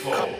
four. 0.00 0.39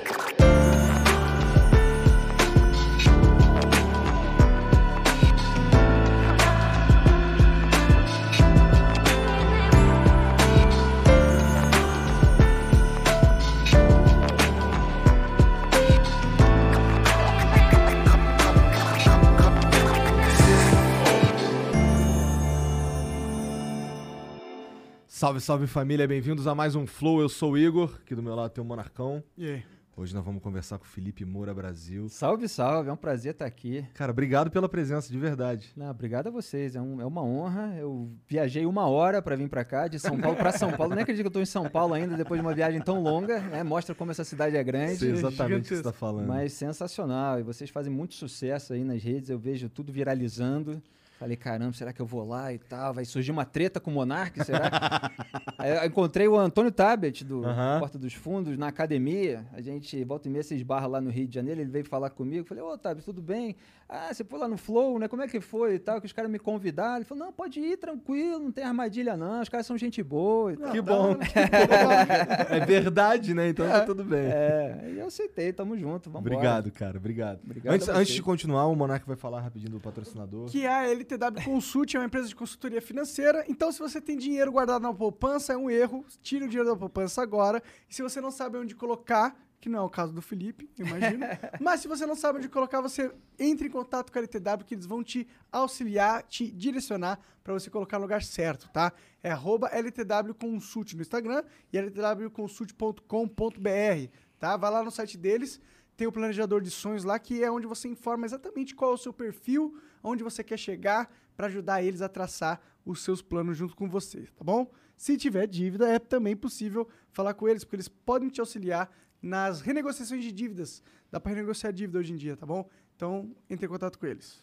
Salve, 25.30 25.40
salve 25.40 25.66
família, 25.68 26.08
bem-vindos 26.08 26.48
a 26.48 26.56
mais 26.56 26.74
um 26.74 26.84
Flow. 26.86 27.20
Eu 27.20 27.28
sou 27.28 27.52
o 27.52 27.58
Igor, 27.58 27.94
aqui 28.02 28.16
do 28.16 28.22
meu 28.22 28.34
lado 28.34 28.50
tem 28.50 28.60
o 28.60 28.66
Monarcão. 28.66 29.22
E 29.38 29.46
aí? 29.46 29.62
Hoje 29.96 30.12
nós 30.12 30.24
vamos 30.24 30.42
conversar 30.42 30.76
com 30.76 30.84
o 30.84 30.88
Felipe 30.88 31.24
Moura 31.24 31.54
Brasil. 31.54 32.08
Salve, 32.08 32.48
salve, 32.48 32.88
é 32.88 32.92
um 32.92 32.96
prazer 32.96 33.32
estar 33.32 33.44
aqui. 33.44 33.86
Cara, 33.94 34.10
obrigado 34.10 34.50
pela 34.50 34.68
presença, 34.68 35.12
de 35.12 35.16
verdade. 35.18 35.70
Não, 35.76 35.88
obrigado 35.90 36.26
a 36.28 36.30
vocês, 36.30 36.74
é, 36.74 36.80
um- 36.80 37.00
é 37.00 37.06
uma 37.06 37.22
honra. 37.22 37.76
Eu 37.78 38.10
viajei 38.26 38.66
uma 38.66 38.88
hora 38.88 39.22
para 39.22 39.36
vir 39.36 39.48
para 39.48 39.64
cá, 39.64 39.86
de 39.86 40.00
São 40.00 40.18
Paulo 40.18 40.36
para 40.36 40.50
São 40.52 40.72
Paulo. 40.72 40.94
Nem 40.94 41.02
acredito 41.02 41.22
que 41.22 41.26
eu 41.28 41.30
estou 41.30 41.42
em 41.42 41.46
São 41.46 41.68
Paulo 41.68 41.94
ainda, 41.94 42.16
depois 42.16 42.40
de 42.40 42.44
uma 42.46 42.54
viagem 42.54 42.80
tão 42.80 43.00
longa. 43.00 43.38
né? 43.40 43.62
Mostra 43.62 43.94
como 43.94 44.10
essa 44.10 44.24
cidade 44.24 44.56
é 44.56 44.64
grande. 44.64 44.96
Sei 44.96 45.10
exatamente 45.10 45.28
o 45.30 45.62
que 45.62 45.68
você 45.68 45.74
gigantesco. 45.76 45.82
tá 45.84 45.92
falando. 45.92 46.26
Mas 46.26 46.54
sensacional. 46.54 47.38
E 47.38 47.42
vocês 47.44 47.70
fazem 47.70 47.92
muito 47.92 48.14
sucesso 48.14 48.72
aí 48.72 48.82
nas 48.82 49.00
redes. 49.00 49.30
Eu 49.30 49.38
vejo 49.38 49.68
tudo 49.68 49.92
viralizando. 49.92 50.82
Falei, 51.20 51.36
caramba, 51.36 51.74
será 51.74 51.92
que 51.92 52.00
eu 52.00 52.06
vou 52.06 52.26
lá 52.26 52.50
e 52.50 52.58
tal? 52.58 52.94
Vai 52.94 53.04
surgir 53.04 53.30
uma 53.30 53.44
treta 53.44 53.78
com 53.78 53.90
o 53.90 53.94
Monark, 53.94 54.42
será? 54.42 55.12
aí 55.58 55.76
eu 55.76 55.84
encontrei 55.84 56.26
o 56.26 56.34
Antônio 56.34 56.72
Tabet, 56.72 57.26
do 57.26 57.44
Aham. 57.44 57.78
Porta 57.78 57.98
dos 57.98 58.14
Fundos, 58.14 58.56
na 58.56 58.68
academia. 58.68 59.46
A 59.52 59.60
gente, 59.60 60.02
volta 60.02 60.28
e 60.28 60.30
meia, 60.30 60.42
se 60.42 60.54
esbarra 60.54 60.86
lá 60.86 60.98
no 60.98 61.10
Rio 61.10 61.28
de 61.28 61.34
Janeiro. 61.34 61.60
Ele 61.60 61.70
veio 61.70 61.84
falar 61.84 62.08
comigo. 62.08 62.46
Falei, 62.46 62.64
ô, 62.64 62.78
Tabet, 62.78 63.04
tudo 63.04 63.20
bem? 63.20 63.54
Ah, 63.86 64.14
você 64.14 64.22
foi 64.24 64.38
lá 64.38 64.48
no 64.48 64.56
Flow, 64.56 64.98
né? 64.98 65.08
Como 65.08 65.20
é 65.20 65.28
que 65.28 65.40
foi 65.40 65.74
e 65.74 65.78
tal? 65.78 66.00
Que 66.00 66.06
os 66.06 66.12
caras 66.12 66.30
me 66.30 66.38
convidaram. 66.38 66.96
Ele 66.96 67.04
falou, 67.04 67.26
não, 67.26 67.32
pode 67.32 67.60
ir, 67.60 67.76
tranquilo, 67.76 68.38
não 68.38 68.52
tem 68.52 68.64
armadilha 68.64 69.14
não. 69.14 69.42
Os 69.42 69.48
caras 69.50 69.66
são 69.66 69.76
gente 69.76 70.02
boa 70.02 70.54
e 70.54 70.56
tal. 70.56 70.70
que 70.70 70.80
bom. 70.80 71.16
é 72.48 72.64
verdade, 72.64 73.34
né? 73.34 73.48
Então 73.48 73.68
tá 73.68 73.84
tudo 73.84 74.04
bem. 74.04 74.24
É, 74.24 74.92
e 74.94 74.98
eu 75.00 75.08
aceitei, 75.08 75.52
tamo 75.52 75.76
junto, 75.76 76.08
vamos 76.08 76.24
Obrigado, 76.24 76.70
cara, 76.70 76.96
obrigado. 76.96 77.40
Obrigado 77.44 77.74
antes, 77.74 77.88
antes 77.88 78.14
de 78.14 78.22
continuar, 78.22 78.68
o 78.68 78.76
Monark 78.76 79.06
vai 79.06 79.16
falar 79.16 79.40
rapidinho 79.40 79.72
do 79.72 79.80
patrocinador. 79.80 80.48
Que 80.48 80.64
a 80.66 80.88
LTW 81.14 81.44
Consult 81.44 81.96
é 81.96 82.00
uma 82.00 82.06
empresa 82.06 82.28
de 82.28 82.34
consultoria 82.34 82.80
financeira. 82.80 83.44
Então, 83.48 83.72
se 83.72 83.78
você 83.78 84.00
tem 84.00 84.16
dinheiro 84.16 84.52
guardado 84.52 84.82
na 84.82 84.94
poupança, 84.94 85.52
é 85.52 85.56
um 85.56 85.70
erro. 85.70 86.04
Tire 86.22 86.44
o 86.44 86.48
dinheiro 86.48 86.68
da 86.68 86.76
poupança 86.76 87.22
agora. 87.22 87.62
E 87.88 87.94
se 87.94 88.02
você 88.02 88.20
não 88.20 88.30
sabe 88.30 88.58
onde 88.58 88.74
colocar, 88.74 89.36
que 89.60 89.68
não 89.68 89.80
é 89.80 89.82
o 89.82 89.90
caso 89.90 90.12
do 90.12 90.22
Felipe, 90.22 90.70
imagino. 90.78 91.26
mas 91.60 91.80
se 91.80 91.88
você 91.88 92.06
não 92.06 92.16
sabe 92.16 92.38
onde 92.38 92.48
colocar, 92.48 92.80
você 92.80 93.12
entre 93.38 93.68
em 93.68 93.70
contato 93.70 94.10
com 94.10 94.18
a 94.18 94.22
LTW, 94.22 94.64
que 94.64 94.74
eles 94.74 94.86
vão 94.86 95.04
te 95.04 95.28
auxiliar, 95.52 96.22
te 96.22 96.50
direcionar 96.50 97.20
para 97.44 97.52
você 97.52 97.68
colocar 97.68 97.98
no 97.98 98.04
lugar 98.04 98.22
certo, 98.22 98.70
tá? 98.70 98.90
É 99.22 99.30
arroba 99.30 99.68
LTW 99.68 100.34
Consult 100.38 100.94
no 100.94 101.02
Instagram 101.02 101.44
e 101.72 101.78
ltwconsult.com.br, 101.78 104.16
tá? 104.38 104.56
Vai 104.56 104.70
lá 104.70 104.82
no 104.82 104.90
site 104.90 105.18
deles. 105.18 105.60
Tem 105.94 106.06
o 106.06 106.12
planejador 106.12 106.62
de 106.62 106.70
sonhos 106.70 107.04
lá, 107.04 107.18
que 107.18 107.44
é 107.44 107.50
onde 107.50 107.66
você 107.66 107.86
informa 107.86 108.24
exatamente 108.24 108.74
qual 108.74 108.92
é 108.92 108.94
o 108.94 108.98
seu 108.98 109.12
perfil, 109.12 109.78
onde 110.02 110.22
você 110.22 110.42
quer 110.42 110.58
chegar, 110.58 111.10
para 111.36 111.46
ajudar 111.46 111.82
eles 111.82 112.02
a 112.02 112.08
traçar 112.08 112.60
os 112.84 113.02
seus 113.02 113.22
planos 113.22 113.56
junto 113.56 113.74
com 113.74 113.88
você, 113.88 114.26
tá 114.36 114.44
bom? 114.44 114.70
Se 114.96 115.16
tiver 115.16 115.46
dívida, 115.46 115.88
é 115.88 115.98
também 115.98 116.36
possível 116.36 116.88
falar 117.10 117.32
com 117.34 117.48
eles, 117.48 117.64
porque 117.64 117.76
eles 117.76 117.88
podem 117.88 118.28
te 118.28 118.40
auxiliar 118.40 118.90
nas 119.22 119.60
renegociações 119.60 120.22
de 120.22 120.32
dívidas. 120.32 120.82
Dá 121.10 121.18
para 121.18 121.32
renegociar 121.32 121.72
dívida 121.72 121.98
hoje 121.98 122.12
em 122.12 122.16
dia, 122.16 122.36
tá 122.36 122.44
bom? 122.44 122.68
Então, 122.94 123.34
entre 123.48 123.64
em 123.64 123.68
contato 123.68 123.98
com 123.98 124.06
eles. 124.06 124.42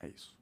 É 0.00 0.08
isso. 0.08 0.36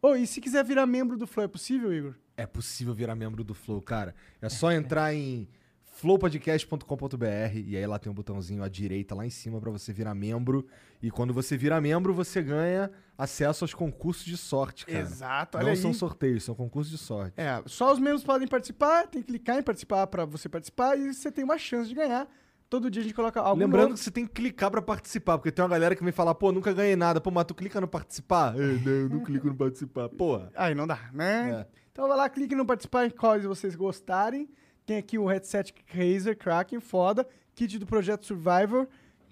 Ô, 0.00 0.14
e 0.14 0.26
se 0.26 0.40
quiser 0.40 0.64
virar 0.64 0.86
membro 0.86 1.16
do 1.16 1.26
Flow, 1.26 1.44
é 1.44 1.48
possível, 1.48 1.92
Igor? 1.92 2.14
É 2.36 2.46
possível 2.46 2.94
virar 2.94 3.14
membro 3.14 3.44
do 3.44 3.54
Flow, 3.54 3.82
cara. 3.82 4.14
É 4.40 4.48
só 4.48 4.70
entrar 4.72 5.12
em 5.14 5.48
flowpodcast.com.br 5.96 7.56
e 7.64 7.76
aí 7.76 7.86
lá 7.86 7.98
tem 7.98 8.12
um 8.12 8.14
botãozinho 8.14 8.62
à 8.62 8.68
direita 8.68 9.14
lá 9.14 9.24
em 9.24 9.30
cima 9.30 9.60
pra 9.60 9.70
você 9.70 9.92
virar 9.92 10.14
membro. 10.14 10.66
E 11.02 11.10
quando 11.10 11.32
você 11.32 11.56
vira 11.56 11.80
membro, 11.80 12.12
você 12.12 12.42
ganha 12.42 12.90
acesso 13.16 13.64
aos 13.64 13.72
concursos 13.74 14.24
de 14.24 14.36
sorte, 14.36 14.86
cara. 14.86 14.98
Exato, 14.98 15.58
olha 15.58 15.64
Não 15.64 15.70
aí. 15.72 15.76
são 15.76 15.92
sorteios, 15.94 16.44
são 16.44 16.54
concursos 16.54 16.90
de 16.90 16.98
sorte. 16.98 17.34
É, 17.40 17.62
só 17.66 17.92
os 17.92 17.98
membros 17.98 18.22
podem 18.24 18.46
participar, 18.46 19.06
tem 19.06 19.22
que 19.22 19.28
clicar 19.28 19.58
em 19.58 19.62
participar 19.62 20.06
para 20.06 20.24
você 20.24 20.48
participar 20.48 20.98
e 20.98 21.12
você 21.12 21.30
tem 21.32 21.44
uma 21.44 21.58
chance 21.58 21.88
de 21.88 21.94
ganhar. 21.94 22.28
Todo 22.68 22.90
dia 22.90 23.00
a 23.00 23.04
gente 23.04 23.14
coloca 23.14 23.40
algo 23.40 23.60
Lembrando 23.60 23.82
novo. 23.84 23.94
que 23.94 24.00
você 24.00 24.10
tem 24.10 24.26
que 24.26 24.32
clicar 24.32 24.70
pra 24.70 24.82
participar, 24.82 25.38
porque 25.38 25.52
tem 25.52 25.62
uma 25.62 25.68
galera 25.68 25.94
que 25.94 26.02
vem 26.02 26.12
falar, 26.12 26.34
pô, 26.34 26.50
nunca 26.50 26.72
ganhei 26.72 26.96
nada. 26.96 27.20
Pô, 27.20 27.30
mas 27.30 27.44
tu 27.44 27.54
clica 27.54 27.80
no 27.80 27.86
participar? 27.86 28.54
É, 28.56 28.58
não, 28.58 28.92
eu 28.92 29.08
não 29.08 29.20
clico 29.20 29.46
no 29.46 29.54
participar. 29.54 30.08
Porra. 30.08 30.50
Aí 30.56 30.74
não 30.74 30.86
dá, 30.86 30.98
né? 31.12 31.60
É. 31.60 31.66
Então 31.92 32.08
vai 32.08 32.16
lá, 32.16 32.28
clique 32.28 32.56
no 32.56 32.66
participar 32.66 33.06
em 33.06 33.10
quais 33.10 33.44
vocês 33.44 33.76
gostarem. 33.76 34.48
Tem 34.84 34.98
aqui 34.98 35.16
o 35.16 35.26
headset 35.26 35.72
Razer 35.86 36.36
Kraken, 36.36 36.80
foda. 36.80 37.26
Kit 37.54 37.78
do 37.78 37.86
Projeto 37.86 38.26
Survivor, 38.26 38.86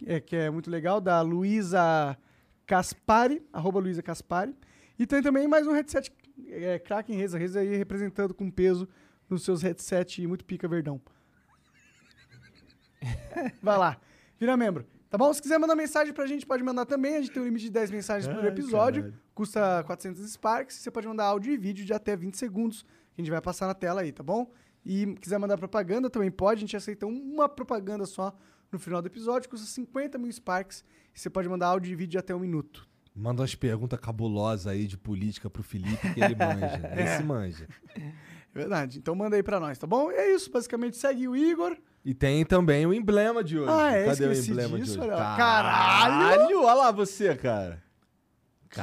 é, 0.07 0.19
que 0.21 0.35
é 0.35 0.49
muito 0.49 0.71
legal, 0.71 1.01
da 1.01 1.21
Luísa 1.21 2.17
Caspari, 2.67 3.43
arroba 3.53 3.79
Luísa 3.79 4.03
Caspari. 4.03 4.55
E 4.99 5.07
tem 5.07 5.23
também 5.23 5.47
mais 5.49 5.67
um 5.67 5.73
headset 5.73 6.13
é, 6.49 6.79
Kraken 6.79 7.21
Razer, 7.21 7.41
Razer 7.41 7.63
aí 7.63 7.77
representando 7.77 8.33
com 8.35 8.51
peso 8.51 8.89
nos 9.29 9.43
seus 9.43 9.63
headset 9.63 10.27
muito 10.27 10.45
pica 10.45 10.69
verdão. 10.69 11.01
Vai 13.63 13.79
lá, 13.79 14.01
vira 14.39 14.57
membro. 14.57 14.87
Tá 15.15 15.19
bom? 15.19 15.33
Se 15.33 15.41
quiser 15.41 15.59
mandar 15.59 15.77
mensagem 15.77 16.13
pra 16.13 16.27
gente, 16.27 16.45
pode 16.45 16.65
mandar 16.65 16.87
também. 16.87 17.15
A 17.15 17.21
gente 17.21 17.31
tem 17.31 17.41
um 17.41 17.45
limite 17.45 17.67
de 17.67 17.71
10 17.71 17.91
mensagens 17.93 18.35
por 18.35 18.45
episódio. 18.45 19.03
caralho. 19.05 19.23
Custa 19.33 19.85
400 19.85 20.29
Sparks. 20.33 20.77
Você 20.77 20.91
pode 20.91 21.07
mandar 21.07 21.27
áudio 21.27 21.53
e 21.53 21.57
vídeo 21.57 21.85
de 21.85 21.93
até 21.93 22.17
20 22.17 22.37
segundos. 22.37 22.83
Que 22.83 23.21
a 23.21 23.23
gente 23.23 23.31
vai 23.31 23.41
passar 23.41 23.69
na 23.69 23.75
tela 23.75 24.01
aí, 24.01 24.11
tá 24.11 24.25
bom? 24.25 24.51
E 24.85 25.15
quiser 25.21 25.39
mandar 25.39 25.57
propaganda 25.57 26.11
também 26.11 26.33
pode. 26.33 26.59
A 26.59 26.63
gente 26.63 26.77
aceita 26.77 27.07
uma 27.07 27.49
propaganda 27.49 28.07
só 28.07 28.37
no 28.73 28.79
final 28.81 29.01
do 29.01 29.07
episódio. 29.07 29.49
Custa 29.49 29.65
50 29.65 30.19
mil 30.19 30.33
Sparks. 30.33 30.85
E 31.15 31.21
você 31.21 31.31
pode 31.31 31.49
mandar 31.49 31.69
áudio 31.69 31.93
e 31.93 31.95
vídeo 31.95 32.13
de 32.13 32.19
até 32.19 32.35
um 32.35 32.39
minuto. 32.41 32.87
Manda 33.15 33.43
umas 33.43 33.55
perguntas 33.55 33.99
cabulosas 34.01 34.67
aí 34.67 34.87
de 34.87 34.97
política 34.99 35.49
pro 35.49 35.63
Felipe, 35.63 36.13
que 36.13 36.21
ele 36.21 36.35
manja. 36.35 36.81
Esse 37.01 37.23
manja. 37.23 37.69
É 37.97 38.03
verdade. 38.53 38.99
Então 38.99 39.15
manda 39.15 39.37
aí 39.37 39.43
pra 39.43 39.61
nós, 39.61 39.79
tá 39.79 39.87
bom? 39.87 40.11
E 40.11 40.15
é 40.17 40.35
isso. 40.35 40.51
Basicamente, 40.51 40.97
segue 40.97 41.29
o 41.29 41.37
Igor. 41.37 41.77
E 42.05 42.13
tem 42.13 42.45
também 42.45 42.85
o 42.87 42.93
emblema 42.93 43.43
de 43.45 43.59
hoje. 43.59 43.71
Ah, 43.73 43.93
é? 43.93 44.05
Cadê 44.07 44.25
Esqueci 44.33 44.51
o 44.51 44.53
emblema 44.55 44.79
disso, 44.79 44.93
de 44.95 44.99
hoje? 45.01 45.09
olha. 45.11 45.37
Caralho! 45.37 46.63
Olha 46.63 46.75
lá 46.75 46.91
você, 46.91 47.35
cara. 47.37 47.83
Que 48.69 48.81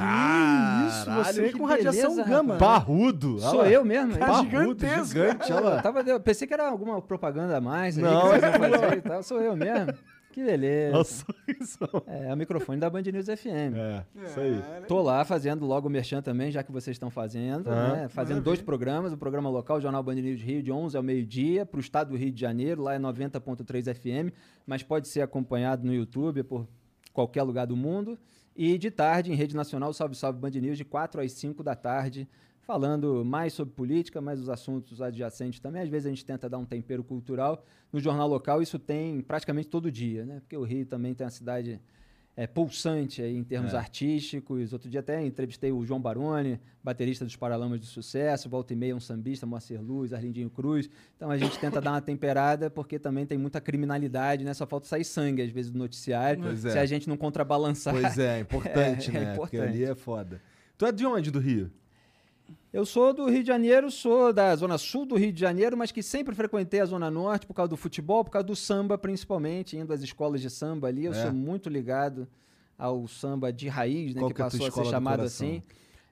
isso, 0.88 1.10
você 1.10 1.48
que 1.52 1.58
com 1.58 1.66
radiação 1.66 2.10
beleza, 2.12 2.24
gama. 2.24 2.54
né? 2.54 2.58
Parrudo. 2.58 3.32
olha 3.34 3.40
Sou 3.50 3.58
lá. 3.60 3.68
eu 3.68 3.84
mesmo? 3.84 4.12
Cara, 4.18 4.24
hein? 4.24 4.48
Parrudo, 4.50 4.80
gigantesco. 4.80 5.06
gigante, 5.08 5.52
olha 5.52 5.60
Eu 5.60 5.64
lá. 5.68 5.82
tava, 5.82 6.00
eu 6.00 6.18
pensei 6.18 6.48
que 6.48 6.54
era 6.54 6.66
alguma 6.66 7.02
propaganda 7.02 7.58
a 7.58 7.60
mais. 7.60 7.98
ali 7.98 8.06
Não, 8.06 8.22
que 8.22 8.28
vocês 8.40 8.42
iam 8.42 8.52
fazer 8.80 8.96
e 8.96 9.02
tal. 9.02 9.22
Sou 9.22 9.40
eu 9.42 9.54
mesmo. 9.54 9.92
Que 10.32 10.42
beleza. 10.42 10.96
Nossa, 10.96 11.24
isso. 11.60 11.78
É, 12.06 12.28
é 12.30 12.34
o 12.34 12.36
microfone 12.36 12.80
da 12.80 12.88
Band 12.88 13.02
News 13.02 13.26
FM. 13.26 13.76
É, 13.76 14.04
isso 14.24 14.40
aí. 14.40 14.62
Tô 14.88 15.02
lá 15.02 15.24
fazendo 15.24 15.64
logo 15.66 15.86
o 15.88 15.90
Merchan 15.90 16.22
também, 16.22 16.50
já 16.50 16.62
que 16.62 16.72
vocês 16.72 16.94
estão 16.94 17.10
fazendo, 17.10 17.68
Ah, 17.70 17.92
né? 17.94 18.08
Fazendo 18.08 18.40
dois 18.40 18.60
programas, 18.62 19.12
o 19.12 19.16
programa 19.16 19.50
local, 19.50 19.76
o 19.76 19.80
Jornal 19.80 20.02
Band 20.02 20.14
News 20.14 20.40
Rio, 20.40 20.62
de 20.62 20.72
11 20.72 20.96
ao 20.96 21.02
meio-dia, 21.02 21.66
para 21.66 21.76
o 21.76 21.80
estado 21.80 22.10
do 22.10 22.16
Rio 22.16 22.32
de 22.32 22.40
Janeiro, 22.40 22.82
lá 22.82 22.94
é 22.94 22.98
90.3 22.98 23.94
FM, 23.94 24.34
mas 24.66 24.82
pode 24.82 25.08
ser 25.08 25.20
acompanhado 25.20 25.86
no 25.86 25.92
YouTube 25.94 26.42
por 26.42 26.66
qualquer 27.12 27.42
lugar 27.42 27.66
do 27.66 27.76
mundo. 27.76 28.18
E 28.56 28.76
de 28.76 28.90
tarde, 28.90 29.32
em 29.32 29.34
rede 29.34 29.54
nacional, 29.56 29.92
Salve 29.92 30.14
Salve 30.14 30.38
Band 30.38 30.50
News, 30.50 30.76
de 30.76 30.84
4 30.84 31.20
às 31.22 31.32
5 31.32 31.62
da 31.62 31.74
tarde, 31.74 32.28
falando 32.62 33.24
mais 33.24 33.52
sobre 33.52 33.74
política, 33.74 34.20
mais 34.20 34.40
os 34.40 34.48
assuntos 34.48 35.00
adjacentes 35.02 35.60
também. 35.60 35.82
Às 35.82 35.88
vezes 35.88 36.06
a 36.06 36.10
gente 36.10 36.24
tenta 36.24 36.48
dar 36.48 36.58
um 36.58 36.64
tempero 36.64 37.02
cultural. 37.04 37.64
No 37.92 38.00
jornal 38.00 38.28
local, 38.28 38.62
isso 38.62 38.78
tem 38.78 39.20
praticamente 39.20 39.68
todo 39.68 39.90
dia, 39.90 40.24
né? 40.24 40.40
Porque 40.40 40.56
o 40.56 40.62
Rio 40.62 40.86
também 40.86 41.12
tem 41.14 41.24
uma 41.24 41.30
cidade 41.30 41.80
é, 42.34 42.46
pulsante 42.46 43.20
aí 43.20 43.36
em 43.36 43.44
termos 43.44 43.74
É. 43.74 43.76
artísticos. 43.76 44.72
Outro 44.72 44.88
dia 44.88 45.00
até 45.00 45.22
entrevistei 45.26 45.70
o 45.70 45.84
João 45.84 46.00
Baroni, 46.00 46.58
baterista 46.82 47.26
dos 47.26 47.36
Paralamas 47.36 47.78
do 47.80 47.84
Sucesso, 47.84 48.48
volta 48.48 48.72
e 48.72 48.76
meia 48.76 48.96
um 48.96 49.00
sambista, 49.00 49.44
Moacir 49.44 49.82
Luz, 49.82 50.14
Arlindinho 50.14 50.48
Cruz. 50.48 50.88
Então 51.16 51.30
a 51.30 51.36
gente 51.36 51.58
tenta 51.58 51.78
dar 51.78 51.90
uma 51.90 52.00
temperada 52.00 52.70
porque 52.70 52.98
também 52.98 53.26
tem 53.26 53.36
muita 53.36 53.60
criminalidade, 53.60 54.44
né? 54.44 54.54
Só 54.54 54.66
falta 54.66 54.86
sair 54.86 55.04
sangue 55.04 55.42
às 55.42 55.50
vezes 55.50 55.70
do 55.70 55.78
noticiário, 55.78 56.42
Pois 56.42 56.60
se 56.60 56.68
é. 56.70 56.80
a 56.80 56.86
gente 56.86 57.06
não 57.06 57.18
contrabalançar. 57.18 57.92
Pois 57.92 58.16
é, 58.18 58.40
importante, 58.40 59.10
É, 59.14 59.14
é 59.20 59.24
né? 59.24 59.34
Porque 59.36 59.56
importante. 59.56 59.76
ali 59.82 59.84
é 59.84 59.94
foda. 59.94 60.40
Tu 60.78 60.86
é 60.86 60.92
de 60.92 61.04
onde 61.04 61.30
do 61.30 61.38
Rio? 61.38 61.70
Eu 62.72 62.86
sou 62.86 63.12
do 63.12 63.28
Rio 63.28 63.42
de 63.42 63.48
Janeiro, 63.48 63.90
sou 63.90 64.32
da 64.32 64.56
zona 64.56 64.78
sul 64.78 65.04
do 65.04 65.14
Rio 65.14 65.30
de 65.30 65.38
Janeiro, 65.38 65.76
mas 65.76 65.92
que 65.92 66.02
sempre 66.02 66.34
frequentei 66.34 66.80
a 66.80 66.86
zona 66.86 67.10
norte 67.10 67.46
por 67.46 67.52
causa 67.52 67.68
do 67.68 67.76
futebol, 67.76 68.24
por 68.24 68.30
causa 68.30 68.46
do 68.46 68.56
samba 68.56 68.96
principalmente, 68.96 69.76
indo 69.76 69.92
às 69.92 70.02
escolas 70.02 70.40
de 70.40 70.48
samba 70.48 70.88
ali. 70.88 71.04
Eu 71.04 71.12
É. 71.12 71.22
sou 71.22 71.32
muito 71.32 71.68
ligado 71.68 72.26
ao 72.78 73.06
samba 73.06 73.52
de 73.52 73.68
raiz, 73.68 74.14
né, 74.14 74.20
Qual 74.22 74.30
que 74.30 74.36
que 74.36 74.40
é 74.42 74.44
passou 74.46 74.66
a 74.66 74.70
ser 74.70 74.82
do 74.84 74.88
chamado 74.90 75.20
assim. 75.22 75.62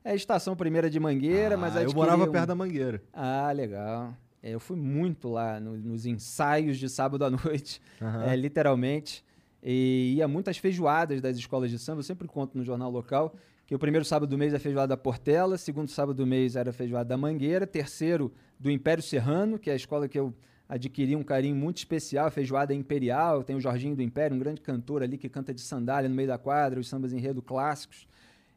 É 0.04 0.10
a 0.12 0.14
Estação 0.14 0.54
Primeira 0.54 0.90
de 0.90 1.00
Mangueira, 1.00 1.56
mas 1.56 1.74
Ah, 1.76 1.80
aí 1.80 1.84
eu 1.86 1.92
morava 1.94 2.24
um- 2.24 2.30
perto 2.30 2.48
da 2.48 2.54
Mangueira. 2.54 3.02
Ah, 3.12 3.50
legal. 3.52 4.14
É, 4.42 4.50
eu 4.50 4.60
fui 4.60 4.76
muito 4.76 5.28
lá 5.30 5.58
no- 5.60 5.76
nos 5.78 6.04
ensaios 6.06 6.78
de 6.78 6.88
sábado 6.90 7.24
à 7.24 7.30
noite, 7.56 7.80
Aham. 8.02 8.24
é, 8.24 8.36
literalmente. 8.36 9.24
E 9.62 10.14
ia 10.16 10.28
muitas 10.28 10.56
feijoadas 10.58 11.20
das 11.22 11.36
escolas 11.36 11.70
de 11.70 11.78
samba. 11.78 12.00
Eu 12.00 12.04
sempre 12.04 12.26
conto 12.28 12.56
no 12.56 12.64
jornal 12.64 12.90
local 12.90 13.34
que 13.70 13.74
o 13.76 13.78
primeiro 13.78 14.04
sábado 14.04 14.28
do 14.28 14.36
mês 14.36 14.52
é 14.52 14.58
feijoada 14.58 14.88
da 14.88 14.96
Portela, 14.96 15.56
segundo 15.56 15.88
sábado 15.88 16.16
do 16.16 16.26
mês 16.26 16.56
era 16.56 16.72
feijoada 16.72 17.08
da 17.10 17.16
Mangueira, 17.16 17.68
terceiro 17.68 18.32
do 18.58 18.68
Império 18.68 19.00
Serrano, 19.00 19.60
que 19.60 19.70
é 19.70 19.74
a 19.74 19.76
escola 19.76 20.08
que 20.08 20.18
eu 20.18 20.34
adquiri 20.68 21.14
um 21.14 21.22
carinho 21.22 21.54
muito 21.54 21.76
especial, 21.76 22.26
a 22.26 22.30
feijoada 22.32 22.74
imperial. 22.74 23.44
Tem 23.44 23.54
o 23.54 23.60
Jorginho 23.60 23.94
do 23.94 24.02
Império, 24.02 24.34
um 24.34 24.40
grande 24.40 24.60
cantor 24.60 25.04
ali 25.04 25.16
que 25.16 25.28
canta 25.28 25.54
de 25.54 25.60
sandália 25.60 26.08
no 26.08 26.16
meio 26.16 26.26
da 26.26 26.36
quadra, 26.36 26.80
os 26.80 26.88
sambas 26.88 27.12
enredo 27.12 27.40
clássicos. 27.40 28.08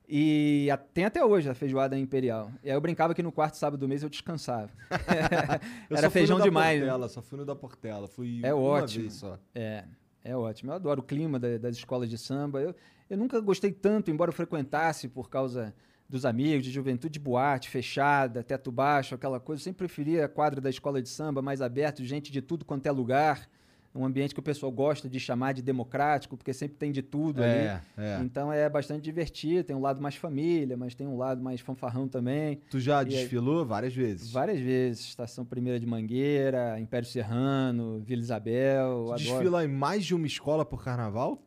E 0.10 0.68
a- 0.72 0.78
tem 0.78 1.06
até 1.06 1.24
hoje 1.24 1.48
a 1.48 1.54
feijoada 1.54 1.96
imperial. 1.96 2.52
E 2.64 2.70
aí 2.72 2.76
eu 2.76 2.82
brincava 2.82 3.14
que 3.14 3.22
no 3.22 3.32
quarto 3.32 3.56
sábado 3.56 3.80
do 3.80 3.88
mês 3.88 4.02
eu 4.02 4.10
descansava. 4.10 4.72
Eu 5.92 5.96
Era 5.98 6.10
feijão 6.10 6.40
demais, 6.42 6.80
né? 6.80 6.88
Portela, 6.88 7.08
só 7.08 7.22
fui 7.22 7.38
no 7.38 7.46
da 7.46 7.56
Portela. 7.56 8.08
Fui 8.08 8.40
É 8.42 8.52
uma 8.52 8.64
ótimo. 8.64 9.02
vez 9.04 9.14
só. 9.14 9.38
É, 9.54 9.84
é 10.24 10.36
ótimo. 10.36 10.72
Eu 10.72 10.76
adoro 10.76 11.02
o 11.02 11.04
clima 11.04 11.38
da- 11.40 11.60
das 11.60 11.76
escolas 11.78 12.10
de 12.10 12.18
samba. 12.18 12.60
Eu, 12.62 12.76
eu 13.10 13.18
nunca 13.18 13.40
gostei 13.40 13.72
tanto, 13.72 14.10
embora 14.12 14.30
eu 14.30 14.34
frequentasse 14.34 15.08
por 15.08 15.30
causa 15.30 15.74
dos 16.10 16.26
amigos, 16.26 16.66
de 16.66 16.72
juventude, 16.72 17.18
boate, 17.20 17.70
fechada, 17.70 18.44
teto 18.44 18.72
baixo, 18.72 19.16
aquela 19.16 19.40
coisa. 19.40 19.62
Eu 19.62 19.64
sempre 19.64 19.80
preferia 19.80 20.26
a 20.26 20.30
quadra 20.30 20.62
da 20.62 20.70
escola 20.70 21.02
de 21.02 21.10
samba 21.10 21.42
mais 21.42 21.62
aberto, 21.62 22.04
gente 22.04 22.32
de 22.32 22.42
tudo 22.42 22.64
quanto 22.66 22.86
é 22.86 22.92
lugar. 22.92 23.50
Um 23.96 24.06
ambiente 24.06 24.34
que 24.34 24.40
o 24.40 24.44
pessoal 24.44 24.72
gosta 24.72 25.08
de 25.08 25.20
chamar 25.20 25.54
de 25.54 25.62
democrático, 25.62 26.36
porque 26.36 26.52
sempre 26.52 26.76
tem 26.78 26.92
de 26.92 27.04
tudo 27.04 27.44
ali. 27.44 27.52
É, 27.52 27.82
é. 27.96 28.20
Então 28.24 28.52
é 28.52 28.68
bastante 28.68 29.04
divertido. 29.04 29.64
Tem 29.64 29.76
um 29.76 29.82
lado 29.82 30.02
mais 30.02 30.16
família, 30.16 30.76
mas 30.76 30.96
tem 30.96 31.06
um 31.06 31.16
lado 31.16 31.44
mais 31.44 31.62
fanfarrão 31.62 32.08
também. 32.08 32.60
Tu 32.72 32.80
já 32.80 32.96
E 33.04 33.06
aí- 33.06 33.12
desfilou 33.12 33.64
várias 33.64 33.94
vezes? 33.94 34.32
Várias 34.32 34.60
vezes. 34.60 35.02
Estação 35.06 35.46
Primeira 35.46 35.80
de 35.80 35.86
Mangueira, 35.86 36.80
Império 36.80 37.08
Serrano, 37.08 38.00
Vila 38.00 38.22
Isabel. 38.24 39.06
Tu 39.10 39.24
desfila 39.24 39.64
em 39.64 39.68
mais 39.68 40.04
de 40.04 40.16
uma 40.16 40.26
escola 40.26 40.66
por 40.66 40.84
carnaval? 40.84 41.40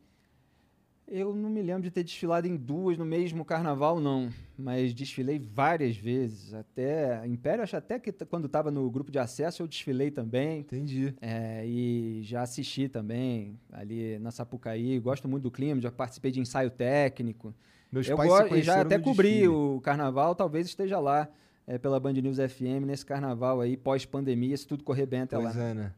Eu 1.09 1.33
não 1.33 1.49
me 1.49 1.61
lembro 1.61 1.83
de 1.83 1.89
ter 1.91 2.03
desfilado 2.03 2.47
em 2.47 2.57
duas 2.57 2.97
no 2.97 3.05
mesmo 3.05 3.45
carnaval, 3.45 3.97
não. 3.99 4.29
Mas 4.57 4.93
desfilei 4.93 5.39
várias 5.39 5.95
vezes. 5.95 6.53
Até. 6.53 7.25
Império, 7.25 7.63
acho 7.63 7.77
até 7.77 7.97
que 7.97 8.11
quando 8.25 8.47
estava 8.47 8.69
no 8.69 8.89
grupo 8.91 9.09
de 9.09 9.17
acesso 9.17 9.61
eu 9.63 9.67
desfilei 9.67 10.11
também. 10.11 10.59
Entendi. 10.59 11.15
É, 11.21 11.65
e 11.65 12.19
já 12.23 12.41
assisti 12.41 12.89
também 12.89 13.57
ali 13.71 14.19
na 14.19 14.31
Sapucaí. 14.31 14.99
Gosto 14.99 15.29
muito 15.29 15.43
do 15.43 15.51
clima, 15.51 15.79
já 15.79 15.89
participei 15.91 16.29
de 16.31 16.41
ensaio 16.41 16.69
técnico. 16.69 17.53
Meus 17.89 18.09
eu 18.09 18.17
pais 18.17 18.29
go- 18.29 18.49
se 18.55 18.61
já 18.63 18.81
até 18.81 18.99
cobri 18.99 19.29
desfile. 19.29 19.47
o 19.47 19.79
carnaval, 19.81 20.35
talvez 20.35 20.67
esteja 20.67 20.99
lá 20.99 21.29
é, 21.65 21.77
pela 21.77 22.01
Band 22.01 22.13
News 22.13 22.37
FM 22.37 22.83
nesse 22.85 23.05
carnaval 23.05 23.61
aí, 23.61 23.77
pós-pandemia, 23.77 24.57
se 24.57 24.67
tudo 24.67 24.83
correr 24.83 25.05
bem 25.05 25.21
até 25.21 25.37
Pois 25.39 25.55
lá. 25.55 25.63
é, 25.63 25.73
né? 25.73 25.93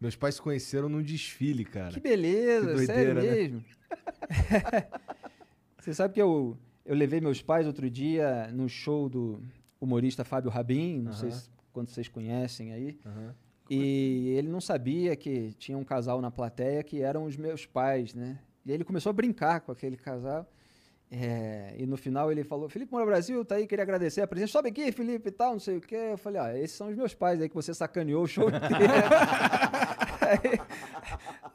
Meus 0.00 0.14
pais 0.14 0.34
se 0.36 0.42
conheceram 0.42 0.88
num 0.88 1.02
desfile, 1.02 1.64
cara. 1.64 1.92
Que 1.92 2.00
beleza, 2.00 2.72
Que 2.72 2.86
sério 2.86 3.14
doideira, 3.14 3.22
né? 3.22 3.30
mesmo. 3.42 3.64
Você 5.80 5.94
sabe 5.94 6.14
que 6.14 6.20
eu, 6.20 6.56
eu 6.84 6.94
levei 6.94 7.20
meus 7.20 7.40
pais 7.40 7.66
outro 7.66 7.88
dia 7.88 8.48
no 8.52 8.68
show 8.68 9.08
do 9.08 9.40
humorista 9.80 10.24
Fábio 10.24 10.50
Rabin, 10.50 11.02
não 11.02 11.12
sei 11.12 11.28
Aham. 11.30 11.38
se, 11.38 11.50
quando 11.72 11.88
vocês 11.88 12.08
conhecem 12.08 12.72
aí. 12.72 12.98
Aham. 13.06 13.34
E 13.68 14.34
ele 14.36 14.48
não 14.48 14.60
sabia 14.60 15.16
que 15.16 15.52
tinha 15.58 15.76
um 15.76 15.84
casal 15.84 16.20
na 16.20 16.30
plateia 16.30 16.82
que 16.84 17.02
eram 17.02 17.24
os 17.24 17.36
meus 17.36 17.66
pais, 17.66 18.14
né? 18.14 18.38
E 18.64 18.70
aí 18.70 18.76
ele 18.76 18.84
começou 18.84 19.10
a 19.10 19.12
brincar 19.12 19.60
com 19.60 19.72
aquele 19.72 19.96
casal. 19.96 20.48
É, 21.10 21.74
e 21.78 21.86
no 21.86 21.96
final 21.96 22.32
ele 22.32 22.42
falou: 22.42 22.68
Felipe 22.68 22.90
Moura 22.90 23.06
Brasil, 23.06 23.44
tá 23.44 23.54
aí, 23.54 23.66
queria 23.66 23.82
agradecer 23.84 24.22
a 24.22 24.26
presença. 24.26 24.52
Sobe 24.52 24.70
aqui, 24.70 24.90
Felipe 24.90 25.28
e 25.28 25.32
tal, 25.32 25.52
não 25.52 25.60
sei 25.60 25.76
o 25.76 25.80
quê. 25.80 26.08
Eu 26.12 26.18
falei: 26.18 26.40
Ó, 26.40 26.48
esses 26.48 26.76
são 26.76 26.88
os 26.88 26.96
meus 26.96 27.14
pais 27.14 27.40
aí 27.40 27.48
que 27.48 27.54
você 27.54 27.72
sacaneou 27.72 28.24
o 28.24 28.26
show 28.26 28.48
inteiro. 28.48 28.92
Aí, 30.20 30.60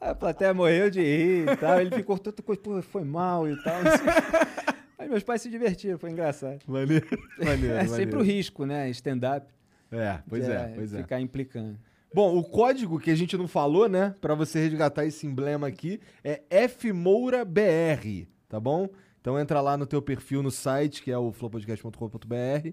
a 0.00 0.14
plateia 0.14 0.54
morreu 0.54 0.88
de 0.88 1.02
rir 1.02 1.48
e 1.50 1.56
tal. 1.56 1.80
Ele 1.80 1.94
ficou 1.94 2.18
todo 2.18 2.42
coisa, 2.42 2.82
foi 2.82 3.04
mal 3.04 3.48
e 3.48 3.62
tal. 3.62 3.74
Aí 4.98 5.08
meus 5.08 5.24
pais 5.24 5.42
se 5.42 5.50
divertiram, 5.50 5.98
foi 5.98 6.10
engraçado. 6.10 6.60
Maneiro, 6.66 7.06
maneiro, 7.44 7.74
É 7.74 7.86
sempre 7.88 8.16
o 8.16 8.22
risco, 8.22 8.64
né? 8.64 8.88
Stand-up. 8.90 9.46
É, 9.90 10.20
pois 10.28 10.44
que 10.46 10.52
é, 10.52 10.72
pois 10.76 10.94
é. 10.94 10.98
Ficar 10.98 11.20
implicando. 11.20 11.76
Bom, 12.14 12.36
o 12.36 12.44
código 12.44 13.00
que 13.00 13.10
a 13.10 13.14
gente 13.14 13.36
não 13.36 13.48
falou, 13.48 13.88
né, 13.88 14.14
Pra 14.20 14.34
você 14.34 14.60
resgatar 14.60 15.04
esse 15.04 15.26
emblema 15.26 15.66
aqui 15.66 15.98
é 16.22 16.42
FMouraBR, 16.68 18.28
tá 18.48 18.60
bom? 18.60 18.88
Então 19.22 19.38
entra 19.38 19.60
lá 19.62 19.76
no 19.76 19.86
teu 19.86 20.02
perfil 20.02 20.42
no 20.42 20.50
site, 20.50 21.02
que 21.02 21.10
é 21.10 21.16
o 21.16 21.32
flowpodcast.com.br 21.32 22.68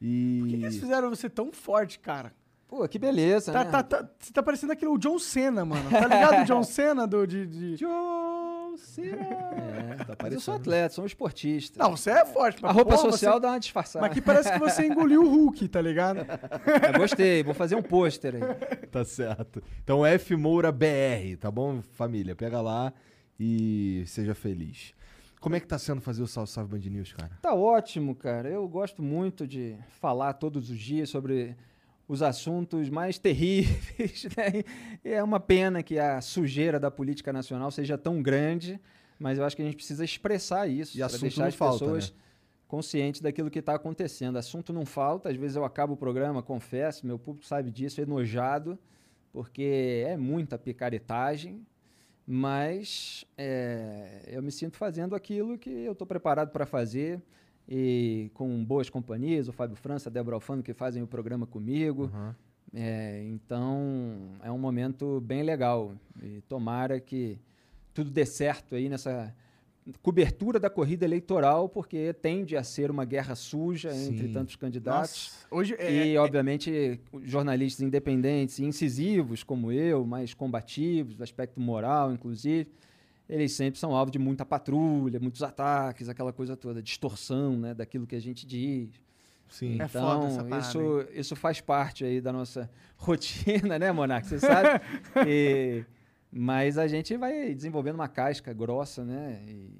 e 0.00 0.38
Por 0.40 0.48
que, 0.48 0.56
que 0.56 0.64
eles 0.64 0.78
fizeram 0.80 1.10
você 1.10 1.28
tão 1.30 1.52
forte, 1.52 1.98
cara? 1.98 2.32
Pô, 2.66 2.86
que 2.88 2.98
beleza, 2.98 3.52
Tá, 3.52 3.64
né? 3.64 3.70
tá, 3.70 3.82
tá- 3.82 4.08
você 4.18 4.32
tá 4.32 4.42
parecendo 4.42 4.72
aquele 4.72 4.90
o 4.92 4.96
John 4.96 5.18
Cena, 5.18 5.64
mano. 5.64 5.90
Tá 5.90 6.06
ligado 6.06 6.42
o 6.42 6.44
John 6.46 6.62
Cena 6.64 7.06
do, 7.06 7.26
de, 7.26 7.44
de- 7.46 7.76
John 7.76 8.76
Cena. 8.78 9.16
É, 9.26 9.94
Tá 9.96 9.96
mas 9.98 10.08
eu 10.08 10.16
parecendo. 10.16 10.40
sou 10.40 10.54
atleta, 10.54 10.94
sou 10.94 11.02
um 11.04 11.06
esportista. 11.06 11.82
Não, 11.82 11.96
você 11.96 12.10
é 12.12 12.24
forte. 12.24 12.62
mas, 12.62 12.70
a 12.70 12.72
roupa 12.72 12.92
pô, 12.94 13.02
você- 13.02 13.10
social 13.10 13.38
dá 13.40 13.48
uma 13.48 13.58
disfarçada. 13.60 14.00
Mas 14.06 14.12
aqui 14.12 14.22
parece 14.22 14.52
que 14.52 14.58
você 14.58 14.86
engoliu 14.86 15.22
o 15.24 15.28
Hulk, 15.28 15.68
tá 15.68 15.82
ligado? 15.82 16.20
Eu 16.94 16.98
gostei, 17.00 17.42
vou 17.42 17.52
fazer 17.54 17.74
um 17.74 17.82
pôster 17.82 18.36
aí. 18.36 18.40
Tá 18.90 19.04
certo. 19.04 19.62
Então 19.84 20.06
F 20.06 20.34
Moura 20.36 20.72
BR, 20.72 21.36
tá 21.38 21.50
bom, 21.50 21.82
família? 21.92 22.34
Pega 22.34 22.60
lá 22.60 22.92
e 23.38 24.02
seja 24.06 24.34
feliz. 24.34 24.94
Como 25.40 25.56
é 25.56 25.60
que 25.60 25.66
tá 25.66 25.78
sendo 25.78 26.02
fazer 26.02 26.22
o 26.22 26.26
Salve 26.26 26.50
Salve 26.50 26.70
Band 26.70 26.90
News, 26.90 27.14
cara? 27.14 27.30
Tá 27.40 27.54
ótimo, 27.54 28.14
cara. 28.14 28.48
Eu 28.48 28.68
gosto 28.68 29.02
muito 29.02 29.46
de 29.46 29.74
falar 29.88 30.34
todos 30.34 30.68
os 30.68 30.78
dias 30.78 31.08
sobre 31.08 31.56
os 32.06 32.22
assuntos 32.22 32.90
mais 32.90 33.18
terríveis. 33.18 34.26
Né? 34.36 34.62
E 35.02 35.08
é 35.10 35.22
uma 35.22 35.40
pena 35.40 35.82
que 35.82 35.98
a 35.98 36.20
sujeira 36.20 36.78
da 36.78 36.90
política 36.90 37.32
nacional 37.32 37.70
seja 37.70 37.96
tão 37.96 38.20
grande, 38.22 38.78
mas 39.18 39.38
eu 39.38 39.44
acho 39.44 39.56
que 39.56 39.62
a 39.62 39.64
gente 39.64 39.76
precisa 39.76 40.04
expressar 40.04 40.66
isso 40.68 40.98
E 40.98 41.00
para 41.00 41.16
deixar 41.18 41.42
não 41.42 41.48
as 41.48 41.54
falta, 41.54 41.78
pessoas 41.78 42.10
né? 42.10 42.16
conscientes 42.68 43.20
daquilo 43.22 43.50
que 43.50 43.60
está 43.60 43.74
acontecendo. 43.74 44.36
Assunto 44.36 44.72
não 44.72 44.84
falta, 44.84 45.30
às 45.30 45.36
vezes 45.36 45.56
eu 45.56 45.64
acabo 45.64 45.94
o 45.94 45.96
programa, 45.96 46.42
confesso, 46.42 47.06
meu 47.06 47.18
público 47.18 47.46
sabe 47.46 47.70
disso, 47.70 48.00
enojado, 48.00 48.78
porque 49.32 50.04
é 50.06 50.16
muita 50.16 50.58
picaretagem, 50.58 51.64
mas 52.32 53.24
é, 53.36 54.22
eu 54.28 54.40
me 54.40 54.52
sinto 54.52 54.76
fazendo 54.76 55.16
aquilo 55.16 55.58
que 55.58 55.68
eu 55.68 55.90
estou 55.90 56.06
preparado 56.06 56.52
para 56.52 56.64
fazer 56.64 57.20
e 57.68 58.30
com 58.34 58.64
boas 58.64 58.88
companhias, 58.88 59.48
o 59.48 59.52
Fábio 59.52 59.74
França, 59.74 60.08
a 60.08 60.12
Débora 60.12 60.36
Alfano, 60.36 60.62
que 60.62 60.72
fazem 60.72 61.02
o 61.02 61.08
programa 61.08 61.44
comigo. 61.44 62.04
Uhum. 62.04 62.32
É, 62.72 63.24
então 63.24 64.36
é 64.44 64.52
um 64.52 64.58
momento 64.58 65.20
bem 65.22 65.42
legal 65.42 65.92
e 66.22 66.40
tomara 66.42 67.00
que 67.00 67.36
tudo 67.92 68.12
dê 68.12 68.24
certo 68.24 68.76
aí 68.76 68.88
nessa 68.88 69.34
cobertura 70.02 70.60
da 70.60 70.68
corrida 70.70 71.04
eleitoral, 71.04 71.68
porque 71.68 72.12
tende 72.12 72.56
a 72.56 72.62
ser 72.62 72.90
uma 72.90 73.04
guerra 73.04 73.34
suja 73.34 73.90
entre 73.94 74.26
Sim. 74.28 74.32
tantos 74.32 74.56
candidatos. 74.56 75.32
Nossa, 75.32 75.46
hoje 75.50 75.74
é, 75.78 76.06
E, 76.08 76.16
obviamente, 76.18 77.00
jornalistas 77.24 77.82
independentes 77.82 78.58
e 78.58 78.64
incisivos 78.64 79.42
como 79.42 79.72
eu, 79.72 80.04
mais 80.04 80.34
combativos, 80.34 81.16
do 81.16 81.22
aspecto 81.24 81.60
moral, 81.60 82.12
inclusive, 82.12 82.68
eles 83.28 83.52
sempre 83.52 83.78
são 83.80 83.94
alvo 83.94 84.10
de 84.10 84.18
muita 84.18 84.44
patrulha, 84.44 85.18
muitos 85.20 85.42
ataques, 85.42 86.08
aquela 86.08 86.32
coisa 86.32 86.56
toda, 86.56 86.82
distorção 86.82 87.56
né, 87.58 87.74
daquilo 87.74 88.06
que 88.06 88.16
a 88.16 88.20
gente 88.20 88.46
diz. 88.46 88.90
Sim. 89.48 89.80
É 89.80 89.88
foda 89.88 90.26
essa 90.26 90.36
Então, 90.42 90.48
parada, 90.50 90.68
isso, 90.68 91.06
isso 91.12 91.34
faz 91.36 91.60
parte 91.60 92.04
aí 92.04 92.20
da 92.20 92.32
nossa 92.32 92.70
rotina, 92.96 93.78
né, 93.78 93.90
Monark? 93.90 94.26
Você 94.26 94.38
sabe? 94.38 94.80
E- 95.26 95.84
mas 96.32 96.78
a 96.78 96.86
gente 96.86 97.16
vai 97.16 97.54
desenvolvendo 97.54 97.96
uma 97.96 98.08
casca 98.08 98.52
grossa, 98.52 99.04
né? 99.04 99.42
E, 99.46 99.70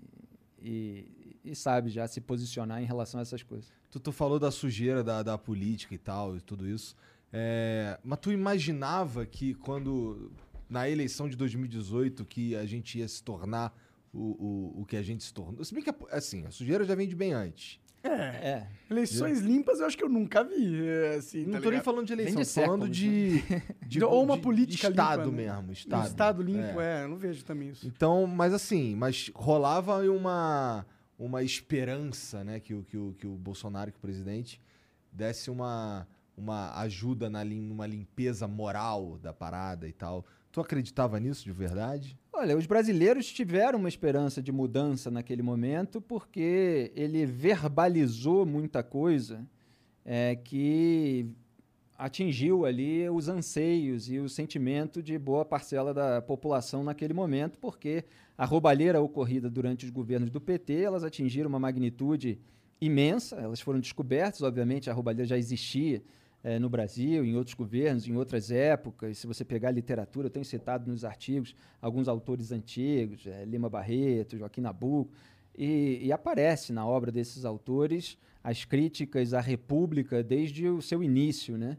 e- 0.63 1.21
e 1.43 1.55
sabe 1.57 1.89
já 1.89 2.07
se 2.07 2.21
posicionar 2.21 2.83
em 2.83 2.85
relação 2.85 3.19
a 3.19 3.23
essas 3.23 3.43
coisas. 3.43 3.73
Tu, 3.91 3.99
tu 3.99 4.13
falou 4.13 4.39
da 4.39 4.51
sujeira 4.51 5.03
da, 5.03 5.23
da 5.23 5.39
política 5.39 5.95
e 5.95 5.99
tal, 5.99 6.37
e 6.37 6.41
tudo 6.41 6.69
isso. 6.69 6.95
É, 7.33 7.99
mas 8.05 8.19
tu 8.21 8.31
imaginava 8.31 9.25
que 9.25 9.55
quando, 9.55 10.31
na 10.69 10.89
eleição 10.89 11.29
de 11.29 11.37
2018, 11.37 12.25
que 12.27 12.55
a 12.57 12.67
gente 12.67 12.99
ia 12.99 13.09
se 13.09 13.23
tornar 13.23 13.75
o, 14.13 14.19
o, 14.77 14.83
o 14.83 14.85
que 14.87 14.97
a 14.97 15.03
gente 15.03 15.25
se 15.25 15.33
tornou? 15.33 15.65
Se 15.65 15.73
bem 15.73 15.83
que, 15.83 15.91
assim, 16.11 16.45
a 16.45 16.51
sujeira 16.51 16.85
já 16.85 16.95
vem 16.95 17.09
de 17.09 17.17
bem 17.17 17.33
antes. 17.33 17.81
É, 18.03 18.67
eleições 18.91 19.41
limpas 19.41 19.79
eu 19.81 19.87
acho 19.87 19.97
que 19.97 20.03
eu 20.05 20.09
nunca 20.09 20.43
vi. 20.43 20.87
é, 20.89 21.17
Assim, 21.17 21.45
Não 21.45 21.53
tá 21.53 21.59
tô 21.59 21.63
nem 21.65 21.71
ligado? 21.73 21.85
falando 21.85 22.07
de 22.07 22.13
eleição, 22.15 22.35
Vem 22.37 22.45
tô 22.45 22.51
de 22.51 22.61
falando 22.67 22.89
de, 23.87 23.89
de- 23.99 24.05
Ou 24.05 24.25
uma 24.25 24.37
de- 24.37 24.43
política 24.43 24.89
de 24.89 24.93
Estado 24.93 25.25
limpa, 25.31 25.37
né? 25.37 25.47
mesmo. 25.53 25.69
Um 25.69 25.73
Estado, 25.73 26.07
Estado 26.07 26.43
limpo, 26.43 26.81
É. 26.81 27.01
é. 27.01 27.05
eu 27.05 27.09
não 27.09 27.17
vejo 27.19 27.45
também 27.45 27.69
isso. 27.71 27.87
Então, 27.87 28.27
mas 28.27 28.55
assim, 28.55 28.95
mas 28.97 29.31
rolava 29.35 29.99
uma, 30.11 30.87
uma 31.19 31.43
esperança, 31.43 32.43
né, 32.43 32.59
que 32.59 32.73
o, 32.75 32.83
que, 32.85 32.97
o, 32.97 33.15
que 33.19 33.27
o 33.27 33.37
Bolsonaro, 33.37 33.93
que 33.93 33.99
o 33.99 34.01
presidente, 34.01 34.61
desse 35.13 35.51
uma, 35.51 36.09
uma 36.37 36.75
ajuda 36.81 37.29
na, 37.29 37.43
lim- 37.45 37.61
numa 37.61 37.87
limpeza 37.87 38.49
moral 38.49 39.19
da 39.23 39.33
parada 39.35 39.87
e 39.87 39.93
tal. 39.93 40.25
Tu 40.53 40.61
acreditava 40.61 41.21
nisso 41.21 41.45
de 41.45 41.53
verdade? 41.53 42.19
Olha, 42.33 42.57
os 42.57 42.67
brasileiros 42.67 43.27
tiveram 43.27 43.79
uma 43.79 43.89
esperança 43.89 44.43
de 44.43 44.51
mudança 44.51 45.11
naquele 45.11 45.43
momento 45.43 46.01
porque 46.01 46.91
ele 46.97 47.25
verbalizou 47.25 48.45
muita 48.45 48.83
coisa 48.83 49.47
é, 50.05 50.35
que 50.35 51.31
atingiu 51.97 52.65
ali 52.65 53.09
os 53.11 53.29
anseios 53.29 54.11
e 54.11 54.19
o 54.19 54.29
sentimento 54.29 55.03
de 55.03 55.19
boa 55.19 55.45
parcela 55.45 55.93
da 55.93 56.23
população 56.23 56.83
naquele 56.83 57.13
momento, 57.13 57.59
porque 57.59 58.05
a 58.39 58.47
roubalheira 58.47 59.01
ocorrida 59.01 59.51
durante 59.51 59.85
os 59.85 59.91
governos 59.91 60.31
do 60.31 60.41
PT, 60.41 60.81
elas 60.81 61.05
atingiram 61.05 61.51
uma 61.51 61.59
magnitude 61.61 62.41
imensa, 62.81 63.37
elas 63.37 63.61
foram 63.61 63.79
descobertas, 63.79 64.41
obviamente 64.41 64.89
a 64.89 64.95
roubalheira 64.95 65.29
já 65.29 65.37
existia 65.37 66.03
é, 66.43 66.59
no 66.59 66.69
Brasil, 66.69 67.25
em 67.25 67.37
outros 67.37 67.55
governos, 67.55 68.09
em 68.09 68.17
outras 68.17 68.51
épocas. 68.51 69.19
Se 69.19 69.27
você 69.27 69.45
pegar 69.45 69.69
a 69.69 69.73
literatura, 69.73 70.27
eu 70.27 70.31
tenho 70.31 70.45
citado 70.45 70.91
nos 70.91 71.05
artigos 71.05 71.55
alguns 71.81 72.09
autores 72.09 72.53
antigos, 72.53 73.27
é, 73.27 73.45
Lima 73.45 73.69
Barreto, 73.69 74.37
Joaquim 74.39 74.61
Nabuco, 74.61 75.13
e, 75.57 76.01
e, 76.03 76.13
aparece 76.13 76.73
na 76.73 76.87
obra 76.87 77.11
desses 77.11 77.45
autores 77.45 78.17
as 78.43 78.65
críticas 78.65 79.35
à 79.35 79.41
República 79.41 80.23
desde 80.23 80.69
o 80.69 80.81
seu 80.81 81.03
início, 81.03 81.59
né? 81.59 81.77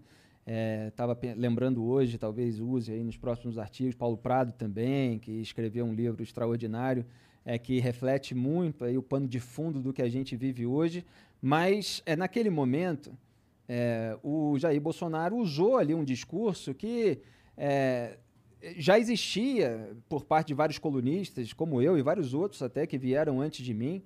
Estava 0.87 1.17
é, 1.21 1.33
lembrando 1.33 1.83
hoje, 1.83 2.17
talvez 2.17 2.59
use 2.59 2.91
aí 2.91 3.03
nos 3.03 3.15
próximos 3.15 3.57
artigos, 3.57 3.95
Paulo 3.95 4.17
Prado 4.17 4.51
também, 4.51 5.17
que 5.17 5.31
escreveu 5.31 5.85
um 5.85 5.93
livro 5.93 6.21
extraordinário 6.21 7.05
é, 7.45 7.57
que 7.57 7.79
reflete 7.79 8.35
muito 8.35 8.83
aí 8.83 8.97
o 8.97 9.03
pano 9.03 9.27
de 9.27 9.39
fundo 9.39 9.79
do 9.79 9.93
que 9.93 10.01
a 10.01 10.09
gente 10.09 10.35
vive 10.35 10.65
hoje, 10.65 11.05
mas 11.41 12.01
é 12.05 12.15
naquele 12.15 12.49
momento 12.49 13.15
é, 13.73 14.17
o 14.21 14.59
Jair 14.59 14.81
Bolsonaro 14.81 15.37
usou 15.37 15.77
ali 15.77 15.95
um 15.95 16.03
discurso 16.03 16.73
que 16.73 17.21
é, 17.55 18.17
já 18.75 18.99
existia 18.99 19.95
por 20.09 20.25
parte 20.25 20.47
de 20.47 20.53
vários 20.53 20.77
colunistas, 20.77 21.53
como 21.53 21.81
eu 21.81 21.97
e 21.97 22.01
vários 22.01 22.33
outros 22.33 22.61
até 22.61 22.85
que 22.85 22.97
vieram 22.97 23.39
antes 23.39 23.63
de 23.63 23.73
mim, 23.73 24.03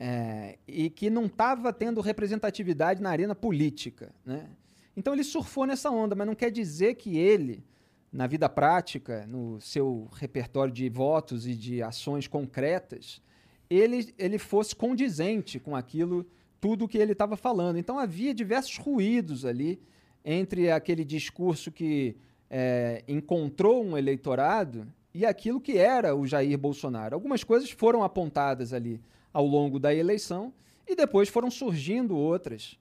é, 0.00 0.58
e 0.66 0.90
que 0.90 1.08
não 1.08 1.26
estava 1.26 1.72
tendo 1.72 2.00
representatividade 2.00 3.00
na 3.00 3.08
arena 3.10 3.32
política. 3.32 4.12
Né? 4.24 4.48
Então 4.96 5.12
ele 5.12 5.22
surfou 5.22 5.66
nessa 5.66 5.88
onda, 5.88 6.16
mas 6.16 6.26
não 6.26 6.34
quer 6.34 6.50
dizer 6.50 6.96
que 6.96 7.16
ele, 7.16 7.64
na 8.12 8.26
vida 8.26 8.48
prática, 8.48 9.24
no 9.28 9.60
seu 9.60 10.10
repertório 10.14 10.74
de 10.74 10.88
votos 10.88 11.46
e 11.46 11.54
de 11.54 11.80
ações 11.80 12.26
concretas, 12.26 13.22
ele, 13.70 14.12
ele 14.18 14.36
fosse 14.36 14.74
condizente 14.74 15.60
com 15.60 15.76
aquilo 15.76 16.26
tudo 16.66 16.86
o 16.86 16.88
que 16.88 16.98
ele 16.98 17.12
estava 17.12 17.36
falando. 17.36 17.78
Então 17.78 17.96
havia 17.96 18.34
diversos 18.34 18.76
ruídos 18.76 19.44
ali 19.44 19.80
entre 20.24 20.68
aquele 20.68 21.04
discurso 21.04 21.70
que 21.70 22.16
é, 22.50 23.04
encontrou 23.06 23.84
um 23.84 23.96
eleitorado 23.96 24.84
e 25.14 25.24
aquilo 25.24 25.60
que 25.60 25.78
era 25.78 26.16
o 26.16 26.26
Jair 26.26 26.58
Bolsonaro. 26.58 27.14
Algumas 27.14 27.44
coisas 27.44 27.70
foram 27.70 28.02
apontadas 28.02 28.72
ali 28.72 29.00
ao 29.32 29.46
longo 29.46 29.78
da 29.78 29.94
eleição 29.94 30.52
e 30.88 30.96
depois 30.96 31.28
foram 31.28 31.52
surgindo 31.52 32.16
outras, 32.16 32.76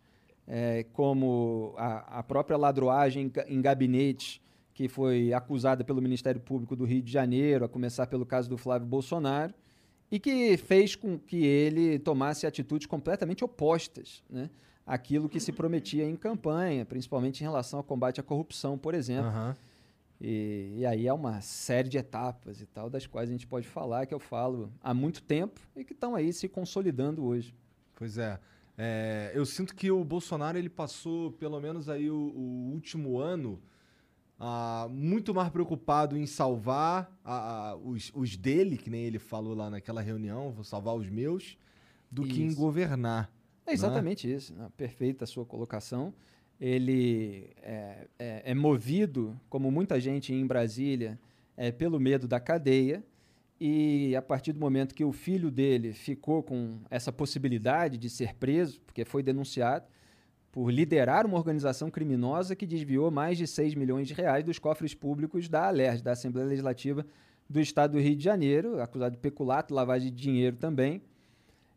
é, 0.47 0.83
como 0.91 1.75
a, 1.77 2.17
a, 2.17 2.23
própria 2.23 2.57
ladroagem 2.57 3.31
em 3.47 3.61
gabinete, 3.61 4.41
que 4.73 4.87
foi 4.87 5.31
acusada 5.31 5.83
pelo 5.83 6.01
Ministério 6.01 6.41
Público 6.41 6.75
do 6.75 6.85
Rio 6.85 7.03
de 7.03 7.11
Janeiro, 7.11 7.65
a 7.65 7.69
começar 7.69 8.07
pelo 8.07 8.25
caso 8.25 8.49
do 8.49 8.57
Flávio 8.57 8.87
Bolsonaro 8.87 9.53
e 10.11 10.19
que 10.19 10.57
fez 10.57 10.95
com 10.95 11.17
que 11.17 11.43
ele 11.45 11.99
tomasse 11.99 12.45
atitudes 12.45 12.87
completamente 12.87 13.43
opostas 13.43 14.23
né, 14.29 14.49
àquilo 14.85 15.27
que 15.27 15.39
se 15.39 15.51
prometia 15.51 16.05
em 16.05 16.15
campanha, 16.15 16.85
principalmente 16.85 17.41
em 17.41 17.43
relação 17.43 17.79
ao 17.79 17.83
combate 17.83 18.19
à 18.19 18.23
corrupção, 18.23 18.77
por 18.77 18.93
exemplo. 18.93 19.31
Uhum. 19.31 19.53
E, 20.21 20.75
e, 20.77 20.85
aí 20.85 21.07
é 21.07 21.13
uma 21.13 21.41
série 21.41 21.89
de 21.89 21.97
etapas 21.97 22.61
e 22.61 22.65
tal, 22.65 22.89
das 22.89 23.05
quais 23.05 23.29
a 23.29 23.31
gente 23.31 23.45
pode 23.45 23.67
falar, 23.67 24.05
que 24.05 24.13
eu 24.13 24.19
falo 24.19 24.71
há 24.81 24.93
muito 24.93 25.21
tempo 25.21 25.59
e 25.75 25.83
que 25.83 25.91
estão 25.91 26.15
aí 26.15 26.31
se 26.31 26.47
consolidando 26.47 27.25
hoje. 27.25 27.53
Pois 27.95 28.17
é. 28.17 28.39
é. 28.77 29.31
Eu 29.35 29.45
sinto 29.45 29.75
que 29.75 29.91
o 29.91 30.03
Bolsonaro 30.05 30.57
ele 30.57 30.69
passou 30.69 31.31
pelo 31.33 31.59
menos 31.59 31.89
aí 31.89 32.09
o, 32.09 32.15
o 32.15 32.71
último 32.71 33.19
ano 33.19 33.61
ah, 34.39 34.87
muito 34.91 35.33
mais 35.33 35.49
preocupado 35.49 36.17
em 36.17 36.25
salvar 36.25 37.09
os, 37.83 38.11
os, 38.13 38.35
dele, 38.35 38.77
que 38.77 38.89
nem 38.89 39.03
ele 39.03 39.19
falou 39.19 39.53
lá 39.53 39.69
naquela 39.69 40.01
reunião, 40.01 40.51
vou 40.51 40.63
salvar 40.63 40.95
os 40.95 41.09
meus, 41.09 41.57
do 42.11 42.23
isso. 42.23 42.33
que 42.33 42.43
em 42.43 42.53
governar. 42.53 43.31
É 43.65 43.73
exatamente 43.73 44.27
né? 44.27 44.33
isso, 44.33 44.53
né? 44.53 44.69
perfeita 44.77 45.23
a 45.23 45.27
sua 45.27 45.45
colocação. 45.45 46.13
Ele 46.59 47.49
é, 47.61 48.07
é, 48.17 48.41
é, 48.51 48.55
movido, 48.55 49.39
como 49.49 49.71
muita 49.71 49.99
gente 49.99 50.33
em 50.33 50.45
Brasília, 50.45 51.19
é, 51.57 51.71
pelo 51.71 51.99
medo 51.99 52.27
da 52.27 52.39
cadeia. 52.39 53.03
E 53.59 54.15
a 54.15 54.21
partir 54.21 54.51
do 54.51 54.59
momento 54.59 54.93
que 54.93 55.03
o 55.03 55.13
filho 55.13 55.49
dele 55.49 55.93
ficou 55.93 56.43
com 56.43 56.79
essa 56.89 57.11
possibilidade 57.11 57.97
de 57.97 58.09
ser 58.09 58.35
preso, 58.35 58.81
porque 58.81 59.05
foi 59.05 59.23
denunciado, 59.23 59.85
por 60.55 60.71
liderar 60.71 61.25
uma 61.25 61.35
organização 61.35 61.91
criminosa 61.91 62.55
que 62.55 62.65
desviou 62.65 63.11
mais 63.11 63.37
de 63.37 63.45
6 63.45 63.75
milhões 63.75 64.07
de 64.07 64.13
reais 64.13 64.41
dos 64.41 64.57
cofres 64.57 64.93
públicos 64.93 65.49
da 65.49 65.67
ALERJ, 65.67 66.01
da 66.01 66.13
Assembleia 66.13 66.47
Legislativa 66.47 67.05
do 67.49 67.59
Estado 67.59 67.91
do 67.91 67.99
Rio 67.99 68.15
de 68.15 68.23
Janeiro, 68.23 68.81
acusado 68.81 69.15
de 69.15 69.21
peculato, 69.21 69.73
lavagem 69.73 70.09
de 70.09 70.15
dinheiro 70.15 70.55
também. 70.55 71.01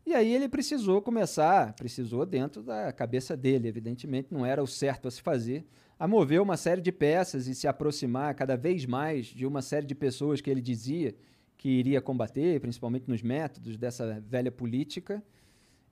E 0.05 0.13
aí 0.13 0.33
ele 0.33 0.47
precisou 0.47 1.01
começar, 1.01 1.73
precisou 1.73 2.25
dentro 2.25 2.63
da 2.63 2.93
cabeça 2.93 3.35
dele, 3.35 3.67
evidentemente, 3.67 4.29
não 4.31 4.45
era 4.45 4.63
o 4.63 4.67
certo 4.67 5.09
a 5.09 5.11
se 5.11 5.21
fazer, 5.21 5.65
a 5.99 6.07
mover 6.07 6.41
uma 6.41 6.55
série 6.55 6.79
de 6.79 6.93
peças 6.93 7.47
e 7.47 7.55
se 7.55 7.67
aproximar 7.67 8.33
cada 8.33 8.55
vez 8.55 8.85
mais 8.85 9.25
de 9.25 9.45
uma 9.45 9.61
série 9.61 9.85
de 9.85 9.93
pessoas 9.93 10.39
que 10.39 10.49
ele 10.49 10.61
dizia 10.61 11.13
que 11.57 11.67
iria 11.67 11.99
combater, 11.99 12.61
principalmente 12.61 13.09
nos 13.09 13.21
métodos 13.21 13.75
dessa 13.75 14.21
velha 14.21 14.49
política. 14.53 15.21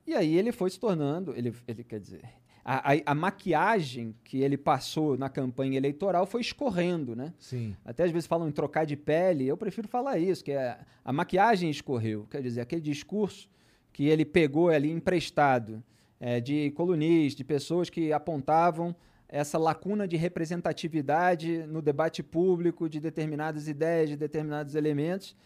E 0.06 0.15
aí 0.15 0.38
ele 0.38 0.53
foi 0.53 0.70
se 0.70 0.79
tornando, 0.79 1.36
ele, 1.36 1.53
ele 1.67 1.84
quer 1.84 2.00
dizer, 2.00 2.24
a, 2.70 2.92
a, 2.92 2.96
a, 3.06 3.16
maquiagem 3.16 4.14
que 4.26 4.42
ele 4.42 4.58
passou 4.58 5.18
na 5.18 5.30
campanha 5.30 5.78
eleitoral 5.78 6.26
foi 6.26 6.42
escorrendo, 6.42 7.16
né? 7.16 7.34
Sim. 7.40 7.74
Até 7.86 8.04
às 8.04 8.12
vezes 8.12 8.28
falam 8.28 8.50
em 8.50 8.52
trocar 8.52 8.86
de 8.86 8.98
pele, 8.98 9.48
eu 9.48 9.56
prefiro 9.56 9.88
falar 9.88 10.18
isso, 10.18 10.44
que 10.44 10.52
é, 10.52 10.78
a 11.06 11.14
maquiagem 11.14 11.70
escorreu, 11.70 12.28
quer 12.30 12.42
dizer, 12.42 12.60
aquele 12.60 12.82
discurso 12.82 13.50
que 13.94 14.08
ele 14.08 14.26
pegou 14.26 14.68
ali 14.68 14.92
emprestado 14.92 15.82
é, 16.20 16.42
de 16.42 16.72
colunistas, 16.72 17.38
de 17.38 17.44
pessoas 17.46 17.90
que 17.90 18.12
apontavam 18.12 18.94
essa 19.30 19.58
lacuna 19.58 20.06
de 20.06 20.18
representatividade 20.18 21.66
no 21.68 21.82
debate 21.82 22.22
público 22.22 22.90
de 22.90 23.00
determinadas 23.00 23.70
ideias, 23.70 24.10
de 24.10 24.18
determinados 24.18 24.76
elementos, 24.76 25.38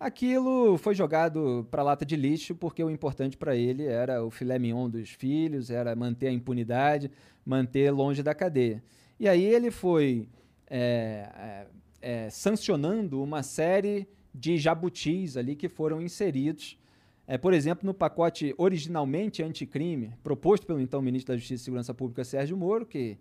Aquilo 0.00 0.78
foi 0.78 0.94
jogado 0.94 1.68
para 1.70 1.82
lata 1.82 2.06
de 2.06 2.16
lixo 2.16 2.54
porque 2.54 2.82
o 2.82 2.88
importante 2.88 3.36
para 3.36 3.54
ele 3.54 3.84
era 3.84 4.24
o 4.24 4.30
filé 4.30 4.58
mignon 4.58 4.88
dos 4.88 5.10
filhos, 5.10 5.70
era 5.70 5.94
manter 5.94 6.28
a 6.28 6.32
impunidade, 6.32 7.10
manter 7.44 7.90
longe 7.90 8.22
da 8.22 8.34
cadeia. 8.34 8.82
E 9.18 9.28
aí 9.28 9.44
ele 9.44 9.70
foi 9.70 10.26
é, 10.70 11.28
é, 11.36 11.66
é, 12.00 12.30
sancionando 12.30 13.22
uma 13.22 13.42
série 13.42 14.08
de 14.34 14.56
jabutis 14.56 15.36
ali 15.36 15.54
que 15.54 15.68
foram 15.68 16.00
inseridos, 16.00 16.78
é, 17.26 17.36
por 17.36 17.52
exemplo, 17.52 17.84
no 17.84 17.92
pacote 17.92 18.54
originalmente 18.56 19.42
anticrime, 19.42 20.14
proposto 20.22 20.66
pelo 20.66 20.80
então 20.80 21.02
ministro 21.02 21.34
da 21.34 21.36
Justiça 21.36 21.60
e 21.60 21.64
Segurança 21.66 21.92
Pública, 21.92 22.24
Sérgio 22.24 22.56
Moro, 22.56 22.86
que 22.86 23.18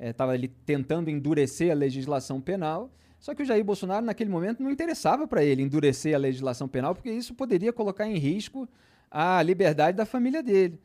estava 0.00 0.32
é, 0.32 0.36
ali 0.36 0.48
tentando 0.48 1.10
endurecer 1.10 1.70
a 1.70 1.74
legislação 1.74 2.40
penal, 2.40 2.90
só 3.22 3.36
que 3.36 3.42
o 3.42 3.46
Jair 3.46 3.64
Bolsonaro, 3.64 4.04
naquele 4.04 4.28
momento, 4.28 4.64
não 4.64 4.68
interessava 4.68 5.28
para 5.28 5.44
ele 5.44 5.62
endurecer 5.62 6.12
a 6.12 6.18
legislação 6.18 6.66
penal, 6.66 6.92
porque 6.92 7.08
isso 7.08 7.32
poderia 7.34 7.72
colocar 7.72 8.04
em 8.04 8.18
risco 8.18 8.68
a 9.08 9.40
liberdade 9.40 9.96
da 9.96 10.04
família 10.04 10.42
dele. 10.42 10.80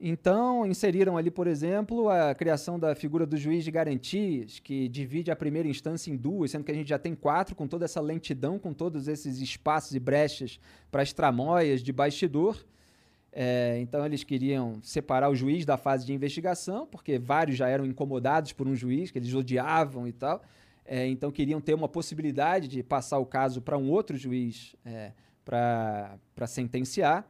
Então, 0.00 0.64
inseriram 0.64 1.18
ali, 1.18 1.30
por 1.30 1.46
exemplo, 1.46 2.08
a 2.08 2.34
criação 2.34 2.78
da 2.78 2.94
figura 2.94 3.26
do 3.26 3.36
juiz 3.36 3.62
de 3.62 3.70
garantias, 3.70 4.58
que 4.58 4.88
divide 4.88 5.30
a 5.30 5.36
primeira 5.36 5.68
instância 5.68 6.10
em 6.10 6.16
duas, 6.16 6.50
sendo 6.50 6.64
que 6.64 6.70
a 6.70 6.74
gente 6.74 6.88
já 6.88 6.98
tem 6.98 7.14
quatro, 7.14 7.54
com 7.54 7.68
toda 7.68 7.84
essa 7.84 8.00
lentidão, 8.00 8.58
com 8.58 8.72
todos 8.72 9.06
esses 9.06 9.42
espaços 9.42 9.94
e 9.94 10.00
brechas 10.00 10.58
para 10.90 11.02
as 11.02 11.12
tramóias 11.12 11.82
de 11.82 11.92
bastidor. 11.92 12.56
É, 13.30 13.78
então, 13.82 14.06
eles 14.06 14.24
queriam 14.24 14.78
separar 14.82 15.28
o 15.28 15.34
juiz 15.34 15.66
da 15.66 15.76
fase 15.76 16.06
de 16.06 16.14
investigação, 16.14 16.86
porque 16.86 17.18
vários 17.18 17.58
já 17.58 17.68
eram 17.68 17.84
incomodados 17.84 18.54
por 18.54 18.66
um 18.66 18.74
juiz, 18.74 19.10
que 19.10 19.18
eles 19.18 19.34
odiavam 19.34 20.08
e 20.08 20.12
tal. 20.12 20.42
É, 20.86 21.06
então 21.06 21.32
queriam 21.32 21.60
ter 21.60 21.74
uma 21.74 21.88
possibilidade 21.88 22.68
de 22.68 22.82
passar 22.82 23.18
o 23.18 23.26
caso 23.26 23.60
para 23.60 23.76
um 23.76 23.90
outro 23.90 24.16
juiz 24.16 24.76
é, 24.84 25.12
para 25.44 26.46
sentenciar. 26.46 27.26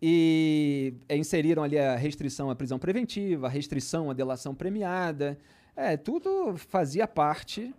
E 0.00 0.94
é, 1.08 1.16
inseriram 1.16 1.62
ali 1.62 1.78
a 1.78 1.94
restrição 1.94 2.50
à 2.50 2.56
prisão 2.56 2.78
preventiva, 2.78 3.46
a 3.46 3.50
restrição 3.50 4.10
à 4.10 4.12
delação 4.12 4.52
premiada. 4.52 5.38
É, 5.76 5.96
tudo 5.96 6.56
fazia 6.56 7.06
parte 7.06 7.72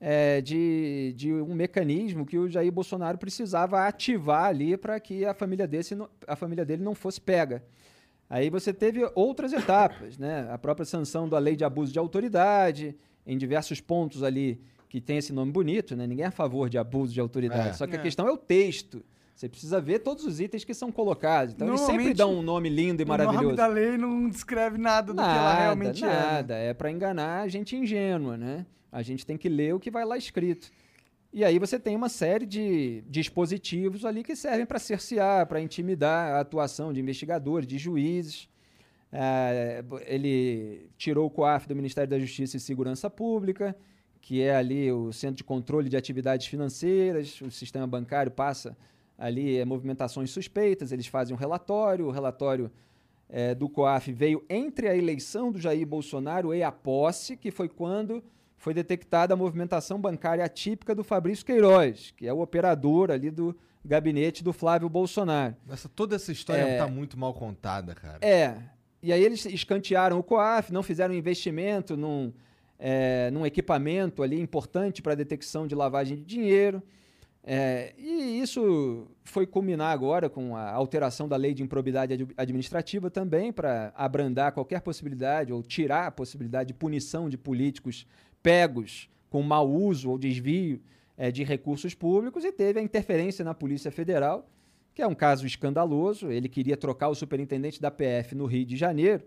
é, 0.00 0.40
de, 0.40 1.12
de 1.16 1.32
um 1.34 1.54
mecanismo 1.54 2.24
que 2.24 2.38
o 2.38 2.48
Jair 2.48 2.72
Bolsonaro 2.72 3.18
precisava 3.18 3.86
ativar 3.86 4.44
ali 4.44 4.76
para 4.76 4.98
que 4.98 5.24
a 5.26 5.34
família, 5.34 5.66
desse, 5.66 5.96
a 6.26 6.34
família 6.34 6.64
dele 6.64 6.82
não 6.82 6.94
fosse 6.94 7.20
pega. 7.20 7.62
Aí 8.28 8.50
você 8.50 8.72
teve 8.72 9.08
outras 9.14 9.52
etapas, 9.52 10.18
né? 10.18 10.48
A 10.50 10.58
própria 10.58 10.84
sanção 10.84 11.28
da 11.28 11.38
lei 11.38 11.54
de 11.54 11.64
abuso 11.64 11.92
de 11.92 11.98
autoridade, 11.98 12.96
em 13.26 13.36
diversos 13.36 13.80
pontos 13.80 14.22
ali 14.22 14.60
que 14.88 15.00
tem 15.00 15.18
esse 15.18 15.32
nome 15.32 15.52
bonito, 15.52 15.96
né? 15.96 16.06
Ninguém 16.06 16.24
é 16.24 16.28
a 16.28 16.32
favor 16.32 16.70
de 16.70 16.78
abuso 16.78 17.12
de 17.12 17.20
autoridade. 17.20 17.70
É. 17.70 17.72
Só 17.72 17.86
que 17.86 17.96
a 17.96 17.98
é. 17.98 18.02
questão 18.02 18.28
é 18.28 18.32
o 18.32 18.36
texto. 18.36 19.04
Você 19.34 19.50
precisa 19.50 19.78
ver 19.80 19.98
todos 19.98 20.24
os 20.24 20.40
itens 20.40 20.64
que 20.64 20.72
são 20.72 20.90
colocados. 20.90 21.52
Então, 21.52 21.68
eles 21.68 21.80
sempre 21.82 22.14
dão 22.14 22.38
um 22.38 22.42
nome 22.42 22.70
lindo 22.70 23.02
e 23.02 23.04
O 23.04 23.06
nome 23.06 23.24
maravilhoso. 23.24 23.56
da 23.56 23.66
lei 23.66 23.98
não 23.98 24.30
descreve 24.30 24.78
nada 24.78 25.12
do 25.12 25.18
que 25.18 25.28
ela 25.28 25.34
Nada, 25.34 25.60
realmente 25.60 26.02
é. 26.02 26.06
né? 26.06 26.14
nada. 26.14 26.54
É 26.54 26.72
para 26.72 26.90
enganar 26.90 27.42
a 27.42 27.48
gente 27.48 27.76
ingênua, 27.76 28.38
né? 28.38 28.64
A 28.90 29.02
gente 29.02 29.26
tem 29.26 29.36
que 29.36 29.48
ler 29.48 29.74
o 29.74 29.80
que 29.80 29.90
vai 29.90 30.06
lá 30.06 30.16
escrito. 30.16 30.70
E 31.30 31.44
aí 31.44 31.58
você 31.58 31.78
tem 31.78 31.94
uma 31.94 32.08
série 32.08 32.46
de 32.46 33.04
dispositivos 33.08 34.06
ali 34.06 34.24
que 34.24 34.34
servem 34.34 34.64
para 34.64 34.78
cercear, 34.78 35.46
para 35.46 35.60
intimidar 35.60 36.32
a 36.32 36.40
atuação 36.40 36.90
de 36.90 37.00
investigadores, 37.00 37.66
de 37.66 37.76
juízes. 37.76 38.48
É, 39.12 39.84
ele 40.06 40.90
tirou 40.96 41.26
o 41.26 41.30
COAF 41.30 41.68
do 41.68 41.76
Ministério 41.76 42.10
da 42.10 42.18
Justiça 42.18 42.56
e 42.56 42.60
Segurança 42.60 43.08
Pública, 43.08 43.76
que 44.20 44.42
é 44.42 44.54
ali 44.56 44.90
o 44.90 45.12
Centro 45.12 45.36
de 45.36 45.44
Controle 45.44 45.88
de 45.88 45.96
Atividades 45.96 46.46
Financeiras, 46.46 47.40
o 47.40 47.50
sistema 47.50 47.86
bancário 47.86 48.32
passa 48.32 48.76
ali 49.16 49.56
é, 49.56 49.64
movimentações 49.64 50.30
suspeitas, 50.30 50.92
eles 50.92 51.06
fazem 51.06 51.34
um 51.34 51.38
relatório, 51.38 52.06
o 52.06 52.10
relatório 52.10 52.70
é, 53.28 53.54
do 53.54 53.68
COAF 53.68 54.12
veio 54.12 54.44
entre 54.48 54.88
a 54.88 54.96
eleição 54.96 55.50
do 55.50 55.58
Jair 55.58 55.86
Bolsonaro 55.86 56.54
e 56.54 56.62
a 56.62 56.72
posse, 56.72 57.36
que 57.36 57.50
foi 57.50 57.68
quando 57.68 58.22
foi 58.56 58.74
detectada 58.74 59.34
a 59.34 59.36
movimentação 59.36 60.00
bancária 60.00 60.44
atípica 60.44 60.94
do 60.94 61.04
Fabrício 61.04 61.44
Queiroz, 61.44 62.12
que 62.16 62.26
é 62.26 62.32
o 62.32 62.40
operador 62.40 63.10
ali 63.10 63.30
do 63.30 63.56
gabinete 63.84 64.42
do 64.42 64.52
Flávio 64.52 64.88
Bolsonaro. 64.88 65.54
Essa, 65.70 65.88
toda 65.88 66.16
essa 66.16 66.32
história 66.32 66.62
É. 66.62 66.78
tá 66.78 66.88
muito 66.88 67.16
mal 67.18 67.32
contada, 67.32 67.94
cara. 67.94 68.18
É. 68.20 68.56
E 69.06 69.12
aí 69.12 69.22
eles 69.22 69.46
escantearam 69.46 70.18
o 70.18 70.22
COAF, 70.22 70.72
não 70.72 70.82
fizeram 70.82 71.14
investimento 71.14 71.96
num, 71.96 72.32
é, 72.76 73.30
num 73.30 73.46
equipamento 73.46 74.20
ali 74.20 74.40
importante 74.40 75.00
para 75.00 75.14
detecção 75.14 75.64
de 75.64 75.76
lavagem 75.76 76.16
de 76.16 76.24
dinheiro. 76.24 76.82
É, 77.44 77.94
e 77.96 78.40
isso 78.40 79.06
foi 79.22 79.46
culminar 79.46 79.92
agora 79.92 80.28
com 80.28 80.56
a 80.56 80.72
alteração 80.72 81.28
da 81.28 81.36
lei 81.36 81.54
de 81.54 81.62
improbidade 81.62 82.14
ad- 82.14 82.34
administrativa 82.36 83.08
também 83.08 83.52
para 83.52 83.92
abrandar 83.94 84.50
qualquer 84.50 84.80
possibilidade 84.80 85.52
ou 85.52 85.62
tirar 85.62 86.08
a 86.08 86.10
possibilidade 86.10 86.66
de 86.72 86.74
punição 86.74 87.28
de 87.28 87.38
políticos 87.38 88.04
pegos 88.42 89.08
com 89.30 89.40
mau 89.40 89.70
uso 89.70 90.10
ou 90.10 90.18
desvio 90.18 90.80
é, 91.16 91.30
de 91.30 91.44
recursos 91.44 91.94
públicos 91.94 92.44
e 92.44 92.50
teve 92.50 92.80
a 92.80 92.82
interferência 92.82 93.44
na 93.44 93.54
Polícia 93.54 93.92
Federal, 93.92 94.50
que 94.96 95.02
é 95.02 95.06
um 95.06 95.14
caso 95.14 95.46
escandaloso. 95.46 96.32
Ele 96.32 96.48
queria 96.48 96.74
trocar 96.76 97.08
o 97.10 97.14
superintendente 97.14 97.78
da 97.80 97.90
PF 97.90 98.34
no 98.34 98.46
Rio 98.46 98.64
de 98.64 98.76
Janeiro, 98.78 99.22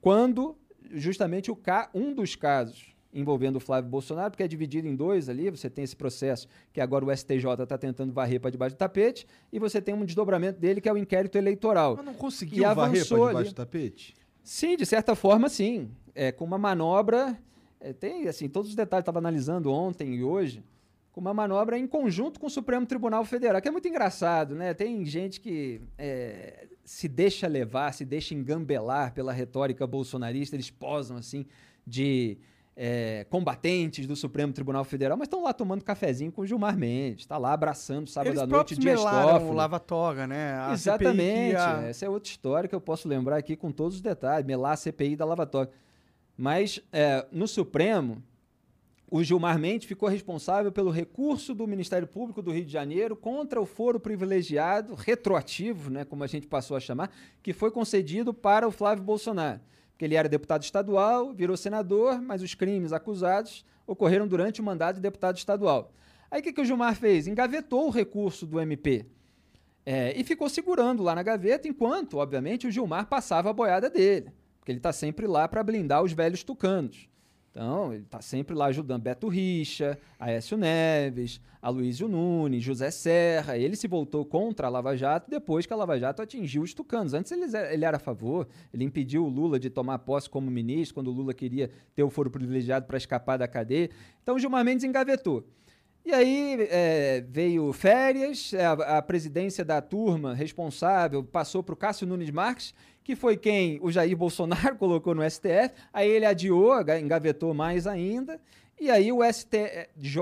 quando 0.00 0.56
justamente 0.94 1.50
o 1.50 1.54
ca 1.54 1.90
um 1.94 2.14
dos 2.14 2.34
casos 2.34 2.90
envolvendo 3.12 3.56
o 3.56 3.60
Flávio 3.60 3.90
Bolsonaro, 3.90 4.30
porque 4.30 4.42
é 4.42 4.48
dividido 4.48 4.88
em 4.88 4.96
dois 4.96 5.28
ali, 5.28 5.50
você 5.50 5.68
tem 5.68 5.84
esse 5.84 5.94
processo 5.94 6.48
que 6.72 6.80
agora 6.80 7.04
o 7.04 7.14
STJ 7.14 7.62
está 7.62 7.76
tentando 7.76 8.10
varrer 8.10 8.40
para 8.40 8.48
debaixo 8.50 8.74
do 8.74 8.78
tapete, 8.78 9.26
e 9.52 9.58
você 9.58 9.82
tem 9.82 9.94
um 9.94 10.02
desdobramento 10.02 10.58
dele 10.58 10.80
que 10.80 10.88
é 10.88 10.92
o 10.92 10.96
inquérito 10.96 11.36
eleitoral. 11.36 11.94
Mas 11.96 12.06
não 12.06 12.14
conseguiu 12.14 12.60
E 12.64 12.74
varrer 12.74 13.02
avançou 13.02 13.18
debaixo 13.18 13.38
ali. 13.38 13.48
do 13.50 13.54
tapete? 13.54 14.14
Sim, 14.42 14.78
de 14.78 14.86
certa 14.86 15.14
forma, 15.14 15.50
sim. 15.50 15.90
É, 16.14 16.32
com 16.32 16.42
uma 16.46 16.56
manobra. 16.56 17.38
é, 17.78 17.92
tem, 17.92 18.26
assim, 18.28 18.48
todos 18.48 18.70
os 18.70 18.74
detalhes, 18.74 19.02
estava 19.02 19.18
analisando 19.18 19.70
ontem 19.70 20.14
e 20.14 20.24
hoje, 20.24 20.64
com 21.12 21.20
uma 21.20 21.34
manobra 21.34 21.78
em 21.78 21.86
conjunto 21.86 22.40
com 22.40 22.46
o 22.46 22.50
Supremo 22.50 22.86
Tribunal 22.86 23.22
Federal, 23.24 23.60
que 23.60 23.68
é 23.68 23.70
muito 23.70 23.86
engraçado, 23.86 24.54
né? 24.54 24.72
Tem 24.72 25.04
gente 25.04 25.40
que 25.40 25.82
é, 25.98 26.66
se 26.84 27.06
deixa 27.06 27.46
levar, 27.46 27.92
se 27.92 28.04
deixa 28.04 28.34
engambelar 28.34 29.12
pela 29.12 29.30
retórica 29.32 29.86
bolsonarista, 29.86 30.56
eles 30.56 30.70
posam, 30.70 31.18
assim, 31.18 31.44
de 31.86 32.38
é, 32.74 33.26
combatentes 33.28 34.06
do 34.06 34.16
Supremo 34.16 34.54
Tribunal 34.54 34.82
Federal, 34.84 35.18
mas 35.18 35.26
estão 35.26 35.44
lá 35.44 35.52
tomando 35.52 35.84
cafezinho 35.84 36.32
com 36.32 36.40
o 36.40 36.46
Gilmar 36.46 36.74
Mendes, 36.78 37.24
está 37.24 37.36
lá 37.36 37.52
abraçando 37.52 38.08
sábado 38.08 38.30
Eles 38.30 38.40
à 38.40 38.46
noite 38.46 38.80
melaram 38.82 39.32
Toffoli. 39.34 39.50
o 39.50 39.52
Lava-Toga, 39.52 40.26
né? 40.26 40.54
A 40.54 40.72
Exatamente. 40.72 41.52
ia- 41.52 41.82
Essa 41.88 42.06
é 42.06 42.08
outra 42.08 42.30
história 42.30 42.66
que 42.66 42.74
eu 42.74 42.80
posso 42.80 43.06
lembrar 43.06 43.36
aqui 43.36 43.54
com 43.54 43.70
todos 43.70 43.96
os 43.96 44.00
detalhes. 44.00 44.46
Melar 44.46 44.72
a 44.72 44.76
CPI 44.76 45.14
da 45.16 45.26
Lava 45.26 45.44
Toga. 45.44 45.70
Mas 46.34 46.80
é, 46.90 47.26
no 47.30 47.46
Supremo, 47.46 48.22
o 49.14 49.22
Gilmar 49.22 49.58
Mendes 49.58 49.86
ficou 49.86 50.08
responsável 50.08 50.72
pelo 50.72 50.90
recurso 50.90 51.54
do 51.54 51.66
Ministério 51.66 52.08
Público 52.08 52.40
do 52.40 52.50
Rio 52.50 52.64
de 52.64 52.72
Janeiro 52.72 53.14
contra 53.14 53.60
o 53.60 53.66
foro 53.66 54.00
privilegiado, 54.00 54.94
retroativo, 54.94 55.90
né, 55.90 56.02
como 56.02 56.24
a 56.24 56.26
gente 56.26 56.46
passou 56.46 56.78
a 56.78 56.80
chamar, 56.80 57.12
que 57.42 57.52
foi 57.52 57.70
concedido 57.70 58.32
para 58.32 58.66
o 58.66 58.70
Flávio 58.70 59.04
Bolsonaro. 59.04 59.60
Porque 59.90 60.06
ele 60.06 60.14
era 60.14 60.30
deputado 60.30 60.62
estadual, 60.62 61.30
virou 61.34 61.58
senador, 61.58 62.22
mas 62.22 62.40
os 62.40 62.54
crimes 62.54 62.90
acusados 62.90 63.66
ocorreram 63.86 64.26
durante 64.26 64.62
o 64.62 64.64
mandato 64.64 64.96
de 64.96 65.02
deputado 65.02 65.36
estadual. 65.36 65.92
Aí 66.30 66.40
o 66.40 66.42
que, 66.42 66.50
que 66.50 66.62
o 66.62 66.64
Gilmar 66.64 66.96
fez? 66.96 67.26
Engavetou 67.26 67.88
o 67.88 67.90
recurso 67.90 68.46
do 68.46 68.58
MP. 68.58 69.04
É, 69.84 70.18
e 70.18 70.24
ficou 70.24 70.48
segurando 70.48 71.02
lá 71.02 71.14
na 71.14 71.22
gaveta, 71.22 71.68
enquanto, 71.68 72.16
obviamente, 72.16 72.66
o 72.66 72.70
Gilmar 72.70 73.06
passava 73.08 73.50
a 73.50 73.52
boiada 73.52 73.90
dele. 73.90 74.32
Porque 74.58 74.72
ele 74.72 74.78
está 74.78 74.90
sempre 74.90 75.26
lá 75.26 75.46
para 75.46 75.62
blindar 75.62 76.02
os 76.02 76.14
velhos 76.14 76.42
tucanos. 76.42 77.12
Então, 77.52 77.92
ele 77.92 78.04
está 78.04 78.22
sempre 78.22 78.56
lá 78.56 78.66
ajudando 78.66 79.02
Beto 79.02 79.28
Richa, 79.28 79.98
Aécio 80.18 80.56
Neves, 80.56 81.38
Aloysio 81.60 82.08
Nunes, 82.08 82.64
José 82.64 82.90
Serra. 82.90 83.58
Ele 83.58 83.76
se 83.76 83.86
voltou 83.86 84.24
contra 84.24 84.68
a 84.68 84.70
Lava 84.70 84.96
Jato 84.96 85.30
depois 85.30 85.66
que 85.66 85.72
a 85.72 85.76
Lava 85.76 85.98
Jato 85.98 86.22
atingiu 86.22 86.62
os 86.62 86.72
tucanos. 86.72 87.12
Antes 87.12 87.30
ele, 87.30 87.44
ele 87.70 87.84
era 87.84 87.98
a 87.98 88.00
favor, 88.00 88.48
ele 88.72 88.84
impediu 88.84 89.26
o 89.26 89.28
Lula 89.28 89.60
de 89.60 89.68
tomar 89.68 89.98
posse 89.98 90.30
como 90.30 90.50
ministro, 90.50 90.94
quando 90.94 91.08
o 91.08 91.12
Lula 91.12 91.34
queria 91.34 91.70
ter 91.94 92.02
o 92.02 92.08
foro 92.08 92.30
privilegiado 92.30 92.86
para 92.86 92.96
escapar 92.96 93.36
da 93.36 93.46
cadeia. 93.46 93.90
Então, 94.22 94.38
Gilmar 94.38 94.64
Mendes 94.64 94.84
engavetou. 94.84 95.46
E 96.04 96.12
aí 96.12 96.56
é, 96.68 97.24
veio 97.28 97.72
férias, 97.72 98.52
é, 98.52 98.66
a, 98.66 98.72
a 98.98 99.02
presidência 99.02 99.64
da 99.64 99.80
turma 99.80 100.34
responsável 100.34 101.22
passou 101.22 101.62
para 101.62 101.74
o 101.74 101.76
Cássio 101.76 102.06
Nunes 102.06 102.30
Marques, 102.30 102.74
que 103.04 103.14
foi 103.14 103.36
quem 103.36 103.78
o 103.80 103.90
Jair 103.90 104.16
Bolsonaro 104.18 104.76
colocou 104.76 105.14
no 105.14 105.28
STF. 105.28 105.72
Aí 105.92 106.08
ele 106.08 106.26
adiou, 106.26 106.74
engavetou 107.00 107.54
mais 107.54 107.86
ainda. 107.86 108.40
E 108.80 108.90
aí 108.90 109.12
o 109.12 109.20
STJ 109.22 110.18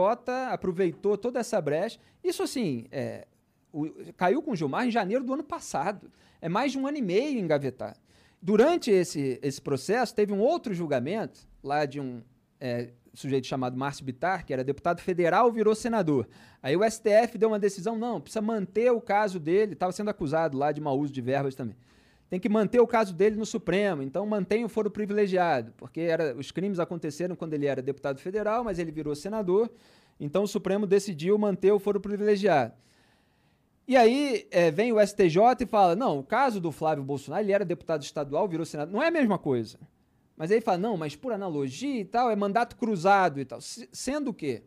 aproveitou 0.51 1.17
toda 1.17 1.41
essa 1.41 1.61
brecha. 1.61 1.99
Isso 2.23 2.43
assim, 2.43 2.85
é, 2.93 3.27
o- 3.73 3.89
caiu 4.17 4.43
com 4.43 4.51
o 4.51 4.57
Gilmar 4.57 4.87
em 4.87 4.91
janeiro 4.91 5.25
do 5.25 5.33
ano 5.33 5.45
passado. 5.45 6.11
É 6.43 6.49
mais 6.49 6.73
de 6.73 6.79
um 6.79 6.87
ano 6.87 6.99
e 6.99 7.03
meio 7.03 7.39
engavetado. 7.39 7.99
Durante 8.43 8.91
esse, 8.91 9.39
esse 9.43 9.61
processo, 9.61 10.15
teve 10.15 10.33
um 10.33 10.41
outro 10.41 10.73
julgamento, 10.75 11.41
lá 11.63 11.85
de 11.87 12.01
um 12.01 12.23
é, 12.59 12.91
sujeito 13.13 13.47
chamado 13.47 13.77
Márcio 13.77 14.05
Bittar, 14.05 14.45
que 14.45 14.53
era 14.53 14.63
deputado 14.63 15.01
federal, 15.01 15.51
virou 15.51 15.75
senador. 15.75 16.29
Aí 16.63 16.77
o 16.77 16.89
STF 16.89 17.37
deu 17.37 17.49
uma 17.49 17.59
decisão, 17.59 17.99
não, 17.99 18.21
precisa 18.21 18.41
manter 18.41 18.91
o 18.93 19.01
caso 19.01 19.39
dele, 19.39 19.73
estava 19.73 19.93
sendo 19.93 20.11
acusado 20.11 20.57
lá 20.57 20.73
de 20.73 20.81
mau 20.81 20.99
uso 20.99 21.13
de 21.13 21.21
verbas 21.21 21.55
também. 21.55 21.77
Tem 22.29 22.39
que 22.39 22.49
manter 22.49 22.81
o 22.81 22.87
caso 22.87 23.13
dele 23.13 23.37
no 23.37 23.45
Supremo, 23.45 24.03
então 24.03 24.25
mantém 24.25 24.65
o 24.65 24.69
foro 24.69 24.91
privilegiado, 24.91 25.73
porque 25.77 26.01
era, 26.01 26.37
os 26.37 26.53
crimes 26.53 26.79
aconteceram 26.79 27.35
quando 27.35 27.55
ele 27.55 27.67
era 27.67 27.83
deputado 27.83 28.21
federal, 28.21 28.63
mas 28.63 28.79
ele 28.79 28.93
virou 28.93 29.17
senador, 29.17 29.69
então 30.19 30.45
o 30.45 30.49
Supremo 30.49 30.87
decidiu 30.87 31.37
manter 31.37 31.73
o 31.73 31.79
foro 31.81 32.01
privilegiado. 32.01 32.73
E 33.89 33.97
aí 33.97 34.47
é, 34.53 34.71
vem 34.71 34.93
o 34.93 35.05
STJ 35.05 35.37
e 35.63 35.67
fala: 35.67 35.97
não, 35.97 36.21
o 36.21 36.23
caso 36.23 36.61
do 36.61 36.71
Flávio 36.71 37.03
Bolsonaro, 37.03 37.43
ele 37.43 37.51
era 37.51 37.65
deputado 37.65 38.05
estadual, 38.05 38.47
virou 38.47 38.65
senador. 38.65 38.95
Não 38.95 39.03
é 39.03 39.09
a 39.09 39.11
mesma 39.11 39.37
coisa. 39.37 39.81
Mas 40.41 40.51
aí 40.51 40.59
fala: 40.63 40.79
não, 40.79 40.97
mas 40.97 41.15
por 41.15 41.33
analogia 41.35 42.01
e 42.01 42.05
tal, 42.07 42.31
é 42.31 42.35
mandato 42.35 42.75
cruzado 42.75 43.39
e 43.39 43.45
tal. 43.45 43.61
Se- 43.61 43.87
Sendo 43.93 44.33
que 44.33 44.63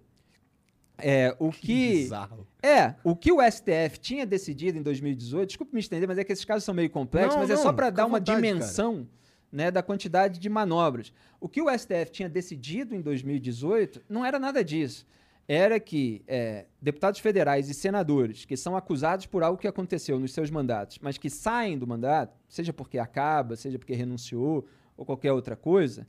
é, 1.00 1.36
o 1.40 1.50
que. 1.50 2.04
Bizarro. 2.04 2.48
É, 2.62 2.94
o 3.04 3.16
que 3.16 3.32
o 3.32 3.40
STF 3.42 4.00
tinha 4.00 4.24
decidido 4.24 4.78
em 4.78 4.84
2018, 4.84 5.48
desculpe 5.48 5.74
me 5.74 5.80
estender, 5.80 6.08
mas 6.08 6.20
é 6.20 6.24
que 6.24 6.32
esses 6.32 6.46
casos 6.46 6.64
são 6.64 6.76
meio 6.76 6.92
complexos, 6.92 7.34
Não, 7.34 7.42
mas 7.42 7.50
é 7.50 7.56
não, 7.56 7.64
só 7.64 7.74
para 7.74 7.90
dar 7.90 8.06
uma 8.06 8.20
vontade, 8.20 8.38
dimensão 8.40 9.10
né, 9.52 9.72
da 9.72 9.82
quantidade 9.82 10.40
de 10.40 10.48
manobras. 10.48 11.12
O 11.42 11.50
que 11.50 11.60
o 11.60 11.66
STF 11.76 12.12
tinha 12.12 12.30
decidido 12.30 12.94
em 12.94 13.02
2018 13.02 14.04
não 14.08 14.24
era 14.24 14.38
nada 14.38 14.64
disso. 14.64 15.08
Era 15.48 15.80
que 15.80 16.22
é, 16.28 16.68
deputados 16.80 17.20
federais 17.20 17.68
e 17.68 17.74
senadores 17.74 18.46
que 18.46 18.56
são 18.56 18.78
acusados 18.78 19.26
por 19.26 19.42
algo 19.42 19.58
que 19.60 19.68
aconteceu 19.68 20.20
nos 20.20 20.34
seus 20.34 20.52
mandatos, 20.52 21.00
mas 21.02 21.18
que 21.18 21.32
saem 21.32 21.80
do 21.80 21.88
mandato, 21.88 22.38
seja 22.48 22.72
porque 22.72 23.00
acaba, 23.00 23.56
seja 23.56 23.80
porque 23.80 23.96
renunciou 23.96 24.68
ou 24.96 25.06
qualquer 25.06 25.32
outra 25.32 25.56
coisa, 25.56 26.08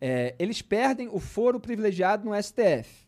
é, 0.00 0.34
eles 0.38 0.62
perdem 0.62 1.08
o 1.08 1.18
foro 1.18 1.58
privilegiado 1.58 2.28
no 2.28 2.42
STF. 2.42 3.06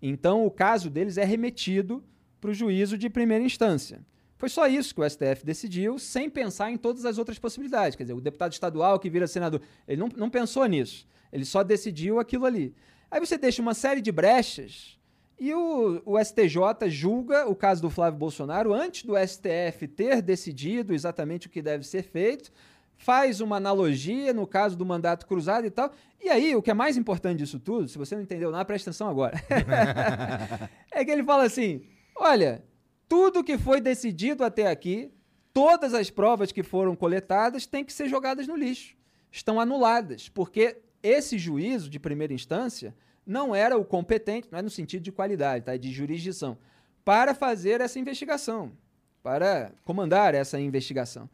Então, 0.00 0.46
o 0.46 0.50
caso 0.50 0.88
deles 0.88 1.18
é 1.18 1.24
remetido 1.24 2.02
para 2.40 2.50
o 2.50 2.54
juízo 2.54 2.96
de 2.96 3.10
primeira 3.10 3.44
instância. 3.44 4.00
Foi 4.36 4.48
só 4.48 4.66
isso 4.66 4.94
que 4.94 5.00
o 5.02 5.08
STF 5.08 5.44
decidiu, 5.44 5.98
sem 5.98 6.30
pensar 6.30 6.70
em 6.70 6.78
todas 6.78 7.04
as 7.04 7.18
outras 7.18 7.38
possibilidades. 7.38 7.94
Quer 7.94 8.04
dizer, 8.04 8.14
o 8.14 8.20
deputado 8.22 8.52
estadual 8.52 8.98
que 8.98 9.10
vira 9.10 9.26
senador, 9.26 9.60
ele 9.86 10.00
não, 10.00 10.08
não 10.16 10.30
pensou 10.30 10.64
nisso. 10.64 11.06
Ele 11.30 11.44
só 11.44 11.62
decidiu 11.62 12.18
aquilo 12.18 12.46
ali. 12.46 12.74
Aí 13.10 13.20
você 13.20 13.36
deixa 13.36 13.60
uma 13.60 13.74
série 13.74 14.00
de 14.00 14.10
brechas 14.10 14.98
e 15.40 15.54
o, 15.54 16.02
o 16.04 16.22
STJ 16.22 16.88
julga 16.88 17.48
o 17.48 17.56
caso 17.56 17.80
do 17.80 17.88
Flávio 17.88 18.18
Bolsonaro 18.18 18.74
antes 18.74 19.04
do 19.04 19.14
STF 19.16 19.88
ter 19.88 20.20
decidido 20.20 20.94
exatamente 20.94 21.46
o 21.46 21.50
que 21.50 21.62
deve 21.62 21.82
ser 21.82 22.02
feito, 22.02 22.52
faz 23.00 23.40
uma 23.40 23.56
analogia 23.56 24.34
no 24.34 24.46
caso 24.46 24.76
do 24.76 24.84
mandato 24.84 25.26
cruzado 25.26 25.66
e 25.66 25.70
tal. 25.70 25.90
E 26.22 26.28
aí, 26.28 26.54
o 26.54 26.60
que 26.60 26.70
é 26.70 26.74
mais 26.74 26.98
importante 26.98 27.38
disso 27.38 27.58
tudo, 27.58 27.88
se 27.88 27.96
você 27.96 28.14
não 28.14 28.22
entendeu 28.22 28.50
nada, 28.50 28.64
presta 28.64 28.90
atenção 28.90 29.08
agora. 29.08 29.42
é 30.92 31.02
que 31.02 31.10
ele 31.10 31.24
fala 31.24 31.44
assim: 31.44 31.82
olha, 32.14 32.62
tudo 33.08 33.42
que 33.42 33.56
foi 33.56 33.80
decidido 33.80 34.44
até 34.44 34.66
aqui, 34.66 35.10
todas 35.50 35.94
as 35.94 36.10
provas 36.10 36.52
que 36.52 36.62
foram 36.62 36.94
coletadas 36.94 37.64
têm 37.64 37.82
que 37.82 37.92
ser 37.92 38.06
jogadas 38.06 38.46
no 38.46 38.54
lixo. 38.54 38.94
Estão 39.32 39.58
anuladas, 39.58 40.28
porque 40.28 40.76
esse 41.02 41.38
juízo 41.38 41.88
de 41.88 41.98
primeira 41.98 42.34
instância 42.34 42.94
não 43.24 43.54
era 43.54 43.78
o 43.78 43.84
competente, 43.84 44.48
não 44.52 44.58
é 44.58 44.62
no 44.62 44.68
sentido 44.68 45.02
de 45.02 45.10
qualidade, 45.10 45.64
tá? 45.64 45.74
de 45.74 45.90
jurisdição, 45.90 46.58
para 47.02 47.34
fazer 47.34 47.80
essa 47.80 47.98
investigação, 47.98 48.72
para 49.22 49.72
comandar 49.84 50.34
essa 50.34 50.60
investigação. 50.60 51.30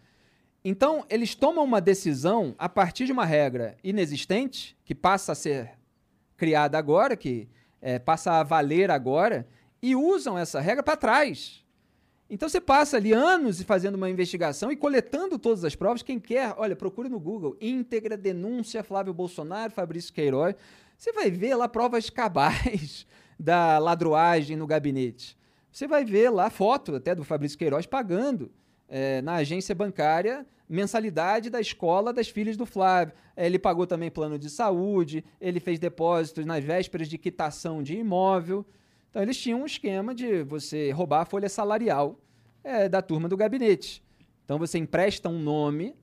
Então, 0.68 1.06
eles 1.08 1.32
tomam 1.32 1.62
uma 1.62 1.80
decisão 1.80 2.52
a 2.58 2.68
partir 2.68 3.06
de 3.06 3.12
uma 3.12 3.24
regra 3.24 3.76
inexistente, 3.84 4.76
que 4.84 4.96
passa 4.96 5.30
a 5.30 5.34
ser 5.36 5.78
criada 6.36 6.76
agora, 6.76 7.16
que 7.16 7.48
é, 7.80 8.00
passa 8.00 8.32
a 8.32 8.42
valer 8.42 8.90
agora, 8.90 9.46
e 9.80 9.94
usam 9.94 10.36
essa 10.36 10.58
regra 10.58 10.82
para 10.82 10.96
trás. 10.96 11.64
Então 12.28 12.48
você 12.48 12.60
passa 12.60 12.96
ali 12.96 13.12
anos 13.12 13.62
fazendo 13.62 13.94
uma 13.94 14.10
investigação 14.10 14.72
e 14.72 14.76
coletando 14.76 15.38
todas 15.38 15.64
as 15.64 15.76
provas. 15.76 16.02
Quem 16.02 16.18
quer, 16.18 16.52
olha, 16.58 16.74
procure 16.74 17.08
no 17.08 17.20
Google 17.20 17.56
íntegra 17.60 18.16
denúncia 18.16 18.82
Flávio 18.82 19.14
Bolsonaro, 19.14 19.72
Fabrício 19.72 20.12
Queiroz. 20.12 20.56
Você 20.98 21.12
vai 21.12 21.30
ver 21.30 21.54
lá 21.54 21.68
provas 21.68 22.10
cabais 22.10 23.06
da 23.38 23.78
ladruagem 23.78 24.56
no 24.56 24.66
gabinete. 24.66 25.38
Você 25.70 25.86
vai 25.86 26.04
ver 26.04 26.30
lá 26.30 26.50
foto 26.50 26.96
até 26.96 27.14
do 27.14 27.22
Fabrício 27.22 27.56
Queiroz 27.56 27.86
pagando 27.86 28.50
é, 28.88 29.20
na 29.22 29.36
agência 29.36 29.74
bancária 29.74 30.46
mensalidade 30.68 31.48
da 31.48 31.60
escola 31.60 32.12
das 32.12 32.28
filhas 32.28 32.56
do 32.56 32.66
Flávio. 32.66 33.14
É, 33.36 33.46
ele 33.46 33.58
pagou 33.58 33.86
também 33.86 34.10
plano 34.10 34.38
de 34.38 34.50
saúde, 34.50 35.24
ele 35.40 35.60
fez 35.60 35.78
depósitos 35.78 36.44
nas 36.44 36.62
vésperas 36.64 37.08
de 37.08 37.18
quitação 37.18 37.82
de 37.82 37.96
imóvel. 37.96 38.66
Então, 39.10 39.22
eles 39.22 39.36
tinham 39.36 39.62
um 39.62 39.66
esquema 39.66 40.14
de 40.14 40.42
você 40.42 40.90
roubar 40.90 41.22
a 41.22 41.24
folha 41.24 41.48
salarial 41.48 42.18
é, 42.62 42.88
da 42.88 43.00
turma 43.00 43.28
do 43.28 43.36
gabinete. 43.36 44.02
Então, 44.44 44.58
você 44.58 44.78
empresta 44.78 45.28
um 45.28 45.38
nome 45.38 45.94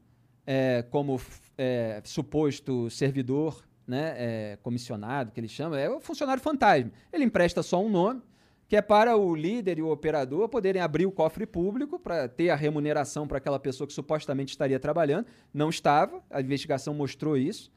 é, 0.46 0.84
como 0.89 1.19
é, 1.58 2.02
suposto 2.04 2.89
servidor, 2.89 3.63
né, 3.86 4.15
é, 4.17 4.58
comissionado, 4.62 5.32
que 5.32 5.39
ele 5.39 5.48
chama, 5.48 5.80
é 5.80 5.89
o 5.89 6.00
funcionário 6.00 6.41
fantasma. 6.41 6.91
Ele 7.12 7.24
empresta 7.24 7.62
só 7.62 7.84
um 7.84 7.89
nome, 7.89 8.22
que 8.67 8.76
é 8.76 8.82
para 8.82 9.15
o 9.15 9.36
líder 9.36 9.80
e 9.80 9.82
o 9.82 9.91
operador 9.91 10.49
poderem 10.49 10.82
abrir 10.82 11.06
o 11.06 11.12
cofre 11.12 11.45
público 11.45 11.99
para 11.99 12.28
ter 12.28 12.49
a 12.49 12.56
remuneração 12.56 13.28
para 13.28 13.38
aquela 13.38 13.60
pessoa 13.60 13.88
que 13.88 13.93
supostamente 13.93 14.52
estaria 14.52 14.80
trabalhando. 14.80 15.28
Não 15.54 15.69
estava, 15.69 16.23
a 16.30 16.41
investigação 16.41 16.93
mostrou 16.93 17.38
isso 17.38 17.71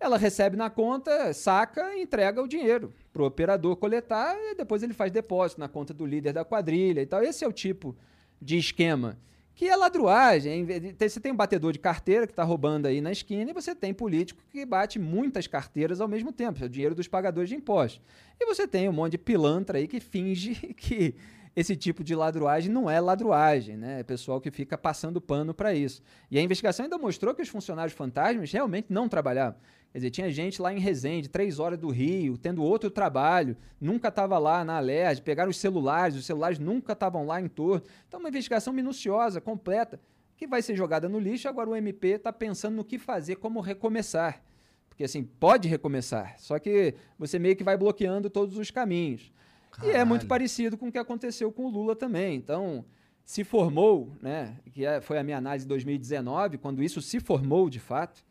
ela 0.00 0.16
recebe 0.16 0.56
na 0.56 0.70
conta, 0.70 1.32
saca 1.32 1.94
e 1.94 2.02
entrega 2.02 2.40
o 2.40 2.46
dinheiro 2.46 2.92
para 3.12 3.22
o 3.22 3.26
operador 3.26 3.76
coletar 3.76 4.36
e 4.36 4.54
depois 4.54 4.82
ele 4.82 4.94
faz 4.94 5.10
depósito 5.10 5.60
na 5.60 5.68
conta 5.68 5.92
do 5.92 6.06
líder 6.06 6.32
da 6.32 6.44
quadrilha 6.44 7.00
e 7.00 7.06
tal. 7.06 7.22
Esse 7.22 7.44
é 7.44 7.48
o 7.48 7.52
tipo 7.52 7.96
de 8.40 8.56
esquema. 8.56 9.18
Que 9.58 9.68
é 9.68 9.74
ladruagem. 9.74 10.64
Você 10.96 11.18
tem 11.18 11.32
um 11.32 11.36
batedor 11.36 11.72
de 11.72 11.80
carteira 11.80 12.28
que 12.28 12.32
está 12.32 12.44
roubando 12.44 12.86
aí 12.86 13.00
na 13.00 13.10
esquina 13.10 13.50
e 13.50 13.52
você 13.52 13.74
tem 13.74 13.92
político 13.92 14.40
que 14.52 14.64
bate 14.64 15.00
muitas 15.00 15.48
carteiras 15.48 16.00
ao 16.00 16.06
mesmo 16.06 16.32
tempo. 16.32 16.62
É 16.62 16.66
o 16.66 16.68
dinheiro 16.68 16.94
dos 16.94 17.08
pagadores 17.08 17.48
de 17.48 17.56
impostos. 17.56 18.00
E 18.38 18.46
você 18.46 18.68
tem 18.68 18.88
um 18.88 18.92
monte 18.92 19.10
de 19.12 19.18
pilantra 19.18 19.78
aí 19.78 19.88
que 19.88 19.98
finge 19.98 20.54
que 20.78 21.16
esse 21.54 21.76
tipo 21.76 22.04
de 22.04 22.14
ladruagem 22.14 22.72
não 22.72 22.88
é 22.88 23.00
ladruagem, 23.00 23.76
né? 23.76 24.00
É 24.00 24.02
pessoal 24.02 24.40
que 24.40 24.50
fica 24.50 24.76
passando 24.76 25.20
pano 25.20 25.52
para 25.52 25.74
isso. 25.74 26.02
E 26.30 26.38
a 26.38 26.42
investigação 26.42 26.84
ainda 26.84 26.98
mostrou 26.98 27.34
que 27.34 27.42
os 27.42 27.48
funcionários 27.48 27.94
fantasmas 27.94 28.50
realmente 28.50 28.86
não 28.90 29.08
trabalhavam. 29.08 29.58
Quer 29.90 29.98
dizer, 29.98 30.10
tinha 30.10 30.30
gente 30.30 30.60
lá 30.60 30.72
em 30.72 30.78
Resende, 30.78 31.28
três 31.28 31.58
horas 31.58 31.78
do 31.78 31.88
Rio, 31.88 32.36
tendo 32.36 32.62
outro 32.62 32.90
trabalho, 32.90 33.56
nunca 33.80 34.08
estava 34.08 34.36
lá 34.38 34.62
na 34.62 34.76
Alerj, 34.76 35.22
pegaram 35.22 35.50
os 35.50 35.56
celulares, 35.56 36.14
os 36.14 36.26
celulares 36.26 36.58
nunca 36.58 36.92
estavam 36.92 37.26
lá 37.26 37.40
em 37.40 37.48
torno. 37.48 37.82
Então, 38.06 38.20
uma 38.20 38.28
investigação 38.28 38.72
minuciosa, 38.72 39.40
completa, 39.40 39.98
que 40.36 40.46
vai 40.46 40.60
ser 40.60 40.76
jogada 40.76 41.08
no 41.08 41.18
lixo. 41.18 41.48
Agora 41.48 41.70
o 41.70 41.76
MP 41.76 42.08
está 42.08 42.32
pensando 42.32 42.76
no 42.76 42.84
que 42.84 42.98
fazer, 42.98 43.36
como 43.36 43.60
recomeçar. 43.60 44.42
Porque, 44.88 45.04
assim, 45.04 45.24
pode 45.24 45.68
recomeçar, 45.68 46.34
só 46.38 46.58
que 46.58 46.94
você 47.18 47.38
meio 47.38 47.56
que 47.56 47.64
vai 47.64 47.76
bloqueando 47.76 48.28
todos 48.28 48.58
os 48.58 48.70
caminhos. 48.70 49.32
Caralho. 49.78 49.96
E 49.96 50.00
é 50.00 50.04
muito 50.04 50.26
parecido 50.26 50.76
com 50.76 50.88
o 50.88 50.92
que 50.92 50.98
aconteceu 50.98 51.50
com 51.52 51.64
o 51.64 51.68
Lula 51.68 51.94
também. 51.94 52.36
Então, 52.36 52.84
se 53.24 53.44
formou, 53.44 54.12
né, 54.22 54.56
que 54.72 54.84
é, 54.84 55.00
foi 55.00 55.18
a 55.18 55.22
minha 55.22 55.36
análise 55.36 55.64
de 55.64 55.68
2019, 55.68 56.58
quando 56.58 56.82
isso 56.82 57.00
se 57.00 57.20
formou 57.20 57.68
de 57.68 57.78
fato, 57.78 58.24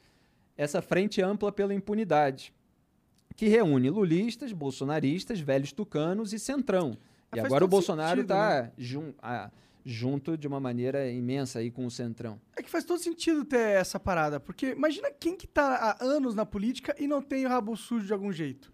essa 0.57 0.81
frente 0.81 1.21
ampla 1.21 1.51
pela 1.51 1.73
impunidade, 1.73 2.53
que 3.36 3.47
reúne 3.47 3.89
lulistas, 3.89 4.51
bolsonaristas, 4.51 5.39
velhos 5.39 5.71
tucanos 5.71 6.33
e 6.33 6.39
centrão. 6.39 6.97
e 7.36 7.39
agora 7.39 7.63
o 7.63 7.67
Bolsonaro 7.67 8.21
está 8.21 8.63
né? 8.63 8.71
jun 8.77 9.13
junto 9.86 10.38
de 10.38 10.47
uma 10.47 10.60
maneira 10.60 11.10
imensa 11.10 11.60
aí 11.60 11.71
com 11.71 11.86
o 11.86 11.91
centrão. 11.91 12.41
É 12.57 12.62
que 12.62 12.69
faz 12.69 12.83
todo 12.83 12.99
sentido 12.99 13.45
ter 13.45 13.77
essa 13.77 13.97
parada, 13.97 14.38
porque 14.38 14.71
imagina 14.71 15.10
quem 15.12 15.38
que 15.38 15.47
tá 15.47 15.75
há 15.75 16.03
anos 16.03 16.36
na 16.36 16.45
política 16.45 16.93
e 16.99 17.07
não 17.07 17.21
tem 17.21 17.45
o 17.45 17.49
rabo 17.49 17.77
sujo 17.77 18.05
de 18.05 18.12
algum 18.12 18.31
jeito. 18.33 18.73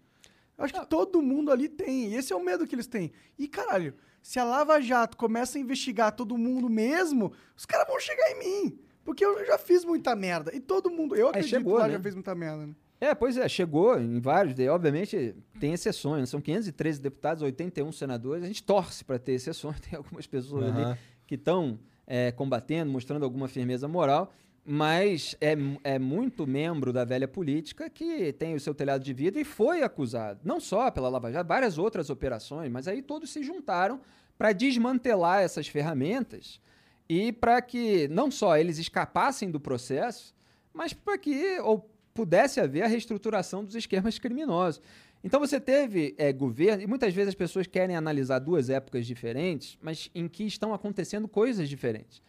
Eu 0.56 0.64
acho 0.64 0.76
ah. 0.76 0.80
que 0.80 0.86
todo 0.86 1.20
mundo 1.22 1.50
ali 1.50 1.68
tem, 1.68 2.12
e 2.12 2.16
esse 2.16 2.32
é 2.32 2.36
o 2.36 2.44
medo 2.44 2.66
que 2.66 2.74
eles 2.74 2.86
têm. 2.86 3.12
E 3.38 3.48
caralho, 3.48 3.94
se 4.22 4.38
a 4.38 4.44
Lava 4.44 4.80
Jato 4.80 5.16
começa 5.16 5.58
a 5.58 5.60
investigar 5.60 6.12
todo 6.12 6.38
mundo 6.38 6.68
mesmo, 6.68 7.32
os 7.56 7.66
caras 7.66 7.86
vão 7.86 8.00
chegar 8.00 8.30
em 8.30 8.38
mim. 8.38 8.78
Porque 9.04 9.24
eu 9.24 9.44
já 9.44 9.58
fiz 9.58 9.84
muita 9.84 10.16
merda. 10.16 10.50
E 10.54 10.60
todo 10.60 10.90
mundo. 10.90 11.14
Eu 11.14 11.28
acredito 11.28 11.50
chegou, 11.50 11.74
que 11.74 11.80
lá 11.80 11.88
né? 11.88 11.94
já 11.94 12.00
fez 12.00 12.14
muita 12.14 12.34
merda, 12.34 12.66
né? 12.66 12.74
É, 13.00 13.14
pois 13.14 13.36
é, 13.36 13.46
chegou 13.48 14.00
em 14.00 14.18
vários, 14.18 14.58
obviamente 14.70 15.34
tem 15.60 15.74
exceções, 15.74 16.30
são 16.30 16.40
513 16.40 17.00
deputados, 17.02 17.42
81 17.42 17.92
senadores, 17.92 18.42
a 18.42 18.46
gente 18.46 18.62
torce 18.62 19.04
para 19.04 19.18
ter 19.18 19.32
exceções, 19.32 19.78
tem 19.82 19.98
algumas 19.98 20.26
pessoas 20.26 20.70
uhum. 20.70 20.86
ali 20.86 20.98
que 21.26 21.34
estão 21.34 21.78
é, 22.06 22.32
combatendo, 22.32 22.90
mostrando 22.90 23.24
alguma 23.24 23.46
firmeza 23.46 23.86
moral, 23.86 24.32
mas 24.64 25.36
é, 25.40 25.54
é 25.82 25.98
muito 25.98 26.46
membro 26.46 26.92
da 26.92 27.04
velha 27.04 27.28
política 27.28 27.90
que 27.90 28.32
tem 28.32 28.54
o 28.54 28.60
seu 28.60 28.74
telhado 28.74 29.04
de 29.04 29.12
vidro 29.12 29.40
e 29.40 29.44
foi 29.44 29.82
acusado, 29.82 30.40
não 30.42 30.58
só 30.58 30.90
pela 30.90 31.08
Lava 31.08 31.30
Jato, 31.30 31.46
várias 31.46 31.76
outras 31.76 32.08
operações, 32.08 32.70
mas 32.70 32.88
aí 32.88 33.02
todos 33.02 33.30
se 33.30 33.42
juntaram 33.42 34.00
para 34.38 34.52
desmantelar 34.52 35.42
essas 35.42 35.68
ferramentas 35.68 36.60
e 37.08 37.30
para 37.30 37.60
que 37.60 38.08
não 38.08 38.30
só 38.30 38.56
eles 38.56 38.78
escapassem 38.78 39.50
do 39.50 39.60
processo, 39.60 40.34
mas 40.72 40.94
para 40.94 41.18
que 41.18 41.60
ou 41.60 41.90
pudesse 42.14 42.60
haver 42.60 42.82
a 42.82 42.86
reestruturação 42.86 43.64
dos 43.64 43.74
esquemas 43.74 44.18
criminosos. 44.18 44.80
Então 45.22 45.40
você 45.40 45.60
teve 45.60 46.14
é, 46.16 46.32
governo, 46.32 46.82
e 46.82 46.86
muitas 46.86 47.12
vezes 47.12 47.30
as 47.30 47.34
pessoas 47.34 47.66
querem 47.66 47.96
analisar 47.96 48.38
duas 48.38 48.70
épocas 48.70 49.06
diferentes, 49.06 49.76
mas 49.82 50.10
em 50.14 50.28
que 50.28 50.44
estão 50.44 50.72
acontecendo 50.72 51.26
coisas 51.26 51.68
diferentes. 51.68 52.22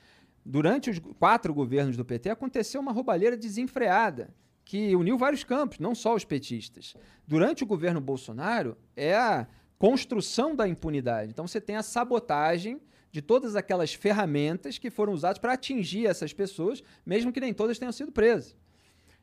Durante 0.45 0.91
os 0.91 0.99
quatro 1.17 1.51
governos 1.53 1.97
do 1.97 2.05
PT 2.05 2.29
aconteceu 2.29 2.79
uma 2.79 2.91
roubalheira 2.91 3.35
desenfreada, 3.35 4.31
que 4.63 4.95
uniu 4.95 5.17
vários 5.17 5.43
campos, 5.43 5.79
não 5.79 5.95
só 5.95 6.13
os 6.13 6.23
petistas. 6.23 6.95
Durante 7.27 7.63
o 7.63 7.67
governo 7.67 7.99
Bolsonaro, 7.99 8.77
é 8.95 9.15
a 9.15 9.47
construção 9.79 10.55
da 10.55 10.67
impunidade. 10.67 11.31
Então 11.31 11.47
você 11.47 11.59
tem 11.59 11.75
a 11.75 11.83
sabotagem 11.83 12.79
de 13.11 13.21
todas 13.21 13.55
aquelas 13.55 13.93
ferramentas 13.93 14.77
que 14.77 14.91
foram 14.91 15.13
usadas 15.13 15.39
para 15.39 15.53
atingir 15.53 16.05
essas 16.05 16.31
pessoas, 16.31 16.83
mesmo 17.03 17.31
que 17.31 17.39
nem 17.39 17.53
todas 17.53 17.79
tenham 17.79 17.91
sido 17.91 18.11
presas. 18.11 18.55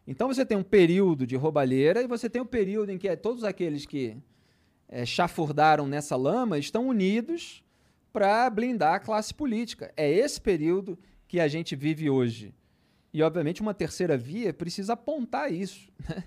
Então 0.06 0.26
você 0.26 0.44
tem 0.44 0.56
um 0.56 0.62
período 0.62 1.24
de 1.24 1.36
roubalheira 1.36 2.02
e 2.02 2.06
você 2.08 2.28
tem 2.28 2.42
um 2.42 2.46
período 2.46 2.90
em 2.90 2.98
que 2.98 3.14
todos 3.16 3.44
aqueles 3.44 3.86
que 3.86 4.16
é, 4.88 5.06
chafurdaram 5.06 5.86
nessa 5.86 6.16
lama 6.16 6.58
estão 6.58 6.88
unidos 6.88 7.62
para 8.12 8.50
blindar 8.50 8.94
a 8.94 9.00
classe 9.00 9.32
política. 9.32 9.92
É 9.96 10.10
esse 10.10 10.40
período 10.40 10.98
que 11.32 11.40
a 11.40 11.48
gente 11.48 11.74
vive 11.74 12.10
hoje. 12.10 12.54
E, 13.10 13.22
obviamente, 13.22 13.62
uma 13.62 13.72
terceira 13.72 14.18
via 14.18 14.52
precisa 14.52 14.92
apontar 14.92 15.50
isso. 15.50 15.88
Né? 16.06 16.24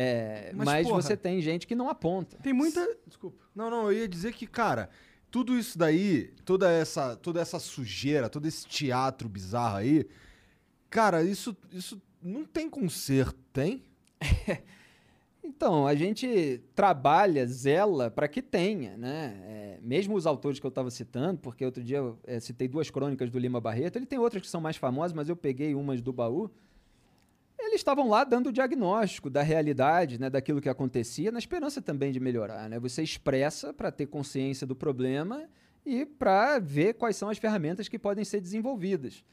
É, 0.00 0.52
mas, 0.54 0.66
mas 0.66 0.88
você 0.88 1.16
tem 1.16 1.40
gente 1.40 1.66
que 1.66 1.74
não 1.74 1.88
aponta. 1.88 2.36
Tem 2.38 2.52
muita. 2.52 2.86
Desculpa. 3.04 3.44
Não, 3.52 3.68
não, 3.68 3.90
eu 3.90 3.98
ia 3.98 4.08
dizer 4.08 4.32
que, 4.32 4.46
cara, 4.46 4.90
tudo 5.28 5.58
isso 5.58 5.76
daí, 5.76 6.32
toda 6.44 6.70
essa, 6.70 7.16
toda 7.16 7.40
essa 7.40 7.58
sujeira, 7.58 8.28
todo 8.28 8.46
esse 8.46 8.64
teatro 8.64 9.28
bizarro 9.28 9.78
aí, 9.78 10.06
cara, 10.88 11.24
isso, 11.24 11.56
isso 11.72 12.00
não 12.22 12.44
tem 12.44 12.70
conserto, 12.70 13.40
tem? 13.52 13.82
então, 15.42 15.86
a 15.86 15.94
gente 15.94 16.60
trabalha, 16.74 17.46
zela 17.46 18.10
para 18.10 18.28
que 18.28 18.42
tenha, 18.42 18.96
né? 18.96 19.40
É, 19.44 19.78
mesmo 19.82 20.14
os 20.14 20.26
autores 20.26 20.60
que 20.60 20.66
eu 20.66 20.70
estava 20.70 20.90
citando, 20.90 21.40
porque 21.40 21.64
outro 21.64 21.82
dia 21.82 21.98
eu 21.98 22.18
é, 22.24 22.38
citei 22.40 22.68
duas 22.68 22.90
crônicas 22.90 23.30
do 23.30 23.38
Lima 23.38 23.60
Barreto, 23.60 23.96
ele 23.96 24.06
tem 24.06 24.18
outras 24.18 24.42
que 24.42 24.48
são 24.48 24.60
mais 24.60 24.76
famosas, 24.76 25.12
mas 25.12 25.28
eu 25.28 25.36
peguei 25.36 25.74
umas 25.74 26.02
do 26.02 26.12
baú 26.12 26.50
eles 27.68 27.80
estavam 27.80 28.08
lá 28.08 28.24
dando 28.24 28.48
o 28.48 28.52
diagnóstico 28.52 29.28
da 29.28 29.42
realidade, 29.42 30.18
né, 30.18 30.30
daquilo 30.30 30.60
que 30.60 30.68
acontecia, 30.68 31.30
na 31.30 31.38
esperança 31.38 31.82
também 31.82 32.12
de 32.12 32.20
melhorar. 32.20 32.68
Né? 32.68 32.78
Você 32.78 33.02
expressa 33.02 33.72
para 33.72 33.90
ter 33.90 34.06
consciência 34.06 34.66
do 34.66 34.74
problema 34.74 35.48
e 35.84 36.06
para 36.06 36.58
ver 36.58 36.94
quais 36.94 37.16
são 37.16 37.28
as 37.28 37.38
ferramentas 37.38 37.88
que 37.88 37.98
podem 37.98 38.24
ser 38.24 38.40
desenvolvidas. 38.40 39.24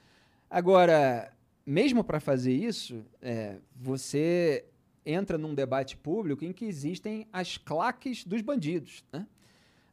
Agora, 0.49 1.31
mesmo 1.65 2.03
para 2.03 2.19
fazer 2.19 2.53
isso, 2.53 3.05
é, 3.21 3.57
você 3.75 4.65
entra 5.05 5.37
num 5.37 5.53
debate 5.53 5.95
público 5.95 6.43
em 6.43 6.51
que 6.51 6.65
existem 6.65 7.27
as 7.31 7.57
claques 7.57 8.23
dos 8.23 8.41
bandidos. 8.41 9.03
Né? 9.13 9.25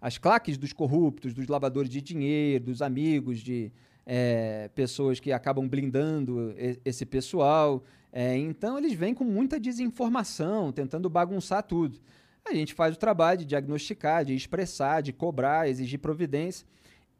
as 0.02 0.18
claques 0.18 0.58
dos 0.58 0.72
corruptos, 0.72 1.32
dos 1.32 1.46
lavadores 1.46 1.88
de 1.88 2.02
dinheiro, 2.02 2.64
dos 2.64 2.82
amigos 2.82 3.38
de 3.38 3.70
é, 4.04 4.68
pessoas 4.74 5.20
que 5.20 5.30
acabam 5.30 5.68
blindando 5.68 6.52
esse 6.84 7.06
pessoal. 7.06 7.84
É, 8.12 8.36
então 8.36 8.76
eles 8.76 8.94
vêm 8.94 9.14
com 9.14 9.22
muita 9.22 9.60
desinformação, 9.60 10.72
tentando 10.72 11.08
bagunçar 11.08 11.62
tudo. 11.62 12.00
A 12.44 12.52
gente 12.52 12.74
faz 12.74 12.96
o 12.96 12.98
trabalho 12.98 13.38
de 13.38 13.44
diagnosticar, 13.44 14.24
de 14.24 14.34
expressar, 14.34 15.02
de 15.02 15.12
cobrar, 15.12 15.68
exigir 15.68 16.00
providência. 16.00 16.66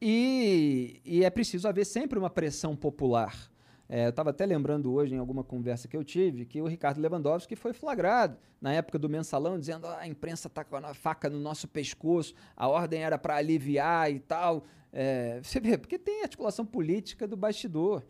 E, 0.01 1.01
e 1.05 1.25
é 1.25 1.31
preciso 1.31 1.69
haver 1.69 1.87
sempre 1.87 2.19
uma 2.19 2.29
pressão 2.29 2.75
popular. 2.75 3.49
É, 3.95 4.07
eu 4.07 4.09
estava 4.09 4.31
até 4.31 4.47
lembrando 4.47 4.91
hoje, 4.91 5.15
em 5.15 5.19
alguma 5.19 5.45
conversa 5.45 5.87
que 5.87 5.95
eu 5.95 6.03
tive, 6.03 6.47
que 6.47 6.63
o 6.63 6.67
Ricardo 6.67 6.99
Lewandowski 6.99 7.55
foi 7.55 7.75
flagrado 7.75 8.39
na 8.59 8.73
época 8.73 8.99
do 8.99 9.07
mensalão, 9.07 9.59
dizendo 9.59 9.87
"Ah, 9.87 9.99
a 9.99 10.09
imprensa 10.09 10.49
está 10.49 10.65
com 10.65 10.77
a 10.77 10.95
faca 10.95 11.29
no 11.29 11.39
nosso 11.39 11.69
pescoço, 11.69 12.33
a 12.57 12.67
ordem 12.67 13.03
era 13.05 13.19
para 13.19 13.37
aliviar 13.37 14.11
e 14.11 14.19
tal. 14.19 14.65
É, 14.91 15.41
você 15.43 15.61
vê, 15.61 15.77
porque 15.77 15.99
tem 15.99 16.23
articulação 16.23 16.65
política 16.65 17.29
do 17.29 17.37
bastidor. 17.37 18.03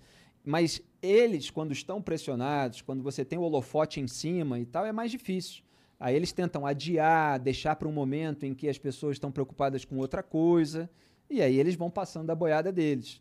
Mas 0.45 0.81
eles, 1.03 1.51
quando 1.51 1.73
estão 1.73 2.01
pressionados, 2.01 2.81
quando 2.81 3.03
você 3.03 3.25
tem 3.25 3.37
o 3.37 3.43
holofote 3.43 3.99
em 3.99 4.07
cima 4.07 4.61
e 4.61 4.65
tal, 4.65 4.87
é 4.87 4.93
mais 4.93 5.11
difícil. 5.11 5.65
Aí 5.99 6.15
eles 6.15 6.31
tentam 6.31 6.65
adiar, 6.65 7.41
deixar 7.41 7.75
para 7.75 7.89
um 7.89 7.93
momento 7.93 8.47
em 8.47 8.55
que 8.55 8.69
as 8.69 8.79
pessoas 8.79 9.17
estão 9.17 9.33
preocupadas 9.33 9.85
com 9.85 9.97
outra 9.97 10.23
coisa, 10.23 10.89
e 11.29 11.43
aí 11.43 11.59
eles 11.59 11.75
vão 11.75 11.91
passando 11.91 12.31
a 12.31 12.37
boiada 12.37 12.71
deles. 12.71 13.21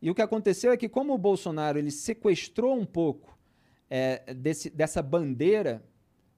E 0.00 0.10
o 0.10 0.14
que 0.14 0.22
aconteceu 0.22 0.70
é 0.72 0.76
que, 0.76 0.88
como 0.88 1.12
o 1.12 1.18
Bolsonaro 1.18 1.78
ele 1.78 1.90
sequestrou 1.90 2.78
um 2.78 2.84
pouco 2.86 3.36
é, 3.90 4.34
desse- 4.34 4.70
dessa 4.70 5.02
bandeira 5.02 5.82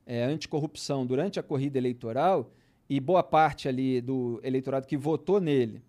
é, 0.07 0.23
anticorrupção 0.25 1.05
durante 1.05 1.39
a 1.39 1.43
corrida 1.43 1.79
eleitoral, 1.79 2.51
e 2.89 2.99
boa 2.99 3.23
parte 3.23 3.69
ali 3.69 4.01
do 4.01 4.41
eleitorado 4.43 4.87
que 4.87 4.97
votou 4.97 5.41
nele 5.41 5.83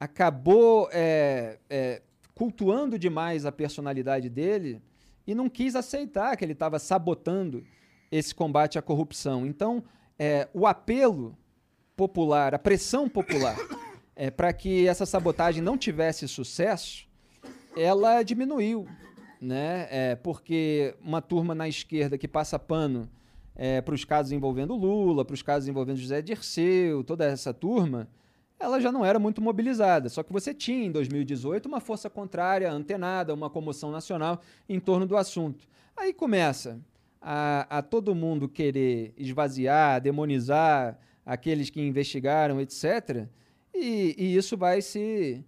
acabou 0.00 0.88
é, 0.92 1.58
é, 1.68 2.02
cultuando 2.34 2.98
demais 2.98 3.44
a 3.44 3.52
personalidade 3.52 4.28
dele 4.30 4.80
e 5.26 5.34
não 5.34 5.48
quis 5.48 5.74
aceitar 5.74 6.36
que 6.36 6.44
ele 6.44 6.52
estava 6.52 6.78
sabotando 6.78 7.64
esse 8.10 8.34
combate 8.34 8.78
à 8.78 8.82
corrupção. 8.82 9.44
Então, 9.44 9.82
é, 10.18 10.48
o 10.54 10.66
apelo 10.66 11.36
popular, 11.96 12.54
a 12.54 12.58
pressão 12.58 13.08
popular, 13.08 13.56
é, 14.14 14.30
para 14.30 14.52
que 14.52 14.86
essa 14.86 15.04
sabotagem 15.04 15.60
não 15.62 15.76
tivesse 15.76 16.28
sucesso, 16.28 17.07
ela 17.78 18.22
diminuiu, 18.22 18.86
né? 19.40 19.86
É, 19.90 20.16
porque 20.16 20.94
uma 21.02 21.22
turma 21.22 21.54
na 21.54 21.68
esquerda 21.68 22.18
que 22.18 22.28
passa 22.28 22.58
pano 22.58 23.08
para 23.84 23.92
os 23.92 24.04
casos 24.04 24.30
envolvendo 24.30 24.76
Lula, 24.76 25.24
para 25.24 25.34
os 25.34 25.42
casos 25.42 25.68
envolvendo 25.68 25.96
José 25.96 26.22
Dirceu, 26.22 27.02
toda 27.02 27.24
essa 27.24 27.52
turma, 27.52 28.08
ela 28.58 28.80
já 28.80 28.90
não 28.90 29.04
era 29.04 29.18
muito 29.18 29.40
mobilizada. 29.40 30.08
Só 30.08 30.22
que 30.22 30.32
você 30.32 30.52
tinha 30.52 30.84
em 30.84 30.90
2018 30.90 31.66
uma 31.66 31.80
força 31.80 32.10
contrária, 32.10 32.70
antenada, 32.70 33.34
uma 33.34 33.50
comoção 33.50 33.90
nacional 33.90 34.40
em 34.68 34.80
torno 34.80 35.06
do 35.06 35.16
assunto. 35.16 35.66
Aí 35.96 36.12
começa 36.12 36.80
a, 37.20 37.78
a 37.78 37.82
todo 37.82 38.14
mundo 38.14 38.48
querer 38.48 39.12
esvaziar, 39.16 40.00
demonizar 40.00 40.98
aqueles 41.24 41.70
que 41.70 41.80
investigaram, 41.80 42.60
etc. 42.60 43.26
E, 43.74 44.14
e 44.18 44.36
isso 44.36 44.56
vai 44.56 44.80
se 44.80 45.44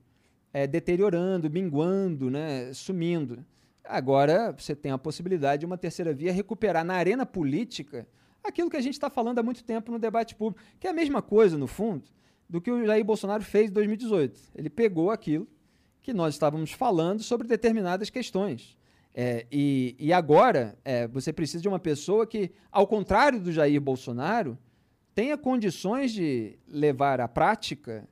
é, 0.52 0.66
deteriorando, 0.66 1.50
minguando, 1.50 2.30
né, 2.30 2.72
sumindo. 2.72 3.44
Agora 3.84 4.52
você 4.52 4.74
tem 4.74 4.92
a 4.92 4.98
possibilidade 4.98 5.60
de 5.60 5.66
uma 5.66 5.78
terceira 5.78 6.12
via 6.12 6.32
recuperar 6.32 6.84
na 6.84 6.94
arena 6.94 7.24
política 7.24 8.06
aquilo 8.42 8.70
que 8.70 8.76
a 8.76 8.80
gente 8.80 8.94
está 8.94 9.10
falando 9.10 9.38
há 9.38 9.42
muito 9.42 9.62
tempo 9.64 9.92
no 9.92 9.98
debate 9.98 10.34
público, 10.34 10.62
que 10.78 10.86
é 10.86 10.90
a 10.90 10.94
mesma 10.94 11.20
coisa, 11.20 11.58
no 11.58 11.66
fundo, 11.66 12.04
do 12.48 12.60
que 12.60 12.70
o 12.70 12.84
Jair 12.84 13.04
Bolsonaro 13.04 13.42
fez 13.44 13.70
em 13.70 13.72
2018. 13.72 14.40
Ele 14.54 14.70
pegou 14.70 15.10
aquilo 15.10 15.46
que 16.02 16.12
nós 16.12 16.34
estávamos 16.34 16.72
falando 16.72 17.22
sobre 17.22 17.46
determinadas 17.46 18.10
questões. 18.10 18.78
É, 19.14 19.46
e, 19.50 19.96
e 19.98 20.12
agora 20.12 20.78
é, 20.84 21.06
você 21.08 21.32
precisa 21.32 21.60
de 21.60 21.68
uma 21.68 21.78
pessoa 21.78 22.26
que, 22.26 22.52
ao 22.70 22.86
contrário 22.86 23.40
do 23.40 23.52
Jair 23.52 23.80
Bolsonaro, 23.80 24.56
tenha 25.14 25.36
condições 25.36 26.12
de 26.12 26.58
levar 26.68 27.20
à 27.20 27.28
prática 27.28 28.08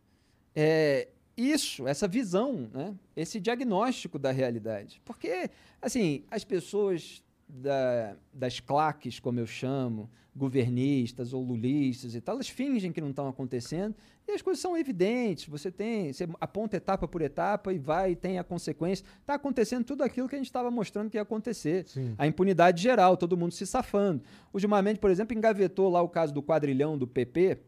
é, 0.55 1.09
isso, 1.38 1.87
essa 1.87 2.09
visão, 2.09 2.68
né? 2.72 2.94
esse 3.14 3.38
diagnóstico 3.38 4.18
da 4.18 4.33
realidade. 4.33 5.01
Porque, 5.05 5.48
assim, 5.81 6.24
as 6.29 6.42
pessoas 6.42 7.22
da, 7.48 8.16
das 8.35 8.59
claques, 8.59 9.20
como 9.20 9.38
eu 9.38 9.46
chamo, 9.46 10.11
governistas 10.35 11.33
ou 11.33 11.42
lulistas 11.42 12.14
e 12.14 12.20
tal, 12.20 12.35
elas 12.35 12.48
fingem 12.48 12.92
que 12.92 13.01
não 13.01 13.11
estão 13.11 13.29
acontecendo 13.29 13.94
e 14.27 14.33
as 14.33 14.42
coisas 14.42 14.61
são 14.61 14.77
evidentes. 14.77 15.46
Você 15.46 15.70
tem, 15.70 16.12
você 16.12 16.29
aponta 16.40 16.77
etapa 16.77 17.07
por 17.09 17.22
etapa 17.22 17.72
e 17.72 17.79
vai 17.79 18.12
e 18.12 18.16
tem 18.16 18.38
a 18.38 18.44
consequência. 18.44 19.05
Está 19.20 19.35
acontecendo 19.35 19.85
tudo 19.85 20.03
aquilo 20.03 20.29
que 20.29 20.35
a 20.35 20.38
gente 20.38 20.46
estava 20.46 20.70
mostrando 20.70 21.09
que 21.09 21.16
ia 21.16 21.22
acontecer. 21.22 21.87
Sim. 21.88 22.14
A 22.18 22.27
impunidade 22.27 22.83
geral, 22.83 23.16
todo 23.16 23.37
mundo 23.37 23.53
se 23.53 23.66
safando. 23.66 24.22
O 24.53 24.59
Gilmar 24.59 24.83
Mendes, 24.83 25.01
por 25.01 25.11
exemplo, 25.11 25.37
engavetou 25.37 25.88
lá 25.88 26.03
o 26.03 26.09
caso 26.09 26.35
do 26.35 26.42
quadrilhão 26.42 26.98
do 26.98 27.07
PP, 27.07 27.59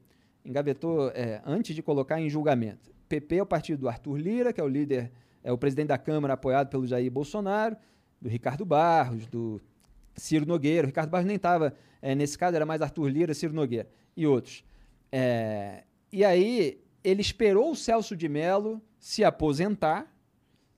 engavetou 0.44 1.10
é, 1.10 1.40
antes 1.46 1.74
de 1.74 1.82
colocar 1.82 2.20
em 2.20 2.28
julgamento. 2.28 2.90
PP 3.10 3.36
é 3.38 3.42
o 3.42 3.46
partido 3.46 3.80
do 3.80 3.88
Arthur 3.88 4.16
Lira, 4.16 4.52
que 4.52 4.60
é 4.60 4.64
o 4.64 4.68
líder, 4.68 5.10
é 5.42 5.52
o 5.52 5.58
presidente 5.58 5.88
da 5.88 5.98
Câmara 5.98 6.34
apoiado 6.34 6.68
pelo 6.68 6.86
Jair 6.86 7.10
Bolsonaro, 7.10 7.76
do 8.20 8.28
Ricardo 8.28 8.64
Barros, 8.64 9.26
do 9.26 9.60
Ciro 10.14 10.46
Nogueira. 10.46 10.86
O 10.86 10.86
Ricardo 10.86 11.10
Barros 11.10 11.26
nem 11.26 11.34
estava 11.34 11.74
é, 12.00 12.14
nesse 12.14 12.38
caso, 12.38 12.54
era 12.54 12.64
mais 12.64 12.80
Arthur 12.80 13.08
Lira, 13.08 13.34
Ciro 13.34 13.52
Nogueira 13.52 13.88
e 14.16 14.28
outros. 14.28 14.64
É, 15.10 15.82
e 16.12 16.24
aí 16.24 16.80
ele 17.02 17.20
esperou 17.20 17.72
o 17.72 17.76
Celso 17.76 18.14
de 18.14 18.28
Mello 18.28 18.80
se 18.96 19.24
aposentar 19.24 20.06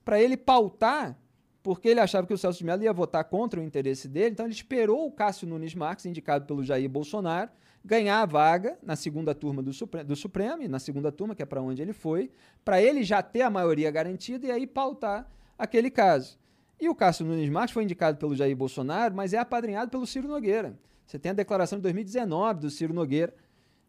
para 0.03 0.19
ele 0.19 0.35
pautar, 0.35 1.15
porque 1.61 1.87
ele 1.87 1.99
achava 1.99 2.25
que 2.25 2.33
o 2.33 2.37
Celso 2.37 2.57
de 2.57 2.65
Mello 2.65 2.81
ia 2.81 2.91
votar 2.91 3.23
contra 3.25 3.59
o 3.59 3.63
interesse 3.63 4.07
dele, 4.07 4.31
então 4.31 4.47
ele 4.47 4.55
esperou 4.55 5.05
o 5.05 5.11
Cássio 5.11 5.47
Nunes 5.47 5.75
Marques, 5.75 6.07
indicado 6.07 6.45
pelo 6.45 6.63
Jair 6.63 6.89
Bolsonaro, 6.89 7.51
ganhar 7.83 8.21
a 8.21 8.25
vaga 8.25 8.77
na 8.81 8.95
segunda 8.95 9.35
turma 9.35 9.61
do 9.61 9.73
Supremo, 9.73 10.07
do 10.07 10.15
Supremo 10.15 10.63
e 10.63 10.67
na 10.67 10.79
segunda 10.79 11.11
turma, 11.11 11.35
que 11.35 11.43
é 11.43 11.45
para 11.45 11.61
onde 11.61 11.81
ele 11.81 11.93
foi, 11.93 12.31
para 12.63 12.81
ele 12.81 13.03
já 13.03 13.21
ter 13.21 13.41
a 13.41 13.49
maioria 13.49 13.91
garantida 13.91 14.47
e 14.47 14.51
aí 14.51 14.65
pautar 14.65 15.29
aquele 15.57 15.91
caso. 15.91 16.39
E 16.79 16.87
o 16.87 16.95
Cássio 16.95 17.25
Nunes 17.25 17.49
Marques 17.49 17.73
foi 17.73 17.83
indicado 17.83 18.17
pelo 18.17 18.35
Jair 18.35 18.55
Bolsonaro, 18.55 19.13
mas 19.13 19.33
é 19.33 19.37
apadrinhado 19.37 19.91
pelo 19.91 20.05
Ciro 20.05 20.27
Nogueira. 20.27 20.77
Você 21.05 21.19
tem 21.19 21.31
a 21.31 21.35
declaração 21.35 21.77
de 21.77 21.83
2019 21.83 22.61
do 22.61 22.69
Ciro 22.69 22.93
Nogueira, 22.93 23.33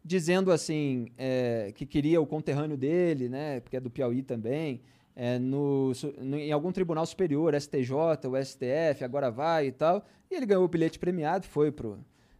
dizendo 0.03 0.51
assim 0.51 1.07
é, 1.17 1.71
que 1.73 1.85
queria 1.85 2.21
o 2.21 2.27
conterrâneo 2.27 2.77
dele, 2.77 3.27
né, 3.27 3.59
porque 3.61 3.77
é 3.77 3.79
do 3.79 3.89
Piauí 3.89 4.21
também, 4.21 4.81
é, 5.15 5.39
no, 5.39 5.93
no, 6.21 6.37
em 6.37 6.51
algum 6.51 6.71
tribunal 6.71 7.05
superior, 7.05 7.59
STJ, 7.59 7.93
o 8.27 8.43
STF, 8.43 9.03
agora 9.03 9.31
vai 9.31 9.67
e 9.67 9.71
tal. 9.71 10.05
E 10.29 10.35
ele 10.35 10.45
ganhou 10.45 10.65
o 10.65 10.67
bilhete 10.67 10.99
premiado, 10.99 11.45
foi 11.47 11.71
para 11.71 11.87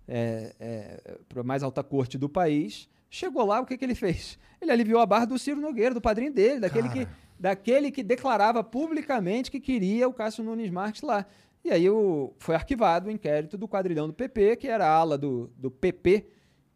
é, 0.07 0.55
é, 0.59 1.17
a 1.35 1.43
mais 1.43 1.63
alta 1.63 1.83
corte 1.83 2.17
do 2.17 2.29
país. 2.29 2.89
Chegou 3.09 3.45
lá, 3.45 3.61
o 3.61 3.65
que, 3.65 3.77
que 3.77 3.85
ele 3.85 3.95
fez? 3.95 4.37
Ele 4.61 4.71
aliviou 4.71 4.99
a 4.99 5.05
barra 5.05 5.25
do 5.25 5.39
Ciro 5.39 5.61
Nogueira, 5.61 5.93
do 5.93 6.01
padrinho 6.01 6.33
dele, 6.33 6.59
daquele 6.59 6.89
que, 6.89 7.07
daquele 7.39 7.91
que 7.91 8.03
declarava 8.03 8.63
publicamente 8.63 9.51
que 9.51 9.59
queria 9.59 10.07
o 10.07 10.13
Cássio 10.13 10.43
Nunes 10.43 10.69
Marques 10.69 11.01
lá. 11.01 11.25
E 11.63 11.71
aí 11.71 11.89
o, 11.89 12.33
foi 12.37 12.55
arquivado 12.55 13.07
o 13.07 13.11
inquérito 13.11 13.57
do 13.57 13.67
quadrilhão 13.67 14.07
do 14.07 14.13
PP, 14.13 14.57
que 14.57 14.67
era 14.67 14.85
a 14.85 14.89
ala 14.91 15.17
do, 15.17 15.49
do 15.57 15.71
PP, 15.71 16.27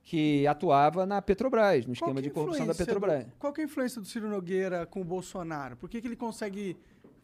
que 0.02 0.48
atuava 0.48 1.06
na 1.06 1.22
Petrobras, 1.22 1.86
no 1.86 1.94
esquema 1.94 2.22
de 2.22 2.32
corrupção 2.32 2.66
da 2.66 2.74
Petrobras. 2.74 3.26
Do, 3.26 3.32
qual 3.38 3.54
é 3.56 3.62
a 3.62 3.64
influência 3.64 4.02
do 4.02 4.08
Ciro 4.08 4.28
Nogueira 4.28 4.88
com 4.88 5.02
o 5.02 5.04
Bolsonaro? 5.04 5.78
Por 5.78 5.88
que, 5.88 6.02
que 6.02 6.08
ele 6.08 6.16
consegue 6.16 6.76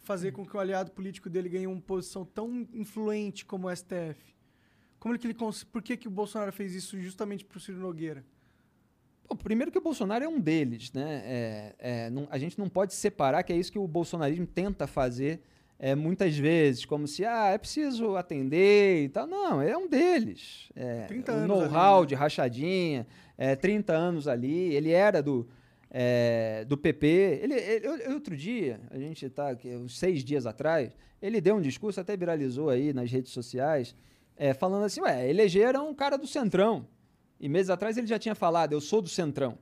fazer 0.04 0.32
com 0.32 0.46
que 0.46 0.56
o 0.56 0.60
aliado 0.60 0.92
político 0.92 1.28
dele 1.28 1.50
ganhe 1.50 1.66
uma 1.66 1.82
posição 1.82 2.24
tão 2.24 2.68
influente 2.72 3.44
como 3.44 3.68
o 3.68 3.76
STF? 3.76 4.35
Como 5.06 5.20
que 5.20 5.28
ele 5.28 5.36
por 5.72 5.84
que, 5.84 5.96
que 5.96 6.08
o 6.08 6.12
Bolsonaro 6.12 6.52
fez 6.52 6.74
isso 6.74 7.00
justamente 7.00 7.46
para 7.46 7.60
o 7.60 7.62
Ciro 7.62 7.78
Nogueira? 7.78 8.26
Bom, 9.30 9.36
primeiro 9.36 9.72
que 9.72 9.78
o 9.78 9.82
Bolsonaro 9.82 10.26
é 10.26 10.28
um 10.28 10.40
deles, 10.40 10.92
né? 10.94 11.22
É, 11.24 11.76
é, 11.78 12.10
não, 12.10 12.28
a 12.32 12.40
gente 12.40 12.58
não 12.58 12.68
pode 12.68 12.96
separar 12.96 13.44
que 13.44 13.54
é 13.54 13.56
isso 13.56 13.72
que 13.72 13.78
o 13.78 13.88
bolsonarismo 13.88 14.48
tenta 14.48 14.88
fazer 14.88 15.42
é, 15.78 15.94
muitas 15.94 16.36
vezes, 16.36 16.86
como 16.86 17.08
se 17.08 17.24
ah, 17.24 17.50
é 17.50 17.58
preciso 17.60 18.16
atender 18.16 19.04
e 19.04 19.10
tal. 19.10 19.28
Não, 19.28 19.62
é 19.62 19.78
um 19.78 19.88
deles. 19.88 20.72
É, 20.76 21.04
30 21.04 21.32
anos 21.32 21.48
know-how 21.50 22.02
né? 22.02 22.08
de 22.08 22.16
rachadinha, 22.16 23.06
é, 23.38 23.56
30 23.56 23.94
anos 23.94 24.28
ali. 24.28 24.74
Ele 24.74 24.90
era 24.90 25.22
do, 25.22 25.48
é, 25.92 26.66
do 26.68 26.76
PP. 26.76 27.42
Ele, 27.44 27.54
ele- 27.54 28.12
outro 28.12 28.36
dia, 28.36 28.82
a 28.90 28.98
gente 28.98 29.24
está 29.24 29.56
uns 29.80 30.00
seis 30.00 30.24
dias 30.24 30.48
atrás, 30.48 30.98
ele 31.22 31.40
deu 31.40 31.58
um 31.58 31.62
discurso, 31.62 32.02
até 32.02 32.18
viralizou 32.18 32.72
aí 32.72 32.92
nas 32.92 33.12
redes 33.12 33.32
sociais, 33.32 33.96
é, 34.38 34.54
falando 34.54 34.84
assim: 34.86 35.02
ué, 35.02 35.30
elegeram 35.30 35.90
um 35.90 35.94
cara 35.94 36.18
do 36.18 36.28
Centrão. 36.28 36.88
E 37.40 37.50
meses 37.50 37.70
atrás 37.70 37.98
ele 37.98 38.08
já 38.08 38.18
tinha 38.18 38.34
falado, 38.36 38.74
eu 38.74 38.82
sou 38.82 39.02
do 39.02 39.10
Centrão. 39.10 39.58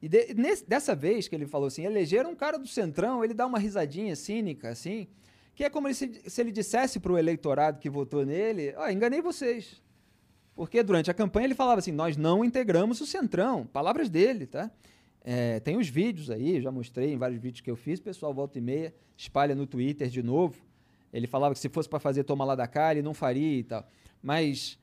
E 0.00 0.08
de- 0.08 0.34
nesse- 0.34 0.66
dessa 0.68 0.94
vez 0.94 1.26
que 1.26 1.34
ele 1.34 1.46
falou 1.46 1.66
assim, 1.68 1.84
elegeram 1.84 2.30
um 2.30 2.36
cara 2.36 2.58
do 2.58 2.68
Centrão, 2.68 3.24
ele 3.24 3.34
dá 3.34 3.46
uma 3.46 3.58
risadinha 3.58 4.14
cínica, 4.14 4.68
assim, 4.68 5.08
que 5.54 5.64
é 5.64 5.70
como 5.70 5.92
se, 5.92 6.20
se 6.26 6.40
ele 6.40 6.52
dissesse 6.52 7.00
para 7.00 7.12
o 7.12 7.18
eleitorado 7.18 7.80
que 7.80 7.90
votou 7.90 8.24
nele, 8.24 8.74
ó, 8.76 8.88
enganei 8.90 9.20
vocês. 9.20 9.82
Porque 10.54 10.82
durante 10.82 11.10
a 11.10 11.14
campanha 11.14 11.46
ele 11.46 11.54
falava 11.54 11.78
assim, 11.80 11.92
nós 11.92 12.16
não 12.16 12.44
integramos 12.44 13.00
o 13.00 13.06
Centrão, 13.06 13.66
palavras 13.66 14.08
dele, 14.08 14.46
tá? 14.46 14.70
É, 15.24 15.58
tem 15.60 15.76
os 15.76 15.88
vídeos 15.88 16.30
aí, 16.30 16.60
já 16.60 16.70
mostrei 16.70 17.12
em 17.12 17.16
vários 17.16 17.40
vídeos 17.40 17.60
que 17.60 17.70
eu 17.70 17.76
fiz, 17.76 17.98
pessoal 17.98 18.32
volta 18.32 18.58
e 18.58 18.60
meia, 18.60 18.94
espalha 19.16 19.54
no 19.54 19.66
Twitter 19.66 20.08
de 20.08 20.22
novo. 20.22 20.56
Ele 21.12 21.26
falava 21.26 21.54
que 21.54 21.60
se 21.60 21.68
fosse 21.68 21.88
para 21.88 21.98
fazer 21.98 22.24
toma 22.24 22.44
lá 22.44 22.54
da 22.54 22.66
cá, 22.66 22.92
ele 22.92 23.02
não 23.02 23.14
faria 23.14 23.58
e 23.58 23.64
tal. 23.64 23.86
Mas, 24.22 24.78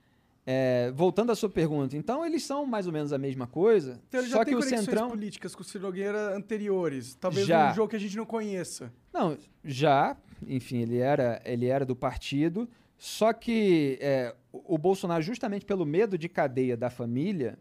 é, 0.45 0.91
voltando 0.95 1.31
à 1.31 1.35
sua 1.35 1.49
pergunta, 1.49 1.95
então 1.95 2.25
eles 2.25 2.43
são 2.43 2.65
mais 2.65 2.88
ou 2.88 2.93
menos 2.93 3.13
a 3.13 3.17
mesma 3.17 3.47
coisa, 3.47 3.99
Então 4.07 4.19
ele 4.21 4.29
só 4.29 4.38
já 4.38 4.45
tem 4.45 4.57
que 4.57 4.59
o 4.59 4.63
Centrão... 4.63 5.09
políticas 5.09 5.55
com 5.55 5.61
o 5.61 5.65
Ciro 5.65 5.83
Nogueira 5.83 6.35
anteriores. 6.35 7.15
Talvez 7.15 7.45
Já. 7.45 7.71
um 7.71 7.75
jogo 7.75 7.89
que 7.89 7.95
a 7.95 7.99
gente 7.99 8.17
não 8.17 8.25
conheça. 8.25 8.91
Não, 9.13 9.38
já, 9.63 10.17
enfim, 10.47 10.79
ele 10.79 10.97
era, 10.97 11.41
ele 11.45 11.67
era 11.67 11.85
do 11.85 11.95
partido, 11.95 12.67
só 12.97 13.33
que 13.33 13.97
é, 14.01 14.33
o 14.51 14.77
Bolsonaro, 14.77 15.21
justamente 15.21 15.65
pelo 15.65 15.85
medo 15.85 16.17
de 16.17 16.29
cadeia 16.29 16.77
da 16.77 16.89
família, 16.89 17.57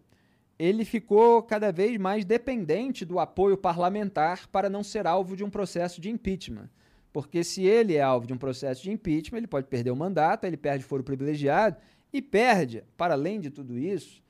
ele 0.58 0.84
ficou 0.84 1.42
cada 1.42 1.72
vez 1.72 1.98
mais 1.98 2.24
dependente 2.24 3.04
do 3.04 3.18
apoio 3.18 3.56
parlamentar 3.56 4.46
para 4.48 4.70
não 4.70 4.82
ser 4.82 5.06
alvo 5.06 5.36
de 5.36 5.42
um 5.42 5.50
processo 5.50 6.00
de 6.00 6.10
impeachment. 6.10 6.68
Porque 7.14 7.44
se 7.44 7.62
ele 7.62 7.94
é 7.94 8.02
alvo 8.02 8.26
de 8.26 8.32
um 8.32 8.36
processo 8.36 8.82
de 8.82 8.90
impeachment, 8.90 9.38
ele 9.38 9.46
pode 9.46 9.68
perder 9.68 9.92
o 9.92 9.96
mandato, 9.96 10.46
ele 10.46 10.56
perde 10.56 10.82
foro 10.82 11.04
privilegiado 11.04 11.76
e 12.12 12.20
perde, 12.20 12.82
para 12.96 13.14
além 13.14 13.38
de 13.38 13.50
tudo 13.50 13.78
isso, 13.78 14.20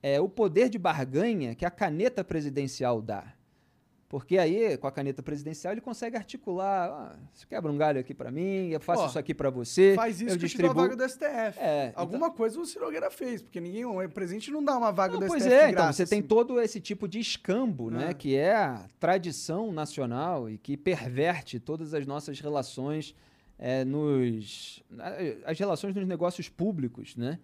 é, 0.00 0.20
o 0.20 0.28
poder 0.28 0.68
de 0.68 0.78
barganha 0.78 1.56
que 1.56 1.66
a 1.66 1.70
caneta 1.70 2.22
presidencial 2.22 3.02
dá. 3.02 3.34
Porque 4.08 4.38
aí, 4.38 4.74
com 4.78 4.86
a 4.86 4.92
caneta 4.92 5.22
presidencial, 5.22 5.74
ele 5.74 5.82
consegue 5.82 6.16
articular. 6.16 6.88
Ah, 6.88 7.16
você 7.30 7.44
quebra 7.46 7.70
um 7.70 7.76
galho 7.76 8.00
aqui 8.00 8.14
para 8.14 8.30
mim, 8.30 8.70
eu 8.70 8.80
faço 8.80 9.02
Ó, 9.02 9.06
isso 9.06 9.18
aqui 9.18 9.34
para 9.34 9.50
você. 9.50 9.92
Faz 9.94 10.18
isso 10.18 10.34
eu 10.34 10.38
que 10.38 10.46
eu 10.46 10.48
te 10.48 10.56
dou 10.56 10.70
a 10.70 10.72
distribuo. 10.72 10.82
vaga 10.82 10.96
do 10.96 11.08
STF. 11.08 11.60
É, 11.60 11.92
Alguma 11.94 12.30
coisa 12.30 12.58
o 12.58 12.64
Ciro 12.64 12.86
Nogueira 12.86 13.10
fez, 13.10 13.42
porque 13.42 13.60
ninguém, 13.60 13.84
o 13.84 14.08
presidente 14.08 14.50
não 14.50 14.64
dá 14.64 14.78
uma 14.78 14.90
vaga 14.90 15.12
Não, 15.12 15.20
do 15.20 15.26
pois 15.26 15.42
STF 15.42 15.54
é, 15.54 15.58
de 15.66 15.72
então 15.72 15.84
graça, 15.84 15.92
você 15.92 16.06
tem 16.06 16.20
assim. 16.20 16.28
todo 16.28 16.58
esse 16.58 16.80
tipo 16.80 17.06
de 17.06 17.20
escambo, 17.20 17.90
né? 17.90 18.10
É. 18.10 18.14
Que 18.14 18.34
é 18.34 18.54
a 18.54 18.86
tradição 18.98 19.70
nacional 19.72 20.48
e 20.48 20.56
que 20.56 20.74
perverte 20.74 21.60
todas 21.60 21.92
as 21.92 22.06
nossas 22.06 22.40
relações 22.40 23.14
é, 23.58 23.84
nos. 23.84 24.82
as 25.44 25.58
relações 25.58 25.94
nos 25.94 26.06
negócios 26.06 26.48
públicos, 26.48 27.14
né? 27.14 27.38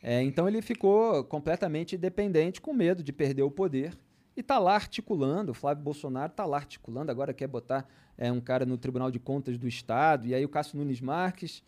É, 0.00 0.22
então 0.22 0.46
ele 0.46 0.62
ficou 0.62 1.24
completamente 1.24 1.96
dependente, 1.96 2.60
com 2.60 2.72
medo 2.72 3.02
de 3.02 3.12
perder 3.12 3.42
o 3.42 3.50
poder. 3.50 3.96
E 4.36 4.40
está 4.40 4.58
lá 4.58 4.74
articulando, 4.74 5.52
o 5.52 5.54
Flávio 5.54 5.82
Bolsonaro 5.84 6.30
está 6.30 6.44
lá 6.44 6.56
articulando, 6.56 7.10
agora 7.10 7.32
quer 7.32 7.46
botar 7.46 7.86
é, 8.18 8.30
um 8.32 8.40
cara 8.40 8.66
no 8.66 8.76
Tribunal 8.76 9.10
de 9.10 9.18
Contas 9.20 9.56
do 9.56 9.68
Estado, 9.68 10.26
e 10.26 10.34
aí 10.34 10.44
o 10.44 10.48
Cássio 10.48 10.76
Nunes 10.78 11.00
Marques 11.00 11.62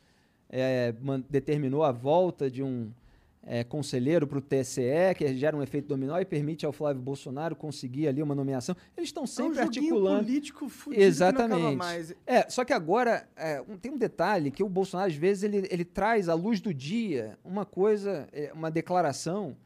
é, 0.50 0.92
determinou 1.30 1.84
a 1.84 1.92
volta 1.92 2.50
de 2.50 2.62
um 2.62 2.90
é, 3.48 3.62
conselheiro 3.62 4.26
para 4.26 4.38
o 4.38 4.40
TSE, 4.40 4.82
que 5.16 5.32
gera 5.36 5.56
um 5.56 5.62
efeito 5.62 5.86
dominó 5.86 6.18
e 6.18 6.24
permite 6.24 6.66
ao 6.66 6.72
Flávio 6.72 7.00
Bolsonaro 7.00 7.54
conseguir 7.54 8.08
ali 8.08 8.20
uma 8.20 8.34
nomeação. 8.34 8.74
Eles 8.96 9.10
estão 9.10 9.22
É 9.22 9.24
um 9.24 9.26
sempre 9.28 9.60
articulando. 9.60 10.24
político 10.24 10.68
fudido 10.68 11.00
Exatamente. 11.04 11.76
mais. 11.76 12.12
É, 12.26 12.50
só 12.50 12.64
que 12.64 12.72
agora 12.72 13.28
é, 13.36 13.60
um- 13.68 13.76
tem 13.76 13.92
um 13.92 13.96
detalhe 13.98 14.50
que 14.50 14.64
o 14.64 14.68
Bolsonaro, 14.68 15.08
às 15.08 15.14
vezes, 15.16 15.44
ele, 15.44 15.68
ele 15.70 15.84
traz 15.84 16.28
à 16.28 16.34
luz 16.34 16.60
do 16.60 16.74
dia 16.74 17.38
uma 17.44 17.64
coisa, 17.64 18.26
é, 18.32 18.50
uma 18.52 18.68
declaração 18.68 19.56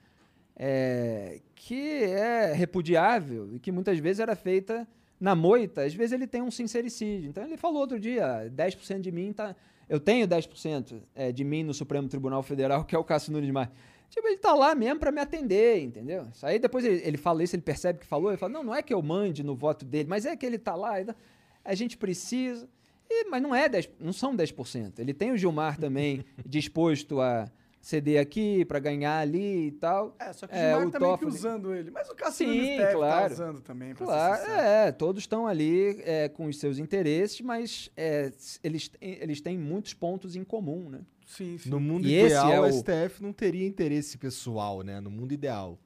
é, 0.56 1.40
que 1.62 2.04
é 2.04 2.54
repudiável 2.54 3.50
e 3.52 3.58
que 3.58 3.70
muitas 3.70 3.98
vezes 3.98 4.18
era 4.18 4.34
feita 4.34 4.88
na 5.20 5.34
moita. 5.34 5.84
Às 5.84 5.92
vezes 5.92 6.12
ele 6.12 6.26
tem 6.26 6.40
um 6.40 6.50
sincericídio. 6.50 7.28
Então 7.28 7.44
ele 7.44 7.58
falou 7.58 7.82
outro 7.82 8.00
dia, 8.00 8.50
10% 8.50 9.00
de 9.00 9.12
mim 9.12 9.30
tá... 9.30 9.54
Eu 9.86 10.00
tenho 10.00 10.26
10% 10.26 11.02
é, 11.14 11.30
de 11.30 11.44
mim 11.44 11.62
no 11.62 11.74
Supremo 11.74 12.08
Tribunal 12.08 12.42
Federal, 12.42 12.84
que 12.86 12.94
é 12.96 12.98
o 12.98 13.04
Cássio 13.04 13.32
Nunes 13.32 13.50
Marques. 13.50 13.76
Tipo, 14.08 14.26
ele 14.28 14.38
tá 14.38 14.54
lá 14.54 14.74
mesmo 14.74 14.98
para 14.98 15.12
me 15.12 15.20
atender, 15.20 15.82
entendeu? 15.82 16.28
Aí 16.42 16.58
depois 16.58 16.82
ele, 16.82 17.02
ele 17.04 17.18
fala 17.18 17.44
isso, 17.44 17.54
ele 17.54 17.62
percebe 17.62 17.98
que 17.98 18.06
falou, 18.06 18.30
ele 18.30 18.38
fala, 18.38 18.52
não, 18.54 18.64
não 18.64 18.74
é 18.74 18.82
que 18.82 18.94
eu 18.94 19.02
mande 19.02 19.44
no 19.44 19.54
voto 19.54 19.84
dele, 19.84 20.08
mas 20.08 20.24
é 20.24 20.34
que 20.34 20.46
ele 20.46 20.58
tá 20.58 20.74
lá, 20.74 21.00
então, 21.00 21.14
a 21.62 21.74
gente 21.74 21.98
precisa. 21.98 22.66
E- 23.08 23.24
mas 23.28 23.42
não 23.42 23.54
é 23.54 23.68
10, 23.68 23.90
não 24.00 24.14
são 24.14 24.34
10%. 24.34 24.98
Ele 24.98 25.12
tem 25.12 25.30
o 25.30 25.36
Gilmar 25.36 25.78
também 25.78 26.24
disposto 26.46 27.20
a 27.20 27.50
ceder 27.80 28.20
aqui 28.20 28.64
para 28.66 28.78
ganhar 28.78 29.18
ali 29.18 29.68
e 29.68 29.72
tal. 29.72 30.14
É, 30.18 30.32
só 30.32 30.46
que 30.46 30.54
o 30.54 30.56
É, 30.56 30.70
Gilmar 30.70 30.86
o 30.86 30.90
tá 30.90 31.00
meio 31.00 31.12
que 31.18 31.24
Toffoli- 31.24 31.38
usando 31.38 31.74
ele. 31.74 31.90
Mas 31.90 32.08
o 32.10 32.14
Cassino 32.14 32.52
Sim, 32.52 32.58
Nunes 32.60 32.76
deve 32.78 32.92
claro. 32.94 33.26
tá 33.28 33.32
usando 33.34 33.60
também, 33.62 33.94
pra 33.94 34.06
Claro, 34.06 34.50
é, 34.52 34.92
todos 34.92 35.22
estão 35.22 35.46
ali 35.46 36.00
é, 36.02 36.28
com 36.28 36.46
os 36.46 36.58
seus 36.58 36.78
interesses, 36.78 37.40
mas 37.40 37.90
é, 37.96 38.30
eles, 38.62 38.88
têm- 38.88 39.18
eles 39.20 39.40
têm 39.40 39.56
muitos 39.58 39.94
pontos 39.94 40.36
em 40.36 40.44
comum, 40.44 40.88
né? 40.90 41.00
Sim, 41.24 41.56
sim. 41.58 41.70
No 41.70 41.80
mundo 41.80 42.06
E 42.06 42.12
esse 42.14 42.26
ideal, 42.34 42.52
é 42.52 42.60
o 42.60 42.64
o- 42.64 42.68
STF 42.72 43.22
não 43.22 43.32
teria 43.32 43.66
interesse 43.66 44.18
pessoal, 44.18 44.82
né? 44.82 45.00
No 45.00 45.10
mundo 45.10 45.32
ideal. 45.32 45.78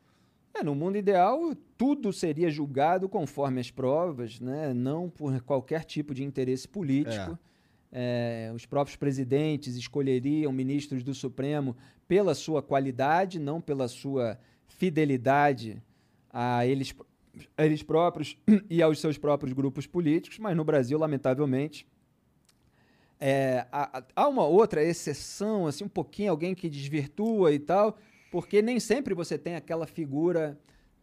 É, 0.56 0.62
no 0.62 0.74
mundo 0.74 0.96
ideal, 0.96 1.52
tudo 1.76 2.12
seria 2.12 2.48
julgado 2.48 3.08
conforme 3.08 3.60
as 3.60 3.70
provas, 3.72 4.38
né? 4.40 4.72
não 4.72 5.10
por 5.10 5.40
qualquer 5.42 5.84
tipo 5.84 6.14
de 6.14 6.22
interesse 6.24 6.66
político. 6.68 7.32
É, 7.32 7.53
os 8.54 8.66
próprios 8.66 8.96
presidentes 8.96 9.76
escolheriam 9.76 10.52
ministros 10.52 11.02
do 11.02 11.14
Supremo 11.14 11.76
pela 12.08 12.34
sua 12.34 12.62
qualidade, 12.62 13.38
não 13.38 13.60
pela 13.60 13.88
sua 13.88 14.38
fidelidade 14.66 15.82
a 16.30 16.66
eles, 16.66 16.94
a 17.56 17.64
eles 17.64 17.82
próprios 17.82 18.36
e 18.68 18.82
aos 18.82 18.98
seus 19.00 19.16
próprios 19.16 19.52
grupos 19.52 19.86
políticos, 19.86 20.38
mas 20.38 20.56
no 20.56 20.64
Brasil, 20.64 20.98
lamentavelmente, 20.98 21.86
é, 23.20 23.66
há- 23.70 24.02
há 24.14 24.28
uma 24.28 24.44
outra 24.44 24.82
exceção, 24.82 25.66
assim, 25.66 25.84
um 25.84 25.88
pouquinho, 25.88 26.30
alguém 26.30 26.54
que 26.54 26.68
desvirtua 26.68 27.52
e 27.52 27.58
tal, 27.58 27.96
porque 28.30 28.60
nem 28.60 28.80
sempre 28.80 29.14
você 29.14 29.38
tem 29.38 29.54
aquela 29.54 29.86
figura 29.86 30.58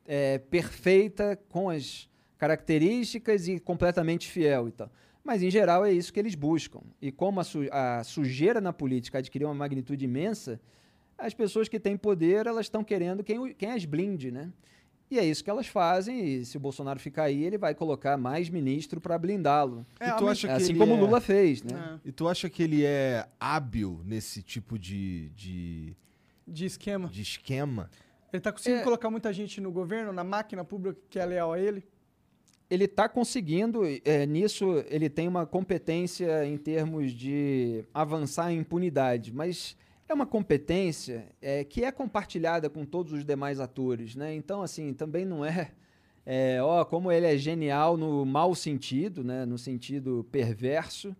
é, 0.05 0.37
perfeita 0.37 1.39
com 1.47 1.69
as 1.69 2.09
características 2.37 3.47
e 3.47 3.59
completamente 3.59 4.29
fiel 4.29 4.67
e 4.67 4.71
tal. 4.71 4.91
Mas, 5.23 5.43
em 5.43 5.51
geral, 5.51 5.85
é 5.85 5.91
isso 5.91 6.11
que 6.11 6.19
eles 6.19 6.33
buscam. 6.35 6.81
E 7.01 7.11
como 7.11 7.39
a, 7.39 7.43
su- 7.43 7.67
a 7.71 8.03
sujeira 8.03 8.59
na 8.59 8.73
política 8.73 9.19
adquiriu 9.19 9.47
uma 9.47 9.53
magnitude 9.53 10.03
imensa, 10.03 10.59
as 11.17 11.33
pessoas 11.33 11.67
que 11.69 11.79
têm 11.79 11.95
poder, 11.95 12.47
elas 12.47 12.65
estão 12.65 12.83
querendo 12.83 13.23
quem, 13.23 13.37
o- 13.37 13.53
quem 13.53 13.71
as 13.71 13.85
blinde, 13.85 14.31
né? 14.31 14.51
E 15.11 15.19
é 15.19 15.25
isso 15.25 15.43
que 15.43 15.49
elas 15.49 15.67
fazem, 15.67 16.25
e 16.25 16.45
se 16.45 16.55
o 16.55 16.59
Bolsonaro 16.59 16.97
ficar 16.99 17.23
aí, 17.23 17.43
ele 17.43 17.57
vai 17.57 17.75
colocar 17.75 18.17
mais 18.17 18.49
ministro 18.49 19.01
para 19.01 19.17
blindá-lo. 19.17 19.85
É, 19.99 20.09
que 20.11 20.47
Assim 20.49 20.75
como 20.75 20.93
é... 20.93 20.95
o 20.95 20.99
Lula 21.01 21.19
fez, 21.19 21.61
né? 21.61 21.99
É, 22.03 22.09
E 22.09 22.11
tu 22.13 22.27
acha 22.29 22.49
que 22.49 22.63
ele 22.63 22.85
é 22.85 23.27
hábil 23.39 23.99
nesse 24.05 24.41
tipo 24.41 24.79
de, 24.79 25.27
de, 25.35 25.93
de 26.47 26.65
esquema. 26.65 27.09
de 27.09 27.21
esquema? 27.21 27.89
Ele 28.31 28.39
tá 28.39 28.53
conseguindo 28.53 28.79
É. 28.79 28.83
colocar 28.85 29.09
muita 29.09 29.33
gente 29.33 29.59
no 29.59 29.69
governo, 29.69 30.13
na 30.13 30.23
máquina 30.23 30.63
pública 30.63 30.97
que 31.09 31.19
é 31.19 31.25
leal 31.25 31.51
a 31.51 31.59
ele. 31.59 31.83
Ele 32.71 32.85
está 32.85 33.09
conseguindo, 33.09 33.81
é, 34.05 34.25
nisso 34.25 34.81
ele 34.89 35.09
tem 35.09 35.27
uma 35.27 35.45
competência 35.45 36.45
em 36.45 36.57
termos 36.57 37.11
de 37.11 37.83
avançar 37.93 38.49
em 38.53 38.59
impunidade, 38.59 39.29
mas 39.33 39.75
é 40.07 40.13
uma 40.13 40.25
competência 40.25 41.27
é, 41.41 41.65
que 41.65 41.83
é 41.83 41.91
compartilhada 41.91 42.69
com 42.69 42.85
todos 42.85 43.11
os 43.11 43.25
demais 43.25 43.59
atores, 43.59 44.15
né? 44.15 44.33
Então, 44.33 44.61
assim, 44.61 44.93
também 44.93 45.25
não 45.25 45.43
é, 45.43 45.71
é, 46.25 46.63
ó, 46.63 46.85
como 46.85 47.11
ele 47.11 47.25
é 47.25 47.37
genial 47.37 47.97
no 47.97 48.25
mau 48.25 48.55
sentido, 48.55 49.21
né? 49.21 49.45
No 49.45 49.57
sentido 49.57 50.25
perverso, 50.31 51.13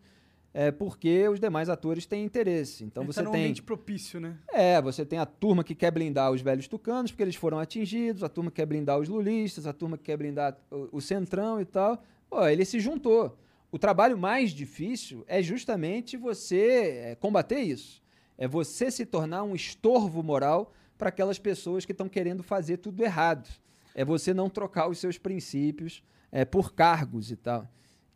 é 0.54 0.72
porque 0.72 1.28
os 1.30 1.40
demais 1.40 1.70
atores 1.70 2.06
têm 2.06 2.26
interesse. 2.26 2.84
Então 2.84 3.06
você 3.06 3.20
tá 3.20 3.24
num 3.24 3.32
tem 3.32 3.42
ambiente 3.42 3.64
propício, 3.64 4.20
né? 4.20 4.38
é, 4.52 4.82
você 4.82 5.06
tem 5.06 5.18
a 5.18 5.26
turma 5.26 5.64
que 5.64 5.74
quer 5.74 5.92
blindar 5.92 6.32
os 6.32 6.42
velhos 6.42 6.68
tucanos 6.68 7.12
porque 7.12 7.24
eles 7.24 7.36
foram 7.36 7.60
atingidos, 7.60 8.24
a 8.24 8.30
turma 8.30 8.52
que 8.52 8.58
quer 8.58 8.66
blindar 8.66 9.00
os 9.00 9.08
lulistas, 9.08 9.66
a 9.66 9.74
turma 9.74 9.98
que 9.98 10.04
quer 10.04 10.18
blindar 10.18 10.58
o, 10.70 10.98
o 10.98 11.02
centrão 11.02 11.62
e 11.62 11.66
tal. 11.66 12.04
Pô, 12.30 12.46
ele 12.48 12.66
se 12.66 12.80
juntou. 12.80 13.38
O 13.72 13.80
trabalho 13.80 14.18
mais 14.18 14.52
difícil 14.52 15.24
é 15.28 15.42
justamente 15.42 16.18
você 16.18 17.02
é, 17.06 17.16
combater 17.16 17.60
isso. 17.60 18.02
É 18.38 18.48
você 18.48 18.92
se 18.92 19.06
tornar 19.06 19.44
um 19.44 19.56
estorvo 19.56 20.22
moral 20.22 20.74
para 20.98 21.10
aquelas 21.10 21.40
pessoas 21.40 21.86
que 21.86 21.94
estão 21.94 22.10
querendo 22.10 22.44
fazer 22.44 22.78
tudo 22.78 23.02
errado. 23.02 23.48
É 23.96 24.04
você 24.04 24.34
não 24.34 24.50
trocar 24.50 24.90
os 24.90 25.00
seus 25.00 25.18
princípios 25.18 26.04
é, 26.32 26.44
por 26.44 26.74
cargos 26.74 27.32
e 27.32 27.36
tal. 27.36 27.70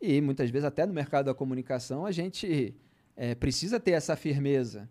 E 0.06 0.20
muitas 0.20 0.50
vezes, 0.50 0.64
até 0.64 0.86
no 0.86 0.92
mercado 0.92 1.26
da 1.26 1.34
comunicação, 1.34 2.06
a 2.06 2.12
gente 2.12 2.74
é, 3.16 3.34
precisa 3.34 3.80
ter 3.80 3.92
essa 3.92 4.14
firmeza. 4.14 4.88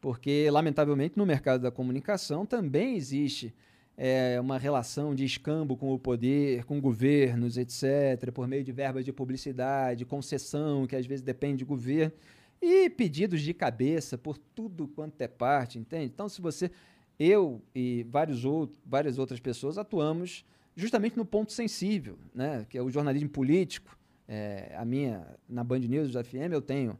Porque, 0.00 0.48
lamentavelmente, 0.50 1.16
no 1.16 1.24
mercado 1.24 1.62
da 1.62 1.70
comunicação 1.70 2.44
também 2.44 2.96
existe 2.96 3.54
é, 3.96 4.38
uma 4.40 4.58
relação 4.58 5.14
de 5.14 5.24
escambo 5.24 5.76
com 5.76 5.92
o 5.92 5.98
poder, 5.98 6.64
com 6.64 6.80
governos, 6.80 7.56
etc., 7.56 8.30
por 8.32 8.46
meio 8.46 8.62
de 8.62 8.72
verbas 8.72 9.04
de 9.04 9.12
publicidade, 9.12 10.04
concessão, 10.04 10.86
que 10.86 10.96
às 10.96 11.06
vezes 11.06 11.22
depende 11.22 11.58
de 11.58 11.64
governo, 11.64 12.12
e 12.60 12.90
pedidos 12.90 13.42
de 13.42 13.54
cabeça 13.54 14.18
por 14.18 14.36
tudo 14.36 14.88
quanto 14.88 15.20
é 15.20 15.28
parte, 15.28 15.78
entende? 15.78 16.06
Então, 16.06 16.28
se 16.28 16.40
você, 16.40 16.70
eu 17.18 17.62
e 17.74 18.04
vários 18.10 18.44
outros, 18.44 18.80
várias 18.84 19.18
outras 19.18 19.40
pessoas 19.40 19.78
atuamos 19.78 20.44
justamente 20.74 21.16
no 21.16 21.24
ponto 21.24 21.52
sensível, 21.52 22.18
né? 22.34 22.66
que 22.68 22.76
é 22.76 22.82
o 22.82 22.90
jornalismo 22.90 23.28
político. 23.30 23.96
É, 24.28 24.74
a 24.76 24.84
minha, 24.84 25.26
na 25.48 25.62
Band 25.62 25.80
News 25.80 26.12
FM, 26.12 26.52
eu 26.52 26.62
tenho 26.62 26.98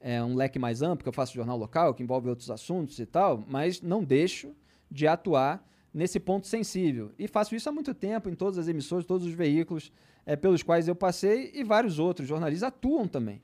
é, 0.00 0.22
um 0.22 0.34
leque 0.34 0.58
mais 0.58 0.82
amplo, 0.82 1.02
que 1.02 1.08
eu 1.08 1.12
faço 1.12 1.34
jornal 1.34 1.56
local, 1.56 1.94
que 1.94 2.02
envolve 2.02 2.28
outros 2.28 2.50
assuntos 2.50 2.98
e 2.98 3.06
tal, 3.06 3.44
mas 3.46 3.80
não 3.80 4.02
deixo 4.02 4.54
de 4.90 5.06
atuar 5.06 5.66
nesse 5.92 6.18
ponto 6.18 6.46
sensível. 6.46 7.12
E 7.18 7.28
faço 7.28 7.54
isso 7.54 7.68
há 7.68 7.72
muito 7.72 7.94
tempo 7.94 8.28
em 8.28 8.34
todas 8.34 8.58
as 8.58 8.68
emissões, 8.68 9.04
todos 9.04 9.26
os 9.26 9.32
veículos 9.32 9.92
é, 10.24 10.36
pelos 10.36 10.62
quais 10.62 10.88
eu 10.88 10.94
passei 10.94 11.50
e 11.54 11.62
vários 11.62 11.98
outros 11.98 12.26
jornalistas 12.26 12.68
atuam 12.68 13.06
também. 13.06 13.42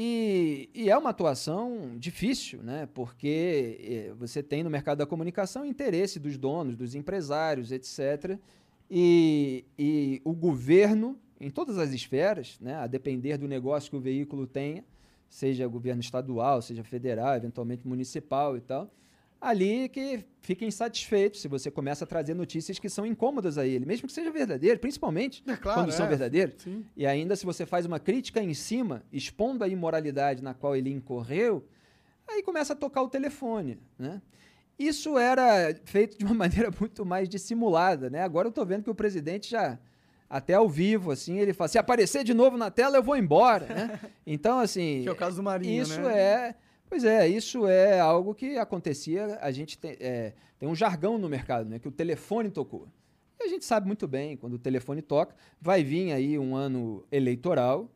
E, 0.00 0.70
e, 0.74 0.88
é 0.88 0.96
uma 0.96 1.10
atuação 1.10 1.96
difícil, 1.98 2.62
né? 2.62 2.88
porque 2.94 3.78
é, 3.82 4.14
você 4.14 4.42
tem 4.42 4.62
no 4.62 4.70
mercado 4.70 4.98
da 4.98 5.06
comunicação 5.06 5.64
interesse 5.64 6.20
dos 6.20 6.38
donos, 6.38 6.76
dos 6.76 6.94
empresários, 6.94 7.72
etc. 7.72 8.38
E, 8.88 9.64
e 9.76 10.22
o 10.24 10.32
governo, 10.32 11.18
em 11.40 11.50
todas 11.50 11.78
as 11.78 11.92
esferas, 11.92 12.58
né? 12.60 12.74
a 12.74 12.86
depender 12.86 13.36
do 13.36 13.46
negócio 13.46 13.90
que 13.90 13.96
o 13.96 14.00
veículo 14.00 14.46
tenha, 14.46 14.84
seja 15.28 15.66
governo 15.66 16.00
estadual, 16.00 16.62
seja 16.62 16.82
federal, 16.82 17.36
eventualmente 17.36 17.86
municipal 17.86 18.56
e 18.56 18.60
tal, 18.60 18.90
ali 19.40 19.88
que 19.88 20.24
fica 20.40 20.64
insatisfeito 20.64 21.36
se 21.36 21.46
você 21.46 21.70
começa 21.70 22.04
a 22.04 22.06
trazer 22.06 22.34
notícias 22.34 22.78
que 22.78 22.88
são 22.88 23.06
incômodas 23.06 23.56
a 23.56 23.66
ele, 23.66 23.86
mesmo 23.86 24.08
que 24.08 24.12
seja 24.12 24.30
verdadeiro, 24.30 24.80
principalmente 24.80 25.42
é 25.46 25.56
claro, 25.56 25.80
quando 25.80 25.90
é. 25.90 25.92
são 25.92 26.08
verdadeiros. 26.08 26.62
Sim. 26.62 26.84
E 26.96 27.06
ainda 27.06 27.36
se 27.36 27.46
você 27.46 27.64
faz 27.64 27.86
uma 27.86 28.00
crítica 28.00 28.42
em 28.42 28.54
cima, 28.54 29.02
expondo 29.12 29.62
a 29.62 29.68
imoralidade 29.68 30.42
na 30.42 30.54
qual 30.54 30.74
ele 30.74 30.90
incorreu, 30.90 31.64
aí 32.26 32.42
começa 32.42 32.72
a 32.72 32.76
tocar 32.76 33.02
o 33.02 33.08
telefone, 33.08 33.78
né? 33.98 34.20
Isso 34.78 35.18
era 35.18 35.74
feito 35.84 36.16
de 36.16 36.24
uma 36.24 36.34
maneira 36.34 36.70
muito 36.78 37.04
mais 37.04 37.28
dissimulada, 37.28 38.08
né? 38.08 38.22
Agora 38.22 38.46
eu 38.46 38.50
estou 38.50 38.64
vendo 38.64 38.84
que 38.84 38.90
o 38.90 38.94
presidente 38.94 39.50
já 39.50 39.78
até 40.28 40.54
ao 40.54 40.68
vivo, 40.68 41.10
assim, 41.10 41.38
ele 41.38 41.52
fala: 41.52 41.68
se 41.68 41.78
aparecer 41.78 42.24
de 42.24 42.34
novo 42.34 42.56
na 42.56 42.70
tela, 42.70 42.96
eu 42.96 43.02
vou 43.02 43.16
embora, 43.16 43.66
né? 43.66 44.00
Então, 44.26 44.58
assim. 44.58 45.02
Que 45.02 45.08
é 45.08 45.12
o 45.12 45.16
caso 45.16 45.36
do 45.36 45.42
Marinho, 45.42 45.82
Isso 45.82 46.00
né? 46.00 46.20
é. 46.20 46.54
Pois 46.88 47.04
é, 47.04 47.28
isso 47.28 47.66
é 47.66 48.00
algo 48.00 48.34
que 48.34 48.56
acontecia. 48.56 49.38
A 49.42 49.50
gente 49.50 49.76
tem, 49.76 49.96
é, 50.00 50.32
tem 50.58 50.68
um 50.68 50.74
jargão 50.74 51.18
no 51.18 51.28
mercado, 51.28 51.68
né? 51.68 51.78
Que 51.78 51.88
o 51.88 51.92
telefone 51.92 52.50
tocou. 52.50 52.88
E 53.38 53.44
a 53.44 53.48
gente 53.48 53.64
sabe 53.64 53.86
muito 53.86 54.08
bem, 54.08 54.36
quando 54.36 54.54
o 54.54 54.58
telefone 54.58 55.00
toca, 55.02 55.34
vai 55.60 55.84
vir 55.84 56.12
aí 56.12 56.38
um 56.38 56.56
ano 56.56 57.04
eleitoral 57.12 57.90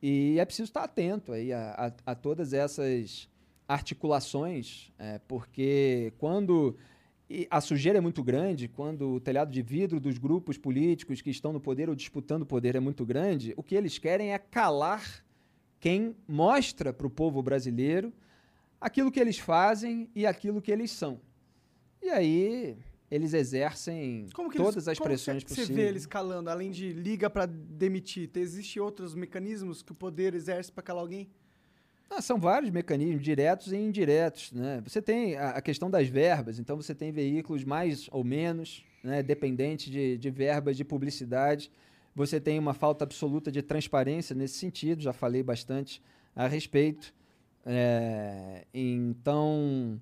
e 0.00 0.38
é 0.38 0.44
preciso 0.44 0.68
estar 0.68 0.84
atento 0.84 1.32
aí 1.32 1.52
a, 1.52 1.92
a, 2.06 2.12
a 2.12 2.14
todas 2.14 2.52
essas 2.52 3.28
articulações, 3.68 4.92
é, 4.98 5.18
porque 5.26 6.12
quando 6.18 6.76
a 7.50 7.60
sujeira 7.60 7.98
é 7.98 8.00
muito 8.00 8.22
grande, 8.22 8.68
quando 8.68 9.14
o 9.14 9.20
telhado 9.20 9.50
de 9.50 9.62
vidro 9.62 9.98
dos 9.98 10.16
grupos 10.16 10.56
políticos 10.56 11.20
que 11.20 11.30
estão 11.30 11.52
no 11.52 11.60
poder 11.60 11.88
ou 11.88 11.94
disputando 11.94 12.42
o 12.42 12.46
poder 12.46 12.76
é 12.76 12.80
muito 12.80 13.04
grande, 13.04 13.52
o 13.56 13.62
que 13.62 13.74
eles 13.74 13.98
querem 13.98 14.32
é 14.32 14.38
calar 14.38 15.24
quem 15.80 16.16
mostra 16.26 16.92
para 16.92 17.06
o 17.06 17.10
povo 17.10 17.42
brasileiro 17.42 18.12
aquilo 18.80 19.10
que 19.10 19.20
eles 19.20 19.38
fazem 19.38 20.08
e 20.14 20.26
aquilo 20.26 20.62
que 20.62 20.70
eles 20.70 20.90
são. 20.90 21.20
E 22.02 22.08
aí 22.08 22.76
eles 23.10 23.34
exercem 23.34 24.26
todas 24.56 24.86
eles, 24.86 24.88
as 24.88 24.98
pressões 24.98 25.42
como 25.42 25.48
possíveis. 25.48 25.68
Você 25.68 25.74
vê 25.74 25.88
eles 25.88 26.06
calando, 26.06 26.50
além 26.50 26.70
de 26.70 26.92
liga 26.92 27.30
para 27.30 27.46
demitir, 27.46 28.30
existem 28.34 28.80
outros 28.82 29.14
mecanismos 29.14 29.82
que 29.82 29.92
o 29.92 29.94
poder 29.94 30.34
exerce 30.34 30.70
para 30.70 30.82
calar 30.82 31.02
alguém? 31.02 31.28
Ah, 32.08 32.22
são 32.22 32.38
vários 32.38 32.70
mecanismos, 32.70 33.22
diretos 33.22 33.72
e 33.72 33.76
indiretos. 33.76 34.52
Né? 34.52 34.80
Você 34.84 35.02
tem 35.02 35.36
a, 35.36 35.50
a, 35.50 35.60
questão 35.60 35.90
das 35.90 36.08
verbas, 36.08 36.58
então 36.58 36.76
você 36.76 36.94
tem 36.94 37.10
veículos 37.10 37.64
mais 37.64 38.08
ou 38.12 38.22
menos, 38.22 38.84
né, 39.02 39.22
dependente 39.22 39.90
de, 39.90 40.16
de 40.16 40.30
verbas 40.30 40.76
de 40.76 40.84
publicidade. 40.84 41.70
Você 42.14 42.40
tem 42.40 42.58
uma 42.58 42.72
falta 42.72 43.04
absoluta 43.04 43.50
de 43.50 43.60
transparência 43.60 44.34
nesse 44.34 44.54
sentido, 44.54 45.02
já 45.02 45.12
falei 45.12 45.42
bastante 45.42 46.00
a 46.34 46.46
respeito. 46.46 47.12
É, 47.64 48.64
então, 48.72 50.00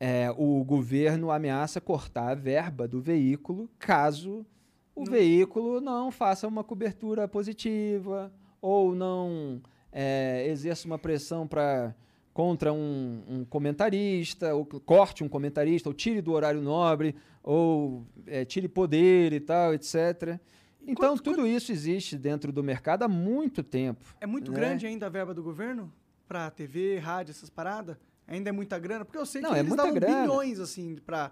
é, 0.00 0.30
o 0.36 0.64
governo 0.64 1.30
ameaça 1.30 1.80
cortar 1.80 2.30
a 2.30 2.34
verba 2.34 2.88
do 2.88 3.00
veículo 3.00 3.68
caso 3.78 4.46
o 4.94 5.04
não. 5.04 5.12
veículo 5.12 5.80
não 5.80 6.10
faça 6.10 6.48
uma 6.48 6.64
cobertura 6.64 7.28
positiva 7.28 8.32
ou 8.60 8.94
não 8.94 9.60
é, 9.94 10.46
exerça 10.48 10.86
uma 10.86 10.98
pressão 10.98 11.46
para 11.46 11.94
contra 12.32 12.72
um, 12.72 13.22
um, 13.28 13.44
comentarista, 13.44 14.52
ou 14.56 14.66
corte 14.66 15.22
um 15.22 15.28
comentarista, 15.28 15.88
ou 15.88 15.94
tire 15.94 16.20
do 16.20 16.32
horário 16.32 16.60
nobre, 16.60 17.14
ou 17.40 18.04
é, 18.26 18.44
tire 18.44 18.66
poder 18.66 19.32
e 19.32 19.38
tal, 19.38 19.72
etc. 19.72 20.40
Então, 20.82 21.10
quanto, 21.10 21.22
tudo 21.22 21.36
quanto... 21.36 21.46
isso 21.46 21.70
existe 21.70 22.18
dentro 22.18 22.50
do 22.50 22.60
mercado 22.60 23.04
há 23.04 23.08
muito 23.08 23.62
tempo. 23.62 24.16
É 24.20 24.26
muito 24.26 24.50
né? 24.50 24.58
grande 24.58 24.84
ainda 24.84 25.06
a 25.06 25.08
verba 25.08 25.32
do 25.32 25.44
governo 25.44 25.92
para 26.26 26.50
TV, 26.50 26.98
rádio, 26.98 27.30
essas 27.30 27.48
paradas? 27.48 27.96
Ainda 28.26 28.48
é 28.48 28.52
muita 28.52 28.80
grana? 28.80 29.04
Porque 29.04 29.18
eu 29.18 29.26
sei 29.26 29.40
Não, 29.40 29.50
que 29.50 29.56
é 29.56 29.60
eles 29.60 29.76
davam 29.76 29.94
grana. 29.94 30.22
bilhões, 30.22 30.58
assim, 30.58 30.96
para 31.06 31.30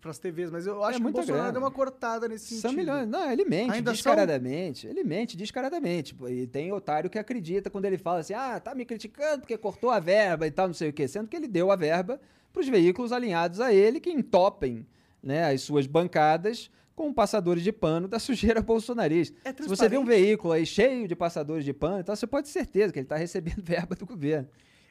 para 0.00 0.10
as 0.10 0.18
TVs, 0.18 0.50
mas 0.50 0.66
eu 0.66 0.82
acho 0.84 0.98
É 0.98 1.00
que 1.00 1.06
o 1.06 1.10
Bolsonaro 1.10 1.36
grana. 1.38 1.52
deu 1.52 1.62
uma 1.62 1.70
cortada 1.70 2.28
nesse 2.28 2.54
São 2.60 2.70
sentido. 2.70 2.76
milhões. 2.78 3.08
Não, 3.08 3.30
ele 3.30 3.44
mente 3.44 3.72
Ainda 3.72 3.92
descaradamente. 3.92 4.86
Ele 4.86 5.02
mente 5.04 5.36
descaradamente. 5.36 6.16
E 6.28 6.46
tem 6.46 6.72
otário 6.72 7.10
que 7.10 7.18
acredita 7.18 7.68
quando 7.70 7.84
ele 7.86 7.98
fala 7.98 8.20
assim: 8.20 8.34
ah, 8.34 8.58
tá 8.60 8.74
me 8.74 8.84
criticando 8.84 9.40
porque 9.40 9.56
cortou 9.58 9.90
a 9.90 9.98
verba 10.00 10.46
e 10.46 10.50
tal, 10.50 10.66
não 10.68 10.74
sei 10.74 10.90
o 10.90 10.92
quê. 10.92 11.08
Sendo 11.08 11.28
que 11.28 11.36
ele 11.36 11.48
deu 11.48 11.70
a 11.70 11.76
verba 11.76 12.20
para 12.52 12.60
os 12.60 12.68
veículos 12.68 13.12
alinhados 13.12 13.60
a 13.60 13.72
ele 13.72 14.00
que 14.00 14.10
entopem 14.10 14.86
né, 15.22 15.52
as 15.52 15.62
suas 15.62 15.86
bancadas 15.86 16.70
com 16.94 17.12
passadores 17.12 17.62
de 17.62 17.70
pano 17.72 18.08
da 18.08 18.18
sujeira 18.20 18.60
bolsonarista. 18.60 19.36
É 19.44 19.52
Se 19.52 19.68
você 19.68 19.88
vê 19.88 19.96
um 19.98 20.04
veículo 20.04 20.52
aí 20.52 20.66
cheio 20.66 21.06
de 21.06 21.14
passadores 21.14 21.64
de 21.64 21.72
pano, 21.72 22.00
então 22.00 22.14
você 22.16 22.26
pode 22.26 22.46
ter 22.46 22.52
certeza 22.52 22.92
que 22.92 22.98
ele 22.98 23.04
está 23.06 23.16
recebendo 23.16 23.60
verba 23.62 23.94
do 23.94 24.04
governo. 24.06 24.48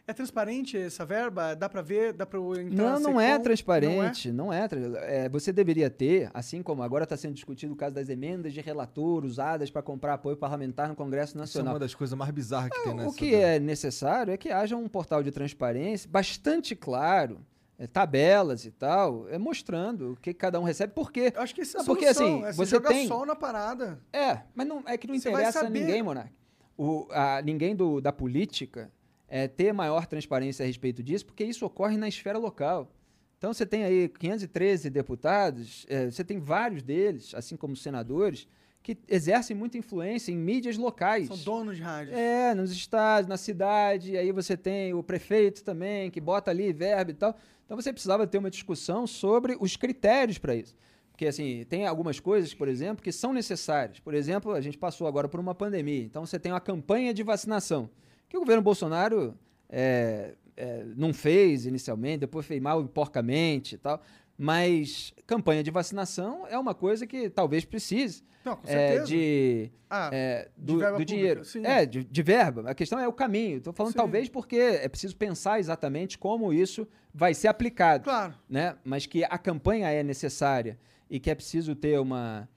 É 0.10 0.14
transparente 0.14 0.78
essa 0.78 1.06
verba? 1.06 1.54
Dá 1.54 1.68
para 1.68 1.82
ver? 1.82 2.14
Dá 2.14 2.26
para 2.26 2.40
entrar 2.40 2.72
Não, 2.72 2.94
na 2.94 3.00
não 3.00 3.20
é 3.20 3.38
transparente, 3.38 4.32
não 4.32 4.54
é. 4.54 4.66
tra- 4.66 4.80
é, 5.04 5.28
você 5.28 5.52
deveria 5.52 5.90
ter, 5.90 6.32
assim 6.34 6.64
como 6.64 6.82
agora 6.82 7.04
está 7.04 7.18
sendo 7.18 7.34
discutido 7.34 7.74
o 7.74 7.76
caso 7.76 7.94
das 7.94 8.08
emendas 8.08 8.54
de 8.54 8.62
relator 8.62 9.26
usadas 9.26 9.70
para 9.70 9.82
comprar 9.82 10.14
apoio 10.14 10.38
parlamentar 10.38 10.88
no 10.88 10.96
Congresso 10.96 11.32
Isso 11.32 11.38
é 11.38 11.42
Nacional. 11.42 11.74
uma 11.74 11.80
das 11.80 11.94
coisas 11.94 12.18
mais 12.18 12.32
bizarras 12.32 12.70
que 12.70 12.84
tem 12.86 12.94
nessa. 12.94 13.10
O 13.10 13.14
que 13.14 13.36
é 13.36 13.60
necessário 13.60 14.32
é 14.32 14.38
que 14.38 14.50
haja 14.50 14.78
um 14.78 14.88
portal 14.88 15.22
de 15.22 15.30
transparência 15.30 16.10
bastante 16.10 16.74
claro, 16.74 17.40
é, 17.78 17.86
tabelas 17.86 18.64
e 18.64 18.72
tal, 18.72 19.28
é, 19.28 19.38
mostrando 19.38 20.14
o 20.14 20.16
que 20.16 20.34
cada 20.34 20.58
um 20.58 20.64
recebe, 20.64 20.94
porque 20.96 21.34
Eu 21.36 21.42
acho 21.42 21.54
que 21.54 21.64
isso 21.64 21.76
é 21.76 21.80
a 21.82 21.84
Não, 21.84 21.86
porque, 21.86 22.14
solução, 22.14 22.38
assim, 22.38 22.46
é 22.46 22.54
você 22.54 22.72
jogar 22.78 22.90
tem- 22.92 23.08
sol 23.10 23.26
na 23.26 23.36
parada. 23.36 24.00
é, 24.14 24.40
mas 24.56 24.66
não, 24.66 24.82
é 24.86 24.98
que 24.98 25.06
não 25.06 25.20
Você 25.20 25.28
interessa 25.30 25.66
a 25.66 25.70
ninguém, 25.70 26.02
Monark. 26.02 26.32
O, 26.78 27.08
a, 27.12 27.42
ninguém 27.42 27.76
do, 27.76 28.00
da 28.00 28.14
política 28.14 28.90
é, 29.28 29.48
ter 29.48 29.74
maior 29.74 30.06
transparência 30.06 30.64
a 30.64 30.68
respeito 30.68 31.04
disso, 31.04 31.26
porque 31.26 31.44
isso 31.44 31.66
ocorre 31.66 31.98
na 31.98 32.08
esfera 32.08 32.38
local. 32.38 32.92
Então 33.38 33.54
você 33.54 33.66
tem 33.66 33.84
aí 33.84 34.10
513 34.10 34.90
deputados, 34.90 35.86
é, 35.90 36.10
você 36.10 36.24
tem 36.24 36.40
vários 36.40 36.82
deles, 36.82 37.34
assim 37.36 37.56
como 37.56 37.76
senadores, 37.76 38.48
que 38.82 38.98
exercem 39.08 39.56
muita 39.56 39.78
influência 39.78 40.32
em 40.32 40.38
mídias 40.38 40.78
locais. 40.78 41.28
São 41.28 41.38
donos 41.38 41.76
de 41.76 41.84
rádio. 41.84 42.16
É, 42.16 42.56
nos 42.56 42.72
estados, 42.72 43.28
na 43.28 43.38
cidade, 43.38 44.18
aí 44.18 44.32
você 44.32 44.56
tem 44.56 44.94
o 44.94 45.04
prefeito 45.04 45.64
também, 45.64 46.10
que 46.10 46.22
bota 46.22 46.50
ali 46.50 46.72
verba 46.72 47.12
e 47.12 47.14
tal. 47.14 47.38
Então 47.66 47.76
você 47.76 47.92
precisava 47.92 48.26
ter 48.26 48.38
uma 48.38 48.50
discussão 48.50 49.06
sobre 49.06 49.58
os 49.60 49.76
critérios 49.76 50.38
para 50.38 50.56
isso. 50.56 50.76
Porque, 51.12 51.26
assim, 51.26 51.66
tem 51.68 51.86
algumas 51.86 52.20
coisas, 52.20 52.54
por 52.54 52.68
exemplo, 52.68 53.04
que 53.04 53.12
são 53.12 53.34
necessárias. 53.34 54.00
Por 54.00 54.14
exemplo, 54.14 54.54
a 54.54 54.62
gente 54.62 54.78
passou 54.78 55.08
agora 55.08 55.28
por 55.28 55.40
uma 55.40 55.56
pandemia. 55.56 56.04
Então 56.04 56.26
você 56.26 56.40
tem 56.40 56.52
uma 56.52 56.62
campanha 56.62 57.14
de 57.14 57.24
vacinação, 57.24 57.90
que 58.30 58.38
o 58.38 58.42
governo 58.42 58.62
Bolsonaro 58.62 59.34
é, 59.70 60.34
é, 60.56 60.84
não 60.96 61.14
fez 61.14 61.66
inicialmente, 61.66 62.20
depois 62.20 62.46
fez 62.46 62.62
mal 62.62 62.82
e 62.82 62.88
porcamente 62.88 63.76
e 63.76 63.78
tal. 63.78 64.02
Mas 64.38 65.14
campanha 65.26 65.64
de 65.64 65.72
vacinação 65.72 66.46
é 66.48 66.58
uma 66.58 66.76
coisa 66.76 67.08
que 67.08 67.28
talvez 67.30 67.66
precise 67.66 68.24
Não, 68.46 68.56
com 68.56 68.68
é, 68.68 69.00
de 69.00 69.72
Ah, 69.90 70.10
é, 70.14 70.50
de 70.56 70.66
do, 70.74 70.78
verba 70.78 70.98
do 71.00 71.06
dinheiro. 71.06 71.44
sim. 71.44 71.66
É, 71.66 71.86
de, 71.88 72.04
de 72.04 72.22
verba. 72.24 72.70
A 72.70 72.76
questão 72.76 73.00
é 73.00 73.08
o 73.08 73.14
caminho. 73.14 73.58
Estou 73.58 73.74
falando 73.74 73.94
Sim. 73.94 73.98
talvez 73.98 74.30
porque 74.30 74.58
é 74.58 74.88
preciso 74.88 75.16
pensar 75.16 75.60
exatamente 75.60 76.20
como 76.20 76.54
isso 76.54 76.88
vai 77.12 77.34
ser 77.34 77.48
aplicado. 77.48 78.04
Claro. 78.04 78.36
Né? 78.48 78.76
Mas 78.84 79.08
que 79.08 79.24
a 79.24 79.38
campanha 79.40 79.90
é 79.90 80.04
necessária 80.04 80.78
e 81.10 81.20
que 81.20 81.32
é 81.32 81.36
preciso 81.36 81.74
ter 81.74 82.00
uma, 82.00 82.48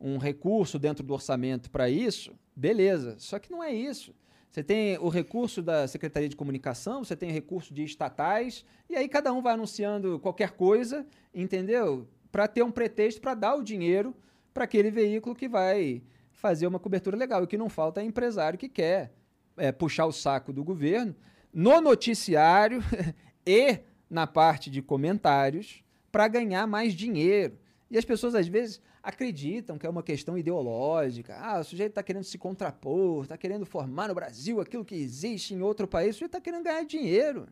um 0.00 0.16
recurso 0.16 0.78
dentro 0.78 1.04
do 1.04 1.12
orçamento 1.12 1.70
para 1.70 1.90
isso, 1.90 2.32
beleza. 2.54 3.16
Só 3.18 3.38
que 3.38 3.50
não 3.50 3.62
é 3.62 3.74
isso. 3.74 4.14
Você 4.56 4.64
tem 4.64 4.96
o 4.96 5.10
recurso 5.10 5.60
da 5.60 5.86
Secretaria 5.86 6.30
de 6.30 6.34
Comunicação, 6.34 7.04
você 7.04 7.14
tem 7.14 7.30
recurso 7.30 7.74
de 7.74 7.84
estatais, 7.84 8.64
e 8.88 8.96
aí 8.96 9.06
cada 9.06 9.30
um 9.30 9.42
vai 9.42 9.52
anunciando 9.52 10.18
qualquer 10.18 10.52
coisa, 10.52 11.06
entendeu? 11.34 12.08
Para 12.32 12.48
ter 12.48 12.62
um 12.62 12.70
pretexto 12.70 13.20
para 13.20 13.34
dar 13.34 13.54
o 13.54 13.62
dinheiro 13.62 14.16
para 14.54 14.64
aquele 14.64 14.90
veículo 14.90 15.34
que 15.34 15.46
vai 15.46 16.02
fazer 16.32 16.66
uma 16.66 16.78
cobertura 16.78 17.18
legal. 17.18 17.42
O 17.42 17.46
que 17.46 17.58
não 17.58 17.68
falta 17.68 18.00
é 18.00 18.04
empresário 18.04 18.58
que 18.58 18.66
quer 18.66 19.12
é, 19.58 19.70
puxar 19.70 20.06
o 20.06 20.12
saco 20.12 20.54
do 20.54 20.64
governo 20.64 21.14
no 21.52 21.78
noticiário 21.82 22.82
e 23.46 23.80
na 24.08 24.26
parte 24.26 24.70
de 24.70 24.80
comentários 24.80 25.84
para 26.10 26.28
ganhar 26.28 26.66
mais 26.66 26.94
dinheiro. 26.94 27.58
E 27.90 27.98
as 27.98 28.06
pessoas, 28.06 28.34
às 28.34 28.48
vezes, 28.48 28.80
acreditam 29.06 29.78
que 29.78 29.86
é 29.86 29.88
uma 29.88 30.02
questão 30.02 30.36
ideológica. 30.36 31.36
Ah, 31.38 31.60
o 31.60 31.64
sujeito 31.64 31.90
está 31.90 32.02
querendo 32.02 32.24
se 32.24 32.36
contrapor, 32.36 33.22
está 33.22 33.38
querendo 33.38 33.64
formar 33.64 34.08
no 34.08 34.14
Brasil 34.14 34.60
aquilo 34.60 34.84
que 34.84 34.96
existe 34.96 35.54
em 35.54 35.62
outro 35.62 35.86
país. 35.86 36.10
O 36.10 36.12
sujeito 36.14 36.30
está 36.30 36.40
querendo 36.40 36.64
ganhar 36.64 36.84
dinheiro. 36.84 37.46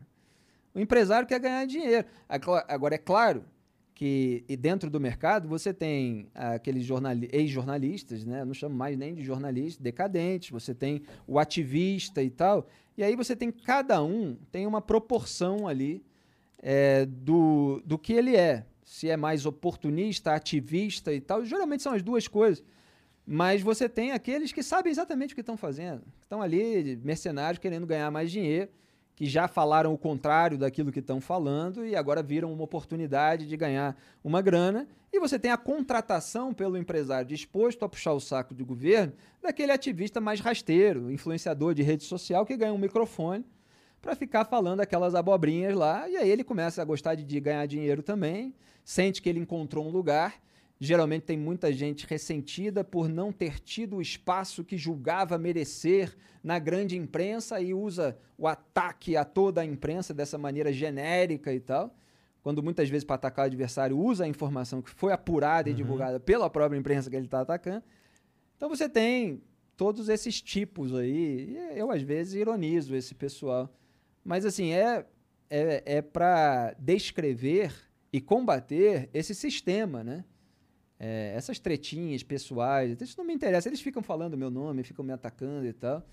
O 0.73 0.79
empresário 0.81 1.25
quer 1.25 1.39
ganhar 1.39 1.65
dinheiro. 1.65 2.05
Agora, 2.27 2.65
agora, 2.67 2.95
é 2.95 2.97
claro 2.97 3.45
que 3.93 4.43
e 4.49 4.57
dentro 4.57 4.89
do 4.89 4.99
mercado 4.99 5.47
você 5.47 5.73
tem 5.73 6.27
aqueles 6.35 6.83
jornali- 6.83 7.29
ex-jornalistas, 7.31 8.25
né? 8.25 8.43
Não 8.43 8.53
chamo 8.53 8.75
mais 8.75 8.97
nem 8.97 9.15
de 9.15 9.23
jornalistas, 9.23 9.81
decadentes. 9.81 10.49
Você 10.49 10.75
tem 10.75 11.03
o 11.25 11.39
ativista 11.39 12.21
e 12.21 12.29
tal. 12.29 12.67
E 12.97 13.03
aí 13.03 13.15
você 13.15 13.33
tem 13.33 13.49
cada 13.49 14.03
um 14.03 14.35
tem 14.51 14.67
uma 14.67 14.81
proporção 14.81 15.69
ali 15.69 16.03
é, 16.61 17.05
do, 17.05 17.81
do 17.85 17.97
que 17.97 18.11
ele 18.11 18.35
é. 18.35 18.65
Se 18.85 19.09
é 19.09 19.17
mais 19.17 19.45
oportunista, 19.45 20.31
ativista 20.31 21.11
e 21.11 21.19
tal. 21.19 21.43
Geralmente 21.43 21.83
são 21.83 21.91
as 21.91 22.01
duas 22.01 22.27
coisas. 22.27 22.63
Mas 23.25 23.61
você 23.61 23.89
tem 23.89 24.11
aqueles 24.11 24.51
que 24.51 24.61
sabem 24.61 24.91
exatamente 24.91 25.33
o 25.33 25.35
que 25.35 25.41
estão 25.41 25.57
fazendo. 25.57 26.03
Estão 26.21 26.41
ali, 26.41 26.95
mercenários, 27.03 27.59
querendo 27.59 27.87
ganhar 27.87 28.11
mais 28.11 28.31
dinheiro, 28.31 28.69
que 29.15 29.25
já 29.25 29.47
falaram 29.47 29.91
o 29.91 29.97
contrário 29.97 30.57
daquilo 30.57 30.91
que 30.91 30.99
estão 30.99 31.19
falando 31.19 31.83
e 31.85 31.95
agora 31.95 32.21
viram 32.21 32.53
uma 32.53 32.63
oportunidade 32.63 33.47
de 33.47 33.57
ganhar 33.57 33.97
uma 34.23 34.41
grana. 34.41 34.87
E 35.11 35.19
você 35.19 35.39
tem 35.39 35.49
a 35.49 35.57
contratação 35.57 36.53
pelo 36.53 36.77
empresário 36.77 37.27
disposto 37.27 37.83
a 37.83 37.89
puxar 37.89 38.13
o 38.13 38.19
saco 38.19 38.53
do 38.53 38.63
governo 38.63 39.13
daquele 39.41 39.71
ativista 39.71 40.21
mais 40.21 40.39
rasteiro, 40.39 41.09
influenciador 41.11 41.73
de 41.73 41.81
rede 41.81 42.03
social, 42.03 42.45
que 42.45 42.55
ganha 42.55 42.73
um 42.73 42.77
microfone 42.77 43.43
para 44.05 44.15
ficar 44.15 44.45
falando 44.45 44.81
aquelas 44.81 45.15
abobrinhas 45.15 45.73
lá. 45.73 46.07
E 46.07 46.15
aí 46.15 46.29
ele 46.29 46.43
começa 46.43 46.79
a 46.79 46.85
gostar 46.85 47.15
de, 47.15 47.23
de 47.23 47.39
ganhar 47.39 47.65
dinheiro 47.65 48.03
também, 48.03 48.53
sente 48.83 49.19
que 49.19 49.27
ele 49.27 49.39
encontrou 49.39 49.83
um 49.83 49.89
lugar. 49.89 50.35
Geralmente 50.79 51.23
tem 51.23 51.35
muita 51.37 51.73
gente 51.73 52.05
ressentida 52.05 52.83
por 52.83 53.09
não 53.09 53.31
ter 53.31 53.59
tido 53.59 53.95
o 53.95 54.01
espaço 54.01 54.63
que 54.63 54.77
julgava 54.77 55.39
merecer 55.39 56.15
na 56.43 56.59
grande 56.59 56.95
imprensa 56.95 57.59
e 57.59 57.73
usa 57.73 58.15
o 58.37 58.47
ataque 58.47 59.17
a 59.17 59.25
toda 59.25 59.61
a 59.61 59.65
imprensa 59.65 60.13
dessa 60.13 60.37
maneira 60.37 60.71
genérica 60.71 61.51
e 61.51 61.59
tal. 61.59 61.95
Quando 62.43 62.61
muitas 62.61 62.87
vezes 62.87 63.03
para 63.03 63.15
atacar 63.15 63.45
o 63.45 63.47
adversário 63.47 63.97
usa 63.97 64.25
a 64.25 64.27
informação 64.27 64.83
que 64.83 64.91
foi 64.91 65.13
apurada 65.13 65.67
e 65.67 65.73
divulgada 65.73 66.19
pela 66.19 66.47
própria 66.47 66.77
imprensa 66.77 67.09
que 67.09 67.15
ele 67.15 67.25
está 67.25 67.41
atacando. 67.41 67.83
Então 68.55 68.69
você 68.69 68.87
tem 68.87 69.41
todos 69.75 70.09
esses 70.09 70.39
tipos 70.39 70.93
aí. 70.93 71.57
Eu 71.73 71.89
às 71.89 72.03
vezes 72.03 72.35
ironizo 72.35 72.95
esse 72.95 73.15
pessoal. 73.15 73.73
Mas 74.25 74.43
assim, 74.43 74.71
é, 74.71 75.05
é, 75.49 75.83
é 75.85 76.01
para 76.01 76.75
descrever 76.79 77.71
e 78.11 78.19
combater 78.19 79.07
esse 79.13 79.35
sistema, 79.35 80.03
né? 80.03 80.25
É, 80.99 81.33
essas 81.35 81.59
tretinhas 81.59 82.23
pessoais, 82.23 82.99
isso 82.99 83.15
não 83.17 83.25
me 83.25 83.33
interessa. 83.33 83.69
Eles 83.69 83.81
ficam 83.81 84.01
falando 84.01 84.35
meu 84.35 84.49
nome, 84.49 84.83
ficam 84.83 85.05
me 85.05 85.13
atacando 85.13 85.67
e 85.67 85.73
tal. 85.73 86.03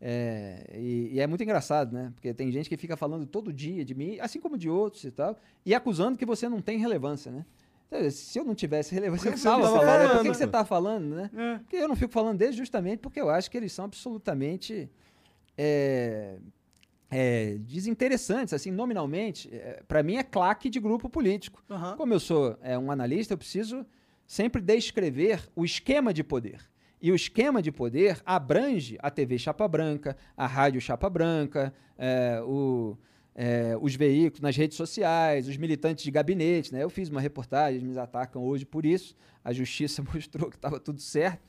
É, 0.00 0.64
e, 0.74 1.10
e 1.12 1.20
é 1.20 1.26
muito 1.26 1.42
engraçado, 1.42 1.92
né? 1.92 2.12
Porque 2.14 2.32
tem 2.32 2.50
gente 2.50 2.68
que 2.68 2.76
fica 2.76 2.96
falando 2.96 3.26
todo 3.26 3.52
dia 3.52 3.84
de 3.84 3.94
mim, 3.94 4.18
assim 4.20 4.40
como 4.40 4.56
de 4.56 4.70
outros 4.70 5.04
e 5.04 5.10
tal, 5.10 5.36
e 5.66 5.74
acusando 5.74 6.16
que 6.16 6.24
você 6.24 6.48
não 6.48 6.62
tem 6.62 6.78
relevância, 6.78 7.30
né? 7.30 7.44
Então, 7.88 8.10
Se 8.10 8.38
eu 8.38 8.44
não 8.44 8.54
tivesse 8.54 8.94
relevância, 8.94 9.36
você 9.36 9.48
não 9.48 9.58
não 9.58 9.62
tava 9.62 9.74
tava 9.74 9.86
falando. 9.86 10.10
Por 10.10 10.22
que, 10.22 10.28
que 10.28 10.36
você 10.36 10.46
pô? 10.46 10.52
tá 10.52 10.64
falando, 10.64 11.14
né? 11.16 11.30
É. 11.34 11.58
Porque 11.58 11.76
eu 11.76 11.88
não 11.88 11.96
fico 11.96 12.12
falando 12.12 12.38
deles 12.38 12.54
justamente 12.54 13.00
porque 13.00 13.20
eu 13.20 13.28
acho 13.28 13.50
que 13.50 13.56
eles 13.56 13.72
são 13.72 13.86
absolutamente 13.86 14.88
é, 15.56 16.36
é, 17.10 17.56
desinteressantes, 17.60 18.52
assim, 18.52 18.70
nominalmente. 18.70 19.50
Para 19.86 20.02
mim 20.02 20.16
é 20.16 20.22
claque 20.22 20.68
de 20.68 20.78
grupo 20.78 21.08
político. 21.08 21.62
Aham. 21.70 21.96
Como 21.96 22.12
eu 22.12 22.20
sou 22.20 22.56
é, 22.62 22.78
um 22.78 22.90
analista, 22.90 23.34
eu 23.34 23.38
preciso 23.38 23.86
sempre 24.26 24.60
descrever 24.60 25.48
o 25.56 25.64
esquema 25.64 26.12
de 26.12 26.22
poder. 26.22 26.60
E 27.00 27.10
o 27.10 27.14
esquema 27.14 27.62
de 27.62 27.70
poder 27.70 28.20
abrange 28.26 28.98
a 29.00 29.10
TV 29.10 29.38
Chapa 29.38 29.66
Branca, 29.66 30.16
a 30.36 30.46
Rádio 30.46 30.80
Chapa 30.80 31.08
Branca, 31.08 31.72
é, 31.96 32.42
o, 32.42 32.98
é, 33.34 33.76
os 33.80 33.94
veículos 33.94 34.40
nas 34.40 34.56
redes 34.56 34.76
sociais, 34.76 35.48
os 35.48 35.56
militantes 35.56 36.04
de 36.04 36.10
gabinete. 36.10 36.72
Né? 36.72 36.82
Eu 36.82 36.90
fiz 36.90 37.08
uma 37.08 37.20
reportagem, 37.20 37.80
eles 37.80 37.88
me 37.88 37.98
atacam 37.98 38.42
hoje 38.42 38.66
por 38.66 38.84
isso. 38.84 39.14
A 39.44 39.52
justiça 39.52 40.02
mostrou 40.12 40.50
que 40.50 40.56
estava 40.56 40.78
tudo 40.80 41.00
certo. 41.00 41.46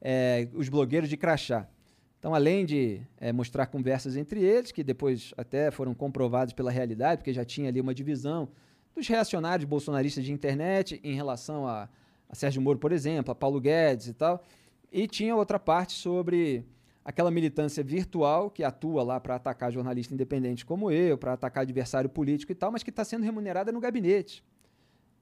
É, 0.00 0.48
os 0.54 0.68
blogueiros 0.68 1.08
de 1.08 1.16
crachá. 1.16 1.68
Então, 2.22 2.36
além 2.36 2.64
de 2.64 3.00
é, 3.18 3.32
mostrar 3.32 3.66
conversas 3.66 4.16
entre 4.16 4.40
eles, 4.40 4.70
que 4.70 4.84
depois 4.84 5.34
até 5.36 5.72
foram 5.72 5.92
comprovados 5.92 6.54
pela 6.54 6.70
realidade, 6.70 7.18
porque 7.18 7.32
já 7.32 7.44
tinha 7.44 7.68
ali 7.68 7.80
uma 7.80 7.92
divisão 7.92 8.48
dos 8.94 9.08
reacionários 9.08 9.68
bolsonaristas 9.68 10.22
de 10.24 10.32
internet 10.32 11.00
em 11.02 11.16
relação 11.16 11.66
a, 11.66 11.88
a 12.28 12.34
Sérgio 12.36 12.62
Moro, 12.62 12.78
por 12.78 12.92
exemplo, 12.92 13.32
a 13.32 13.34
Paulo 13.34 13.60
Guedes 13.60 14.06
e 14.06 14.14
tal. 14.14 14.40
E 14.92 15.08
tinha 15.08 15.34
outra 15.34 15.58
parte 15.58 15.94
sobre 15.94 16.64
aquela 17.04 17.28
militância 17.28 17.82
virtual 17.82 18.52
que 18.52 18.62
atua 18.62 19.02
lá 19.02 19.18
para 19.18 19.34
atacar 19.34 19.72
jornalista 19.72 20.14
independente 20.14 20.64
como 20.64 20.92
eu, 20.92 21.18
para 21.18 21.32
atacar 21.32 21.62
adversário 21.62 22.08
político 22.08 22.52
e 22.52 22.54
tal, 22.54 22.70
mas 22.70 22.84
que 22.84 22.90
está 22.90 23.04
sendo 23.04 23.24
remunerada 23.24 23.72
no 23.72 23.80
gabinete. 23.80 24.44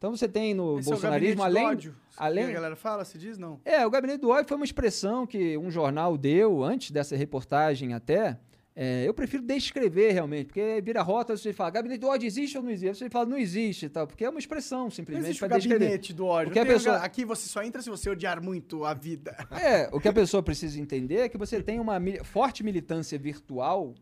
Então 0.01 0.17
você 0.17 0.27
tem 0.27 0.55
no 0.55 0.79
Esse 0.79 0.89
é 0.89 0.93
o 0.93 0.95
bolsonarismo, 0.95 1.37
do 1.37 1.43
além, 1.43 1.67
ódio, 1.67 1.95
além 2.17 2.45
que 2.47 2.51
a 2.53 2.55
galera 2.55 2.75
fala, 2.75 3.05
se 3.05 3.19
diz, 3.19 3.37
não. 3.37 3.61
é, 3.67 3.87
o 3.87 3.91
gabinete 3.91 4.23
do 4.23 4.31
ódio 4.31 4.49
foi 4.49 4.57
uma 4.57 4.65
expressão 4.65 5.27
que 5.27 5.59
um 5.59 5.71
jornal 5.71 6.17
deu 6.17 6.65
antes 6.65 6.91
dessa 6.91 7.15
reportagem 7.15 7.93
até. 7.93 8.39
É, 8.75 9.07
eu 9.07 9.13
prefiro 9.13 9.43
descrever 9.43 10.13
realmente, 10.13 10.47
porque 10.47 10.81
vira 10.83 11.03
rota, 11.03 11.37
você 11.37 11.53
fala, 11.53 11.69
gabinete 11.69 12.01
do 12.01 12.07
ódio 12.07 12.27
existe 12.27 12.57
ou 12.57 12.63
não 12.65 12.71
existe? 12.71 12.97
Você 12.97 13.11
fala, 13.11 13.27
não 13.27 13.37
existe 13.37 13.91
tal, 13.91 14.07
porque 14.07 14.25
é 14.25 14.31
uma 14.31 14.39
expressão 14.39 14.89
simplesmente 14.91 15.37
o 15.37 15.39
para 15.41 15.59
descrever. 15.59 15.81
gabinete 15.85 16.15
do 16.15 16.25
ódio. 16.25 16.47
Porque 16.47 16.65
Não 16.65 16.71
a 16.71 16.75
pessoa- 16.75 16.99
ga- 16.99 17.05
Aqui 17.05 17.27
você 17.27 17.47
só 17.47 17.63
entra 17.63 17.83
se 17.83 17.91
você 17.91 18.09
odiar 18.09 18.43
muito 18.43 18.87
a 18.87 18.95
vida. 18.95 19.37
É, 19.51 19.91
o 19.93 20.01
que 20.01 20.09
a 20.09 20.13
pessoa 20.15 20.43
precisa 20.43 20.81
entender 20.81 21.17
é 21.17 21.29
que 21.29 21.37
você 21.37 21.63
tem 21.63 21.79
uma 21.79 22.01
forte 22.25 22.63
militância 22.65 23.19
virtual 23.19 23.93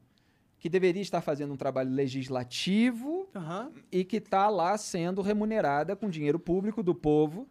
que 0.58 0.68
deveria 0.68 1.02
estar 1.02 1.20
fazendo 1.20 1.52
um 1.52 1.56
trabalho 1.56 1.90
legislativo 1.90 3.28
Aham. 3.34 3.70
e 3.92 4.04
que 4.04 4.16
está 4.16 4.48
lá 4.48 4.76
sendo 4.76 5.22
remunerada 5.22 5.94
com 5.94 6.08
dinheiro 6.10 6.38
público 6.38 6.82
do 6.82 6.94
povo 6.94 7.48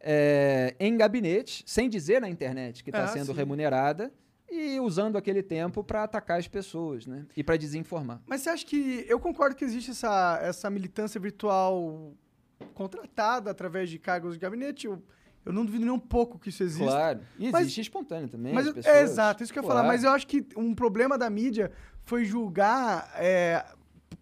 é, 0.00 0.74
em 0.78 0.96
gabinete, 0.96 1.62
sem 1.66 1.88
dizer 1.88 2.20
na 2.20 2.28
internet 2.28 2.82
que 2.84 2.90
está 2.90 3.04
Ah, 3.04 3.08
sendo 3.08 3.26
sim. 3.26 3.32
remunerada 3.34 4.12
e 4.50 4.78
usando 4.80 5.16
aquele 5.16 5.42
tempo 5.42 5.82
para 5.82 6.02
atacar 6.04 6.38
as 6.38 6.46
pessoas, 6.46 7.06
né? 7.06 7.24
E 7.36 7.42
para 7.42 7.56
desinformar. 7.56 8.20
Mas 8.26 8.42
você 8.42 8.50
acha 8.50 8.66
que. 8.66 9.04
Eu 9.08 9.18
concordo 9.18 9.56
que 9.56 9.64
existe 9.64 9.90
essa, 9.92 10.38
essa 10.42 10.68
militância 10.68 11.18
virtual 11.18 12.12
contratada 12.74 13.50
através 13.50 13.88
de 13.88 13.98
cargos 13.98 14.34
de 14.34 14.38
gabinete. 14.40 14.86
Eu, 14.86 15.02
eu 15.44 15.52
não 15.52 15.64
duvido 15.64 15.84
nem 15.84 15.94
um 15.94 15.98
pouco 15.98 16.38
que 16.38 16.50
isso 16.50 16.62
existe. 16.62 16.84
Claro. 16.84 17.20
E 17.38 17.50
Mas- 17.50 17.62
existe 17.62 17.80
espontâneo 17.80 18.28
também. 18.28 18.52
Mas 18.52 18.64
as 18.64 18.68
eu- 18.68 18.74
pessoas, 18.74 18.94
é 18.96 19.02
exato, 19.02 19.42
isso 19.42 19.52
que 19.52 19.58
eu 19.58 19.62
ia 19.62 19.66
falar. 19.66 19.80
Claro. 19.80 19.94
Mas 19.94 20.04
eu 20.04 20.10
acho 20.10 20.26
que 20.26 20.46
um 20.56 20.74
problema 20.74 21.16
da 21.16 21.28
mídia 21.30 21.72
foi 22.04 22.24
julgar. 22.24 23.12
é, 23.16 23.64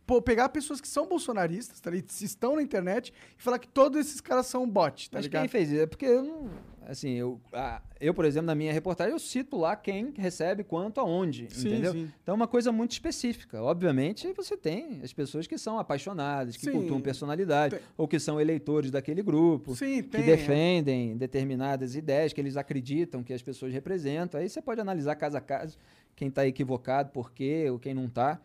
pô, 0.07 0.21
pegar 0.21 0.49
pessoas 0.49 0.81
que 0.81 0.89
são 0.89 1.07
bolsonaristas, 1.07 1.81
tá 1.81 1.91
ligado? 1.91 2.11
estão 2.11 2.57
na 2.57 2.63
internet 2.63 3.13
e 3.39 3.43
falar 3.43 3.59
que 3.59 3.69
todos 3.69 4.01
esses 4.01 4.21
caras 4.21 4.47
são 4.47 4.69
bot, 4.69 5.11
tá 5.11 5.19
Mas 5.19 5.25
ligado? 5.27 5.43
quem 5.43 5.49
fez 5.49 5.71
isso? 5.71 5.81
É 5.83 5.87
porque 5.87 6.07
eu 6.07 6.23
não. 6.23 6.73
Assim, 6.85 7.11
eu, 7.13 7.41
a- 7.53 7.81
eu, 8.01 8.13
por 8.13 8.25
exemplo, 8.25 8.49
na 8.49 8.57
minha 8.57 8.73
reportagem, 8.73 9.13
eu 9.13 9.19
cito 9.21 9.57
lá 9.57 9.77
quem 9.77 10.13
recebe 10.17 10.65
quanto 10.65 10.99
aonde, 10.99 11.47
Sim, 11.49 11.69
entendeu? 11.69 11.93
sim. 11.93 12.13
Então 12.21 12.33
é 12.33 12.37
uma 12.37 12.49
coisa 12.49 12.73
muito 12.73 12.91
específica. 12.91 13.63
Obviamente, 13.63 14.31
você 14.33 14.57
tem 14.57 15.01
as 15.01 15.13
pessoas 15.13 15.47
que 15.47 15.57
são 15.57 15.79
apaixonadas, 15.79 16.57
que 16.57 16.65
Sim. 16.65 16.73
cultuam 16.73 17.01
personalidade, 17.01 17.77
Tem. 17.77 17.85
ou 17.97 18.09
que 18.09 18.19
são 18.19 18.41
eleitores 18.41 18.91
daquele 18.91 19.23
grupo, 19.23 19.77
que 19.77 20.03
tem. 20.03 20.23
é. 20.23 20.25
defendem 20.25 21.17
determinadas 21.17 21.95
ideias 21.95 22.33
que 22.33 22.41
eles 22.41 22.57
acreditam 22.57 23.23
que 23.23 23.33
as 23.33 23.43
pessoas 23.43 23.73
representam. 23.73 24.41
Aí 24.41 24.49
você 24.49 24.61
pode 24.61 24.81
analisar 24.81 25.15
caso 25.15 25.37
a 25.37 25.41
caso 25.41 25.79
quem 26.23 26.29
está 26.29 26.47
equivocado, 26.47 27.11
por 27.11 27.33
quê, 27.33 27.67
ou 27.69 27.81
quem 27.81 27.93
não 27.93 28.05
está. 28.05 28.41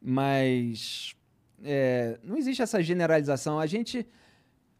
Mas 0.00 1.14
é, 1.62 2.18
não 2.24 2.38
existe 2.38 2.62
essa 2.62 2.82
generalização. 2.82 3.60
A 3.60 3.66
gente 3.66 4.06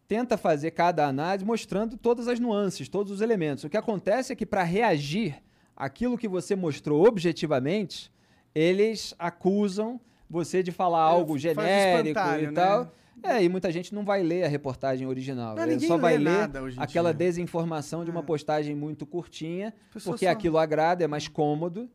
tenta 0.07 0.35
fazer 0.35 0.71
cada 0.71 1.05
análise 1.05 1.45
mostrando 1.45 1.95
todas 1.95 2.27
as 2.27 2.39
nuances, 2.39 2.89
todos 2.89 3.11
os 3.11 3.21
elementos. 3.21 3.63
O 3.65 3.69
que 3.69 3.77
acontece 3.77 4.33
é 4.33 4.35
que 4.35 4.47
para 4.47 4.63
reagir 4.63 5.35
àquilo 5.75 6.17
que 6.17 6.27
você 6.27 6.55
mostrou 6.55 7.05
objetivamente, 7.07 8.11
eles 8.55 9.13
acusam 9.19 10.01
você 10.27 10.63
de 10.63 10.71
falar 10.71 11.01
algo 11.03 11.33
faz 11.33 11.41
genérico 11.43 12.19
e 12.39 12.47
né? 12.47 12.51
tal. 12.51 12.91
É, 13.21 13.43
e 13.43 13.49
muita 13.49 13.69
gente 13.71 13.93
não 13.93 14.03
vai 14.03 14.23
ler 14.23 14.45
a 14.45 14.47
reportagem 14.47 15.05
original. 15.05 15.53
Não, 15.55 15.63
Ele 15.63 15.73
ninguém 15.73 15.87
só 15.89 15.97
vai 15.97 16.17
ler 16.17 16.49
aquela 16.77 17.13
desinformação 17.13 18.03
de 18.05 18.09
uma 18.09 18.21
É. 18.21 18.23
postagem 18.23 18.73
muito 18.75 19.05
curtinha, 19.05 19.71
porque 19.91 20.25
só- 20.25 20.31
aquilo 20.31 20.57
agrada, 20.57 21.03
é 21.03 21.07
mais 21.07 21.27
cômodo 21.27 21.87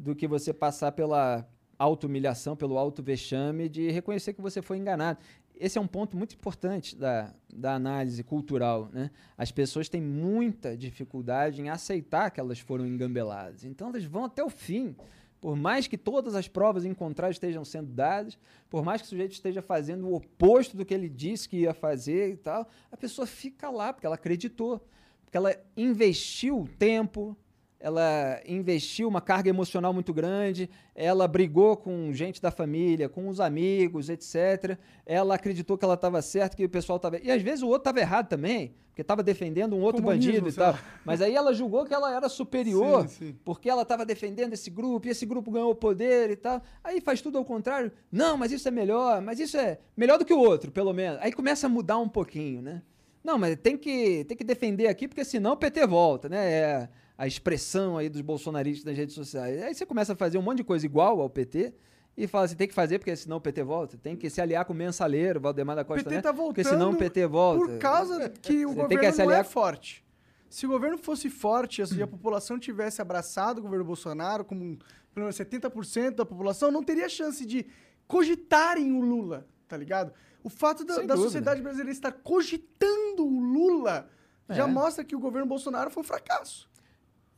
do 0.00 0.14
que 0.14 0.26
você 0.26 0.52
passar 0.52 0.92
pela 0.92 1.46
auto-humilhação, 1.78 2.56
pelo 2.56 2.78
auto-vexame 2.78 3.68
de 3.68 3.90
reconhecer 3.90 4.32
que 4.32 4.40
você 4.40 4.60
foi 4.60 4.78
enganado. 4.78 5.18
Esse 5.54 5.76
é 5.76 5.80
um 5.80 5.86
ponto 5.86 6.16
muito 6.16 6.34
importante 6.34 6.96
da, 6.96 7.34
da 7.52 7.74
análise 7.74 8.24
cultural. 8.24 8.88
Né? 8.92 9.10
As 9.36 9.52
pessoas 9.52 9.90
têm 9.90 10.00
muita 10.00 10.74
dificuldade 10.76 11.60
em 11.60 11.68
aceitar 11.68 12.30
que 12.30 12.40
elas 12.40 12.58
foram 12.58 12.86
engambeladas. 12.86 13.64
Então, 13.64 13.88
elas 13.88 14.04
vão 14.04 14.24
até 14.24 14.42
o 14.42 14.48
fim. 14.48 14.96
Por 15.38 15.56
mais 15.56 15.86
que 15.86 15.98
todas 15.98 16.34
as 16.34 16.48
provas 16.48 16.84
em 16.84 16.94
contrário 16.94 17.32
estejam 17.32 17.64
sendo 17.64 17.92
dadas, 17.92 18.38
por 18.68 18.82
mais 18.82 19.00
que 19.02 19.06
o 19.06 19.10
sujeito 19.10 19.32
esteja 19.32 19.60
fazendo 19.60 20.06
o 20.06 20.14
oposto 20.14 20.76
do 20.76 20.84
que 20.84 20.94
ele 20.94 21.08
disse 21.08 21.48
que 21.48 21.58
ia 21.58 21.74
fazer 21.74 22.32
e 22.32 22.36
tal, 22.36 22.68
a 22.90 22.96
pessoa 22.96 23.26
fica 23.26 23.70
lá 23.70 23.92
porque 23.92 24.06
ela 24.06 24.16
acreditou. 24.16 24.86
Porque 25.24 25.36
ela 25.36 25.54
investiu 25.76 26.68
tempo, 26.78 27.36
ela 27.80 28.40
investiu 28.46 29.08
uma 29.08 29.22
carga 29.22 29.48
emocional 29.48 29.92
muito 29.92 30.12
grande, 30.12 30.68
ela 30.94 31.26
brigou 31.26 31.78
com 31.78 32.12
gente 32.12 32.40
da 32.40 32.50
família, 32.50 33.08
com 33.08 33.26
os 33.26 33.40
amigos, 33.40 34.10
etc. 34.10 34.78
Ela 35.06 35.36
acreditou 35.36 35.78
que 35.78 35.84
ela 35.84 35.94
estava 35.94 36.20
certa, 36.20 36.54
que 36.54 36.64
o 36.64 36.68
pessoal 36.68 36.96
estava. 36.96 37.18
E 37.18 37.30
às 37.30 37.40
vezes 37.40 37.62
o 37.62 37.66
outro 37.66 37.80
estava 37.80 37.98
errado 38.00 38.28
também, 38.28 38.74
porque 38.88 39.00
estava 39.00 39.22
defendendo 39.22 39.74
um 39.74 39.80
outro 39.80 40.02
Comunismo, 40.02 40.30
bandido 40.30 40.48
e 40.50 40.52
tal. 40.52 40.78
Mas 41.06 41.22
aí 41.22 41.34
ela 41.34 41.54
julgou 41.54 41.86
que 41.86 41.94
ela 41.94 42.14
era 42.14 42.28
superior, 42.28 43.08
Sim, 43.08 43.28
sim. 43.28 43.36
porque 43.42 43.70
ela 43.70 43.80
estava 43.80 44.04
defendendo 44.04 44.52
esse 44.52 44.68
grupo, 44.68 45.06
e 45.08 45.10
esse 45.10 45.24
grupo 45.24 45.50
ganhou 45.50 45.74
poder 45.74 46.30
e 46.30 46.36
tal. 46.36 46.62
Aí 46.84 47.00
faz 47.00 47.22
tudo 47.22 47.38
ao 47.38 47.46
contrário. 47.46 47.90
Não, 48.12 48.36
mas 48.36 48.52
isso 48.52 48.68
é 48.68 48.70
melhor, 48.70 49.22
mas 49.22 49.40
isso 49.40 49.56
é 49.56 49.78
melhor 49.96 50.18
do 50.18 50.24
que 50.26 50.34
o 50.34 50.38
outro, 50.38 50.70
pelo 50.70 50.92
menos. 50.92 51.18
Aí 51.22 51.32
começa 51.32 51.66
a 51.66 51.70
mudar 51.70 51.96
um 51.96 52.08
pouquinho, 52.10 52.60
né? 52.60 52.82
Não, 53.24 53.38
mas 53.38 53.56
tem 53.56 53.76
que, 53.76 54.24
tem 54.24 54.36
que 54.36 54.44
defender 54.44 54.86
aqui, 54.86 55.08
porque 55.08 55.24
senão 55.24 55.52
o 55.52 55.56
PT 55.56 55.86
volta, 55.86 56.28
né? 56.28 56.52
É 56.52 56.88
a 57.20 57.26
expressão 57.26 57.98
aí 57.98 58.08
dos 58.08 58.22
bolsonaristas 58.22 58.84
nas 58.86 58.96
redes 58.96 59.14
sociais. 59.14 59.60
Aí 59.62 59.74
você 59.74 59.84
começa 59.84 60.14
a 60.14 60.16
fazer 60.16 60.38
um 60.38 60.42
monte 60.42 60.58
de 60.58 60.64
coisa 60.64 60.86
igual 60.86 61.20
ao 61.20 61.28
PT 61.28 61.74
e 62.16 62.26
fala 62.26 62.46
assim, 62.46 62.56
tem 62.56 62.66
que 62.66 62.72
fazer 62.74 62.98
porque 62.98 63.14
senão 63.14 63.36
o 63.36 63.40
PT 63.42 63.62
volta. 63.62 63.98
Tem 63.98 64.16
que 64.16 64.30
se 64.30 64.40
aliar 64.40 64.64
com 64.64 64.72
o 64.72 64.76
mensaleiro, 64.76 65.38
Valdemar 65.38 65.76
da 65.76 65.82
O 65.82 65.84
Costa 65.84 66.02
PT 66.04 66.14
Neto, 66.14 66.24
tá 66.24 66.32
voltando 66.32 66.54
porque 66.54 66.64
senão 66.64 66.90
o 66.92 66.96
PT 66.96 67.26
volta. 67.26 67.66
por 67.66 67.78
causa 67.78 68.30
que 68.30 68.64
o 68.64 68.70
Você 68.70 68.74
governo 68.74 69.12
que 69.12 69.22
não 69.24 69.32
é 69.32 69.44
forte. 69.44 70.02
Se 70.48 70.64
o 70.64 70.68
governo 70.70 70.96
fosse 70.96 71.28
forte 71.28 71.82
e 71.94 72.02
a 72.02 72.06
população 72.06 72.58
tivesse 72.58 73.02
abraçado 73.02 73.58
o 73.58 73.62
governo 73.62 73.84
Bolsonaro, 73.84 74.42
como 74.42 74.78
pelo 75.12 75.26
menos 75.26 75.36
70% 75.36 76.12
da 76.14 76.24
população, 76.24 76.70
não 76.72 76.82
teria 76.82 77.06
chance 77.08 77.44
de 77.44 77.66
cogitarem 78.06 78.92
o 78.92 79.00
Lula, 79.02 79.46
tá 79.68 79.76
ligado? 79.76 80.12
O 80.42 80.48
fato 80.48 80.84
da, 80.86 81.02
da 81.02 81.16
sociedade 81.18 81.60
brasileira 81.60 81.92
estar 81.92 82.12
cogitando 82.12 83.26
o 83.26 83.40
Lula 83.40 84.08
já 84.48 84.64
É. 84.64 84.66
mostra 84.66 85.04
que 85.04 85.14
o 85.14 85.20
governo 85.20 85.46
Bolsonaro 85.46 85.90
foi 85.90 86.00
um 86.02 86.06
fracasso. 86.06 86.69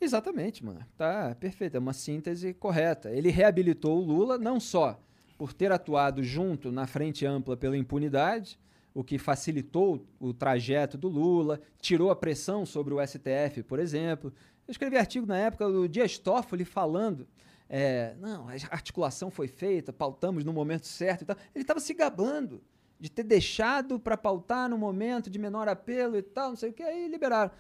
Exatamente, 0.03 0.65
mano. 0.65 0.85
Tá 0.97 1.33
perfeito. 1.39 1.77
É 1.77 1.79
uma 1.79 1.93
síntese 1.93 2.53
correta. 2.53 3.11
Ele 3.13 3.31
reabilitou 3.31 3.99
o 3.99 4.05
Lula 4.05 4.37
não 4.37 4.59
só 4.59 5.01
por 5.39 5.53
ter 5.53 5.71
atuado 5.71 6.25
junto 6.25 6.73
na 6.73 6.89
frente 6.89 7.25
ampla 7.25 7.57
pela 7.57 7.77
impunidade, 7.77 8.59
o 8.93 9.05
que 9.05 9.17
facilitou 9.17 10.05
o 10.21 10.35
trajeto 10.35 10.99
do 10.99 11.09
Lula, 11.09 11.61
tirou 11.81 12.11
a 12.11 12.17
pressão 12.17 12.67
sobre 12.67 12.93
o 12.93 13.05
STF, 13.05 13.63
por 13.63 13.79
exemplo. 13.79 14.33
Eu 14.67 14.73
escrevi 14.73 14.97
artigo 14.97 15.25
na 15.25 15.39
época 15.39 15.69
do 15.71 15.89
Dias 15.89 16.19
Toffoli 16.19 16.65
falando. 16.65 17.27
é, 17.69 18.15
não, 18.21 18.49
a 18.49 18.53
articulação 18.71 19.31
foi 19.31 19.47
feita, 19.47 19.93
pautamos 19.93 20.45
no 20.45 20.53
momento 20.53 20.87
certo 20.87 21.23
e 21.23 21.25
tal. 21.25 21.37
Ele 21.55 21.63
estava 21.63 21.81
se 21.81 21.95
gabando 21.95 22.61
de 22.99 23.09
ter 23.09 23.25
deixado 23.25 24.01
para 24.01 24.17
pautar 24.17 24.69
no 24.69 24.77
momento 24.77 25.31
de 25.31 25.39
menor 25.39 25.69
apelo 25.69 26.17
e 26.17 26.23
tal, 26.23 26.51
não 26.51 26.57
sei 26.57 26.71
o 26.71 26.73
que, 26.73 26.83
aí 26.83 27.09
liberaram. 27.09 27.53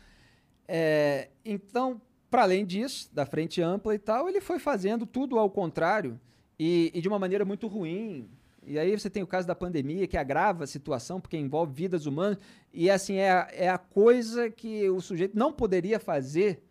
É, 0.68 1.30
então, 1.44 2.00
para 2.32 2.44
além 2.44 2.64
disso, 2.64 3.10
da 3.12 3.26
frente 3.26 3.60
ampla 3.60 3.94
e 3.94 3.98
tal, 3.98 4.26
ele 4.26 4.40
foi 4.40 4.58
fazendo 4.58 5.04
tudo 5.04 5.38
ao 5.38 5.50
contrário 5.50 6.18
e, 6.58 6.90
e 6.94 7.02
de 7.02 7.06
uma 7.06 7.18
maneira 7.18 7.44
muito 7.44 7.66
ruim. 7.66 8.26
E 8.64 8.78
aí 8.78 8.98
você 8.98 9.10
tem 9.10 9.22
o 9.22 9.26
caso 9.26 9.46
da 9.46 9.54
pandemia, 9.54 10.06
que 10.06 10.16
agrava 10.16 10.64
a 10.64 10.66
situação, 10.66 11.20
porque 11.20 11.36
envolve 11.36 11.74
vidas 11.74 12.06
humanas. 12.06 12.38
E 12.72 12.88
assim, 12.88 13.16
é 13.16 13.30
a, 13.30 13.48
é 13.52 13.68
a 13.68 13.76
coisa 13.76 14.48
que 14.48 14.88
o 14.88 14.98
sujeito 14.98 15.38
não 15.38 15.52
poderia 15.52 16.00
fazer 16.00 16.62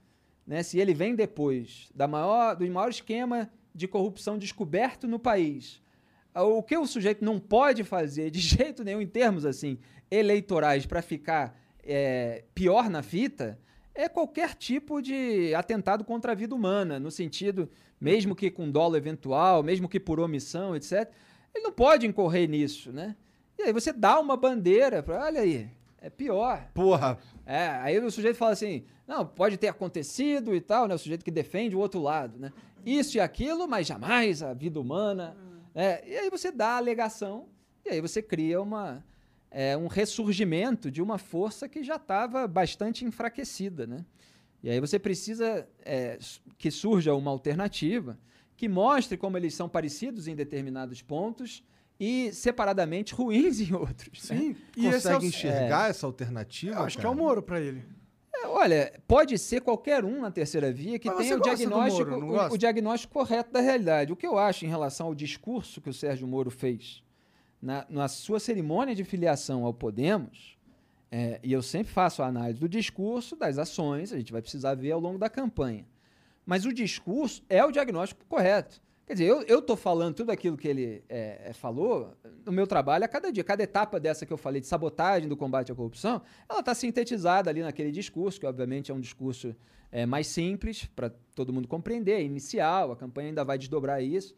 né, 0.48 0.64
se 0.64 0.80
ele 0.80 0.96
vem 0.96 1.14
depois 1.14 1.92
da 1.94 2.08
maior, 2.08 2.56
do 2.56 2.66
maior 2.66 2.90
esquema 2.90 3.48
de 3.72 3.88
corrupção 3.88 4.40
descoberto 4.40 5.08
no 5.08 5.20
país. 5.20 5.80
O 6.34 6.64
que 6.64 6.76
o 6.76 6.88
sujeito 6.88 7.24
não 7.24 7.40
pode 7.40 7.84
fazer 7.84 8.32
de 8.32 8.40
jeito 8.42 8.84
nenhum, 8.84 9.00
em 9.00 9.08
termos 9.08 9.46
assim, 9.46 9.78
eleitorais, 10.10 10.88
para 10.88 11.04
ficar 11.04 11.56
é, 11.84 12.46
pior 12.56 12.90
na 12.90 13.04
fita, 13.04 13.60
é 13.94 14.08
qualquer 14.08 14.56
tipo 14.56 15.02
de 15.02 15.54
atentado 15.56 16.04
contra 16.04 16.32
a 16.32 16.36
vida 16.36 16.56
humana, 16.56 17.00
no 17.00 17.12
sentido, 17.12 17.70
mesmo 18.00 18.36
que 18.36 18.50
com 18.50 18.70
dolo 18.70 18.96
eventual, 18.96 19.62
mesmo 19.64 19.88
que 19.90 20.00
por 20.00 20.20
omissão, 20.20 20.76
etc. 20.76 21.10
Ele 21.54 21.64
não 21.64 21.72
pode 21.72 22.08
incorrer 22.08 22.48
nisso, 22.50 22.92
né? 22.92 23.16
E 23.60 23.64
aí 23.64 23.74
você 23.74 23.92
dá 23.92 24.20
uma 24.20 24.38
bandeira 24.38 25.04
para, 25.04 25.24
olha 25.26 25.42
aí, 25.42 25.70
é 26.02 26.10
pior. 26.10 26.70
Porra, 26.74 27.18
É, 27.46 27.68
aí 27.82 28.00
o 28.00 28.10
sujeito 28.10 28.38
fala 28.38 28.54
assim, 28.54 28.86
não, 29.08 29.26
pode 29.26 29.58
ter 29.58 29.68
acontecido 29.68 30.56
e 30.56 30.62
tal, 30.62 30.88
né? 30.88 30.96
O 30.96 30.98
sujeito 30.98 31.24
que 31.26 31.32
defende 31.32 31.76
o 31.76 31.80
outro 31.80 32.02
lado, 32.02 32.40
né? 32.40 32.52
Isso 32.86 33.18
e 33.18 33.20
aquilo, 33.20 33.68
mas 33.68 33.86
jamais 33.88 34.42
a 34.42 34.54
vida 34.54 34.80
humana. 34.80 35.36
né? 35.76 36.00
E 36.08 36.16
aí 36.18 36.30
você 36.30 36.52
dá 36.52 36.70
a 36.70 36.78
alegação 36.78 37.48
e 37.86 37.90
aí 37.90 38.02
você 38.02 38.22
cria 38.22 38.62
uma, 38.62 39.04
é, 39.52 39.76
um 39.76 39.88
ressurgimento 39.88 40.90
de 40.90 41.02
uma 41.02 41.18
força 41.18 41.68
que 41.68 41.84
já 41.84 41.98
estava 41.98 42.48
bastante 42.48 43.04
enfraquecida, 43.06 43.86
né? 43.86 44.06
E 44.64 44.70
aí 44.70 44.80
você 44.80 44.98
precisa 44.98 45.68
é, 45.84 46.18
que 46.58 46.72
surja 46.72 47.14
uma 47.14 47.30
alternativa 47.32 48.18
que 48.56 48.70
mostre 48.70 49.18
como 49.18 49.36
eles 49.38 49.54
são 49.56 49.68
parecidos 49.68 50.28
em 50.28 50.36
determinados 50.36 51.02
pontos 51.02 51.64
e 52.00 52.32
separadamente 52.32 53.14
ruins 53.14 53.60
em 53.60 53.74
outros. 53.74 54.30
né? 54.30 54.38
Sim. 54.38 54.56
E 54.78 54.86
esse 54.88 55.08
é 55.08 55.12
o, 55.12 55.14
consegue 55.16 55.26
enxergar 55.28 55.90
essa 55.90 56.06
alternativa? 56.06 56.76
eu 56.76 56.84
acho 56.84 56.96
que 56.98 57.02
é 57.02 57.10
cara? 57.10 57.16
o 57.16 57.18
Moro 57.18 57.42
pra 57.42 57.60
ele. 57.60 57.84
É, 58.34 58.48
Olha, 58.48 58.94
pode 59.08 59.38
ser 59.38 59.62
qualquer 59.62 60.06
um 60.06 60.22
na 60.22 60.32
terceira 60.32 60.72
via 60.72 60.98
que 60.98 61.10
Mas 61.10 61.18
tenha 61.18 61.38
o 61.38 61.42
diagnóstico, 61.42 62.12
Moro, 62.12 62.50
o- 62.52 62.54
o, 62.54 62.58
diagnóstico 62.58 63.14
correto 63.14 63.52
da 63.52 63.60
realidade. 63.60 64.14
O 64.14 64.16
que 64.16 64.26
eu 64.26 64.38
acho 64.38 64.64
em 64.66 64.70
relação 64.70 65.08
ao 65.08 65.16
discurso 65.16 65.82
que 65.82 65.90
o 65.90 65.94
Sérgio 65.94 66.28
Moro 66.28 66.50
fez 66.52 67.04
na, 67.62 67.86
na 67.90 68.08
sua 68.08 68.40
cerimônia 68.40 68.96
de 68.96 69.04
filiação 69.04 69.66
ao 69.66 69.74
Podemos, 69.74 70.58
é, 71.12 71.40
e 71.44 71.52
eu 71.52 71.62
sempre 71.62 71.92
faço 71.92 72.24
a 72.24 72.28
análise 72.28 72.60
do 72.60 72.70
discurso, 72.70 73.36
das 73.36 73.58
ações, 73.58 74.14
a 74.14 74.18
gente 74.18 74.32
vai 74.32 74.42
precisar 74.42 74.76
ver 74.76 74.92
ao 74.92 75.00
longo 75.00 75.18
da 75.18 75.30
campanha. 75.30 75.86
Mas 76.46 76.66
o 76.66 76.74
discurso 76.74 77.44
é 77.50 77.64
o 77.64 77.72
diagnóstico 77.72 78.26
correto. 78.26 78.82
Quer 79.06 79.14
dizer, 79.14 79.46
eu 79.48 79.60
estou 79.60 79.76
falando 79.76 80.16
tudo 80.16 80.32
aquilo 80.32 80.56
que 80.56 80.68
ele 80.70 81.04
é, 81.10 81.50
é, 81.50 81.54
falou 81.54 82.16
no 82.46 82.52
meu 82.52 82.66
trabalho 82.66 83.04
a 83.04 83.10
cada 83.10 83.30
dia. 83.30 83.44
Cada 83.44 83.62
etapa 83.62 84.00
dessa 84.00 84.26
que 84.26 84.32
eu 84.32 84.38
falei 84.38 84.62
de 84.62 84.68
sabotagem 84.68 85.28
do 85.28 85.36
combate 85.36 85.70
à 85.70 85.76
corrupção, 85.76 86.22
ela 86.48 86.62
está 86.62 86.74
sintetizada 86.74 87.50
ali 87.50 87.62
naquele 87.62 87.92
discurso, 87.92 88.40
que 88.40 88.46
obviamente 88.46 88.90
é 88.90 88.94
um 88.94 89.02
discurso 89.02 89.54
é, 89.92 90.06
mais 90.06 90.28
simples 90.28 90.86
para 90.96 91.10
todo 91.36 91.52
mundo 91.52 91.68
compreender, 91.68 92.14
é 92.14 92.24
inicial, 92.24 92.94
a 92.94 92.96
campanha 92.96 93.30
ainda 93.30 93.44
vai 93.44 93.58
desdobrar 93.58 94.02
isso. 94.02 94.34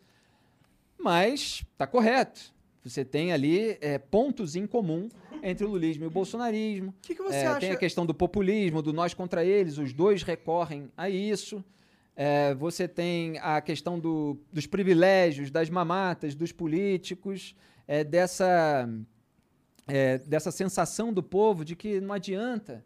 Mas 0.97 1.63
está 1.71 1.85
correto. 1.85 2.51
Você 2.83 3.05
tem 3.05 3.31
ali 3.31 3.77
é, 3.79 3.97
pontos 3.97 4.55
em 4.55 4.67
comum 4.67 5.07
entre 5.41 5.65
o 5.65 5.69
lulismo 5.69 6.03
e 6.03 6.07
o 6.07 6.11
bolsonarismo. 6.11 6.89
O 6.89 6.93
que, 7.01 7.15
que 7.15 7.21
você 7.23 7.37
É, 7.37 7.47
acha? 7.47 7.59
Tem 7.61 7.71
a 7.71 7.77
questão 7.77 8.05
do 8.05 8.13
populismo, 8.13 8.81
do 8.81 8.91
nós 8.91 9.13
contra 9.13 9.43
eles, 9.45 9.77
os 9.77 9.93
dois 9.93 10.21
recorrem 10.23 10.89
a 10.97 11.09
isso. 11.09 11.63
É, 12.15 12.53
você 12.53 12.87
tem 12.87 13.39
a 13.39 13.59
questão 13.61 13.97
do- 13.99 14.37
dos 14.51 14.67
privilégios, 14.67 15.49
das 15.49 15.69
mamatas, 15.69 16.35
dos 16.35 16.51
políticos, 16.51 17.55
é, 17.87 18.03
dessa, 18.03 18.87
é, 19.87 20.17
dessa 20.19 20.51
sensação 20.51 21.11
do 21.13 21.23
povo 21.23 21.63
de 21.65 21.75
que 21.75 21.99
não 22.01 22.13
adianta. 22.13 22.83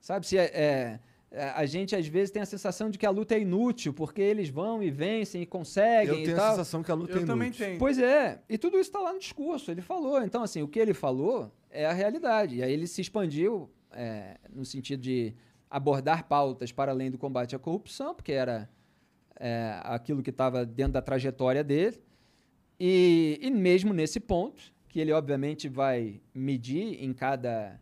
Sabe? 0.00 0.26
Se 0.26 0.36
é, 0.38 0.44
é, 0.54 1.00
a 1.32 1.64
gente 1.64 1.94
às 1.94 2.06
vezes 2.06 2.30
tem 2.30 2.42
a 2.42 2.46
sensação 2.46 2.90
de 2.90 2.98
que 2.98 3.06
a 3.06 3.10
luta 3.10 3.36
é 3.36 3.40
inútil, 3.40 3.92
porque 3.94 4.20
eles 4.20 4.48
vão 4.48 4.82
e 4.82 4.90
vencem 4.90 5.42
e 5.42 5.46
conseguem 5.46 6.08
Eu 6.08 6.20
e 6.20 6.24
tenho 6.24 6.40
a 6.40 6.50
sensação 6.50 6.82
que 6.82 6.90
a 6.90 6.94
luta 6.94 7.12
é 7.12 7.22
Eu 7.22 7.26
também 7.26 7.48
inútil. 7.48 7.66
tenho. 7.66 7.78
Pois 7.78 7.98
é, 7.98 8.40
e 8.48 8.58
tudo 8.58 8.78
isso 8.78 8.88
está 8.88 8.98
lá 8.98 9.12
no 9.12 9.18
discurso, 9.20 9.70
ele 9.70 9.80
falou. 9.80 10.22
Então, 10.22 10.42
assim, 10.42 10.60
o 10.60 10.68
que 10.68 10.78
ele 10.78 10.92
falou 10.92 11.52
é 11.70 11.86
a 11.86 11.92
realidade. 11.92 12.56
E 12.56 12.62
aí 12.62 12.72
ele 12.72 12.86
se 12.86 13.00
expandiu 13.00 13.70
é, 13.92 14.38
no 14.52 14.64
sentido 14.64 15.00
de 15.00 15.32
abordar 15.70 16.24
pautas 16.26 16.72
para 16.72 16.90
além 16.90 17.10
do 17.12 17.18
combate 17.18 17.54
à 17.54 17.58
corrupção, 17.58 18.12
porque 18.12 18.32
era 18.32 18.68
é, 19.38 19.80
aquilo 19.84 20.22
que 20.22 20.30
estava 20.30 20.66
dentro 20.66 20.94
da 20.94 21.02
trajetória 21.02 21.62
dele. 21.62 22.00
E, 22.78 23.38
e 23.40 23.50
mesmo 23.50 23.92
nesse 23.92 24.18
ponto, 24.18 24.60
que 24.88 24.98
ele 24.98 25.12
obviamente 25.12 25.68
vai 25.68 26.20
medir 26.34 27.02
em 27.04 27.12
cada 27.12 27.80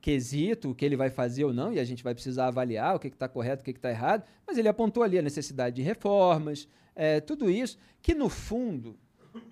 quesito 0.00 0.70
o 0.70 0.74
que 0.74 0.84
ele 0.84 0.96
vai 0.96 1.10
fazer 1.10 1.44
ou 1.44 1.52
não, 1.52 1.72
e 1.72 1.78
a 1.78 1.84
gente 1.84 2.02
vai 2.02 2.14
precisar 2.14 2.46
avaliar 2.46 2.96
o 2.96 2.98
que 2.98 3.08
está 3.08 3.28
correto, 3.28 3.62
o 3.62 3.64
que 3.64 3.70
está 3.70 3.90
errado, 3.90 4.24
mas 4.46 4.56
ele 4.56 4.68
apontou 4.68 5.02
ali 5.02 5.18
a 5.18 5.22
necessidade 5.22 5.76
de 5.76 5.82
reformas, 5.82 6.68
é, 6.96 7.20
tudo 7.20 7.50
isso, 7.50 7.78
que 8.02 8.14
no 8.14 8.28
fundo, 8.28 8.96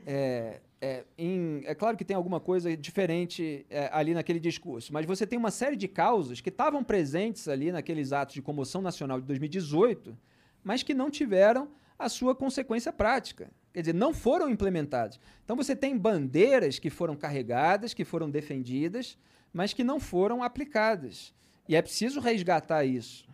é, 0.07 0.61
é, 0.81 1.05
em- 1.17 1.63
é 1.65 1.75
claro 1.75 1.97
que 1.97 2.05
tem 2.05 2.17
alguma 2.17 2.41
coisa 2.41 2.75
diferente 2.77 3.67
é, 3.69 3.89
ali 3.93 4.15
naquele 4.15 4.41
discurso, 4.41 4.93
mas 4.93 5.05
você 5.07 5.27
tem 5.27 5.39
uma 5.39 5.51
série 5.51 5.77
de 5.77 5.89
causas 5.89 6.41
que 6.41 6.49
estavam 6.49 6.83
presentes 6.83 7.47
ali 7.49 7.71
naqueles 7.73 8.13
atos 8.13 8.35
de 8.35 8.43
comoção 8.43 8.81
nacional 8.81 9.21
de 9.21 9.27
2018, 9.27 10.17
mas 10.65 10.83
que 10.83 10.95
não 10.95 11.11
tiveram 11.11 11.69
a 11.99 12.09
sua 12.09 12.35
consequência 12.35 12.93
prática. 12.93 13.51
Quer 13.73 13.81
dizer, 13.81 13.95
não 13.95 14.15
foram 14.15 14.49
implementados. 14.49 15.19
Então 15.45 15.57
você 15.57 15.75
tem 15.77 15.97
bandeiras 15.97 16.79
que 16.79 16.91
foram 16.91 17.17
carregadas, 17.17 17.93
que 17.93 18.05
foram 18.05 18.31
defendidas, 18.31 19.19
mas 19.53 19.73
que 19.73 19.85
não 19.85 19.99
foram 20.01 20.43
aplicadas. 20.43 21.35
E 21.69 21.77
é 21.77 21.83
preciso 21.83 22.21
resgatar 22.21 22.85
isso. 22.85 23.29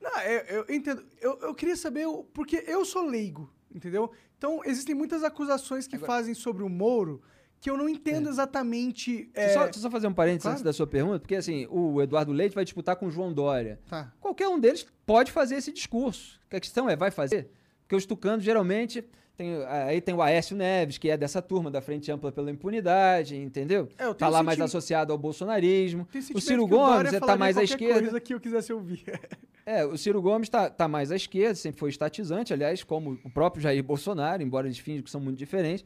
Não, 0.00 0.20
eu, 0.22 0.64
eu 0.66 0.74
entendo. 0.74 1.04
Eu, 1.20 1.38
eu 1.40 1.54
queria 1.54 1.76
saber, 1.76 2.06
porque 2.32 2.64
eu 2.66 2.84
sou 2.84 3.04
leigo, 3.04 3.52
entendeu? 3.74 4.10
Então, 4.36 4.60
existem 4.64 4.94
muitas 4.94 5.22
acusações 5.24 5.86
que 5.86 5.96
Agora- 5.96 6.12
fazem 6.12 6.34
sobre 6.34 6.62
o 6.62 6.68
Moro 6.68 7.20
que 7.60 7.68
eu 7.68 7.76
não 7.76 7.88
entendo 7.88 8.28
exatamente. 8.28 9.28
Deixa 9.34 9.58
eu 9.58 9.62
é, 9.62 9.72
Só, 9.72 9.80
só 9.80 9.90
fazer 9.90 10.06
um 10.06 10.14
parênteses 10.14 10.42
Claro. 10.42 10.54
antes 10.54 10.62
da 10.62 10.72
sua 10.72 10.86
pergunta, 10.86 11.18
porque 11.18 11.34
assim, 11.34 11.66
o 11.70 12.00
Eduardo 12.00 12.30
Leite 12.32 12.54
vai 12.54 12.64
disputar 12.64 12.94
com 12.94 13.06
o 13.06 13.10
João 13.10 13.32
Dória. 13.32 13.80
Tá. 13.88 14.12
Qualquer 14.20 14.46
um 14.48 14.60
deles 14.60 14.86
pode 15.04 15.32
fazer 15.32 15.56
esse 15.56 15.72
discurso. 15.72 16.38
A 16.50 16.60
questão 16.60 16.88
é, 16.88 16.94
vai 16.94 17.10
fazer? 17.10 17.50
Porque 17.82 17.96
os 17.96 18.06
tucanos 18.06 18.44
geralmente. 18.44 19.04
Tem, 19.38 19.54
aí 19.68 20.00
tem 20.00 20.12
o 20.16 20.20
Aécio 20.20 20.56
Neves, 20.56 20.98
que 20.98 21.08
é 21.08 21.16
dessa 21.16 21.40
turma 21.40 21.70
da 21.70 21.80
Frente 21.80 22.10
Ampla 22.10 22.32
pela 22.32 22.50
Impunidade, 22.50 23.36
entendeu? 23.36 23.88
É, 23.96 24.12
tá 24.12 24.28
lá 24.28 24.42
mais 24.42 24.60
associado 24.60 25.12
ao 25.12 25.18
bolsonarismo. 25.18 26.08
O 26.34 26.40
Ciro 26.40 26.66
Gomes 26.66 27.12
é, 27.12 27.20
tá 27.20 27.20
falaria 27.20 27.38
mais 27.38 27.56
à 27.56 27.62
esquerda. 27.62 28.00
coisa 28.00 28.20
que 28.20 28.34
eu 28.34 28.40
quisesse 28.40 28.72
ouvir. 28.72 29.04
É, 29.70 29.84
o 29.84 29.98
Ciro 29.98 30.22
Gomes 30.22 30.48
tá, 30.48 30.70
tá 30.70 30.88
mais 30.88 31.12
à 31.12 31.16
esquerda, 31.16 31.54
sempre 31.54 31.78
foi 31.78 31.90
estatizante, 31.90 32.54
aliás, 32.54 32.82
como 32.82 33.18
o 33.22 33.28
próprio 33.28 33.62
Jair 33.62 33.84
Bolsonaro, 33.84 34.42
embora 34.42 34.66
eles 34.66 34.78
finjam 34.78 35.02
que 35.02 35.10
são 35.10 35.20
muito 35.20 35.36
diferentes. 35.36 35.84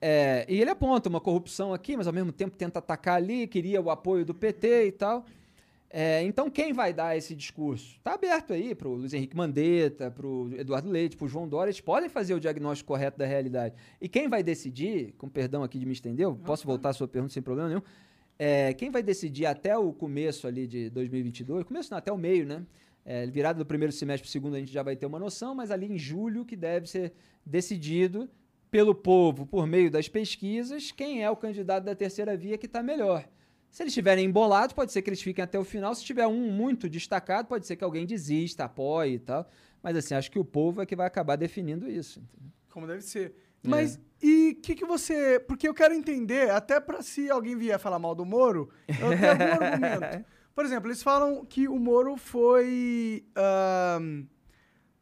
É, 0.00 0.46
e 0.48 0.58
ele 0.58 0.70
aponta 0.70 1.10
uma 1.10 1.20
corrupção 1.20 1.74
aqui, 1.74 1.94
mas 1.94 2.06
ao 2.06 2.12
mesmo 2.14 2.32
tempo 2.32 2.56
tenta 2.56 2.78
atacar 2.78 3.16
ali, 3.16 3.46
queria 3.46 3.82
o 3.82 3.90
apoio 3.90 4.24
do 4.24 4.32
PT 4.32 4.86
e 4.86 4.92
tal. 4.92 5.26
É, 5.94 6.22
então, 6.22 6.48
quem 6.48 6.72
vai 6.72 6.90
dar 6.90 7.18
esse 7.18 7.34
discurso? 7.34 7.96
Está 7.98 8.14
aberto 8.14 8.54
aí 8.54 8.74
para 8.74 8.88
o 8.88 8.94
Luiz 8.94 9.12
Henrique 9.12 9.36
Mandetta, 9.36 10.10
para 10.10 10.26
o 10.26 10.50
Eduardo 10.54 10.88
Leite, 10.88 11.18
para 11.18 11.26
o 11.26 11.28
João 11.28 11.46
Dória, 11.46 11.68
eles 11.68 11.82
podem 11.82 12.08
fazer 12.08 12.32
o 12.32 12.40
diagnóstico 12.40 12.88
correto 12.88 13.18
da 13.18 13.26
realidade. 13.26 13.74
E 14.00 14.08
quem 14.08 14.26
vai 14.26 14.42
decidir, 14.42 15.12
com 15.18 15.28
perdão 15.28 15.62
aqui 15.62 15.78
de 15.78 15.84
me 15.84 15.92
estender, 15.92 16.24
eu 16.24 16.34
posso 16.34 16.66
voltar 16.66 16.88
à 16.88 16.92
sua 16.94 17.06
pergunta 17.06 17.34
sem 17.34 17.42
problema 17.42 17.68
nenhum, 17.68 17.82
é, 18.38 18.72
quem 18.72 18.90
vai 18.90 19.02
decidir 19.02 19.44
até 19.44 19.76
o 19.76 19.92
começo 19.92 20.46
ali 20.46 20.66
de 20.66 20.88
2022, 20.88 21.62
começo 21.64 21.90
não, 21.90 21.98
até 21.98 22.10
o 22.10 22.16
meio, 22.16 22.46
né? 22.46 22.64
É, 23.04 23.26
virada 23.26 23.58
do 23.58 23.66
primeiro 23.66 23.92
semestre 23.92 24.22
para 24.22 24.28
o 24.28 24.32
segundo 24.32 24.54
a 24.54 24.58
gente 24.60 24.72
já 24.72 24.82
vai 24.82 24.96
ter 24.96 25.04
uma 25.04 25.18
noção, 25.18 25.54
mas 25.54 25.70
ali 25.70 25.92
em 25.92 25.98
julho 25.98 26.44
que 26.44 26.56
deve 26.56 26.88
ser 26.88 27.12
decidido 27.44 28.30
pelo 28.70 28.94
povo, 28.94 29.44
por 29.44 29.66
meio 29.66 29.90
das 29.90 30.08
pesquisas, 30.08 30.90
quem 30.90 31.22
é 31.22 31.30
o 31.30 31.36
candidato 31.36 31.84
da 31.84 31.94
terceira 31.94 32.34
via 32.34 32.56
que 32.56 32.64
está 32.64 32.82
melhor. 32.82 33.28
Se 33.72 33.82
eles 33.82 33.92
estiverem 33.92 34.26
embolados, 34.26 34.74
pode 34.74 34.92
ser 34.92 35.00
que 35.00 35.08
eles 35.08 35.22
fiquem 35.22 35.42
até 35.42 35.58
o 35.58 35.64
final. 35.64 35.94
Se 35.94 36.04
tiver 36.04 36.26
um 36.26 36.52
muito 36.52 36.90
destacado, 36.90 37.48
pode 37.48 37.66
ser 37.66 37.74
que 37.74 37.82
alguém 37.82 38.04
desista, 38.04 38.64
apoie 38.64 39.14
e 39.14 39.18
tal. 39.18 39.48
Mas 39.82 39.96
assim, 39.96 40.14
acho 40.14 40.30
que 40.30 40.38
o 40.38 40.44
povo 40.44 40.82
é 40.82 40.86
que 40.86 40.94
vai 40.94 41.06
acabar 41.06 41.36
definindo 41.36 41.88
isso. 41.88 42.20
entendeu? 42.20 42.52
Como 42.68 42.86
deve 42.86 43.00
ser. 43.00 43.34
É. 43.64 43.68
Mas 43.68 43.98
e 44.22 44.50
o 44.58 44.60
que, 44.60 44.74
que 44.74 44.84
você. 44.84 45.40
Porque 45.40 45.66
eu 45.66 45.72
quero 45.72 45.94
entender, 45.94 46.50
até 46.50 46.78
pra 46.78 47.00
se 47.00 47.30
alguém 47.30 47.56
vier 47.56 47.78
falar 47.78 47.98
mal 47.98 48.14
do 48.14 48.26
Moro, 48.26 48.68
eu 48.86 49.18
tenho 49.18 49.30
algum 49.30 49.64
argumento. 49.64 50.26
Por 50.54 50.66
exemplo, 50.66 50.88
eles 50.88 51.02
falam 51.02 51.42
que 51.46 51.66
o 51.66 51.78
Moro 51.78 52.18
foi. 52.18 53.24
ahn, 53.34 54.26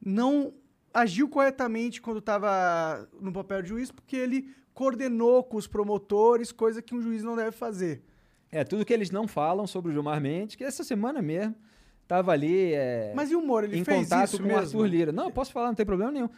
não 0.01 0.55
agiu 0.95 1.29
corretamente 1.29 2.01
quando 2.01 2.19
estava 2.21 3.09
no 3.21 3.33
papel 3.33 3.63
de 3.63 3.69
juiz, 3.69 3.91
porque 3.91 4.17
ele 4.17 4.55
coordenou 4.73 5.43
com 5.43 5.57
os 5.57 5.67
promotores, 5.67 6.53
coisa 6.53 6.81
que 6.81 6.95
um 6.95 7.03
juiz 7.03 7.25
não 7.25 7.35
deve 7.35 7.51
fazer. 7.51 8.05
É, 8.53 8.65
tudo 8.65 8.85
que 8.85 8.93
eles 8.93 9.11
não 9.11 9.29
falam 9.29 9.67
sobre 9.67 9.91
o 9.91 9.93
Gilmar 9.93 10.21
Mendes, 10.21 10.57
que 10.57 10.65
essa 10.65 10.83
semana 10.83 11.23
mesmo 11.23 11.55
estava 12.03 12.33
ali 12.33 12.75
é, 12.75 13.13
Mas 13.15 13.31
e 13.31 13.37
o 13.37 13.43
Moro? 13.43 13.67
Ele 13.67 13.79
em 13.79 13.85
fez 13.85 14.03
contato 14.03 14.29
isso 14.29 14.43
com 14.43 14.49
o? 14.49 14.57
Arthur 14.57 14.87
Lira. 14.87 15.13
Não, 15.13 15.27
eu 15.27 15.31
posso 15.31 15.53
falar, 15.53 15.69
não 15.69 15.75
tem 15.75 15.87
problema 15.87 16.11
nenhum. 16.11 16.29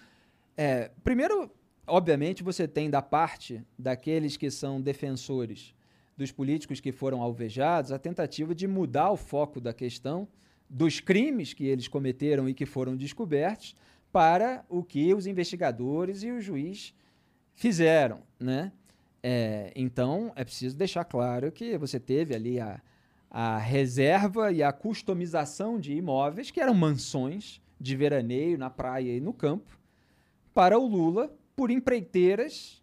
É, 0.56 0.90
primeiro, 1.02 1.50
obviamente, 1.86 2.42
você 2.42 2.68
tem 2.68 2.90
da 2.90 3.00
parte 3.00 3.64
daqueles 3.78 4.36
que 4.36 4.50
são 4.50 4.80
defensores 4.80 5.74
dos 6.16 6.30
políticos 6.30 6.80
que 6.80 6.92
foram 6.92 7.22
alvejados 7.22 7.90
a 7.90 7.98
tentativa 7.98 8.54
de 8.54 8.68
mudar 8.68 9.10
o 9.10 9.16
foco 9.16 9.60
da 9.60 9.72
questão 9.72 10.28
dos 10.68 11.00
crimes 11.00 11.52
que 11.52 11.66
eles 11.66 11.88
cometeram 11.88 12.48
e 12.48 12.54
que 12.54 12.66
foram 12.66 12.96
descobertos 12.96 13.74
para 14.12 14.64
o 14.68 14.82
que 14.82 15.14
os 15.14 15.26
investigadores 15.26 16.22
e 16.22 16.30
o 16.30 16.40
juiz 16.40 16.94
fizeram, 17.54 18.20
né? 18.38 18.72
É, 19.22 19.72
então, 19.76 20.32
é 20.34 20.44
preciso 20.44 20.76
deixar 20.76 21.04
claro 21.04 21.52
que 21.52 21.78
você 21.78 22.00
teve 22.00 22.34
ali 22.34 22.58
a, 22.58 22.82
a 23.30 23.56
reserva 23.56 24.50
e 24.50 24.62
a 24.62 24.72
customização 24.72 25.78
de 25.78 25.94
imóveis, 25.94 26.50
que 26.50 26.60
eram 26.60 26.74
mansões 26.74 27.60
de 27.80 27.94
veraneio 27.96 28.58
na 28.58 28.68
praia 28.68 29.16
e 29.16 29.20
no 29.20 29.32
campo, 29.32 29.78
para 30.52 30.78
o 30.78 30.86
Lula 30.86 31.32
por 31.54 31.70
empreiteiras 31.70 32.82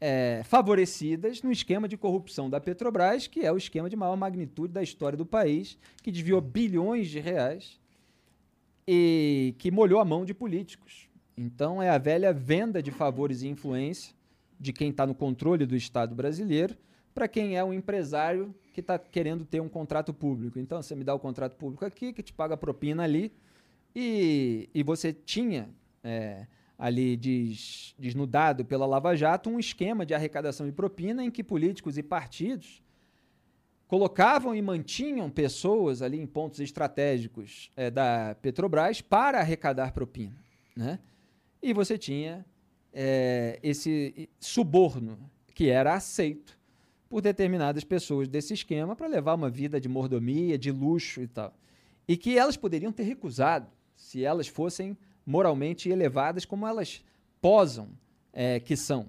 é, 0.00 0.42
favorecidas 0.44 1.42
no 1.42 1.52
esquema 1.52 1.86
de 1.86 1.96
corrupção 1.96 2.50
da 2.50 2.60
Petrobras, 2.60 3.26
que 3.26 3.40
é 3.40 3.52
o 3.52 3.56
esquema 3.56 3.88
de 3.88 3.96
maior 3.96 4.16
magnitude 4.16 4.72
da 4.72 4.82
história 4.82 5.16
do 5.16 5.26
país, 5.26 5.78
que 6.02 6.10
desviou 6.10 6.40
bilhões 6.40 7.08
de 7.08 7.20
reais 7.20 7.78
e 8.88 9.54
que 9.58 9.70
molhou 9.70 10.00
a 10.00 10.04
mão 10.04 10.24
de 10.24 10.34
políticos. 10.34 11.08
Então, 11.36 11.80
é 11.80 11.90
a 11.90 11.98
velha 11.98 12.32
venda 12.32 12.82
de 12.82 12.90
favores 12.90 13.42
e 13.42 13.48
influência 13.48 14.14
de 14.60 14.72
quem 14.72 14.90
está 14.90 15.06
no 15.06 15.14
controle 15.14 15.64
do 15.64 15.74
Estado 15.74 16.14
brasileiro 16.14 16.76
para 17.14 17.26
quem 17.26 17.56
é 17.56 17.64
um 17.64 17.72
empresário 17.72 18.54
que 18.72 18.80
está 18.80 18.98
querendo 18.98 19.44
ter 19.44 19.60
um 19.60 19.68
contrato 19.68 20.14
público. 20.14 20.58
Então, 20.58 20.80
você 20.80 20.94
me 20.94 21.02
dá 21.02 21.14
o 21.14 21.18
contrato 21.18 21.56
público 21.56 21.84
aqui, 21.84 22.12
que 22.12 22.22
te 22.22 22.32
paga 22.32 22.56
propina 22.56 23.02
ali, 23.02 23.32
e, 23.94 24.68
e 24.72 24.82
você 24.84 25.12
tinha 25.12 25.68
é, 26.04 26.46
ali 26.78 27.16
des- 27.16 27.94
desnudado 27.98 28.64
pela 28.64 28.86
Lava 28.86 29.16
Jato 29.16 29.50
um 29.50 29.58
esquema 29.58 30.06
de 30.06 30.14
arrecadação 30.14 30.66
de 30.66 30.72
propina 30.72 31.24
em 31.24 31.30
que 31.30 31.42
políticos 31.42 31.98
e 31.98 32.02
partidos 32.02 32.80
colocavam 33.88 34.54
e 34.54 34.62
mantinham 34.62 35.28
pessoas 35.28 36.00
ali 36.00 36.16
em 36.16 36.26
pontos 36.26 36.60
estratégicos 36.60 37.72
eh, 37.76 37.90
da 37.90 38.36
Petrobras 38.40 39.00
para 39.00 39.40
arrecadar 39.40 39.92
propina. 39.92 40.40
Né? 40.76 41.00
E 41.60 41.72
você 41.72 41.98
tinha 41.98 42.46
eh, 42.92 43.58
esse 43.62 44.28
suborno 44.38 45.18
que 45.54 45.68
era 45.68 45.94
aceito 45.94 46.58
por 47.08 47.20
determinadas 47.20 47.84
pessoas 47.84 48.28
desse 48.28 48.54
esquema 48.54 48.94
para 48.94 49.06
levar 49.06 49.34
uma 49.34 49.50
vida 49.50 49.80
de 49.80 49.88
mordomia, 49.88 50.56
de 50.56 50.70
luxo 50.70 51.20
e 51.20 51.26
tal. 51.26 51.54
E 52.06 52.16
que 52.16 52.38
elas 52.38 52.56
poderiam 52.56 52.92
ter 52.92 53.02
recusado 53.02 53.68
se 53.96 54.24
elas 54.24 54.48
fossem 54.48 54.96
moralmente 55.26 55.88
elevadas 55.88 56.44
como 56.44 56.66
elas 56.66 57.04
posam 57.40 57.90
eh, 58.32 58.60
que 58.60 58.76
são. 58.76 59.08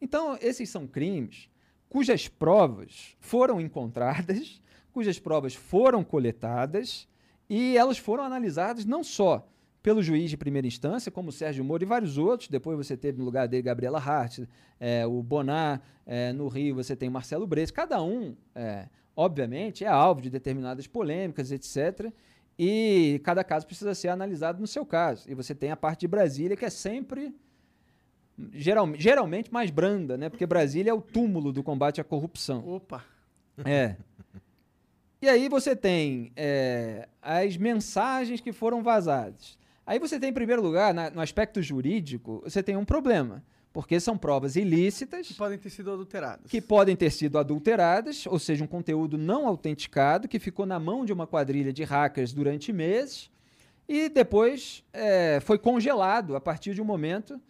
Então, 0.00 0.38
esses 0.40 0.68
são 0.68 0.86
crimes 0.86 1.48
cujas 1.88 2.26
provas 2.28 3.16
foram 3.20 3.60
encontradas, 3.60 4.60
cujas 4.92 5.18
provas 5.18 5.54
foram 5.54 6.02
coletadas 6.02 7.08
e 7.48 7.76
elas 7.76 7.98
foram 7.98 8.24
analisadas 8.24 8.84
não 8.84 9.04
só 9.04 9.48
pelo 9.84 10.02
juiz 10.02 10.30
de 10.30 10.36
primeira 10.38 10.66
instância, 10.66 11.12
como 11.12 11.30
Sérgio 11.30 11.62
Moro 11.62 11.82
e 11.82 11.86
vários 11.86 12.16
outros. 12.16 12.48
Depois 12.48 12.74
você 12.74 12.96
teve 12.96 13.18
no 13.18 13.24
lugar 13.26 13.46
dele 13.46 13.62
Gabriela 13.62 13.98
Hart, 13.98 14.38
eh, 14.80 15.06
o 15.06 15.22
Bonar, 15.22 15.82
eh, 16.06 16.32
no 16.32 16.48
Rio 16.48 16.74
você 16.74 16.96
tem 16.96 17.10
Marcelo 17.10 17.46
Brees. 17.46 17.70
Cada 17.70 18.02
um, 18.02 18.34
eh, 18.54 18.88
obviamente, 19.14 19.84
é 19.84 19.88
alvo 19.88 20.22
de 20.22 20.30
determinadas 20.30 20.86
polêmicas, 20.86 21.52
etc. 21.52 22.10
E 22.58 23.20
cada 23.24 23.44
caso 23.44 23.66
precisa 23.66 23.94
ser 23.94 24.08
analisado 24.08 24.58
no 24.58 24.66
seu 24.66 24.86
caso. 24.86 25.30
E 25.30 25.34
você 25.34 25.54
tem 25.54 25.70
a 25.70 25.76
parte 25.76 26.00
de 26.00 26.08
Brasília, 26.08 26.56
que 26.56 26.64
é 26.64 26.70
sempre 26.70 27.34
geral, 28.54 28.88
geralmente 28.96 29.52
mais 29.52 29.70
branda, 29.70 30.16
né? 30.16 30.30
Porque 30.30 30.46
Brasília 30.46 30.92
é 30.92 30.94
o 30.94 31.02
túmulo 31.02 31.52
do 31.52 31.62
combate 31.62 32.00
à 32.00 32.04
corrupção. 32.04 32.66
Opa. 32.66 33.04
É. 33.62 33.96
E 35.20 35.28
aí 35.28 35.46
você 35.46 35.76
tem 35.76 36.32
é, 36.34 37.06
as 37.20 37.58
mensagens 37.58 38.40
que 38.40 38.50
foram 38.50 38.82
vazadas. 38.82 39.62
Aí 39.86 39.98
você 39.98 40.18
tem, 40.18 40.30
em 40.30 40.32
primeiro 40.32 40.62
lugar, 40.62 40.94
na- 40.94 41.10
no 41.10 41.20
aspecto 41.20 41.60
jurídico, 41.62 42.40
você 42.44 42.62
tem 42.62 42.76
um 42.76 42.84
problema. 42.84 43.42
Porque 43.72 43.98
são 43.98 44.16
provas 44.16 44.54
ilícitas 44.54 45.26
Que 45.26 45.34
podem 45.34 45.58
ter 45.58 45.68
sido 45.68 45.90
adulteradas. 45.90 46.48
que 46.48 46.60
podem 46.60 46.94
ter 46.94 47.10
sido 47.10 47.36
adulteradas, 47.38 48.24
ou 48.26 48.38
seja, 48.38 48.62
um 48.62 48.68
conteúdo 48.68 49.18
não 49.18 49.48
autenticado 49.48 50.28
que 50.28 50.38
ficou 50.38 50.64
na 50.64 50.78
mão 50.78 51.04
de 51.04 51.12
uma 51.12 51.26
quadrilha 51.26 51.72
de 51.72 51.82
hackers 51.82 52.32
durante 52.32 52.72
meses 52.72 53.28
e 53.88 54.08
depois 54.08 54.84
é, 54.92 55.40
foi 55.40 55.58
congelado 55.58 56.36
a 56.36 56.40
partir 56.40 56.72
de 56.72 56.80
um 56.80 56.84
momento 56.84 57.40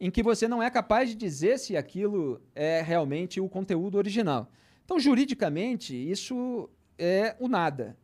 em 0.00 0.08
que 0.08 0.22
você 0.22 0.46
não 0.46 0.62
é 0.62 0.70
capaz 0.70 1.08
de 1.10 1.16
dizer 1.16 1.58
se 1.58 1.76
aquilo 1.76 2.40
é 2.54 2.80
realmente 2.80 3.40
o 3.40 3.48
conteúdo 3.48 3.98
original. 3.98 4.48
Então, 4.84 5.00
juridicamente, 5.00 5.94
isso 5.96 6.70
é 6.96 7.34
o 7.40 7.48
nada. 7.48 7.96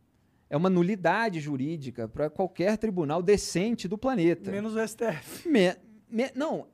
É 0.49 0.57
uma 0.57 0.69
nulidade 0.69 1.39
jurídica 1.39 2.07
para 2.07 2.29
qualquer 2.29 2.77
tribunal 2.77 3.21
decente 3.21 3.87
do 3.87 3.97
planeta. 3.97 4.49
Menos 4.51 4.75
o 4.75 4.79
STF. 4.87 5.47
Me- 5.47 5.75
me- 6.09 6.31
não, 6.35 6.67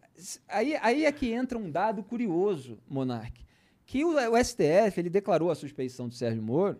aí, 0.48 0.76
aí 0.82 1.06
é 1.06 1.12
que 1.12 1.32
entra 1.32 1.58
um 1.58 1.70
dado 1.70 2.02
curioso, 2.04 2.80
Monark, 2.88 3.44
que 3.86 4.06
o, 4.06 4.14
o 4.16 4.38
STF 4.44 4.98
ele 4.98 5.10
declarou 5.10 5.52
a 5.52 5.56
suspeição 5.56 6.08
do 6.08 6.14
Sérgio 6.14 6.42
Moro 6.42 6.80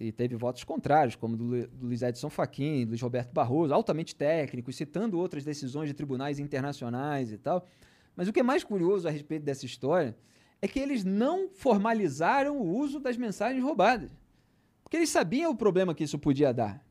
e 0.00 0.10
teve 0.10 0.34
votos 0.34 0.64
contrários, 0.64 1.14
como 1.14 1.36
do, 1.36 1.68
do 1.68 1.86
Luiz 1.86 2.02
Edson 2.02 2.28
Fachin, 2.28 2.84
Luiz 2.84 3.00
Roberto 3.00 3.32
Barroso, 3.32 3.72
altamente 3.72 4.16
técnicos, 4.16 4.74
citando 4.76 5.16
outras 5.18 5.44
decisões 5.44 5.86
de 5.88 5.94
tribunais 5.94 6.40
internacionais 6.40 7.30
e 7.30 7.38
tal. 7.38 7.64
Mas 8.16 8.26
o 8.26 8.32
que 8.32 8.40
é 8.40 8.42
mais 8.42 8.64
curioso 8.64 9.06
a 9.06 9.10
respeito 9.12 9.44
dessa 9.44 9.64
história 9.64 10.16
é 10.60 10.66
que 10.66 10.80
eles 10.80 11.04
não 11.04 11.48
formalizaram 11.48 12.58
o 12.58 12.76
uso 12.76 12.98
das 12.98 13.16
mensagens 13.16 13.62
roubadas. 13.62 14.10
Porque 14.88 14.96
eles 14.96 15.10
sabiam 15.10 15.50
o 15.50 15.54
problema 15.54 15.94
que 15.94 16.02
isso 16.04 16.18
podia 16.18 16.50
dar. 16.52 16.82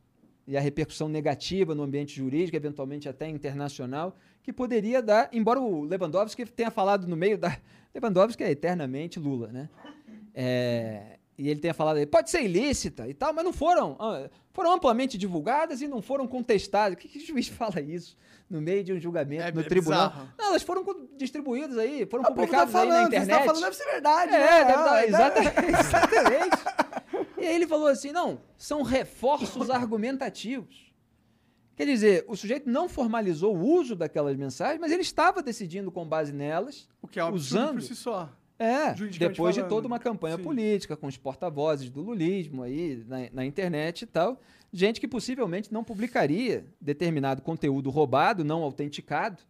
e 0.47 0.55
a 0.55 0.61
repercussão 0.61 1.09
negativa 1.09 1.73
no 1.75 1.83
ambiente 1.83 2.15
jurídico, 2.15 2.55
eventualmente 2.55 3.09
até 3.09 3.27
internacional, 3.27 4.15
que 4.43 4.53
poderia 4.53 5.01
dar, 5.01 5.27
embora 5.33 5.59
o 5.59 5.81
Lewandowski 5.83 6.45
tenha 6.45 6.71
falado 6.71 7.05
no 7.07 7.17
meio 7.17 7.37
da. 7.37 7.57
Lewandowski 7.93 8.43
é 8.43 8.51
eternamente 8.51 9.19
Lula, 9.19 9.47
né? 9.47 9.67
É, 10.33 11.17
e 11.37 11.49
ele 11.49 11.59
tenha 11.59 11.73
falado, 11.73 12.05
pode 12.07 12.29
ser 12.29 12.43
ilícita 12.43 13.07
e 13.07 13.13
tal, 13.13 13.33
mas 13.33 13.43
não 13.43 13.51
foram, 13.51 13.95
ah, 13.99 14.29
foram 14.53 14.71
amplamente 14.73 15.17
divulgadas 15.17 15.81
e 15.81 15.87
não 15.87 16.01
foram 16.01 16.27
contestadas. 16.27 16.97
Que, 16.97 17.07
que 17.07 17.19
juiz 17.19 17.47
fala 17.49 17.81
isso 17.81 18.15
no 18.49 18.61
meio 18.61 18.83
de 18.83 18.93
um 18.93 18.99
julgamento 18.99 19.43
É, 19.43 19.51
no 19.51 19.59
é 19.61 19.63
tribunal? 19.63 20.09
bizarro. 20.09 20.29
Não, 20.37 20.45
elas 20.49 20.63
foram 20.63 20.85
distribuídas 21.17 21.77
aí, 21.77 22.05
foram 22.05 22.23
Ah, 22.25 22.29
o 22.29 22.35
povo 22.35 22.47
tá 22.51 22.65
publicadas 22.65 22.75
aí 22.75 22.87
na 22.87 22.93
falando, 22.95 23.09
você 23.09 23.15
internet. 23.17 23.37
tá 23.39 23.45
falando, 23.45 23.63
deve 23.63 23.75
ser 23.75 23.85
verdade, 23.91 24.33
É, 24.33 24.39
né? 24.39 24.63
deve 24.65 24.71
Ah, 24.73 24.83
dar- 24.85 25.03
é, 25.03 25.07
exatamente, 25.09 25.79
exatamente. 25.79 26.57
E 27.37 27.45
aí 27.45 27.55
ele 27.55 27.67
falou 27.67 27.87
assim: 27.87 28.11
não, 28.11 28.39
são 28.57 28.81
reforços 28.81 29.69
argumentativos. 29.69 30.87
Quer 31.75 31.85
dizer, 31.85 32.25
o 32.27 32.35
sujeito 32.35 32.67
não 32.67 32.89
formalizou 32.89 33.55
o 33.55 33.63
uso 33.63 33.95
daquelas 33.95 34.35
mensagens, 34.35 34.79
mas 34.81 34.91
ele 34.91 35.03
estava 35.03 35.43
decidindo 35.43 35.91
com 35.91 36.07
base 36.07 36.33
nelas, 36.33 36.89
O 37.01 37.07
que 37.07 37.19
é 37.19 37.23
usando. 37.23 37.73
por 37.75 37.81
si 37.83 37.95
só. 37.95 38.31
é, 38.57 38.93
depois 38.93 39.53
de 39.53 39.61
falando. 39.61 39.69
toda 39.69 39.87
uma 39.87 39.99
campanha 39.99 40.37
Sim. 40.37 40.43
política, 40.43 40.97
com 40.97 41.05
os 41.05 41.17
porta-vozes 41.17 41.91
do 41.91 42.01
lulismo 42.01 42.63
aí 42.63 43.03
na, 43.07 43.17
na 43.31 43.45
internet 43.45 44.01
e 44.01 44.05
tal, 44.07 44.41
gente 44.73 44.99
que 44.99 45.07
possivelmente 45.07 45.71
não 45.71 45.83
publicaria 45.83 46.65
determinado 46.81 47.43
conteúdo 47.43 47.91
roubado, 47.91 48.43
não 48.43 48.63
autenticado, 48.63 49.43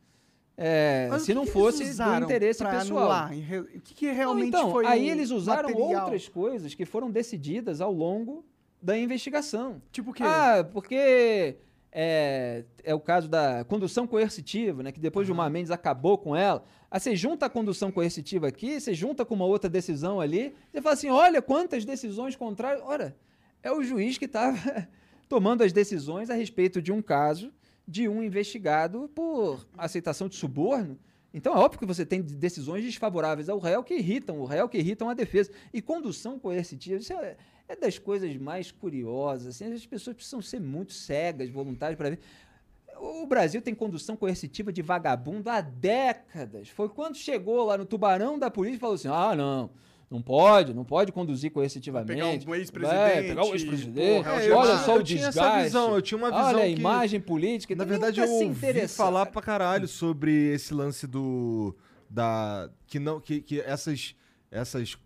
é, 0.60 1.08
se 1.20 1.36
não 1.36 1.46
fosse 1.46 1.84
do 1.84 2.24
interesse 2.24 2.64
pessoal. 2.64 3.12
anular? 3.12 3.32
O 3.32 3.82
que, 3.82 3.94
que 3.94 4.08
Não, 4.08 4.16
realmente 4.16 4.48
então, 4.48 4.72
foi 4.72 4.88
aí 4.88 5.08
eles 5.08 5.30
usaram 5.30 5.70
material? 5.70 6.04
outras 6.04 6.28
coisas 6.28 6.74
que 6.74 6.84
foram 6.84 7.12
decididas 7.12 7.80
ao 7.80 7.94
longo 7.94 8.44
da 8.82 8.98
investigação. 8.98 9.80
Tipo 9.92 10.10
o 10.10 10.14
quê? 10.14 10.24
Ah, 10.24 10.68
porque 10.74 11.58
é, 11.92 12.64
é 12.84 12.96
o 12.96 13.00
caso 13.00 13.30
da 13.30 13.64
condução 13.66 14.08
coercitiva, 14.08 14.82
né? 14.82 14.92
Que 14.92 15.00
depois 15.00 15.28
de 15.28 15.32
uma 15.32 15.48
Mendes 15.48 15.70
acabou 15.70 16.18
com 16.18 16.36
ela. 16.36 16.64
Aí 16.90 17.00
você 17.00 17.16
junta 17.16 17.46
a 17.46 17.50
condução 17.50 17.92
coercitiva 17.92 18.48
aqui, 18.48 18.80
você 18.82 18.96
junta 18.96 19.24
com 19.24 19.36
uma 19.36 19.46
outra 19.46 19.70
decisão 19.70 20.20
ali, 20.20 20.56
você 20.72 20.82
fala 20.82 20.94
assim: 20.94 21.10
olha 21.10 21.40
quantas 21.40 21.86
decisões 21.86 22.36
contrárias. 22.36 22.82
Ora, 22.84 23.16
é 23.62 23.72
o 23.72 23.84
juiz 23.84 24.18
que 24.18 24.26
estava 24.26 24.58
tomando 25.30 25.64
as 25.64 25.72
decisões 25.72 26.32
a 26.32 26.34
respeito 26.34 26.82
de 26.82 26.92
um 26.92 27.02
caso 27.02 27.54
de 27.88 28.10
um 28.10 28.22
investigado 28.22 29.10
por 29.16 29.66
aceitação 29.78 30.28
de 30.28 30.36
suborno. 30.36 31.00
Então 31.34 31.54
é 31.54 31.58
óbvio 31.58 31.80
que 31.80 31.86
você 31.86 32.06
tem 32.06 32.22
decisões 32.22 32.84
desfavoráveis 32.84 33.48
ao 33.48 33.60
réu 33.60 33.84
que 33.84 33.96
irritam 33.96 34.40
o 34.40 34.46
réu, 34.46 34.68
que 34.68 34.78
irritam 34.78 35.10
a 35.10 35.14
defesa. 35.14 35.52
E 35.74 35.82
condução 35.82 36.38
coercitiva, 36.38 37.00
isso 37.00 37.14
é, 37.14 37.38
é 37.68 37.76
das 37.76 37.98
coisas 37.98 38.36
mais 38.38 38.72
curiosas. 38.72 39.56
Assim, 39.56 39.72
as 39.72 39.86
pessoas 39.86 40.16
precisam 40.16 40.42
ser 40.42 40.60
muito 40.60 40.94
cegas, 40.94 41.50
voluntárias 41.50 41.98
para 41.98 42.10
ver. 42.10 42.20
O 43.00 43.28
Brasil 43.28 43.62
tem 43.62 43.76
condução 43.76 44.18
coercitiva 44.18 44.74
de 44.74 44.82
vagabundo 44.82 45.50
há 45.50 45.62
décadas. 45.62 46.70
Foi 46.70 46.90
quando 46.90 47.16
chegou 47.16 47.64
lá 47.64 47.78
no 47.78 47.86
tubarão 47.86 48.40
da 48.40 48.50
polícia 48.50 48.78
e 48.78 48.80
falou 48.80 48.96
assim: 48.96 49.08
ah, 49.08 49.36
não, 49.36 49.70
não 50.10 50.22
pode, 50.22 50.74
não 50.74 50.86
pode 50.86 51.12
conduzir 51.12 51.52
coercitivamente. 51.52 52.14
Pegar 52.16 52.28
um 52.28 52.56
ex-presidente, 52.56 53.28
pegar 53.28 53.44
o 53.46 53.54
ex-presidente. 53.54 54.28
É, 54.28 54.50
eu 54.50 54.56
olha 54.58 54.78
só 54.78 54.94
o 54.96 54.98
eu 55.00 55.04
tinha 55.04 55.26
desgaste. 55.26 55.40
essa 55.58 55.64
visão, 55.64 55.96
eu 55.96 56.02
tinha 56.02 56.18
uma 56.18 56.30
visão 56.32 56.46
Olha 56.46 56.64
a 56.64 56.68
que- 56.68 56.72
imagem 56.74 57.20
política. 57.20 57.76
Na 57.76 57.84
então 57.84 57.92
verdade, 58.00 58.20
eu 58.22 58.30
ouvi 58.30 58.88
falar 58.88 59.26
pra 59.26 59.42
caralho 59.42 59.88
sobre 59.88 60.54
esse 60.54 60.74
lance 60.74 61.06
do. 61.06 61.76
Da. 62.10 62.70
Que 62.88 63.00
não. 63.00 63.20
Que, 63.20 63.42
que 63.42 63.60
essas. 63.62 64.16
Essas 64.50 64.98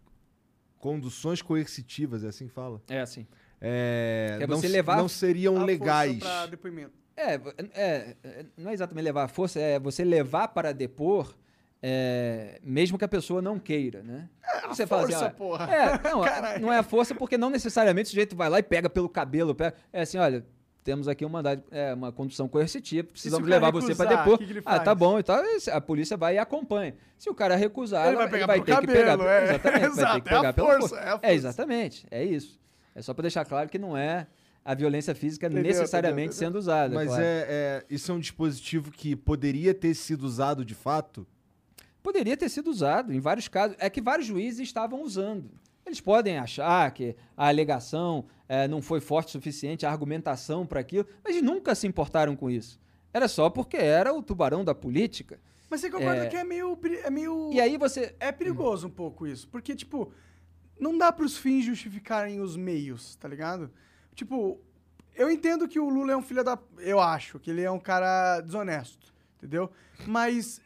conduções 0.77 1.41
coercitivas, 1.41 2.23
é 2.23 2.27
assim 2.27 2.47
que 2.47 2.53
fala? 2.53 2.81
É 2.87 2.99
assim. 3.01 3.25
É, 3.59 4.35
Que 4.37 4.43
é 4.43 4.47
não, 4.47 4.57
você 4.57 4.67
se- 4.67 4.73
levar 4.73 4.97
não 4.97 5.05
A 5.05 5.09
seriam 5.09 5.53
força 5.53 5.65
legais. 5.67 6.17
pra 6.19 6.45
depoimento. 6.47 6.91
É, 7.15 7.33
é, 7.73 8.15
é, 8.23 8.45
não 8.57 8.71
é 8.71 8.73
exatamente 8.73 9.03
levar 9.03 9.23
a 9.23 9.27
força, 9.27 9.59
é 9.59 9.79
você 9.79 10.03
levar 10.03 10.47
para 10.49 10.71
depor, 10.73 11.35
é, 11.83 12.59
mesmo 12.63 12.97
que 12.97 13.05
a 13.05 13.07
pessoa 13.07 13.41
não 13.41 13.57
queira, 13.57 14.03
né? 14.03 14.29
você 14.67 14.85
fala 14.85 15.03
assim, 15.03 15.13
força, 15.13 15.29
porra. 15.31 15.65
É, 15.73 15.99
não, 16.09 16.21
Caralho. 16.21 16.61
não 16.61 16.71
é 16.71 16.77
a 16.77 16.83
força 16.83 17.15
porque 17.15 17.37
não 17.37 17.49
necessariamente 17.49 18.07
o 18.07 18.09
sujeito 18.09 18.35
vai 18.35 18.49
lá 18.49 18.59
e 18.59 18.63
pega 18.63 18.89
pelo 18.89 19.09
cabelo, 19.09 19.55
pega, 19.55 19.75
é 19.91 20.01
assim, 20.01 20.17
olha, 20.17 20.45
temos 20.83 21.07
aqui 21.07 21.25
um 21.25 21.29
mandado, 21.29 21.63
é, 21.71 21.93
uma 21.93 22.11
condução 22.11 22.47
coercitiva, 22.47 23.07
precisamos 23.07 23.47
levar 23.47 23.71
você 23.71 23.95
para 23.95 24.09
recusar, 24.09 24.25
depor. 24.25 24.35
o 24.35 24.37
que 24.39 24.45
que 24.45 24.51
ele 24.53 24.61
ah, 24.65 24.79
tá 24.79 24.93
bom, 24.95 25.19
então 25.19 25.35
a 25.71 25.81
polícia 25.81 26.17
vai 26.17 26.35
e 26.35 26.37
acompanha. 26.37 26.95
Se 27.17 27.29
o 27.29 27.35
cara 27.35 27.55
recusar, 27.55 28.07
Ele 28.07 28.17
vai 28.17 28.29
pegar 28.29 28.47
vai 28.47 28.61
pelo 28.61 28.65
ter 28.65 28.87
que 28.87 28.87
cabelo, 28.93 29.23
pegar, 29.23 29.31
é. 29.31 29.43
exatamente, 29.43 29.61
vai 29.61 29.81
ter 29.81 29.87
Exato, 29.87 30.21
que 30.21 30.29
é 30.29 30.37
pegar 30.37 30.53
pela 30.53 30.67
força, 30.67 30.79
força. 30.87 30.95
é 30.95 31.07
a 31.07 31.11
força. 31.11 31.27
É, 31.27 31.33
exatamente, 31.33 32.07
é 32.09 32.23
isso. 32.23 32.59
É 32.95 33.01
só 33.01 33.13
para 33.13 33.23
deixar 33.23 33.45
claro 33.45 33.69
que 33.69 33.77
não 33.79 33.95
é 33.95 34.27
a 34.65 34.75
violência 34.75 35.15
física 35.15 35.47
Entendeu, 35.47 35.63
necessariamente 35.63 36.29
entendeu, 36.29 36.47
sendo 36.47 36.55
usada. 36.57 36.93
Mas 36.93 37.07
claro. 37.07 37.23
é, 37.23 37.45
é- 37.47 37.85
isso 37.89 38.11
é 38.11 38.15
um 38.15 38.19
dispositivo 38.19 38.91
que 38.91 39.15
poderia 39.15 39.73
ter 39.73 39.93
sido 39.93 40.23
usado 40.23 40.63
de 40.65 40.75
fato? 40.75 41.25
Poderia 42.01 42.35
ter 42.35 42.49
sido 42.49 42.69
usado 42.69 43.13
em 43.13 43.19
vários 43.19 43.47
casos. 43.47 43.75
É 43.79 43.89
que 43.89 44.01
vários 44.01 44.27
juízes 44.27 44.61
estavam 44.61 45.03
usando. 45.03 45.51
Eles 45.85 46.01
podem 46.01 46.37
achar 46.37 46.89
que 46.91 47.15
a 47.35 47.47
alegação 47.47 48.25
eh, 48.47 48.67
não 48.67 48.81
foi 48.81 48.99
forte 48.99 49.29
o 49.29 49.31
suficiente, 49.31 49.85
a 49.85 49.91
argumentação 49.91 50.65
para 50.65 50.79
aquilo, 50.79 51.07
mas 51.23 51.35
eles 51.35 51.43
nunca 51.43 51.73
se 51.75 51.87
importaram 51.87 52.35
com 52.35 52.49
isso. 52.49 52.79
Era 53.13 53.27
só 53.27 53.49
porque 53.49 53.77
era 53.77 54.13
o 54.13 54.21
tubarão 54.23 54.63
da 54.63 54.73
política. 54.73 55.39
Mas 55.69 55.81
você 55.81 55.89
concorda 55.89 56.25
É. 56.25 56.27
que 56.27 56.37
é 56.37 56.43
meio, 56.43 56.77
é 57.03 57.09
meio... 57.09 57.49
E 57.51 57.59
aí 57.59 57.77
você. 57.77 58.15
É 58.19 58.31
perigoso 58.31 58.87
um 58.87 58.91
pouco 58.91 59.25
isso. 59.25 59.47
Porque, 59.49 59.75
tipo, 59.75 60.11
não 60.79 60.97
dá 60.97 61.11
pros 61.11 61.37
fins 61.37 61.65
justificarem 61.65 62.39
os 62.41 62.55
meios, 62.55 63.15
tá 63.15 63.27
ligado? 63.27 63.71
Tipo, 64.13 64.59
eu 65.15 65.29
entendo 65.29 65.67
que 65.67 65.79
o 65.79 65.89
Lula 65.89 66.11
é 66.13 66.17
um 66.17 66.21
filho 66.21 66.43
da... 66.43 66.57
Eu 66.77 66.99
acho 66.99 67.39
que 67.39 67.51
ele 67.51 67.61
é 67.61 67.71
um 67.71 67.79
cara 67.79 68.41
desonesto, 68.41 69.13
entendeu? 69.37 69.69
Mas... 70.05 70.61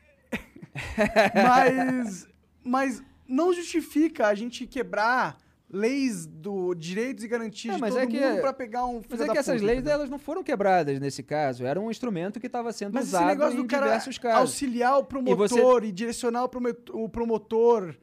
mas... 1.33 2.27
Mas 2.67 3.03
não 3.27 3.53
justifica 3.53 4.27
a 4.27 4.33
gente 4.35 4.65
quebrar 4.67 5.37
leis 5.69 6.25
do 6.25 6.73
direitos 6.75 7.23
e 7.23 7.27
garantias 7.27 7.73
É, 7.73 7.75
de 7.75 7.81
mas 7.81 7.93
todo 7.93 8.03
é 8.03 8.07
que- 8.07 8.19
mundo 8.19 8.41
pra 8.41 8.53
pegar 8.53 8.85
um 8.85 9.01
Mas 9.09 9.19
é 9.21 9.27
que 9.29 9.37
essas 9.37 9.55
puta, 9.55 9.65
leis 9.65 9.77
entendeu? 9.79 9.93
elas 9.93 10.09
não 10.09 10.17
foram 10.19 10.43
quebradas 10.43 10.99
nesse 10.99 11.21
caso. 11.23 11.65
Era 11.65 11.79
um 11.79 11.89
instrumento 11.91 12.39
que 12.39 12.47
estava 12.47 12.71
sendo 12.71 12.93
Mas 12.93 13.05
esse 13.05 13.15
usado 13.15 13.27
negócio 13.27 13.53
em 13.59 13.61
do 13.61 13.67
cara 13.67 13.85
diversos 13.85 14.17
casos. 14.17 14.39
auxiliar 14.39 14.97
o 14.99 15.03
promotor 15.03 15.83
e, 15.83 15.91
direcionar 15.91 16.43
o, 16.43 16.49
promet- 16.49 16.89
o 16.91 17.07
promotor 17.09 17.95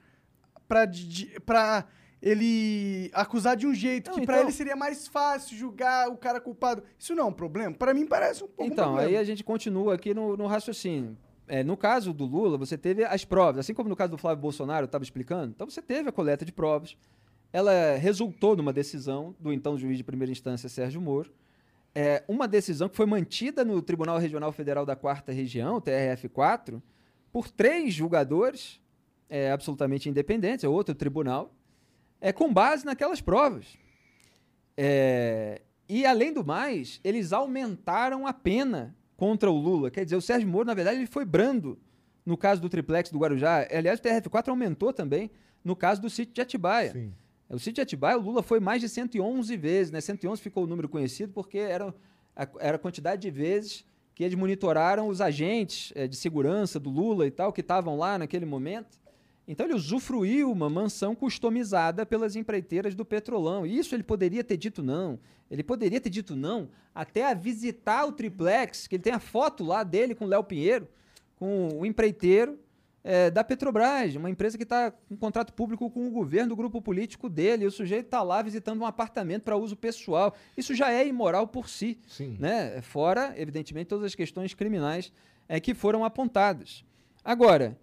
pra 0.69 1.85
ele 2.21 3.11
acusar 3.13 3.57
de 3.57 3.67
um 3.67 3.75
jeito 3.75 4.11
Não, 4.11 4.17
que 4.17 4.23
então- 4.23 4.37
ele 4.41 4.53
seria 4.53 4.77
mais 4.77 5.07
fácil 5.09 5.57
julgar 5.57 6.09
o 6.09 6.17
cara 6.17 6.41
culpado. 6.41 6.83
Isso 6.99 7.15
não 7.15 7.25
é 7.25 7.27
um 7.27 7.33
problema? 7.33 7.75
Pra 7.75 7.93
mim 7.95 8.07
parece 8.07 8.43
um 8.45 8.47
pouco 8.49 8.63
um 8.65 8.67
Então, 8.67 8.85
problema. 8.87 9.09
aí 9.09 9.17
a 9.17 9.25
gente 9.25 9.43
continua 9.43 9.95
aqui 9.95 10.15
no, 10.15 10.37
no 10.37 10.47
raciocínio. 10.47 11.17
É, 11.53 11.63
no 11.63 11.77
caso 11.77 12.15
do 12.15 12.25
Lula, 12.25 12.57
você 12.57 12.79
teve 12.79 13.05
as 13.05 13.27
provas, 13.27 13.59
assim 13.59 13.75
como 13.75 13.87
no 13.87 13.95
caso 13.95 14.11
do 14.11 14.17
Flávio 14.17 14.41
Bolsonaro, 14.41 14.85
eu 14.85 14.87
estava 14.87 15.05
explicando. 15.05 15.53
Então, 15.55 15.69
você 15.69 15.83
teve 15.83 16.09
a 16.09 16.13
coleta 16.13 16.47
de 16.47 16.51
provas. 16.51 16.97
Ela 17.53 17.95
resultou 17.99 18.57
numa 18.57 18.73
decisão 18.73 19.37
do 19.39 19.53
então 19.53 19.77
juiz 19.77 19.99
de 19.99 20.03
primeira 20.03 20.33
instância, 20.33 20.67
Sérgio 20.67 20.99
Moro. 20.99 21.31
É, 21.95 22.25
uma 22.27 22.49
decisão 22.49 22.89
que 22.89 22.97
foi 22.97 23.05
mantida 23.05 23.67
no 23.67 23.83
Tribunal 23.83 24.17
Regional 24.17 24.51
Federal 24.51 24.87
da 24.87 24.97
Quarta 24.97 25.31
Região, 25.31 25.79
TRF4, 25.79 26.81
por 27.31 27.51
três 27.51 27.93
julgadores 27.93 28.81
é, 29.29 29.53
absolutamente 29.53 30.09
independentes, 30.09 30.65
é 30.65 30.69
outro 30.71 30.95
tribunal, 30.95 31.55
é, 32.19 32.33
com 32.33 32.51
base 32.51 32.87
naquelas 32.87 33.21
provas. 33.21 33.67
É, 34.75 35.61
e, 35.87 36.07
além 36.07 36.33
do 36.33 36.43
mais, 36.43 36.99
eles 37.05 37.31
aumentaram 37.31 38.27
a 38.27 38.33
pena 38.33 38.97
contra 39.23 39.49
o 39.49 39.57
Lula. 39.57 39.89
Quer 39.89 40.03
dizer, 40.03 40.17
o 40.17 40.21
Sérgio 40.21 40.49
Moro, 40.49 40.65
na 40.65 40.75
verdade, 40.75 40.97
ele 40.97 41.07
foi 41.07 41.25
brando 41.25 41.79
no 42.27 42.37
caso 42.37 42.61
do 42.61 42.69
triplex 42.69 43.09
do 43.09 43.21
Guarujá. 43.21 43.69
Aliás, 43.71 44.01
o 44.01 44.03
TRF4 44.03 44.49
aumentou 44.49 44.93
também 44.93 45.31
no 45.63 45.77
caso 45.77 46.03
do 46.03 46.11
sítio 46.11 46.35
de 46.35 46.41
Atibaia. 46.41 46.91
Sim. 46.91 47.13
O 47.49 47.57
sítio 47.57 47.75
de 47.75 47.81
Atibaia, 47.83 48.19
o 48.19 48.21
Lula 48.21 48.43
foi 48.43 48.59
mais 48.59 48.81
de 48.81 48.89
111 48.89 49.57
vezes, 49.57 49.93
né? 49.93 50.01
111 50.01 50.43
ficou 50.43 50.65
o 50.65 50.67
número 50.67 50.89
conhecido 50.89 51.33
porque 51.33 51.57
era 51.57 51.95
a, 52.35 52.49
era 52.59 52.75
a 52.75 52.79
quantidade 52.81 53.23
de 53.23 53.31
vezes 53.31 53.85
que 54.13 54.25
eles 54.25 54.35
monitoraram 54.35 55.07
os 55.07 55.21
agentes 55.21 55.93
eh, 55.95 56.09
de 56.09 56.17
segurança 56.17 56.81
do 56.81 56.91
Lula 56.91 57.25
e 57.25 57.31
tal, 57.31 57.53
que 57.53 57.61
estavam 57.61 57.97
lá 57.97 58.19
naquele 58.19 58.45
momento. 58.45 58.99
Então 59.47 59.67
ele 59.67 59.75
usufruiu 59.75 60.51
uma 60.51 60.71
mansão 60.71 61.15
customizada 61.15 62.07
pelas 62.07 62.37
empreiteiras 62.37 62.95
do 62.95 63.05
Petrolão. 63.05 63.67
E 63.67 63.79
isso 63.79 63.95
ele 63.95 64.03
poderia 64.03 64.45
ter 64.45 64.57
dito 64.57 64.83
não. 64.83 65.19
Ele 65.51 65.63
poderia 65.63 66.01
ter 66.01 66.11
dito 66.11 66.37
não 66.37 66.69
até 66.95 67.31
a 67.31 67.35
visitar 67.35 68.05
o 68.05 68.13
triplex, 68.13 68.87
que 68.87 68.97
ele 68.97 69.03
tem 69.03 69.13
a 69.13 69.19
foto 69.19 69.65
lá 69.65 69.83
dele 69.83 70.15
com 70.15 70.25
o 70.25 70.29
Léo 70.29 70.45
Pinheiro, 70.45 70.89
com 71.37 71.69
o 71.81 71.87
empreiteiro 71.87 72.59
é, 73.05 73.31
da 73.31 73.43
Petrobras, 73.43 74.15
uma 74.15 74.31
empresa 74.31 74.57
que 74.57 74.63
está 74.63 74.91
com 74.91 75.17
contrato 75.17 75.53
público 75.53 75.91
com 75.91 76.07
o 76.07 76.11
governo 76.11 76.51
do 76.51 76.57
grupo 76.57 76.81
político 76.81 77.29
dele. 77.29 77.65
E 77.65 77.67
o 77.67 77.71
sujeito 77.71 78.07
está 78.07 78.23
lá 78.23 78.43
visitando 78.43 78.81
um 78.81 78.87
apartamento 78.87 79.43
para 79.43 79.57
uso 79.57 79.77
pessoal. 79.77 80.35
Isso 80.57 80.75
já 80.75 80.93
é 80.93 81.07
imoral 81.07 81.47
por 81.49 81.69
si 81.69 81.99
Sim. 82.07 82.37
né? 82.39 82.81
Fora, 82.83 83.35
evidentemente, 83.37 83.89
todas 83.89 84.05
as 84.05 84.15
questões 84.15 84.55
criminais 84.55 85.13
é, 85.49 85.59
que 85.59 85.75
foram 85.75 86.05
apontadas. 86.05 86.85
Agora, 87.25 87.77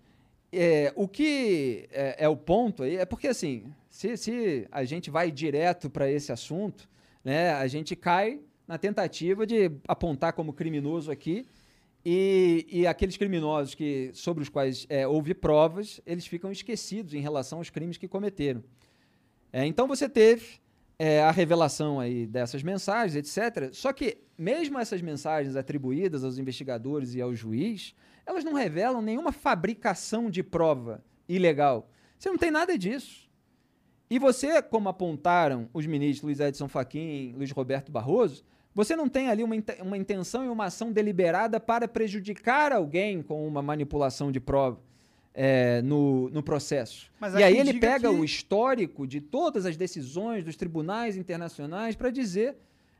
é, 0.51 0.91
o 0.95 1.07
que 1.07 1.87
é, 1.91 2.25
é 2.25 2.29
o 2.29 2.35
ponto 2.35 2.83
aí 2.83 2.97
é 2.97 3.05
porque, 3.05 3.27
assim, 3.27 3.65
se, 3.89 4.17
se 4.17 4.67
a 4.71 4.83
gente 4.83 5.09
vai 5.09 5.31
direto 5.31 5.89
para 5.89 6.09
esse 6.09 6.31
assunto, 6.31 6.89
né, 7.23 7.51
a 7.53 7.67
gente 7.67 7.95
cai 7.95 8.39
na 8.67 8.77
tentativa 8.77 9.45
de 9.45 9.71
apontar 9.87 10.33
como 10.33 10.53
criminoso 10.53 11.11
aqui. 11.11 11.45
E, 12.05 12.65
e 12.71 12.87
aqueles 12.87 13.17
criminosos 13.17 13.75
que, 13.75 14.11
sobre 14.13 14.41
os 14.41 14.49
quais 14.49 14.85
é, 14.89 15.05
houve 15.05 15.33
provas, 15.33 15.99
eles 16.05 16.25
ficam 16.25 16.51
esquecidos 16.51 17.13
em 17.13 17.19
relação 17.19 17.57
aos 17.57 17.69
crimes 17.69 17.97
que 17.97 18.07
cometeram. 18.07 18.63
É, 19.51 19.65
então 19.65 19.87
você 19.87 20.07
teve 20.07 20.59
é, 20.97 21.21
a 21.21 21.31
revelação 21.31 21.99
aí 21.99 22.25
dessas 22.25 22.63
mensagens, 22.63 23.15
etc. 23.15 23.69
Só 23.73 23.91
que, 23.91 24.17
mesmo 24.37 24.79
essas 24.79 25.01
mensagens 25.01 25.55
atribuídas 25.55 26.23
aos 26.23 26.37
investigadores 26.37 27.15
e 27.15 27.21
ao 27.21 27.35
juiz, 27.35 27.93
elas 28.29 28.43
não 28.43 28.53
revelam 28.53 29.01
nenhuma 29.01 29.31
fabricação 29.31 30.29
de 30.29 30.43
prova 30.43 31.03
ilegal. 31.27 31.89
Você 32.15 32.29
não 32.29 32.37
tem 32.37 32.51
nada 32.51 32.77
disso. 32.77 33.27
E 34.07 34.19
você, 34.19 34.61
como 34.61 34.87
apontaram 34.87 35.67
os 35.73 35.87
ministros 35.87 36.23
Luiz 36.23 36.39
Edson 36.39 36.67
Fachin 36.67 36.99
e 36.99 37.33
Luiz 37.35 37.49
Roberto 37.49 37.91
Barroso, 37.91 38.43
você 38.73 38.95
não 38.95 39.09
tem 39.09 39.29
ali 39.29 39.43
uma, 39.43 39.55
uma 39.81 39.97
intenção 39.97 40.45
e 40.45 40.47
uma 40.47 40.65
ação 40.65 40.91
deliberada 40.91 41.59
para 41.59 41.87
prejudicar 41.87 42.71
alguém 42.71 43.23
com 43.23 43.47
uma 43.47 43.63
manipulação 43.63 44.31
de 44.31 44.39
prova 44.39 44.79
é, 45.33 45.81
no, 45.81 46.29
no 46.29 46.43
processo. 46.43 47.11
Mas 47.19 47.33
e 47.33 47.41
aí 47.41 47.57
ele 47.57 47.79
pega 47.79 48.09
que... 48.09 48.15
o 48.15 48.23
histórico 48.23 49.07
de 49.07 49.19
todas 49.19 49.65
as 49.65 49.75
decisões 49.75 50.43
dos 50.43 50.55
tribunais 50.55 51.17
internacionais 51.17 51.95
para 51.95 52.11
dizer 52.11 52.57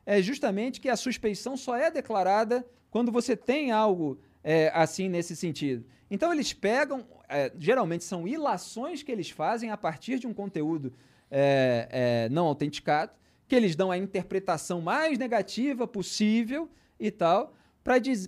é, 0.07 0.23
justamente 0.23 0.82
que 0.82 0.89
a 0.89 0.95
suspeição 0.95 1.55
só 1.55 1.75
é 1.75 1.91
declarada 1.91 2.65
quando 2.89 3.11
você 3.11 3.38
tem 3.38 3.71
algo 3.71 4.19
é, 4.49 4.71
assim 4.73 5.07
nesse 5.07 5.35
sentido. 5.35 5.85
Então 6.09 6.33
eles 6.33 6.53
pegam, 6.53 7.05
é, 7.29 7.51
geralmente 7.55 8.03
são 8.03 8.27
ilações 8.27 9.03
que 9.03 9.11
eles 9.11 9.29
fazem 9.29 9.69
a 9.69 9.77
partir 9.77 10.17
de 10.17 10.25
um 10.25 10.33
conteúdo 10.33 10.91
é, 11.29 11.87
é, 11.91 12.29
não 12.29 12.47
autenticado, 12.47 13.11
que 13.47 13.53
eles 13.55 13.75
dão 13.75 13.91
a 13.91 13.97
interpretação 13.97 14.81
mais 14.81 15.19
negativa 15.19 15.85
possível 15.85 16.67
e 16.99 17.11
tal, 17.11 17.53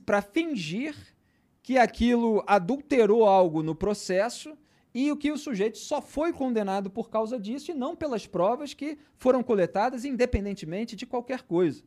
para 0.06 0.22
fingir 0.22 0.96
que 1.64 1.80
aquilo 1.80 2.44
adulterou 2.46 3.26
algo 3.26 3.64
no 3.64 3.74
processo 3.74 4.56
e 4.94 5.12
o 5.12 5.18
que 5.18 5.32
o 5.32 5.38
sujeito 5.38 5.80
só 5.80 6.04
foi 6.04 6.32
condenado 6.32 6.88
por 6.92 7.10
causa 7.10 7.40
disso 7.40 7.72
e 7.72 7.74
não 7.74 7.96
pelas 7.96 8.28
provas 8.28 8.76
que 8.76 8.96
foram 9.16 9.42
coletadas 9.42 10.06
independentemente 10.06 10.96
de 10.96 11.08
qualquer 11.08 11.42
coisa. 11.42 11.84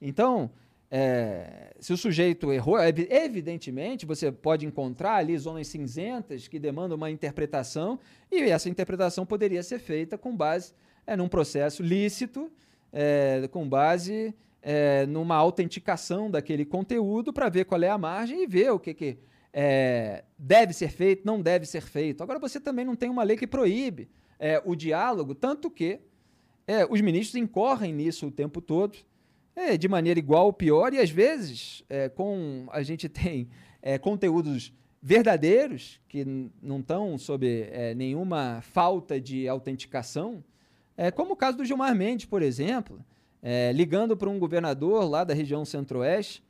Então, 0.00 0.50
é, 0.96 1.74
se 1.80 1.92
o 1.92 1.96
sujeito 1.96 2.52
errou, 2.52 2.78
evidentemente 2.80 4.06
você 4.06 4.30
pode 4.30 4.64
encontrar 4.64 5.16
ali 5.16 5.36
zonas 5.36 5.66
cinzentas 5.66 6.46
que 6.46 6.56
demandam 6.56 6.96
uma 6.96 7.10
interpretação 7.10 7.98
e 8.30 8.38
essa 8.42 8.68
interpretação 8.68 9.26
poderia 9.26 9.60
ser 9.64 9.80
feita 9.80 10.16
com 10.16 10.36
base 10.36 10.72
é, 11.04 11.16
num 11.16 11.26
processo 11.26 11.82
lícito 11.82 12.48
é, 12.92 13.48
com 13.50 13.68
base 13.68 14.32
é, 14.62 15.04
numa 15.06 15.34
autenticação 15.34 16.30
daquele 16.30 16.64
conteúdo 16.64 17.32
para 17.32 17.48
ver 17.48 17.64
qual 17.64 17.82
é 17.82 17.88
a 17.88 17.98
margem 17.98 18.44
e 18.44 18.46
ver 18.46 18.70
o 18.70 18.78
que, 18.78 18.94
que 18.94 19.18
é, 19.52 20.22
deve 20.38 20.72
ser 20.72 20.90
feito, 20.90 21.26
não 21.26 21.42
deve 21.42 21.66
ser 21.66 21.80
feito. 21.80 22.22
Agora, 22.22 22.38
você 22.38 22.60
também 22.60 22.84
não 22.84 22.94
tem 22.94 23.10
uma 23.10 23.24
lei 23.24 23.36
que 23.36 23.48
proíbe 23.48 24.08
é, 24.38 24.62
o 24.64 24.76
diálogo, 24.76 25.34
tanto 25.34 25.68
que 25.68 25.98
é, 26.68 26.86
os 26.88 27.00
ministros 27.00 27.34
incorrem 27.34 27.92
nisso 27.92 28.28
o 28.28 28.30
tempo 28.30 28.60
todo, 28.60 28.96
é, 29.56 29.76
de 29.76 29.88
maneira 29.88 30.18
igual 30.18 30.46
ou 30.46 30.52
pior, 30.52 30.92
e 30.92 30.98
às 30.98 31.10
vezes, 31.10 31.84
com 32.14 32.66
a 32.70 32.82
gente 32.82 33.08
tem 33.10 33.48
conteúdos 34.00 34.72
verdadeiros, 35.00 36.00
que 36.08 36.24
não 36.62 36.80
estão 36.80 37.16
sob 37.18 37.70
nenhuma 37.94 38.60
falta 38.62 39.20
de 39.20 39.46
autenticação, 39.46 40.42
é, 40.96 41.10
como 41.10 41.32
o 41.32 41.36
caso 41.36 41.56
do 41.56 41.64
Gilmar 41.64 41.94
Mendes, 41.94 42.26
por 42.26 42.42
exemplo, 42.42 43.04
é, 43.42 43.72
ligando 43.72 44.16
para 44.16 44.30
um 44.30 44.38
governador 44.38 45.08
lá 45.08 45.24
da 45.24 45.34
região 45.34 45.64
centro-oeste, 45.64 46.42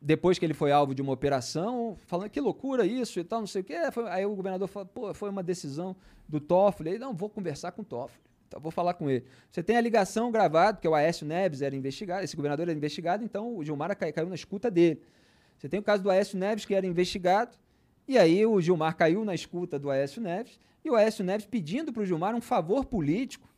depois 0.00 0.38
que 0.38 0.46
ele 0.46 0.54
foi 0.54 0.72
alvo 0.72 0.94
de 0.94 1.02
uma 1.02 1.12
operação, 1.12 1.96
falando 2.06 2.30
que 2.30 2.40
loucura 2.40 2.86
isso 2.86 3.20
e 3.20 3.24
tal, 3.24 3.40
não 3.40 3.46
sei 3.46 3.60
o 3.60 3.64
quê. 3.64 3.76
Aí 4.08 4.24
o 4.24 4.34
governador 4.34 4.66
falou, 4.66 4.88
pô, 4.88 5.12
foi 5.12 5.28
uma 5.28 5.42
decisão 5.42 5.94
do 6.26 6.40
Toffoli. 6.40 6.90
Aí, 6.90 6.98
não, 6.98 7.12
vou 7.12 7.28
conversar 7.28 7.72
com 7.72 7.82
o 7.82 7.84
Toffoli. 7.84 8.29
Então, 8.50 8.60
vou 8.60 8.72
falar 8.72 8.94
com 8.94 9.08
ele. 9.08 9.24
Você 9.48 9.62
tem 9.62 9.76
a 9.76 9.80
ligação 9.80 10.32
gravada, 10.32 10.74
porque 10.74 10.88
o 10.88 10.94
Aécio 10.94 11.24
Neves 11.24 11.62
era 11.62 11.76
investigado, 11.76 12.24
esse 12.24 12.34
governador 12.34 12.68
era 12.68 12.76
investigado, 12.76 13.22
então 13.22 13.56
o 13.56 13.64
Gilmar 13.64 13.96
caiu, 13.96 14.12
caiu 14.12 14.28
na 14.28 14.34
escuta 14.34 14.68
dele. 14.68 15.00
Você 15.56 15.68
tem 15.68 15.78
o 15.78 15.82
caso 15.84 16.02
do 16.02 16.10
Aécio 16.10 16.36
Neves, 16.36 16.64
que 16.64 16.74
era 16.74 16.84
investigado, 16.84 17.56
e 18.08 18.18
aí 18.18 18.44
o 18.44 18.60
Gilmar 18.60 18.96
caiu 18.96 19.24
na 19.24 19.36
escuta 19.36 19.78
do 19.78 19.88
Aécio 19.88 20.20
Neves, 20.20 20.58
e 20.84 20.90
o 20.90 20.96
Aécio 20.96 21.24
Neves 21.24 21.46
pedindo 21.46 21.92
para 21.92 22.02
o 22.02 22.06
Gilmar 22.06 22.34
um 22.34 22.40
favor 22.40 22.84
político 22.84 23.48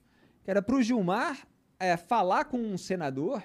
que 0.45 0.51
era 0.51 0.61
para 0.61 0.75
o 0.75 0.83
Gilmar 0.83 1.47
é, 1.81 1.97
falar 1.97 2.45
com 2.45 2.59
um 2.59 2.77
senador, 2.77 3.43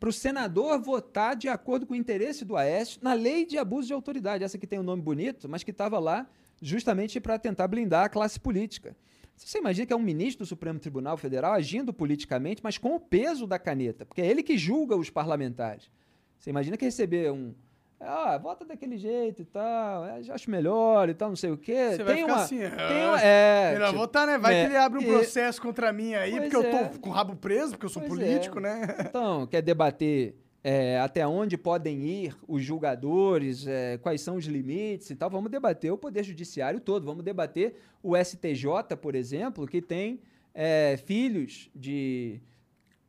para 0.00 0.08
o 0.08 0.12
senador 0.12 0.80
votar 0.80 1.36
de 1.36 1.46
acordo 1.46 1.86
com 1.86 1.92
o 1.92 1.96
interesse 1.96 2.42
do 2.42 2.56
Aécio 2.56 3.00
na 3.02 3.12
lei 3.12 3.44
de 3.44 3.58
abuso 3.58 3.88
de 3.88 3.92
autoridade, 3.92 4.44
essa 4.44 4.56
que 4.56 4.66
tem 4.66 4.78
um 4.78 4.82
nome 4.82 5.02
bonito, 5.02 5.46
mas 5.46 5.62
que 5.62 5.72
estava 5.72 5.98
lá 5.98 6.26
justamente 6.62 7.20
para 7.20 7.38
tentar 7.38 7.68
blindar 7.68 8.04
a 8.04 8.08
classe 8.08 8.40
política. 8.40 8.96
Você 9.36 9.58
imagina 9.58 9.86
que 9.86 9.92
é 9.92 9.96
um 9.96 10.00
ministro 10.02 10.44
do 10.44 10.48
Supremo 10.48 10.78
Tribunal 10.78 11.16
Federal 11.16 11.52
agindo 11.52 11.92
politicamente, 11.92 12.62
mas 12.62 12.78
com 12.78 12.94
o 12.94 13.00
peso 13.00 13.46
da 13.46 13.58
caneta, 13.58 14.06
porque 14.06 14.22
é 14.22 14.26
ele 14.26 14.42
que 14.42 14.56
julga 14.56 14.96
os 14.96 15.10
parlamentares. 15.10 15.90
Você 16.38 16.50
imagina 16.50 16.76
que 16.76 16.84
receber 16.84 17.32
um, 17.32 17.54
ah, 18.00 18.36
vota 18.36 18.64
daquele 18.64 18.98
jeito 18.98 19.42
e 19.42 19.44
tal, 19.44 20.04
é, 20.04 20.20
acho 20.28 20.50
melhor 20.50 21.08
e 21.08 21.14
tal, 21.14 21.30
não 21.30 21.36
sei 21.36 21.50
o 21.50 21.56
quê. 21.56 21.90
Você 21.90 21.96
tem 21.96 22.04
vai 22.04 22.24
uma, 22.24 22.36
assim, 22.36 22.58
tem 22.58 23.06
uma, 23.06 23.20
é, 23.20 23.72
melhor 23.72 23.86
tipo, 23.88 23.98
votar, 23.98 24.26
né? 24.26 24.38
Vai 24.38 24.54
é, 24.54 24.60
que 24.60 24.70
ele 24.70 24.76
abre 24.76 24.98
um 24.98 25.04
processo 25.04 25.58
e, 25.58 25.62
contra 25.62 25.92
mim 25.92 26.14
aí, 26.14 26.38
porque 26.38 26.56
eu 26.56 26.70
tô 26.70 26.76
é. 26.76 26.90
com 27.00 27.08
o 27.08 27.12
rabo 27.12 27.34
preso, 27.34 27.72
porque 27.72 27.86
eu 27.86 27.90
sou 27.90 28.02
pois 28.02 28.12
político, 28.12 28.58
é. 28.58 28.62
né? 28.62 28.96
Então, 29.00 29.46
quer 29.46 29.62
debater 29.62 30.36
é, 30.64 30.98
até 30.98 31.26
onde 31.26 31.56
podem 31.58 32.02
ir 32.04 32.36
os 32.48 32.64
julgadores, 32.64 33.66
é, 33.66 33.98
quais 33.98 34.22
são 34.22 34.36
os 34.36 34.46
limites 34.46 35.10
e 35.10 35.14
tal. 35.14 35.28
Vamos 35.28 35.50
debater 35.50 35.92
o 35.92 35.98
Poder 35.98 36.24
Judiciário 36.24 36.80
todo. 36.80 37.04
Vamos 37.04 37.22
debater 37.22 37.76
o 38.02 38.16
STJ, 38.16 38.96
por 39.00 39.14
exemplo, 39.14 39.66
que 39.66 39.82
tem 39.82 40.20
é, 40.54 40.96
filhos 40.96 41.70
de 41.74 42.40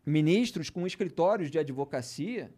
ministros 0.05 0.69
com 0.69 0.85
escritórios 0.85 1.49
de 1.49 1.57
advocacia 1.57 2.51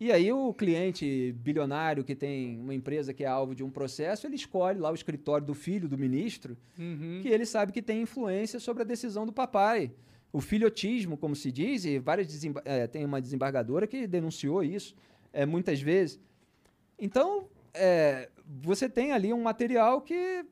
e 0.00 0.10
aí 0.10 0.32
o 0.32 0.54
cliente 0.54 1.34
bilionário 1.40 2.02
que 2.02 2.14
tem 2.14 2.58
uma 2.58 2.74
empresa 2.74 3.12
que 3.12 3.22
é 3.22 3.26
alvo 3.26 3.54
de 3.54 3.62
um 3.62 3.68
processo, 3.68 4.26
ele 4.26 4.34
escolhe 4.34 4.78
lá 4.78 4.90
o 4.90 4.94
escritório 4.94 5.46
do 5.46 5.52
filho 5.52 5.86
do 5.86 5.98
ministro, 5.98 6.56
uhum. 6.78 7.18
que 7.20 7.28
ele 7.28 7.44
sabe 7.44 7.70
que 7.70 7.82
tem 7.82 8.00
influência 8.00 8.58
sobre 8.58 8.82
a 8.82 8.86
decisão 8.86 9.26
do 9.26 9.32
papai. 9.32 9.92
O 10.32 10.40
filhotismo, 10.40 11.16
como 11.16 11.34
se 11.34 11.50
diz, 11.50 11.84
e 11.84 11.98
várias 11.98 12.28
é, 12.64 12.86
tem 12.86 13.04
uma 13.04 13.20
desembargadora 13.20 13.86
que 13.86 14.06
denunciou 14.06 14.62
isso 14.62 14.94
é, 15.32 15.44
muitas 15.44 15.80
vezes. 15.80 16.20
Então, 16.98 17.48
é, 17.74 18.28
você 18.62 18.88
tem 18.88 19.12
ali 19.12 19.32
um 19.32 19.42
material 19.42 20.00
que 20.00 20.44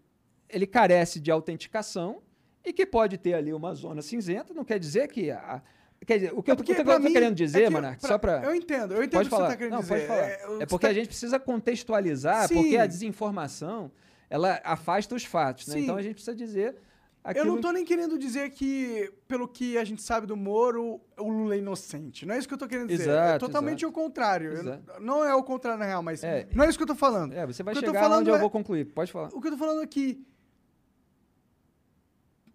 ele 0.49 0.67
carece 0.67 1.21
de 1.21 1.31
autenticação 1.31 2.23
e 2.65 2.73
que 2.73 2.85
pode 2.85 3.19
ter 3.19 3.35
ali 3.35 3.53
uma 3.53 3.75
zona 3.75 4.03
cinzenta. 4.03 4.53
Não 4.53 4.65
quer 4.65 4.79
dizer 4.79 5.09
que 5.09 5.31
a, 5.31 5.63
Quer 6.07 6.19
dizer, 6.19 6.33
o 6.33 6.43
que 6.43 6.51
é 6.51 6.55
eu, 6.55 6.61
estou 6.61 7.13
querendo 7.13 7.35
dizer, 7.35 7.65
é 7.65 7.71
mano, 7.71 7.97
só 7.99 8.17
para. 8.17 8.45
Eu 8.45 8.55
entendo, 8.55 8.95
eu 8.95 9.03
entendo 9.03 9.21
o 9.21 9.25
que 9.25 9.31
falar. 9.31 9.47
você 9.47 9.53
está 9.53 9.57
querendo 9.57 9.73
Não, 9.73 9.81
dizer. 9.81 9.95
Pode 9.95 10.07
falar. 10.07 10.29
É, 10.29 10.63
é 10.63 10.67
porque 10.67 10.87
tá... 10.87 10.91
a 10.91 10.95
gente 10.95 11.09
precisa 11.09 11.41
contextualizar, 11.41 12.49
Sim. 12.49 12.55
porque 12.55 12.77
a 12.77 12.87
desinformação 12.87 13.91
ela 14.31 14.61
afasta 14.65 15.15
os 15.15 15.25
fatos, 15.25 15.67
né? 15.67 15.81
Então 15.81 15.97
a 15.97 16.03
gente 16.03 16.15
precisa 16.15 16.37
dizer. 16.37 16.77
Aquilo... 17.23 17.45
Eu 17.45 17.49
não 17.49 17.57
estou 17.57 17.73
nem 17.73 17.85
querendo 17.85 18.19
dizer 18.19 18.51
que, 18.51 19.13
pelo 19.27 19.47
que 19.47 19.77
a 19.77 19.85
gente 19.85 20.03
sabe 20.03 20.27
do 20.27 20.37
Moro, 20.37 21.01
o 21.19 21.29
Lula 21.29 21.55
é 21.55 21.59
inocente. 21.59 22.25
Não 22.25 22.35
é 22.35 22.39
isso 22.39 22.49
que 22.49 22.55
eu 22.55 22.57
estou 22.57 22.69
querendo 22.69 22.89
dizer. 22.89 23.03
Exato, 23.03 23.35
é 23.35 23.39
totalmente 23.39 23.85
exato. 23.85 23.89
o 23.89 24.03
contrário. 24.03 24.53
Eu, 24.53 25.01
não 25.01 25.25
é 25.25 25.35
o 25.35 25.43
contrário, 25.43 25.79
na 25.79 25.85
real, 25.85 26.03
mas 26.03 26.23
é, 26.23 26.49
não 26.55 26.65
é 26.65 26.69
isso 26.69 26.79
que 26.79 26.83
eu 26.83 26.87
estou 26.87 26.97
falando. 26.97 27.35
É, 27.35 27.47
você 27.47 27.63
vai 27.63 27.75
chegar 27.75 28.11
onde 28.11 28.31
eu 28.31 28.37
é 28.37 28.39
vou 28.39 28.51
concluir. 28.51 28.87
Pode 28.87 29.13
falar. 29.13 29.29
O 29.29 29.41
que 29.41 29.49
eu 29.49 29.53
estou 29.53 29.59
falando 29.59 29.83
é 29.83 29.87
que, 29.87 30.25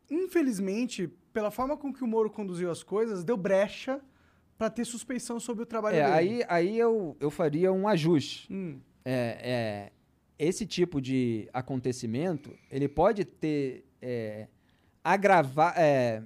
infelizmente, 0.10 1.08
pela 1.32 1.52
forma 1.52 1.78
com 1.78 1.94
que 1.94 2.04
o 2.04 2.08
Moro 2.08 2.30
conduziu 2.30 2.72
as 2.72 2.82
coisas, 2.84 3.24
deu 3.24 3.38
brecha 3.38 4.02
para 4.58 4.70
ter 4.70 4.86
suspeição 4.86 5.40
sobre 5.40 5.64
o 5.64 5.66
trabalho 5.66 5.98
é, 5.98 6.04
dele. 6.04 6.14
Aí, 6.14 6.46
aí 6.48 6.80
eu, 6.80 7.18
eu 7.20 7.30
faria 7.30 7.72
um 7.72 7.88
ajuste. 7.88 8.52
Hum. 8.52 8.80
É, 9.04 9.92
é, 9.92 9.92
esse 10.40 10.66
tipo 10.66 11.02
de 11.02 11.50
acontecimento, 11.54 12.56
ele 12.72 12.88
pode 12.88 13.26
ter 13.26 13.86
é, 14.04 14.48
agravar, 15.02 15.74
é, 15.78 16.22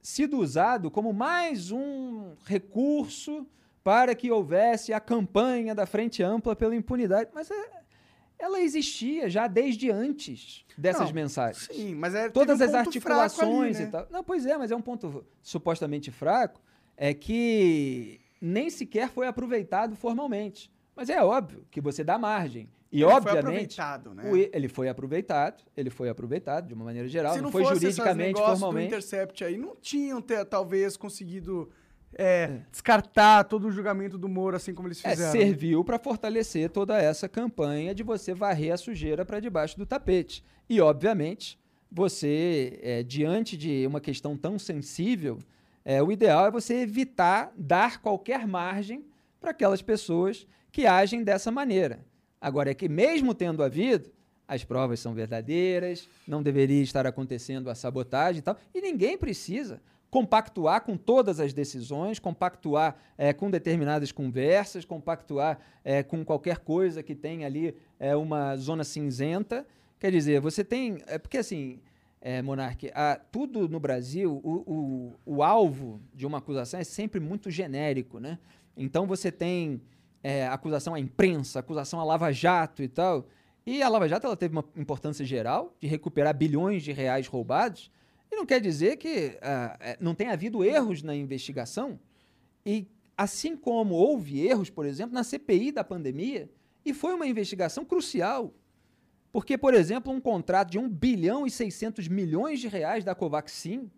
sido 0.00 0.38
usado 0.38 0.90
como 0.90 1.12
mais 1.12 1.72
um 1.72 2.34
recurso 2.46 3.44
para 3.82 4.14
que 4.14 4.30
houvesse 4.30 4.92
a 4.92 5.00
campanha 5.00 5.74
da 5.74 5.84
Frente 5.84 6.22
Ampla 6.22 6.54
pela 6.54 6.76
impunidade. 6.76 7.30
Mas 7.34 7.50
é, 7.50 7.82
ela 8.38 8.60
existia 8.60 9.28
já 9.28 9.48
desde 9.48 9.90
antes 9.90 10.64
dessas 10.76 11.08
não, 11.08 11.14
mensagens. 11.14 11.68
Sim, 11.72 11.94
mas 11.96 12.14
é 12.14 12.28
todas 12.28 12.60
um 12.60 12.64
as 12.64 12.74
articulações 12.74 13.76
ali, 13.76 13.84
né? 13.84 13.88
e 13.88 13.92
tal. 13.92 14.06
Não, 14.10 14.22
pois 14.22 14.46
é, 14.46 14.56
mas 14.56 14.70
é 14.70 14.76
um 14.76 14.82
ponto 14.82 15.26
supostamente 15.42 16.10
fraco 16.12 16.60
é 16.96 17.14
que 17.14 18.20
nem 18.40 18.70
sequer 18.70 19.08
foi 19.08 19.26
aproveitado 19.26 19.96
formalmente. 19.96 20.70
Mas 20.94 21.08
é 21.08 21.22
óbvio 21.22 21.64
que 21.70 21.80
você 21.80 22.02
dá 22.02 22.18
margem. 22.18 22.68
E 22.90 23.02
ele 23.02 23.04
obviamente. 23.04 23.74
Foi 23.74 23.84
aproveitado, 23.84 24.14
né? 24.14 24.30
O, 24.30 24.36
ele 24.36 24.68
foi 24.68 24.88
aproveitado, 24.88 25.62
ele 25.76 25.90
foi 25.90 26.08
aproveitado 26.08 26.68
de 26.68 26.74
uma 26.74 26.84
maneira 26.86 27.06
geral. 27.06 27.32
Se 27.34 27.38
não, 27.38 27.44
não 27.44 27.52
foi 27.52 27.62
fosse 27.64 27.80
juridicamente 27.80 28.38
formalmente. 28.40 28.88
do 28.88 28.94
Intercept 28.94 29.44
aí, 29.44 29.58
não 29.58 29.76
tinham 29.76 30.22
ter, 30.22 30.44
talvez 30.46 30.96
conseguido 30.96 31.68
é, 32.14 32.60
descartar 32.72 33.44
todo 33.44 33.66
o 33.68 33.70
julgamento 33.70 34.16
do 34.16 34.28
Moro, 34.28 34.56
assim 34.56 34.72
como 34.74 34.88
eles 34.88 35.04
É, 35.04 35.10
fizeram. 35.10 35.32
serviu 35.32 35.84
para 35.84 35.98
fortalecer 35.98 36.70
toda 36.70 36.96
essa 36.96 37.28
campanha 37.28 37.94
de 37.94 38.02
você 38.02 38.32
varrer 38.32 38.72
a 38.72 38.76
sujeira 38.78 39.24
para 39.24 39.38
debaixo 39.38 39.76
do 39.76 39.84
tapete. 39.84 40.42
E, 40.68 40.80
obviamente, 40.80 41.58
você, 41.92 42.78
é, 42.82 43.02
diante 43.02 43.56
de 43.56 43.86
uma 43.86 44.00
questão 44.00 44.36
tão 44.36 44.58
sensível, 44.58 45.38
é, 45.84 46.02
o 46.02 46.10
ideal 46.10 46.46
é 46.46 46.50
você 46.50 46.76
evitar 46.76 47.52
dar 47.56 48.00
qualquer 48.00 48.46
margem 48.46 49.04
para 49.38 49.50
aquelas 49.50 49.82
pessoas 49.82 50.46
que 50.72 50.86
agem 50.86 51.22
dessa 51.22 51.50
maneira. 51.50 52.00
Agora, 52.40 52.70
é 52.70 52.74
que 52.74 52.88
mesmo 52.88 53.34
tendo 53.34 53.62
havido, 53.62 54.10
as 54.46 54.64
provas 54.64 55.00
são 55.00 55.12
verdadeiras, 55.14 56.08
não 56.26 56.42
deveria 56.42 56.82
estar 56.82 57.06
acontecendo 57.06 57.68
a 57.68 57.74
sabotagem 57.74 58.38
e 58.38 58.42
tal, 58.42 58.56
e 58.74 58.80
ninguém 58.80 59.18
precisa 59.18 59.80
compactuar 60.10 60.80
com 60.82 60.96
todas 60.96 61.38
as 61.38 61.52
decisões, 61.52 62.18
compactuar 62.18 62.96
é, 63.18 63.32
com 63.34 63.50
determinadas 63.50 64.10
conversas, 64.10 64.84
compactuar 64.86 65.58
é, 65.84 66.02
com 66.02 66.24
qualquer 66.24 66.60
coisa 66.60 67.02
que 67.02 67.14
tenha 67.14 67.46
ali 67.46 67.74
é, 68.00 68.16
uma 68.16 68.56
zona 68.56 68.84
cinzenta. 68.84 69.66
Quer 70.00 70.10
dizer, 70.10 70.40
você 70.40 70.64
tem. 70.64 70.96
É 71.06 71.18
porque 71.18 71.36
assim, 71.36 71.78
é, 72.22 72.42
a- 72.94 73.20
tudo 73.30 73.68
no 73.68 73.78
Brasil, 73.78 74.40
o, 74.42 75.12
o, 75.26 75.36
o 75.36 75.42
alvo 75.42 76.00
de 76.14 76.24
uma 76.26 76.38
acusação 76.38 76.80
é 76.80 76.84
sempre 76.84 77.20
muito 77.20 77.50
genérico, 77.50 78.18
né? 78.18 78.38
Então 78.74 79.06
você 79.06 79.30
tem 79.30 79.82
é, 80.22 80.46
acusação 80.46 80.94
à 80.94 81.00
imprensa, 81.00 81.60
acusação 81.60 82.00
à 82.00 82.04
Lava 82.04 82.32
Jato 82.32 82.82
e 82.82 82.88
tal. 82.88 83.26
E 83.66 83.82
a 83.82 83.88
Lava 83.88 84.08
Jato 84.08 84.26
ela 84.26 84.36
teve 84.36 84.54
uma 84.54 84.64
importância 84.76 85.24
geral 85.24 85.76
de 85.80 85.86
recuperar 85.86 86.34
bilhões 86.34 86.82
de 86.82 86.92
reais 86.92 87.26
roubados. 87.26 87.90
E 88.30 88.36
não 88.36 88.46
quer 88.46 88.60
dizer 88.60 88.96
que 88.96 89.38
eh, 89.40 89.96
não 90.00 90.14
tenha 90.14 90.32
havido 90.32 90.64
erros 90.64 91.02
na 91.02 91.14
investigação. 91.14 91.98
E 92.64 92.86
assim 93.16 93.56
como 93.56 93.94
houve 93.94 94.46
erros, 94.46 94.70
por 94.70 94.86
exemplo, 94.86 95.14
na 95.14 95.24
CPI 95.24 95.72
da 95.72 95.82
pandemia, 95.82 96.50
e 96.84 96.94
foi 96.94 97.14
uma 97.14 97.26
investigação 97.26 97.84
crucial. 97.84 98.54
Porque, 99.32 99.58
por 99.58 99.74
exemplo, 99.74 100.12
um 100.12 100.20
contrato 100.20 100.70
de 100.70 100.78
1 100.78 100.88
bilhão 100.88 101.46
e 101.46 101.50
600 101.50 102.08
milhões 102.08 102.60
de 102.60 102.68
reais 102.68 103.04
da 103.04 103.14
Covaxin, 103.14 103.90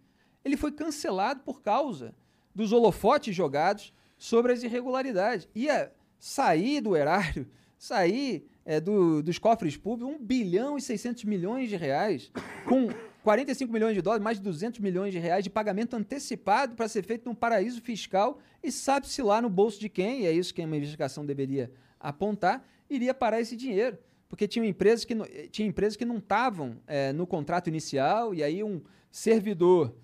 ele 0.44 0.56
foi 0.56 0.72
cancelado 0.72 1.40
por 1.40 1.62
causa 1.62 2.14
dos 2.54 2.72
holofotes 2.72 3.34
jogados 3.34 3.92
sobre 4.18 4.52
as 4.52 4.62
irregularidades. 4.62 5.48
Ia 5.54 5.92
sair 6.20 6.80
do 6.80 6.94
erário, 6.94 7.48
sair 7.76 8.46
eh, 8.64 8.78
do- 8.78 9.22
dos 9.22 9.38
cofres 9.38 9.76
públicos 9.76 10.14
1 10.20 10.24
bilhão 10.24 10.76
e 10.76 10.80
600 10.80 11.24
milhões 11.24 11.68
de 11.70 11.76
reais, 11.76 12.30
com 12.68 12.88
45 13.24 13.72
milhões 13.72 13.94
de 13.94 14.02
dólares, 14.02 14.22
mais 14.22 14.36
de 14.38 14.44
200 14.44 14.78
milhões 14.80 15.12
de 15.12 15.18
reais 15.18 15.42
de 15.42 15.50
pagamento 15.50 15.94
antecipado 15.96 16.76
para 16.76 16.86
ser 16.88 17.02
feito 17.02 17.26
num 17.28 17.34
paraíso 17.34 17.80
fiscal 17.82 18.38
e 18.62 18.70
sabe-se 18.70 19.20
lá 19.22 19.40
no 19.42 19.48
bolso 19.50 19.80
de 19.80 19.88
quem, 19.88 20.20
e 20.22 20.26
é 20.26 20.32
isso 20.32 20.54
que 20.54 20.62
uma 20.64 20.76
investigação 20.76 21.24
deveria 21.26 21.72
apontar, 21.98 22.64
iria 22.88 23.12
parar 23.14 23.40
esse 23.40 23.56
dinheiro. 23.56 23.98
Porque 24.28 24.46
tinha 24.46 24.64
empresas 24.64 25.04
que, 25.04 25.12
eh, 25.14 25.48
tinha 25.50 25.66
empresas 25.66 25.96
que 25.96 26.04
não 26.04 26.18
estavam 26.18 26.76
eh, 26.86 27.12
no 27.12 27.26
contrato 27.26 27.66
inicial, 27.68 28.32
e 28.34 28.42
aí 28.44 28.62
um 28.62 28.80
servidor 29.10 29.94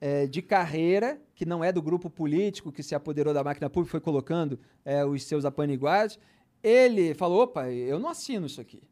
eh, 0.00 0.26
de 0.26 0.42
carreira, 0.42 1.20
que 1.34 1.44
não 1.46 1.62
é 1.64 1.72
do 1.72 1.80
grupo 1.82 2.08
político 2.10 2.70
que 2.72 2.82
se 2.82 2.94
apoderou 2.94 3.32
da 3.34 3.42
máquina 3.44 3.68
pública, 3.70 3.90
foi 3.92 4.00
colocando 4.00 4.58
eh, 4.84 5.04
os 5.04 5.22
seus 5.24 5.44
apaniguados, 5.44 6.18
ele 6.62 7.14
falou: 7.14 7.42
opa, 7.42 7.70
eu 7.70 7.98
não 7.98 8.08
assino 8.08 8.46
isso 8.46 8.60
aqui. 8.60 8.82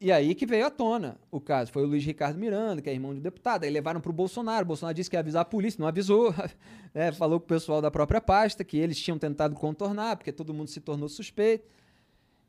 E 0.00 0.10
aí 0.10 0.34
que 0.34 0.44
veio 0.44 0.66
à 0.66 0.70
tona 0.70 1.16
o 1.30 1.40
caso. 1.40 1.70
Foi 1.70 1.84
o 1.84 1.86
Luiz 1.86 2.04
Ricardo 2.04 2.36
Miranda, 2.36 2.82
que 2.82 2.90
é 2.90 2.92
irmão 2.92 3.12
de 3.14 3.20
um 3.20 3.22
deputado. 3.22 3.62
Aí 3.62 3.70
levaram 3.70 4.00
para 4.00 4.10
o 4.10 4.12
Bolsonaro. 4.12 4.64
O 4.64 4.66
Bolsonaro 4.66 4.96
disse 4.96 5.08
que 5.08 5.14
ia 5.14 5.20
avisar 5.20 5.42
a 5.42 5.44
polícia, 5.44 5.80
não 5.80 5.86
avisou. 5.86 6.34
né? 6.92 7.12
Falou 7.12 7.38
com 7.38 7.44
o 7.44 7.48
pessoal 7.48 7.80
da 7.80 7.88
própria 7.88 8.20
pasta 8.20 8.64
que 8.64 8.76
eles 8.76 8.98
tinham 9.00 9.16
tentado 9.16 9.54
contornar, 9.54 10.16
porque 10.16 10.32
todo 10.32 10.52
mundo 10.52 10.66
se 10.68 10.80
tornou 10.80 11.08
suspeito. 11.08 11.68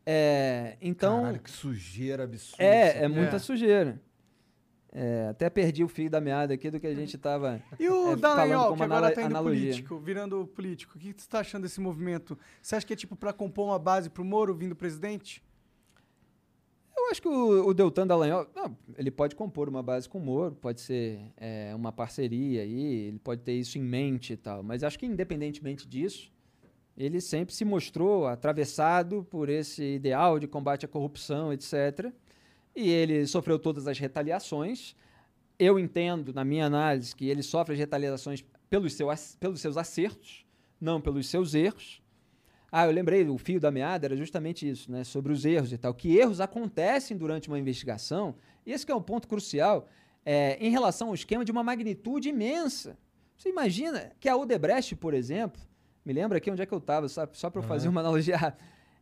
É, 0.05 0.77
então, 0.81 1.21
Caralho, 1.21 1.39
que 1.41 1.51
sujeira 1.51 2.23
absurda. 2.23 2.63
é, 2.63 3.03
é 3.03 3.07
muita 3.07 3.35
É. 3.35 3.39
sujeira. 3.39 4.01
É, 4.95 5.29
até 5.29 5.49
perdi 5.49 5.83
o 5.83 5.87
fio 5.87 6.07
da 6.07 6.21
meada 6.21 6.53
aqui 6.53 6.69
do 6.69 6.79
que 6.79 6.85
a 6.85 6.93
gente 6.93 7.15
estava. 7.15 7.59
E 7.79 7.89
o 7.89 8.11
É, 8.11 8.15
Dallagnol, 8.15 8.75
que 8.75 8.83
agora 8.83 8.97
anala- 8.99 9.11
tá 9.15 9.21
indo 9.23 9.31
analogia. 9.31 9.61
político, 9.71 9.97
virando 9.97 10.45
político. 10.45 10.97
O 10.97 11.01
que 11.01 11.13
você 11.17 11.27
tá 11.27 11.39
achando 11.39 11.63
desse 11.63 11.81
movimento? 11.81 12.37
Você 12.61 12.75
acha 12.75 12.85
que 12.85 12.93
é 12.93 12.95
tipo 12.95 13.15
pra 13.15 13.33
compor 13.33 13.65
uma 13.65 13.79
base 13.79 14.07
pro 14.09 14.23
Moro 14.23 14.53
vindo 14.53 14.75
presidente? 14.75 15.41
Eu 16.95 17.09
acho 17.09 17.21
que 17.21 17.27
o, 17.27 17.67
o 17.67 17.73
Deltan 17.73 18.05
Dallagnol, 18.05 18.47
não, 18.55 18.77
ele 18.95 19.09
pode 19.09 19.35
compor 19.35 19.67
uma 19.67 19.81
base 19.81 20.07
com 20.07 20.19
o 20.19 20.21
Moro, 20.21 20.53
pode 20.55 20.79
ser 20.79 21.19
é, 21.37 21.73
uma 21.75 21.91
parceria 21.91 22.61
aí, 22.61 23.07
ele 23.07 23.19
pode 23.19 23.41
ter 23.41 23.53
isso 23.53 23.77
em 23.79 23.81
mente 23.81 24.33
e 24.33 24.37
tal. 24.37 24.61
Mas 24.61 24.83
acho 24.83 24.97
que 24.99 25.05
independentemente 25.07 25.87
disso, 25.87 26.31
ele 26.95 27.19
sempre 27.19 27.53
se 27.53 27.65
mostrou 27.65 28.27
atravessado 28.27 29.25
por 29.29 29.49
esse 29.49 29.83
ideal 29.95 30.37
de 30.37 30.47
combate 30.47 30.85
à 30.85 30.87
corrupção, 30.87 31.51
etc. 31.51 32.13
E 32.76 32.89
ele 32.89 33.26
sofreu 33.28 33.59
todas 33.59 33.88
as 33.88 33.99
retaliações. 33.99 34.95
Eu 35.59 35.78
entendo, 35.80 36.34
na 36.34 36.43
minha 36.43 36.65
análise, 36.65 37.15
que 37.15 37.30
ele 37.30 37.43
sofre 37.43 37.74
as 37.74 37.80
retaliações 37.80 38.43
pelos, 38.69 38.93
seu, 38.93 39.07
pelos 39.39 39.61
seus 39.61 39.78
acertos, 39.78 40.45
não 40.82 40.99
pelos 40.99 41.28
seus 41.28 41.53
erros. 41.53 42.01
Ah, 42.71 42.88
eu 42.88 42.91
lembrei, 42.91 43.28
o 43.30 43.38
fio 43.38 43.59
da 43.59 43.69
meada 43.69 44.07
era 44.07 44.17
justamente 44.17 44.67
isso, 44.67 44.91
né? 44.91 45.03
Sobre 45.03 45.32
os 45.32 45.45
erros 45.45 45.71
e 45.71 45.78
tal. 45.78 45.93
Que 45.93 46.17
erros 46.17 46.41
acontecem 46.41 47.15
durante 47.15 47.47
uma 47.47 47.59
investigação, 47.59 48.36
e 48.65 48.71
esse 48.71 48.84
que 48.84 48.91
é 48.91 48.95
um 48.95 49.01
ponto 49.01 49.28
crucial, 49.28 49.88
é, 50.26 50.57
em 50.59 50.71
relação 50.71 51.09
ao 51.09 51.13
esquema 51.13 51.45
de 51.45 51.51
uma 51.51 51.61
magnitude 51.63 52.30
imensa. 52.30 52.97
Você 53.38 53.49
imagina 53.49 54.11
que 54.19 54.28
a 54.28 54.36
Odebrecht, 54.36 54.95
por 54.95 55.13
exemplo, 55.13 55.61
me 56.03 56.13
lembra 56.13 56.39
aqui 56.39 56.49
onde 56.49 56.61
é 56.61 56.65
que 56.65 56.74
eu 56.74 56.80
estava, 56.80 57.07
só, 57.07 57.28
só 57.34 57.49
para 57.49 57.61
eu 57.61 57.67
fazer 57.67 57.89
uma 57.89 58.01
analogia. 58.01 58.57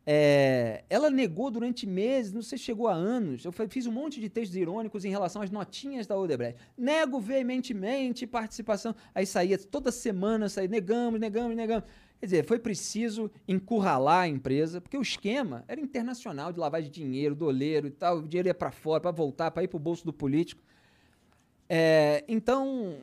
É, 0.06 0.84
ela 0.89 1.12
negou 1.12 1.52
durante 1.52 1.86
meses, 1.86 2.34
não 2.34 2.41
sei 2.41 2.58
se 2.58 2.64
chegou 2.64 2.88
a 2.88 2.93
anos. 2.93 3.45
Eu 3.45 3.52
fiz 3.70 3.86
um 3.86 3.91
monte 3.91 4.20
de 4.20 4.30
textos 4.30 4.56
irônicos 4.56 5.06
em 5.06 5.10
relação 5.10 5.41
às 5.41 5.52
notinhas 5.52 6.08
da 6.08 6.18
Odebrecht. 6.18 6.60
Nego 6.78 7.20
veementemente 7.20 8.26
participação. 8.26 8.95
Aí 9.14 9.26
saía 9.26 9.58
toda 9.58 9.91
semana, 9.91 10.49
saía, 10.49 10.68
negamos, 10.68 11.20
negamos, 11.20 11.56
negamos. 11.56 11.86
Quer 12.20 12.26
dizer, 12.26 12.45
foi 12.45 12.60
preciso 12.60 13.32
encurralar 13.47 14.24
a 14.24 14.28
empresa, 14.28 14.80
porque 14.80 14.97
o 14.97 15.02
esquema 15.02 15.64
era 15.68 15.82
internacional 15.82 16.52
de 16.52 16.60
lavagem 16.60 16.89
de 16.89 16.99
dinheiro, 16.99 17.34
doleiro 17.36 17.88
e 17.88 17.91
tal. 17.91 18.20
O 18.20 18.28
dinheiro 18.28 18.47
ia 18.47 18.54
para 18.54 18.72
fora, 18.72 19.02
para 19.02 19.12
voltar, 19.12 19.49
para 19.52 19.64
ir 19.64 19.68
para 19.68 19.78
o 19.78 19.80
bolso 19.80 20.06
do 20.06 20.14
político. 20.14 20.64
É, 21.68 22.24
então, 22.28 22.97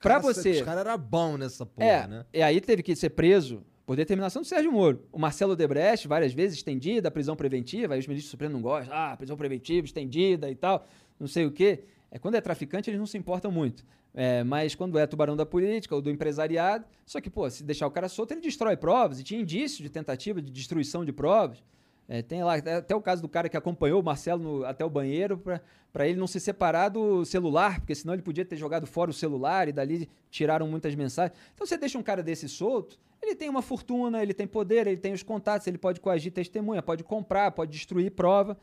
para 0.00 0.18
você. 0.18 0.50
Os 0.50 0.62
caras 0.62 0.86
eram 0.86 0.98
bons 0.98 1.38
nessa 1.38 1.66
porra, 1.66 1.86
É, 1.86 2.06
né? 2.06 2.26
e 2.32 2.42
aí 2.42 2.60
teve 2.60 2.82
que 2.82 2.94
ser 2.94 3.10
preso 3.10 3.64
por 3.84 3.96
determinação 3.96 4.42
do 4.42 4.48
Sérgio 4.48 4.72
Moro. 4.72 5.06
O 5.12 5.18
Marcelo 5.18 5.56
Debrecht, 5.56 6.06
várias 6.06 6.32
vezes 6.32 6.58
estendida 6.58 7.08
a 7.08 7.10
prisão 7.10 7.36
preventiva, 7.36 7.94
aí 7.94 8.00
os 8.00 8.06
ministros 8.06 8.30
supremos 8.30 8.54
não 8.54 8.62
gostam, 8.62 8.94
ah, 8.96 9.16
prisão 9.16 9.36
preventiva 9.36 9.86
estendida 9.86 10.50
e 10.50 10.54
tal, 10.54 10.86
não 11.18 11.26
sei 11.26 11.46
o 11.46 11.50
quê. 11.50 11.84
É, 12.10 12.18
quando 12.18 12.34
é 12.34 12.40
traficante, 12.40 12.90
eles 12.90 12.98
não 12.98 13.06
se 13.06 13.16
importam 13.16 13.50
muito. 13.50 13.84
É, 14.14 14.44
mas 14.44 14.74
quando 14.74 14.98
é 14.98 15.06
tubarão 15.06 15.34
da 15.34 15.46
política 15.46 15.94
ou 15.94 16.02
do 16.02 16.10
empresariado, 16.10 16.84
só 17.06 17.20
que, 17.20 17.30
pô, 17.30 17.48
se 17.48 17.64
deixar 17.64 17.86
o 17.86 17.90
cara 17.90 18.08
solto, 18.08 18.32
ele 18.32 18.42
destrói 18.42 18.76
provas, 18.76 19.18
e 19.18 19.24
tinha 19.24 19.40
indício 19.40 19.82
de 19.82 19.88
tentativa 19.88 20.42
de 20.42 20.50
destruição 20.50 21.04
de 21.04 21.12
provas. 21.12 21.62
É, 22.08 22.20
tem 22.20 22.42
lá 22.42 22.54
até, 22.56 22.94
o 22.94 23.00
caso 23.00 23.22
do 23.22 23.28
cara 23.28 23.48
que 23.48 23.56
acompanhou 23.56 24.00
o 24.00 24.04
Marcelo 24.04 24.42
no- 24.42 24.64
até 24.64 24.84
o 24.84 24.90
banheiro 24.90 25.38
para 25.92 26.08
ele 26.08 26.18
não 26.18 26.26
se 26.26 26.40
separar 26.40 26.88
do 26.88 27.24
celular, 27.24 27.78
porque 27.80 27.94
senão 27.94 28.12
ele 28.12 28.22
podia 28.22 28.44
ter 28.44 28.56
jogado 28.56 28.86
fora 28.86 29.10
o 29.10 29.14
celular 29.14 29.68
e 29.68 29.72
dali 29.72 30.08
tiraram 30.30 30.66
muitas 30.66 30.94
mensagens. 30.94 31.38
Então 31.54 31.66
você 31.66 31.76
deixa 31.78 31.96
um 31.98 32.02
cara 32.02 32.22
desse 32.22 32.48
solto, 32.48 32.98
ele 33.22 33.36
tem 33.36 33.48
uma 33.48 33.62
fortuna, 33.62 34.20
ele 34.22 34.34
tem 34.34 34.46
poder, 34.46 34.86
ele 34.86 34.96
tem 34.96 35.12
os 35.12 35.22
contatos, 35.22 35.66
ele 35.66 35.78
pode 35.78 36.00
coagir 36.00 36.32
testemunha, 36.32 36.82
pode 36.82 37.04
comprar, 37.04 37.52
pode 37.52 37.70
destruir 37.70 38.10
prova 38.10 38.58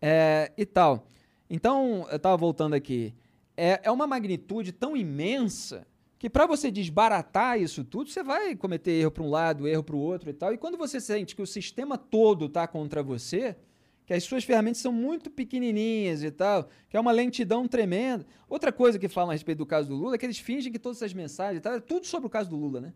é, 0.00 0.50
e 0.56 0.64
tal. 0.64 1.06
Então, 1.50 2.06
eu 2.10 2.16
estava 2.16 2.36
voltando 2.36 2.74
aqui. 2.74 3.14
É, 3.56 3.80
é 3.82 3.90
uma 3.90 4.06
magnitude 4.06 4.72
tão 4.72 4.96
imensa 4.96 5.86
que 6.18 6.28
para 6.28 6.46
você 6.46 6.70
desbaratar 6.70 7.60
isso 7.60 7.84
tudo, 7.84 8.10
você 8.10 8.22
vai 8.22 8.56
cometer 8.56 8.90
erro 8.90 9.10
para 9.10 9.22
um 9.22 9.30
lado, 9.30 9.68
erro 9.68 9.84
para 9.84 9.94
o 9.94 10.00
outro 10.00 10.28
e 10.28 10.32
tal. 10.32 10.52
E 10.52 10.58
quando 10.58 10.76
você 10.76 11.00
sente 11.00 11.36
que 11.36 11.42
o 11.42 11.46
sistema 11.46 11.96
todo 11.96 12.46
está 12.46 12.66
contra 12.66 13.02
você, 13.02 13.56
que 14.04 14.12
as 14.12 14.24
suas 14.24 14.42
ferramentas 14.42 14.78
são 14.78 14.90
muito 14.90 15.30
pequenininhas 15.30 16.24
e 16.24 16.30
tal, 16.30 16.68
que 16.88 16.96
é 16.96 17.00
uma 17.00 17.12
lentidão 17.12 17.68
tremenda. 17.68 18.26
Outra 18.48 18.72
coisa 18.72 18.98
que 18.98 19.06
falam 19.06 19.30
a 19.30 19.32
respeito 19.34 19.58
do 19.58 19.66
caso 19.66 19.90
do 19.90 19.94
Lula 19.94 20.14
é 20.16 20.18
que 20.18 20.26
eles 20.26 20.38
fingem 20.38 20.72
que 20.72 20.78
todas 20.78 20.98
essas 20.98 21.12
mensagens 21.12 21.58
e 21.58 21.60
tal, 21.60 21.74
é 21.74 21.80
tudo 21.80 22.06
sobre 22.06 22.26
o 22.26 22.30
caso 22.30 22.50
do 22.50 22.56
Lula, 22.56 22.80
né? 22.80 22.94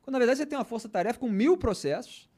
Quando 0.00 0.12
na 0.12 0.18
verdade 0.18 0.38
você 0.38 0.46
tem 0.46 0.56
uma 0.56 0.64
força-tarefa 0.64 1.18
com 1.18 1.28
mil 1.28 1.56
processos 1.56 2.30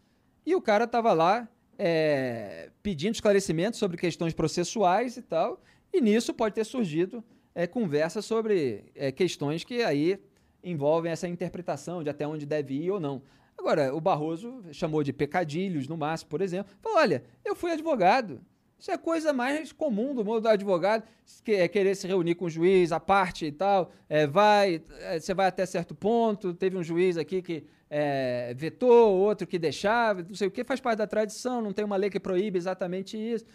e 0.45 0.55
o 0.55 0.63
cara 0.63 0.85
estava 0.85 1.13
lá 1.13 1.49
é, 1.79 2.71
pedindo 2.83 3.15
esclarecimentos 3.15 3.79
sobre 3.79 3.97
questões 3.97 4.33
processuais 4.33 5.17
e 5.17 5.23
tal, 5.23 5.63
e 5.93 6.01
nisso 6.01 6.33
pode 6.33 6.55
ter 6.55 6.65
surgido 6.65 7.23
é, 7.57 7.67
conversa 7.67 8.21
sobre 8.21 8.85
é, 8.95 9.11
questões 9.11 9.65
que 9.65 9.83
aí 9.83 10.21
envolvem 10.63 11.11
essa 11.11 11.27
interpretação 11.27 12.05
de 12.05 12.11
até 12.11 12.29
onde 12.29 12.45
deve 12.45 12.75
ir 12.75 12.91
ou 12.91 13.01
não. 13.01 13.23
Agora, 13.57 13.95
o 13.95 14.01
Barroso 14.01 14.63
chamou 14.73 15.03
de 15.03 15.11
pecadilhos, 15.11 15.89
no 15.89 15.97
máximo, 15.97 16.29
por 16.29 16.43
exemplo. 16.43 16.71
Falou: 16.83 16.99
olha, 16.99 17.25
eu 17.43 17.57
fui 17.57 17.73
advogado. 17.73 18.43
Isso 18.79 18.91
é 18.91 18.99
coisa 18.99 19.33
mais 19.33 19.73
comum 19.73 20.15
do 20.15 20.23
mundo 20.23 20.43
do 20.43 20.49
advogado, 20.49 21.05
que 21.43 21.53
é 21.53 21.67
querer 21.67 21.95
se 21.95 22.07
reunir 22.07 22.35
com 22.35 22.45
o 22.45 22.51
juiz, 22.51 22.93
a 22.93 23.01
parte 23.01 23.47
e 23.47 23.53
tal. 23.53 23.91
É, 24.07 24.27
vai, 24.27 24.83
é, 25.01 25.19
você 25.19 25.33
vai 25.33 25.47
até 25.47 25.65
certo 25.65 25.95
ponto. 25.95 26.53
Teve 26.53 26.77
um 26.77 26.83
juiz 26.83 27.17
aqui 27.17 27.41
que 27.41 27.65
é, 27.89 28.53
vetou, 28.55 29.17
outro 29.17 29.47
que 29.47 29.59
deixava, 29.59 30.23
não 30.23 30.35
sei 30.35 30.49
o 30.49 30.51
que, 30.51 30.63
faz 30.63 30.79
parte 30.79 30.99
da 30.99 31.07
tradição, 31.07 31.63
não 31.63 31.73
tem 31.73 31.87
uma 31.87 31.97
lei 31.97 32.11
que 32.11 32.21
proíbe 32.21 32.59
exatamente 32.59 33.17
isso. 33.17 33.47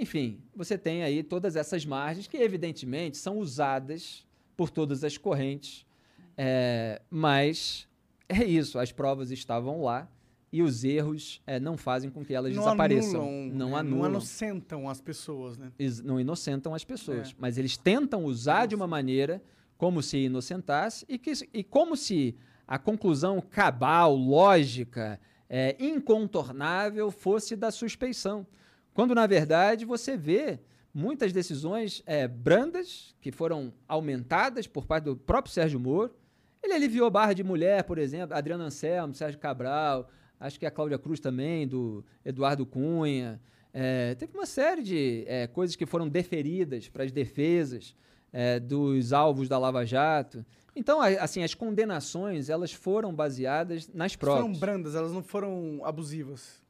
Enfim, 0.00 0.40
você 0.54 0.78
tem 0.78 1.02
aí 1.02 1.22
todas 1.22 1.56
essas 1.56 1.84
margens 1.84 2.26
que, 2.26 2.36
evidentemente, 2.36 3.16
são 3.16 3.38
usadas 3.38 4.26
por 4.56 4.70
todas 4.70 5.02
as 5.04 5.16
correntes, 5.18 5.84
é, 6.36 7.00
mas 7.10 7.88
é 8.28 8.44
isso, 8.44 8.78
as 8.78 8.92
provas 8.92 9.30
estavam 9.30 9.82
lá 9.82 10.08
e 10.52 10.62
os 10.62 10.82
erros 10.84 11.42
é, 11.46 11.60
não 11.60 11.76
fazem 11.76 12.10
com 12.10 12.24
que 12.24 12.32
elas 12.32 12.54
Não 12.54 12.62
desapareçam. 12.62 13.20
anulam, 13.22 13.48
não 13.54 13.70
né? 13.70 13.76
anulam. 13.76 14.02
Não 14.02 14.08
inocentam 14.10 14.88
as 14.88 15.00
pessoas, 15.00 15.58
né? 15.58 15.72
Não 16.04 16.18
inocentam 16.20 16.74
as 16.74 16.84
pessoas, 16.84 17.30
É. 17.30 17.34
mas 17.38 17.58
eles 17.58 17.76
tentam 17.76 18.24
usar 18.24 18.66
de 18.66 18.74
uma 18.74 18.86
maneira 18.86 19.42
como 19.76 20.02
se 20.02 20.18
inocentasse 20.18 21.04
e, 21.08 21.18
que, 21.18 21.32
e 21.52 21.62
como 21.62 21.96
se 21.96 22.34
a 22.66 22.78
conclusão 22.78 23.40
cabal, 23.40 24.14
lógica, 24.16 25.20
é, 25.48 25.76
incontornável 25.78 27.10
fosse 27.10 27.54
da 27.56 27.70
suspeição. 27.70 28.46
Quando, 28.98 29.14
na 29.14 29.28
verdade, 29.28 29.84
você 29.84 30.16
vê 30.16 30.58
muitas 30.92 31.32
decisões 31.32 32.02
é, 32.04 32.26
brandas 32.26 33.14
que 33.20 33.30
foram 33.30 33.72
aumentadas 33.86 34.66
por 34.66 34.86
parte 34.86 35.04
do 35.04 35.16
próprio 35.16 35.54
Sérgio 35.54 35.78
Moro. 35.78 36.12
Ele 36.60 36.72
aliviou 36.72 37.08
barra 37.08 37.32
de 37.32 37.44
mulher, 37.44 37.84
por 37.84 37.96
exemplo, 37.96 38.36
Adriano 38.36 38.64
Anselmo, 38.64 39.14
Sérgio 39.14 39.38
Cabral, 39.38 40.10
acho 40.40 40.58
que 40.58 40.66
a 40.66 40.70
Cláudia 40.72 40.98
Cruz 40.98 41.20
também, 41.20 41.68
do 41.68 42.04
Eduardo 42.24 42.66
Cunha. 42.66 43.40
É, 43.72 44.16
teve 44.16 44.36
uma 44.36 44.46
série 44.46 44.82
de 44.82 45.22
é, 45.28 45.46
coisas 45.46 45.76
que 45.76 45.86
foram 45.86 46.08
deferidas 46.08 46.88
para 46.88 47.04
as 47.04 47.12
defesas 47.12 47.94
é, 48.32 48.58
dos 48.58 49.12
alvos 49.12 49.48
da 49.48 49.56
Lava 49.60 49.86
Jato. 49.86 50.44
Então, 50.74 51.00
assim, 51.00 51.44
as 51.44 51.54
condenações 51.54 52.50
elas 52.50 52.72
foram 52.72 53.14
baseadas 53.14 53.86
nas 53.94 54.16
provas. 54.16 54.40
Foram 54.42 54.58
brandas, 54.58 54.96
elas 54.96 55.12
não 55.12 55.22
foram 55.22 55.82
abusivas. 55.84 56.66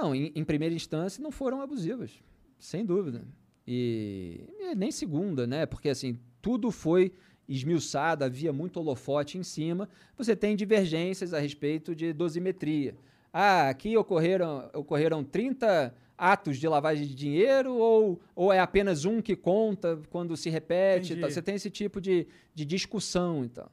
Não, 0.00 0.14
em, 0.14 0.30
em 0.34 0.44
primeira 0.44 0.74
instância 0.74 1.20
não 1.20 1.32
foram 1.32 1.60
abusivas, 1.60 2.22
sem 2.56 2.84
dúvida. 2.84 3.24
E, 3.66 4.44
e 4.60 4.74
nem 4.76 4.92
segunda, 4.92 5.44
né? 5.44 5.66
Porque 5.66 5.88
assim, 5.88 6.16
tudo 6.40 6.70
foi 6.70 7.12
esmiuçado, 7.48 8.24
havia 8.24 8.52
muito 8.52 8.78
holofote 8.78 9.38
em 9.38 9.42
cima. 9.42 9.88
Você 10.16 10.36
tem 10.36 10.54
divergências 10.54 11.34
a 11.34 11.40
respeito 11.40 11.96
de 11.96 12.12
dosimetria. 12.12 12.94
Ah, 13.32 13.68
aqui 13.68 13.96
ocorreram, 13.96 14.70
ocorreram 14.72 15.24
30 15.24 15.92
atos 16.16 16.58
de 16.58 16.68
lavagem 16.68 17.06
de 17.06 17.14
dinheiro 17.14 17.74
ou, 17.74 18.20
ou 18.36 18.52
é 18.52 18.60
apenas 18.60 19.04
um 19.04 19.20
que 19.20 19.34
conta 19.34 20.00
quando 20.10 20.36
se 20.36 20.48
repete? 20.48 21.14
Entendi. 21.14 21.32
Você 21.32 21.42
tem 21.42 21.56
esse 21.56 21.70
tipo 21.70 22.00
de, 22.00 22.26
de 22.54 22.64
discussão 22.64 23.44
e 23.44 23.48
tal. 23.48 23.70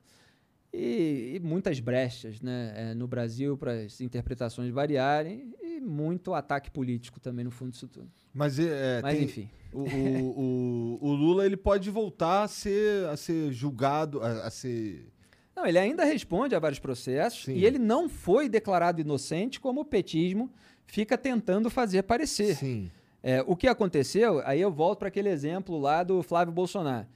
E, 0.73 1.39
muitas 1.41 1.79
brechas 1.79 2.41
né, 2.41 2.73
eh, 2.75 2.93
no 2.93 3.07
Brasil 3.07 3.57
para 3.57 3.71
as 3.83 4.01
interpretações 4.01 4.69
variarem 4.73 5.53
e 5.75 5.81
muito 5.81 6.33
ataque 6.33 6.69
político 6.71 7.19
também 7.19 7.43
no 7.45 7.51
fundo 7.51 7.71
disso 7.71 7.87
tudo. 7.87 8.09
Mas, 8.33 8.57
é, 8.59 9.01
Mas 9.01 9.15
tem- 9.15 9.23
enfim, 9.25 9.49
O, 9.73 9.79
o, 9.81 10.97
o, 11.01 11.13
Lula 11.13 11.45
ele 11.45 11.57
pode 11.57 11.89
voltar 11.89 12.43
a 12.43 12.47
ser, 12.47 13.07
a 13.09 13.17
ser 13.17 13.51
julgado, 13.51 14.21
a, 14.21 14.47
a 14.47 14.49
ser. 14.49 15.07
não, 15.55 15.65
ele 15.65 15.77
ainda 15.77 16.03
responde 16.05 16.55
a 16.55 16.59
vários 16.59 16.79
processos 16.79 17.45
Sim. 17.45 17.55
e 17.55 17.65
ele 17.65 17.77
não 17.79 18.07
foi 18.09 18.47
declarado 18.49 19.01
inocente 19.01 19.59
como 19.59 19.81
o 19.81 19.85
petismo 19.85 20.49
fica 20.85 21.17
tentando 21.17 21.69
fazer 21.69 22.03
parecer. 22.03 22.55
Sim. 22.55 22.89
É, 23.23 23.41
o 23.47 23.55
que 23.55 23.67
aconteceu, 23.67 24.41
aí 24.45 24.61
eu 24.61 24.71
volto 24.71 24.99
para 24.99 25.07
aquele 25.07 25.29
exemplo 25.29 25.77
lá 25.79 26.03
do 26.03 26.21
Flávio 26.21 26.53
Bolsonaro. 26.53 27.07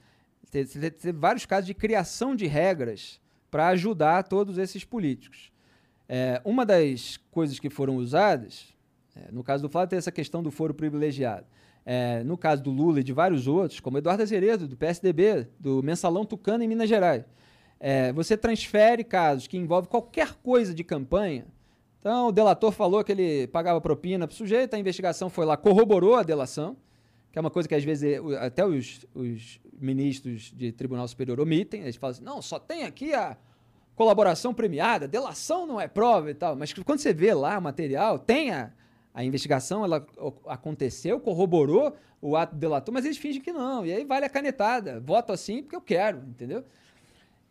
Teve- 0.50 0.90
teve 0.90 1.16
vários 1.18 1.46
casos 1.46 1.66
de 1.66 1.74
criação 1.74 2.34
de 2.34 2.46
regras 2.46 3.20
para 3.50 3.68
ajudar 3.68 4.24
todos 4.24 4.58
esses 4.58 4.84
políticos. 4.84 5.52
É, 6.12 6.42
uma 6.44 6.66
das 6.66 7.18
coisas 7.30 7.60
que 7.60 7.70
foram 7.70 7.94
usadas, 7.94 8.74
é, 9.14 9.30
no 9.30 9.44
caso 9.44 9.62
do 9.62 9.68
Flávio, 9.68 9.90
tem 9.90 9.96
essa 9.96 10.10
questão 10.10 10.42
do 10.42 10.50
foro 10.50 10.74
privilegiado. 10.74 11.46
É, 11.86 12.24
no 12.24 12.36
caso 12.36 12.60
do 12.64 12.70
Lula 12.72 12.98
e 12.98 13.04
de 13.04 13.12
vários 13.12 13.46
outros, 13.46 13.78
como 13.78 13.96
Eduardo 13.96 14.20
Azeredo, 14.20 14.66
do 14.66 14.76
PSDB, 14.76 15.46
do 15.56 15.80
Mensalão 15.84 16.24
Tucano 16.24 16.64
em 16.64 16.68
Minas 16.68 16.88
Gerais, 16.88 17.24
é, 17.78 18.12
você 18.12 18.36
transfere 18.36 19.04
casos 19.04 19.46
que 19.46 19.56
envolvem 19.56 19.88
qualquer 19.88 20.34
coisa 20.42 20.74
de 20.74 20.82
campanha. 20.82 21.46
Então, 22.00 22.26
o 22.26 22.32
delator 22.32 22.72
falou 22.72 23.04
que 23.04 23.12
ele 23.12 23.46
pagava 23.46 23.80
propina 23.80 24.26
para 24.26 24.34
o 24.34 24.36
sujeito, 24.36 24.74
a 24.74 24.80
investigação 24.80 25.30
foi 25.30 25.46
lá, 25.46 25.56
corroborou 25.56 26.16
a 26.16 26.24
delação, 26.24 26.76
que 27.30 27.38
é 27.38 27.40
uma 27.40 27.52
coisa 27.52 27.68
que 27.68 27.74
às 27.76 27.84
vezes 27.84 28.20
até 28.40 28.66
os, 28.66 29.06
os 29.14 29.60
ministros 29.80 30.52
de 30.56 30.72
Tribunal 30.72 31.06
Superior 31.06 31.38
omitem. 31.38 31.82
Eles 31.82 31.94
falam 31.94 32.16
assim: 32.16 32.24
não, 32.24 32.42
só 32.42 32.58
tem 32.58 32.82
aqui 32.82 33.14
a 33.14 33.36
colaboração 34.00 34.54
premiada, 34.54 35.06
delação 35.06 35.66
não 35.66 35.78
é 35.78 35.86
prova 35.86 36.30
e 36.30 36.34
tal. 36.34 36.56
Mas 36.56 36.72
quando 36.72 37.00
você 37.00 37.12
vê 37.12 37.34
lá 37.34 37.58
o 37.58 37.60
material, 37.60 38.18
tem 38.18 38.50
a, 38.50 38.70
a 39.12 39.22
investigação, 39.22 39.84
ela 39.84 40.06
aconteceu, 40.46 41.20
corroborou 41.20 41.94
o 42.18 42.34
ato 42.34 42.56
delator, 42.56 42.94
mas 42.94 43.04
eles 43.04 43.18
fingem 43.18 43.42
que 43.42 43.52
não. 43.52 43.84
E 43.84 43.92
aí 43.92 44.02
vale 44.06 44.24
a 44.24 44.30
canetada. 44.30 45.00
Voto 45.00 45.34
assim 45.34 45.62
porque 45.62 45.76
eu 45.76 45.82
quero, 45.82 46.16
entendeu? 46.26 46.64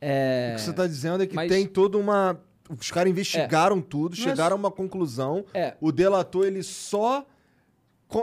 É, 0.02 0.54
O 0.54 0.56
que 0.56 0.62
você 0.64 0.72
está 0.72 0.88
dizendo 0.88 1.22
é 1.22 1.28
que 1.28 1.36
mas- 1.36 1.52
tem 1.52 1.68
toda 1.68 2.00
uma. 2.00 2.42
Os 2.68 2.90
caras 2.90 3.12
investigaram 3.12 3.80
tudo, 3.80 4.16
Mas- 4.18 4.20
chegaram 4.24 4.56
a 4.56 4.60
uma 4.60 4.72
conclusão. 4.72 5.46
é, 5.54 5.76
O 5.80 5.92
delator 5.92 6.48
ele 6.48 6.64
só 6.64 7.24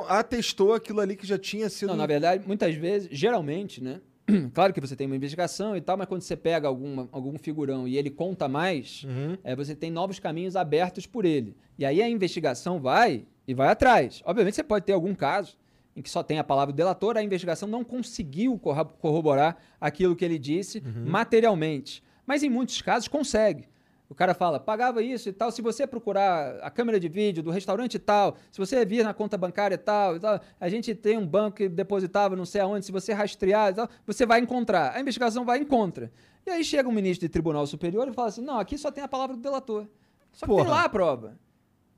atestou 0.09 0.75
aquilo 0.75 0.99
ali 1.01 1.15
que 1.15 1.27
já 1.27 1.39
tinha 1.39 1.69
sido. 1.71 1.91
Não, 1.91 1.97
na 1.97 2.07
verdade, 2.07 2.43
muitas 2.45 2.75
vezes, 2.75 3.09
geralmente, 3.13 3.81
né? 3.81 4.01
Claro 4.55 4.73
que 4.73 4.81
você 4.81 4.97
tem 4.97 5.07
uma 5.07 5.17
investigação 5.17 5.77
e 5.77 5.81
tal, 5.81 5.97
mas 5.97 6.07
quando 6.09 6.23
você 6.23 6.37
pega 6.37 6.67
alguma, 6.67 7.09
algum 7.13 7.39
figurão 7.39 7.87
e 7.87 7.97
ele 7.97 8.11
conta 8.11 8.49
mais, 8.49 9.05
Uhum. 9.05 9.37
é, 9.45 9.55
você 9.55 9.75
tem 9.75 9.91
novos 9.91 10.19
caminhos 10.19 10.57
abertos 10.57 11.07
por 11.07 11.25
ele. 11.25 11.57
E 11.79 11.85
aí 11.85 12.03
a 12.03 12.09
investigação 12.09 12.81
vai 12.81 13.25
e 13.47 13.55
vai 13.55 13.69
atrás. 13.69 14.23
Obviamente 14.25 14.55
você 14.57 14.65
pode 14.65 14.85
ter 14.85 14.93
algum 14.93 15.15
caso 15.15 15.57
em 15.95 16.03
que 16.03 16.11
só 16.11 16.23
tem 16.23 16.39
a 16.39 16.45
palavra 16.45 16.73
do 16.73 16.77
delator, 16.77 17.17
a 17.17 17.23
investigação 17.23 17.69
não 17.69 17.83
conseguiu 17.85 18.59
corroborar 18.99 19.57
aquilo 19.81 20.15
que 20.17 20.25
ele 20.25 20.39
disse 20.39 20.81
materialmente. 21.07 22.03
Mas 22.27 22.43
em 22.43 22.51
muitos 22.51 22.83
casos 22.83 23.09
consegue. 23.09 23.65
O 24.09 24.15
cara 24.15 24.35
fala, 24.35 24.61
pagava 24.61 25.03
isso 25.03 25.29
e 25.29 25.33
tal. 25.33 25.51
Se 25.51 25.61
você 25.61 25.87
procurar 25.87 26.59
a 26.63 26.71
câmera 26.71 27.01
de 27.01 27.09
vídeo 27.09 27.43
do 27.43 27.51
restaurante 27.51 27.95
e 27.95 27.99
tal, 27.99 28.37
se 28.53 28.59
você 28.59 28.85
vir 28.85 29.05
na 29.05 29.13
conta 29.13 29.37
bancária 29.37 29.75
e 29.75 29.79
tal, 29.79 30.17
e 30.17 30.21
tal, 30.21 30.41
a 30.61 30.69
gente 30.69 30.95
tem 30.95 31.19
um 31.19 31.27
banco 31.27 31.57
que 31.57 31.69
depositava 31.69 32.37
não 32.37 32.45
sei 32.45 32.61
aonde, 32.61 32.87
se 32.87 32.93
você 32.93 33.13
rastrear 33.13 33.73
e 33.73 33.75
tal, 33.75 33.89
você 34.07 34.25
vai 34.25 34.41
encontrar. 34.41 34.95
A 34.95 35.01
investigação 35.01 35.45
vai 35.45 35.59
e 35.59 35.63
encontra. 35.63 36.13
E 36.47 36.51
aí 36.51 36.63
chega 36.63 36.89
um 36.89 36.93
ministro 36.93 37.27
de 37.27 37.33
tribunal 37.33 37.67
superior 37.67 38.07
e 38.09 38.13
fala 38.13 38.29
assim: 38.29 38.43
não, 38.43 38.59
aqui 38.59 38.79
só 38.79 38.93
tem 38.93 39.03
a 39.03 39.09
palavra 39.09 39.35
do 39.35 39.43
delator. 39.43 39.87
Só 40.33 40.47
que 40.47 40.53
tem 40.53 40.65
Porra. 40.65 40.71
lá 40.71 40.85
a 40.85 40.89
prova. 40.89 41.37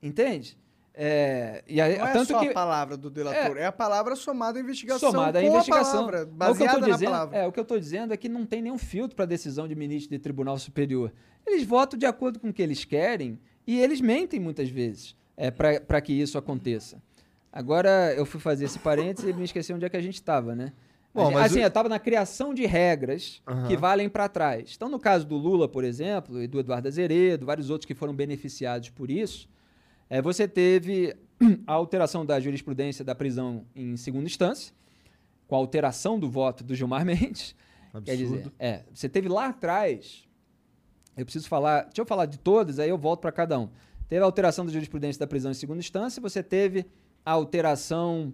Entende? 0.02 0.56
É, 1.00 1.62
e 1.68 1.80
aí, 1.80 1.96
Não 1.96 2.08
é 2.08 2.12
tanto 2.12 2.32
só 2.32 2.40
que 2.40 2.48
a 2.48 2.52
palavra 2.52 2.96
do 2.96 3.08
delator, 3.08 3.56
é, 3.56 3.66
a 3.66 3.70
palavra 3.70 4.16
somada 4.16 4.58
à 4.58 4.60
investigação 4.62 5.12
somada 5.12 5.38
à 5.38 5.42
investigação. 5.44 6.06
palavra, 6.06 6.28
Mas 6.36 6.48
o 6.50 6.54
que 6.56 6.62
eu 6.62 6.66
baseada 6.66 6.86
dizendo- 6.92 7.10
palavra. 7.12 7.38
É, 7.38 7.46
o 7.46 7.52
que 7.52 7.60
eu 7.60 7.62
estou 7.62 7.78
dizendo 7.78 8.12
é 8.12 8.16
que 8.16 8.28
não 8.28 8.44
tem 8.44 8.60
nenhum 8.60 8.76
filtro 8.78 9.14
para 9.14 9.24
decisão 9.24 9.68
de 9.68 9.76
ministro 9.76 10.10
de 10.10 10.18
tribunal 10.20 10.58
superior. 10.58 11.12
Eles 11.46 11.62
votam 11.64 11.96
de 11.96 12.04
acordo 12.04 12.40
com 12.40 12.48
o 12.48 12.52
que 12.52 12.60
eles 12.60 12.84
querem 12.84 13.38
e 13.64 13.78
eles 13.80 14.00
mentem 14.00 14.40
muitas 14.40 14.68
vezes 14.68 15.14
é, 15.36 15.52
para 15.52 16.00
que 16.00 16.12
isso 16.12 16.36
aconteça. 16.36 17.00
Agora, 17.52 18.12
eu 18.16 18.26
fui 18.26 18.40
fazer 18.40 18.64
esse 18.64 18.80
parênteses 18.80 19.30
e 19.30 19.32
me 19.32 19.44
esqueci 19.44 19.72
onde 19.72 19.84
é 19.84 19.88
que 19.88 19.96
a 19.96 20.02
gente 20.02 20.14
estava, 20.16 20.52
né? 20.56 20.72
Bom, 21.14 21.30
mas 21.30 21.52
assim, 21.52 21.60
o- 21.60 21.62
eu 21.62 21.68
estava 21.68 21.88
na 21.88 21.98
criação 22.00 22.52
de 22.52 22.66
regras 22.66 23.40
Aham. 23.46 23.68
que 23.68 23.76
valem 23.76 24.08
para 24.08 24.28
trás. 24.28 24.72
Então, 24.76 24.88
no 24.88 24.98
caso 24.98 25.24
do 25.26 25.36
Lula, 25.36 25.68
por 25.68 25.84
exemplo, 25.84 26.42
e 26.42 26.48
do 26.48 26.58
Eduardo 26.58 26.88
Azeredo, 26.88 27.46
vários 27.46 27.70
outros 27.70 27.86
que 27.86 27.94
foram 27.94 28.12
beneficiados 28.14 28.90
por 28.90 29.10
isso, 29.10 29.48
é, 30.10 30.22
você 30.22 30.48
teve 30.48 31.14
a 31.66 31.72
alteração 31.72 32.24
da 32.24 32.40
jurisprudência 32.40 33.04
da 33.04 33.14
prisão 33.14 33.66
em 33.74 33.96
segunda 33.96 34.26
instância, 34.26 34.72
com 35.46 35.54
a 35.54 35.58
alteração 35.58 36.18
do 36.18 36.28
voto 36.28 36.64
do 36.64 36.74
Gilmar 36.74 37.04
Mendes. 37.06 37.54
Quer 38.04 38.16
dizer, 38.16 38.36
Absurdo. 38.36 38.52
é, 38.58 38.84
você 38.92 39.08
teve 39.08 39.28
lá 39.28 39.48
atrás, 39.48 40.28
eu 41.16 41.24
preciso 41.24 41.48
falar, 41.48 41.84
deixa 41.84 42.00
eu 42.00 42.06
falar 42.06 42.26
de 42.26 42.38
todas, 42.38 42.78
aí 42.78 42.88
eu 42.88 42.98
volto 42.98 43.20
para 43.20 43.32
cada 43.32 43.58
um. 43.58 43.68
Teve 44.08 44.22
a 44.22 44.24
alteração 44.24 44.64
da 44.64 44.72
jurisprudência 44.72 45.18
da 45.18 45.26
prisão 45.26 45.50
em 45.50 45.54
segunda 45.54 45.80
instância, 45.80 46.20
você 46.20 46.42
teve 46.42 46.86
a 47.24 47.32
alteração, 47.32 48.32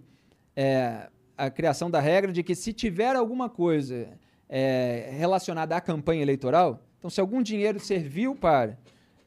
é, 0.55 1.09
a 1.37 1.49
criação 1.49 1.89
da 1.89 1.99
regra 1.99 2.31
de 2.31 2.43
que 2.43 2.53
se 2.53 2.71
tiver 2.73 3.15
alguma 3.15 3.49
coisa 3.49 4.09
é, 4.47 5.09
relacionada 5.17 5.75
à 5.75 5.81
campanha 5.81 6.21
eleitoral, 6.21 6.81
então 6.99 7.09
se 7.09 7.19
algum 7.19 7.41
dinheiro 7.41 7.79
serviu 7.79 8.35
para 8.35 8.77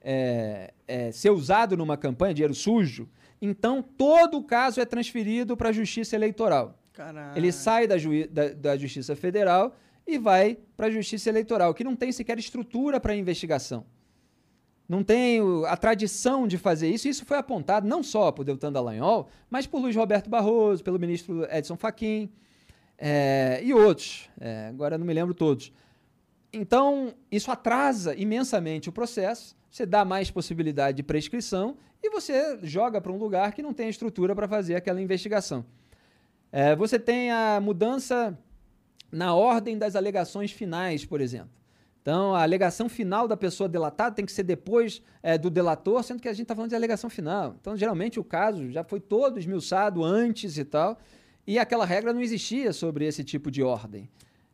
é, 0.03 0.73
é, 0.87 1.13
ser 1.13 1.31
usado 1.31 1.77
numa 1.77 1.97
campanha, 1.97 2.35
dinheiro 2.35 2.55
sujo, 2.55 3.09
então 3.41 3.83
todo 3.83 4.39
o 4.39 4.43
caso 4.45 4.81
é 4.81 4.85
transferido 4.85 5.57
para 5.57 5.69
a 5.69 5.73
Justiça 5.73 6.15
Eleitoral. 6.17 6.79
Caralho. 6.93 7.37
Ele 7.39 7.53
sai 7.53 7.87
da, 7.87 7.95
da- 8.31 8.49
da 8.55 8.77
Justiça 8.77 9.15
Federal 9.15 9.75
e 10.07 10.19
vai 10.19 10.59
para 10.77 10.87
a 10.87 10.91
Justiça 10.91 11.29
Eleitoral, 11.29 11.73
que 11.75 11.85
não 11.85 11.95
tem 11.95 12.11
sequer 12.13 12.39
estrutura 12.39 12.99
para 12.99 13.15
investigação. 13.15 13.85
não 14.89 15.05
tem 15.05 15.39
a 15.67 15.77
tradição 15.77 16.49
de 16.49 16.57
fazer 16.57 16.89
isso. 16.89 17.07
Isso 17.07 17.25
foi 17.27 17.37
apontado 17.37 17.87
não 17.87 18.03
só 18.03 18.33
por 18.33 18.43
Deltan 18.43 18.73
Dallagnol, 18.73 19.29
mas 19.51 19.67
por 19.67 19.81
Luiz 19.83 19.95
Roberto 19.95 20.31
Barroso, 20.31 20.83
pelo 20.83 20.99
ministro 20.99 21.45
Edson 21.53 21.77
Fachin 21.77 22.31
eh, 22.97 23.61
e 23.63 23.75
outros. 23.75 24.31
Eh, 24.41 24.69
agora 24.71 24.97
não 24.97 25.05
me 25.05 25.13
lembro 25.13 25.35
todos. 25.35 25.71
Então, 26.53 27.13
isso 27.31 27.51
atrasa 27.51 28.15
imensamente 28.15 28.89
o 28.89 28.93
processo, 28.93 29.55
você 29.71 29.85
dá 29.85 30.05
mais 30.05 30.31
possibilidade 30.31 30.97
de 30.97 31.03
prescrição 31.03 31.77
e 32.03 32.11
você 32.11 32.59
joga 32.63 33.01
para 33.01 33.13
um 33.13 33.19
lugar 33.19 33.53
que 33.53 33.63
não 33.63 33.73
tem 33.73 33.89
estrutura 33.89 34.35
para 34.35 34.49
fazer 34.49 34.75
aquela 34.75 35.01
investigação. 35.01 35.65
Eh, 36.53 36.75
você 36.77 36.99
tem 36.99 37.31
a 37.31 37.61
mudança 37.61 38.39
na 39.11 39.35
ordem 39.35 39.77
das 39.77 39.97
alegações 39.97 40.53
finais, 40.53 41.05
por 41.05 41.21
exemplo. 41.21 41.51
Então, 42.01 42.35
a 42.35 42.43
alegação 42.43 42.89
final 42.89 43.29
da 43.29 43.37
pessoa 43.37 43.69
delatada 43.69 44.15
tem 44.15 44.25
que 44.25 44.33
ser 44.33 44.43
depois 44.43 45.03
eh, 45.23 45.37
do 45.37 45.51
delator, 45.51 46.03
sendo 46.03 46.23
que 46.23 46.29
a 46.29 46.33
gente 46.33 46.45
está 46.45 46.55
falando 46.55 46.71
de 46.71 46.77
alegação 46.77 47.11
final. 47.11 47.57
Então, 47.61 47.77
geralmente, 47.77 48.19
o 48.19 48.25
caso 48.25 48.71
já 48.71 48.83
foi 48.83 49.01
todo 49.01 49.39
esmiuçado 49.39 50.03
antes 50.03 50.57
e 50.57 50.65
tal, 50.65 50.99
e 51.47 51.59
aquela 51.59 51.85
regra 51.85 52.13
não 52.13 52.21
existia 52.21 52.73
sobre 52.73 53.05
esse 53.07 53.23
tipo 53.25 53.51
de 53.51 53.63
ordem. 53.63 54.09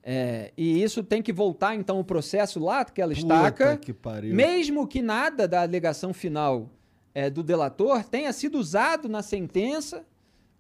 É, 0.07 0.53
e 0.55 0.83
isso 0.83 1.03
tem 1.03 1.23
que 1.23 1.33
voltar, 1.33 1.75
então, 1.75 1.99
o 1.99 2.05
processo 2.05 2.61
lá, 2.61 2.81
aquela 2.81 3.15
estaca, 3.15 3.79
que 3.79 3.95
mesmo 4.23 4.87
que 4.87 5.01
nada 5.01 5.49
da 5.49 5.63
alegação 5.63 6.13
final 6.13 6.69
eh, 7.15 7.31
do 7.31 7.43
delator 7.43 8.05
tenha 8.05 8.31
sido 8.31 8.59
usado 8.59 9.09
na 9.09 9.23
sentença 9.23 10.05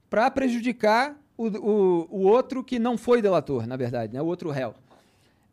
para 0.08 0.30
prejudicar 0.30 1.14
o, 1.36 1.48
o, 1.48 2.08
o 2.10 2.20
outro 2.22 2.64
que 2.64 2.78
não 2.78 2.96
foi 2.96 3.20
delator, 3.20 3.66
na 3.66 3.76
verdade, 3.76 4.14
né? 4.14 4.22
o 4.22 4.26
outro 4.26 4.50
réu. 4.50 4.74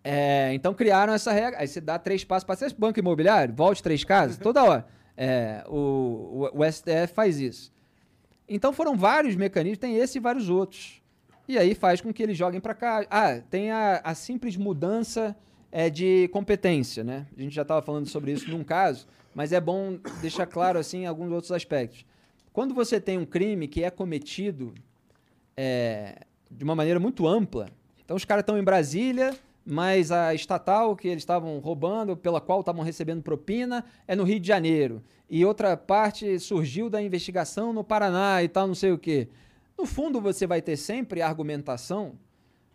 É, 0.04 0.52
então 0.54 0.74
criaram 0.74 1.14
essa 1.14 1.34
regra. 1.34 1.60
Aí 1.60 1.68
você 1.68 1.82
dá 1.82 2.00
três 2.00 2.24
passos 2.24 2.46
para 2.46 2.56
ser 2.56 2.74
banco 2.74 2.98
imobiliário, 2.98 3.54
volte 3.54 3.84
três 3.84 4.06
casas, 4.06 4.38
toda 4.40 4.64
hora. 4.64 4.88
É, 5.18 5.66
o, 5.68 6.50
o, 6.54 6.62
o 6.62 6.72
STF 6.72 7.14
faz 7.14 7.40
isso. 7.40 7.74
Então 8.48 8.72
foram 8.72 8.96
vários 8.96 9.36
mecanismos, 9.36 9.80
tem 9.80 9.98
esse 9.98 10.18
e 10.18 10.22
vários 10.22 10.50
outros. 10.50 11.01
E 11.52 11.58
aí 11.58 11.76
faz 11.76 12.00
com 12.00 12.14
que 12.14 12.24
eles 12.24 12.38
joguem 12.38 12.62
para 12.62 12.74
cá. 12.74 13.06
Ah, 13.10 13.42
tem 13.50 13.72
a, 13.72 14.00
a 14.06 14.16
simples 14.16 14.56
mudança 14.56 15.36
é, 15.70 15.90
de 15.90 16.30
competência, 16.30 17.04
né? 17.04 17.28
A 17.38 17.42
gente 17.42 17.54
já 17.54 17.64
estava 17.64 17.82
falando 17.82 18.08
sobre 18.08 18.32
isso 18.32 18.50
num 18.50 18.64
caso, 18.64 19.06
mas 19.36 19.52
é 19.52 19.60
bom 19.60 20.00
deixar 20.22 20.46
claro 20.46 20.80
assim 20.80 21.06
alguns 21.06 21.30
outros 21.30 21.52
aspectos. 21.52 22.06
Quando 22.54 22.74
você 22.74 23.02
tem 23.02 23.18
um 23.18 23.26
crime 23.26 23.68
que 23.68 23.84
é 23.84 23.90
cometido 23.90 24.74
é, 25.58 26.22
de 26.50 26.64
uma 26.64 26.74
maneira 26.74 27.02
muito 27.02 27.28
ampla, 27.28 27.68
então 28.06 28.16
os 28.16 28.24
caras 28.24 28.44
estão 28.44 28.58
em 28.58 28.64
Brasília, 28.64 29.36
mas 29.66 30.10
a 30.10 30.34
estatal 30.34 30.96
que 30.96 31.10
eles 31.10 31.22
estavam 31.22 31.60
roubando, 31.60 32.16
pela 32.16 32.40
qual 32.40 32.62
estavam 32.62 32.82
recebendo 32.82 33.22
propina, 33.22 33.84
é 34.08 34.16
no 34.16 34.24
Rio 34.24 34.40
de 34.40 34.48
Janeiro. 34.48 35.04
E 35.30 35.44
outra 35.44 35.76
parte 35.76 36.40
surgiu 36.40 36.90
da 36.90 37.02
investigação 37.02 37.74
no 37.74 37.84
Paraná 37.84 38.42
e 38.42 38.48
tal, 38.48 38.70
não 38.70 38.76
sei 38.76 38.94
o 38.94 38.98
quê. 38.98 39.28
No 39.78 39.86
fundo, 39.86 40.22
você 40.22 40.46
vai 40.46 40.62
ter 40.62 40.78
sempre 40.78 41.22
argumentação 41.22 42.18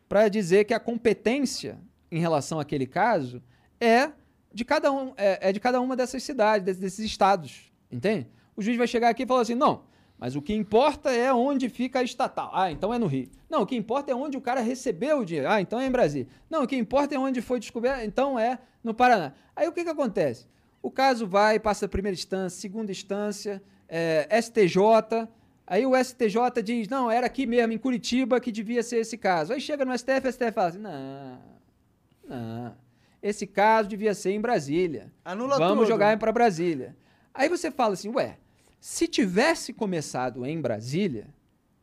para 0.09 0.29
dizer 0.29 0.65
que 0.65 0.75
a 0.75 0.81
competência 0.81 1.79
em 2.11 2.19
relação 2.19 2.61
àquele 2.61 2.87
caso 2.87 3.43
é 3.81 4.11
de 4.53 4.65
cada, 4.65 4.91
um, 4.91 5.13
é, 5.17 5.51
é 5.51 5.53
de 5.53 5.61
cada 5.61 5.81
uma 5.81 5.95
dessas 5.95 6.23
cidades, 6.23 6.65
desses, 6.65 6.81
desses 6.81 7.05
estados. 7.05 7.73
Entende? 7.91 8.27
O 8.57 8.63
juiz 8.63 8.77
vai 8.77 8.87
chegar 8.87 9.11
aqui 9.11 9.25
e 9.25 9.27
falar 9.27 9.43
assim: 9.43 9.55
não, 9.55 9.83
mas 10.19 10.35
o 10.35 10.41
que 10.41 10.55
importa 10.55 11.13
é 11.13 11.33
onde 11.33 11.69
fica 11.69 11.99
a 11.99 12.03
estatal. 12.03 12.51
Ah, 12.55 12.71
então 12.71 12.93
é 12.93 12.99
no 12.99 13.07
Rio. 13.07 13.29
Não, 13.51 13.63
o 13.63 13.67
que 13.67 13.77
importa 13.77 14.11
é 14.11 14.15
onde 14.15 14.37
o 14.37 14.41
cara 14.41 14.61
recebeu 14.61 15.19
o 15.19 15.25
dinheiro. 15.25 15.49
Ah, 15.49 15.61
então 15.61 15.79
é 15.79 15.87
em 15.87 15.91
Brasília. 15.91 16.29
Não, 16.49 16.63
o 16.63 16.67
que 16.67 16.77
importa 16.77 17.15
é 17.15 17.19
onde 17.19 17.43
foi 17.43 17.61
descoberto. 17.61 18.03
Então 18.03 18.39
é 18.39 18.59
no 18.83 18.95
Paraná. 18.95 19.35
Aí 19.55 19.69
o 19.69 19.73
que, 19.73 19.85
que 19.85 19.91
acontece? 19.91 20.47
O 20.83 20.91
caso 20.91 21.27
vai, 21.27 21.61
passa 21.61 21.85
a 21.85 21.89
primeira 21.89 22.15
instância, 22.15 22.61
segunda 22.61 22.91
instância, 22.91 23.63
é, 23.89 24.41
STJ. 24.41 25.29
Aí 25.67 25.85
o 25.85 25.93
STJ 25.97 26.63
diz: 26.63 26.89
não, 26.89 27.11
era 27.11 27.27
aqui 27.27 27.47
mesmo, 27.47 27.73
em 27.73 27.79
Curitiba, 27.79 28.41
que 28.41 28.53
devia 28.53 28.83
ser 28.83 28.99
esse 28.99 29.19
caso. 29.19 29.53
Aí 29.53 29.61
chega 29.61 29.85
no 29.85 29.97
STF, 29.97 30.29
o 30.29 30.33
STF 30.33 30.53
fala 30.53 30.69
assim: 30.69 30.79
não, 30.79 31.39
não. 32.29 32.87
Esse 33.23 33.47
caso 33.47 33.89
devia 33.89 34.15
ser 34.15 34.31
em 34.31 34.41
Brasília. 34.41 35.13
Anula 35.25 35.59
Vamos 35.59 35.79
tudo. 35.79 35.89
jogar 35.89 36.17
para 36.19 36.31
Brasília. 36.31 36.97
Aí 37.35 37.49
você 37.49 37.71
fala 37.71 37.95
assim, 37.95 38.09
ué, 38.09 38.39
se 38.81 39.09
tivesse 39.09 39.73
começado 39.73 40.47
em 40.47 40.61
Brasília, 40.61 41.27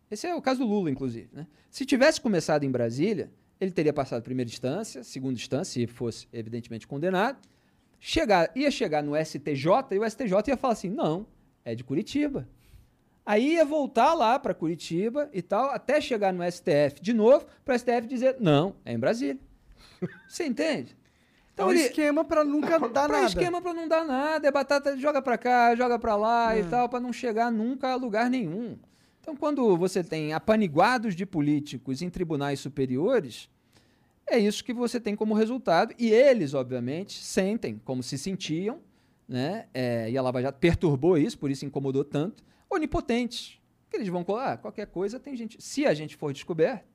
esse 0.09 0.25
é 0.25 0.33
o 0.33 0.41
caso 0.41 0.59
do 0.59 0.65
Lula, 0.65 0.89
inclusive, 0.89 1.27
né? 1.33 1.45
Se 1.69 1.85
tivesse 1.85 2.21
começado 2.21 2.63
em 2.63 2.71
Brasília, 2.71 3.29
ele 3.59 3.71
teria 3.71 3.91
passado 3.91 4.23
primeira 4.23 4.49
instância, 4.49 5.03
segunda 5.03 5.33
instância, 5.33 5.73
se 5.73 5.87
fosse 5.87 6.27
evidentemente 6.31 6.87
condenado, 6.87 7.37
chegar, 7.99 8.51
ia 8.55 8.71
chegar 8.71 9.03
no 9.03 9.13
STJ 9.15 9.67
e 9.91 9.99
o 9.99 10.09
STJ 10.09 10.33
ia 10.47 10.57
falar 10.57 10.73
assim, 10.73 10.89
não, 10.89 11.27
é 11.65 11.75
de 11.75 11.83
Curitiba. 11.83 12.47
Aí 13.25 13.53
ia 13.53 13.63
voltar 13.63 14.13
lá 14.13 14.37
para 14.37 14.53
Curitiba 14.53 15.29
e 15.31 15.41
tal, 15.41 15.69
até 15.71 16.01
chegar 16.01 16.33
no 16.33 16.43
STF 16.43 17.01
de 17.01 17.13
novo, 17.13 17.45
para 17.63 17.73
o 17.75 17.79
STF 17.79 18.05
dizer, 18.07 18.35
não, 18.39 18.75
é 18.83 18.93
em 18.93 18.99
Brasília. 18.99 19.39
Você 20.27 20.45
entende? 20.45 20.95
Então, 21.53 21.67
é 21.67 21.69
um 21.69 21.71
ele- 21.73 21.81
esquema 21.83 22.25
pra 22.25 22.43
nunca 22.43 22.79
dar 22.79 23.07
pra 23.07 23.17
nada. 23.19 23.25
esquema 23.27 23.61
pra 23.61 23.73
não 23.73 23.87
dar 23.87 24.03
nada, 24.03 24.47
é 24.47 24.51
batata, 24.51 24.97
joga 24.97 25.21
pra 25.21 25.37
cá, 25.37 25.75
joga 25.75 25.97
pra 25.99 26.15
lá 26.15 26.57
e 26.57 26.63
tal, 26.65 26.89
pra 26.89 26.99
não 26.99 27.13
chegar 27.13 27.51
nunca 27.51 27.89
a 27.91 27.95
lugar 27.95 28.29
nenhum. 28.29 28.77
Então, 29.21 29.35
quando 29.37 29.77
você 29.77 30.03
tem 30.03 30.33
apaniguados 30.33 31.15
de 31.15 31.25
políticos 31.25 32.01
em 32.01 32.09
tribunais 32.09 32.59
superiores, 32.59 33.49
é 34.27 34.37
isso 34.37 34.63
que 34.65 34.73
você 34.73 34.99
tem 34.99 35.15
como 35.15 35.33
resultado. 35.33 35.93
E 35.97 36.11
eles, 36.11 36.53
obviamente, 36.53 37.23
sentem 37.23 37.79
como 37.85 38.01
se 38.03 38.17
sentiam, 38.17 38.79
né? 39.29 39.67
É, 39.73 40.09
e 40.09 40.17
a 40.17 40.21
Lava 40.21 40.41
Jato 40.41 40.59
perturbou 40.59 41.17
isso, 41.17 41.37
por 41.37 41.49
isso 41.51 41.65
incomodou 41.65 42.03
tanto, 42.03 42.43
onipotentes. 42.73 43.59
Que 43.89 43.97
eles 43.97 44.07
vão 44.07 44.23
colar, 44.23 44.53
ah, 44.53 44.57
qualquer 44.57 44.87
coisa 44.87 45.19
tem 45.19 45.35
gente. 45.35 45.61
Se 45.61 45.85
a 45.85 45.93
gente 45.93 46.15
for 46.15 46.33
descoberto, 46.33 46.85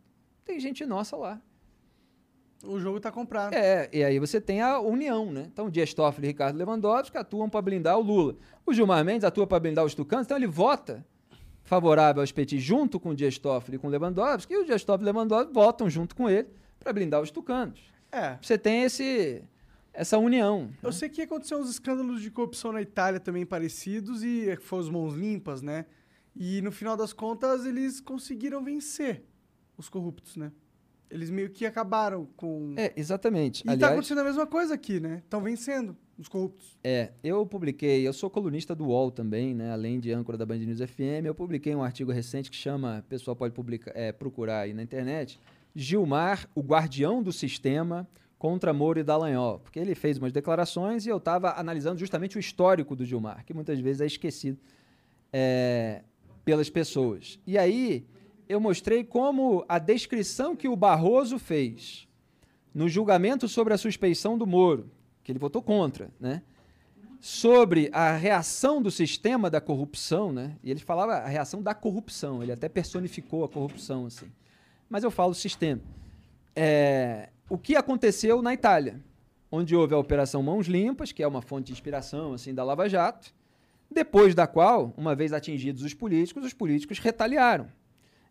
tem 0.44 0.58
gente 0.58 0.84
nossa 0.84 1.16
lá. 1.16 1.40
O 2.64 2.80
jogo 2.80 2.98
tá 2.98 3.12
comprado. 3.12 3.54
É, 3.54 3.88
e 3.92 4.02
aí 4.02 4.18
você 4.18 4.40
tem 4.40 4.60
a 4.60 4.80
união, 4.80 5.30
né? 5.30 5.48
Então, 5.52 5.66
o 5.66 5.70
Dias 5.70 5.94
Toffoli 5.94 6.26
e 6.26 6.30
Ricardo 6.30 6.56
Lewandowski 6.56 7.16
atuam 7.16 7.48
para 7.48 7.62
blindar 7.62 7.96
o 7.96 8.02
Lula. 8.02 8.36
O 8.66 8.74
Gilmar 8.74 9.04
Mendes 9.04 9.24
atua 9.24 9.46
para 9.46 9.60
blindar 9.60 9.84
os 9.84 9.94
tucanos, 9.94 10.26
então 10.26 10.36
ele 10.36 10.46
vota 10.46 11.06
favorável 11.62 12.22
aos 12.22 12.32
petis 12.32 12.62
junto 12.62 12.98
com 12.98 13.10
o 13.10 13.14
Dias 13.14 13.38
Toffoli 13.38 13.76
e 13.76 13.78
com 13.78 13.86
o 13.86 13.90
Lewandowski, 13.90 14.52
e 14.52 14.56
o 14.56 14.64
Dias 14.64 14.82
Toffoli 14.82 15.08
e 15.08 15.10
o 15.10 15.14
Lewandowski 15.14 15.52
votam 15.52 15.88
junto 15.88 16.16
com 16.16 16.28
ele 16.28 16.48
para 16.80 16.92
blindar 16.92 17.20
os 17.20 17.30
tucanos. 17.30 17.80
É. 18.10 18.38
Você 18.40 18.58
tem 18.58 18.82
esse, 18.82 19.44
essa 19.98 20.16
união. 20.16 20.70
Eu 20.80 20.92
sei 20.92 21.08
que 21.08 21.22
aconteceu 21.22 21.58
uns 21.58 21.68
escândalos 21.68 22.22
de 22.22 22.30
corrupção 22.30 22.70
na 22.72 22.80
Itália 22.80 23.18
também 23.18 23.44
parecidos 23.44 24.22
e 24.22 24.56
foram 24.60 24.84
as 24.84 24.88
mãos 24.88 25.14
limpas, 25.14 25.60
né? 25.60 25.86
E 26.36 26.62
no 26.62 26.70
final 26.70 26.96
das 26.96 27.12
contas 27.12 27.66
eles 27.66 28.00
conseguiram 28.00 28.62
vencer 28.62 29.24
os 29.76 29.88
corruptos, 29.88 30.36
né? 30.36 30.52
Eles 31.10 31.30
meio 31.30 31.50
que 31.50 31.66
acabaram 31.66 32.28
com. 32.36 32.74
É, 32.76 32.92
exatamente. 32.96 33.62
e 33.62 33.64
tá 33.64 33.72
Aliás, 33.72 33.92
acontecendo 33.92 34.20
a 34.20 34.24
mesma 34.24 34.46
coisa 34.46 34.74
aqui, 34.74 35.00
né? 35.00 35.20
Estão 35.24 35.42
vencendo 35.42 35.96
os 36.16 36.28
corruptos. 36.28 36.78
É, 36.84 37.10
eu 37.24 37.44
publiquei, 37.44 38.06
eu 38.06 38.12
sou 38.12 38.30
colunista 38.30 38.76
do 38.76 38.86
UOL 38.86 39.10
também, 39.10 39.52
né? 39.52 39.72
Além 39.72 39.98
de 39.98 40.12
âncora 40.12 40.38
da 40.38 40.46
Band 40.46 40.58
News 40.58 40.78
FM, 40.78 41.24
eu 41.24 41.34
publiquei 41.34 41.74
um 41.74 41.82
artigo 41.82 42.12
recente 42.12 42.50
que 42.50 42.56
chama, 42.56 43.00
o 43.04 43.08
pessoal 43.08 43.34
pode 43.34 43.52
publicar, 43.52 43.90
é, 43.96 44.12
procurar 44.12 44.60
aí 44.60 44.72
na 44.72 44.82
internet, 44.82 45.40
Gilmar, 45.74 46.48
o 46.54 46.60
guardião 46.60 47.20
do 47.20 47.32
sistema 47.32 48.06
contra 48.38 48.72
Moro 48.72 49.00
e 49.00 49.02
Dallagnol, 49.02 49.58
porque 49.58 49.78
ele 49.78 49.94
fez 49.94 50.16
umas 50.16 50.32
declarações 50.32 51.04
e 51.04 51.08
eu 51.08 51.16
estava 51.16 51.58
analisando 51.58 51.98
justamente 51.98 52.36
o 52.36 52.40
histórico 52.40 52.94
do 52.94 53.04
Gilmar, 53.04 53.44
que 53.44 53.52
muitas 53.52 53.80
vezes 53.80 54.00
é 54.00 54.06
esquecido 54.06 54.58
é, 55.32 56.02
pelas 56.44 56.70
pessoas. 56.70 57.38
E 57.46 57.58
aí 57.58 58.06
eu 58.48 58.60
mostrei 58.60 59.02
como 59.02 59.64
a 59.68 59.78
descrição 59.78 60.54
que 60.54 60.68
o 60.68 60.76
Barroso 60.76 61.38
fez 61.38 62.06
no 62.72 62.88
julgamento 62.88 63.48
sobre 63.48 63.74
a 63.74 63.78
suspeição 63.78 64.38
do 64.38 64.46
Moro, 64.46 64.90
que 65.24 65.32
ele 65.32 65.38
votou 65.38 65.60
contra, 65.60 66.10
né? 66.20 66.42
Sobre 67.20 67.90
a 67.92 68.16
reação 68.16 68.80
do 68.80 68.92
sistema 68.92 69.50
da 69.50 69.60
corrupção, 69.60 70.32
né? 70.32 70.56
E 70.62 70.70
ele 70.70 70.78
falava 70.78 71.14
a 71.14 71.26
reação 71.26 71.60
da 71.60 71.74
corrupção, 71.74 72.40
ele 72.40 72.52
até 72.52 72.68
personificou 72.68 73.44
a 73.44 73.48
corrupção, 73.48 74.06
assim. 74.06 74.30
Mas 74.88 75.02
eu 75.02 75.10
falo 75.10 75.34
sistema. 75.34 75.82
É, 76.54 77.30
o 77.48 77.56
que 77.56 77.76
aconteceu 77.76 78.42
na 78.42 78.52
Itália, 78.52 79.00
onde 79.50 79.74
houve 79.74 79.94
a 79.94 79.98
Operação 79.98 80.42
Mãos 80.42 80.66
Limpas, 80.66 81.12
que 81.12 81.22
é 81.22 81.26
uma 81.26 81.40
fonte 81.40 81.66
de 81.66 81.72
inspiração 81.72 82.34
assim 82.34 82.54
da 82.54 82.62
Lava 82.62 82.88
Jato, 82.88 83.32
depois 83.90 84.34
da 84.34 84.46
qual, 84.46 84.92
uma 84.96 85.14
vez 85.14 85.32
atingidos 85.32 85.82
os 85.82 85.94
políticos, 85.94 86.44
os 86.44 86.52
políticos 86.52 86.98
retaliaram. 86.98 87.68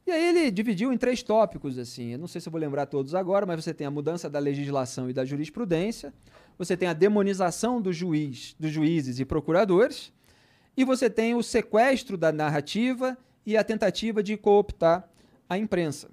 E 0.05 0.11
aí 0.11 0.29
ele 0.29 0.51
dividiu 0.51 0.93
em 0.93 0.97
três 0.97 1.21
tópicos, 1.21 1.77
assim. 1.77 2.13
Eu 2.13 2.19
não 2.19 2.27
sei 2.27 2.39
se 2.39 2.47
eu 2.47 2.51
vou 2.51 2.61
lembrar 2.61 2.85
todos 2.85 3.13
agora, 3.13 3.45
mas 3.45 3.63
você 3.63 3.73
tem 3.73 3.85
a 3.85 3.91
mudança 3.91 4.29
da 4.29 4.39
legislação 4.39 5.09
e 5.09 5.13
da 5.13 5.25
jurisprudência, 5.25 6.13
você 6.57 6.77
tem 6.77 6.87
a 6.87 6.93
demonização 6.93 7.81
do 7.81 7.91
juiz, 7.91 8.55
dos 8.57 8.71
juízes 8.71 9.19
e 9.19 9.25
procuradores, 9.25 10.13
e 10.77 10.85
você 10.85 11.09
tem 11.09 11.35
o 11.35 11.43
sequestro 11.43 12.15
da 12.15 12.31
narrativa 12.31 13.17
e 13.45 13.57
a 13.57 13.63
tentativa 13.63 14.21
de 14.21 14.37
cooptar 14.37 15.09
a 15.49 15.57
imprensa. 15.57 16.09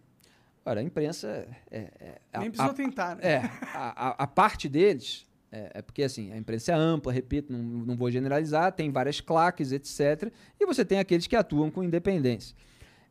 Ora, 0.65 0.81
a 0.81 0.82
imprensa 0.82 1.28
é, 1.28 1.49
é- 1.70 1.91
é- 2.01 2.20
a- 2.32 2.39
Nem 2.39 2.49
a- 2.49 2.51
precisou 2.51 2.74
tentar, 2.74 3.16
né? 3.16 3.23
é, 3.23 3.36
a, 3.74 4.09
a- 4.09 4.24
a 4.24 4.27
parte 4.27 4.69
deles 4.69 5.27
É, 5.57 5.70
é 5.74 5.82
porque, 5.82 6.03
assim, 6.03 6.32
a 6.32 6.36
imprensa 6.36 6.73
é 6.73 6.74
ampla, 6.74 7.12
repito, 7.12 7.53
não, 7.53 7.61
não 7.62 7.97
vou 7.97 8.11
generalizar, 8.11 8.73
tem 8.73 8.91
várias 8.91 9.20
claques, 9.20 9.70
etc. 9.70 10.32
E 10.59 10.66
você 10.66 10.85
tem 10.85 10.99
aqueles 10.99 11.28
que 11.28 11.36
atuam 11.36 11.70
com 11.70 11.81
independência. 11.85 12.57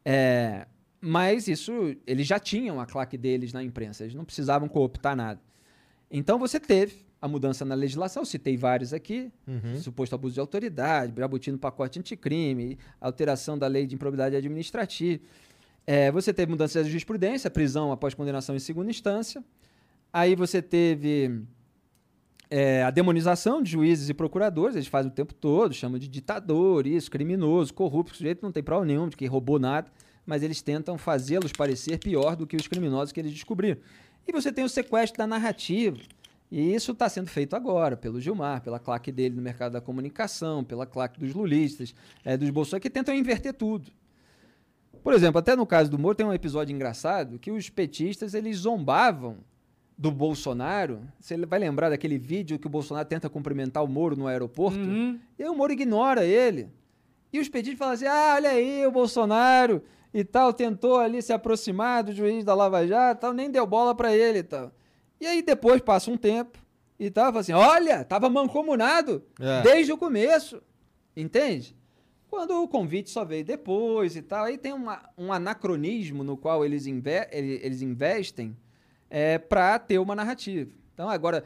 É, 0.04 0.68
mas 1.00 1.48
isso, 1.48 1.96
eles 2.06 2.28
já 2.28 2.38
tinham 2.40 2.82
a 2.82 2.86
claque 2.86 3.18
deles 3.18 3.54
na 3.54 3.64
imprensa, 3.64 4.04
eles 4.04 4.14
não 4.14 4.26
precisavam 4.26 4.68
cooptar 4.68 5.16
nada. 5.16 5.40
Então 6.12 6.38
você 6.38 6.60
teve 6.60 7.06
a 7.22 7.30
mudança 7.30 7.64
na 7.64 7.76
legislação, 7.76 8.26
citei 8.26 8.58
vários 8.58 8.94
aqui, 8.94 9.32
Uhum. 9.48 9.80
suposto 9.80 10.14
abuso 10.14 10.34
de 10.34 10.42
autoridade, 10.42 11.14
Jabuti 11.18 11.50
no 11.50 11.58
pacote 11.58 11.98
anticrime, 12.00 12.78
alteração 13.00 13.58
da 13.58 13.68
lei 13.68 13.88
de 13.88 13.96
improbidade 13.96 14.36
administrativa. 14.36 15.24
É, 15.86 16.12
você 16.12 16.34
teve 16.34 16.50
mudança 16.50 16.82
da 16.82 16.88
jurisprudência, 16.88 17.50
prisão 17.50 17.92
após 17.92 18.14
condenação 18.14 18.56
em 18.56 18.60
segunda 18.60 18.90
instância. 18.90 19.44
Aí 20.12 20.36
você 20.36 20.62
teve 20.62 21.44
é, 22.50 22.84
a 22.84 22.92
demonização 22.92 23.62
de 23.62 23.72
juízes 23.72 24.10
e 24.10 24.14
procuradores, 24.14 24.76
eles 24.76 24.88
fazem 24.88 25.12
o 25.12 25.14
tempo 25.14 25.34
todo, 25.34 25.74
chamam 25.74 25.98
de 25.98 26.08
ditador, 26.08 26.86
isso, 26.86 27.10
criminoso, 27.10 27.74
corrupto, 27.74 28.16
sujeito 28.16 28.44
não 28.44 28.52
tem 28.52 28.62
prova 28.62 28.86
nenhuma 28.86 29.10
de 29.10 29.18
que 29.18 29.26
roubou 29.26 29.60
nada, 29.60 29.92
mas 30.26 30.44
eles 30.44 30.62
tentam 30.62 30.98
fazê-los 30.98 31.52
parecer 31.52 31.98
pior 32.00 32.36
do 32.36 32.48
que 32.48 32.56
os 32.56 32.68
criminosos 32.68 33.12
que 33.12 33.20
eles 33.20 33.34
descobriram. 33.34 33.80
E 34.28 34.32
você 34.32 34.54
tem 34.54 34.64
o 34.64 34.70
sequestro 34.70 35.18
da 35.18 35.28
narrativa. 35.28 35.98
E 36.50 36.76
isso 36.76 36.92
está 36.92 37.10
sendo 37.10 37.28
feito 37.28 37.56
agora, 37.56 37.98
pelo 37.98 38.22
Gilmar, 38.22 38.62
pela 38.62 38.78
claque 38.80 39.12
dele 39.12 39.36
no 39.36 39.42
mercado 39.42 39.72
da 39.72 39.82
comunicação, 39.82 40.64
pela 40.64 40.86
claque 40.86 41.20
dos 41.20 41.34
lulistas, 41.34 41.96
é, 42.24 42.38
dos 42.38 42.52
bolsonaristas, 42.52 42.82
que 42.82 42.90
tentam 42.92 43.16
inverter 43.16 43.56
tudo. 43.56 43.92
Por 45.04 45.14
exemplo, 45.14 45.40
até 45.40 45.56
no 45.56 45.66
caso 45.66 45.92
do 45.92 46.00
Moro 46.00 46.16
tem 46.16 46.26
um 46.26 46.34
episódio 46.34 46.74
engraçado 46.74 47.38
que 47.38 47.52
os 47.52 47.70
petistas 47.70 48.34
eles 48.34 48.58
zombavam 48.58 49.38
do 49.98 50.10
Bolsonaro. 50.10 51.02
Você 51.20 51.38
vai 51.46 51.60
lembrar 51.60 51.90
daquele 51.90 52.18
vídeo 52.18 52.58
que 52.58 52.68
o 52.68 52.70
Bolsonaro 52.70 53.08
tenta 53.08 53.30
cumprimentar 53.30 53.84
o 53.84 53.88
Moro 53.88 54.16
no 54.16 54.28
aeroporto? 54.28 54.80
Uhum. 54.80 55.20
E 55.38 55.44
aí 55.44 55.50
o 55.50 55.56
Moro 55.56 55.74
ignora 55.74 56.24
ele. 56.26 56.70
E 57.32 57.40
os 57.40 57.50
petistas 57.50 57.78
falam 57.80 57.94
assim: 57.96 58.06
ah, 58.06 58.34
olha 58.36 58.52
aí, 58.52 58.86
o 58.88 58.92
Bolsonaro 58.92 59.84
e 60.14 60.24
tal, 60.24 60.54
tentou 60.54 60.98
ali 61.00 61.22
se 61.22 61.34
aproximar 61.34 62.04
do 62.04 62.14
juiz 62.14 62.46
da 62.46 62.54
Lava 62.54 62.86
Jato, 62.88 63.22
tal, 63.22 63.34
nem 63.34 63.50
deu 63.50 63.66
bola 63.66 63.94
pra 63.96 64.16
ele 64.16 64.40
e 64.40 64.44
tal. 64.44 64.72
E 65.20 65.26
aí 65.26 65.42
depois 65.42 65.82
passa 65.82 66.12
um 66.12 66.18
tempo 66.18 66.60
e 67.00 67.10
tal, 67.12 67.26
fala 67.28 67.40
assim: 67.42 67.54
olha, 67.54 68.04
tava 68.06 68.30
mancomunado 68.30 69.24
É. 69.40 69.62
desde 69.64 69.92
o 69.92 69.98
começo. 69.98 70.62
Entende? 71.16 71.76
Quando 72.34 72.64
o 72.64 72.68
convite 72.68 73.12
só 73.12 73.24
veio 73.24 73.46
depois 73.46 74.16
e 74.16 74.22
tal, 74.24 74.46
aí 74.46 74.58
tem 74.58 74.74
uma- 74.74 75.08
um 75.16 75.32
anacronismo 75.32 76.24
no 76.24 76.36
qual 76.36 76.66
eles, 76.66 76.88
inve- 76.88 77.28
ele- 77.32 77.60
eles 77.62 77.84
investem 77.84 78.58
é, 79.08 79.38
para 79.38 79.78
ter 79.78 80.00
uma 80.00 80.16
narrativa. 80.16 80.72
Então, 80.96 81.08
agora, 81.08 81.46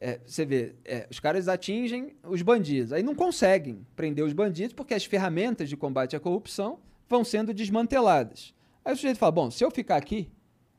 é, 0.00 0.18
você 0.24 0.46
vê, 0.46 0.74
é, 0.86 1.06
os 1.10 1.20
caras 1.20 1.48
atingem 1.48 2.16
os 2.26 2.40
bandidos, 2.40 2.94
aí 2.94 3.02
não 3.02 3.14
conseguem 3.14 3.86
prender 3.94 4.24
os 4.24 4.32
bandidos 4.32 4.72
porque 4.72 4.94
as 4.94 5.04
ferramentas 5.04 5.68
de 5.68 5.76
combate 5.76 6.16
à 6.16 6.20
corrupção 6.20 6.78
vão 7.06 7.22
sendo 7.22 7.52
desmanteladas. 7.52 8.54
Aí 8.82 8.94
o 8.94 8.96
sujeito 8.96 9.18
fala: 9.18 9.32
bom, 9.32 9.50
se 9.50 9.62
eu 9.62 9.70
ficar 9.70 9.96
aqui, 9.96 10.30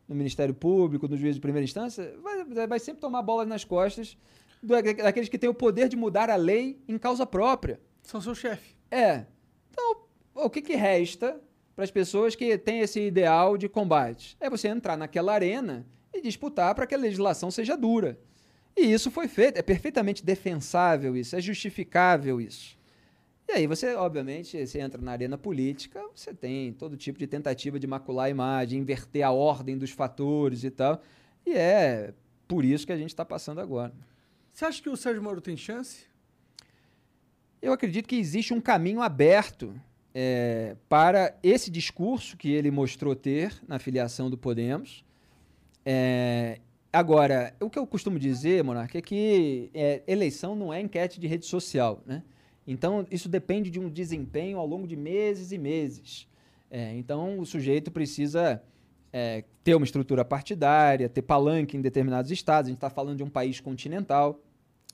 no 0.08 0.16
Ministério 0.16 0.56
Público, 0.56 1.08
no 1.08 1.16
juiz 1.16 1.36
de 1.36 1.42
primeira 1.42 1.64
instância, 1.64 2.12
vai, 2.24 2.68
vai 2.68 2.80
sempre 2.80 3.02
tomar 3.02 3.22
bolas 3.22 3.48
nas 3.48 3.64
costas 3.64 4.18
do- 4.64 4.74
daqueles 4.82 5.30
que 5.30 5.38
têm 5.38 5.48
o 5.50 5.54
poder 5.54 5.88
de 5.90 5.96
mudar 5.96 6.28
a 6.32 6.36
lei 6.36 6.82
em 6.88 6.98
causa 6.98 7.24
própria. 7.24 7.80
São 8.02 8.20
seu 8.20 8.34
chefe. 8.34 8.76
É. 8.90 9.26
Então, 9.72 10.04
o 10.34 10.50
que, 10.50 10.62
que 10.62 10.76
resta 10.76 11.40
para 11.76 11.84
as 11.84 11.92
pessoas 11.92 12.36
que 12.36 12.58
têm 12.58 12.80
esse 12.80 13.00
ideal 13.00 13.58
de 13.58 13.68
combate? 13.68 14.36
É 14.40 14.50
você 14.50 14.68
entrar 14.68 14.98
naquela 14.98 15.34
arena 15.34 15.86
e 16.14 16.22
disputar 16.22 16.74
para 16.74 16.88
que 16.88 16.96
a 16.96 16.98
legislação 16.98 17.52
seja 17.52 17.76
dura. 17.76 18.20
E 18.76 18.82
isso 18.82 19.10
foi 19.10 19.28
feito. 19.28 19.58
É 19.58 19.62
perfeitamente 19.62 20.24
defensável 20.24 21.16
isso, 21.16 21.36
é 21.36 21.42
justificável 21.42 22.40
isso. 22.40 22.78
E 23.48 23.54
aí 23.54 23.68
você, 23.68 23.96
obviamente, 23.96 24.66
você 24.66 24.80
entra 24.80 25.02
na 25.02 25.14
arena 25.14 25.38
política, 25.38 26.02
você 26.14 26.34
tem 26.34 26.74
todo 26.74 26.98
tipo 26.98 27.18
de 27.18 27.26
tentativa 27.26 27.80
de 27.80 27.88
macular 27.88 28.26
a 28.26 28.30
imagem, 28.30 28.80
inverter 28.80 29.24
a 29.24 29.32
ordem 29.32 29.78
dos 29.78 29.92
fatores 29.92 30.66
e 30.66 30.70
tal. 30.70 31.02
E 31.46 31.54
é 31.54 32.14
por 32.46 32.66
isso 32.66 32.86
que 32.86 32.92
a 32.92 32.98
gente 32.98 33.10
está 33.10 33.24
passando 33.24 33.62
agora. 33.62 33.94
Você 34.52 34.66
acha 34.66 34.82
que 34.82 34.90
o 34.90 34.98
Sérgio 34.98 35.24
Moro 35.24 35.40
tem 35.40 35.56
chance? 35.56 36.07
Eu 37.68 37.73
acredito 37.73 38.07
que 38.07 38.15
existe 38.15 38.53
um 38.53 38.61
caminho 38.61 39.02
aberto 39.02 39.76
é, 40.15 40.77
para 40.88 41.38
esse 41.44 41.69
discurso 41.69 42.38
que 42.38 42.49
ele 42.49 42.72
mostrou 42.72 43.14
ter 43.14 43.61
na 43.68 43.77
filiação 43.77 44.30
do 44.30 44.38
Podemos. 44.38 45.03
É, 45.85 46.61
agora, 46.94 47.53
o 47.60 47.69
que 47.69 47.77
eu 47.77 47.85
costumo 47.85 48.18
dizer, 48.18 48.64
Monarca, 48.64 48.98
é 48.98 49.02
que 49.02 49.69
é, 49.73 50.02
eleição 50.07 50.56
não 50.56 50.73
é 50.73 50.80
enquete 50.80 51.19
de 51.19 51.27
rede 51.27 51.45
social, 51.45 52.02
né? 52.06 52.23
Então, 52.65 53.06
isso 53.11 53.27
depende 53.27 53.69
de 53.69 53.81
um 53.81 53.89
desempenho 53.89 54.60
ao 54.60 54.65
longo 54.65 54.88
de 54.88 54.95
meses 54.95 55.52
e 55.52 55.57
meses. 55.57 56.26
É, 56.72 56.94
então, 56.95 57.38
o 57.38 57.45
sujeito 57.45 57.91
precisa 57.91 58.64
é, 59.11 59.44
ter 59.61 59.76
uma 59.76 59.84
estrutura 59.85 60.23
partidária, 60.23 61.10
ter 61.10 61.22
palanque 61.22 61.76
em 61.76 61.81
determinados 61.81 62.31
estados. 62.31 62.68
A 62.68 62.72
gente 62.72 62.77
está 62.77 62.89
falando 62.89 63.18
de 63.18 63.23
um 63.23 63.30
país 63.30 63.60
continental. 63.60 64.41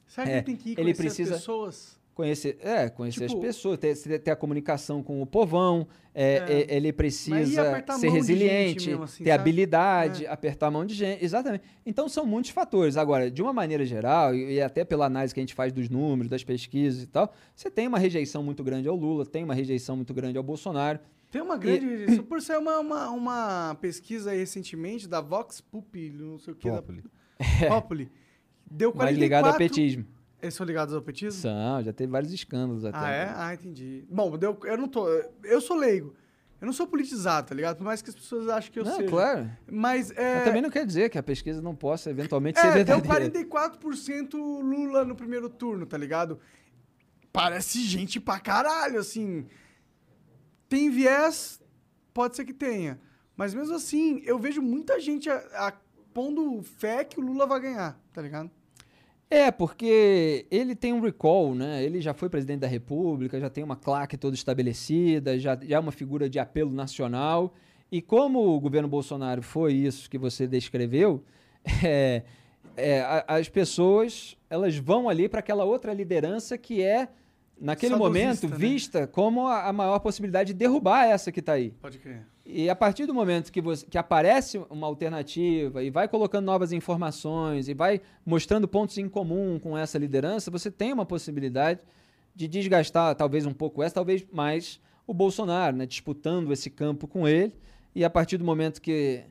Será 0.08 0.26
que 0.26 0.32
É, 0.32 0.36
ele 0.38 0.44
tem 0.44 0.56
que 0.56 0.70
ir 0.72 0.80
ele 0.80 0.94
precisa- 0.96 1.36
as 1.36 1.40
pessoas? 1.40 2.02
Conhecer, 2.14 2.58
é, 2.62 2.90
conhecer 2.90 3.28
Tipo- 3.28 3.40
as 3.40 3.46
pessoas, 3.48 3.80
ter, 3.80 4.20
ter 4.20 4.30
a 4.30 4.36
comunicação 4.36 5.02
com 5.02 5.20
o 5.20 5.26
povão, 5.26 5.88
é, 6.14 6.36
É. 6.48 6.62
é, 6.74 6.76
ele 6.78 6.94
precisa 6.94 7.84
ser 8.00 8.10
resiliente, 8.10 8.90
mesmo, 8.90 9.04
assim, 9.06 9.24
ter 9.24 9.32
sabe? 9.32 9.42
habilidade, 9.42 10.26
É. 10.26 10.30
apertar 10.30 10.68
a 10.68 10.72
mão 10.72 10.86
de 10.86 10.94
gente. 10.94 11.26
Exatamente. 11.26 11.64
Então 11.84 12.08
são 12.08 12.24
muitos 12.24 12.52
fatores. 12.52 12.98
Agora, 12.98 13.32
de 13.32 13.42
uma 13.42 13.52
maneira 13.52 13.84
geral, 13.84 14.36
e, 14.36 14.54
e 14.54 14.62
até 14.62 14.86
pela 14.86 15.08
análise 15.08 15.34
que 15.34 15.40
a 15.40 15.44
gente 15.44 15.56
faz 15.56 15.74
dos 15.74 15.90
números, 15.90 16.30
das 16.30 16.44
pesquisas 16.44 17.02
e 17.02 17.08
tal, 17.08 17.34
você 17.56 17.72
tem 17.72 17.88
uma 17.88 17.98
rejeição 17.98 18.44
muito 18.44 18.64
grande 18.64 18.88
ao 18.88 18.96
Lula, 18.96 19.26
tem 19.26 19.44
uma 19.44 19.56
rejeição 19.56 19.96
muito 19.96 20.14
grande 20.14 20.38
ao 20.38 20.44
Bolsonaro. 20.44 21.00
Tem 21.32 21.42
uma 21.42 21.58
grande 21.58 21.84
rejeição. 21.88 22.24
Por 22.30 22.40
ser 22.44 22.60
uma, 22.60 22.78
uma, 22.80 23.10
uma 23.10 23.76
pesquisa 23.82 24.32
recentemente 24.34 25.08
da 25.08 25.20
Vox 25.20 25.62
Populi, 25.62 26.12
não 26.12 26.38
sei 26.38 26.54
o 26.54 26.56
que. 26.56 26.70
Populi. 26.70 27.04
Da 27.60 27.68
Populi. 27.82 28.12
Deu 28.70 28.92
44... 28.92 28.98
Mais 29.04 29.18
ligado 29.18 29.48
ao 29.48 29.58
petismo. 29.58 30.06
Eles 30.44 30.54
são 30.54 30.66
ligados 30.66 30.94
ao 30.94 31.02
petismo? 31.02 31.42
São, 31.42 31.82
já 31.82 31.92
teve 31.92 32.12
vários 32.12 32.32
escândalos 32.32 32.86
até. 32.86 32.98
Ah, 32.98 33.10
é? 33.10 33.34
Ah, 33.36 33.54
entendi. 33.54 34.06
Bom, 34.10 34.38
deu, 34.38 34.58
eu 34.66 34.78
não 34.78 34.88
tô... 34.88 35.08
Eu 35.44 35.60
sou 35.62 35.76
leigo. 35.76 36.14
Eu 36.62 36.66
não 36.68 36.74
sou 36.74 36.86
politizado, 36.88 37.48
tá 37.50 37.56
ligado? 37.56 37.78
Por 37.78 37.84
mais 37.84 38.02
que 38.02 38.10
as 38.10 38.16
pessoas 38.16 38.48
achem 38.48 38.72
que 38.72 38.80
eu 38.80 38.86
não, 38.86 38.96
seja. 38.96 39.10
claro. 39.10 39.50
Mas 39.70 40.12
é... 40.12 40.36
Mas 40.36 40.44
também 40.46 40.62
não 40.62 40.70
quer 40.70 40.86
dizer 40.86 41.10
que 41.10 41.18
a 41.18 41.24
pesquisa 41.24 41.62
não 41.62 41.76
possa 41.76 42.10
eventualmente 42.10 42.60
ser 42.60 42.68
É, 42.68 42.84
deu 42.84 43.00
verdadeira. 43.02 43.32
44% 43.50 44.34
Lula 44.36 45.04
no 45.04 45.16
primeiro 45.16 45.50
turno, 45.50 45.86
tá 45.86 45.98
ligado? 45.98 46.40
Parece 47.34 47.82
gente 47.84 48.20
pra 48.20 48.40
caralho, 48.40 49.00
assim. 49.00 49.46
Tem 50.70 50.90
viés, 50.90 51.62
pode 52.14 52.36
ser 52.36 52.46
que 52.46 52.54
tenha. 52.54 53.00
Mas 53.36 53.54
mesmo 53.54 53.76
assim, 53.76 54.22
eu 54.26 54.38
vejo 54.40 54.62
muita 54.62 55.00
gente 55.00 55.30
a, 55.30 55.36
a- 55.68 55.74
pondo 56.14 56.62
fé 56.62 57.04
que 57.04 57.20
o 57.20 57.24
Lula 57.24 57.46
vai 57.48 57.60
ganhar, 57.60 58.00
tá 58.14 58.22
ligado? 58.22 58.50
É, 59.34 59.50
porque 59.50 60.46
ele 60.52 60.76
tem 60.76 60.94
um 60.94 61.00
recall, 61.00 61.56
né? 61.56 61.84
Ele 61.84 62.00
já 62.00 62.14
foi 62.14 62.30
presidente 62.30 62.60
da 62.60 62.68
República, 62.68 63.40
já 63.40 63.50
tem 63.50 63.64
uma 63.64 63.76
claque 63.76 64.16
toda 64.16 64.36
estabelecida, 64.36 65.40
já, 65.40 65.56
já 65.60 65.78
é 65.78 65.80
uma 65.80 65.92
figura 65.92 66.30
de 66.30 66.38
apelo 66.38 66.72
nacional. 66.72 67.52
E 67.92 68.00
como 68.00 68.56
o 68.56 68.60
governo 68.60 68.88
Bolsonaro 68.88 69.42
foi 69.42 69.74
isso 69.74 70.08
que 70.08 70.20
você 70.20 70.46
descreveu, 70.46 71.24
é, 71.84 72.22
é, 72.78 73.26
as 73.28 73.50
pessoas 73.50 74.38
elas 74.52 74.78
vão 74.78 75.10
ali 75.10 75.28
para 75.28 75.40
aquela 75.40 75.64
outra 75.64 75.96
liderança 75.96 76.56
que 76.56 76.84
é, 76.84 77.10
naquele 77.60 77.96
momento, 77.96 78.48
né? 78.48 78.56
vista 78.56 79.08
como 79.08 79.48
a, 79.48 79.68
a 79.68 79.74
maior 79.74 80.00
possibilidade 80.00 80.54
de 80.54 80.60
derrubar 80.60 81.06
essa 81.06 81.32
que 81.32 81.40
está 81.40 81.54
aí. 81.54 81.72
Pode 81.82 81.98
crer. 82.00 82.26
E 82.46 82.70
a 82.70 82.76
partir 82.76 83.06
do 83.06 83.14
momento 83.14 83.52
que, 83.52 83.62
você, 83.62 83.86
que 83.86 83.98
aparece 83.98 84.62
uma 84.70 84.86
alternativa 84.86 85.82
e 85.82 85.90
vai 85.90 86.08
colocando 86.10 86.46
novas 86.46 86.74
informações 86.74 87.70
e 87.70 87.74
vai 87.74 88.02
mostrando 88.26 88.68
pontos 88.68 88.98
em 88.98 89.08
comum 89.08 89.58
com 89.60 89.78
essa 89.78 89.98
liderança, 89.98 90.52
você 90.52 90.70
tem 90.70 90.92
uma 90.92 91.06
possibilidade 91.06 91.80
de 92.36 92.48
desgastar 92.48 93.16
talvez 93.16 93.46
um 93.46 93.54
pouco 93.54 93.82
essa, 93.82 93.96
talvez 93.96 94.26
mais 94.32 94.82
o 95.08 95.14
Bolsonaro, 95.14 95.78
né, 95.78 95.86
disputando 95.86 96.52
esse 96.52 96.70
campo 96.70 97.08
com 97.08 97.28
ele. 97.28 97.54
E 97.96 98.04
a 98.04 98.10
partir 98.10 98.38
do 98.38 98.44
momento 98.44 98.82
que 98.82 99.24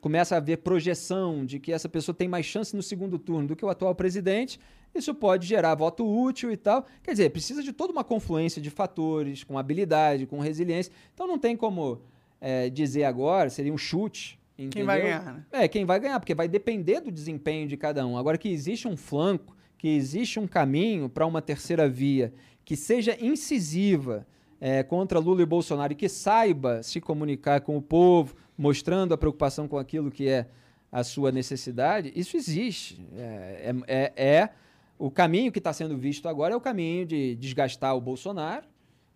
começa 0.00 0.34
a 0.34 0.38
haver 0.38 0.58
projeção 0.58 1.44
de 1.44 1.58
que 1.58 1.72
essa 1.72 1.88
pessoa 1.88 2.14
tem 2.14 2.28
mais 2.28 2.46
chance 2.46 2.74
no 2.74 2.82
segundo 2.82 3.18
turno 3.18 3.48
do 3.48 3.56
que 3.56 3.64
o 3.64 3.68
atual 3.68 3.94
presidente, 3.94 4.58
isso 4.94 5.14
pode 5.14 5.46
gerar 5.46 5.74
voto 5.74 6.06
útil 6.06 6.50
e 6.50 6.56
tal. 6.56 6.86
Quer 7.02 7.12
dizer, 7.12 7.30
precisa 7.30 7.62
de 7.62 7.72
toda 7.72 7.92
uma 7.92 8.04
confluência 8.04 8.60
de 8.60 8.70
fatores, 8.70 9.44
com 9.44 9.58
habilidade, 9.58 10.26
com 10.26 10.38
resiliência. 10.40 10.92
Então 11.14 11.26
não 11.26 11.38
tem 11.38 11.56
como 11.56 12.00
é, 12.40 12.70
dizer 12.70 13.04
agora, 13.04 13.50
seria 13.50 13.72
um 13.72 13.78
chute. 13.78 14.38
Quem 14.56 14.66
entendeu? 14.66 14.86
vai 14.86 15.02
ganhar, 15.02 15.34
né? 15.34 15.44
É, 15.52 15.68
quem 15.68 15.84
vai 15.84 16.00
ganhar, 16.00 16.18
porque 16.18 16.34
vai 16.34 16.48
depender 16.48 17.00
do 17.00 17.12
desempenho 17.12 17.68
de 17.68 17.76
cada 17.76 18.06
um. 18.06 18.16
Agora 18.16 18.38
que 18.38 18.48
existe 18.48 18.88
um 18.88 18.96
flanco, 18.96 19.54
que 19.76 19.88
existe 19.88 20.40
um 20.40 20.46
caminho 20.46 21.08
para 21.08 21.26
uma 21.26 21.42
terceira 21.42 21.88
via 21.88 22.32
que 22.66 22.76
seja 22.76 23.16
incisiva 23.20 24.26
é, 24.60 24.82
contra 24.82 25.18
Lula 25.18 25.42
e 25.42 25.46
Bolsonaro 25.46 25.92
e 25.92 25.96
que 25.96 26.08
saiba 26.08 26.82
se 26.82 27.00
comunicar 27.00 27.60
com 27.60 27.76
o 27.76 27.82
povo, 27.82 28.34
mostrando 28.56 29.12
a 29.12 29.18
preocupação 29.18 29.68
com 29.68 29.78
aquilo 29.78 30.10
que 30.10 30.28
é 30.28 30.46
a 30.90 31.04
sua 31.04 31.30
necessidade, 31.30 32.12
isso 32.14 32.36
existe. 32.36 33.06
É, 33.16 33.74
é, 33.86 34.12
é, 34.16 34.26
é 34.38 34.50
o 34.98 35.10
caminho 35.10 35.52
que 35.52 35.58
está 35.58 35.72
sendo 35.72 35.96
visto 35.96 36.26
agora 36.28 36.54
é 36.54 36.56
o 36.56 36.60
caminho 36.60 37.04
de 37.04 37.34
desgastar 37.36 37.94
o 37.94 38.00
Bolsonaro 38.00 38.66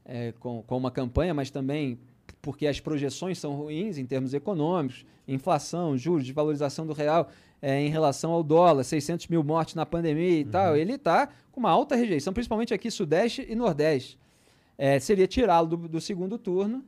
é, 0.05 0.33
com, 0.39 0.62
com 0.62 0.77
uma 0.77 0.91
campanha, 0.91 1.33
mas 1.33 1.51
também 1.51 1.99
porque 2.43 2.67
as 2.67 2.81
projeções 2.81 3.39
são 3.39 3.55
ruins 3.55 3.99
em 3.99 4.07
termos 4.07 4.35
econômicos, 4.35 5.05
inflação, 5.27 5.97
juros, 5.97 6.25
desvalorização 6.25 6.87
do 6.87 6.93
real 6.93 7.29
é, 7.62 7.81
em 7.81 7.89
relação 7.89 8.33
ao 8.33 8.43
dólar, 8.43 8.85
600 8.85 9.29
mil 9.29 9.43
mortes 9.43 9.75
na 9.75 9.85
pandemia 9.85 10.41
e 10.41 10.45
uhum. 10.45 10.51
tal. 10.51 10.77
Ele 10.77 10.95
está 10.95 11.29
com 11.53 11.61
uma 11.61 11.71
alta 11.71 11.95
rejeição, 11.95 12.33
principalmente 12.33 12.73
aqui 12.73 12.91
Sudeste 12.91 13.47
e 13.49 13.55
Nordeste. 13.55 14.19
É, 14.82 14.98
seria 14.98 15.27
tirá-lo 15.27 15.69
do, 15.69 15.77
do 15.77 16.01
segundo 16.01 16.39
turno 16.39 16.82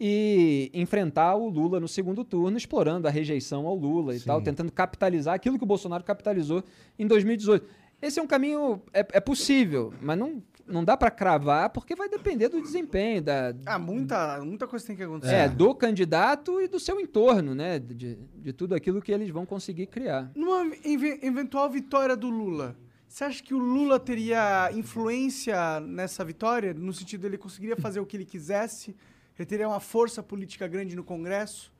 e 0.00 0.70
enfrentar 0.72 1.36
o 1.36 1.50
Lula 1.50 1.78
no 1.78 1.86
segundo 1.86 2.24
turno, 2.24 2.56
explorando 2.56 3.06
a 3.06 3.10
rejeição 3.10 3.66
ao 3.66 3.74
Lula 3.74 4.14
e 4.14 4.20
Sim. 4.20 4.24
tal, 4.24 4.40
tentando 4.40 4.72
capitalizar 4.72 5.34
aquilo 5.34 5.58
que 5.58 5.64
o 5.64 5.66
Bolsonaro 5.66 6.02
capitalizou 6.02 6.64
em 6.98 7.06
2018. 7.06 7.66
Esse 8.00 8.18
é 8.18 8.22
um 8.22 8.26
caminho 8.26 8.80
é, 8.90 9.00
é 9.00 9.20
possível, 9.20 9.92
mas 10.00 10.18
não, 10.18 10.42
não 10.66 10.82
dá 10.82 10.96
para 10.96 11.10
cravar 11.10 11.68
porque 11.68 11.94
vai 11.94 12.08
depender 12.08 12.48
do 12.48 12.62
desempenho 12.62 13.20
da 13.20 13.54
ah, 13.66 13.78
muita 13.78 14.42
muita 14.42 14.66
coisa 14.66 14.86
tem 14.86 14.96
que 14.96 15.02
acontecer. 15.02 15.34
É, 15.34 15.46
do 15.46 15.74
candidato 15.74 16.58
e 16.58 16.66
do 16.68 16.80
seu 16.80 16.98
entorno, 16.98 17.54
né, 17.54 17.78
de, 17.78 18.16
de 18.16 18.52
tudo 18.54 18.74
aquilo 18.74 19.02
que 19.02 19.12
eles 19.12 19.28
vão 19.28 19.44
conseguir 19.44 19.88
criar. 19.88 20.30
Numa 20.34 20.74
eventual 21.22 21.68
vitória 21.68 22.16
do 22.16 22.30
Lula, 22.30 22.74
você 23.16 23.24
acha 23.24 23.42
que 23.42 23.54
o 23.54 23.58
Lula 23.58 23.98
teria 23.98 24.70
influência 24.74 25.80
nessa 25.80 26.22
vitória 26.22 26.74
no 26.74 26.92
sentido 26.92 27.22
de 27.22 27.28
ele 27.28 27.38
conseguiria 27.38 27.74
fazer 27.74 27.98
o 27.98 28.04
que 28.04 28.14
ele 28.14 28.26
quisesse? 28.26 28.94
Ele 29.38 29.46
teria 29.46 29.66
uma 29.66 29.80
força 29.80 30.22
política 30.22 30.68
grande 30.68 30.94
no 30.94 31.02
Congresso? 31.02 31.72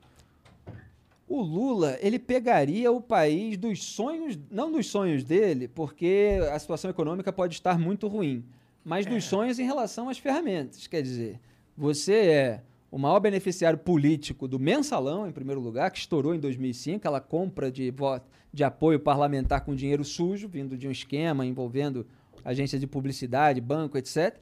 O 1.27 1.39
Lula, 1.39 1.95
ele 2.01 2.17
pegaria 2.17 2.91
o 2.91 2.99
país 2.99 3.55
dos 3.55 3.83
sonhos, 3.83 4.35
não 4.49 4.71
dos 4.71 4.87
sonhos 4.87 5.23
dele, 5.23 5.67
porque 5.67 6.39
a 6.51 6.57
situação 6.57 6.89
econômica 6.89 7.31
pode 7.31 7.53
estar 7.53 7.77
muito 7.77 8.07
ruim, 8.07 8.43
mas 8.83 9.05
é. 9.05 9.09
dos 9.11 9.23
sonhos 9.23 9.59
em 9.59 9.63
relação 9.63 10.09
às 10.09 10.17
ferramentas. 10.17 10.87
Quer 10.87 11.03
dizer, 11.03 11.39
você 11.77 12.13
é 12.13 12.63
o 12.89 12.97
maior 12.97 13.19
beneficiário 13.19 13.77
político 13.77 14.47
do 14.47 14.57
mensalão, 14.57 15.27
em 15.27 15.31
primeiro 15.31 15.61
lugar, 15.61 15.91
que 15.91 15.99
estourou 15.99 16.33
em 16.33 16.39
2005, 16.39 16.97
aquela 16.97 17.21
compra 17.21 17.71
de, 17.71 17.91
voto, 17.91 18.27
de 18.57 18.63
apoio 18.63 18.99
parlamentar 18.99 19.61
com 19.61 19.73
dinheiro 19.73 20.03
sujo, 20.03 20.49
vindo 20.49 20.77
de 20.77 20.87
um 20.87 20.91
esquema 20.91 21.45
envolvendo 21.45 22.05
agência 22.43 22.77
de 22.77 22.85
publicidade, 22.85 23.61
banco, 23.61 23.97
etc 23.97 24.37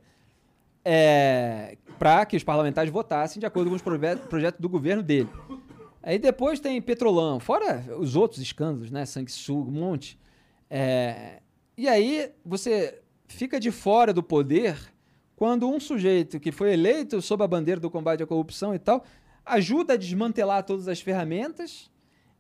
é, 0.86 1.78
para 1.98 2.24
que 2.28 2.38
os 2.38 2.44
parlamentares 2.44 2.94
votassem 2.94 3.40
de 3.40 3.46
acordo 3.48 3.72
com 3.72 3.76
os 3.76 3.82
projetos 3.82 4.62
do 4.62 4.70
governo 4.70 5.02
dele. 5.02 5.30
Aí 6.04 6.20
depois 6.20 6.60
tem 6.60 6.80
Petrolão, 6.80 7.40
fora 7.40 7.84
os 7.98 8.16
outros 8.16 8.40
escândalos, 8.40 8.92
né? 8.92 9.04
Sanguessuga, 9.08 9.68
um 9.68 9.74
monte. 9.74 10.20
É, 10.70 11.42
e 11.76 11.88
aí 11.88 12.32
você 12.46 13.02
fica 13.28 13.60
de 13.60 13.72
fora 13.72 14.14
do 14.14 14.22
poder 14.22 14.78
quando 15.36 15.68
um 15.68 15.80
sujeito 15.80 16.40
que 16.40 16.52
foi 16.52 16.74
eleito 16.74 17.20
sob 17.22 17.44
a 17.44 17.48
bandeira 17.48 17.82
do 17.82 17.90
combate 17.90 18.22
à 18.22 18.28
corrupção 18.28 18.76
e 18.76 18.80
tal 18.80 19.04
ajuda 19.44 19.94
a 19.94 19.98
desmantelar 19.98 20.64
todas 20.64 20.88
as 20.88 21.02
ferramentas 21.02 21.90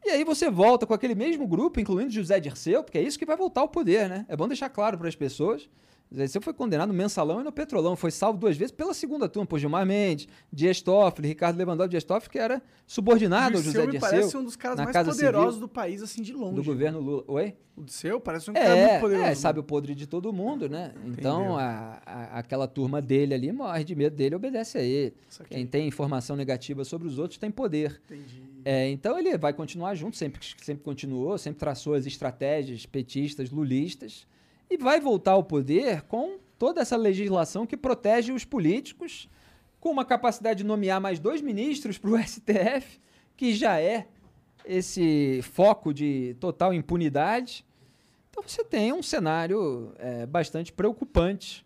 e 0.05 0.09
aí 0.11 0.23
você 0.23 0.49
volta 0.49 0.85
com 0.85 0.93
aquele 0.93 1.15
mesmo 1.15 1.47
grupo, 1.47 1.79
incluindo 1.79 2.11
José 2.11 2.39
Dirceu, 2.39 2.83
porque 2.83 2.97
é 2.97 3.01
isso 3.01 3.17
que 3.17 3.25
vai 3.25 3.35
voltar 3.35 3.61
ao 3.61 3.67
poder, 3.67 4.07
né? 4.07 4.25
É 4.29 4.35
bom 4.35 4.47
deixar 4.47 4.69
claro 4.69 4.97
para 4.97 5.07
as 5.07 5.15
pessoas 5.15 5.67
você 6.11 6.39
foi 6.39 6.53
condenado 6.53 6.89
no 6.89 6.93
mensalão 6.93 7.41
e 7.41 7.43
no 7.43 7.51
petrolão. 7.51 7.95
Foi 7.95 8.11
salvo 8.11 8.37
duas 8.39 8.55
vezes 8.55 8.71
pela 8.71 8.93
segunda 8.93 9.27
turma, 9.27 9.45
por 9.45 9.59
Gilmar 9.59 9.85
Mendes, 9.85 10.27
Dias 10.51 10.81
Toffoli, 10.81 11.27
Ricardo 11.27 11.57
Lewandowski, 11.57 11.91
Dias 11.91 12.03
Toffoli, 12.03 12.29
que 12.29 12.39
era 12.39 12.61
subordinado 12.85 13.57
ao 13.57 13.63
José 13.63 13.81
Dirceu. 13.81 13.93
me 13.93 13.99
parece 13.99 14.37
um 14.37 14.43
dos 14.43 14.55
caras 14.55 14.79
mais 14.79 15.07
poderosos 15.07 15.59
do 15.59 15.67
país, 15.67 16.01
assim, 16.01 16.21
de 16.21 16.31
longe. 16.31 16.55
Do 16.55 16.63
governo 16.63 16.99
Lula. 16.99 17.23
Oi? 17.27 17.55
O 17.75 17.89
seu 17.89 18.21
parece 18.21 18.49
um 18.49 18.53
é, 18.55 18.61
cara 18.61 18.75
muito 18.75 19.01
poderoso. 19.01 19.27
É, 19.27 19.35
sabe 19.35 19.59
o 19.59 19.63
podre 19.63 19.93
de 19.93 20.07
todo 20.07 20.31
mundo, 20.31 20.69
né? 20.69 20.93
Então, 21.05 21.57
a, 21.57 22.01
a, 22.05 22.39
aquela 22.39 22.67
turma 22.67 23.01
dele 23.01 23.33
ali 23.33 23.51
morre 23.51 23.83
de 23.83 23.95
medo 23.95 24.15
dele 24.15 24.35
obedece 24.35 24.77
a 24.77 24.81
ele. 24.81 25.13
Quem 25.49 25.65
tem 25.65 25.87
informação 25.87 26.37
negativa 26.37 26.85
sobre 26.85 27.07
os 27.07 27.19
outros 27.19 27.37
tem 27.37 27.51
poder. 27.51 28.01
Entendi. 28.05 28.54
É, 28.67 28.89
então, 28.89 29.19
ele 29.19 29.37
vai 29.37 29.53
continuar 29.53 29.93
junto, 29.93 30.17
sempre, 30.17 30.43
sempre 30.63 30.83
continuou, 30.83 31.37
sempre 31.37 31.59
traçou 31.59 31.93
as 31.93 32.07
estratégias 32.07 32.83
petistas, 32.83 33.51
lulistas, 33.51 34.25
e 34.67 34.75
vai 34.75 34.99
voltar 34.99 35.33
ao 35.33 35.43
poder 35.43 36.01
com 36.03 36.39
toda 36.57 36.81
essa 36.81 36.97
legislação 36.97 37.67
que 37.67 37.77
protege 37.77 38.31
os 38.31 38.43
políticos, 38.43 39.29
com 39.79 39.91
uma 39.91 40.03
capacidade 40.03 40.59
de 40.59 40.63
nomear 40.63 40.99
mais 40.99 41.19
dois 41.19 41.41
ministros 41.41 41.99
para 41.99 42.09
o 42.09 42.17
STF, 42.17 42.99
que 43.37 43.53
já 43.53 43.79
é 43.79 44.07
esse 44.65 45.41
foco 45.43 45.93
de 45.93 46.35
total 46.39 46.73
impunidade. 46.73 47.63
Então 48.31 48.41
você 48.41 48.63
tem 48.63 48.91
um 48.91 49.03
cenário 49.03 49.93
é, 49.99 50.25
bastante 50.25 50.73
preocupante 50.73 51.64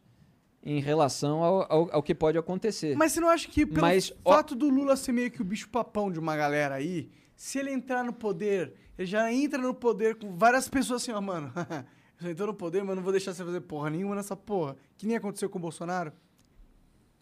em 0.64 0.80
relação 0.80 1.44
ao, 1.44 1.72
ao, 1.72 1.96
ao, 1.96 2.04
que 2.04 2.14
pode 2.14 2.38
acontecer. 2.38 2.96
Mas 2.96 3.14
você 3.14 3.20
não 3.20 3.30
acha 3.30 3.48
que 3.48 3.66
pelo 3.66 3.82
Mas, 3.82 4.14
fato 4.24 4.54
ó... 4.54 4.58
do 4.58 4.70
Lula 4.70 4.96
ser 4.96 5.12
meio 5.12 5.32
que 5.32 5.42
o 5.42 5.46
bicho 5.46 5.70
papão 5.70 6.12
de 6.12 6.20
uma 6.20 6.36
galera 6.36 6.76
aí, 6.76 7.10
se 7.36 7.60
ele 7.60 7.72
entrar 7.72 8.04
no 8.04 8.12
poder, 8.12 8.74
ele 8.98 9.08
já 9.08 9.32
entra 9.32 9.62
no 9.62 9.74
poder 9.74 10.16
com 10.16 10.36
várias 10.36 10.68
pessoas 10.68 11.02
assim, 11.02 11.12
ó, 11.12 11.22
mano, 11.22 11.52
Eu 12.22 12.32
entrou 12.32 12.48
no 12.48 12.54
poder, 12.54 12.84
mas 12.84 12.96
não 12.96 13.04
vou 13.04 13.14
deixar 13.14 13.34
você 13.34 13.44
fazer 13.44 13.62
porra 13.62 13.90
nenhuma 13.90 14.14
nessa 14.14 14.36
porra. 14.36 14.76
Que 14.98 15.08
nem 15.08 15.16
aconteceu 15.16 15.50
com 15.50 15.58
o 15.58 15.62
Bolsonaro. 15.62 16.12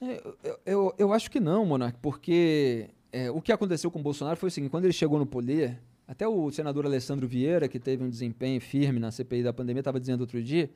É, 0.02 0.22
eu, 0.44 0.60
eu, 0.66 0.96
eu 0.98 1.14
acho 1.14 1.30
que 1.30 1.40
não, 1.40 1.66
Monark, 1.66 2.00
porque 2.02 2.90
é, 3.12 3.30
o 3.30 3.42
que 3.42 3.52
aconteceu 3.52 3.92
com 3.92 4.00
o 4.00 4.02
Bolsonaro 4.02 4.38
foi 4.38 4.48
o 4.48 4.52
seguinte: 4.52 4.72
quando 4.72 4.86
ele 4.86 4.94
chegou 4.94 5.20
no 5.20 5.26
poder, 5.26 5.80
até 6.08 6.28
o 6.28 6.52
senador 6.52 6.86
Alessandro 6.86 7.28
Vieira, 7.28 7.68
que 7.68 7.80
teve 7.80 8.04
um 8.04 8.10
desempenho 8.10 8.60
firme 8.60 9.00
na 9.00 9.12
CPI 9.12 9.44
da 9.44 9.54
pandemia, 9.54 9.82
estava 9.82 10.00
dizendo 10.00 10.22
outro 10.22 10.42
dia. 10.42 10.70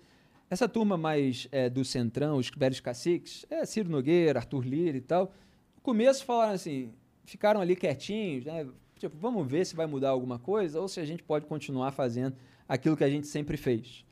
Essa 0.51 0.67
turma 0.67 0.97
mais 0.97 1.47
é, 1.49 1.69
do 1.69 1.85
Centrão, 1.85 2.35
os 2.35 2.51
velhos 2.53 2.81
caciques, 2.81 3.45
é, 3.49 3.63
Ciro 3.63 3.89
Nogueira, 3.89 4.37
Arthur 4.37 4.65
Lira 4.65 4.97
e 4.97 5.01
tal, 5.01 5.33
no 5.77 5.81
começo 5.81 6.25
falaram 6.25 6.51
assim, 6.51 6.91
ficaram 7.23 7.61
ali 7.61 7.73
quietinhos, 7.73 8.43
né? 8.43 8.67
Tipo, 8.99 9.15
vamos 9.17 9.49
ver 9.49 9.65
se 9.65 9.77
vai 9.77 9.85
mudar 9.85 10.09
alguma 10.09 10.37
coisa 10.37 10.81
ou 10.81 10.89
se 10.89 10.99
a 10.99 11.05
gente 11.05 11.23
pode 11.23 11.45
continuar 11.45 11.93
fazendo 11.93 12.35
aquilo 12.67 12.97
que 12.97 13.03
a 13.05 13.09
gente 13.09 13.27
sempre 13.27 13.55
fez. 13.55 14.03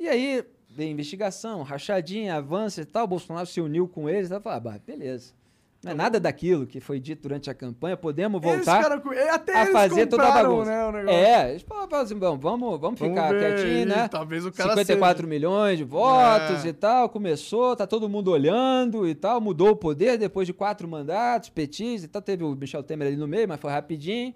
E 0.00 0.08
aí, 0.08 0.44
veio 0.68 0.90
investigação, 0.90 1.62
rachadinha, 1.62 2.34
avança 2.34 2.82
e 2.82 2.84
tal, 2.84 3.06
Bolsonaro 3.06 3.46
se 3.46 3.60
uniu 3.60 3.86
com 3.86 4.10
eles, 4.10 4.28
e 4.28 4.40
falou, 4.40 4.72
ah, 4.72 4.78
beleza. 4.84 5.34
Não 5.82 5.92
é 5.92 5.94
nada 5.94 6.18
daquilo 6.18 6.66
que 6.66 6.80
foi 6.80 6.98
dito 6.98 7.22
durante 7.22 7.48
a 7.48 7.54
campanha, 7.54 7.96
podemos 7.96 8.40
voltar 8.40 8.90
a 8.90 9.66
fazer 9.66 10.06
toda 10.06 10.26
a 10.26 10.42
bagunça. 10.42 10.92
Né, 10.92 11.14
é, 11.14 11.50
eles 11.50 11.62
falaram 11.62 11.98
assim, 11.98 12.18
vamos, 12.18 12.40
vamos, 12.40 12.80
vamos 12.80 12.98
ficar 12.98 13.32
ver, 13.32 13.56
quietinho, 13.56 13.86
né? 13.86 14.08
Talvez 14.08 14.44
o 14.44 14.50
cara 14.50 14.70
54 14.70 15.16
seja. 15.18 15.28
milhões 15.28 15.78
de 15.78 15.84
votos 15.84 16.64
é. 16.64 16.68
e 16.68 16.72
tal, 16.72 17.08
começou, 17.08 17.76
tá 17.76 17.86
todo 17.86 18.08
mundo 18.08 18.30
olhando 18.30 19.06
e 19.06 19.14
tal, 19.14 19.40
mudou 19.40 19.70
o 19.70 19.76
poder 19.76 20.18
depois 20.18 20.46
de 20.46 20.52
quatro 20.52 20.88
mandatos, 20.88 21.50
petis 21.50 22.02
e 22.02 22.08
tal, 22.08 22.20
teve 22.20 22.42
o 22.42 22.54
Michel 22.56 22.82
Temer 22.82 23.08
ali 23.08 23.16
no 23.16 23.28
meio, 23.28 23.46
mas 23.46 23.60
foi 23.60 23.70
rapidinho. 23.70 24.34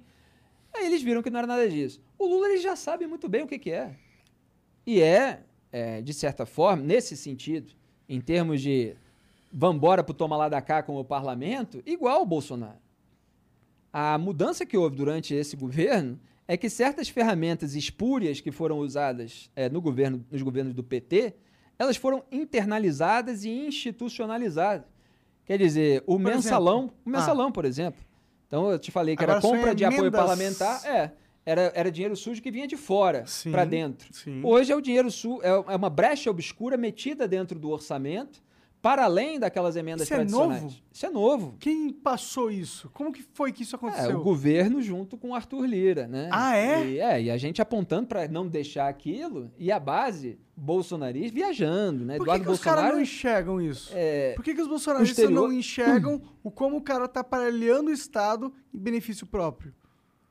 Aí 0.73 0.87
eles 0.87 1.03
viram 1.03 1.23
que 1.23 1.31
não 1.31 1.39
era 1.39 1.47
nada 1.49 1.69
disso. 1.69 2.01
O 2.17 2.27
Lula 2.27 2.49
ele 2.49 2.59
já 2.59 2.77
sabe 2.77 3.07
muito 3.07 3.29
bem 3.29 3.43
o 3.43 3.47
que, 3.47 3.59
que 3.59 3.73
é. 3.73 3.91
E 4.87 5.03
é 5.03 5.41
é, 5.73 6.01
de 6.01 6.13
certa 6.13 6.45
forma, 6.45 6.83
nesse 6.83 7.17
sentido, 7.17 7.73
em 8.09 8.21
termos 8.21 8.61
de 8.61 8.95
vambora 9.53 10.03
pro 10.03 10.15
toma 10.15 10.37
lá 10.37 10.49
da 10.49 10.61
cá 10.61 10.83
com 10.83 10.97
o 10.97 11.05
parlamento, 11.05 11.83
igual 11.85 12.23
o 12.23 12.27
Bolsonaro. 12.27 12.79
A 13.93 14.17
mudança 14.19 14.65
que 14.65 14.77
houve 14.77 14.97
durante 14.97 15.35
esse 15.35 15.57
governo 15.57 16.19
é 16.47 16.57
que 16.57 16.69
certas 16.69 17.09
ferramentas 17.09 17.75
espúrias 17.75 18.41
que 18.41 18.51
foram 18.51 18.79
usadas 18.79 19.51
é, 19.55 19.69
no 19.69 19.81
governo, 19.81 20.25
nos 20.31 20.43
governos 20.43 20.75
do 20.75 20.83
PT, 20.83 21.35
elas 21.79 21.97
foram 21.97 22.25
internalizadas 22.31 23.45
e 23.45 23.51
institucionalizadas. 23.51 24.87
Quer 25.45 25.59
dizer, 25.59 26.03
o 26.07 26.13
por 26.13 26.21
mensalão, 26.21 26.79
exemplo? 26.79 26.97
o 27.05 27.11
mensalão, 27.11 27.49
ah. 27.49 27.53
por 27.53 27.65
exemplo. 27.65 28.01
Então 28.47 28.71
eu 28.71 28.79
te 28.79 28.91
falei 28.91 29.17
que 29.17 29.23
Agora 29.23 29.39
era 29.39 29.49
compra 29.49 29.75
de 29.75 29.85
apoio 29.85 30.11
parlamentar, 30.11 30.85
é 30.85 31.13
era, 31.45 31.73
era 31.75 31.91
dinheiro 31.91 32.15
sujo 32.17 32.41
que 32.43 32.51
vinha 32.51 32.67
de 32.67 32.77
fora 32.77 33.25
para 33.51 33.65
dentro. 33.65 34.09
Sim. 34.13 34.41
Hoje 34.45 34.73
é 34.73 34.77
o 34.77 34.81
dinheiro 34.81 35.11
sujo, 35.11 35.41
é, 35.43 35.49
é 35.49 35.77
uma 35.77 35.91
brecha 35.91 36.31
obscura 36.31 36.77
metida 36.77 37.27
dentro 37.27 37.59
do 37.59 37.71
orçamento, 37.71 38.43
para 38.83 39.05
além 39.05 39.39
daquelas 39.39 39.77
emendas 39.77 40.03
isso 40.03 40.15
tradicionais. 40.15 40.59
É 40.59 40.63
novo? 40.63 40.77
Isso 40.93 41.07
é 41.07 41.11
novo. 41.11 41.57
Quem 41.59 41.93
passou 41.93 42.51
isso? 42.51 42.89
Como 42.95 43.13
que 43.13 43.23
foi 43.35 43.53
que 43.53 43.63
isso 43.63 43.77
aconteceu? 43.77 44.11
É, 44.11 44.17
o 44.17 44.23
governo 44.23 44.81
junto 44.81 45.17
com 45.19 45.31
o 45.31 45.35
Arthur 45.35 45.67
Lira, 45.67 46.07
né? 46.07 46.29
Ah, 46.33 46.57
é? 46.57 46.87
E, 46.87 46.99
é, 46.99 47.23
e 47.23 47.31
a 47.31 47.37
gente 47.37 47.61
apontando 47.61 48.07
para 48.07 48.27
não 48.29 48.47
deixar 48.49 48.89
aquilo, 48.89 49.51
e 49.59 49.71
a 49.71 49.79
base 49.79 50.39
bolsonarista 50.57 51.35
viajando, 51.35 52.05
né? 52.05 52.17
Por 52.17 52.27
que, 52.27 52.41
que 52.41 52.49
os 52.49 52.61
caras 52.61 52.93
não 52.93 53.01
enxergam 53.01 53.61
isso? 53.61 53.91
É, 53.95 54.35
Por 54.35 54.45
que, 54.45 54.55
que 54.55 54.61
os 54.61 54.69
bolsonaristas 54.69 55.19
exterior... 55.19 55.49
não 55.49 55.53
enxergam 55.53 56.21
o 56.43 56.51
como 56.51 56.77
o 56.77 56.83
cara 56.83 57.09
tá 57.09 57.21
aparelhando 57.21 57.91
o 57.91 57.93
Estado 57.93 58.53
em 58.73 58.79
benefício 58.79 59.27
próprio? 59.27 59.75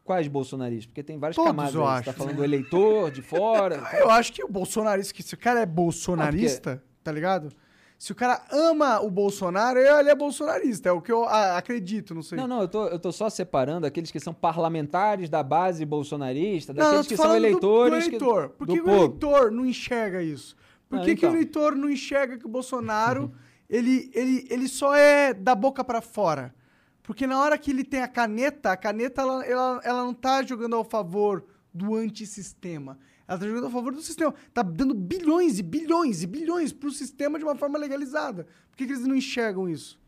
Quais 0.04 0.28
bolsonaristas? 0.28 0.88
Porque 0.88 1.04
tem 1.04 1.20
várias 1.20 1.36
Todos, 1.36 1.52
camadas. 1.52 1.76
Eu 1.76 1.82
Você 1.82 1.88
acho. 1.88 2.06
tá 2.06 2.14
falando 2.14 2.36
do 2.36 2.44
eleitor 2.44 3.12
de 3.12 3.22
fora. 3.22 3.84
eu 4.00 4.10
acho 4.10 4.34
que 4.34 4.44
o 4.44 4.48
bolsonarista, 4.48 5.14
que 5.14 5.22
se 5.22 5.36
o 5.36 5.38
cara 5.38 5.60
é 5.60 5.66
bolsonarista, 5.68 6.72
ah, 6.72 6.76
porque... 6.78 7.04
tá 7.04 7.12
ligado? 7.12 7.52
Se 8.00 8.14
o 8.14 8.16
cara 8.16 8.42
ama 8.50 9.02
o 9.02 9.10
Bolsonaro, 9.12 9.78
ele 9.78 10.10
é 10.10 10.16
bolsonarista. 10.16 10.88
É 10.88 10.92
o 10.94 11.02
que 11.02 11.12
eu 11.12 11.26
acredito, 11.28 12.16
não 12.16 12.24
sei. 12.24 12.38
Não, 12.38 12.48
não, 12.48 12.62
eu 12.62 12.68
tô, 12.70 12.88
eu 12.88 12.98
tô 12.98 13.12
só 13.12 13.30
separando 13.30 13.86
aqueles 13.86 14.10
que 14.10 14.22
são 14.22 14.34
parlamentares 14.34 15.30
da 15.30 15.44
base 15.44 15.84
bolsonarista, 15.86 16.72
Não, 16.74 16.82
daqueles 16.82 17.06
tô 17.06 17.10
que 17.10 17.18
são 17.18 17.32
do- 17.32 17.36
eleitores. 17.36 18.06
Do, 18.06 18.10
que- 18.10 18.16
eleitor. 18.16 18.50
Por 18.52 18.66
do 18.68 18.74
que, 18.74 18.80
que 18.80 18.84
o 18.88 18.90
povo. 18.90 19.04
eleitor 19.06 19.52
não 19.52 19.66
enxerga 19.66 20.24
isso? 20.24 20.56
Por 20.88 20.96
Não, 21.00 21.04
que, 21.04 21.14
que 21.14 21.26
o 21.26 21.28
então. 21.28 21.36
eleitor 21.36 21.76
não 21.76 21.90
enxerga 21.90 22.38
que 22.38 22.46
o 22.46 22.50
Bolsonaro 22.50 23.34
ele, 23.70 24.10
ele, 24.16 24.48
ele 24.50 24.70
só 24.70 24.96
é 24.96 25.34
da 25.34 25.54
boca 25.54 25.84
pra 25.84 26.00
fora? 26.00 26.56
Porque 27.04 27.28
na 27.28 27.38
hora 27.42 27.58
que 27.58 27.70
ele 27.72 27.84
tem 27.84 28.02
a 28.02 28.08
caneta, 28.08 28.72
a 28.72 28.78
caneta 28.78 29.22
ela, 29.24 29.46
ela, 29.46 29.82
ela 29.84 30.04
não 30.06 30.14
tá 30.14 30.42
jogando 30.42 30.78
ao 30.78 30.86
favor 30.86 31.44
do 31.74 31.96
antissistema. 31.96 32.98
Ela 33.30 33.38
tá 33.38 33.46
jogando 33.46 33.68
a 33.68 33.70
favor 33.70 33.94
do 33.94 34.02
sistema. 34.02 34.34
Tá 34.52 34.64
dando 34.64 34.96
bilhões 34.96 35.60
e 35.60 35.62
bilhões 35.62 36.24
e 36.24 36.28
bilhões 36.28 36.74
pro 36.74 36.90
sistema 36.90 37.38
de 37.38 37.46
uma 37.46 37.54
forma 37.54 37.78
legalizada. 37.78 38.48
Por 38.72 38.76
que, 38.76 38.88
que 38.88 38.92
eles 38.92 39.06
não 39.06 39.16
enxergam 39.16 39.70
isso? 39.70 40.00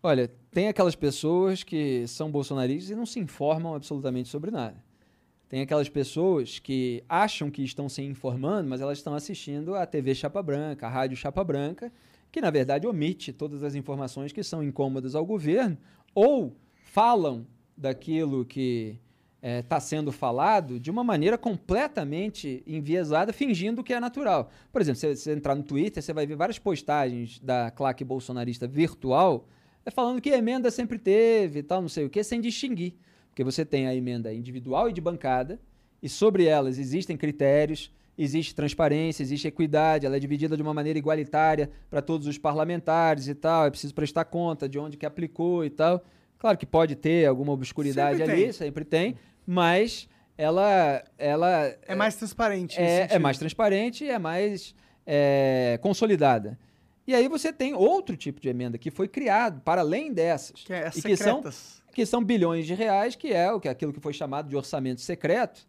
Olha, 0.00 0.30
tem 0.52 0.68
aquelas 0.68 0.94
pessoas 0.94 1.64
que 1.64 2.06
são 2.06 2.30
bolsonaristas 2.30 2.90
e 2.90 2.94
não 2.94 3.04
se 3.04 3.18
informam 3.18 3.74
absolutamente 3.74 4.28
sobre 4.28 4.52
nada. 4.52 4.80
Tem 5.48 5.60
aquelas 5.60 5.88
pessoas 5.88 6.60
que 6.60 7.02
acham 7.08 7.50
que 7.50 7.64
estão 7.64 7.88
se 7.88 8.00
informando, 8.00 8.68
mas 8.68 8.80
elas 8.80 8.98
estão 8.98 9.12
assistindo 9.12 9.74
a 9.74 9.84
TV 9.84 10.14
Chapa 10.14 10.40
Branca, 10.40 10.86
a 10.86 10.88
Rádio 10.88 11.16
Chapa 11.16 11.42
Branca, 11.42 11.92
que 12.30 12.40
na 12.40 12.50
verdade 12.52 12.86
omite 12.86 13.32
todas 13.32 13.64
as 13.64 13.74
informações 13.74 14.30
que 14.30 14.44
são 14.44 14.62
incômodas 14.62 15.16
ao 15.16 15.26
governo 15.26 15.76
ou 16.14 16.56
falam 16.92 17.44
daquilo 17.76 18.44
que 18.44 19.00
está 19.42 19.80
sendo 19.80 20.12
falado 20.12 20.78
de 20.78 20.90
uma 20.90 21.02
maneira 21.02 21.38
completamente 21.38 22.62
enviesada, 22.66 23.32
fingindo 23.32 23.82
que 23.82 23.92
é 23.92 24.00
natural. 24.00 24.50
Por 24.72 24.80
exemplo, 24.80 25.00
se 25.00 25.16
você 25.16 25.32
entrar 25.32 25.54
no 25.54 25.62
Twitter, 25.62 26.02
você 26.02 26.12
vai 26.12 26.26
ver 26.26 26.36
várias 26.36 26.58
postagens 26.58 27.38
da 27.38 27.70
claque 27.70 28.04
bolsonarista 28.04 28.66
virtual 28.66 29.46
é 29.84 29.90
falando 29.90 30.20
que 30.20 30.30
emenda 30.30 30.70
sempre 30.70 30.98
teve 30.98 31.60
e 31.60 31.62
tal, 31.62 31.80
não 31.80 31.88
sei 31.88 32.04
o 32.04 32.10
que, 32.10 32.22
sem 32.22 32.40
distinguir. 32.40 32.94
Porque 33.28 33.42
você 33.42 33.64
tem 33.64 33.86
a 33.86 33.94
emenda 33.94 34.32
individual 34.32 34.88
e 34.88 34.92
de 34.92 35.00
bancada, 35.00 35.60
e 36.02 36.08
sobre 36.08 36.44
elas 36.44 36.78
existem 36.78 37.16
critérios, 37.16 37.92
existe 38.16 38.54
transparência, 38.54 39.22
existe 39.22 39.48
equidade, 39.48 40.04
ela 40.04 40.16
é 40.16 40.20
dividida 40.20 40.56
de 40.56 40.62
uma 40.62 40.74
maneira 40.74 40.98
igualitária 40.98 41.70
para 41.88 42.02
todos 42.02 42.26
os 42.26 42.36
parlamentares 42.36 43.28
e 43.28 43.34
tal, 43.34 43.66
é 43.66 43.70
preciso 43.70 43.94
prestar 43.94 44.26
conta 44.26 44.68
de 44.68 44.78
onde 44.78 44.96
que 44.96 45.06
aplicou 45.06 45.64
e 45.64 45.70
tal. 45.70 46.04
Claro 46.40 46.56
que 46.58 46.66
pode 46.66 46.96
ter 46.96 47.26
alguma 47.26 47.52
obscuridade 47.52 48.16
Sempre 48.16 48.32
ali, 48.32 48.42
tem. 48.44 48.52
sempre 48.52 48.84
tem, 48.84 49.16
mas 49.46 50.08
ela, 50.38 51.04
ela 51.18 51.76
É 51.86 51.94
mais 51.94 52.16
transparente. 52.16 52.80
é, 52.80 53.08
é 53.10 53.18
mais 53.18 53.36
transparente 53.38 54.04
e 54.04 54.08
é 54.10 54.18
mais 54.18 54.74
é, 55.06 55.78
consolidada. 55.82 56.58
E 57.06 57.14
aí 57.14 57.28
você 57.28 57.52
tem 57.52 57.74
outro 57.74 58.16
tipo 58.16 58.40
de 58.40 58.48
emenda 58.48 58.78
que 58.78 58.90
foi 58.90 59.06
criado 59.06 59.60
para 59.60 59.82
além 59.82 60.12
dessas, 60.12 60.62
Que 60.62 60.72
é 60.72 60.90
e 60.96 61.02
que 61.02 61.16
são, 61.16 61.42
que 61.92 62.06
são 62.06 62.24
bilhões 62.24 62.66
de 62.66 62.72
reais, 62.72 63.14
que 63.14 63.32
é 63.32 63.52
o 63.52 63.60
que 63.60 63.68
aquilo 63.68 63.92
que 63.92 64.00
foi 64.00 64.14
chamado 64.14 64.48
de 64.48 64.56
orçamento 64.56 65.02
secreto, 65.02 65.66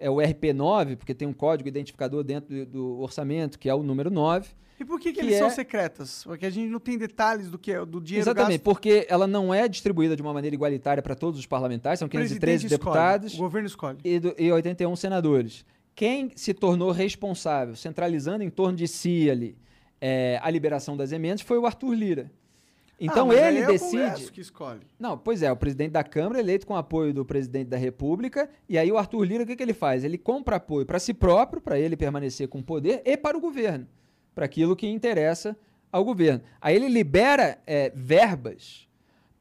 é 0.00 0.10
o 0.10 0.16
RP9, 0.16 0.96
porque 0.96 1.14
tem 1.14 1.28
um 1.28 1.32
código 1.32 1.68
identificador 1.68 2.24
dentro 2.24 2.66
do, 2.66 2.98
orçamento, 3.00 3.58
que 3.58 3.68
é 3.68 3.74
o 3.74 3.82
número 3.82 4.10
9. 4.10 4.48
E 4.80 4.84
por 4.84 4.98
que, 4.98 5.12
que, 5.12 5.20
que 5.20 5.26
eles 5.26 5.34
é- 5.34 5.38
são 5.38 5.50
secretas? 5.50 6.24
Porque 6.24 6.46
a 6.46 6.50
gente 6.50 6.70
não 6.70 6.80
tem 6.80 6.96
detalhes 6.96 7.50
do 7.50 7.58
que 7.58 7.70
é 7.70 7.84
do 7.84 8.00
dinheiro 8.00 8.24
Exatamente, 8.24 8.52
gasto. 8.58 8.62
porque 8.64 9.06
ela 9.10 9.26
não 9.26 9.52
é 9.52 9.68
distribuída 9.68 10.16
de 10.16 10.22
uma 10.22 10.32
maneira 10.32 10.54
igualitária 10.56 11.02
para 11.02 11.14
todos 11.14 11.38
os 11.38 11.44
parlamentares, 11.46 11.98
são 11.98 12.06
O 12.06 12.10
presidente 12.10 12.40
513 12.40 12.66
escolhe, 12.66 12.78
deputados 12.78 13.34
O 13.34 13.36
governo 13.38 13.66
escolhe. 13.66 13.98
e, 14.02 14.18
do- 14.18 14.34
e 14.38 14.50
81 14.50 14.96
senadores. 14.96 15.66
Quem 15.94 16.30
se 16.34 16.54
tornou 16.54 16.92
responsável, 16.92 17.76
centralizando 17.76 18.42
em 18.42 18.48
torno 18.48 18.74
de 18.78 18.88
si 18.88 19.28
ali 19.30 19.54
é, 20.00 20.40
a 20.42 20.48
liberação 20.48 20.96
das 20.96 21.12
emendas, 21.12 21.42
foi 21.42 21.58
o 21.58 21.66
Arthur 21.66 21.92
Lira. 21.92 22.32
Então 23.00 23.30
Ah, 23.30 23.34
ele 23.34 23.60
é 23.60 23.64
o 23.64 23.72
decide. 23.72 24.30
que 24.30 24.42
escolhe. 24.42 24.82
Não, 24.98 25.16
pois 25.16 25.42
é, 25.42 25.50
o 25.50 25.56
presidente 25.56 25.92
da 25.92 26.04
Câmara 26.04 26.38
eleito 26.38 26.66
com 26.66 26.76
apoio 26.76 27.14
do 27.14 27.24
presidente 27.24 27.68
da 27.68 27.78
República, 27.78 28.50
e 28.68 28.76
aí 28.76 28.92
o 28.92 28.98
Arthur 28.98 29.24
Lira, 29.24 29.44
o 29.44 29.46
que, 29.46 29.56
que 29.56 29.62
ele 29.62 29.72
faz? 29.72 30.04
Ele 30.04 30.18
compra 30.18 30.56
apoio 30.56 30.84
para 30.84 30.98
si 30.98 31.14
próprio, 31.14 31.62
para 31.62 31.78
ele 31.78 31.96
permanecer 31.96 32.46
com 32.48 32.62
poder, 32.62 33.00
e 33.06 33.16
para 33.16 33.38
o 33.38 33.40
governo, 33.40 33.86
para 34.34 34.44
aquilo 34.44 34.76
que 34.76 34.86
interessa 34.86 35.56
ao 35.90 36.04
governo. 36.04 36.42
Aí 36.60 36.76
ele 36.76 36.88
libera 36.88 37.58
é, 37.66 37.90
verbas 37.94 38.86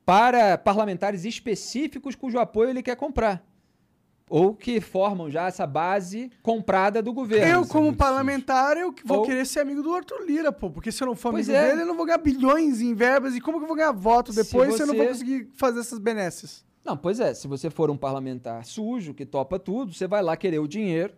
para 0.06 0.57
parlamentares 0.57 1.26
específicos 1.26 2.15
cujo 2.15 2.40
apoio 2.40 2.69
ele 2.69 2.81
quer 2.81 2.95
comprar. 2.95 3.45
Ou 4.30 4.54
que 4.54 4.80
formam 4.80 5.30
já 5.32 5.48
essa 5.48 5.66
base 5.66 6.32
comprada 6.44 7.02
do 7.02 7.12
governo. 7.12 7.52
Eu, 7.52 7.62
é 7.64 7.68
como 7.68 7.86
muito 7.86 7.98
parlamentar, 7.98 8.78
eu 8.78 8.94
que 8.94 9.06
vou 9.06 9.20
Ou- 9.20 9.26
querer 9.26 9.44
ser 9.46 9.62
amigo 9.62 9.82
do 9.82 9.92
Arthur 9.94 10.24
Lira, 10.26 10.52
pô. 10.52 10.70
Porque 10.70 10.92
se 10.92 11.02
eu 11.02 11.08
não 11.08 11.16
for 11.16 11.32
Pois 11.32 11.50
amigo 11.50 11.64
é. 11.66 11.70
dele, 11.70 11.82
eu 11.82 11.86
não 11.88 11.96
vou 11.98 12.06
ganhar 12.06 12.20
bilhões 12.20 12.80
em 12.80 12.94
verbas. 12.94 13.36
E 13.36 13.42
como 13.42 13.58
que 13.58 13.64
eu 13.64 13.68
vou 13.68 13.76
ganhar 13.76 13.92
voto 13.92 14.32
Se 14.32 14.44
depois 14.44 14.76
se, 14.76 14.82
eu 14.84 14.88
não 14.88 14.94
vou 14.94 15.04
você- 15.04 15.10
conseguir 15.12 15.50
fazer 15.56 15.80
essas 15.80 15.98
benesses? 15.98 16.64
Não, 16.86 16.96
pois 16.96 17.20
é, 17.20 17.34
se 17.34 17.48
você 17.48 17.70
for 17.72 17.90
um 17.90 17.98
parlamentar 17.98 18.64
sujo, 18.66 19.14
que 19.16 19.26
topa 19.26 19.58
tudo, 19.58 19.94
você 19.94 20.08
vai 20.08 20.22
lá 20.22 20.38
querer 20.38 20.60
o 20.60 20.68
dinheiro 20.68 21.14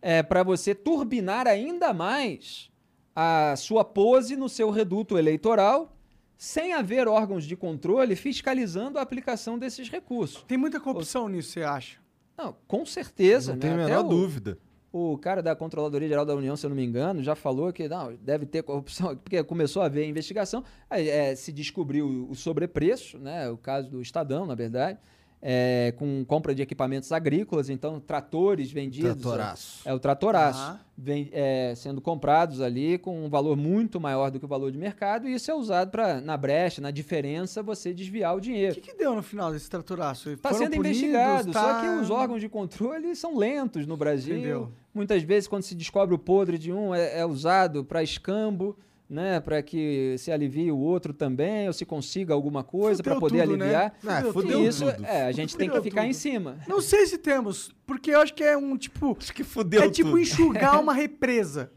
é, 0.00 0.22
para 0.22 0.42
você 0.42 0.74
turbinar 0.74 1.46
ainda 1.48 1.92
mais 1.92 2.70
a 3.16 3.54
sua 3.56 3.84
pose 3.84 4.36
no 4.36 4.48
seu 4.48 4.70
reduto 4.70 5.18
eleitoral, 5.18 5.96
sem 6.36 6.72
haver 6.72 7.06
órgãos 7.08 7.44
de 7.44 7.56
controle 7.56 8.14
fiscalizando 8.16 8.98
a 8.98 9.02
aplicação 9.02 9.58
desses 9.58 9.88
recursos. 9.88 10.42
Tem 10.48 10.58
muita 10.58 10.78
corrupção 10.80 11.28
nisso, 11.28 11.50
você 11.52 11.62
acha? 11.62 12.03
Não, 12.36 12.54
com 12.66 12.84
certeza. 12.84 13.52
Não 13.52 13.56
né? 13.56 13.60
tenho 13.60 13.74
a 13.74 13.86
menor 13.86 14.04
o- 14.04 14.08
dúvida. 14.08 14.58
O 14.92 15.18
cara 15.18 15.42
da 15.42 15.56
Controladoria 15.56 16.06
Geral 16.08 16.24
da 16.24 16.36
União, 16.36 16.56
se 16.56 16.64
eu 16.64 16.70
não 16.70 16.76
me 16.76 16.84
engano, 16.84 17.20
já 17.20 17.34
falou 17.34 17.72
que 17.72 17.88
não, 17.88 18.14
deve 18.14 18.46
ter 18.46 18.62
corrupção, 18.62 19.16
porque 19.18 19.42
começou 19.42 19.82
a 19.82 19.86
haver 19.86 20.08
investigação, 20.08 20.62
aí, 20.88 21.08
é, 21.08 21.34
se 21.34 21.50
descobriu 21.52 22.28
o 22.30 22.34
sobrepreço, 22.36 23.18
né, 23.18 23.50
o 23.50 23.56
caso 23.56 23.90
do 23.90 24.00
Estadão, 24.00 24.46
na 24.46 24.54
verdade, 24.54 25.00
é, 25.46 25.92
com 25.98 26.24
compra 26.24 26.54
de 26.54 26.62
equipamentos 26.62 27.12
agrícolas, 27.12 27.68
então 27.68 28.00
tratores 28.00 28.72
vendidos. 28.72 29.12
Tratoraço. 29.20 29.82
É 29.84 29.92
o 29.92 29.98
tratoraço, 29.98 30.58
Ah. 30.58 30.80
vem, 30.96 31.28
é, 31.32 31.74
sendo 31.76 32.00
comprados 32.00 32.62
ali 32.62 32.96
com 32.96 33.26
um 33.26 33.28
valor 33.28 33.54
muito 33.54 34.00
maior 34.00 34.30
do 34.30 34.38
que 34.38 34.46
o 34.46 34.48
valor 34.48 34.72
de 34.72 34.78
mercado, 34.78 35.28
e 35.28 35.34
isso 35.34 35.50
é 35.50 35.54
usado 35.54 35.90
para, 35.90 36.18
na 36.18 36.34
brecha, 36.38 36.80
na 36.80 36.90
diferença, 36.90 37.62
você 37.62 37.92
desviar 37.92 38.32
o 38.34 38.38
O 38.38 38.40
dinheiro. 38.40 38.74
que, 38.74 38.80
que 38.80 38.94
deu 38.96 39.14
no 39.14 39.22
final 39.22 39.52
desse 39.52 39.68
traturaço? 39.68 40.30
Está 40.30 40.54
sendo 40.54 40.76
punidos, 40.76 40.96
investigado, 40.96 41.52
tá- 41.52 41.60
só 41.60 41.80
que 41.82 41.88
os 42.02 42.08
órgãos 42.08 42.40
de 42.40 42.48
controle 42.48 43.14
são 43.14 43.36
lentos 43.36 43.86
no 43.86 43.98
Brasil. 43.98 44.38
Entendeu? 44.38 44.72
Muitas 44.94 45.22
vezes, 45.22 45.46
quando 45.46 45.62
se 45.64 45.74
descobre 45.74 46.14
o 46.14 46.18
podre 46.18 46.56
de 46.56 46.72
um, 46.72 46.94
é, 46.94 47.18
é 47.20 47.26
usado 47.26 47.84
para 47.84 48.02
escambo, 48.02 48.74
né, 49.08 49.38
para 49.40 49.62
que 49.62 50.16
se 50.18 50.32
alivie 50.32 50.72
o 50.72 50.78
outro 50.78 51.12
também, 51.12 51.66
ou 51.66 51.72
se 51.72 51.84
consiga 51.84 52.32
alguma 52.34 52.64
coisa 52.64 53.02
para 53.02 53.14
Fudeu 53.14 53.28
poder 53.28 53.42
tudo, 53.44 53.56
né? 53.58 53.64
aliviar. 53.64 53.94
Ah, 54.06 54.16
Fudeu 54.22 54.32
fudeu 54.32 54.60
E 54.64 54.66
isso, 54.68 54.92
tudo. 54.92 55.06
é, 55.06 55.26
a 55.26 55.32
gente 55.32 55.56
tem 55.56 55.68
que 55.68 55.74
Fudeu 55.76 55.82
ficar 55.90 56.00
tudo. 56.02 56.10
em 56.10 56.14
cima. 56.14 56.56
Não 56.66 56.80
sei 56.80 57.06
se 57.06 57.18
temos, 57.18 57.74
porque 57.86 58.10
eu 58.12 58.20
acho 58.20 58.34
que 58.34 58.42
é 58.42 58.56
um 58.56 58.76
tipo. 58.76 59.16
Acho 59.20 59.32
que 59.34 59.44
fudeu 59.44 59.82
é 59.82 59.90
tipo 59.90 60.16
enxugar 60.18 60.80
uma 60.80 60.94
represa. 60.94 61.70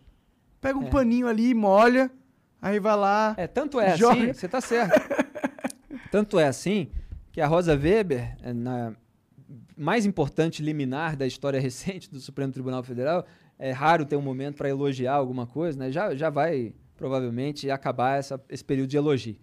Pega 0.62 0.80
um 0.80 0.84
É. 0.88 0.90
paninho 0.90 1.28
ali, 1.28 1.54
molha, 1.54 2.10
aí 2.62 2.80
vai 2.80 2.96
lá. 2.96 3.36
É, 3.38 3.46
tanto 3.46 3.80
é 3.80 3.96
Joga. 3.98 4.14
assim, 4.22 4.34
você 4.34 4.48
tá 4.48 4.60
certo. 4.62 4.94
tanto 6.12 6.40
é 6.40 6.48
assim 6.48 6.88
que 7.32 7.42
a 7.42 7.48
Rosa 7.48 7.76
Weber, 7.76 8.36
é, 8.42 8.54
na 8.54 8.94
mais 9.78 10.06
importante 10.08 10.64
liminar 10.64 11.16
da 11.16 11.28
história 11.28 11.60
recente 11.60 12.10
do 12.10 12.20
Supremo 12.20 12.52
Tribunal 12.52 12.82
Federal, 12.84 13.26
é 13.60 13.72
raro 13.72 14.06
ter 14.06 14.16
um 14.16 14.22
momento 14.22 14.56
para 14.56 14.70
elogiar 14.70 15.14
alguma 15.14 15.46
coisa, 15.46 15.78
né? 15.78 15.92
Já, 15.92 16.16
já 16.16 16.30
vai 16.32 16.74
provavelmente 16.98 17.70
acabar 17.72 18.18
essa- 18.20 18.42
esse 18.50 18.64
período 18.64 18.90
de 18.90 18.98
elogio, 18.98 19.38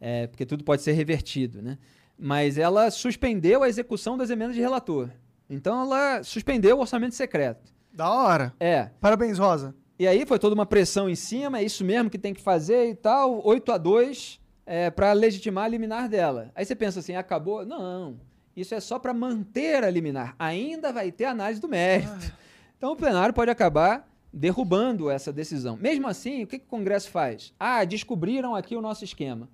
é, 0.00 0.26
porque 0.26 0.44
tudo 0.44 0.64
pode 0.64 0.82
ser 0.82 0.92
revertido, 0.92 1.62
né? 1.62 1.78
Mas 2.18 2.58
ela 2.58 2.90
suspendeu 2.90 3.62
a 3.62 3.68
execução 3.68 4.16
das 4.18 4.28
emendas 4.30 4.54
de 4.54 4.60
relator. 4.60 5.10
Então 5.48 5.80
ela 5.82 6.22
suspendeu 6.22 6.76
o 6.76 6.80
orçamento 6.80 7.14
secreto. 7.14 7.72
Da 7.92 8.10
hora. 8.10 8.52
É, 8.60 8.90
Parabéns, 9.00 9.38
Rosa. 9.38 9.74
e 9.98 10.06
aí 10.06 10.26
foi 10.26 10.38
toda 10.38 10.54
uma 10.54 10.66
pressão 10.66 11.08
em 11.08 11.14
cima, 11.14 11.58
é 11.60 11.62
isso 11.62 11.84
mesmo 11.84 12.10
que 12.10 12.18
tem 12.18 12.34
que 12.34 12.40
fazer 12.42 12.90
e 12.90 12.94
tal, 12.94 13.40
8 13.46 13.72
a 13.72 13.78
2 13.78 14.40
é, 14.66 14.90
para 14.90 15.12
legitimar 15.12 15.64
a 15.64 15.68
liminar 15.68 16.08
dela. 16.08 16.50
Aí 16.54 16.64
você 16.64 16.74
pensa 16.74 16.98
assim, 17.00 17.14
acabou? 17.14 17.64
Não, 17.64 18.18
isso 18.56 18.74
é 18.74 18.80
só 18.80 18.98
para 18.98 19.14
manter 19.14 19.84
a 19.84 19.90
liminar. 19.90 20.34
Ainda 20.38 20.92
vai 20.92 21.12
ter 21.12 21.26
análise 21.26 21.60
do 21.60 21.68
mérito. 21.68 22.32
Então 22.76 22.92
o 22.92 22.96
plenário 22.96 23.32
pode 23.32 23.50
acabar 23.50 24.06
derrubando 24.36 25.08
essa 25.10 25.32
decisão. 25.32 25.76
Mesmo 25.80 26.06
assim, 26.06 26.44
o 26.44 26.46
que, 26.46 26.58
que 26.58 26.66
o 26.66 26.68
Congresso 26.68 27.10
faz? 27.10 27.54
Ah, 27.58 27.82
descobriram 27.84 28.54
aqui 28.54 28.76
o 28.76 28.82
nosso 28.82 29.02
esquema. 29.02 29.48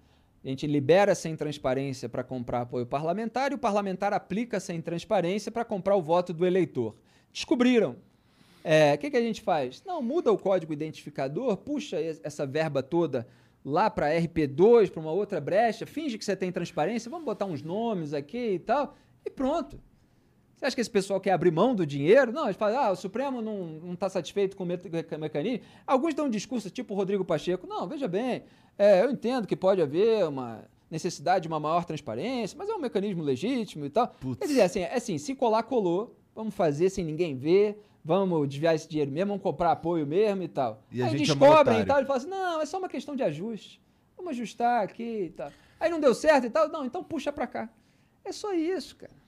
A 0.44 0.48
gente 0.48 0.66
libera 0.66 1.14
sem 1.14 1.36
transparência 1.36 2.08
para 2.08 2.24
comprar 2.24 2.62
apoio 2.62 2.84
parlamentar 2.84 3.52
e 3.52 3.54
o 3.54 3.58
parlamentar 3.58 4.12
aplica 4.12 4.58
sem 4.58 4.80
transparência 4.82 5.52
para 5.52 5.64
comprar 5.64 5.94
o 5.94 6.02
voto 6.02 6.32
do 6.32 6.44
eleitor. 6.44 6.96
Descobriram. 7.32 7.94
É, 8.64 8.94
O 8.94 8.98
que, 8.98 9.10
que 9.10 9.16
a 9.16 9.20
gente 9.20 9.40
faz? 9.40 9.82
Não, 9.86 10.02
muda 10.02 10.32
o 10.32 10.38
código 10.38 10.72
identificador, 10.72 11.56
puxa 11.58 12.00
es- 12.00 12.20
essa 12.24 12.44
verba 12.44 12.82
toda 12.82 13.26
lá 13.64 13.88
para 13.88 14.08
RP2, 14.12 14.90
para 14.90 15.00
uma 15.00 15.12
outra 15.12 15.40
brecha, 15.40 15.86
finge 15.86 16.18
que 16.18 16.24
você 16.24 16.34
tem 16.34 16.50
transparência, 16.50 17.08
vamos 17.08 17.24
botar 17.24 17.44
uns 17.46 17.62
nomes 17.62 18.12
aqui 18.12 18.54
e 18.54 18.58
tal, 18.58 18.96
e 19.24 19.30
pronto. 19.30 19.78
Você 20.62 20.66
acha 20.66 20.76
que 20.76 20.80
esse 20.80 20.90
pessoal 20.90 21.20
quer 21.20 21.32
abrir 21.32 21.50
mão 21.50 21.74
do 21.74 21.84
dinheiro? 21.84 22.30
Não, 22.30 22.44
eles 22.44 22.56
falam, 22.56 22.78
ah, 22.78 22.90
o 22.92 22.94
Supremo 22.94 23.42
não 23.42 23.94
está 23.94 24.08
satisfeito 24.08 24.56
com 24.56 24.62
o 24.62 24.66
mecanismo. 25.18 25.64
Alguns 25.84 26.14
dão 26.14 26.26
um 26.26 26.30
discurso 26.30 26.70
tipo 26.70 26.94
o 26.94 26.96
Rodrigo 26.96 27.24
Pacheco. 27.24 27.66
Não, 27.66 27.88
veja 27.88 28.06
bem, 28.06 28.44
é, 28.78 29.02
eu 29.02 29.10
entendo 29.10 29.44
que 29.44 29.56
pode 29.56 29.82
haver 29.82 30.24
uma 30.24 30.64
necessidade 30.88 31.42
de 31.42 31.48
uma 31.48 31.58
maior 31.58 31.84
transparência, 31.84 32.56
mas 32.56 32.68
é 32.68 32.74
um 32.74 32.78
mecanismo 32.78 33.24
legítimo 33.24 33.84
e 33.84 33.90
tal. 33.90 34.06
Putz. 34.20 34.38
Quer 34.38 34.46
dizer, 34.46 34.62
assim, 34.62 34.80
é 34.82 34.94
assim, 34.94 35.18
se 35.18 35.34
colar, 35.34 35.64
colou, 35.64 36.16
vamos 36.32 36.54
fazer 36.54 36.90
sem 36.90 37.04
ninguém 37.04 37.36
ver, 37.36 37.82
vamos 38.04 38.48
desviar 38.48 38.76
esse 38.76 38.88
dinheiro 38.88 39.10
mesmo, 39.10 39.30
vamos 39.30 39.42
comprar 39.42 39.72
apoio 39.72 40.06
mesmo 40.06 40.44
e 40.44 40.48
tal. 40.48 40.80
E 40.92 41.02
a 41.02 41.06
Aí 41.06 41.10
gente 41.10 41.22
é 41.32 41.34
descobrem 41.34 41.78
é 41.78 41.80
e 41.80 41.84
tal, 41.84 41.96
ele 41.96 42.06
fala 42.06 42.18
assim, 42.20 42.30
não, 42.30 42.60
é 42.60 42.66
só 42.66 42.78
uma 42.78 42.88
questão 42.88 43.16
de 43.16 43.24
ajuste. 43.24 43.82
Vamos 44.16 44.30
ajustar 44.30 44.84
aqui 44.84 45.24
e 45.24 45.30
tal. 45.30 45.50
Aí 45.80 45.90
não 45.90 45.98
deu 45.98 46.14
certo 46.14 46.46
e 46.46 46.50
tal, 46.50 46.68
não, 46.68 46.84
então 46.84 47.02
puxa 47.02 47.32
pra 47.32 47.48
cá. 47.48 47.68
É 48.24 48.30
só 48.30 48.54
isso, 48.54 48.94
cara. 48.94 49.21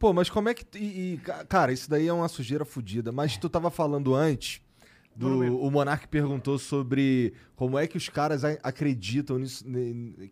Pô, 0.00 0.14
mas 0.14 0.30
como 0.30 0.48
é 0.48 0.54
que. 0.54 0.64
E, 0.78 1.12
e, 1.12 1.20
cara, 1.46 1.70
isso 1.74 1.88
daí 1.88 2.08
é 2.08 2.12
uma 2.12 2.26
sujeira 2.26 2.64
fodida. 2.64 3.12
Mas 3.12 3.36
tu 3.36 3.50
tava 3.50 3.70
falando 3.70 4.14
antes. 4.14 4.62
Do, 5.14 5.58
o 5.58 5.70
Monark 5.70 6.08
perguntou 6.08 6.58
sobre 6.58 7.34
como 7.54 7.78
é 7.78 7.86
que 7.86 7.98
os 7.98 8.08
caras 8.08 8.42
acreditam 8.62 9.38
nisso, 9.38 9.66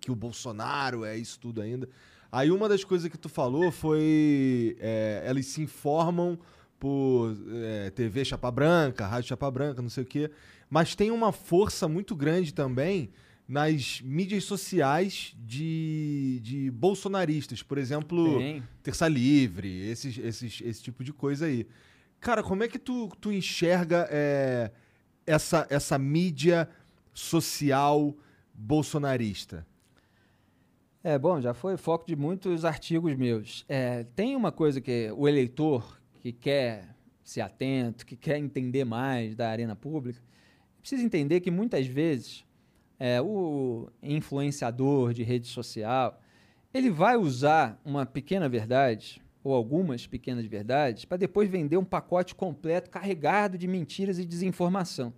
que 0.01 0.11
o 0.11 0.15
Bolsonaro 0.15 1.05
é 1.05 1.19
isso 1.19 1.39
tudo 1.39 1.61
ainda. 1.61 1.86
Aí 2.32 2.51
uma 2.51 2.66
das 2.69 2.82
coisas 2.82 3.11
que 3.11 3.19
tu 3.19 3.28
falou 3.28 3.70
foi. 3.70 4.74
É, 4.81 5.23
elas 5.27 5.45
se 5.45 5.61
informam 5.61 6.39
por 6.81 7.36
é, 7.53 7.90
TV 7.90 8.24
Chapa 8.24 8.51
Branca, 8.51 9.07
Rádio 9.07 9.28
Chapa 9.28 9.51
Branca, 9.51 9.82
não 9.82 9.90
sei 9.90 10.05
o 10.05 10.07
quê. 10.07 10.31
Mas 10.70 10.95
tem 10.95 11.11
uma 11.11 11.31
força 11.31 11.86
muito 11.86 12.16
grande 12.16 12.55
também 12.55 13.11
nas 13.49 14.03
mídias 14.03 14.45
sociais 14.45 15.35
de, 15.39 16.39
de 16.43 16.70
bolsonaristas. 16.70 17.62
Por 17.62 17.79
exemplo. 17.79 18.39
Terça 18.83 19.09
Livre, 19.09 19.89
esses, 19.89 20.19
esses, 20.19 20.61
esse 20.61 20.83
tipo 20.83 21.03
de 21.03 21.12
coisa 21.12 21.47
aí. 21.47 21.66
Cara, 22.20 22.43
como 22.43 22.62
é 22.62 22.69
que 22.69 22.79
tu, 22.79 23.09
tu 23.20 23.33
enxerga 23.33 24.07
é, 24.11 24.70
essa, 25.27 25.66
essa 25.70 25.99
mídia 25.99 26.69
social 27.15 28.15
bolsonarista? 28.53 29.66
É, 31.03 31.16
bom, 31.16 31.41
já 31.41 31.55
foi 31.55 31.77
foco 31.77 32.07
de 32.07 32.16
muitos 32.16 32.65
artigos 32.65 33.16
meus. 33.16 33.65
É, 33.69 34.05
tem 34.16 34.35
uma 34.35 34.51
coisa 34.51 34.81
que 34.81 35.11
o 35.16 35.29
eleitor 35.29 35.99
que 36.20 36.33
quer 36.33 36.95
ser 37.23 37.41
atento, 37.41 38.05
que 38.05 38.16
quer 38.16 38.37
entender 38.37 38.85
mais 38.85 39.35
da 39.37 39.49
arena 39.49 39.77
pública, 39.77 40.20
precisa 40.81 41.03
entender 41.03 41.41
que 41.41 41.51
muitas 41.51 41.87
vezes 41.87 42.45
é, 42.99 43.20
o 43.20 43.89
influenciador 44.03 45.12
de 45.12 45.23
rede 45.23 45.47
social, 45.47 46.20
ele 46.73 46.91
vai 46.91 47.16
usar 47.16 47.81
uma 47.85 48.05
pequena 48.05 48.49
verdade 48.49 49.23
ou 49.43 49.55
algumas 49.55 50.07
pequenas 50.07 50.45
verdades 50.47 51.05
para 51.05 51.16
depois 51.16 51.49
vender 51.49 51.77
um 51.77 51.85
pacote 51.85 52.35
completo 52.35 52.91
carregado 52.91 53.57
de 53.57 53.66
mentiras 53.66 54.19
e 54.19 54.25
desinformação. 54.25 55.12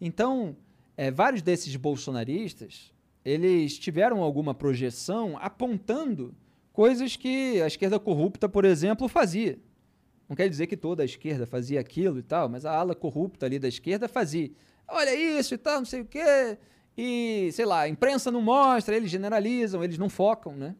Então, 0.00 0.56
é, 0.96 1.10
vários 1.10 1.42
desses 1.42 1.74
bolsonaristas, 1.76 2.92
eles 3.24 3.78
tiveram 3.78 4.22
alguma 4.22 4.54
projeção 4.54 5.36
apontando 5.40 6.34
coisas 6.72 7.16
que 7.16 7.60
a 7.60 7.66
esquerda 7.66 7.98
corrupta, 7.98 8.48
por 8.48 8.64
exemplo, 8.64 9.08
fazia. 9.08 9.58
Não 10.28 10.36
quer 10.36 10.48
dizer 10.48 10.66
que 10.66 10.76
toda 10.76 11.02
a 11.02 11.06
esquerda 11.06 11.46
fazia 11.46 11.80
aquilo 11.80 12.18
e 12.18 12.22
tal, 12.22 12.48
mas 12.48 12.64
a 12.64 12.72
ala 12.72 12.94
corrupta 12.94 13.46
ali 13.46 13.58
da 13.58 13.68
esquerda 13.68 14.08
fazia. 14.08 14.50
Olha 14.88 15.14
isso 15.14 15.54
e 15.54 15.58
tal, 15.58 15.78
não 15.78 15.84
sei 15.84 16.00
o 16.00 16.04
quê. 16.04 16.58
E, 16.96 17.50
sei 17.52 17.66
lá, 17.66 17.80
a 17.80 17.88
imprensa 17.88 18.30
não 18.30 18.40
mostra, 18.40 18.96
eles 18.96 19.10
generalizam, 19.10 19.84
eles 19.84 19.98
não 19.98 20.08
focam, 20.08 20.56
né? 20.56 20.74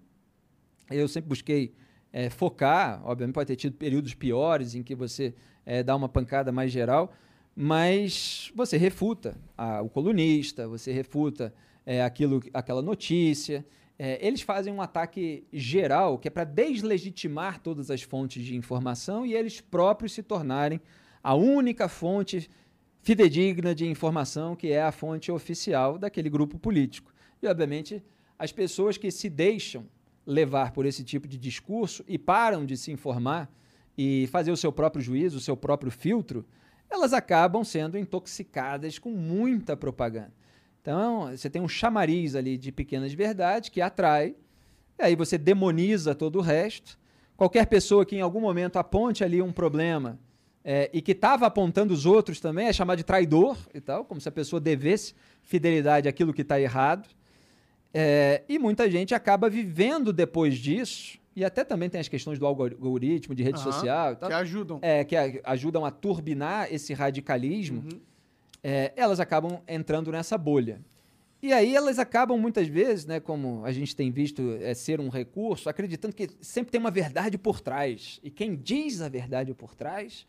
Eu 0.91 1.07
sempre 1.09 1.29
busquei 1.29 1.75
é, 2.13 2.31
focar, 2.31 3.03
obviamente 3.05 3.35
pode 3.35 3.49
ter 3.49 3.57
tido 3.57 3.77
períodos 3.77 4.15
piores 4.15 4.75
em 4.75 4.83
que 4.83 4.95
você 4.95 5.35
é, 5.67 5.83
dá 5.83 5.95
uma 5.95 6.09
pancada 6.09 6.51
mais 6.51 6.71
geral, 6.73 7.13
mas 7.55 8.51
você 8.55 8.77
refuta 8.77 9.37
a, 9.57 9.83
o 9.83 9.89
colunista, 9.91 10.69
você 10.69 10.93
refuta 10.93 11.53
é, 11.85 12.03
aquilo, 12.03 12.43
aquela 12.55 12.81
notícia. 12.81 13.67
É, 13.99 14.25
eles 14.27 14.43
fazem 14.43 14.73
um 14.73 14.81
ataque 14.81 15.47
geral 15.53 16.19
que 16.19 16.29
é 16.29 16.31
para 16.31 16.45
deslegitimar 16.45 17.61
todas 17.61 17.91
as 17.91 18.03
fontes 18.03 18.45
de 18.45 18.55
informação 18.55 19.27
e 19.27 19.35
eles 19.35 19.61
próprios 19.61 20.13
se 20.13 20.23
tornarem 20.23 20.81
a 21.23 21.35
única 21.35 21.89
fonte 21.89 22.49
fidedigna 23.07 23.73
de 23.73 23.87
informação, 23.87 24.57
que 24.57 24.73
é 24.73 24.83
a 24.83 24.91
fonte 24.91 25.31
oficial 25.31 25.97
daquele 25.97 26.29
grupo 26.29 26.59
político. 26.59 27.15
E, 27.41 27.47
obviamente, 27.47 28.03
as 28.37 28.51
pessoas 28.51 28.99
que 28.99 29.13
se 29.13 29.31
deixam 29.31 29.87
levar 30.27 30.73
por 30.73 30.85
esse 30.85 31.05
tipo 31.05 31.29
de 31.29 31.39
discurso 31.39 32.05
e 32.09 32.19
param 32.19 32.67
de 32.67 32.77
se 32.77 32.91
informar 32.91 33.49
e 33.97 34.27
fazer 34.33 34.51
o 34.51 34.57
seu 34.57 34.73
próprio 34.73 35.01
juízo, 35.01 35.39
o 35.39 35.41
seu 35.41 35.57
próprio 35.57 35.93
filtro, 35.93 36.45
elas 36.91 37.13
acabam 37.13 37.63
sendo 37.63 37.97
intoxicadas 37.97 38.99
com 38.99 39.13
muita 39.13 39.77
propaganda. 39.77 40.35
Então, 40.83 41.31
você 41.31 41.49
tem 41.49 41.63
um 41.63 41.69
chamariz 41.69 42.35
ali 42.35 42.59
de 42.59 42.73
pequenas 42.73 43.15
verdades 43.15 43.71
que 43.71 43.81
atrai, 43.81 44.35
e 44.99 45.05
aí 45.05 45.15
você 45.15 45.39
demoniza 45.39 46.13
todo 46.13 46.41
o 46.41 46.43
resto. 46.43 46.99
Qualquer 47.37 47.67
pessoa 47.67 48.05
que 48.05 48.17
em 48.17 48.21
algum 48.21 48.41
momento 48.41 48.81
aponte 48.81 49.23
ali 49.23 49.41
um 49.41 49.53
problema 49.53 50.19
é, 50.69 50.91
e 50.93 51.01
que 51.01 51.13
estava 51.13 51.47
apontando 51.47 51.95
os 51.95 52.05
outros 52.05 52.41
também, 52.41 52.67
é 52.67 52.73
chamado 52.73 52.99
de 52.99 53.05
traidor 53.05 53.57
e 53.73 53.81
tal, 53.81 54.05
como 54.05 54.21
se 54.21 54.29
a 54.29 54.33
pessoa 54.33 54.59
devesse 54.59 55.15
fidelidade 55.41 56.09
àquilo 56.09 56.35
que 56.35 56.43
está 56.43 56.61
errado. 56.61 57.09
É, 57.95 58.43
e 58.49 58.59
muita 58.59 58.91
gente 58.91 59.15
acaba 59.15 59.49
vivendo 59.49 60.13
depois 60.13 60.59
disso, 60.59 61.21
e 61.37 61.45
até 61.45 61.63
também 61.63 61.89
tem 61.89 62.01
as 62.01 62.09
questões 62.09 62.37
do 62.37 62.45
algoritmo, 62.45 63.33
de 63.33 63.45
rede 63.45 63.59
uhum, 63.59 63.65
social 63.65 64.15
e 64.15 64.17
tal. 64.17 64.29
Que 64.29 64.35
ajudam. 64.35 64.79
É, 64.83 65.05
que 65.05 65.15
a, 65.15 65.31
ajudam 65.45 65.85
a 65.85 65.91
turbinar 65.93 66.67
esse 66.75 66.93
radicalismo. 66.93 67.85
Uhum. 67.85 68.01
É, 68.61 68.93
elas 68.97 69.21
acabam 69.21 69.61
entrando 69.69 70.11
nessa 70.11 70.37
bolha. 70.37 70.81
E 71.41 71.53
aí 71.53 71.77
elas 71.77 72.01
acabam 72.01 72.37
muitas 72.37 72.67
vezes, 72.67 73.07
né, 73.07 73.21
como 73.21 73.65
a 73.65 73.71
gente 73.71 73.95
tem 73.95 74.11
visto 74.11 74.59
é, 74.61 74.75
ser 74.75 74.99
um 74.99 75.11
recurso, 75.11 75.69
acreditando 75.69 76.13
que 76.13 76.29
sempre 76.41 76.73
tem 76.73 76.81
uma 76.81 76.91
verdade 76.91 77.39
por 77.39 77.61
trás. 77.61 78.19
E 78.21 78.31
quem 78.31 78.57
diz 78.57 79.01
a 79.01 79.09
verdade 79.09 79.55
por 79.55 79.73
trás 79.73 80.27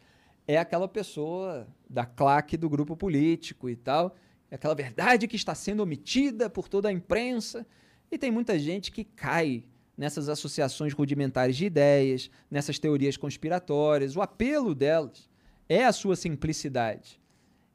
é 0.47 0.57
aquela 0.57 0.87
pessoa 0.87 1.67
da 1.89 2.05
claque 2.05 2.55
do 2.55 2.69
grupo 2.69 2.95
político 2.95 3.69
e 3.69 3.75
tal, 3.75 4.15
é 4.49 4.55
aquela 4.55 4.73
verdade 4.73 5.27
que 5.27 5.35
está 5.35 5.53
sendo 5.53 5.83
omitida 5.83 6.49
por 6.49 6.69
toda 6.69 6.87
a 6.87 6.91
imprensa. 6.91 7.67
E 8.09 8.17
tem 8.17 8.31
muita 8.31 8.57
gente 8.57 8.91
que 8.91 9.03
cai 9.03 9.65
nessas 9.97 10.29
associações 10.29 10.93
rudimentares 10.93 11.57
de 11.57 11.65
ideias, 11.65 12.31
nessas 12.49 12.79
teorias 12.79 13.17
conspiratórias. 13.17 14.15
O 14.15 14.21
apelo 14.21 14.73
delas 14.73 15.29
é 15.67 15.83
a 15.83 15.91
sua 15.91 16.15
simplicidade. 16.15 17.19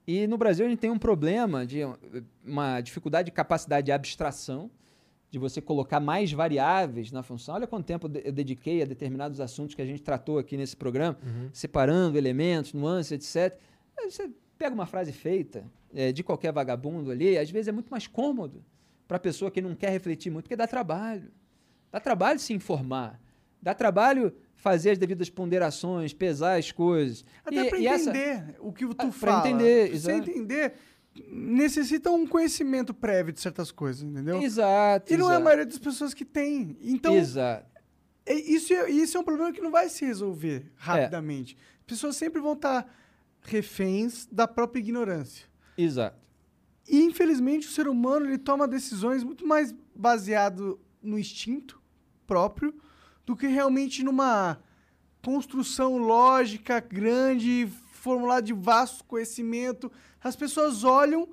E 0.06 0.26
no 0.26 0.38
Brasil 0.38 0.64
a 0.64 0.68
gente 0.68 0.78
tem 0.78 0.90
um 0.90 0.98
problema 0.98 1.66
de 1.66 1.80
uma 2.44 2.80
dificuldade 2.80 3.26
de 3.26 3.32
capacidade 3.32 3.86
de 3.86 3.92
abstração 3.92 4.70
de 5.32 5.38
você 5.38 5.62
colocar 5.62 5.98
mais 5.98 6.30
variáveis 6.30 7.10
na 7.10 7.22
função. 7.22 7.54
Olha 7.54 7.66
quanto 7.66 7.86
tempo 7.86 8.06
eu 8.22 8.30
dediquei 8.30 8.82
a 8.82 8.84
determinados 8.84 9.40
assuntos 9.40 9.74
que 9.74 9.80
a 9.80 9.86
gente 9.86 10.02
tratou 10.02 10.36
aqui 10.36 10.58
nesse 10.58 10.76
programa, 10.76 11.16
uhum. 11.24 11.48
separando 11.54 12.18
elementos, 12.18 12.74
nuances, 12.74 13.12
etc. 13.12 13.58
Você 14.04 14.30
pega 14.58 14.74
uma 14.74 14.84
frase 14.84 15.10
feita 15.10 15.64
é, 15.94 16.12
de 16.12 16.22
qualquer 16.22 16.52
vagabundo 16.52 17.10
ali, 17.10 17.38
às 17.38 17.50
vezes 17.50 17.68
é 17.68 17.72
muito 17.72 17.88
mais 17.88 18.06
cômodo 18.06 18.62
para 19.08 19.16
a 19.16 19.20
pessoa 19.20 19.50
que 19.50 19.62
não 19.62 19.74
quer 19.74 19.88
refletir 19.88 20.30
muito, 20.30 20.44
porque 20.44 20.56
dá 20.56 20.66
trabalho. 20.66 21.32
Dá 21.90 21.98
trabalho 21.98 22.38
se 22.38 22.52
informar. 22.52 23.18
Dá 23.62 23.72
trabalho 23.72 24.34
fazer 24.54 24.90
as 24.90 24.98
devidas 24.98 25.30
ponderações, 25.30 26.12
pesar 26.12 26.58
as 26.58 26.70
coisas. 26.70 27.24
Até 27.42 27.70
para 27.70 27.78
entender 27.78 28.18
essa... 28.20 28.54
o 28.60 28.70
que 28.70 28.86
tu 28.86 28.94
ah, 28.98 29.10
fala. 29.10 29.40
Para 29.40 29.50
entender, 29.50 29.98
você 29.98 30.12
entender 30.12 30.74
necessita 31.30 32.10
um 32.10 32.26
conhecimento 32.26 32.94
prévio 32.94 33.32
de 33.32 33.40
certas 33.40 33.70
coisas, 33.70 34.02
entendeu? 34.02 34.40
Exato. 34.42 35.12
E 35.12 35.16
não 35.16 35.26
exato. 35.26 35.32
é 35.32 35.36
a 35.36 35.44
maioria 35.44 35.66
das 35.66 35.78
pessoas 35.78 36.14
que 36.14 36.24
tem. 36.24 36.76
Então, 36.80 37.14
exato. 37.14 37.66
É, 38.24 38.34
isso, 38.34 38.72
é, 38.72 38.90
isso 38.90 39.16
é 39.16 39.20
um 39.20 39.24
problema 39.24 39.52
que 39.52 39.60
não 39.60 39.70
vai 39.70 39.88
se 39.88 40.04
resolver 40.04 40.70
rapidamente. 40.76 41.56
É. 41.56 41.82
Pessoas 41.86 42.16
sempre 42.16 42.40
vão 42.40 42.52
estar 42.54 42.88
reféns 43.42 44.26
da 44.30 44.46
própria 44.46 44.80
ignorância. 44.80 45.46
Exato. 45.76 46.16
E, 46.88 47.02
infelizmente, 47.02 47.66
o 47.66 47.70
ser 47.70 47.88
humano 47.88 48.26
ele 48.26 48.38
toma 48.38 48.66
decisões 48.66 49.22
muito 49.22 49.46
mais 49.46 49.74
baseado 49.94 50.80
no 51.02 51.18
instinto 51.18 51.80
próprio 52.26 52.74
do 53.26 53.36
que 53.36 53.46
realmente 53.46 54.02
numa 54.02 54.58
construção 55.22 55.98
lógica 55.98 56.80
grande, 56.80 57.68
formulada 58.02 58.42
de 58.42 58.52
vasto 58.52 59.04
conhecimento, 59.04 59.90
as 60.20 60.34
pessoas 60.34 60.82
olham, 60.82 61.28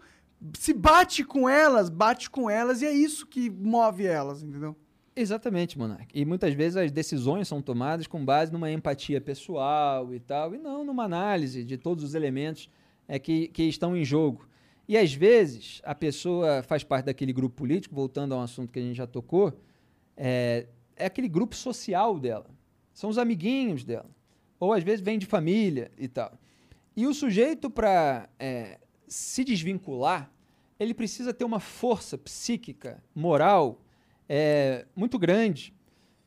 se 0.54 0.72
bate 0.72 1.24
com 1.24 1.50
elas, 1.50 1.90
bate 1.90 2.30
com 2.30 2.48
elas, 2.48 2.84
e 2.84 2.86
é 2.86 2.92
isso 2.94 3.26
que 3.26 3.50
move 3.50 4.06
elas, 4.06 4.44
entendeu? 4.44 4.76
Exatamente, 5.16 5.80
Monark. 5.80 6.08
E 6.14 6.24
muitas 6.24 6.54
vezes 6.54 6.78
as 6.78 6.92
decisões 6.92 7.48
são 7.48 7.60
tomadas 7.60 8.06
com 8.06 8.24
base 8.24 8.54
numa 8.54 8.72
empatia 8.72 9.20
pessoal 9.20 10.14
e 10.14 10.20
tal, 10.20 10.54
e 10.54 10.60
não 10.60 10.86
numa 10.86 11.06
análise 11.06 11.64
de 11.64 11.76
todos 11.76 12.04
os 12.04 12.14
elementos 12.14 12.70
é, 13.08 13.18
que, 13.18 13.48
que 13.48 13.64
estão 13.64 13.98
em 13.98 14.06
jogo. 14.06 14.48
E 14.88 14.96
às 14.96 15.12
vezes 15.12 15.82
a 15.84 15.96
pessoa 15.96 16.62
faz 16.62 16.84
parte 16.84 17.06
daquele 17.06 17.34
grupo 17.34 17.56
político, 17.56 17.96
voltando 17.96 18.36
a 18.36 18.38
um 18.38 18.42
assunto 18.42 18.72
que 18.72 18.78
a 18.78 18.84
gente 18.84 18.96
já 18.96 19.08
tocou, 19.08 19.60
é, 20.16 20.68
é 20.96 21.08
aquele 21.08 21.28
grupo 21.28 21.56
social 21.56 22.20
dela. 22.20 22.46
São 22.94 23.10
os 23.10 23.18
amiguinhos 23.18 23.84
dela. 23.84 24.10
ou 24.60 24.72
às 24.72 24.84
vezes 24.84 25.02
vem 25.02 25.18
de 25.18 25.26
família 25.26 25.90
e 25.98 26.08
tal. 26.08 26.38
E 26.96 27.08
o 27.08 27.14
sujeito, 27.14 27.70
para 27.70 28.30
se 29.08 29.44
desvincular, 29.44 30.32
ele 30.80 30.94
precisa 30.94 31.34
ter 31.34 31.44
uma 31.44 31.60
força 31.60 32.18
psíquica, 32.18 33.04
moral, 33.14 33.82
é, 34.30 34.86
muito 34.96 35.20
grande, 35.20 35.74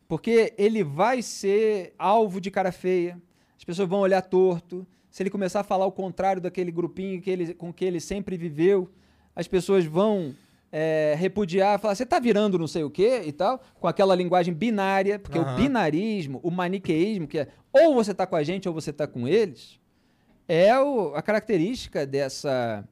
porque 0.07 0.53
ele 0.59 0.85
vai 0.85 1.23
ser 1.23 1.95
alvo 1.99 2.41
de 2.41 2.51
cara 2.51 2.71
feia, 2.71 3.21
as 3.57 3.65
pessoas 3.65 3.89
vão 3.89 4.01
olhar 4.01 4.21
torto. 4.21 4.87
Se 5.09 5.23
ele 5.23 5.31
começar 5.31 5.61
a 5.61 5.65
falar 5.65 5.87
o 5.87 5.93
contrário 5.93 6.43
daquele 6.43 6.71
grupinho 6.73 7.21
que 7.23 7.31
ele, 7.31 7.55
com 7.55 7.73
que 7.73 7.85
ele 7.85 8.01
sempre 8.01 8.37
viveu, 8.37 8.91
as 9.37 9.47
pessoas 9.47 9.85
vão 9.85 10.35
é, 10.71 11.15
repudiar, 11.17 11.79
falar, 11.79 11.95
você 11.95 12.03
está 12.03 12.19
virando 12.19 12.59
não 12.59 12.67
sei 12.67 12.83
o 12.83 12.91
quê 12.91 13.23
e 13.25 13.33
tal, 13.33 13.63
com 13.79 13.87
aquela 13.87 14.15
linguagem 14.15 14.53
binária, 14.53 15.19
porque 15.19 15.39
uhum. 15.39 15.53
o 15.53 15.57
binarismo, 15.57 16.41
o 16.43 16.51
maniqueísmo, 16.51 17.29
que 17.29 17.39
é 17.39 17.49
ou 17.73 17.95
você 17.95 18.11
está 18.11 18.27
com 18.27 18.37
a 18.37 18.43
gente 18.43 18.69
ou 18.69 18.75
você 18.75 18.91
está 18.91 19.07
com 19.07 19.29
eles, 19.29 19.79
é 20.49 20.79
o, 20.79 21.15
a 21.15 21.23
característica 21.23 22.07
dessa, 22.07 22.87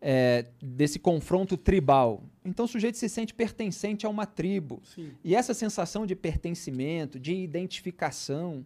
é, 0.00 0.46
desse 0.62 0.98
confronto 0.98 1.56
tribal. 1.56 2.22
Então 2.44 2.66
o 2.66 2.68
sujeito 2.68 2.98
se 2.98 3.08
sente 3.08 3.32
pertencente 3.32 4.04
a 4.04 4.08
uma 4.08 4.26
tribo. 4.26 4.82
Sim. 4.84 5.12
E 5.24 5.34
essa 5.34 5.54
sensação 5.54 6.06
de 6.06 6.14
pertencimento, 6.14 7.18
de 7.18 7.34
identificação, 7.34 8.64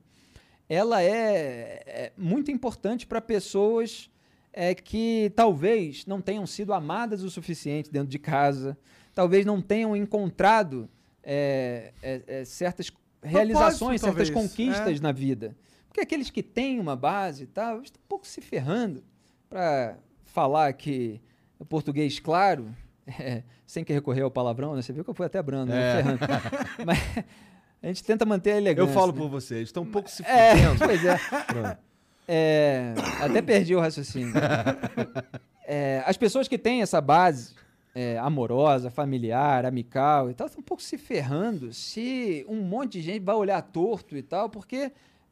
ela 0.68 1.02
é, 1.02 1.82
é 1.86 2.12
muito 2.16 2.50
importante 2.50 3.06
para 3.06 3.20
pessoas 3.20 4.10
é, 4.52 4.74
que 4.74 5.32
talvez 5.36 6.04
não 6.06 6.20
tenham 6.20 6.46
sido 6.46 6.72
amadas 6.72 7.22
o 7.22 7.30
suficiente 7.30 7.90
dentro 7.90 8.08
de 8.08 8.18
casa, 8.18 8.76
talvez 9.14 9.46
não 9.46 9.62
tenham 9.62 9.96
encontrado 9.96 10.88
é, 11.22 11.92
é, 12.02 12.22
é 12.26 12.44
certas 12.44 12.90
realizações, 13.22 14.00
certas 14.00 14.30
conquistas 14.30 15.00
na 15.00 15.12
vida. 15.12 15.56
Porque 15.98 16.14
aqueles 16.14 16.30
que 16.30 16.44
têm 16.44 16.78
uma 16.78 16.94
base 16.94 17.42
e 17.42 17.46
tal, 17.48 17.82
estão 17.82 18.00
um 18.00 18.08
pouco 18.08 18.24
se 18.24 18.40
ferrando 18.40 19.02
para 19.50 19.96
falar 20.26 20.72
que 20.74 21.20
o 21.58 21.64
português 21.64 22.20
claro, 22.20 22.72
é, 23.18 23.42
sem 23.66 23.82
que 23.82 23.92
recorrer 23.92 24.22
ao 24.22 24.30
palavrão, 24.30 24.76
né? 24.76 24.82
Você 24.82 24.92
viu 24.92 25.02
que 25.02 25.10
eu 25.10 25.14
fui 25.14 25.26
até 25.26 25.42
brando, 25.42 25.72
né? 25.72 25.96
Ferrando. 25.96 26.20
Mas 26.86 26.98
a 27.82 27.86
gente 27.88 28.04
tenta 28.04 28.24
manter 28.24 28.52
a 28.52 28.56
elegância. 28.58 28.88
Eu 28.88 28.94
falo 28.94 29.10
né? 29.10 29.18
por 29.18 29.28
vocês, 29.28 29.62
estão 29.62 29.82
um 29.82 29.90
pouco 29.90 30.08
se 30.08 30.22
é, 30.24 30.52
Pois 30.78 31.04
é. 31.04 31.18
é. 32.28 32.94
Até 33.20 33.42
perdi 33.42 33.74
o 33.74 33.80
raciocínio. 33.80 34.34
É, 35.70 36.02
as 36.06 36.16
pessoas 36.16 36.48
que 36.48 36.56
têm 36.56 36.80
essa 36.80 36.98
base 36.98 37.54
é, 37.94 38.16
amorosa, 38.16 38.88
familiar, 38.88 39.66
amical 39.66 40.30
e 40.30 40.34
tal, 40.34 40.46
estão 40.46 40.62
um 40.62 40.64
pouco 40.64 40.82
se 40.82 40.96
ferrando 40.96 41.74
se 41.74 42.42
um 42.48 42.62
monte 42.62 42.92
de 42.92 43.02
gente 43.02 43.22
vai 43.22 43.34
olhar 43.34 43.60
torto 43.60 44.16
e 44.16 44.22
tal, 44.22 44.48
porque 44.48 44.90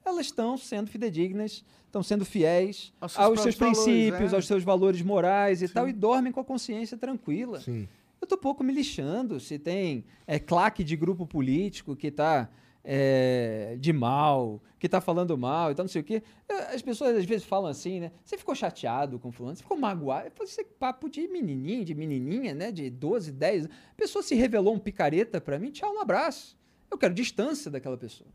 elas 0.09 0.27
estão 0.27 0.57
sendo 0.57 0.91
fidedignas, 0.91 1.65
estão 1.87 2.03
sendo 2.03 2.25
fiéis 2.25 2.93
aos 3.01 3.13
seus, 3.13 3.25
aos 3.25 3.41
seus 3.41 3.55
princípios, 3.55 4.11
valores, 4.11 4.33
é. 4.33 4.37
aos 4.37 4.47
seus 4.47 4.65
valores 4.65 5.03
morais 5.03 5.63
e 5.63 5.69
Sim. 5.69 5.75
tal, 5.75 5.89
e 5.89 5.93
dormem 5.93 6.33
com 6.33 6.41
a 6.41 6.45
consciência 6.45 6.97
tranquila. 6.97 7.61
Sim. 7.61 7.89
Eu 8.21 8.27
tô 8.27 8.37
pouco 8.37 8.65
me 8.65 8.73
lixando 8.73 9.39
se 9.39 9.59
tem 9.59 10.05
é, 10.27 10.39
claque 10.39 10.83
de 10.83 10.97
grupo 10.97 11.27
político 11.27 11.95
que 11.95 12.09
está 12.09 12.49
é, 12.83 13.77
de 13.81 13.93
mal, 13.93 14.63
que 14.79 14.87
está 14.87 15.01
falando 15.01 15.37
mal 15.37 15.73
e 15.73 15.75
tal, 15.75 15.85
não 15.85 15.89
sei 15.89 16.01
o 16.01 16.05
quê. 16.05 16.23
É, 16.49 16.75
as 16.75 16.81
pessoas 16.81 17.17
às 17.17 17.25
vezes 17.25 17.45
falam 17.45 17.69
assim, 17.69 18.01
né? 18.01 18.13
Você 18.25 18.39
ficou 18.39 18.55
chateado 18.55 19.19
com 19.19 19.33
fulano, 19.33 19.57
você 19.57 19.63
ficou 19.63 19.77
magoado. 19.77 20.31
Isso 20.45 20.61
é 20.61 20.65
papo 20.65 21.09
de 21.09 21.27
menininho, 21.27 21.85
de 21.85 21.95
menininha, 21.95 22.55
né? 22.55 22.71
De 22.71 22.89
12, 22.89 23.33
10 23.33 23.67
A 23.67 23.69
pessoa 23.97 24.23
se 24.23 24.35
revelou 24.35 24.75
um 24.75 24.79
picareta 24.79 25.41
para 25.41 25.59
mim, 25.59 25.71
tchau, 25.71 25.93
um 25.93 26.01
abraço. 26.01 26.57
Eu 26.89 26.97
quero 26.97 27.13
distância 27.13 27.71
daquela 27.71 27.99
pessoa. 27.99 28.31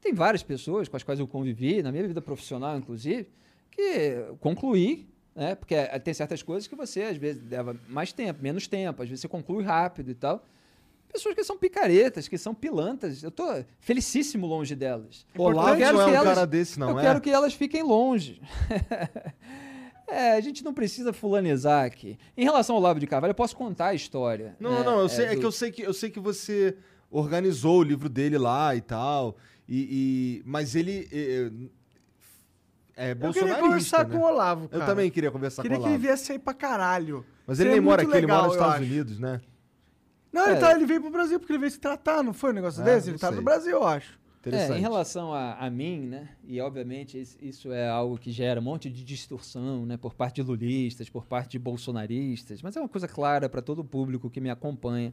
Tem 0.00 0.12
várias 0.12 0.42
pessoas 0.42 0.88
com 0.88 0.96
as 0.96 1.02
quais 1.02 1.20
eu 1.20 1.26
convivi, 1.26 1.82
na 1.82 1.90
minha 1.90 2.06
vida 2.06 2.20
profissional, 2.20 2.76
inclusive, 2.78 3.28
que 3.70 4.16
concluí 4.40 5.08
né? 5.38 5.54
Porque 5.54 5.76
é, 5.76 5.96
tem 6.00 6.12
certas 6.12 6.42
coisas 6.42 6.66
que 6.66 6.74
você, 6.74 7.02
às 7.02 7.16
vezes, 7.16 7.40
leva 7.48 7.76
mais 7.88 8.12
tempo, 8.12 8.42
menos 8.42 8.66
tempo, 8.66 9.00
às 9.00 9.08
vezes 9.08 9.22
você 9.22 9.28
conclui 9.28 9.62
rápido 9.62 10.10
e 10.10 10.14
tal. 10.14 10.44
Pessoas 11.12 11.32
que 11.32 11.44
são 11.44 11.56
picaretas, 11.56 12.26
que 12.26 12.36
são 12.36 12.52
pilantas. 12.52 13.22
Eu 13.22 13.30
tô 13.30 13.44
felicíssimo 13.78 14.48
longe 14.48 14.74
delas. 14.74 15.24
Olá, 15.36 15.70
eu 15.70 15.76
quero 15.76 15.96
não 15.96 16.02
é 16.02 16.06
um 16.06 16.14
elas, 16.14 16.34
cara 16.34 16.46
desse, 16.46 16.78
não 16.78 16.90
eu 16.90 16.98
é? 16.98 17.02
quero 17.02 17.20
que 17.20 17.30
elas 17.30 17.54
fiquem 17.54 17.82
longe. 17.84 18.42
É, 20.10 20.32
a 20.32 20.40
gente 20.40 20.64
não 20.64 20.72
precisa 20.72 21.12
fulanizar 21.12 21.84
aqui. 21.84 22.18
Em 22.34 22.42
relação 22.42 22.74
ao 22.74 22.80
Olavo 22.80 22.98
de 22.98 23.06
Carvalho, 23.06 23.32
eu 23.32 23.34
posso 23.34 23.54
contar 23.54 23.88
a 23.88 23.94
história. 23.94 24.56
Não, 24.58 24.78
né? 24.78 24.82
não, 24.82 25.00
eu 25.00 25.06
sei, 25.06 25.26
é, 25.26 25.28
do... 25.28 25.34
é, 25.34 25.36
que 25.36 25.44
eu 25.44 25.52
sei 25.52 25.70
que 25.70 25.82
eu 25.82 25.92
sei 25.92 26.08
que 26.08 26.18
você 26.18 26.78
organizou 27.10 27.80
o 27.80 27.82
livro 27.82 28.08
dele 28.08 28.38
lá 28.38 28.74
e 28.74 28.80
tal. 28.80 29.36
E, 29.68 30.40
e 30.40 30.42
mas 30.46 30.74
ele 30.74 31.08
é 32.96 33.12
Eu 33.12 33.32
queria 33.32 33.56
conversar 33.56 34.08
né? 34.08 34.16
com 34.16 34.22
o 34.22 34.26
Olavo, 34.26 34.68
cara. 34.68 34.82
Eu 34.82 34.86
também 34.86 35.10
queria 35.10 35.30
conversar 35.30 35.62
queria 35.62 35.76
com 35.76 35.82
o 35.82 35.86
Olavo. 35.86 35.98
Queria 35.98 36.08
que 36.08 36.12
ele 36.12 36.16
viesse 36.16 36.32
aí 36.32 36.38
pra 36.38 36.54
caralho. 36.54 37.24
Mas 37.46 37.60
ele 37.60 37.70
nem 37.70 37.80
mora 37.80 38.02
aqui, 38.02 38.10
legal, 38.10 38.18
ele 38.18 38.32
mora 38.32 38.46
nos 38.46 38.54
Estados 38.56 38.86
Unidos, 38.86 39.18
né? 39.18 39.40
Não, 40.32 40.46
é. 40.46 40.52
ele, 40.52 40.60
tá, 40.60 40.72
ele 40.72 40.84
veio 40.84 41.00
pro 41.00 41.10
Brasil 41.10 41.38
porque 41.38 41.52
ele 41.52 41.60
veio 41.60 41.70
se 41.70 41.78
tratar, 41.78 42.22
não 42.22 42.34
foi 42.34 42.50
um 42.50 42.54
negócio 42.54 42.82
é, 42.82 42.84
desse? 42.84 43.10
Ele 43.10 43.18
tá 43.18 43.30
no 43.30 43.42
Brasil, 43.42 43.72
eu 43.72 43.86
acho. 43.86 44.18
É, 44.46 44.78
em 44.78 44.80
relação 44.80 45.32
a, 45.32 45.54
a, 45.54 45.68
mim, 45.68 46.06
né? 46.06 46.28
E 46.44 46.60
obviamente 46.60 47.20
isso 47.40 47.72
é 47.72 47.88
algo 47.88 48.16
que 48.16 48.30
gera 48.30 48.60
um 48.60 48.62
monte 48.62 48.88
de 48.88 49.04
distorção, 49.04 49.84
né? 49.84 49.96
Por 49.96 50.14
parte 50.14 50.36
de 50.36 50.42
lulistas, 50.42 51.10
por 51.10 51.26
parte 51.26 51.52
de 51.52 51.58
bolsonaristas, 51.58 52.62
mas 52.62 52.76
é 52.76 52.80
uma 52.80 52.88
coisa 52.88 53.06
clara 53.06 53.48
para 53.48 53.60
todo 53.60 53.80
o 53.80 53.84
público 53.84 54.30
que 54.30 54.40
me 54.40 54.48
acompanha. 54.48 55.12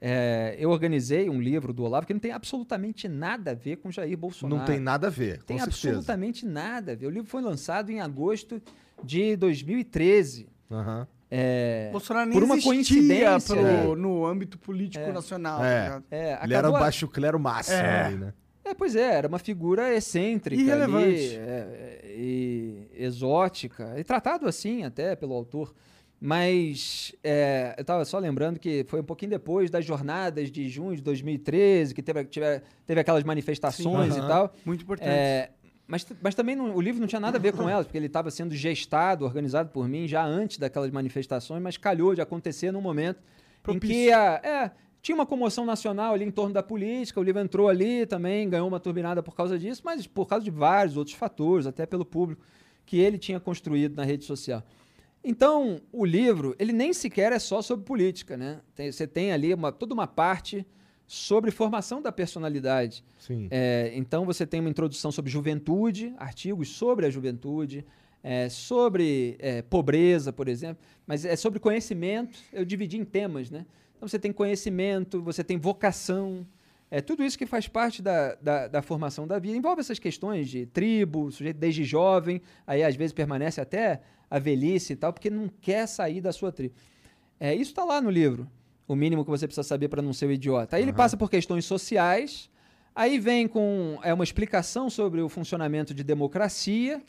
É, 0.00 0.56
eu 0.58 0.70
organizei 0.70 1.28
um 1.28 1.40
livro 1.40 1.72
do 1.72 1.82
Olavo 1.82 2.06
que 2.06 2.14
não 2.14 2.20
tem 2.20 2.30
absolutamente 2.30 3.08
nada 3.08 3.50
a 3.50 3.54
ver 3.54 3.76
com 3.76 3.90
Jair 3.90 4.16
Bolsonaro. 4.16 4.58
Não 4.58 4.64
tem 4.64 4.78
nada 4.78 5.08
a 5.08 5.10
ver, 5.10 5.42
Tem 5.42 5.58
certeza. 5.58 5.88
absolutamente 5.88 6.46
nada 6.46 6.92
a 6.92 6.94
ver. 6.94 7.06
O 7.06 7.10
livro 7.10 7.28
foi 7.28 7.42
lançado 7.42 7.90
em 7.90 8.00
agosto 8.00 8.62
de 9.02 9.36
2013. 9.36 10.48
Uhum. 10.70 11.06
É, 11.30 11.90
Bolsonaro 11.90 12.30
nem 12.30 12.38
por 12.38 12.44
uma 12.44 12.60
coincidência 12.60 13.54
pro, 13.54 13.92
é. 13.92 13.96
no 13.96 14.24
âmbito 14.24 14.56
político 14.58 15.04
é. 15.04 15.12
nacional. 15.12 15.64
É. 15.64 15.88
Tá 15.90 16.02
é, 16.10 16.38
Ele 16.44 16.54
era 16.54 16.68
o 16.70 16.72
baixo 16.72 17.08
clero 17.08 17.38
máximo 17.38 17.76
é. 17.76 18.04
ali, 18.04 18.16
né? 18.16 18.32
É, 18.64 18.74
pois 18.74 18.94
é, 18.94 19.14
era 19.14 19.28
uma 19.28 19.38
figura 19.38 19.94
excêntrica 19.94 20.60
Irrelevante. 20.60 21.06
ali, 21.06 21.36
é, 21.36 22.00
e 22.06 22.88
exótica, 22.94 23.94
e 23.98 24.04
tratado 24.04 24.46
assim 24.46 24.84
até 24.84 25.16
pelo 25.16 25.34
autor. 25.34 25.74
Mas 26.20 27.14
é, 27.22 27.74
eu 27.78 27.82
estava 27.82 28.04
só 28.04 28.18
lembrando 28.18 28.58
que 28.58 28.84
foi 28.88 29.00
um 29.00 29.04
pouquinho 29.04 29.30
depois 29.30 29.70
das 29.70 29.84
jornadas 29.84 30.50
de 30.50 30.68
junho 30.68 30.96
de 30.96 31.02
2013, 31.02 31.94
que 31.94 32.02
teve, 32.02 32.24
teve, 32.24 32.62
teve 32.84 33.00
aquelas 33.00 33.22
manifestações 33.22 34.14
Sim, 34.14 34.20
uh 34.20 34.22
-huh. 34.22 34.26
e 34.26 34.28
tal. 34.28 34.54
Muito 34.64 34.82
importante. 34.82 35.08
É, 35.08 35.50
mas, 35.86 36.06
mas 36.20 36.34
também 36.34 36.54
não, 36.54 36.74
o 36.74 36.80
livro 36.80 37.00
não 37.00 37.06
tinha 37.06 37.20
nada 37.20 37.38
a 37.38 37.40
ver 37.40 37.52
com 37.52 37.68
elas, 37.68 37.86
porque 37.86 37.96
ele 37.96 38.06
estava 38.06 38.30
sendo 38.30 38.54
gestado, 38.54 39.24
organizado 39.24 39.70
por 39.70 39.88
mim 39.88 40.06
já 40.06 40.24
antes 40.24 40.58
daquelas 40.58 40.90
manifestações, 40.90 41.62
mas 41.62 41.76
calhou 41.76 42.14
de 42.14 42.20
acontecer 42.20 42.72
num 42.72 42.80
momento 42.82 43.22
Propício. 43.62 43.86
em 43.86 44.04
que 44.04 44.12
a, 44.12 44.40
é, 44.44 44.70
tinha 45.00 45.14
uma 45.14 45.24
comoção 45.24 45.64
nacional 45.64 46.12
ali 46.12 46.24
em 46.24 46.30
torno 46.30 46.52
da 46.52 46.62
política, 46.62 47.18
o 47.18 47.22
livro 47.22 47.40
entrou 47.40 47.68
ali 47.68 48.04
também, 48.04 48.50
ganhou 48.50 48.68
uma 48.68 48.78
turbinada 48.78 49.22
por 49.22 49.34
causa 49.34 49.58
disso, 49.58 49.80
mas 49.84 50.06
por 50.06 50.26
causa 50.26 50.44
de 50.44 50.50
vários 50.50 50.96
outros 50.96 51.16
fatores, 51.16 51.66
até 51.66 51.86
pelo 51.86 52.04
público 52.04 52.44
que 52.84 52.98
ele 52.98 53.16
tinha 53.16 53.40
construído 53.40 53.96
na 53.96 54.04
rede 54.04 54.24
social. 54.24 54.62
Então, 55.28 55.78
o 55.92 56.06
livro, 56.06 56.56
ele 56.58 56.72
nem 56.72 56.90
sequer 56.94 57.32
é 57.32 57.38
só 57.38 57.60
sobre 57.60 57.84
política, 57.84 58.34
né? 58.34 58.62
Tem, 58.74 58.90
você 58.90 59.06
tem 59.06 59.30
ali 59.30 59.52
uma, 59.52 59.70
toda 59.70 59.92
uma 59.92 60.06
parte 60.06 60.66
sobre 61.06 61.50
formação 61.50 62.00
da 62.00 62.10
personalidade. 62.10 63.04
Sim. 63.18 63.46
É, 63.50 63.92
então, 63.94 64.24
você 64.24 64.46
tem 64.46 64.58
uma 64.58 64.70
introdução 64.70 65.12
sobre 65.12 65.30
juventude, 65.30 66.14
artigos 66.16 66.70
sobre 66.70 67.04
a 67.04 67.10
juventude, 67.10 67.84
é, 68.22 68.48
sobre 68.48 69.36
é, 69.38 69.60
pobreza, 69.60 70.32
por 70.32 70.48
exemplo, 70.48 70.82
mas 71.06 71.26
é 71.26 71.36
sobre 71.36 71.58
conhecimento. 71.58 72.38
Eu 72.50 72.64
dividi 72.64 72.96
em 72.96 73.04
temas, 73.04 73.50
né? 73.50 73.66
Então, 73.98 74.08
você 74.08 74.18
tem 74.18 74.32
conhecimento, 74.32 75.20
você 75.20 75.44
tem 75.44 75.58
vocação, 75.58 76.46
é 76.90 77.02
tudo 77.02 77.22
isso 77.22 77.36
que 77.36 77.44
faz 77.44 77.68
parte 77.68 78.00
da, 78.00 78.34
da, 78.36 78.66
da, 78.66 78.80
formação 78.80 79.26
da 79.26 79.38
vida. 79.38 79.54
Envolve 79.54 79.80
essas 79.80 79.98
questões 79.98 80.48
de 80.48 80.64
tribo, 80.64 81.30
sujeito 81.30 81.58
desde 81.58 81.84
jovem, 81.84 82.40
aí 82.66 82.82
às 82.82 82.96
vezes 82.96 83.12
permanece 83.12 83.60
até 83.60 84.00
a 84.30 84.38
velhice 84.38 84.92
e 84.92 84.96
tal, 84.96 85.12
porque 85.12 85.30
não 85.30 85.48
quer 85.60 85.86
sair 85.86 86.20
da 86.20 86.32
sua 86.32 86.52
tribo. 86.52 86.74
É, 87.40 87.54
isso 87.54 87.70
está 87.70 87.84
lá 87.84 88.00
no 88.00 88.10
livro, 88.10 88.48
o 88.86 88.94
mínimo 88.94 89.24
que 89.24 89.30
você 89.30 89.46
precisa 89.46 89.66
saber 89.66 89.88
para 89.88 90.02
não 90.02 90.12
ser 90.12 90.26
um 90.26 90.32
idiota. 90.32 90.76
Aí 90.76 90.82
uhum. 90.82 90.88
ele 90.88 90.96
passa 90.96 91.16
por 91.16 91.30
questões 91.30 91.64
sociais, 91.64 92.50
aí 92.94 93.18
vem 93.18 93.46
com 93.46 93.98
é, 94.02 94.12
uma 94.12 94.24
explicação 94.24 94.90
sobre 94.90 95.20
o 95.20 95.28
funcionamento 95.28 95.94
de 95.94 96.02
democracia, 96.02 97.00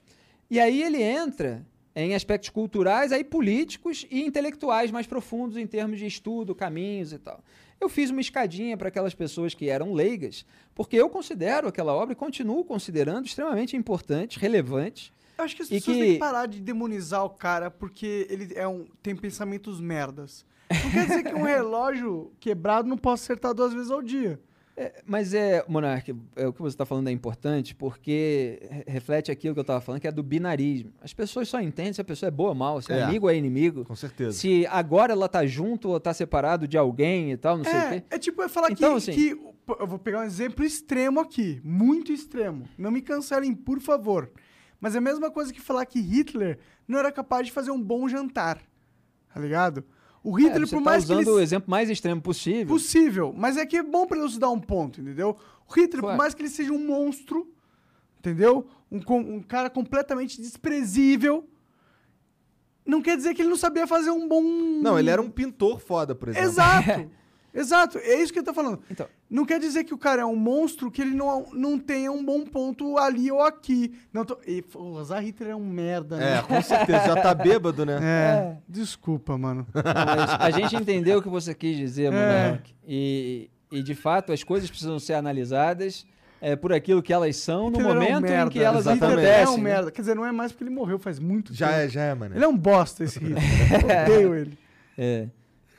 e 0.49 0.59
aí 0.59 0.81
ele 0.81 1.01
entra 1.01 1.65
em 1.95 2.15
aspectos 2.15 2.49
culturais, 2.49 3.11
aí 3.11 3.23
políticos 3.23 4.05
e 4.09 4.21
intelectuais 4.21 4.91
mais 4.91 5.07
profundos 5.07 5.57
em 5.57 5.67
termos 5.67 5.99
de 5.99 6.05
estudo, 6.05 6.55
caminhos 6.55 7.11
e 7.11 7.19
tal. 7.19 7.43
Eu 7.79 7.89
fiz 7.89 8.09
uma 8.09 8.21
escadinha 8.21 8.77
para 8.77 8.89
aquelas 8.89 9.13
pessoas 9.13 9.53
que 9.53 9.69
eram 9.69 9.93
leigas, 9.93 10.45
porque 10.75 10.95
eu 10.95 11.09
considero 11.09 11.67
aquela 11.67 11.93
obra 11.93 12.13
e 12.13 12.15
continuo 12.15 12.63
considerando 12.63 13.25
extremamente 13.25 13.75
importante, 13.75 14.39
relevante, 14.39 15.13
eu 15.39 15.45
acho 15.45 15.55
que 15.55 15.61
as 15.63 15.69
pessoas 15.69 15.95
que... 15.97 16.03
têm 16.03 16.13
que 16.13 16.19
parar 16.19 16.45
de 16.45 16.59
demonizar 16.61 17.23
o 17.25 17.29
cara 17.29 17.71
porque 17.71 18.27
ele 18.29 18.53
é 18.55 18.67
um, 18.67 18.85
tem 19.01 19.15
pensamentos 19.15 19.79
merdas. 19.81 20.45
Não 20.71 20.91
quer 20.91 21.07
dizer 21.07 21.23
que 21.23 21.33
um 21.33 21.43
relógio 21.43 22.31
quebrado 22.39 22.87
não 22.87 22.97
possa 22.97 23.23
acertar 23.23 23.53
duas 23.53 23.73
vezes 23.73 23.89
ao 23.89 24.01
dia. 24.01 24.39
É, 24.77 25.01
mas 25.05 25.33
é, 25.33 25.65
Monark, 25.67 26.15
é, 26.37 26.47
o 26.47 26.53
que 26.53 26.61
você 26.61 26.73
está 26.73 26.85
falando 26.85 27.09
é 27.09 27.11
importante 27.11 27.75
porque 27.75 28.59
re- 28.71 28.83
reflete 28.87 29.29
aquilo 29.29 29.53
que 29.53 29.59
eu 29.59 29.63
estava 29.63 29.81
falando, 29.81 29.99
que 29.99 30.07
é 30.07 30.11
do 30.11 30.23
binarismo. 30.23 30.93
As 31.01 31.13
pessoas 31.13 31.49
só 31.49 31.59
entendem 31.59 31.91
se 31.91 31.99
a 31.99 32.03
pessoa 32.05 32.29
é 32.29 32.31
boa 32.31 32.49
ou 32.49 32.55
mal, 32.55 32.81
se 32.81 32.93
é, 32.93 32.99
É. 32.99 33.03
amigo 33.03 33.25
ou 33.25 33.29
é 33.29 33.35
inimigo. 33.35 33.83
Com 33.83 33.95
certeza. 33.95 34.31
Se 34.37 34.65
agora 34.67 35.11
ela 35.11 35.27
tá 35.27 35.45
junto 35.45 35.89
ou 35.89 35.99
tá 35.99 36.13
separado 36.13 36.65
de 36.65 36.77
alguém 36.77 37.31
e 37.33 37.35
tal, 37.37 37.57
não 37.57 37.65
sei 37.65 37.73
o 37.73 37.77
É, 37.77 37.89
quê. 37.99 38.03
é 38.11 38.17
tipo, 38.17 38.41
eu 38.41 38.47
falar 38.47 38.71
Então, 38.71 38.91
que, 38.91 38.97
assim- 38.97 39.11
que. 39.13 39.49
Eu 39.79 39.85
vou 39.85 39.99
pegar 39.99 40.21
um 40.21 40.23
exemplo 40.23 40.63
extremo 40.65 41.19
aqui. 41.19 41.59
Muito 41.63 42.11
extremo. 42.13 42.63
Não 42.77 42.89
me 42.89 43.01
cancelem, 43.01 43.53
por 43.53 43.79
favor. 43.81 44.31
Mas 44.79 44.95
é 44.95 44.97
a 44.97 45.01
mesma 45.01 45.29
coisa 45.29 45.51
que 45.53 45.59
falar 45.61 45.85
que 45.85 45.99
Hitler 45.99 46.57
não 46.87 46.97
era 46.99 47.11
capaz 47.11 47.45
de 47.45 47.51
fazer 47.51 47.71
um 47.71 47.81
bom 47.81 48.07
jantar. 48.07 48.59
Tá 49.33 49.39
ligado? 49.39 49.83
O 50.23 50.37
É, 50.37 50.43
Hitler, 50.43 50.67
você 50.67 50.75
por 50.75 50.83
tá 50.83 50.89
mais 50.91 51.05
que 51.05 51.11
usando 51.11 51.21
ele 51.21 51.29
o 51.31 51.39
exemplo 51.39 51.69
mais 51.69 51.89
extremo 51.89 52.21
possível. 52.21 52.67
possível, 52.67 53.33
mas 53.37 53.57
é 53.57 53.65
que 53.65 53.77
é 53.77 53.83
bom 53.83 54.05
pra 54.05 54.17
elucidar 54.17 54.51
um 54.51 54.59
ponto, 54.59 54.99
entendeu? 55.01 55.37
O 55.67 55.71
Hitler, 55.73 56.01
Claro. 56.01 56.15
por 56.15 56.17
mais 56.17 56.33
que 56.33 56.41
ele 56.41 56.49
seja 56.49 56.71
um 56.73 56.85
monstro, 56.87 57.51
entendeu? 58.19 58.67
Um, 58.91 58.99
com- 59.01 59.19
um 59.21 59.41
cara 59.41 59.69
completamente 59.69 60.41
desprezível, 60.41 61.47
não 62.85 63.01
quer 63.01 63.15
dizer 63.15 63.33
que 63.33 63.41
ele 63.41 63.49
não 63.49 63.57
sabia 63.57 63.85
fazer 63.85 64.09
um 64.11 64.27
bom. 64.27 64.41
Não, 64.81 64.97
ele 64.97 65.09
era 65.09 65.21
um 65.21 65.29
pintor 65.29 65.79
foda, 65.79 66.15
por 66.15 66.29
exemplo. 66.29 66.47
Exato! 66.49 67.11
Exato, 67.53 67.97
é 67.97 68.21
isso 68.21 68.31
que 68.31 68.39
eu 68.39 68.43
tô 68.43 68.53
falando. 68.53 68.79
Então, 68.91 69.07
Não 69.29 69.45
quer 69.45 69.59
dizer 69.59 69.83
que 69.83 69.93
o 69.93 69.97
cara 69.97 70.21
é 70.21 70.25
um 70.25 70.35
monstro 70.35 70.91
que 70.91 71.01
ele 71.01 71.15
não, 71.15 71.45
não 71.51 71.79
tenha 71.79 72.11
um 72.11 72.23
bom 72.23 72.45
ponto 72.45 72.97
ali 72.97 73.31
ou 73.31 73.41
aqui. 73.41 73.93
Não 74.13 74.23
tô... 74.23 74.37
E, 74.45 74.61
pô, 74.61 74.79
o 74.79 75.03
Hitler 75.19 75.51
é 75.51 75.55
um 75.55 75.65
merda, 75.65 76.15
É, 76.17 76.35
né? 76.35 76.41
com 76.43 76.61
certeza. 76.61 77.05
Já 77.07 77.15
tá 77.15 77.33
bêbado, 77.33 77.85
né? 77.85 77.99
É, 78.01 78.57
desculpa, 78.67 79.37
mano. 79.37 79.65
mas 79.73 80.31
a 80.39 80.51
gente 80.51 80.75
entendeu 80.75 81.19
o 81.19 81.21
que 81.21 81.29
você 81.29 81.53
quis 81.55 81.75
dizer, 81.77 82.11
É. 82.13 82.49
Monark. 82.49 82.75
E, 82.87 83.49
e, 83.71 83.81
de 83.81 83.95
fato, 83.95 84.31
as 84.31 84.43
coisas 84.43 84.69
precisam 84.69 84.99
ser 84.99 85.13
analisadas 85.13 86.05
é, 86.41 86.55
por 86.55 86.71
aquilo 86.71 87.01
que 87.03 87.11
elas 87.11 87.35
são 87.35 87.69
no 87.69 87.79
é 87.79 87.83
um 87.83 87.87
momento 87.87 88.17
em 88.19 88.21
merda. 88.21 88.49
que 88.51 88.59
elas 88.59 88.81
Exatamente. 88.81 89.17
Hitler 89.19 89.25
é 89.27 89.37
um 89.39 89.41
acontecem. 89.43 89.63
né? 89.63 89.69
merda. 89.69 89.91
Quer 89.91 90.01
dizer, 90.01 90.15
não 90.15 90.25
é 90.25 90.31
mais 90.31 90.51
porque 90.51 90.63
ele 90.63 90.71
morreu 90.71 90.97
faz 90.99 91.19
muito 91.19 91.53
Já 91.53 91.67
tempo. 91.67 91.79
é, 91.79 91.89
já 91.89 92.01
é, 92.03 92.13
mano. 92.15 92.35
Ele 92.35 92.43
é 92.43 92.47
um 92.47 92.57
bosta, 92.57 93.03
esse 93.03 93.19
Hitler. 93.19 93.43
Eu 93.83 94.13
odeio 94.15 94.35
ele. 94.35 94.57
É. 94.97 95.27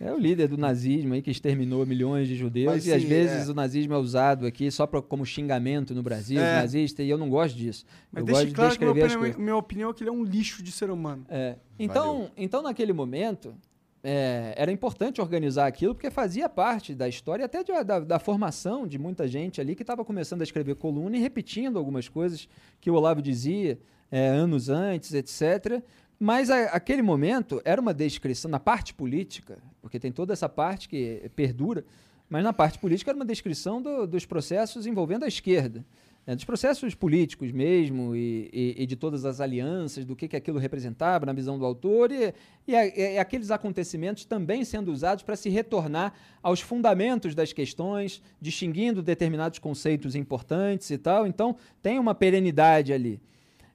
É 0.03 0.11
o 0.13 0.19
líder 0.19 0.49
do 0.49 0.57
nazismo 0.57 1.13
aí 1.13 1.21
que 1.21 1.31
exterminou 1.31 1.85
milhões 1.85 2.27
de 2.27 2.35
judeus 2.35 2.73
Mas 2.73 2.87
e 2.87 2.93
às 2.95 3.03
sim, 3.03 3.09
vezes 3.09 3.49
é. 3.49 3.51
o 3.53 3.55
nazismo 3.55 3.93
é 3.93 3.99
usado 3.99 4.47
aqui 4.47 4.71
só 4.71 4.87
pra, 4.87 5.03
como 5.03 5.27
xingamento 5.27 5.95
no 5.95 6.03
Brasil, 6.03 6.41
É. 6.41 6.63
nazista, 6.63 7.03
e 7.03 7.11
eu 7.11 7.19
não 7.19 7.29
gosto 7.29 7.55
disso. 7.57 7.85
Mas 8.11 8.21
eu 8.23 8.27
deixa 8.27 8.41
gosto 8.41 8.49
de 8.49 8.55
claro 8.55 8.73
que 8.73 8.79
minha 8.79 8.93
descrever 8.95 9.07
opinião, 9.07 9.21
coisas. 9.21 9.37
minha 9.45 9.57
opinião 9.57 9.91
é 9.91 9.93
que 9.93 10.03
ele 10.03 10.09
é 10.09 10.13
um 10.13 10.25
lixo 10.25 10.63
de 10.63 10.73
ser 10.73 10.91
humano. 10.91 11.27
É. 11.29 11.57
Então, 11.79 12.31
então, 12.35 12.63
naquele 12.63 12.95
momento, 12.95 13.55
é, 14.03 14.55
era 14.57 14.73
importante 14.73 15.21
organizar 15.21 15.67
aquilo, 15.67 15.95
porque 15.95 16.11
fazia 16.11 16.49
parte 16.49 16.95
da 16.95 17.07
história, 17.07 17.45
até 17.45 17.63
de- 17.63 17.85
da, 17.85 18.01
da 18.01 18.19
formação 18.19 18.87
de 18.87 18.99
muita 18.99 19.29
gente 19.29 19.61
ali 19.61 19.75
que 19.75 19.83
estava 19.83 20.03
começando 20.03 20.41
a 20.41 20.45
escrever 20.45 20.77
coluna 20.77 21.15
e 21.19 21.21
repetindo 21.21 21.77
algumas 21.79 22.09
coisas 22.09 22.49
que 22.81 22.91
o 22.91 22.95
Olavo 22.95 23.21
dizia 23.21 23.79
é, 24.11 24.29
anos 24.29 24.71
antes, 24.71 25.13
etc. 25.13 25.83
Mas 26.23 26.51
a- 26.51 26.67
aquele 26.67 27.01
momento 27.01 27.63
era 27.65 27.81
uma 27.81 27.95
descrição, 27.95 28.51
na 28.51 28.61
parte 28.61 28.93
política, 28.93 29.57
porque 29.81 29.99
tem 29.99 30.13
toda 30.13 30.35
essa 30.35 30.51
parte 30.51 30.87
que 30.87 31.31
perdura, 31.35 31.83
mas 32.29 32.45
na 32.45 32.53
parte 32.53 32.79
política 32.79 33.11
era 33.11 33.17
uma 33.17 33.25
descrição 33.25 33.81
do- 33.81 34.07
dos 34.07 34.27
processos 34.27 34.87
envolvendo 34.87 35.25
a 35.25 35.29
esquerda. 35.29 35.85
né, 36.27 36.35
dos 36.37 36.45
processos 36.45 36.95
políticos 36.95 37.51
mesmo 37.51 38.15
e, 38.15 38.51
e- 38.53 38.83
e 38.83 38.87
de 38.87 38.95
todas 38.95 39.25
as 39.25 39.41
alianças, 39.41 40.05
do 40.05 40.15
que, 40.15 40.29
que 40.29 40.37
aquilo 40.37 40.59
representava 40.59 41.25
na 41.25 41.33
visão 41.33 41.59
do 41.59 41.65
autor 41.65 42.13
e, 42.13 42.35
e, 42.69 42.77
a- 42.77 43.23
aqueles 43.23 43.51
acontecimentos 43.51 44.27
também 44.27 44.63
sendo 44.63 44.93
usados 44.93 45.25
para 45.25 45.35
se 45.35 45.49
retornar 45.49 46.13
aos 46.43 46.61
fundamentos 46.61 47.35
das 47.35 47.55
questões, 47.55 48.23
distinguindo 48.39 49.03
determinados 49.03 49.59
conceitos 49.59 50.15
importantes 50.15 50.91
e 50.91 50.99
tal. 50.99 51.27
Então, 51.27 51.57
tem 51.81 51.99
uma 51.99 52.15
perenidade 52.15 52.93
ali. 52.93 53.19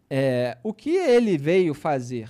É, 0.09 0.57
o 0.63 0.73
que 0.73 0.91
ele 0.95 1.37
veio 1.37 1.73
fazer 1.73 2.29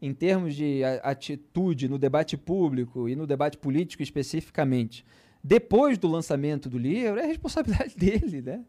em 0.00 0.12
termos 0.12 0.54
de 0.54 0.82
atitude 1.02 1.88
no 1.88 1.98
debate 1.98 2.36
público 2.36 3.08
e 3.08 3.16
no 3.16 3.26
debate 3.26 3.56
político 3.56 4.02
especificamente, 4.02 5.04
depois 5.42 5.96
do 5.96 6.08
lançamento 6.08 6.68
do 6.68 6.76
livro, 6.76 7.18
é 7.18 7.26
responsabilidade 7.26 7.96
dele, 7.98 8.42
né? 8.42 8.64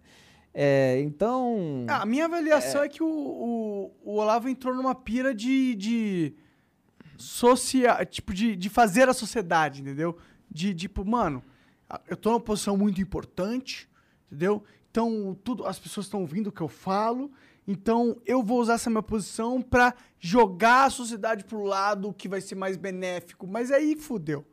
É, 0.53 1.01
então. 1.01 1.85
Ah, 1.89 2.03
a 2.03 2.05
minha 2.05 2.25
avaliação 2.25 2.81
é, 2.83 2.87
que 2.87 3.03
o, 3.03 3.07
o, 3.07 3.91
o 4.03 4.15
Olavo 4.15 4.47
entrou 4.47 4.73
numa 4.73 4.95
pira 4.95 5.35
de. 5.35 5.75
de 5.75 6.33
social, 7.17 8.05
tipo, 8.05 8.33
de, 8.33 8.55
de 8.55 8.69
fazer 8.69 9.09
a 9.09 9.13
sociedade, 9.13 9.81
entendeu? 9.81 10.17
De, 10.49 10.73
tipo, 10.73 11.03
mano, 11.03 11.43
eu 12.07 12.15
tô 12.15 12.29
numa 12.29 12.39
posição 12.39 12.77
muito 12.77 13.01
importante, 13.01 13.89
entendeu? 14.27 14.63
Então, 14.89 15.37
tudo, 15.43 15.65
as 15.65 15.77
pessoas 15.77 16.05
estão 16.05 16.21
ouvindo 16.21 16.47
o 16.47 16.51
que 16.51 16.61
eu 16.61 16.69
falo, 16.69 17.31
então 17.67 18.21
eu 18.25 18.43
vou 18.43 18.59
usar 18.59 18.73
essa 18.75 18.89
minha 18.89 19.01
posição 19.03 19.61
pra 19.61 19.93
jogar 20.19 20.85
a 20.85 20.89
sociedade 20.89 21.43
pro 21.45 21.63
lado 21.63 22.13
que 22.13 22.27
vai 22.29 22.41
ser 22.41 22.55
mais 22.55 22.77
benéfico. 22.77 23.47
Mas 23.47 23.71
aí 23.71 23.95
fudeu. 23.95 24.45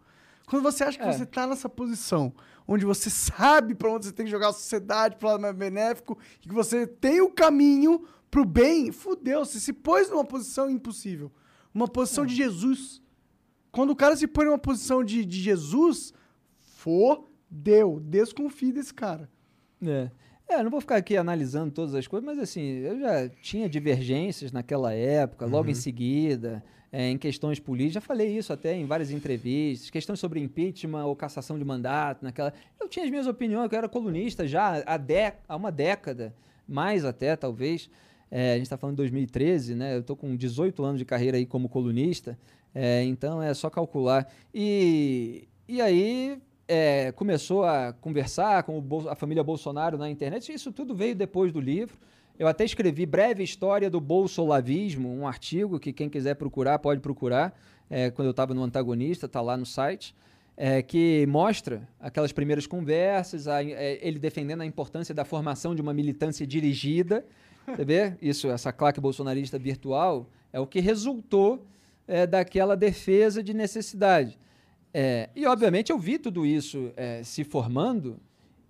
Quando 0.47 0.63
você 0.63 0.85
acha 0.85 0.99
que 0.99 1.05
É. 1.05 1.13
você 1.13 1.25
tá 1.27 1.47
nessa 1.47 1.69
posição, 1.69 2.33
onde 2.67 2.85
você 2.85 3.09
sabe 3.11 3.75
pra 3.75 3.91
onde 3.91 4.07
você 4.07 4.13
tem 4.13 4.27
que 4.27 4.33
jogar 4.33 4.49
a 4.49 4.53
sociedade 4.53 5.17
pro 5.17 5.29
lado 5.29 5.41
mais 5.41 5.55
benéfico, 5.55 6.19
e 6.45 6.49
que 6.49 6.55
você 6.55 6.87
tem 6.87 7.21
o 7.21 7.31
caminho 7.31 8.05
pro 8.31 8.45
bem, 8.45 8.91
fudeu. 8.93 9.45
Você 9.45 9.61
se 9.61 9.73
pôs 9.73 10.11
numa 10.11 10.25
posição 10.25 10.69
impossível. 10.71 11.31
Uma 11.75 11.87
posição 11.89 12.27
de 12.27 12.35
Jesus. 12.35 13.01
Quando 13.71 13.91
o 13.91 13.97
cara 13.97 14.15
se 14.17 14.27
põe 14.27 14.45
numa 14.47 14.59
posição 14.59 15.03
de, 15.03 15.25
de 15.25 15.41
Jesus, 15.41 16.13
fodeu. 16.83 18.01
Desconfie 18.01 18.73
desse 18.73 18.93
cara. 18.93 19.31
É. 19.85 20.11
É, 20.53 20.63
não 20.63 20.71
vou 20.71 20.83
ficar 20.83 20.97
aqui 20.97 21.17
analisando 21.17 21.73
todas 21.73 21.95
as 21.95 22.07
coisas, 22.07 22.27
mas 22.27 22.39
assim, 22.39 22.61
eu 22.61 23.01
já 23.01 23.27
tinha 23.41 23.67
divergências 23.67 24.53
naquela 24.53 24.93
época, 24.93 25.47
logo 25.47 25.71
em 25.71 25.75
seguida, 25.75 26.63
é, 26.93 27.09
em 27.09 27.17
questões 27.17 27.59
políticas. 27.59 27.95
Já 27.95 28.01
falei 28.03 28.37
isso 28.37 28.53
até 28.53 28.77
em 28.77 28.85
várias 28.85 29.11
entrevistas, 29.11 29.89
questões 29.89 30.21
sobre 30.21 30.41
impeachment 30.41 31.07
ou 31.07 31.17
cassação 31.17 31.59
de 31.59 31.65
mandato. 31.65 32.23
naquela. 32.23 32.53
Eu 32.79 32.87
tinha 32.87 33.07
as 33.07 33.11
minhas 33.11 33.27
opiniões, 33.27 33.73
eu 33.73 33.79
era 33.79 33.89
colunista 33.89 34.47
já 34.47 34.83
há, 34.87 35.01
há 35.49 35.57
uma 35.57 35.73
década, 35.73 36.35
mais 36.69 37.03
até, 37.03 37.35
talvez. 37.35 37.89
É, 38.31 38.53
a 38.53 38.57
gente 38.57 38.65
está 38.65 38.77
falando 38.77 38.97
de 38.97 39.03
2013, 39.03 39.75
né? 39.75 39.95
Eu 39.95 40.01
estou 40.01 40.15
com 40.15 40.37
18 40.37 40.85
anos 40.85 40.99
de 40.99 41.07
carreira 41.07 41.39
aí 41.39 41.47
como 41.47 41.67
colunista, 41.67 42.39
é, 42.75 43.03
então 43.05 43.43
é 43.43 43.55
só 43.55 43.71
calcular. 43.71 44.31
E, 44.55 45.49
e 45.67 45.81
aí 45.81 46.39
é, 46.69 47.13
começou 47.13 47.65
a 47.65 47.93
conversar 47.93 48.63
com 48.63 48.83
a 49.09 49.15
família 49.15 49.43
Bolsonaro 49.43 49.99
na 49.99 50.09
internet. 50.11 50.53
Isso 50.53 50.73
tudo 50.73 50.95
veio 50.95 51.15
depois 51.15 51.53
do 51.53 51.61
livro. 51.61 51.97
Eu 52.39 52.49
até 52.49 52.65
escrevi 52.65 53.05
Breve 53.07 53.43
História 53.43 53.91
do 53.91 54.01
Bolsolavismo, 54.01 55.09
um 55.13 55.27
artigo 55.27 55.79
que 55.79 55.93
quem 55.93 56.09
quiser 56.09 56.35
procurar 56.35 56.79
pode 56.79 57.01
procurar. 57.01 57.53
é, 57.91 58.11
quando 58.11 58.27
eu 58.27 58.31
estava 58.31 58.55
no 58.55 58.63
Antagonista, 58.63 59.27
está 59.27 59.41
lá 59.43 59.55
no 59.57 59.67
site. 59.67 60.15
é, 60.57 60.83
que 60.83 61.27
mostra 61.29 61.89
aquelas 61.99 62.31
primeiras 62.31 62.67
conversas, 62.67 63.49
a- 63.49 63.63
é, 63.65 63.99
ele 64.07 64.19
defendendo 64.19 64.61
a 64.61 64.67
importância 64.67 65.15
da 65.15 65.25
formação 65.25 65.75
de 65.75 65.81
uma 65.83 65.93
militância 65.95 66.47
dirigida. 66.47 67.25
Você 67.67 67.85
vê? 67.85 68.15
Isso, 68.21 68.51
essa 68.51 68.71
claque 68.73 69.01
bolsonarista 69.01 69.59
virtual 69.59 70.27
é 70.53 70.61
o 70.61 70.67
que 70.67 70.79
resultou 70.81 71.65
é, 72.07 72.27
daquela 72.27 72.77
defesa 72.77 73.43
de 73.43 73.55
necessidade. 73.55 74.39
É, 74.95 75.31
e, 75.35 75.47
obviamente, 75.47 75.91
eu 75.91 75.99
vi 75.99 76.19
tudo 76.19 76.45
isso 76.45 76.93
é, 76.97 77.23
se 77.23 77.45
formando 77.45 78.19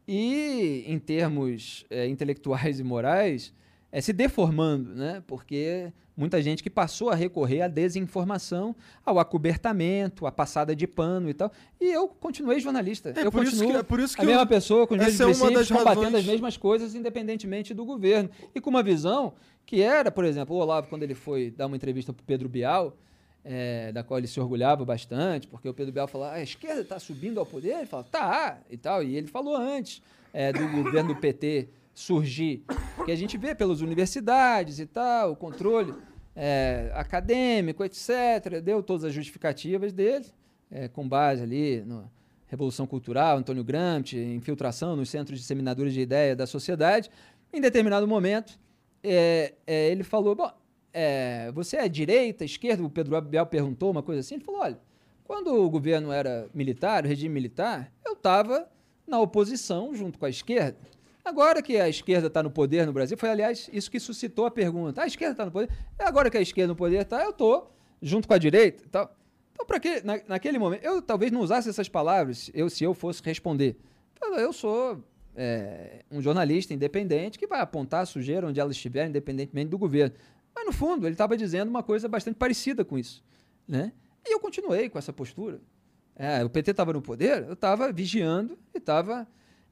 e, 0.06 0.84
em 0.86 0.98
termos 0.98 1.84
é, 1.90 2.06
intelectuais 2.08 2.78
e 2.80 2.84
morais, 2.84 3.52
é, 3.90 4.00
se 4.00 4.12
deformando, 4.12 4.94
né? 4.94 5.22
porque 5.26 5.92
muita 6.16 6.40
gente 6.42 6.62
que 6.62 6.70
passou 6.70 7.10
a 7.10 7.14
recorrer 7.14 7.62
à 7.62 7.68
desinformação, 7.68 8.74
ao 9.04 9.18
acobertamento, 9.18 10.26
à 10.26 10.32
passada 10.32 10.74
de 10.76 10.86
pano 10.86 11.28
e 11.28 11.34
tal. 11.34 11.50
E 11.80 11.90
eu 11.90 12.06
continuei 12.08 12.60
jornalista. 12.60 13.12
É 13.16 13.26
eu 13.26 13.32
por 13.32 13.42
isso 13.42 13.52
continuo 13.52 13.72
que- 13.72 13.78
é 13.78 13.82
por 13.82 14.00
isso 14.00 14.14
que 14.14 14.22
a 14.22 14.24
mesma 14.24 14.42
eu- 14.42 14.46
pessoa 14.46 14.86
com 14.86 14.94
os 14.94 15.00
mesmos 15.00 15.20
é 15.20 15.24
princípios, 15.24 15.68
combatendo 15.68 16.04
razões- 16.04 16.14
as 16.20 16.26
mesmas 16.26 16.56
coisas, 16.56 16.94
independentemente 16.94 17.74
do 17.74 17.84
governo. 17.84 18.30
E 18.54 18.60
com 18.60 18.70
uma 18.70 18.82
visão 18.82 19.34
que 19.66 19.80
era, 19.82 20.10
por 20.10 20.24
exemplo, 20.24 20.54
o 20.56 20.58
Olavo, 20.58 20.88
quando 20.88 21.02
ele 21.02 21.14
foi 21.14 21.50
dar 21.50 21.66
uma 21.66 21.76
entrevista 21.76 22.12
para 22.12 22.22
o 22.22 22.24
Pedro 22.26 22.48
Bial, 22.48 22.96
é, 23.44 23.90
da 23.92 24.02
qual 24.02 24.18
ele 24.18 24.26
se 24.26 24.38
orgulhava 24.38 24.84
bastante, 24.84 25.46
porque 25.46 25.68
o 25.68 25.74
Pedro 25.74 25.92
Bial 25.92 26.08
falou, 26.08 26.26
"Ah, 26.28 26.34
a 26.34 26.42
esquerda 26.42 26.80
está 26.80 26.98
subindo 26.98 27.40
ao 27.40 27.46
poder? 27.46 27.76
Ele 27.78 27.86
falou, 27.86 28.04
tá, 28.04 28.60
e 28.70 28.76
tal. 28.76 29.02
E 29.02 29.16
ele 29.16 29.26
falou 29.26 29.56
antes 29.56 30.02
é, 30.32 30.52
do 30.52 30.68
governo 30.68 31.14
do 31.14 31.20
PT 31.20 31.68
surgir, 31.94 32.64
que 33.04 33.12
a 33.12 33.16
gente 33.16 33.36
vê 33.36 33.54
pelas 33.54 33.80
universidades 33.80 34.78
e 34.78 34.86
tal, 34.86 35.32
o 35.32 35.36
controle 35.36 35.94
é, 36.34 36.90
acadêmico, 36.94 37.84
etc. 37.84 38.60
Deu 38.62 38.82
todas 38.82 39.04
as 39.04 39.12
justificativas 39.12 39.92
dele, 39.92 40.26
é, 40.70 40.88
com 40.88 41.06
base 41.06 41.42
ali 41.42 41.82
na 41.84 42.04
Revolução 42.46 42.86
Cultural, 42.86 43.38
Antônio 43.38 43.64
Gramsci, 43.64 44.16
infiltração 44.16 44.96
nos 44.96 45.10
centros 45.10 45.38
disseminadores 45.38 45.92
de 45.92 46.00
ideia 46.00 46.34
da 46.34 46.46
sociedade. 46.46 47.10
Em 47.52 47.60
determinado 47.60 48.06
momento, 48.08 48.58
é, 49.02 49.54
é, 49.66 49.90
ele 49.90 50.02
falou, 50.02 50.34
bom, 50.34 50.50
é, 50.92 51.50
você 51.52 51.76
é 51.76 51.88
direita, 51.88 52.44
esquerda? 52.44 52.82
O 52.82 52.90
Pedro 52.90 53.20
Bial 53.22 53.46
perguntou 53.46 53.90
uma 53.90 54.02
coisa 54.02 54.20
assim. 54.20 54.34
Ele 54.36 54.44
falou, 54.44 54.60
olha, 54.60 54.78
quando 55.24 55.54
o 55.54 55.70
governo 55.70 56.12
era 56.12 56.48
militar, 56.52 57.04
o 57.04 57.08
regime 57.08 57.34
militar, 57.34 57.92
eu 58.04 58.12
estava 58.12 58.68
na 59.06 59.20
oposição 59.20 59.94
junto 59.94 60.18
com 60.18 60.26
a 60.26 60.30
esquerda. 60.30 60.78
Agora 61.24 61.62
que 61.62 61.76
a 61.76 61.88
esquerda 61.88 62.26
está 62.26 62.42
no 62.42 62.50
poder 62.50 62.84
no 62.84 62.92
Brasil, 62.92 63.16
foi, 63.16 63.30
aliás, 63.30 63.70
isso 63.72 63.90
que 63.90 64.00
suscitou 64.00 64.44
a 64.44 64.50
pergunta. 64.50 65.02
A 65.02 65.06
esquerda 65.06 65.32
está 65.32 65.44
no 65.44 65.52
poder? 65.52 65.70
Agora 65.98 66.28
que 66.28 66.36
a 66.36 66.40
esquerda 66.40 66.72
no 66.72 66.76
poder 66.76 67.02
está, 67.02 67.22
eu 67.22 67.30
estou 67.30 67.72
junto 68.00 68.26
com 68.26 68.34
a 68.34 68.38
direita. 68.38 68.84
Então, 68.88 69.08
para 69.66 69.78
que 69.78 70.04
na, 70.04 70.20
naquele 70.26 70.58
momento, 70.58 70.82
eu 70.82 71.00
talvez 71.00 71.30
não 71.30 71.40
usasse 71.40 71.68
essas 71.68 71.88
palavras 71.88 72.50
eu, 72.52 72.68
se 72.68 72.82
eu 72.82 72.92
fosse 72.92 73.22
responder. 73.22 73.76
Então, 74.16 74.36
eu 74.36 74.52
sou 74.52 75.02
é, 75.36 76.00
um 76.10 76.20
jornalista 76.20 76.74
independente 76.74 77.38
que 77.38 77.46
vai 77.46 77.60
apontar 77.60 78.02
a 78.02 78.06
sujeira 78.06 78.46
onde 78.46 78.58
ela 78.58 78.72
estiver, 78.72 79.06
independentemente 79.08 79.70
do 79.70 79.78
governo. 79.78 80.14
Mas, 80.54 80.66
no 80.66 80.72
fundo, 80.72 81.06
ele 81.06 81.14
estava 81.14 81.36
dizendo 81.36 81.68
uma 81.68 81.82
coisa 81.82 82.08
bastante 82.08 82.36
parecida 82.36 82.84
com 82.84 82.98
isso. 82.98 83.24
Né? 83.66 83.92
E 84.26 84.34
eu 84.34 84.40
continuei 84.40 84.88
com 84.88 84.98
essa 84.98 85.12
postura. 85.12 85.60
É, 86.14 86.44
o 86.44 86.50
PT 86.50 86.72
estava 86.72 86.92
no 86.92 87.00
poder, 87.00 87.44
eu 87.44 87.54
estava 87.54 87.90
vigiando 87.90 88.58
e 88.74 88.78
estava 88.78 89.26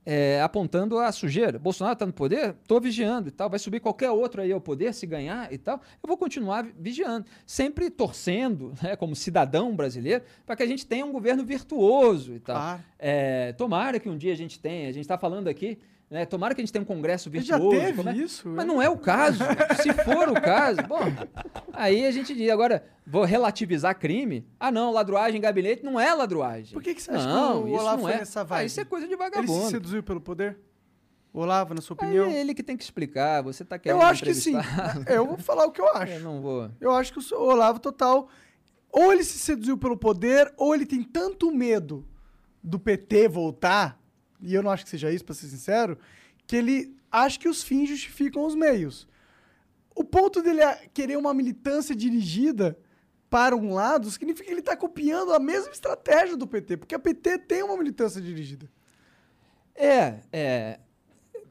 é, 0.04 0.40
apontando 0.40 0.98
a 0.98 1.12
sujeira. 1.12 1.58
Bolsonaro 1.58 1.92
está 1.92 2.06
no 2.06 2.12
poder, 2.12 2.56
estou 2.62 2.80
vigiando 2.80 3.28
e 3.28 3.30
tal. 3.30 3.50
Vai 3.50 3.58
subir 3.58 3.80
qualquer 3.80 4.10
outro 4.10 4.40
aí 4.40 4.50
ao 4.50 4.60
poder 4.60 4.94
se 4.94 5.06
ganhar 5.06 5.52
e 5.52 5.58
tal. 5.58 5.80
Eu 6.02 6.08
vou 6.08 6.16
continuar 6.16 6.66
vigiando, 6.78 7.26
sempre 7.46 7.90
torcendo, 7.90 8.72
né, 8.82 8.96
como 8.96 9.14
cidadão 9.14 9.74
brasileiro, 9.74 10.24
para 10.46 10.56
que 10.56 10.62
a 10.62 10.66
gente 10.66 10.86
tenha 10.86 11.04
um 11.04 11.12
governo 11.12 11.44
virtuoso 11.44 12.34
e 12.34 12.40
tal. 12.40 12.56
Claro. 12.56 12.82
É, 12.98 13.52
tomara 13.52 14.00
que 14.00 14.08
um 14.08 14.16
dia 14.16 14.32
a 14.32 14.36
gente 14.36 14.58
tenha. 14.58 14.88
A 14.88 14.92
gente 14.92 15.04
está 15.04 15.18
falando 15.18 15.48
aqui. 15.48 15.78
Né, 16.10 16.26
tomara 16.26 16.56
que 16.56 16.60
a 16.60 16.64
gente 16.64 16.72
tenha 16.72 16.82
um 16.82 16.86
congresso 16.86 17.30
Já 17.32 17.56
virtuoso. 17.56 17.78
teve 17.78 17.92
como 17.96 18.08
é- 18.08 18.16
isso? 18.16 18.48
Mas 18.48 18.66
não 18.66 18.82
é 18.82 18.88
o 18.88 18.98
caso. 18.98 19.44
Se 19.80 19.92
for 19.92 20.28
o 20.28 20.34
caso, 20.34 20.82
bom, 20.88 20.98
aí 21.72 22.04
a 22.04 22.10
gente 22.10 22.34
diz, 22.34 22.50
agora, 22.50 22.84
vou 23.06 23.22
relativizar 23.24 23.96
crime? 23.96 24.44
Ah, 24.58 24.72
não, 24.72 24.90
ladruagem 24.90 25.38
em 25.38 25.40
gabinete 25.40 25.84
não 25.84 26.00
é 26.00 26.12
ladruagem. 26.12 26.72
Por 26.72 26.82
que 26.82 26.94
que 26.96 27.00
você 27.02 27.12
acha 27.12 27.24
que 27.28 27.32
não, 27.32 27.62
o 27.62 27.68
isso 27.68 27.76
Olavo 27.78 27.96
não 27.98 28.02
foi 28.08 28.12
é. 28.12 28.18
nessa 28.18 28.40
Ah, 28.40 28.44
vibe? 28.44 28.66
isso 28.66 28.80
é 28.80 28.84
coisa 28.84 29.06
de 29.06 29.12
Ele 29.14 29.22
se 29.22 29.30
vagabundo. 29.30 29.70
seduziu 29.70 30.02
pelo 30.02 30.20
poder? 30.20 30.58
O 31.32 31.42
Olavo, 31.42 31.74
na 31.74 31.80
sua 31.80 31.94
opinião? 31.94 32.26
é 32.26 32.40
ele 32.40 32.54
que 32.54 32.62
tem 32.64 32.76
que 32.76 32.82
explicar, 32.82 33.40
você 33.44 33.64
tá 33.64 33.78
querendo 33.78 34.00
eu 34.00 34.04
acho 34.04 34.24
que 34.24 34.34
sim. 34.34 34.56
entrevistar. 34.56 35.04
Eu 35.08 35.24
vou 35.28 35.38
falar 35.38 35.64
o 35.66 35.70
que 35.70 35.80
eu 35.80 35.88
acho. 35.94 36.12
Eu 36.14 36.20
não 36.22 36.40
vou. 36.40 36.68
Eu 36.80 36.90
acho 36.90 37.12
que 37.12 37.20
o 37.34 37.40
Olavo 37.40 37.78
total. 37.78 38.28
Ou 38.90 39.12
ele 39.12 39.22
se 39.22 39.38
seduziu 39.38 39.78
pelo 39.78 39.96
poder, 39.96 40.52
ou 40.56 40.74
ele 40.74 40.84
tem 40.84 41.04
tanto 41.04 41.52
medo 41.54 42.04
do 42.60 42.80
PT 42.80 43.28
voltar, 43.28 43.96
e 44.42 44.54
eu 44.54 44.62
não 44.62 44.70
acho 44.70 44.84
que 44.84 44.90
seja 44.90 45.10
isso, 45.12 45.24
pra 45.24 45.34
ser 45.34 45.46
sincero, 45.48 45.98
que 46.46 46.56
ele 46.56 46.96
acha 47.10 47.38
que 47.38 47.48
os 47.48 47.62
fins 47.62 47.88
justificam 47.88 48.44
os 48.44 48.54
meios. 48.54 49.06
O 49.94 50.04
ponto 50.04 50.42
dele 50.42 50.60
é 50.62 50.88
querer 50.94 51.16
uma 51.18 51.34
militância 51.34 51.94
dirigida 51.94 52.78
para 53.28 53.54
um 53.56 53.72
lado 53.74 54.10
significa 54.10 54.46
que 54.46 54.52
ele 54.52 54.60
está 54.60 54.76
copiando 54.76 55.32
a 55.32 55.38
mesma 55.38 55.70
estratégia 55.72 56.36
do 56.36 56.46
PT, 56.46 56.76
porque 56.78 56.94
a 56.94 56.98
PT 56.98 57.38
tem 57.40 57.62
uma 57.62 57.76
militância 57.76 58.20
dirigida. 58.20 58.68
É, 59.74 60.20
é. 60.32 60.80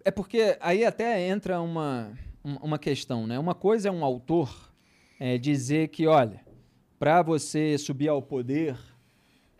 É 0.03 0.11
porque 0.11 0.57
aí 0.61 0.85
até 0.85 1.27
entra 1.27 1.61
uma, 1.61 2.11
um- 2.43 2.55
uma 2.57 2.79
questão, 2.79 3.27
né? 3.27 3.37
Uma 3.37 3.53
coisa 3.53 3.89
é 3.89 3.91
um 3.91 4.03
autor 4.03 4.71
é, 5.19 5.37
dizer 5.37 5.89
que, 5.89 6.07
olha, 6.07 6.41
para 6.97 7.21
você 7.21 7.77
subir 7.77 8.07
ao 8.07 8.21
poder 8.21 8.77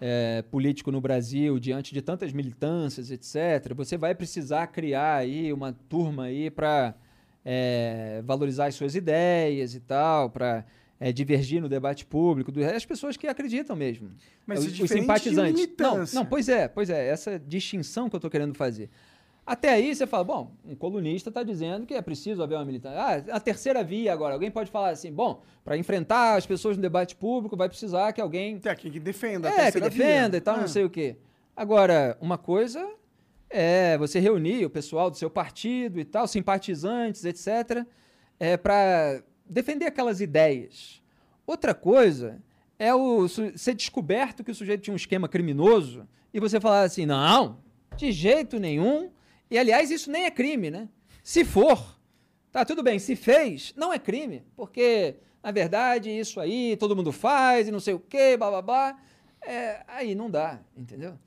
é, 0.02 0.44
político 0.50 0.92
no 0.92 1.02
Brasil, 1.02 1.60
diante 1.60 1.94
de 1.94 2.02
tantas 2.02 2.32
militâncias, 2.32 3.12
etc., 3.12 3.74
você 3.76 3.98
vai 3.98 4.16
precisar 4.16 4.68
criar 4.68 5.16
aí 5.16 5.52
uma 5.52 5.74
turma 5.74 6.26
aí 6.26 6.50
para 6.50 6.96
valorizar 8.24 8.68
as 8.68 8.76
suas 8.76 8.96
ideias 8.96 9.74
e 9.74 9.80
tal, 9.80 10.30
para 10.30 10.64
divergir 11.14 11.62
no 11.62 11.68
debate 11.68 12.06
público, 12.06 12.52
do, 12.52 12.64
as 12.64 12.86
pessoas 12.86 13.18
que 13.18 13.28
acreditam 13.28 13.76
mesmo. 13.76 14.12
Mas 14.46 14.60
os, 14.60 14.66
é 14.66 14.70
os 14.70 14.78
de 14.78 14.88
simpatizantes. 14.88 15.68
Não, 15.80 16.22
não, 16.22 16.26
pois 16.26 16.48
é, 16.48 16.68
pois 16.68 16.90
é, 16.90 17.08
essa 17.08 17.40
distinção 17.40 18.10
que 18.10 18.16
eu 18.16 18.20
estou 18.20 18.30
querendo 18.30 18.54
fazer. 18.54 18.90
Até 19.50 19.70
aí 19.70 19.96
você 19.96 20.06
fala, 20.06 20.24
bom, 20.24 20.52
um 20.64 20.76
colunista 20.76 21.32
está 21.32 21.42
dizendo 21.42 21.88
que 21.88 21.96
é 21.96 22.02
preciso 22.04 22.44
haver 22.44 22.54
uma 22.54 22.66
militância. 22.66 23.00
Ah, 23.00 23.38
a 23.38 23.40
terceira 23.40 23.84
via 23.84 24.14
agora. 24.14 24.36
Alguém 24.36 24.52
pode 24.52 24.70
falar 24.70 24.90
assim, 24.90 25.12
bom, 25.12 25.42
para 25.66 25.76
enfrentar 25.76 26.36
as 26.36 26.46
pessoas 26.46 26.78
no 26.78 26.84
debate 26.84 27.16
público 27.16 27.58
vai 27.58 27.68
precisar 27.68 28.14
que 28.14 28.22
alguém 28.22 28.60
Tem 28.60 28.76
quem 28.76 28.92
que 28.92 29.00
defenda. 29.00 29.50
a 29.50 29.52
é, 29.52 29.56
que 29.56 29.62
terceira 29.64 29.90
via. 29.90 30.06
defenda 30.06 30.38
e 30.38 30.40
tal, 30.40 30.58
não 30.58 30.68
sei 30.68 30.84
o 30.84 30.90
quê. 30.90 31.18
Agora, 31.58 32.16
uma 32.22 32.38
coisa 32.38 32.88
é 33.50 33.98
você 33.98 34.20
reunir 34.20 34.66
o 34.66 34.70
pessoal 34.70 35.10
do 35.10 35.18
seu 35.18 35.32
partido 35.32 36.00
e 36.00 36.06
tal, 36.06 36.28
simpatizantes, 36.28 37.26
etc., 37.26 37.88
é, 38.40 38.56
para 38.56 39.24
defender 39.50 39.88
aquelas 39.88 40.22
ideias. 40.22 41.02
Outra 41.48 41.74
coisa 41.74 42.40
é 42.78 42.94
o 42.94 43.28
ser 43.28 43.74
descoberto 43.74 44.44
que 44.44 44.52
o 44.52 44.56
sujeito 44.56 44.84
tinha 44.84 44.94
um 44.94 44.96
esquema 44.96 45.28
criminoso 45.28 46.08
e 46.32 46.40
você 46.40 46.62
falar 46.62 46.84
assim, 46.84 47.08
não, 47.08 47.58
de 47.98 48.12
jeito 48.12 48.60
nenhum. 48.60 49.10
E, 49.50 49.58
aliás, 49.58 49.92
isso 49.92 50.12
nem 50.12 50.26
é 50.26 50.32
crime, 50.32 50.70
né? 50.70 50.90
Se 51.24 51.44
for, 51.44 52.00
Tá, 52.52 52.66
tudo 52.66 52.82
bem, 52.82 52.98
se 52.98 53.16
fez, 53.16 53.74
não 53.78 53.94
é 53.94 54.00
crime, 54.00 54.44
porque, 54.56 55.18
na 55.44 55.52
verdade, 55.52 56.10
isso 56.10 56.40
aí 56.40 56.76
todo 56.78 56.96
mundo 56.96 57.12
faz 57.12 57.68
e 57.68 57.72
não 57.72 57.80
sei 57.80 57.94
o 57.94 58.00
quê, 58.00 58.36
blá. 58.36 58.98
É, 59.46 59.84
aí 59.88 60.16
não 60.16 60.32
dá, 60.32 60.60
entendeu? 60.76 61.18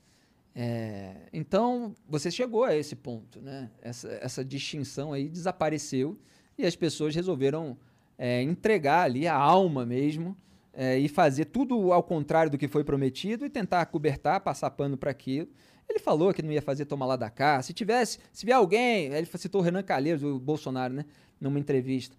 É, 0.53 1.15
então, 1.31 1.95
você 2.07 2.29
chegou 2.29 2.65
a 2.65 2.75
esse 2.75 2.93
ponto, 2.93 3.41
né? 3.41 3.71
Essa, 3.81 4.09
essa 4.21 4.43
distinção 4.43 5.13
aí 5.13 5.29
desapareceu 5.29 6.19
e 6.57 6.65
as 6.65 6.75
pessoas 6.75 7.15
resolveram 7.15 7.77
é, 8.17 8.41
entregar 8.41 9.03
ali 9.03 9.25
a 9.25 9.35
alma 9.35 9.85
mesmo 9.85 10.35
é, 10.73 10.97
e 10.97 11.07
fazer 11.07 11.45
tudo 11.45 11.93
ao 11.93 12.03
contrário 12.03 12.51
do 12.51 12.57
que 12.57 12.67
foi 12.67 12.83
prometido 12.83 13.45
e 13.45 13.49
tentar 13.49 13.85
cobertar, 13.85 14.41
passar 14.41 14.69
pano 14.71 14.97
para 14.97 15.09
aquilo. 15.09 15.47
Ele 15.93 15.99
falou 15.99 16.33
que 16.33 16.41
não 16.41 16.51
ia 16.51 16.61
fazer 16.61 16.85
tomar 16.85 17.05
lá 17.05 17.15
da 17.15 17.29
cá. 17.29 17.61
Se 17.61 17.71
tivesse, 17.71 18.17
se 18.31 18.45
vier 18.45 18.57
alguém, 18.57 19.13
ele 19.13 19.27
citou 19.37 19.61
o 19.61 19.63
Renan 19.63 19.83
Calheiros, 19.83 20.23
o 20.23 20.39
Bolsonaro, 20.39 20.91
né? 20.93 21.05
Numa 21.39 21.59
entrevista. 21.59 22.15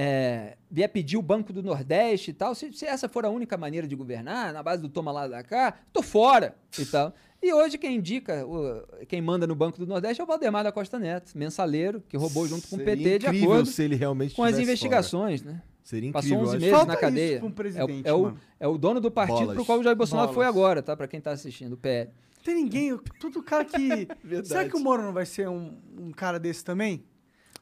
É, 0.00 0.56
vier 0.70 0.88
pedir 0.88 1.16
o 1.16 1.22
Banco 1.22 1.52
do 1.52 1.60
Nordeste 1.62 2.30
e 2.30 2.32
tal, 2.32 2.54
se, 2.54 2.72
se 2.72 2.86
essa 2.86 3.08
for 3.08 3.26
a 3.26 3.28
única 3.28 3.56
maneira 3.58 3.86
de 3.86 3.96
governar, 3.96 4.52
na 4.52 4.62
base 4.62 4.80
do 4.80 4.88
toma 4.88 5.10
lá 5.10 5.26
da 5.26 5.42
cá, 5.42 5.74
tô 5.92 6.02
fora 6.02 6.54
e 6.78 6.84
tal. 6.86 7.12
E 7.42 7.52
hoje 7.52 7.76
quem 7.76 7.96
indica, 7.96 8.46
o- 8.46 9.04
quem 9.06 9.20
manda 9.20 9.44
no 9.46 9.54
Banco 9.56 9.76
do 9.78 9.86
Nordeste 9.86 10.20
é 10.20 10.24
o 10.24 10.26
Valdemar 10.26 10.62
da 10.64 10.70
Costa 10.72 10.98
Neto, 11.00 11.36
mensaleiro, 11.36 12.00
que 12.08 12.16
roubou 12.16 12.46
junto 12.46 12.66
com 12.68 12.76
o 12.76 12.78
Seria 12.78 12.96
PT 12.96 13.18
de 13.18 13.26
acordo 13.26 13.66
se 13.66 13.82
ele 13.82 13.96
realmente 13.96 14.34
com 14.36 14.44
as 14.44 14.56
investigações, 14.58 15.42
né? 15.42 15.52
fora. 15.52 15.62
Seria 15.82 16.12
Passou 16.12 16.28
incrível. 16.28 16.46
11 16.48 16.56
acho. 16.56 16.60
meses 16.64 16.76
Falta 16.76 16.92
na 16.92 16.98
cadeia. 16.98 17.44
um 17.44 17.48
é, 17.76 17.84
o, 17.84 17.88
é, 18.04 18.12
o, 18.14 18.34
é 18.60 18.68
o 18.68 18.78
dono 18.78 19.00
do 19.00 19.10
partido 19.10 19.38
Bolas. 19.38 19.54
pro 19.56 19.64
qual 19.64 19.78
o 19.80 19.82
Jair 19.82 19.96
Bolsonaro 19.96 20.28
foi 20.32 20.44
Bolas. 20.44 20.48
agora, 20.56 20.82
tá? 20.82 20.96
Pra 20.96 21.08
quem 21.08 21.20
tá 21.20 21.30
assistindo, 21.32 21.72
o 21.72 21.76
PL. 21.76 22.10
Tem 22.48 22.54
ninguém, 22.64 22.98
tudo 23.20 23.42
cara 23.42 23.62
que. 23.62 24.08
Será 24.42 24.66
que 24.66 24.74
o 24.74 24.80
Moro 24.80 25.02
não 25.02 25.12
vai 25.12 25.26
ser 25.26 25.46
um, 25.50 25.76
um 25.98 26.10
cara 26.12 26.38
desse 26.40 26.64
também? 26.64 27.04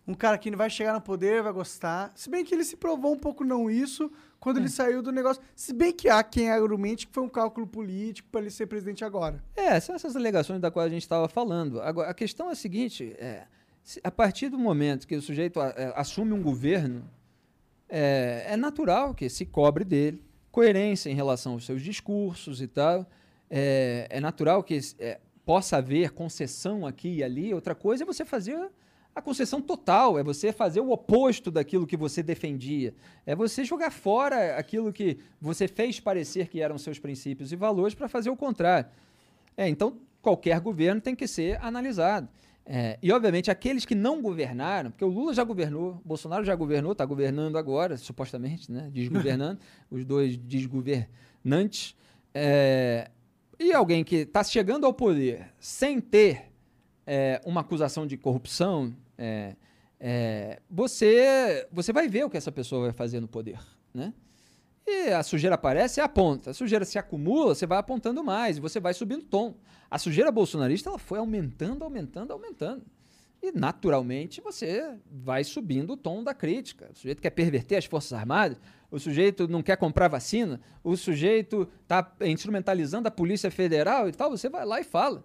Um 0.06 0.14
cara 0.14 0.38
que 0.38 0.54
vai 0.54 0.70
chegar 0.70 0.92
no 0.92 1.00
poder, 1.00 1.42
vai 1.42 1.52
gostar. 1.52 2.12
Se 2.14 2.30
bem 2.30 2.44
que 2.44 2.54
ele 2.54 2.62
se 2.62 2.76
provou 2.76 3.12
um 3.12 3.18
pouco 3.18 3.42
não 3.42 3.68
isso 3.68 4.08
quando 4.38 4.58
É. 4.58 4.60
ele 4.60 4.68
saiu 4.68 5.02
do 5.02 5.10
negócio. 5.10 5.42
Se 5.56 5.72
bem 5.72 5.92
que 5.92 6.08
há 6.08 6.22
quem 6.22 6.48
argumente 6.50 7.08
que 7.08 7.12
foi 7.12 7.24
um 7.24 7.28
cálculo 7.28 7.66
político 7.66 8.28
pra 8.30 8.40
ele 8.40 8.50
ser 8.50 8.66
presidente 8.68 9.04
agora. 9.04 9.42
É, 9.56 9.80
são 9.80 9.96
essas 9.96 10.14
alegações 10.14 10.60
da 10.60 10.70
qual 10.70 10.84
a 10.86 10.88
gente 10.88 11.02
estava 11.02 11.28
falando. 11.28 11.80
Agora, 11.80 12.08
a 12.08 12.14
questão 12.14 12.48
é 12.48 12.52
a 12.52 12.54
seguinte: 12.54 13.12
é, 13.18 13.48
a 14.04 14.10
partir 14.12 14.48
do 14.48 14.56
momento 14.58 15.08
que 15.08 15.16
o 15.16 15.20
sujeito 15.20 15.58
a- 15.60 15.74
é, 15.76 15.92
assume 15.96 16.32
um 16.32 16.40
governo, 16.44 17.02
é, 17.88 18.44
é 18.50 18.56
natural 18.56 19.12
que 19.14 19.28
se 19.28 19.44
cobre 19.44 19.84
dele 19.84 20.22
coerência 20.52 21.10
em 21.10 21.14
relação 21.14 21.54
aos 21.54 21.66
seus 21.66 21.82
discursos 21.82 22.62
e 22.62 22.68
tal. 22.68 23.04
É, 23.50 24.06
é 24.10 24.20
natural 24.20 24.62
que 24.62 24.78
é, 24.98 25.20
possa 25.44 25.76
haver 25.76 26.10
concessão 26.10 26.86
aqui 26.86 27.16
e 27.16 27.24
ali. 27.24 27.54
Outra 27.54 27.74
coisa 27.74 28.02
é 28.02 28.06
você 28.06 28.24
fazer 28.24 28.70
a 29.14 29.22
concessão 29.22 29.62
total, 29.62 30.18
é 30.18 30.22
você 30.22 30.52
fazer 30.52 30.80
o 30.80 30.90
oposto 30.90 31.50
daquilo 31.50 31.86
que 31.86 31.96
você 31.96 32.22
defendia. 32.22 32.94
É 33.24 33.34
você 33.34 33.64
jogar 33.64 33.90
fora 33.90 34.56
aquilo 34.56 34.92
que 34.92 35.18
você 35.40 35.66
fez 35.66 35.98
parecer 35.98 36.48
que 36.48 36.60
eram 36.60 36.76
seus 36.76 36.98
princípios 36.98 37.50
e 37.50 37.56
valores 37.56 37.94
para 37.94 38.08
fazer 38.08 38.28
o 38.28 38.36
contrário. 38.36 38.90
É, 39.56 39.68
então, 39.68 39.98
qualquer 40.20 40.60
governo 40.60 41.00
tem 41.00 41.14
que 41.14 41.26
ser 41.26 41.58
analisado. 41.64 42.28
É, 42.68 42.98
e, 43.00 43.12
obviamente, 43.12 43.48
aqueles 43.48 43.84
que 43.84 43.94
não 43.94 44.20
governaram, 44.20 44.90
porque 44.90 45.04
o 45.04 45.08
Lula 45.08 45.32
já 45.32 45.44
governou, 45.44 45.92
o 45.92 46.08
Bolsonaro 46.08 46.44
já 46.44 46.54
governou, 46.54 46.92
está 46.92 47.04
governando 47.04 47.56
agora, 47.56 47.96
supostamente, 47.96 48.70
né? 48.70 48.90
desgovernando, 48.92 49.60
os 49.88 50.04
dois 50.04 50.36
desgovernantes. 50.36 51.94
É, 52.34 53.08
e 53.58 53.72
alguém 53.72 54.04
que 54.04 54.16
está 54.16 54.44
chegando 54.44 54.84
ao 54.84 54.92
poder 54.92 55.52
sem 55.58 56.00
ter 56.00 56.52
é, 57.06 57.40
uma 57.44 57.60
acusação 57.60 58.06
de 58.06 58.16
corrupção, 58.16 58.94
é, 59.16 59.56
é, 59.98 60.60
você, 60.70 61.66
você 61.72 61.92
vai 61.92 62.08
ver 62.08 62.24
o 62.24 62.30
que 62.30 62.36
essa 62.36 62.52
pessoa 62.52 62.82
vai 62.82 62.92
fazer 62.92 63.20
no 63.20 63.28
poder. 63.28 63.58
Né? 63.94 64.12
E 64.86 65.10
a 65.10 65.22
sujeira 65.22 65.54
aparece, 65.54 65.94
você 65.94 66.00
aponta. 66.00 66.50
A 66.50 66.54
sujeira 66.54 66.84
se 66.84 66.98
acumula, 66.98 67.54
você 67.54 67.66
vai 67.66 67.78
apontando 67.78 68.22
mais 68.22 68.58
e 68.58 68.60
você 68.60 68.78
vai 68.78 68.94
subindo 68.94 69.24
tom. 69.24 69.54
A 69.90 69.98
sujeira 69.98 70.30
bolsonarista 70.30 70.90
ela 70.90 70.98
foi 70.98 71.18
aumentando, 71.18 71.82
aumentando, 71.82 72.32
aumentando. 72.32 72.84
E 73.42 73.52
naturalmente 73.52 74.40
você 74.40 74.96
vai 75.10 75.44
subindo 75.44 75.94
o 75.94 75.96
tom 75.96 76.22
da 76.22 76.34
crítica. 76.34 76.90
O 76.92 76.96
sujeito 76.96 77.22
quer 77.22 77.30
perverter 77.30 77.78
as 77.78 77.84
Forças 77.84 78.12
Armadas, 78.12 78.58
o 78.90 78.98
sujeito 78.98 79.48
não 79.48 79.62
quer 79.62 79.76
comprar 79.76 80.08
vacina, 80.08 80.60
o 80.82 80.96
sujeito 80.96 81.68
está 81.82 82.12
instrumentalizando 82.22 83.08
a 83.08 83.10
Polícia 83.10 83.50
Federal 83.50 84.08
e 84.08 84.12
tal, 84.12 84.30
você 84.30 84.48
vai 84.48 84.64
lá 84.64 84.80
e 84.80 84.84
fala. 84.84 85.24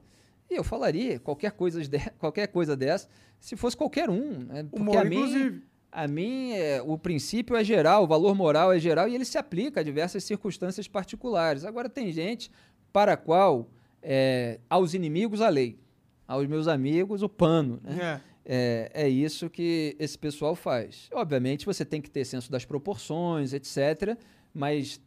E 0.50 0.56
eu 0.56 0.64
falaria 0.64 1.20
qualquer 1.20 1.52
coisa, 1.52 1.82
de, 1.82 2.00
qualquer 2.20 2.48
coisa 2.48 2.76
dessa 2.76 3.08
se 3.42 3.56
fosse 3.58 3.76
qualquer 3.76 4.10
um. 4.10 4.46
Né? 4.46 4.64
Porque 4.64 4.82
Humor, 4.82 4.98
a 4.98 5.04
mim, 5.04 5.16
inclusive. 5.16 5.64
a 5.92 6.08
mim 6.08 6.52
é, 6.52 6.82
o 6.82 6.98
princípio 6.98 7.56
é 7.56 7.64
geral, 7.64 8.04
o 8.04 8.08
valor 8.08 8.36
moral 8.36 8.72
é 8.72 8.80
geral 8.80 9.10
e 9.10 9.16
ele 9.16 9.26
se 9.26 9.38
aplica 9.38 9.80
a 9.80 9.84
diversas 9.84 10.24
circunstâncias 10.24 10.88
particulares. 10.88 11.66
Agora, 11.66 11.90
tem 11.90 12.12
gente 12.12 12.52
para 12.94 13.14
a 13.14 13.18
qual, 13.18 13.70
é, 14.02 14.60
aos 14.70 14.94
inimigos, 14.94 15.42
a 15.42 15.50
lei. 15.50 15.80
Aos 16.28 16.48
meus 16.48 16.68
amigos, 16.68 17.24
o 17.24 17.28
pano. 17.28 17.82
Né? 17.84 18.22
É. 18.28 18.31
É, 18.46 18.90
é 18.94 19.10
isso 19.10 19.50
que 19.50 19.96
esse 20.00 20.18
pessoal 20.18 20.56
faz. 20.56 21.08
Obviamente, 21.14 21.66
você 21.66 21.86
tem 21.86 22.02
que 22.02 22.10
ter 22.10 22.26
senso 22.26 22.52
das 22.52 22.66
proporções, 22.66 23.54
etc. 23.54 24.18
Mas 24.54 25.00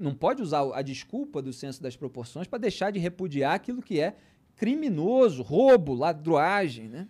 não 0.00 0.14
pode 0.14 0.40
usar 0.42 0.62
a 0.72 0.80
desculpa 0.82 1.42
do 1.42 1.52
senso 1.52 1.82
das 1.82 1.96
proporções 1.96 2.46
para 2.46 2.58
deixar 2.58 2.90
de 2.90 2.98
repudiar 2.98 3.54
aquilo 3.54 3.82
que 3.82 4.00
é 4.00 4.14
criminoso, 4.56 5.42
roubo, 5.42 5.92
ladroagem, 5.94 6.88
né? 6.88 7.08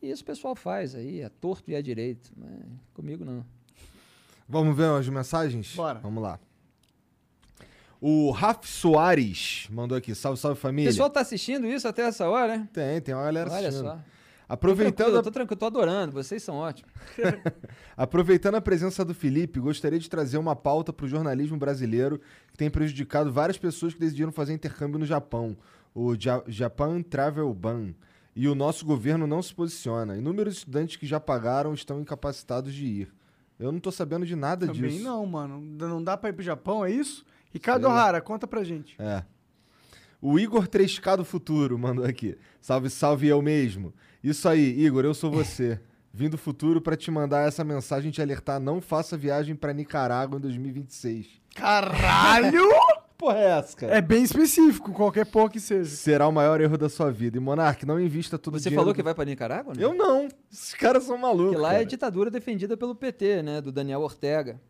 E 0.00 0.10
isso 0.10 0.22
o 0.22 0.26
pessoal 0.26 0.54
faz 0.54 0.94
aí, 0.94 1.22
a 1.22 1.30
torto 1.30 1.70
e 1.70 1.76
a 1.76 1.82
direito. 1.82 2.32
Mas 2.36 2.50
comigo 2.92 3.24
não. 3.24 3.44
Vamos 4.48 4.76
ver 4.76 4.88
as 4.88 5.08
mensagens? 5.08 5.74
Bora. 5.74 6.00
Vamos 6.00 6.22
lá. 6.22 6.38
O 8.00 8.30
Raf 8.30 8.66
Soares 8.68 9.66
mandou 9.70 9.96
aqui. 9.96 10.14
Salve, 10.14 10.38
salve 10.38 10.58
O 10.58 10.60
família. 10.60 10.90
pessoal 10.90 11.08
tá 11.08 11.20
assistindo 11.20 11.66
isso 11.66 11.88
até 11.88 12.02
essa 12.02 12.28
hora, 12.28 12.58
né? 12.58 12.68
Tem, 12.72 13.00
tem 13.00 13.14
uma 13.14 13.24
galera 13.24 13.50
Olha 13.50 13.68
assistindo. 13.68 13.88
só. 13.88 13.98
Aproveitando, 14.48 14.96
Tranquilo, 14.96 15.16
a- 15.16 15.20
eu 15.20 15.22
tô 15.22 15.30
tranquilo, 15.30 15.54
eu 15.54 15.60
tô 15.60 15.66
adorando, 15.66 16.12
vocês 16.12 16.42
são 16.42 16.56
ótimos. 16.56 16.92
aproveitando 17.96 18.56
a 18.56 18.60
presença 18.60 19.04
do 19.04 19.14
Felipe, 19.14 19.58
gostaria 19.60 19.98
de 19.98 20.08
trazer 20.08 20.38
uma 20.38 20.54
pauta 20.56 20.92
para 20.92 21.06
o 21.06 21.08
jornalismo 21.08 21.56
brasileiro 21.56 22.20
que 22.52 22.58
tem 22.58 22.70
prejudicado 22.70 23.32
várias 23.32 23.58
pessoas 23.58 23.94
que 23.94 24.00
decidiram 24.00 24.32
fazer 24.32 24.52
intercâmbio 24.52 24.98
no 24.98 25.06
Japão, 25.06 25.56
o 25.94 26.14
Ja- 26.14 26.42
Japan 26.46 27.02
Travel 27.02 27.52
Ban. 27.54 27.94
E 28.36 28.48
o 28.48 28.54
nosso 28.54 28.84
governo 28.84 29.26
não 29.28 29.40
se 29.40 29.54
posiciona. 29.54 30.16
Inúmeros 30.16 30.54
estudantes 30.58 30.96
que 30.96 31.06
já 31.06 31.20
pagaram 31.20 31.72
estão 31.72 32.00
incapacitados 32.00 32.74
de 32.74 32.84
ir. 32.84 33.14
Eu 33.60 33.70
não 33.70 33.78
tô 33.78 33.92
sabendo 33.92 34.26
de 34.26 34.34
nada 34.34 34.66
Também 34.66 34.90
disso. 34.90 35.04
não, 35.04 35.24
mano. 35.24 35.60
Não 35.60 36.02
dá 36.02 36.16
pra 36.16 36.30
ir 36.30 36.32
pro 36.32 36.42
Japão, 36.42 36.84
é 36.84 36.90
isso? 36.90 37.24
Ricardo. 37.52 37.86
O'Hara, 37.86 38.20
conta 38.20 38.44
pra 38.48 38.64
gente. 38.64 38.96
É. 39.00 39.22
O 40.20 40.36
Igor 40.36 40.66
3K 40.66 41.16
do 41.18 41.24
futuro 41.24 41.78
mandou 41.78 42.04
aqui. 42.04 42.36
Salve, 42.60 42.90
salve 42.90 43.28
eu 43.28 43.40
mesmo. 43.40 43.94
Isso 44.24 44.48
aí, 44.48 44.80
Igor, 44.80 45.04
eu 45.04 45.12
sou 45.14 45.30
você. 45.30 45.78
Vim 46.12 46.30
do 46.30 46.38
futuro 46.38 46.80
pra 46.80 46.96
te 46.96 47.10
mandar 47.10 47.46
essa 47.46 47.62
mensagem 47.62 48.10
te 48.10 48.22
alertar: 48.22 48.58
não 48.58 48.80
faça 48.80 49.16
viagem 49.16 49.54
pra 49.54 49.72
Nicarágua 49.72 50.38
em 50.38 50.40
2026. 50.40 51.26
Caralho! 51.54 52.62
Porra, 53.18 53.38
é 53.38 53.58
essa, 53.58 53.76
cara? 53.76 53.96
é 53.96 54.00
bem 54.00 54.24
específico, 54.24 54.92
qualquer 54.92 55.24
porra 55.24 55.48
que 55.48 55.60
seja. 55.60 55.88
Será 55.88 56.26
o 56.26 56.32
maior 56.32 56.60
erro 56.60 56.76
da 56.76 56.88
sua 56.88 57.12
vida. 57.12 57.36
E 57.36 57.40
Monark, 57.40 57.86
não 57.86 57.98
invista 57.98 58.36
tudo 58.36 58.58
Você 58.58 58.72
falou 58.72 58.92
que 58.92 59.04
vai 59.04 59.14
para 59.14 59.24
Nicarágua? 59.24 59.72
né? 59.72 59.82
Eu 59.82 59.94
não. 59.94 60.28
Esses 60.52 60.74
caras 60.74 61.04
são 61.04 61.16
malucos. 61.16 61.52
Que 61.54 61.60
lá 61.60 61.70
é 61.70 61.76
cara. 61.76 61.86
ditadura 61.86 62.30
defendida 62.30 62.76
pelo 62.76 62.92
PT, 62.94 63.42
né? 63.42 63.60
Do 63.60 63.70
Daniel 63.70 64.00
Ortega. 64.00 64.60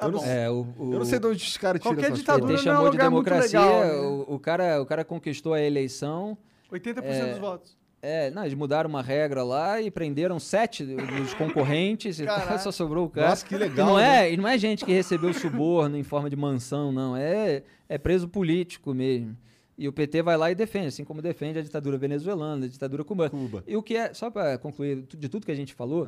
Eu 0.00 0.10
não. 0.12 0.24
É, 0.24 0.50
o, 0.50 0.66
o- 0.78 0.92
Eu 0.92 0.98
não 0.98 1.06
sei 1.06 1.18
de 1.18 1.26
onde 1.26 1.42
esses 1.42 1.56
caras 1.56 1.80
tiram 1.80 1.94
Qualquer 1.96 2.12
ditadura. 2.12 2.54
PT 2.56 2.64
não 2.68 2.72
é 2.72 2.74
um 2.74 2.76
chamou 2.76 2.90
de 2.90 2.98
democracia. 2.98 3.58
legal, 3.60 3.80
né? 3.84 3.92
o, 4.06 4.34
o 4.34 4.38
cara, 4.38 4.82
o 4.82 4.86
cara 4.86 5.04
conquistou 5.04 5.54
a 5.54 5.60
eleição. 5.60 6.36
80% 6.70 7.02
É. 7.04 7.30
dos 7.30 7.38
votos. 7.38 7.76
É, 8.06 8.30
não, 8.30 8.42
eles 8.44 8.54
mudaram 8.54 8.88
uma 8.88 9.02
regra 9.02 9.42
lá 9.42 9.80
e 9.82 9.90
prenderam 9.90 10.38
sete 10.38 10.84
dos 10.84 11.34
concorrentes 11.34 12.20
e 12.20 12.24
só 12.62 12.70
sobrou 12.70 13.06
o 13.06 13.10
cara. 13.10 13.30
Nossa, 13.30 13.44
que 13.44 13.54
E 13.54 13.58
legal. 13.58 13.86
não, 13.86 13.96
né? 13.96 14.28
é, 14.28 14.32
e 14.32 14.36
não 14.36 14.46
é 14.46 14.56
gente 14.56 14.84
que 14.84 14.92
recebeu 14.92 15.34
suborno 15.34 15.96
em 15.96 16.02
forma 16.04 16.30
de 16.30 16.36
mansão, 16.36 16.92
não. 16.92 17.16
É, 17.16 17.62
é 17.88 17.98
preso 17.98 18.28
político 18.28 18.94
mesmo. 18.94 19.36
E 19.78 19.86
o 19.88 19.92
PT 19.92 20.22
vai 20.22 20.36
lá 20.38 20.50
e 20.50 20.54
defende, 20.54 20.86
assim 20.86 21.04
como 21.04 21.20
defende 21.20 21.58
a 21.58 21.62
ditadura 21.62 21.98
venezuelana, 21.98 22.64
a 22.64 22.68
ditadura 22.68 23.04
cubana. 23.04 23.28
Cuba. 23.28 23.62
E 23.66 23.76
o 23.76 23.82
que 23.82 23.96
é, 23.96 24.14
só 24.14 24.30
para 24.30 24.56
concluir 24.56 25.02
de 25.02 25.28
tudo 25.28 25.44
que 25.44 25.52
a 25.52 25.56
gente 25.56 25.74
falou, 25.74 26.06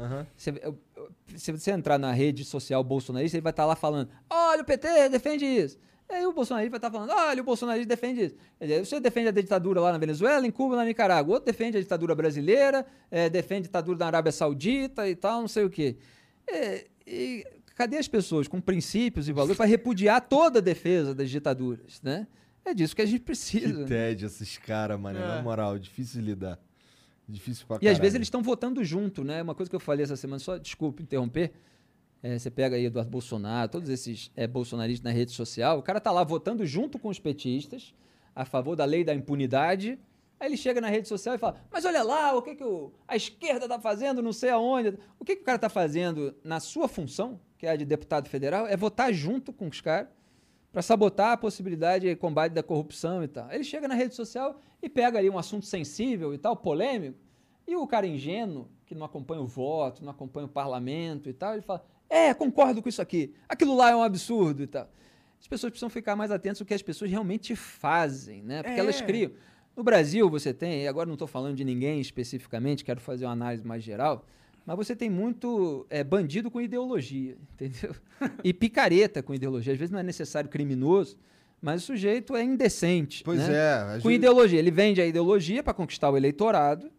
eu- 0.63 0.79
se 1.37 1.53
você 1.53 1.73
entrar 1.73 1.99
na 1.99 2.11
rede 2.13 2.45
social 2.45 2.83
bolsonarista, 2.83 3.37
ele 3.37 3.43
vai 3.43 3.51
estar 3.51 3.67
lá 3.67 3.77
falando: 3.77 4.09
olha, 4.31 4.63
o 4.63 4.65
PT 4.65 5.09
defende 5.11 5.45
isso. 5.45 5.77
E 6.11 6.15
aí 6.15 6.27
o 6.27 6.33
bolsonarista 6.33 6.71
vai 6.71 6.79
estar 6.79 6.91
falando: 6.91 7.11
olha, 7.11 7.41
o 7.43 7.45
bolsonarista 7.45 7.89
defende 7.89 8.25
isso. 8.25 8.35
Dizer, 8.61 8.85
Você 8.85 8.99
defende 9.01 9.29
a 9.29 9.33
ditadura 9.33 9.81
lá 9.81 9.93
na 9.93 9.99
Venezuela, 9.99 10.47
em 10.47 10.51
Cuba, 10.51 10.77
na 10.77 10.85
Nicarágua. 10.85 11.35
Outro 11.35 11.47
defende 11.53 11.77
a 11.77 11.81
ditadura 11.81 12.15
brasileira, 12.15 12.87
eh, 13.11 13.29
defende 13.29 13.61
a 13.61 13.65
ditadura 13.65 13.99
da 13.99 14.07
Arábia 14.07 14.33
Saudita 14.33 15.09
e 15.09 15.15
tal, 15.15 15.41
não 15.43 15.49
sei 15.49 15.65
o 15.65 15.71
quê. 15.71 15.97
É, 16.47 16.87
e 17.07 17.45
cadê 17.77 17.99
as 17.99 18.09
pessoas 18.09 18.49
com 18.49 18.61
princípios 18.61 19.29
e 19.29 19.33
valores 19.33 19.57
para 19.57 19.67
repudiar 19.67 20.21
toda 20.27 20.59
a 20.61 20.63
defesa 20.63 21.15
das 21.15 21.29
ditaduras, 21.31 22.01
né? 22.03 22.27
É 22.65 22.75
disso 22.75 22.95
que 22.97 23.03
a 23.03 23.07
gente 23.07 23.21
precisa. 23.21 23.83
Que 23.83 23.85
tédio 23.85 24.27
esses 24.27 24.59
caras, 24.59 24.99
mano. 24.99 25.19
É. 25.19 25.27
Na 25.27 25.43
moral, 25.43 25.79
difícil 25.79 26.21
de 26.21 26.27
lidar. 26.27 26.59
Difícil 27.29 27.67
pra 27.67 27.77
E 27.77 27.79
às 27.79 27.83
caralho. 27.83 28.01
vezes 28.01 28.15
eles 28.15 28.27
estão 28.27 28.43
votando 28.43 28.83
junto, 28.83 29.23
né? 29.23 29.43
Uma 29.43 29.55
coisa 29.55 29.69
que 29.69 29.77
eu 29.77 29.81
falei 29.81 30.05
essa 30.05 30.17
semana, 30.17 30.39
só 30.39 30.57
desculpe 30.57 31.03
interromper. 31.03 31.53
É, 32.23 32.39
você 32.39 32.51
pega 32.51 32.77
aí 32.77 32.87
Eduardo 32.87 33.11
Bolsonaro, 33.11 33.71
todos 33.71 33.89
esses 33.89 34.31
é, 34.35 34.47
bolsonaristas 34.47 35.05
na 35.05 35.11
rede 35.17 35.31
social, 35.31 35.79
o 35.79 35.83
cara 35.83 36.01
tá 36.01 36.11
lá 36.11 36.25
votando 36.25 36.67
junto 36.67 36.99
com 36.99 37.09
os 37.09 37.19
petistas, 37.19 37.95
a 38.35 38.45
favor 38.45 38.75
da 38.75 38.85
lei 38.85 39.05
da 39.05 39.15
impunidade. 39.15 39.99
Aí 40.41 40.49
ele 40.49 40.57
chega 40.57 40.81
na 40.81 40.89
rede 40.89 41.07
social 41.09 41.35
e 41.35 41.39
fala: 41.39 41.57
Mas 41.71 41.85
olha 41.85 42.03
lá, 42.03 42.35
o 42.37 42.43
que, 42.43 42.55
que 42.57 42.65
o- 42.65 42.93
a 43.07 43.17
esquerda 43.17 43.69
tá 43.69 43.79
fazendo, 43.81 44.23
não 44.23 44.33
sei 44.33 44.51
aonde. 44.51 44.97
O 45.19 45.25
que, 45.25 45.37
que 45.37 45.43
o 45.43 45.45
cara 45.45 45.59
tá 45.59 45.69
fazendo 45.69 46.35
na 46.45 46.61
sua 46.61 46.89
função, 46.89 47.41
que 47.57 47.67
é 47.67 47.71
a 47.71 47.77
de 47.77 47.85
deputado 47.85 48.29
federal, 48.29 48.67
é 48.67 48.77
votar 48.77 49.13
junto 49.13 49.53
com 49.53 49.67
os 49.69 49.81
caras 49.81 50.09
para 50.73 50.83
sabotar 50.83 51.33
a 51.33 51.37
possibilidade 51.37 52.09
de 52.09 52.15
combate 52.17 52.53
da 52.53 52.63
corrupção 52.63 53.23
e 53.25 53.29
tal. 53.29 53.51
Ele 53.51 53.65
chega 53.65 53.89
na 53.89 53.95
rede 53.95 54.15
social 54.15 54.61
e 54.83 54.89
pega 54.89 55.19
ali 55.19 55.29
um 55.31 55.39
assunto 55.39 55.67
sensível 55.67 56.33
e 56.35 56.39
tal, 56.39 56.57
polêmico, 56.57 57.19
e 57.67 57.75
o 57.75 57.87
cara 57.87 58.07
ingênuo, 58.07 58.69
que 58.87 58.95
não 58.95 59.05
acompanha 59.07 59.41
o 59.43 59.47
voto, 59.47 60.05
não 60.05 60.11
acompanha 60.11 60.47
o 60.47 60.49
parlamento 60.49 61.29
e 61.29 61.33
tal, 61.33 61.55
ele 61.55 61.63
fala: 61.63 61.85
É, 62.09 62.33
concordo 62.33 62.83
com 62.83 62.89
isso 62.89 63.03
aqui, 63.03 63.35
aquilo 63.49 63.77
lá 63.77 63.91
é 63.91 63.97
um 63.97 64.03
absurdo 64.03 64.63
e 64.63 64.67
tal. 64.67 64.89
As 65.41 65.47
pessoas 65.47 65.71
precisam 65.71 65.91
ficar 65.91 66.17
mais 66.17 66.31
atentas 66.31 66.61
ao 66.61 66.67
que 66.67 66.75
as 66.75 66.83
pessoas 66.83 67.11
realmente 67.11 67.55
fazem, 67.55 68.43
né? 68.43 68.63
Porque 68.63 68.77
É. 68.79 68.81
elas 68.81 69.01
criam. 69.01 69.31
No 69.77 69.85
Brasil, 69.85 70.29
você 70.29 70.53
tem, 70.53 70.83
e 70.83 70.89
agora 70.89 71.07
não 71.07 71.15
estou 71.15 71.29
falando 71.29 71.55
de 71.57 71.65
ninguém 71.65 72.01
especificamente, 72.01 72.85
quero 72.85 73.01
fazer 73.01 73.27
uma 73.27 73.33
análise 73.33 73.65
mais 73.65 73.83
geral, 73.83 74.27
mas 74.67 74.77
você 74.77 74.97
tem 74.97 75.09
muito 75.09 75.87
é, 75.89 76.03
bandido 76.03 76.51
com 76.51 76.61
ideologia, 76.61 77.37
entendeu? 77.55 77.95
E 78.43 78.53
picareta 78.53 79.23
com 79.23 79.33
ideologia. 79.33 79.73
Às 79.73 79.79
vezes 79.79 79.93
não 79.93 80.01
é 80.01 80.03
necessário 80.03 80.51
criminoso, 80.51 81.17
mas 81.63 81.83
o 81.83 81.87
sujeito 81.87 82.35
é 82.35 82.43
indecente. 82.43 83.23
Pois 83.23 83.39
né? 83.47 83.97
é. 83.97 84.01
Com 84.01 84.11
ideologia. 84.11 84.59
Ele 84.59 84.71
vende 84.71 85.01
a 85.01 85.07
ideologia 85.07 85.63
para 85.63 85.73
conquistar 85.75 86.11
o 86.11 86.17
eleitorado, 86.17 86.91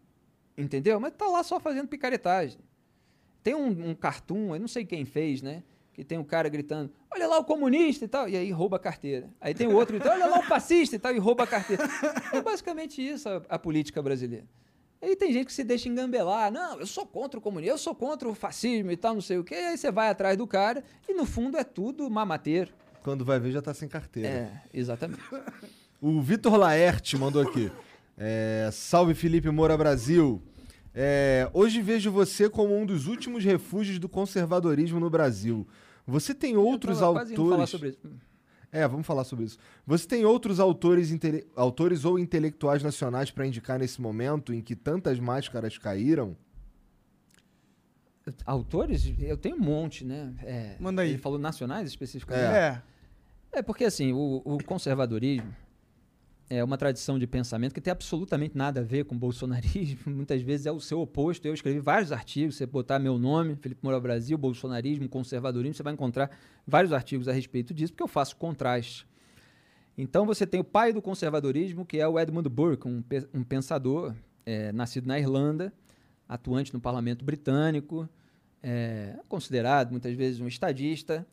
entendeu? 0.56 0.98
Mas 0.98 1.12
tá 1.12 1.26
lá 1.26 1.42
só 1.42 1.60
fazendo 1.60 1.88
picaretagem. 1.88 2.58
Tem 3.42 3.54
um, 3.54 3.90
um 3.90 3.94
cartoon, 3.94 4.54
eu 4.54 4.60
não 4.60 4.68
sei 4.68 4.84
quem 4.84 5.04
fez, 5.04 5.42
né? 5.42 5.62
Que 5.92 6.04
tem 6.04 6.18
um 6.18 6.24
cara 6.24 6.48
gritando, 6.48 6.92
olha 7.12 7.26
lá 7.26 7.38
o 7.38 7.44
comunista 7.44 8.04
e 8.04 8.08
tal, 8.08 8.28
e 8.28 8.36
aí 8.36 8.50
rouba 8.50 8.76
a 8.76 8.80
carteira. 8.80 9.28
Aí 9.40 9.52
tem 9.52 9.66
o 9.66 9.74
outro 9.74 9.94
gritando, 9.94 10.14
olha 10.14 10.26
lá 10.26 10.38
o 10.38 10.42
fascista 10.42 10.96
e 10.96 10.98
tal, 10.98 11.14
e 11.14 11.18
rouba 11.18 11.44
a 11.44 11.46
carteira. 11.46 11.84
É 12.32 12.40
basicamente 12.40 13.06
isso 13.06 13.28
a, 13.28 13.42
a 13.48 13.58
política 13.58 14.00
brasileira. 14.00 14.46
Aí 15.02 15.16
tem 15.16 15.32
gente 15.32 15.46
que 15.46 15.52
se 15.52 15.64
deixa 15.64 15.88
engambelar, 15.88 16.52
não, 16.52 16.78
eu 16.78 16.86
sou 16.86 17.06
contra 17.06 17.38
o 17.38 17.42
comunismo, 17.42 17.72
eu 17.72 17.78
sou 17.78 17.94
contra 17.94 18.28
o 18.28 18.34
fascismo 18.34 18.90
e 18.90 18.96
tal, 18.96 19.14
não 19.14 19.22
sei 19.22 19.38
o 19.38 19.44
quê. 19.44 19.54
E 19.54 19.66
aí 19.68 19.78
você 19.78 19.90
vai 19.90 20.10
atrás 20.10 20.36
do 20.36 20.46
cara 20.46 20.84
e 21.08 21.14
no 21.14 21.24
fundo 21.24 21.56
é 21.56 21.64
tudo 21.64 22.08
mamateiro. 22.10 22.72
Quando 23.02 23.24
vai 23.24 23.40
ver, 23.40 23.50
já 23.50 23.62
tá 23.62 23.72
sem 23.72 23.88
carteira. 23.88 24.28
É, 24.28 24.62
exatamente. 24.74 25.22
O 26.00 26.20
Vitor 26.20 26.54
Laerte 26.56 27.16
mandou 27.16 27.40
aqui. 27.40 27.72
É, 28.16 28.68
Salve 28.72 29.14
Felipe 29.14 29.48
Moura 29.50 29.76
Brasil. 29.76 30.42
É, 30.94 31.48
hoje 31.52 31.80
vejo 31.80 32.10
você 32.10 32.48
como 32.50 32.76
um 32.76 32.84
dos 32.84 33.06
últimos 33.06 33.44
refúgios 33.44 33.98
do 33.98 34.08
conservadorismo 34.08 34.98
no 34.98 35.08
Brasil. 35.08 35.66
Você 36.06 36.34
tem 36.34 36.56
outros 36.56 36.98
indo 36.98 37.00
falar 37.06 37.20
autores. 37.20 37.70
sobre 37.70 37.88
isso. 37.90 38.10
É, 38.72 38.86
vamos 38.86 39.06
falar 39.06 39.24
sobre 39.24 39.44
isso. 39.44 39.58
Você 39.86 40.06
tem 40.06 40.24
outros 40.24 40.60
autores, 40.60 41.10
intele- 41.10 41.46
autores 41.56 42.04
ou 42.04 42.18
intelectuais 42.18 42.82
nacionais 42.82 43.30
para 43.30 43.46
indicar 43.46 43.78
nesse 43.78 44.00
momento 44.00 44.52
em 44.52 44.60
que 44.60 44.76
tantas 44.76 45.18
máscaras 45.18 45.76
caíram? 45.78 46.36
Autores? 48.46 49.12
Eu 49.18 49.36
tenho 49.36 49.56
um 49.56 49.60
monte, 49.60 50.04
né? 50.04 50.32
É, 50.42 50.76
Manda 50.78 51.02
aí. 51.02 51.10
Ele 51.10 51.18
falou 51.18 51.38
nacionais 51.38 51.88
especificamente? 51.88 52.54
É. 52.54 52.82
É, 53.52 53.62
porque 53.62 53.84
assim, 53.84 54.12
o, 54.12 54.40
o 54.44 54.62
conservadorismo 54.62 55.52
é 56.50 56.64
uma 56.64 56.76
tradição 56.76 57.16
de 57.16 57.28
pensamento 57.28 57.72
que 57.72 57.80
tem 57.80 57.92
absolutamente 57.92 58.58
nada 58.58 58.80
a 58.80 58.82
ver 58.82 59.04
com 59.04 59.16
bolsonarismo. 59.16 60.00
Muitas 60.12 60.42
vezes 60.42 60.66
é 60.66 60.72
o 60.72 60.80
seu 60.80 61.00
oposto. 61.00 61.46
Eu 61.46 61.54
escrevi 61.54 61.78
vários 61.78 62.10
artigos, 62.10 62.56
você 62.56 62.66
botar 62.66 62.98
meu 62.98 63.16
nome, 63.16 63.54
Felipe 63.54 63.80
Moura 63.84 64.00
Brasil, 64.00 64.36
bolsonarismo, 64.36 65.08
conservadorismo, 65.08 65.74
você 65.74 65.82
vai 65.84 65.92
encontrar 65.92 66.28
vários 66.66 66.92
artigos 66.92 67.28
a 67.28 67.32
respeito 67.32 67.72
disso, 67.72 67.92
porque 67.92 68.02
eu 68.02 68.08
faço 68.08 68.36
contraste. 68.36 69.06
Então 69.96 70.26
você 70.26 70.44
tem 70.44 70.58
o 70.60 70.64
pai 70.64 70.92
do 70.92 71.00
conservadorismo, 71.00 71.86
que 71.86 71.98
é 72.00 72.08
o 72.08 72.18
Edmund 72.18 72.48
Burke, 72.48 72.88
um, 72.88 73.00
pe- 73.00 73.28
um 73.32 73.44
pensador 73.44 74.12
é, 74.44 74.72
nascido 74.72 75.06
na 75.06 75.20
Irlanda, 75.20 75.72
atuante 76.28 76.74
no 76.74 76.80
parlamento 76.80 77.24
britânico, 77.24 78.08
é, 78.60 79.16
considerado 79.28 79.92
muitas 79.92 80.14
vezes 80.14 80.40
um 80.40 80.48
estadista, 80.48 81.24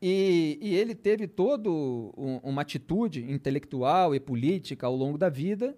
e, 0.00 0.58
e 0.60 0.74
ele 0.74 0.94
teve 0.94 1.26
toda 1.26 1.70
uma 1.70 2.62
atitude 2.62 3.30
intelectual 3.30 4.14
e 4.14 4.20
política 4.20 4.86
ao 4.86 4.94
longo 4.94 5.16
da 5.16 5.28
vida 5.28 5.76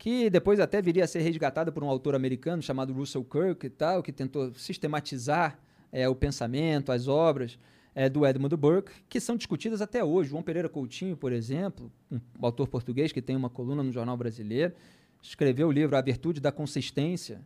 que 0.00 0.30
depois 0.30 0.58
até 0.58 0.80
viria 0.80 1.04
a 1.04 1.06
ser 1.06 1.20
resgatada 1.20 1.70
por 1.70 1.84
um 1.84 1.88
autor 1.88 2.14
americano 2.14 2.62
chamado 2.62 2.90
Russell 2.90 3.22
Kirk 3.22 3.66
e 3.66 3.68
tal, 3.68 4.02
que 4.02 4.10
tentou 4.10 4.50
sistematizar 4.54 5.60
é, 5.92 6.08
o 6.08 6.14
pensamento, 6.14 6.90
as 6.90 7.06
obras 7.06 7.58
é, 7.94 8.08
do 8.08 8.26
Edmund 8.26 8.56
Burke, 8.56 8.92
que 9.10 9.20
são 9.20 9.36
discutidas 9.36 9.82
até 9.82 10.02
hoje. 10.02 10.30
João 10.30 10.42
Pereira 10.42 10.70
Coutinho, 10.70 11.18
por 11.18 11.32
exemplo, 11.32 11.92
um 12.10 12.18
autor 12.40 12.66
português 12.68 13.12
que 13.12 13.20
tem 13.20 13.36
uma 13.36 13.50
coluna 13.50 13.82
no 13.82 13.92
Jornal 13.92 14.16
Brasileiro, 14.16 14.72
escreveu 15.20 15.68
o 15.68 15.72
livro 15.72 15.94
A 15.94 16.00
Virtude 16.00 16.40
da 16.40 16.50
Consistência, 16.50 17.42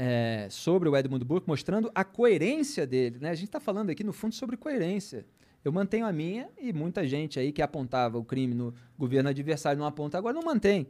é, 0.00 0.46
sobre 0.48 0.88
o 0.88 0.96
Edmund 0.96 1.24
Burke, 1.24 1.48
mostrando 1.48 1.90
a 1.92 2.04
coerência 2.04 2.86
dele. 2.86 3.18
Né? 3.20 3.30
A 3.30 3.34
gente 3.34 3.48
está 3.48 3.58
falando 3.58 3.90
aqui, 3.90 4.04
no 4.04 4.12
fundo, 4.12 4.32
sobre 4.32 4.56
coerência. 4.56 5.26
Eu 5.64 5.72
mantenho 5.72 6.06
a 6.06 6.12
minha 6.12 6.48
e 6.56 6.72
muita 6.72 7.04
gente 7.04 7.40
aí 7.40 7.50
que 7.50 7.60
apontava 7.60 8.16
o 8.16 8.24
crime 8.24 8.54
no 8.54 8.72
governo 8.96 9.28
adversário 9.28 9.76
não 9.76 9.84
aponta 9.84 10.16
agora, 10.16 10.32
não 10.32 10.44
mantém. 10.44 10.86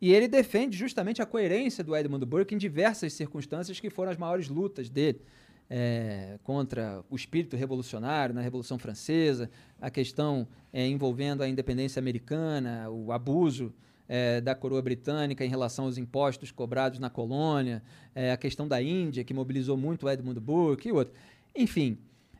E 0.00 0.10
ele 0.10 0.26
defende 0.26 0.74
justamente 0.74 1.20
a 1.20 1.26
coerência 1.26 1.84
do 1.84 1.94
Edmund 1.94 2.24
Burke 2.24 2.54
em 2.54 2.58
diversas 2.58 3.12
circunstâncias 3.12 3.78
que 3.78 3.90
foram 3.90 4.10
as 4.10 4.16
maiores 4.16 4.48
lutas 4.48 4.88
dele. 4.88 5.20
É, 5.68 6.38
contra 6.42 7.04
o 7.10 7.16
espírito 7.16 7.56
revolucionário 7.56 8.32
na 8.34 8.40
Revolução 8.40 8.78
Francesa, 8.78 9.50
a 9.80 9.90
questão 9.90 10.46
é, 10.72 10.86
envolvendo 10.86 11.42
a 11.42 11.48
independência 11.48 11.98
americana, 11.98 12.88
o 12.88 13.10
abuso 13.10 13.74
é, 14.08 14.40
da 14.40 14.54
coroa 14.54 14.82
britânica 14.82 15.44
em 15.44 15.48
relação 15.48 15.86
aos 15.86 15.98
impostos 15.98 16.50
cobrados 16.50 16.98
na 16.98 17.10
colônia, 17.10 17.82
é, 18.14 18.32
a 18.32 18.36
questão 18.36 18.66
da 18.66 18.80
Índia, 18.80 19.24
que 19.24 19.34
mobilizou 19.34 19.76
muito 19.76 20.08
Edmund 20.08 20.40
Burke 20.40 20.88
e 20.88 20.92
outro. 20.92 21.14
Enfim, 21.54 21.98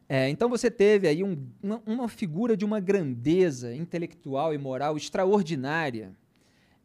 é, 0.09 0.29
então 0.29 0.49
você 0.49 0.71
teve 0.71 1.09
aí 1.09 1.25
um, 1.25 1.37
uma, 1.63 1.83
uma, 1.85 2.09
figura 2.09 2.57
de 2.57 2.65
uma 2.65 2.79
grandeza 2.79 3.75
intelectual 3.75 4.55
e 4.55 4.59
moral 4.59 4.97
extraordinária, 4.97 6.13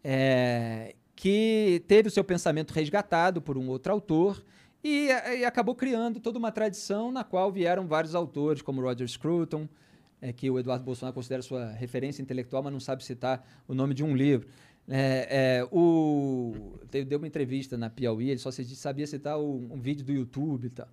é, 0.03 0.95
que 1.15 1.83
teve 1.87 2.07
o 2.07 2.11
seu 2.11 2.23
pensamento 2.23 2.71
resgatado 2.71 3.41
por 3.41 3.57
um 3.57 3.69
outro 3.69 3.91
autor 3.93 4.43
e, 4.83 5.09
e, 5.37 5.45
acabou 5.45 5.75
criando 5.75 6.19
toda 6.19 6.39
uma 6.39 6.51
tradição 6.51 7.11
na 7.11 7.23
qual 7.23 7.51
vieram 7.51 7.85
vários 7.85 8.15
autores, 8.15 8.63
como 8.63 8.81
Roger 8.81 9.07
Scruton, 9.07 9.69
é, 10.19 10.33
que 10.33 10.49
o 10.49 10.57
Eduardo 10.57 10.83
Bolsonaro 10.83 11.13
considera 11.13 11.43
sua 11.43 11.71
referência 11.71 12.23
intelectual, 12.23 12.63
mas 12.63 12.73
não 12.73 12.79
sabe 12.79 13.03
citar 13.03 13.47
o 13.67 13.75
nome 13.75 13.93
de 13.93 14.03
um 14.03 14.15
livro. 14.15 14.47
É, 14.93 15.59
é, 15.61 15.67
o, 15.71 16.53
deu 17.07 17.17
uma 17.17 17.27
entrevista 17.27 17.77
na 17.77 17.89
Piauí, 17.89 18.29
ele 18.29 18.39
só 18.39 18.51
sabia 18.51 19.07
citar 19.07 19.39
o, 19.39 19.55
um 19.71 19.79
vídeo 19.79 20.05
do 20.05 20.11
YouTube 20.11 20.65
e 20.65 20.69
tal. 20.69 20.87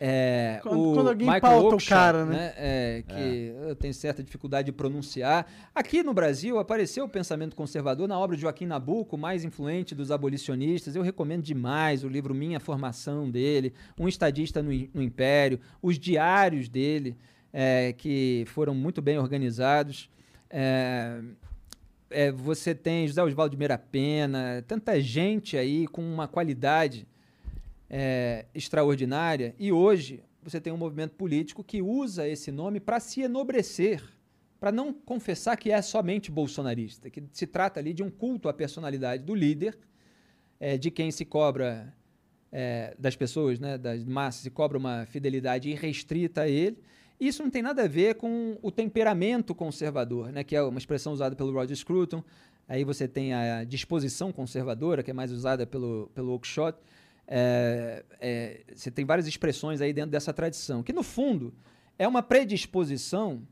É, 0.00 0.60
quando, 0.62 0.90
o 0.90 0.94
quando 0.94 1.08
alguém 1.08 1.26
Michael 1.26 1.40
pauta 1.40 1.76
o 1.76 1.86
cara, 1.86 2.24
né? 2.24 2.36
né 2.36 2.54
é, 2.56 3.04
que 3.06 3.14
é. 3.14 3.70
eu 3.70 3.76
tenho 3.76 3.94
certa 3.94 4.22
dificuldade 4.22 4.66
de 4.66 4.72
pronunciar. 4.72 5.46
Aqui 5.74 6.02
no 6.02 6.12
Brasil 6.12 6.58
apareceu 6.58 7.04
o 7.04 7.08
pensamento 7.08 7.54
conservador 7.54 8.08
na 8.08 8.18
obra 8.18 8.34
de 8.34 8.42
Joaquim 8.42 8.66
Nabuco, 8.66 9.16
mais 9.16 9.44
influente 9.44 9.94
dos 9.94 10.10
abolicionistas. 10.10 10.96
Eu 10.96 11.02
recomendo 11.02 11.42
demais 11.42 12.02
o 12.02 12.08
livro 12.08 12.34
Minha 12.34 12.58
Formação 12.58 13.30
dele, 13.30 13.72
Um 13.98 14.08
Estadista 14.08 14.62
no, 14.62 14.70
no 14.92 15.02
Império, 15.02 15.60
os 15.80 15.98
diários 15.98 16.68
dele, 16.68 17.16
é, 17.52 17.92
que 17.92 18.44
foram 18.48 18.74
muito 18.74 19.00
bem 19.00 19.18
organizados. 19.18 20.10
É, 22.14 22.30
você 22.30 22.76
tem 22.76 23.08
José 23.08 23.20
Oswaldo 23.24 23.50
de 23.50 23.58
Meira 23.58 23.76
Pena, 23.76 24.64
tanta 24.68 25.00
gente 25.00 25.56
aí 25.56 25.84
com 25.88 26.00
uma 26.00 26.28
qualidade 26.28 27.08
é, 27.90 28.46
extraordinária. 28.54 29.52
E 29.58 29.72
hoje 29.72 30.22
você 30.40 30.60
tem 30.60 30.72
um 30.72 30.76
movimento 30.76 31.16
político 31.16 31.64
que 31.64 31.82
usa 31.82 32.28
esse 32.28 32.52
nome 32.52 32.78
para 32.78 33.00
se 33.00 33.22
enobrecer, 33.22 34.00
para 34.60 34.70
não 34.70 34.92
confessar 34.92 35.56
que 35.56 35.72
é 35.72 35.82
somente 35.82 36.30
bolsonarista, 36.30 37.10
que 37.10 37.20
se 37.32 37.48
trata 37.48 37.80
ali 37.80 37.92
de 37.92 38.04
um 38.04 38.10
culto 38.10 38.48
à 38.48 38.54
personalidade 38.54 39.24
do 39.24 39.34
líder, 39.34 39.76
é, 40.60 40.78
de 40.78 40.92
quem 40.92 41.10
se 41.10 41.24
cobra 41.24 41.92
é, 42.52 42.94
das 42.96 43.16
pessoas, 43.16 43.58
né, 43.58 43.76
das 43.76 44.04
massas, 44.04 44.42
se 44.42 44.50
cobra 44.50 44.78
uma 44.78 45.04
fidelidade 45.06 45.68
irrestrita 45.68 46.42
a 46.42 46.48
ele 46.48 46.78
isso 47.28 47.42
não 47.42 47.50
tem 47.50 47.62
nada 47.62 47.84
a 47.84 47.88
ver 47.88 48.16
com 48.16 48.58
o 48.62 48.70
temperamento 48.70 49.54
conservador, 49.54 50.32
né, 50.32 50.44
que 50.44 50.56
é 50.56 50.62
uma 50.62 50.78
expressão 50.78 51.12
usada 51.12 51.34
pelo 51.36 51.52
Roger 51.52 51.76
Scruton. 51.76 52.22
Aí 52.68 52.82
você 52.82 53.06
tem 53.06 53.34
a 53.34 53.62
disposição 53.64 54.32
conservadora, 54.32 55.02
que 55.02 55.10
é 55.10 55.14
mais 55.14 55.30
usada 55.30 55.66
pelo, 55.66 56.10
pelo 56.14 56.32
Oakeshott. 56.32 56.78
É, 57.26 58.04
é, 58.20 58.60
você 58.74 58.90
tem 58.90 59.04
várias 59.04 59.26
expressões 59.26 59.80
aí 59.80 59.92
dentro 59.92 60.10
dessa 60.10 60.32
tradição, 60.32 60.82
que 60.82 60.92
no 60.92 61.02
fundo 61.02 61.54
é 61.98 62.06
uma 62.08 62.22
predisposição 62.22 63.42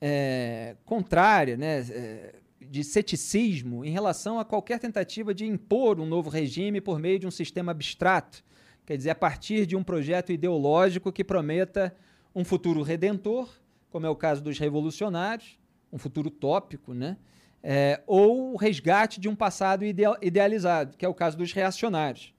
é, 0.00 0.76
contrária, 0.84 1.56
né, 1.56 1.80
é, 1.90 2.34
de 2.60 2.84
ceticismo 2.84 3.84
em 3.84 3.90
relação 3.90 4.38
a 4.38 4.44
qualquer 4.44 4.78
tentativa 4.78 5.34
de 5.34 5.46
impor 5.46 5.98
um 5.98 6.06
novo 6.06 6.30
regime 6.30 6.80
por 6.80 6.98
meio 6.98 7.18
de 7.18 7.26
um 7.26 7.30
sistema 7.30 7.72
abstrato, 7.72 8.44
quer 8.86 8.96
dizer, 8.96 9.10
a 9.10 9.14
partir 9.14 9.66
de 9.66 9.76
um 9.76 9.82
projeto 9.82 10.32
ideológico 10.32 11.12
que 11.12 11.24
prometa 11.24 11.94
um 12.34 12.44
futuro 12.44 12.82
redentor, 12.82 13.48
como 13.90 14.06
é 14.06 14.10
o 14.10 14.16
caso 14.16 14.42
dos 14.42 14.58
revolucionários, 14.58 15.58
um 15.92 15.98
futuro 15.98 16.28
utópico, 16.28 16.94
né? 16.94 17.16
É, 17.62 18.00
ou 18.06 18.54
o 18.54 18.56
resgate 18.56 19.20
de 19.20 19.28
um 19.28 19.36
passado 19.36 19.84
idealizado, 19.84 20.96
que 20.96 21.04
é 21.04 21.08
o 21.08 21.14
caso 21.14 21.36
dos 21.36 21.52
reacionários. 21.52 22.32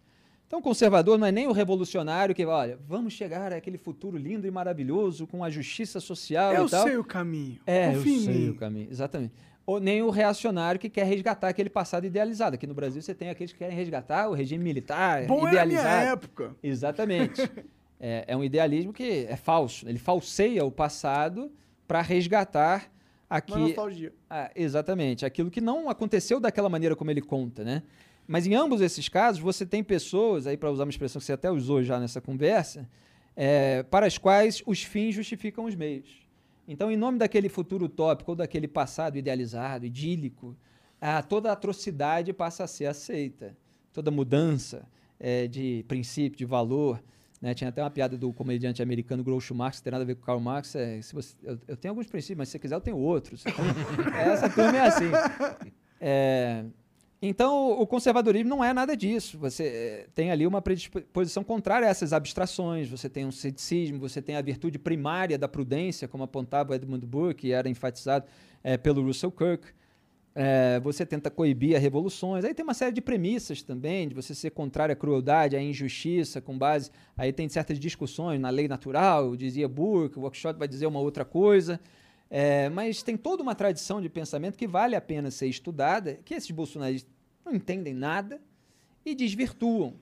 Então, 0.47 0.59
o 0.59 0.61
conservador 0.61 1.17
não 1.17 1.25
é 1.25 1.31
nem 1.31 1.47
o 1.47 1.53
revolucionário 1.53 2.35
que, 2.35 2.45
olha, 2.45 2.77
vamos 2.85 3.13
chegar 3.13 3.53
àquele 3.53 3.77
futuro 3.77 4.17
lindo 4.17 4.45
e 4.45 4.51
maravilhoso 4.51 5.25
com 5.25 5.45
a 5.45 5.49
justiça 5.49 6.01
social 6.01 6.53
eu 6.53 6.65
e 6.65 6.69
tal. 6.69 6.81
Eu 6.81 6.87
sei 6.87 6.97
o 6.97 7.03
caminho. 7.05 7.59
É, 7.65 7.95
eu 7.95 8.03
sei 8.03 8.49
o 8.49 8.55
caminho, 8.55 8.89
exatamente. 8.91 9.33
Ou 9.65 9.79
nem 9.79 10.01
o 10.01 10.09
reacionário 10.09 10.77
que 10.77 10.89
quer 10.89 11.05
resgatar 11.05 11.47
aquele 11.47 11.69
passado 11.69 12.05
idealizado. 12.05 12.55
Aqui 12.55 12.67
no 12.67 12.73
Brasil 12.73 13.01
você 13.01 13.13
tem 13.13 13.29
aqueles 13.29 13.53
que 13.53 13.59
querem 13.59 13.77
resgatar 13.77 14.27
o 14.27 14.33
regime 14.33 14.61
militar 14.61 15.25
Bom 15.25 15.47
idealizado. 15.47 15.87
É 15.87 15.91
a 15.91 16.01
minha 16.01 16.11
época. 16.11 16.55
Exatamente. 16.61 17.41
é, 18.01 18.25
é 18.27 18.35
um 18.35 18.43
idealismo 18.43 18.91
que 18.91 19.27
é 19.29 19.35
falso. 19.35 19.87
Ele 19.87 19.99
falseia 19.99 20.65
o 20.65 20.71
passado 20.71 21.51
para 21.87 22.01
resgatar 22.01 22.91
aqui. 23.29 23.51
Uma 23.51 23.67
nostalgia. 23.67 24.11
Ah, 24.27 24.49
exatamente. 24.55 25.23
Aquilo 25.23 25.51
que 25.51 25.61
não 25.61 25.87
aconteceu 25.87 26.39
daquela 26.39 26.67
maneira 26.67 26.95
como 26.95 27.11
ele 27.11 27.21
conta, 27.21 27.63
né? 27.63 27.83
Mas 28.27 28.47
em 28.47 28.55
ambos 28.55 28.81
esses 28.81 29.07
casos, 29.07 29.39
você 29.39 29.65
tem 29.65 29.83
pessoas, 29.83 30.47
aí 30.47 30.57
para 30.57 30.71
usar 30.71 30.83
uma 30.85 30.89
expressão 30.89 31.19
que 31.19 31.25
você 31.25 31.33
até 31.33 31.51
usou 31.51 31.83
já 31.83 31.99
nessa 31.99 32.19
conversa, 32.19 32.89
é, 33.35 33.83
para 33.83 34.07
as 34.07 34.17
quais 34.17 34.63
os 34.65 34.81
fins 34.81 35.13
justificam 35.13 35.65
os 35.65 35.75
meios. 35.75 36.27
Então, 36.67 36.91
em 36.91 36.97
nome 36.97 37.19
daquele 37.19 37.49
futuro 37.49 37.85
utópico 37.85 38.31
ou 38.31 38.35
daquele 38.35 38.67
passado 38.67 39.17
idealizado, 39.17 39.85
idílico, 39.85 40.55
ah, 40.99 41.21
toda 41.21 41.51
atrocidade 41.51 42.33
passa 42.33 42.63
a 42.63 42.67
ser 42.67 42.85
aceita. 42.85 43.55
Toda 43.93 44.09
mudança 44.09 44.87
é, 45.19 45.47
de 45.47 45.83
princípio, 45.87 46.37
de 46.37 46.45
valor, 46.45 47.03
né? 47.41 47.53
Tinha 47.53 47.69
até 47.69 47.81
uma 47.81 47.89
piada 47.89 48.17
do 48.17 48.31
comediante 48.31 48.81
americano 48.83 49.23
Groucho 49.23 49.55
Marx, 49.55 49.79
que 49.79 49.83
tem 49.83 49.91
nada 49.91 50.03
a 50.03 50.07
ver 50.07 50.15
com 50.15 50.21
Karl 50.21 50.39
Marx. 50.39 50.75
É, 50.75 51.01
se 51.01 51.13
você, 51.13 51.35
eu, 51.41 51.57
eu, 51.67 51.75
tenho 51.75 51.91
alguns 51.91 52.07
princípios, 52.07 52.37
mas 52.37 52.49
se 52.49 52.53
você 52.53 52.59
quiser, 52.59 52.75
eu 52.75 52.81
tenho 52.81 52.97
outros. 52.97 53.43
Essa 54.15 54.47
turma 54.49 54.77
é 54.77 54.81
assim. 54.81 55.11
É, 55.99 56.63
então, 57.21 57.71
o 57.79 57.85
conservadorismo 57.85 58.49
não 58.49 58.63
é 58.63 58.73
nada 58.73 58.95
disso. 58.95 59.37
Você 59.39 59.63
é, 59.63 60.07
tem 60.13 60.31
ali 60.31 60.45
uma 60.45 60.61
predisposição 60.61 61.43
contrária 61.43 61.87
a 61.87 61.89
essas 61.91 62.13
abstrações. 62.13 62.89
Você 62.89 63.09
tem 63.09 63.25
um 63.25 63.31
ceticismo, 63.31 63.99
você 63.99 64.21
tem 64.21 64.35
a 64.35 64.41
virtude 64.41 64.79
primária 64.79 65.37
da 65.37 65.47
prudência, 65.47 66.07
como 66.07 66.23
apontava 66.23 66.75
Edmund 66.75 67.05
Burke, 67.05 67.41
que 67.41 67.51
era 67.51 67.67
enfatizado 67.69 68.25
é, 68.63 68.77
pelo 68.77 69.03
Russell 69.03 69.31
Kirk. 69.31 69.67
É, 70.33 70.79
você 70.79 71.05
tenta 71.05 71.29
coibir 71.29 71.75
as 71.75 71.81
revoluções. 71.81 72.45
Aí 72.45 72.53
tem 72.53 72.63
uma 72.63 72.73
série 72.73 72.93
de 72.93 73.01
premissas 73.01 73.61
também, 73.61 74.07
de 74.07 74.15
você 74.15 74.33
ser 74.33 74.51
contrário 74.51 74.93
à 74.93 74.95
crueldade, 74.95 75.55
à 75.55 75.61
injustiça, 75.61 76.39
com 76.39 76.57
base. 76.57 76.89
Aí 77.17 77.33
tem 77.33 77.49
certas 77.49 77.77
discussões 77.77 78.39
na 78.39 78.49
lei 78.49 78.67
natural, 78.67 79.35
dizia 79.35 79.67
Burke, 79.67 80.17
o 80.17 80.21
workshop 80.21 80.57
vai 80.57 80.67
dizer 80.67 80.85
uma 80.85 80.99
outra 80.99 81.25
coisa. 81.25 81.79
É, 82.29 82.69
mas 82.69 83.03
tem 83.03 83.17
toda 83.17 83.43
uma 83.43 83.53
tradição 83.53 84.01
de 84.01 84.07
pensamento 84.07 84.57
que 84.57 84.65
vale 84.65 84.95
a 84.95 85.01
pena 85.01 85.29
ser 85.29 85.47
estudada, 85.47 86.17
que 86.23 86.33
esses 86.33 86.49
bolsonaristas 86.49 87.11
não 87.45 87.53
entendem 87.53 87.93
nada 87.93 88.39
e 89.05 89.13
desvirtuam. 89.13 89.95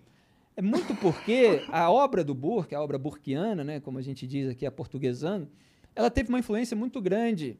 É 0.55 0.61
muito 0.61 0.93
porque 0.93 1.63
a 1.69 1.89
obra 1.89 2.23
do 2.23 2.35
Burke, 2.35 2.75
a 2.75 2.81
obra 2.81 2.99
burkiana, 2.99 3.63
né, 3.63 3.79
como 3.79 3.97
a 3.97 4.01
gente 4.01 4.27
diz 4.27 4.47
aqui, 4.47 4.65
a 4.65 4.71
portuguesando, 4.71 5.49
ela 5.95 6.11
teve 6.11 6.29
uma 6.29 6.37
influência 6.37 6.77
muito 6.77 7.01
grande 7.01 7.57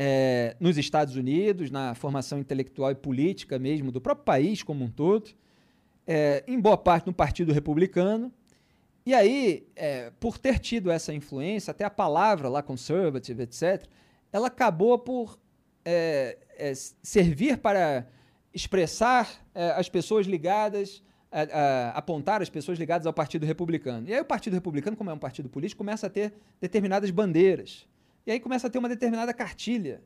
é, 0.00 0.54
nos 0.60 0.78
Estados 0.78 1.16
Unidos, 1.16 1.72
na 1.72 1.92
formação 1.92 2.38
intelectual 2.38 2.92
e 2.92 2.94
política 2.94 3.58
mesmo 3.58 3.90
do 3.90 4.00
próprio 4.00 4.24
país 4.24 4.62
como 4.62 4.84
um 4.84 4.88
todo, 4.88 5.30
é, 6.06 6.44
em 6.46 6.60
boa 6.60 6.78
parte 6.78 7.08
no 7.08 7.12
Partido 7.12 7.52
Republicano. 7.52 8.32
E 9.04 9.12
aí, 9.12 9.66
é, 9.74 10.12
por 10.20 10.38
ter 10.38 10.60
tido 10.60 10.88
essa 10.88 11.12
influência, 11.12 11.72
até 11.72 11.84
a 11.84 11.90
palavra 11.90 12.48
lá, 12.48 12.62
conservative, 12.62 13.42
etc., 13.42 13.88
ela 14.32 14.46
acabou 14.46 15.00
por 15.00 15.36
é, 15.84 16.38
é, 16.56 16.72
servir 17.02 17.58
para 17.58 18.06
expressar 18.54 19.28
é, 19.52 19.72
as 19.72 19.88
pessoas 19.88 20.26
ligadas, 20.26 21.02
a, 21.32 21.40
a, 21.42 21.90
apontar 21.98 22.40
as 22.40 22.48
pessoas 22.48 22.78
ligadas 22.78 23.04
ao 23.04 23.12
Partido 23.12 23.44
Republicano. 23.44 24.08
E 24.08 24.14
aí 24.14 24.20
o 24.20 24.24
Partido 24.24 24.54
Republicano, 24.54 24.96
como 24.96 25.10
é 25.10 25.12
um 25.12 25.18
partido 25.18 25.48
político, 25.48 25.78
começa 25.78 26.06
a 26.06 26.10
ter 26.10 26.34
determinadas 26.60 27.10
bandeiras. 27.10 27.84
E 28.28 28.30
aí 28.30 28.38
começa 28.38 28.66
a 28.66 28.70
ter 28.70 28.78
uma 28.78 28.90
determinada 28.90 29.32
cartilha 29.32 30.02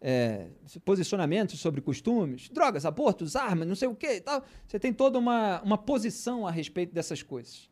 é, 0.00 0.48
posicionamentos 0.84 1.60
sobre 1.60 1.80
costumes, 1.80 2.48
drogas, 2.48 2.84
abortos, 2.84 3.36
armas, 3.36 3.68
não 3.68 3.76
sei 3.76 3.86
o 3.86 3.94
que 3.94 4.14
e 4.14 4.20
tal. 4.20 4.44
Você 4.66 4.80
tem 4.80 4.92
toda 4.92 5.16
uma, 5.16 5.62
uma 5.62 5.78
posição 5.78 6.44
a 6.44 6.50
respeito 6.50 6.92
dessas 6.92 7.22
coisas. 7.22 7.70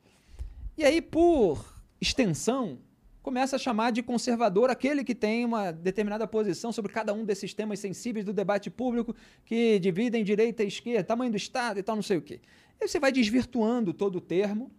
E 0.79 0.85
aí, 0.85 1.03
por 1.03 1.83
extensão, 2.01 2.79
começa 3.21 3.57
a 3.57 3.59
chamar 3.59 3.91
de 3.91 4.01
conservador 4.01 4.71
aquele 4.71 5.03
que 5.03 5.13
tem 5.13 5.45
uma 5.45 5.73
determinada 5.73 6.25
posição 6.25 6.71
sobre 6.71 6.93
cada 6.93 7.13
um 7.13 7.25
desses 7.25 7.53
temas 7.53 7.81
sensíveis 7.81 8.25
do 8.25 8.33
debate 8.33 8.71
público 8.71 9.13
que 9.45 9.81
dividem 9.81 10.23
direita 10.23 10.63
e 10.63 10.69
esquerda, 10.69 11.03
tamanho 11.03 11.33
do 11.33 11.37
Estado 11.37 11.81
e 11.81 11.83
tal, 11.83 11.97
não 11.97 12.03
sei 12.05 12.17
o 12.17 12.23
quê. 12.23 12.41
Aí 12.81 12.87
você 12.87 13.01
vai 13.01 13.11
desvirtuando 13.11 13.93
todo 13.93 14.19
o 14.19 14.21
termo, 14.21 14.71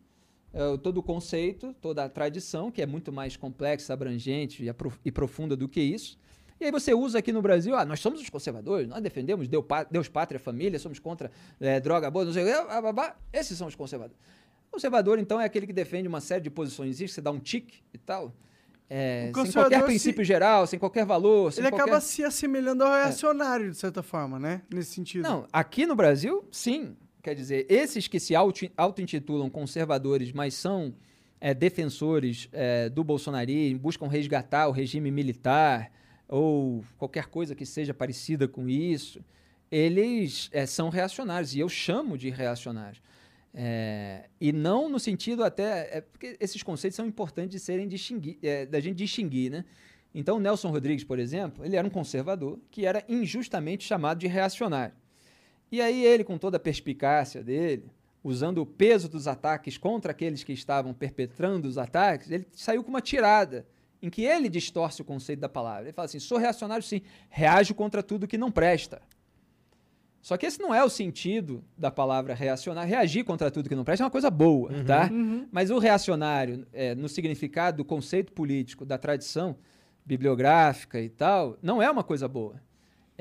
eh, 0.54 0.78
todo 0.84 0.98
o 0.98 1.04
conceito, 1.04 1.74
toda 1.82 2.04
a 2.04 2.10
tradição, 2.10 2.70
que 2.70 2.82
é 2.82 2.86
muito 2.86 3.12
mais 3.12 3.38
complexa, 3.38 3.94
abrangente 3.94 4.64
e, 4.64 4.70
e 5.06 5.12
profunda 5.12 5.56
do 5.56 5.68
que 5.68 5.80
isso. 5.80 6.18
E 6.60 6.66
aí 6.66 6.72
você 6.72 6.94
usa 6.94 7.20
aqui 7.20 7.32
no 7.32 7.42
Brasil, 7.42 7.76
ah, 7.76 7.84
nós 7.84 8.00
somos 8.00 8.22
os 8.22 8.30
conservadores, 8.30 8.88
nós 8.88 9.02
defendemos 9.02 9.48
Deus, 9.48 9.66
Deus 9.90 10.08
pátria, 10.08 10.40
família, 10.40 10.78
somos 10.78 11.00
contra 11.00 11.32
é, 11.60 11.80
droga 11.80 12.12
boa, 12.12 12.24
não 12.26 12.34
sei 12.34 12.44
o 12.44 12.46
quê, 12.46 13.14
esses 13.34 13.58
são 13.58 13.68
os 13.68 13.76
conservadores. 13.76 14.20
Conservador, 14.70 15.20
então, 15.20 15.42
é 15.42 15.46
aquele 15.46 15.66
que 15.66 15.74
defende 15.74 16.08
uma 16.08 16.22
série 16.22 16.42
de 16.42 16.50
posições, 16.50 16.98
você 17.00 17.20
dá 17.20 17.32
um 17.32 17.40
tique 17.40 17.82
e 17.94 17.98
tal. 17.98 18.34
É, 18.94 19.32
sem 19.34 19.54
qualquer 19.54 19.84
princípio 19.86 20.22
se... 20.22 20.28
geral, 20.28 20.68
sem 20.68 20.78
qualquer 20.78 21.06
valor. 21.06 21.52
Sem 21.52 21.64
ele 21.64 21.72
qualquer... 21.72 21.84
acaba 21.84 22.02
se 22.02 22.24
assemelhando 22.26 22.84
ao 22.84 22.92
reacionário, 22.92 23.68
é. 23.68 23.70
de 23.70 23.78
certa 23.78 24.04
forma, 24.04 24.38
né? 24.38 24.62
Nesse 24.70 24.92
sentido. 24.92 25.24
Não, 25.24 25.48
aqui 25.52 25.86
no 25.86 25.96
Brasil, 25.96 26.46
sim. 26.52 26.96
Quer 27.22 27.36
dizer, 27.36 27.66
esses 27.70 28.08
que 28.08 28.20
se 28.20 28.34
auto-intitulam 28.36 29.50
conservadores, 29.50 30.32
mas 30.32 30.56
são 30.56 30.94
é, 31.40 31.54
defensores 31.54 32.50
é, 32.52 32.90
do 32.90 33.04
bolsonarismo, 33.04 33.80
buscam 33.80 34.08
resgatar 34.08 34.68
o 34.68 34.72
regime 34.72 35.12
militar 35.12 35.92
ou 36.28 36.84
qualquer 36.98 37.28
coisa 37.28 37.54
que 37.54 37.66
seja 37.66 37.94
parecida 37.94 38.48
com 38.48 38.68
isso, 38.68 39.24
eles 39.70 40.50
é, 40.52 40.66
são 40.66 40.90
reacionários. 40.90 41.54
E 41.54 41.60
eu 41.60 41.70
chamo 41.70 42.18
de 42.18 42.30
reacionários. 42.30 43.02
É, 43.54 44.30
e 44.40 44.52
não 44.52 44.90
no 44.90 45.00
sentido 45.00 45.44
até. 45.44 45.98
É, 45.98 46.02
porque 46.02 46.38
esses 46.40 46.64
conceitos 46.64 46.96
são 46.96 47.06
importantes 47.06 47.52
de 47.52 47.60
serem 47.60 47.88
distinguir, 47.88 48.38
é, 48.42 48.66
da 48.66 48.80
gente 48.80 48.98
distinguir, 48.98 49.52
né? 49.52 49.66
Então, 50.14 50.40
Nelson 50.40 50.70
Rodrigues, 50.70 51.06
por 51.06 51.20
exemplo, 51.20 51.64
ele 51.66 51.76
era 51.76 51.88
um 51.88 51.90
conservador 51.90 52.60
que 52.70 52.86
era 52.86 53.04
injustamente 53.08 53.84
chamado 53.84 54.20
de 54.20 54.28
reacionário. 54.28 54.94
E 55.72 55.82
aí, 55.82 56.04
ele, 56.04 56.24
com 56.24 56.38
toda 56.38 56.58
a 56.58 56.60
perspicácia 56.60 57.44
dele, 57.44 57.90
usando 58.24 58.60
o 58.60 58.66
peso 58.66 59.08
dos 59.08 59.28
ataques 59.28 59.78
contra 59.78 60.12
aqueles 60.12 60.44
que 60.44 60.54
estavam 60.54 60.94
perpetrando 60.94 61.68
os 61.68 61.78
ataques, 61.78 62.30
ele 62.30 62.46
saiu 62.52 62.84
com 62.84 62.90
uma 62.90 63.02
tirada 63.02 63.66
em 64.02 64.10
que 64.10 64.24
ele 64.24 64.50
distorce 64.50 65.02
o 65.02 65.06
conceito 65.06 65.40
da 65.40 65.50
palavra. 65.50 65.84
Ele 65.84 65.94
fala 65.94 66.08
assim: 66.08 66.20
sou 66.20 66.38
reacionário, 66.38 66.84
sim, 66.84 67.02
reajo 67.30 67.74
contra 67.74 68.04
tudo 68.04 68.28
que 68.28 68.38
não 68.38 68.52
presta. 68.52 69.02
Só 70.22 70.38
que 70.38 70.46
esse 70.46 70.60
não 70.60 70.74
é 70.74 70.84
o 70.84 70.90
sentido 70.90 71.64
da 71.76 71.90
palavra 71.90 72.36
reacionar. 72.36 72.88
Reagir 72.88 73.24
contra 73.24 73.50
tudo 73.50 73.68
que 73.68 73.76
não 73.76 73.84
presta 73.84 74.04
é 74.04 74.06
uma 74.06 74.12
coisa 74.12 74.30
boa, 74.30 74.72
uhum, 74.72 74.86
tá? 74.86 75.10
Uhum. 75.12 75.48
Mas 75.52 75.72
o 75.72 75.80
reacionário, 75.80 76.68
é, 76.72 76.94
no 76.94 77.10
significado 77.10 77.78
do 77.78 77.86
conceito 77.86 78.32
político, 78.32 78.86
da 78.86 79.00
tradição 79.00 79.58
bibliográfica 80.06 81.02
e 81.02 81.10
tal, 81.10 81.58
não 81.62 81.82
é 81.82 81.90
uma 81.90 82.04
coisa 82.04 82.28
boa. 82.28 82.62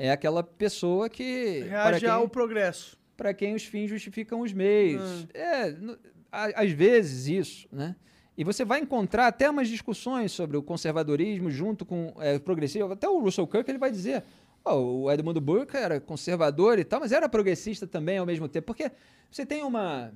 É 0.01 0.11
aquela 0.11 0.41
pessoa 0.41 1.09
que... 1.09 1.59
Reage 1.61 2.07
ao 2.07 2.27
progresso. 2.27 2.97
Para 3.15 3.33
quem 3.33 3.53
os 3.53 3.63
fins 3.63 3.89
justificam 3.89 4.41
os 4.41 4.51
meios. 4.51 5.01
Uhum. 5.01 5.27
É, 5.33 5.75
às 6.31 6.71
vezes 6.71 7.27
isso, 7.27 7.67
né? 7.71 7.95
E 8.35 8.43
você 8.43 8.65
vai 8.65 8.79
encontrar 8.79 9.27
até 9.27 9.49
umas 9.49 9.67
discussões 9.67 10.31
sobre 10.31 10.57
o 10.57 10.63
conservadorismo 10.63 11.51
junto 11.51 11.85
com 11.85 12.13
é, 12.19 12.37
o 12.37 12.39
progressivo. 12.39 12.91
Até 12.91 13.07
o 13.07 13.19
Russell 13.19 13.45
Kirk 13.45 13.69
ele 13.69 13.77
vai 13.77 13.91
dizer 13.91 14.23
Oh, 14.63 15.03
o 15.03 15.11
Edmundo 15.11 15.41
Burke 15.41 15.75
era 15.75 15.99
conservador 15.99 16.77
e 16.77 16.83
tal, 16.83 16.99
mas 16.99 17.11
era 17.11 17.27
progressista 17.27 17.87
também 17.87 18.19
ao 18.19 18.25
mesmo 18.25 18.47
tempo. 18.47 18.67
Porque 18.67 18.91
você 19.29 19.45
tem 19.45 19.63
uma. 19.63 20.13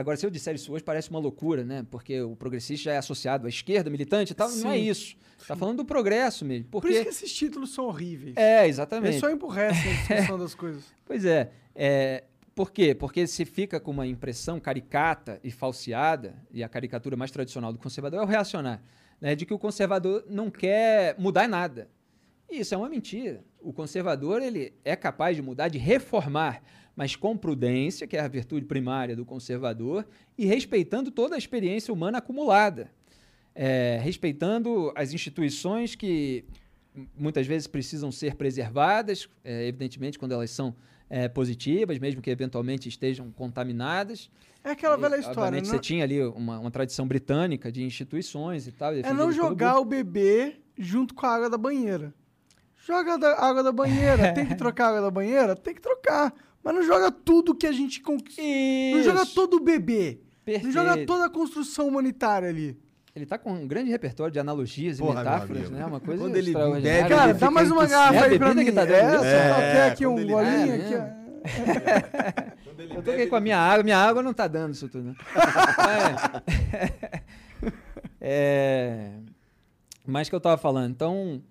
Agora, 0.00 0.16
se 0.16 0.24
eu 0.24 0.30
disser 0.30 0.54
isso 0.54 0.72
hoje, 0.72 0.82
parece 0.82 1.10
uma 1.10 1.18
loucura, 1.18 1.64
né? 1.64 1.86
Porque 1.90 2.20
o 2.22 2.34
progressista 2.34 2.84
já 2.84 2.92
é 2.94 2.98
associado 2.98 3.46
à 3.46 3.48
esquerda, 3.48 3.90
militante 3.90 4.32
e 4.32 4.34
tal. 4.34 4.48
Sim, 4.48 4.64
não 4.64 4.70
é 4.70 4.78
isso. 4.78 5.16
Está 5.38 5.54
falando 5.56 5.78
do 5.78 5.84
progresso 5.84 6.44
mesmo. 6.44 6.68
Porque... 6.70 6.88
Por 6.88 6.94
isso 6.94 7.02
que 7.02 7.08
esses 7.08 7.32
títulos 7.32 7.74
são 7.74 7.86
horríveis. 7.86 8.36
É, 8.36 8.66
exatamente. 8.66 9.16
É 9.16 9.20
só 9.20 9.30
emburrece 9.30 9.88
a 9.88 9.92
discussão 9.92 10.38
das 10.40 10.54
coisas. 10.54 10.84
Pois 11.04 11.24
é. 11.24 11.50
é. 11.74 12.24
Por 12.54 12.70
quê? 12.70 12.94
Porque 12.94 13.26
se 13.26 13.44
fica 13.44 13.78
com 13.78 13.90
uma 13.90 14.06
impressão 14.06 14.58
caricata 14.58 15.40
e 15.42 15.50
falseada, 15.50 16.34
e 16.50 16.62
a 16.62 16.68
caricatura 16.68 17.16
mais 17.16 17.30
tradicional 17.30 17.72
do 17.72 17.78
conservador 17.78 18.20
é 18.20 18.22
o 18.22 18.26
reacionar, 18.26 18.82
né? 19.20 19.34
de 19.34 19.46
que 19.46 19.54
o 19.54 19.58
conservador 19.58 20.24
não 20.28 20.50
quer 20.50 21.14
mudar 21.18 21.48
nada. 21.48 21.88
Isso 22.50 22.74
é 22.74 22.76
uma 22.76 22.88
mentira. 22.88 23.44
O 23.60 23.72
conservador 23.72 24.42
ele 24.42 24.74
é 24.84 24.96
capaz 24.96 25.36
de 25.36 25.42
mudar, 25.42 25.68
de 25.68 25.78
reformar, 25.78 26.60
mas 27.00 27.16
com 27.16 27.34
prudência, 27.34 28.06
que 28.06 28.14
é 28.14 28.20
a 28.20 28.28
virtude 28.28 28.66
primária 28.66 29.16
do 29.16 29.24
conservador, 29.24 30.04
e 30.36 30.44
respeitando 30.44 31.10
toda 31.10 31.34
a 31.34 31.38
experiência 31.38 31.94
humana 31.94 32.18
acumulada, 32.18 32.90
é, 33.54 33.98
respeitando 34.02 34.92
as 34.94 35.14
instituições 35.14 35.94
que 35.94 36.44
muitas 37.16 37.46
vezes 37.46 37.66
precisam 37.66 38.12
ser 38.12 38.34
preservadas, 38.34 39.30
é, 39.42 39.66
evidentemente 39.66 40.18
quando 40.18 40.32
elas 40.32 40.50
são 40.50 40.76
é, 41.08 41.26
positivas, 41.26 41.98
mesmo 41.98 42.20
que 42.20 42.28
eventualmente 42.28 42.86
estejam 42.86 43.30
contaminadas. 43.30 44.30
É 44.62 44.72
aquela 44.72 44.98
velha 44.98 45.16
e, 45.16 45.20
história. 45.20 45.40
Obviamente, 45.40 45.68
não... 45.68 45.72
você 45.72 45.78
tinha 45.78 46.04
ali 46.04 46.22
uma, 46.22 46.58
uma, 46.58 46.70
tradição 46.70 47.08
britânica 47.08 47.72
de 47.72 47.82
instituições 47.82 48.66
e 48.66 48.72
tal. 48.72 48.92
É 48.92 49.10
não 49.14 49.32
jogar 49.32 49.78
o 49.78 49.86
bebê 49.86 50.56
junto 50.76 51.14
com 51.14 51.24
a 51.24 51.34
água 51.34 51.48
da 51.48 51.56
banheira. 51.56 52.12
Joga 52.76 53.14
a 53.14 53.46
água 53.46 53.62
da 53.62 53.72
banheira. 53.72 54.32
Tem 54.36 54.44
que 54.44 54.54
trocar 54.54 54.84
a 54.84 54.88
água 54.90 55.00
da 55.00 55.10
banheira? 55.10 55.56
Tem 55.56 55.74
que 55.74 55.80
trocar. 55.80 56.34
Mas 56.62 56.74
não 56.74 56.82
joga 56.82 57.10
tudo 57.10 57.54
que 57.54 57.66
a 57.66 57.72
gente 57.72 58.00
conquistou. 58.00 58.44
Não 58.44 59.02
joga 59.02 59.26
todo 59.26 59.56
o 59.56 59.60
bebê. 59.60 60.20
Perfeito. 60.44 60.66
Não 60.66 60.72
joga 60.72 61.06
toda 61.06 61.24
a 61.26 61.30
construção 61.30 61.88
humanitária 61.88 62.48
ali. 62.48 62.78
Ele 63.14 63.26
tá 63.26 63.36
com 63.38 63.52
um 63.52 63.66
grande 63.66 63.90
repertório 63.90 64.32
de 64.32 64.38
analogias 64.38 64.98
Porra, 64.98 65.12
e 65.12 65.16
metáforas, 65.16 65.70
né? 65.70 65.84
Uma 65.84 66.00
coisa 66.00 66.22
quando 66.22 66.36
ele 66.36 66.52
bebe, 66.52 67.08
Cara, 67.08 67.34
dá 67.34 67.50
mais 67.50 67.70
uma 67.70 67.86
garrafa 67.86 68.26
aí 68.26 68.38
pra 68.38 68.54
mim. 68.54 68.64
Que 68.64 68.72
tá 68.72 68.84
dando 68.84 69.24
é, 69.24 69.50
é, 69.50 69.72
quer 69.72 69.90
aqui 69.90 70.06
um 70.06 70.14
golinho? 70.14 70.74
Aqui, 70.74 70.94
Eu 72.94 73.02
tô 73.02 73.10
aqui 73.10 73.26
com 73.26 73.36
a 73.36 73.40
minha 73.40 73.58
água. 73.58 73.82
Minha 73.82 73.98
água 73.98 74.22
não 74.22 74.32
tá 74.32 74.46
dando 74.46 74.74
isso 74.74 74.88
tudo, 74.88 75.08
né? 75.08 75.14
é... 76.80 77.72
é... 78.20 79.10
Mas 80.06 80.28
que 80.28 80.34
eu 80.34 80.40
tava 80.40 80.56
falando. 80.56 80.90
Então, 80.90 81.42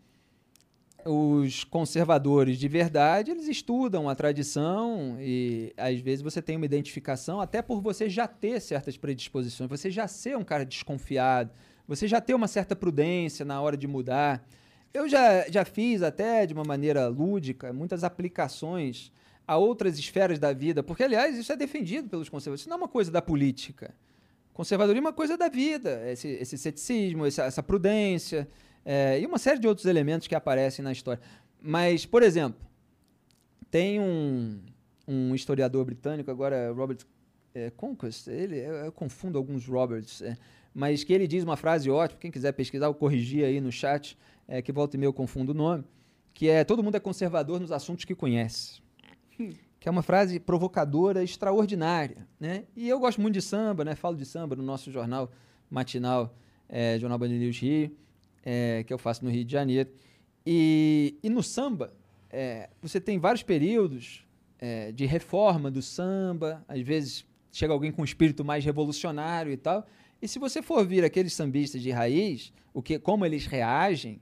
os 1.11 1.63
conservadores 1.63 2.59
de 2.59 2.67
verdade, 2.67 3.31
eles 3.31 3.47
estudam 3.47 4.07
a 4.07 4.13
tradição 4.13 5.17
e 5.19 5.73
às 5.75 5.99
vezes 5.99 6.21
você 6.21 6.39
tem 6.39 6.55
uma 6.55 6.67
identificação 6.67 7.41
até 7.41 7.63
por 7.63 7.81
você 7.81 8.07
já 8.07 8.27
ter 8.27 8.61
certas 8.61 8.95
predisposições, 8.95 9.67
você 9.67 9.89
já 9.89 10.07
ser 10.07 10.37
um 10.37 10.43
cara 10.43 10.63
desconfiado, 10.63 11.49
você 11.87 12.07
já 12.07 12.21
ter 12.21 12.35
uma 12.35 12.47
certa 12.47 12.75
prudência 12.75 13.43
na 13.43 13.59
hora 13.59 13.75
de 13.75 13.87
mudar. 13.87 14.47
Eu 14.93 15.09
já, 15.09 15.49
já 15.49 15.65
fiz 15.65 16.03
até 16.03 16.45
de 16.45 16.53
uma 16.53 16.63
maneira 16.63 17.07
lúdica 17.07 17.73
muitas 17.73 18.03
aplicações 18.03 19.11
a 19.47 19.57
outras 19.57 19.97
esferas 19.97 20.37
da 20.37 20.53
vida, 20.53 20.83
porque 20.83 21.03
aliás 21.03 21.35
isso 21.35 21.51
é 21.51 21.55
defendido 21.55 22.07
pelos 22.07 22.29
conservadores, 22.29 22.61
isso 22.61 22.69
não 22.69 22.75
é 22.75 22.81
uma 22.81 22.87
coisa 22.87 23.09
da 23.09 23.19
política. 23.19 23.95
Conservadorismo 24.53 25.07
é 25.07 25.09
uma 25.09 25.15
coisa 25.15 25.35
da 25.35 25.49
vida, 25.49 26.03
esse, 26.11 26.27
esse 26.27 26.55
ceticismo, 26.55 27.25
essa, 27.25 27.45
essa 27.45 27.63
prudência, 27.63 28.47
é, 28.91 29.21
e 29.21 29.25
uma 29.27 29.37
série 29.37 29.59
de 29.59 29.67
outros 29.67 29.85
elementos 29.85 30.27
que 30.27 30.33
aparecem 30.33 30.83
na 30.83 30.91
história. 30.91 31.21
Mas, 31.61 32.07
por 32.07 32.23
exemplo, 32.23 32.59
tem 33.69 33.99
um, 33.99 34.59
um 35.07 35.35
historiador 35.35 35.85
britânico, 35.85 36.31
agora 36.31 36.71
Robert 36.71 36.97
é, 37.53 37.69
Conquest, 37.69 38.27
ele, 38.27 38.57
eu, 38.57 38.73
eu, 38.73 38.91
confundo 38.91 39.37
alguns 39.37 39.67
Roberts, 39.67 40.23
é, 40.23 40.35
mas 40.73 41.03
que 41.03 41.13
ele 41.13 41.27
diz 41.27 41.43
uma 41.43 41.55
frase 41.55 41.87
ótima, 41.87 42.19
quem 42.19 42.31
quiser 42.31 42.51
pesquisar, 42.53 42.87
eu 42.87 42.95
corrigir 42.95 43.45
aí 43.45 43.61
no 43.61 43.71
chat, 43.71 44.17
é, 44.47 44.59
que 44.59 44.71
volta 44.71 44.97
e 44.97 44.99
meio 44.99 45.09
eu 45.09 45.13
confundo 45.13 45.51
o 45.51 45.55
nome, 45.55 45.83
que 46.33 46.49
é 46.49 46.63
todo 46.63 46.81
mundo 46.81 46.95
é 46.95 46.99
conservador 46.99 47.59
nos 47.59 47.71
assuntos 47.71 48.05
que 48.05 48.15
conhece. 48.15 48.81
Hum. 49.39 49.51
Que 49.79 49.87
é 49.87 49.91
uma 49.91 50.01
frase 50.01 50.39
provocadora, 50.39 51.23
extraordinária. 51.23 52.27
Né? 52.39 52.63
E 52.75 52.89
eu 52.89 52.99
gosto 52.99 53.21
muito 53.21 53.35
de 53.35 53.41
samba, 53.43 53.85
né? 53.85 53.93
falo 53.93 54.17
de 54.17 54.25
samba 54.25 54.55
no 54.55 54.63
nosso 54.63 54.91
jornal 54.91 55.31
matinal, 55.69 56.35
é, 56.67 56.97
Jornal 56.97 57.19
Band 57.19 57.27
News 57.27 57.59
Rio 57.59 57.95
é, 58.43 58.83
que 58.83 58.93
eu 58.93 58.97
faço 58.97 59.23
no 59.23 59.31
Rio 59.31 59.43
de 59.43 59.51
Janeiro. 59.51 59.89
E, 60.45 61.17
e 61.21 61.29
no 61.29 61.43
samba, 61.43 61.93
é, 62.29 62.69
você 62.81 62.99
tem 62.99 63.19
vários 63.19 63.43
períodos 63.43 64.25
é, 64.59 64.91
de 64.91 65.05
reforma 65.05 65.69
do 65.71 65.81
samba, 65.81 66.63
às 66.67 66.81
vezes 66.81 67.25
chega 67.51 67.73
alguém 67.73 67.91
com 67.91 68.01
um 68.01 68.05
espírito 68.05 68.45
mais 68.45 68.63
revolucionário 68.63 69.51
e 69.51 69.57
tal. 69.57 69.85
E 70.21 70.27
se 70.27 70.37
você 70.37 70.61
for 70.61 70.85
vir 70.85 71.03
aqueles 71.03 71.33
sambistas 71.33 71.81
de 71.81 71.91
raiz, 71.91 72.53
o 72.73 72.81
que, 72.81 72.99
como 72.99 73.25
eles 73.25 73.45
reagem, 73.45 74.21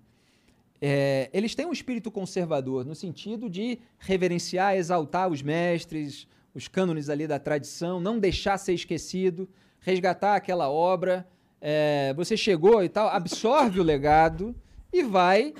é, 0.79 1.29
eles 1.33 1.55
têm 1.55 1.65
um 1.65 1.73
espírito 1.73 2.11
conservador, 2.11 2.85
no 2.85 2.93
sentido 2.93 3.49
de 3.49 3.79
reverenciar, 3.97 4.75
exaltar 4.75 5.27
os 5.27 5.41
mestres, 5.41 6.27
os 6.53 6.67
cânones 6.67 7.09
ali 7.09 7.27
da 7.27 7.39
tradição, 7.39 7.99
não 7.99 8.19
deixar 8.19 8.57
ser 8.57 8.73
esquecido, 8.73 9.49
resgatar 9.79 10.35
aquela 10.35 10.69
obra 10.69 11.27
é, 11.61 12.13
você 12.15 12.37
chegou 12.37 12.83
e 12.83 12.89
tal, 12.89 13.07
absorve 13.07 13.79
o 13.79 13.83
legado 13.83 14.55
e 14.91 15.03
vai 15.03 15.53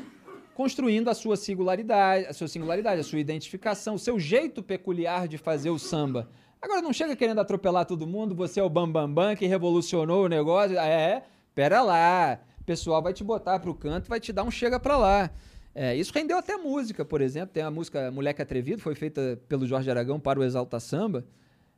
construindo 0.53 1.07
a 1.09 1.13
sua 1.13 1.37
singularidade, 1.37 2.25
a 2.25 2.33
sua 2.33 2.47
singularidade, 2.47 3.01
a 3.01 3.03
sua 3.03 3.19
identificação, 3.19 3.95
o 3.95 3.99
seu 3.99 4.19
jeito 4.19 4.63
peculiar 4.63 5.27
de 5.27 5.37
fazer 5.37 5.69
o 5.69 5.77
samba. 5.77 6.29
Agora 6.61 6.81
não 6.81 6.91
chega 6.91 7.15
querendo 7.15 7.39
atropelar 7.39 7.85
todo 7.85 8.07
mundo, 8.07 8.33
você 8.33 8.59
é 8.59 8.63
o 8.63 8.69
bambambam 8.69 9.13
bam, 9.13 9.27
bam, 9.29 9.35
que 9.35 9.45
revolucionou 9.45 10.25
o 10.25 10.27
negócio. 10.27 10.77
É, 10.79 11.23
pera 11.53 11.81
lá. 11.81 12.39
O 12.59 12.63
pessoal 12.63 13.01
vai 13.01 13.13
te 13.13 13.23
botar 13.23 13.59
pro 13.59 13.73
canto, 13.75 14.09
vai 14.09 14.19
te 14.19 14.33
dar 14.33 14.43
um 14.43 14.51
chega 14.51 14.79
pra 14.79 14.97
lá. 14.97 15.29
É, 15.75 15.95
isso 15.95 16.11
rendeu 16.11 16.37
até 16.37 16.57
música, 16.57 17.05
por 17.05 17.21
exemplo. 17.21 17.49
Tem 17.53 17.61
a 17.61 17.69
música 17.69 18.09
Moleque 18.09 18.41
Atrevido, 18.41 18.81
foi 18.81 18.95
feita 18.95 19.39
pelo 19.47 19.67
Jorge 19.67 19.91
Aragão 19.91 20.19
para 20.19 20.39
o 20.39 20.43
Exalta 20.43 20.79
Samba. 20.79 21.23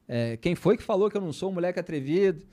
É, 0.08 0.38
quem 0.38 0.56
foi 0.56 0.78
que 0.78 0.84
falou 0.84 1.10
que 1.12 1.18
eu 1.18 1.22
não 1.22 1.34
sou 1.34 1.52
um 1.52 1.54
moleque 1.54 1.80
atrevido? 1.80 2.44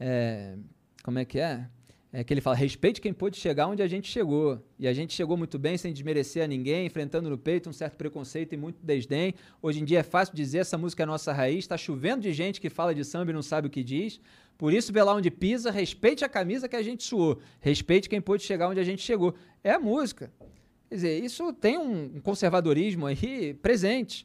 É, 0.00 0.56
como 1.04 1.20
é 1.20 1.24
que 1.24 1.38
é? 1.38 1.68
é, 2.14 2.22
que 2.22 2.32
ele 2.32 2.40
fala: 2.40 2.54
respeite 2.54 3.00
quem 3.00 3.12
pôde 3.12 3.36
chegar 3.36 3.66
onde 3.66 3.82
a 3.82 3.88
gente 3.88 4.08
chegou. 4.08 4.64
E 4.78 4.86
a 4.86 4.92
gente 4.92 5.12
chegou 5.12 5.36
muito 5.36 5.58
bem, 5.58 5.76
sem 5.76 5.92
desmerecer 5.92 6.44
a 6.44 6.46
ninguém, 6.46 6.86
enfrentando 6.86 7.28
no 7.28 7.36
peito 7.36 7.68
um 7.68 7.72
certo 7.72 7.96
preconceito 7.96 8.52
e 8.52 8.56
muito 8.56 8.78
desdém. 8.80 9.34
Hoje 9.60 9.80
em 9.80 9.84
dia 9.84 9.98
é 9.98 10.02
fácil 10.04 10.32
dizer: 10.32 10.58
essa 10.58 10.78
música 10.78 11.02
é 11.02 11.06
nossa 11.06 11.32
raiz. 11.32 11.58
Está 11.58 11.76
chovendo 11.76 12.22
de 12.22 12.32
gente 12.32 12.60
que 12.60 12.70
fala 12.70 12.94
de 12.94 13.04
samba 13.04 13.32
e 13.32 13.34
não 13.34 13.42
sabe 13.42 13.66
o 13.66 13.70
que 13.70 13.82
diz. 13.82 14.20
Por 14.56 14.72
isso, 14.72 14.92
vê 14.92 15.02
lá 15.02 15.12
onde 15.12 15.28
pisa, 15.28 15.72
respeite 15.72 16.24
a 16.24 16.28
camisa 16.28 16.68
que 16.68 16.76
a 16.76 16.82
gente 16.82 17.02
suou. 17.02 17.40
Respeite 17.60 18.08
quem 18.08 18.20
pôde 18.20 18.44
chegar 18.44 18.68
onde 18.68 18.78
a 18.78 18.84
gente 18.84 19.02
chegou. 19.02 19.34
É 19.64 19.72
a 19.72 19.80
música. 19.80 20.32
Quer 20.88 20.94
dizer, 20.94 21.24
isso 21.24 21.52
tem 21.52 21.76
um 21.76 22.20
conservadorismo 22.20 23.06
aí 23.06 23.54
presente. 23.54 24.24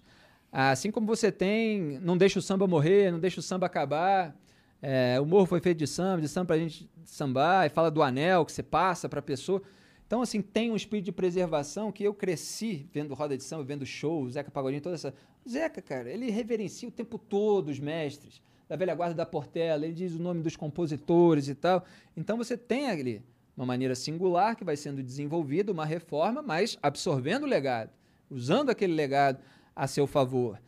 Assim 0.51 0.91
como 0.91 1.07
você 1.07 1.31
tem, 1.31 1.99
não 2.03 2.15
deixa 2.15 2.37
o 2.37 2.41
samba 2.41 2.67
morrer, 2.67 3.11
não 3.11 3.19
deixa 3.19 3.39
o 3.39 3.43
samba 3.43 3.65
acabar. 3.65 4.35
É, 4.81 5.19
o 5.19 5.25
morro 5.25 5.45
foi 5.45 5.59
feito 5.59 5.77
de 5.77 5.87
samba, 5.87 6.21
de 6.21 6.27
samba 6.27 6.47
pra 6.47 6.57
gente 6.57 6.89
sambar, 7.03 7.65
e 7.65 7.69
fala 7.69 7.91
do 7.91 8.01
anel 8.01 8.45
que 8.45 8.51
você 8.51 8.63
passa 8.63 9.09
pra 9.09 9.21
pessoa. 9.21 9.61
Então, 10.07 10.21
assim, 10.21 10.41
tem 10.41 10.71
um 10.71 10.75
espírito 10.75 11.05
de 11.05 11.11
preservação 11.11 11.91
que 11.91 12.03
eu 12.03 12.13
cresci 12.13 12.87
vendo 12.91 13.13
roda 13.13 13.37
de 13.37 13.43
samba, 13.43 13.63
vendo 13.63 13.85
shows, 13.85 14.33
Zeca 14.33 14.49
Pagodinho, 14.49 14.81
toda 14.81 14.95
essa. 14.95 15.13
O 15.45 15.49
Zeca, 15.49 15.81
cara, 15.81 16.09
ele 16.09 16.31
reverencia 16.31 16.87
o 16.87 16.91
tempo 16.91 17.17
todo 17.17 17.69
os 17.69 17.79
mestres 17.79 18.41
da 18.67 18.75
velha 18.75 18.93
guarda 18.95 19.15
da 19.15 19.25
Portela, 19.25 19.85
ele 19.85 19.93
diz 19.93 20.13
o 20.13 20.19
nome 20.19 20.41
dos 20.41 20.55
compositores 20.55 21.47
e 21.47 21.55
tal. 21.55 21.83
Então, 22.15 22.37
você 22.37 22.57
tem 22.57 22.89
ali 22.89 23.21
uma 23.57 23.65
maneira 23.65 23.93
singular 23.93 24.55
que 24.55 24.63
vai 24.63 24.77
sendo 24.77 25.03
desenvolvida, 25.03 25.71
uma 25.71 25.85
reforma, 25.85 26.41
mas 26.41 26.77
absorvendo 26.81 27.43
o 27.43 27.47
legado, 27.47 27.91
usando 28.29 28.69
aquele 28.69 28.93
legado 28.93 29.39
a 29.75 29.85
seu 29.85 30.07
favor. 30.07 30.59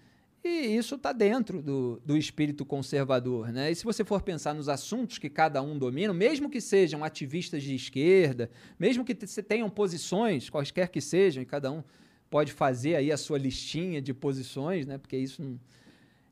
E 0.43 0.75
isso 0.75 0.95
está 0.95 1.11
dentro 1.13 1.61
do, 1.61 2.01
do 2.03 2.17
espírito 2.17 2.65
conservador. 2.65 3.51
Né? 3.51 3.71
E 3.71 3.75
se 3.75 3.83
você 3.83 4.03
for 4.03 4.21
pensar 4.23 4.55
nos 4.55 4.67
assuntos 4.67 5.17
que 5.19 5.29
cada 5.29 5.61
um 5.61 5.77
domina, 5.77 6.13
mesmo 6.13 6.49
que 6.49 6.59
sejam 6.59 7.03
ativistas 7.03 7.61
de 7.61 7.75
esquerda, 7.75 8.49
mesmo 8.79 9.05
que 9.05 9.13
tenham 9.13 9.69
posições, 9.69 10.49
quaisquer 10.49 10.89
que 10.89 10.99
sejam, 10.99 11.43
e 11.43 11.45
cada 11.45 11.71
um 11.71 11.83
pode 12.29 12.53
fazer 12.53 12.95
aí 12.95 13.11
a 13.11 13.17
sua 13.17 13.37
listinha 13.37 14.01
de 14.01 14.13
posições, 14.13 14.87
né? 14.87 14.97
porque 14.97 15.17
isso 15.17 15.43
não, 15.43 15.59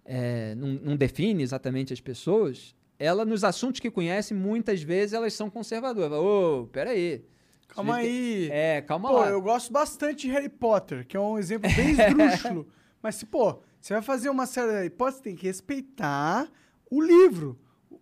é, 0.06 0.56
não, 0.56 0.68
não 0.70 0.98
define 0.98 1.44
exatamente 1.44 1.94
as 1.94 2.02
pessoas, 2.02 2.74
ela, 3.00 3.24
nos 3.24 3.46
assuntos 3.46 3.80
que 3.80 3.90
conhece, 3.90 4.34
muitas 4.34 4.82
vezes 4.82 5.14
elas 5.14 5.34
são 5.34 5.50
conservadoras. 5.50 6.20
Ô, 6.20 6.64
oh, 6.64 6.68
peraí. 6.68 7.24
Calma 7.70 7.98
aí. 7.98 8.50
É, 8.52 8.82
calma 8.82 9.10
pô, 9.10 9.20
lá. 9.20 9.30
eu 9.30 9.42
gosto 9.42 9.72
bastante 9.72 10.28
de 10.28 10.34
Harry 10.34 10.50
Potter, 10.50 11.08
que 11.08 11.16
é 11.16 11.20
um 11.20 11.38
exemplo 11.40 11.70
bem 11.76 11.92
esdrúxulo. 11.96 12.68
Mas, 13.02 13.16
se, 13.16 13.26
pô, 13.26 13.62
você 13.82 13.94
vai 13.94 14.02
fazer 14.02 14.30
uma 14.30 14.46
série 14.46 14.86
hipótese, 14.86 15.22
tem 15.22 15.36
que 15.36 15.48
respeitar 15.48 16.50
o 16.90 17.02
livro. 17.02 17.58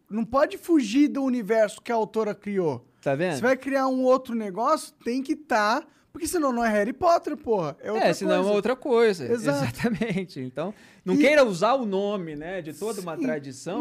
Não 0.09 0.25
pode 0.25 0.57
fugir 0.57 1.07
do 1.07 1.23
universo 1.23 1.81
que 1.81 1.91
a 1.91 1.95
autora 1.95 2.33
criou. 2.33 2.85
Tá 3.01 3.15
vendo? 3.15 3.35
Você 3.35 3.41
vai 3.41 3.55
criar 3.55 3.87
um 3.87 4.03
outro 4.03 4.33
negócio, 4.35 4.93
tem 5.03 5.21
que 5.21 5.33
estar. 5.33 5.81
Tá, 5.81 5.87
porque 6.11 6.27
senão 6.27 6.51
não 6.51 6.65
é 6.65 6.69
Harry 6.69 6.93
Potter, 6.93 7.37
porra. 7.37 7.77
É, 7.79 7.91
outra 7.91 8.07
é 8.07 8.13
senão 8.13 8.37
coisa. 8.37 8.49
é 8.49 8.53
outra 8.53 8.75
coisa. 8.75 9.31
Exato. 9.31 9.63
Exatamente. 9.65 10.39
Então, 10.39 10.73
não 11.05 11.13
e... 11.13 11.19
queira 11.19 11.45
usar 11.45 11.75
o 11.75 11.85
nome, 11.85 12.35
né, 12.35 12.61
de 12.61 12.73
toda 12.73 12.99
uma 13.01 13.15
Sim, 13.15 13.23
tradição. 13.23 13.79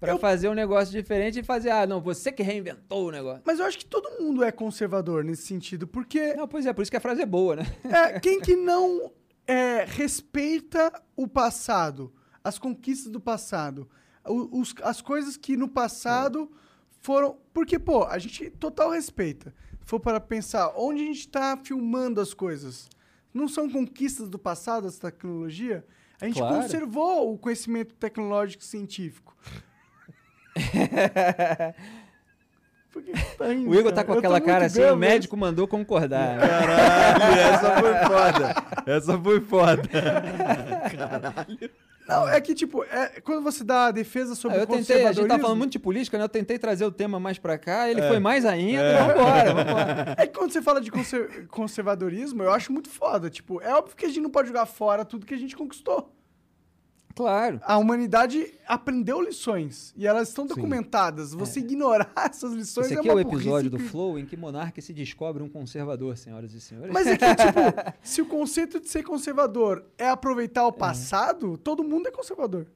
para 0.00 0.12
eu... 0.12 0.18
fazer 0.18 0.48
um 0.48 0.54
negócio 0.54 0.92
diferente 0.92 1.38
e 1.38 1.42
fazer, 1.44 1.70
ah, 1.70 1.86
não, 1.86 2.00
você 2.00 2.32
que 2.32 2.42
reinventou 2.42 3.06
o 3.06 3.10
negócio. 3.12 3.42
Mas 3.46 3.60
eu 3.60 3.66
acho 3.66 3.78
que 3.78 3.84
todo 3.84 4.20
mundo 4.20 4.42
é 4.42 4.50
conservador 4.50 5.22
nesse 5.22 5.42
sentido, 5.42 5.86
porque. 5.86 6.34
Não, 6.34 6.48
pois 6.48 6.66
é, 6.66 6.72
por 6.72 6.82
isso 6.82 6.90
que 6.90 6.96
a 6.96 7.00
frase 7.00 7.22
é 7.22 7.26
boa, 7.26 7.56
né? 7.56 7.66
É, 7.84 8.18
quem 8.18 8.40
que 8.40 8.56
não 8.56 9.12
é, 9.46 9.84
respeita 9.84 10.92
o 11.14 11.28
passado, 11.28 12.12
as 12.42 12.58
conquistas 12.58 13.10
do 13.10 13.20
passado, 13.20 13.88
os, 14.24 14.74
as 14.82 15.00
coisas 15.00 15.36
que 15.36 15.56
no 15.56 15.68
passado 15.68 16.50
foram. 17.00 17.38
Porque, 17.52 17.78
pô, 17.78 18.04
a 18.04 18.18
gente 18.18 18.50
total 18.50 18.90
respeita. 18.90 19.54
For 19.82 20.00
para 20.00 20.18
pensar, 20.18 20.72
onde 20.76 21.02
a 21.02 21.06
gente 21.06 21.20
está 21.20 21.56
filmando 21.56 22.20
as 22.20 22.34
coisas? 22.34 22.88
Não 23.32 23.46
são 23.46 23.70
conquistas 23.70 24.28
do 24.28 24.38
passado, 24.38 24.88
essa 24.88 25.10
tecnologia? 25.12 25.86
A 26.20 26.26
gente 26.26 26.38
claro. 26.38 26.62
conservou 26.62 27.32
o 27.32 27.38
conhecimento 27.38 27.94
tecnológico 27.94 28.64
e 33.00 33.04
científico. 33.04 33.36
Tá 33.36 33.46
o 33.70 33.74
Igor 33.74 33.92
tá 33.92 34.04
com 34.04 34.12
aquela 34.12 34.40
cara 34.40 34.66
assim, 34.66 34.80
bem, 34.80 34.90
o 34.90 34.96
médico 34.96 35.36
mas... 35.36 35.50
mandou 35.50 35.66
concordar. 35.66 36.38
Caralho, 36.40 37.40
essa 37.40 37.70
foi 37.80 37.94
foda. 37.94 38.54
Essa 38.86 39.18
foi 39.18 39.40
foda. 39.40 39.82
Caralho. 40.96 41.70
Não, 42.08 42.28
é 42.28 42.40
que, 42.40 42.54
tipo, 42.54 42.84
é, 42.84 43.20
quando 43.20 43.42
você 43.42 43.64
dá 43.64 43.86
a 43.86 43.90
defesa 43.90 44.36
sobre 44.36 44.58
ah, 44.58 44.60
eu 44.60 44.66
tentei, 44.66 45.04
A 45.04 45.12
gente 45.12 45.26
tá 45.26 45.40
falando 45.40 45.58
muito 45.58 45.72
de 45.72 45.78
política, 45.80 46.16
né? 46.16 46.22
Eu 46.22 46.28
tentei 46.28 46.56
trazer 46.56 46.84
o 46.84 46.92
tema 46.92 47.18
mais 47.18 47.36
pra 47.36 47.58
cá, 47.58 47.90
ele 47.90 48.00
é. 48.00 48.08
foi 48.08 48.20
mais 48.20 48.44
ainda, 48.44 48.80
é. 48.80 49.02
vambora, 49.02 49.54
vambora. 49.54 50.14
É 50.16 50.26
que 50.26 50.38
quando 50.38 50.52
você 50.52 50.62
fala 50.62 50.80
de 50.80 50.92
conservadorismo, 51.48 52.44
eu 52.44 52.52
acho 52.52 52.72
muito 52.72 52.88
foda. 52.88 53.28
Tipo, 53.28 53.60
é 53.60 53.74
óbvio 53.74 53.96
que 53.96 54.04
a 54.04 54.08
gente 54.08 54.20
não 54.20 54.30
pode 54.30 54.46
jogar 54.46 54.66
fora 54.66 55.04
tudo 55.04 55.26
que 55.26 55.34
a 55.34 55.38
gente 55.38 55.56
conquistou. 55.56 56.15
Claro. 57.16 57.58
A 57.64 57.78
humanidade 57.78 58.52
aprendeu 58.68 59.22
lições 59.22 59.94
e 59.96 60.06
elas 60.06 60.28
estão 60.28 60.46
documentadas. 60.46 61.30
Sim. 61.30 61.38
Você 61.38 61.60
é. 61.60 61.62
ignorar 61.62 62.12
essas 62.28 62.52
lições 62.52 62.86
Esse 62.86 62.94
é 62.94 62.98
aqui 62.98 63.08
é, 63.08 63.14
o 63.14 63.18
episódio 63.18 63.70
que... 63.70 63.78
do 63.78 63.82
Flow 63.84 64.18
em 64.18 64.26
que 64.26 64.36
Monarque 64.36 64.82
se 64.82 64.92
descobre 64.92 65.42
um 65.42 65.48
conservador, 65.48 66.14
senhoras 66.18 66.52
e 66.52 66.60
senhores. 66.60 66.92
Mas 66.92 67.06
é 67.06 67.16
que, 67.16 67.24
tipo, 67.34 67.58
se 68.02 68.20
o 68.20 68.26
conceito 68.26 68.78
de 68.78 68.90
ser 68.90 69.02
conservador 69.02 69.82
é 69.96 70.06
aproveitar 70.06 70.66
o 70.66 70.68
é. 70.68 70.72
passado, 70.72 71.54
é. 71.54 71.56
todo 71.56 71.82
mundo 71.82 72.06
é 72.06 72.10
conservador. 72.10 72.66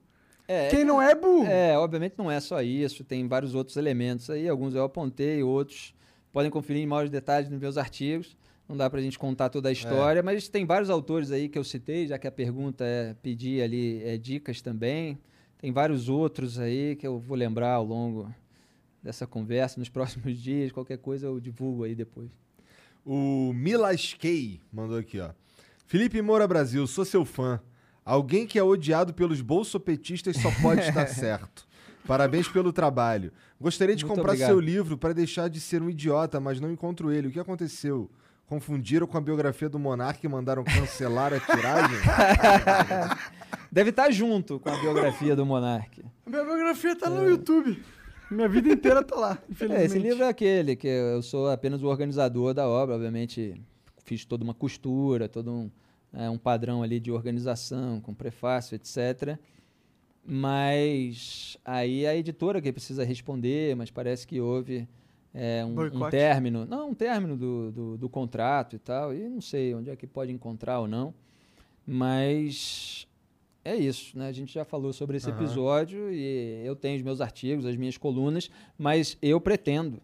É, 0.49 0.69
Quem 0.69 0.85
não 0.85 1.03
é 1.03 1.15
burro. 1.15 1.47
É, 1.47 1.77
obviamente 1.77 2.15
não 2.17 2.31
é 2.31 2.41
só 2.41 2.63
isso, 2.63 3.05
tem 3.05 3.29
vários 3.29 3.55
outros 3.55 3.77
elementos 3.77 4.31
aí, 4.31 4.49
alguns 4.49 4.75
eu 4.75 4.83
apontei, 4.83 5.43
outros 5.43 5.95
podem 6.33 6.51
conferir 6.51 6.83
em 6.83 6.87
maiores 6.87 7.11
detalhes 7.11 7.51
nos 7.51 7.61
meus 7.61 7.77
artigos. 7.77 8.37
Não 8.71 8.77
dá 8.77 8.89
para 8.89 9.01
a 9.01 9.03
gente 9.03 9.19
contar 9.19 9.49
toda 9.49 9.69
a 9.69 9.73
história, 9.73 10.21
é. 10.21 10.23
mas 10.23 10.47
tem 10.47 10.65
vários 10.65 10.89
autores 10.91 11.33
aí 11.33 11.49
que 11.49 11.59
eu 11.59 11.65
citei, 11.65 12.07
já 12.07 12.17
que 12.21 12.29
a 12.29 12.31
pergunta 12.31 12.85
é 12.85 13.15
pedir 13.15 13.65
ali 13.65 14.01
é, 14.05 14.17
dicas 14.17 14.63
também. 14.63 15.19
Tem 15.59 15.73
vários 15.73 16.09
outros 16.09 16.57
aí 16.57 16.95
que 16.95 17.05
eu 17.05 17.19
vou 17.19 17.37
lembrar 17.37 17.73
ao 17.73 17.85
longo 17.85 18.33
dessa 19.03 19.27
conversa, 19.27 19.81
nos 19.81 19.89
próximos 19.91 20.39
dias. 20.39 20.71
Qualquer 20.71 20.99
coisa 20.99 21.27
eu 21.27 21.41
divulgo 21.41 21.83
aí 21.83 21.97
depois. 21.97 22.31
O 23.05 23.53
Milaskei 23.53 24.61
mandou 24.73 24.99
aqui, 24.99 25.19
ó. 25.19 25.31
Felipe 25.85 26.23
Moura 26.23 26.47
Brasil, 26.47 26.87
sou 26.87 27.05
seu 27.05 27.25
fã. 27.25 27.61
Alguém 28.05 28.47
que 28.47 28.57
é 28.57 28.63
odiado 28.63 29.13
pelos 29.13 29.41
bolsopetistas 29.41 30.37
só 30.37 30.49
pode 30.63 30.83
estar 30.83 31.09
certo. 31.11 31.67
Parabéns 32.07 32.47
pelo 32.47 32.73
trabalho. 32.73 33.33
Gostaria 33.61 33.97
de 33.97 34.05
Muito 34.05 34.17
comprar 34.17 34.35
obrigado. 34.35 34.49
seu 34.49 34.61
livro 34.61 34.97
para 34.97 35.13
deixar 35.13 35.49
de 35.49 35.59
ser 35.59 35.83
um 35.83 35.91
idiota, 35.91 36.39
mas 36.39 36.61
não 36.61 36.71
encontro 36.71 37.11
ele. 37.11 37.27
O 37.27 37.33
que 37.33 37.41
aconteceu? 37.41 38.09
Confundiram 38.51 39.07
com 39.07 39.17
a 39.17 39.21
biografia 39.21 39.69
do 39.69 39.79
Monark 39.79 40.27
e 40.27 40.29
mandaram 40.29 40.65
cancelar 40.65 41.33
a 41.33 41.39
tiragem? 41.39 41.97
Deve 43.71 43.91
estar 43.91 44.07
tá 44.07 44.11
junto 44.11 44.59
com 44.59 44.69
a 44.69 44.77
biografia 44.77 45.37
do 45.37 45.47
Monark. 45.47 46.05
Minha 46.27 46.43
biografia 46.43 46.91
está 46.91 47.09
no 47.09 47.31
YouTube. 47.31 47.81
Minha 48.29 48.49
vida 48.49 48.69
inteira 48.75 49.03
está 49.03 49.15
lá, 49.15 49.39
infelizmente. 49.49 49.83
É, 49.83 49.87
esse 49.87 49.99
livro 50.01 50.25
é 50.25 50.29
aquele, 50.29 50.75
que 50.75 50.89
eu 50.89 51.23
sou 51.23 51.49
apenas 51.49 51.81
o 51.81 51.87
organizador 51.87 52.53
da 52.53 52.67
obra, 52.67 52.97
obviamente 52.97 53.55
fiz 54.05 54.25
toda 54.25 54.43
uma 54.43 54.53
costura, 54.53 55.29
todo 55.29 55.49
um, 55.49 55.71
é, 56.13 56.29
um 56.29 56.37
padrão 56.37 56.83
ali 56.83 56.99
de 56.99 57.13
organização, 57.13 58.01
com 58.01 58.13
prefácio, 58.13 58.75
etc. 58.75 59.39
Mas 60.27 61.57
aí 61.65 62.05
a 62.05 62.17
editora 62.17 62.61
que 62.61 62.73
precisa 62.73 63.05
responder, 63.05 63.77
mas 63.77 63.93
parece 63.93 64.27
que 64.27 64.41
houve 64.41 64.89
é, 65.33 65.65
um, 65.65 66.05
um, 66.05 66.11
término, 66.11 66.67
não, 66.67 66.91
um 66.91 66.95
término 66.95 67.37
do, 67.37 67.71
do, 67.71 67.99
do, 67.99 68.09
contrato 68.09 68.75
e 68.75 68.79
tal, 68.79 69.15
e 69.15 69.29
não 69.29 69.41
sei 69.41 69.75
onde 69.75 69.89
é 69.89 69.97
que 69.97 70.07
pode 70.07 70.33
encontrar 70.33 70.81
ou 70.81 70.89
não, 70.89 71.15
mas 71.87 73.07
é 73.65 73.77
isso, 73.77 74.19
né? 74.19 74.29
A 74.29 74.33
gente 74.33 74.53
já 74.53 74.65
falou 74.65 74.93
sobre 74.93 75.17
esse 75.17 75.31
uhum. 75.31 75.37
episódio 75.37 76.13
e 76.13 76.65
eu 76.65 76.75
tenho 76.75 76.97
os 76.97 77.03
meus 77.03 77.21
artigos, 77.21 77.65
as 77.65 77.77
minhas 77.77 77.97
colunas, 77.97 78.51
mas 78.77 79.17
eu 79.23 79.41
pretendo 79.41 80.01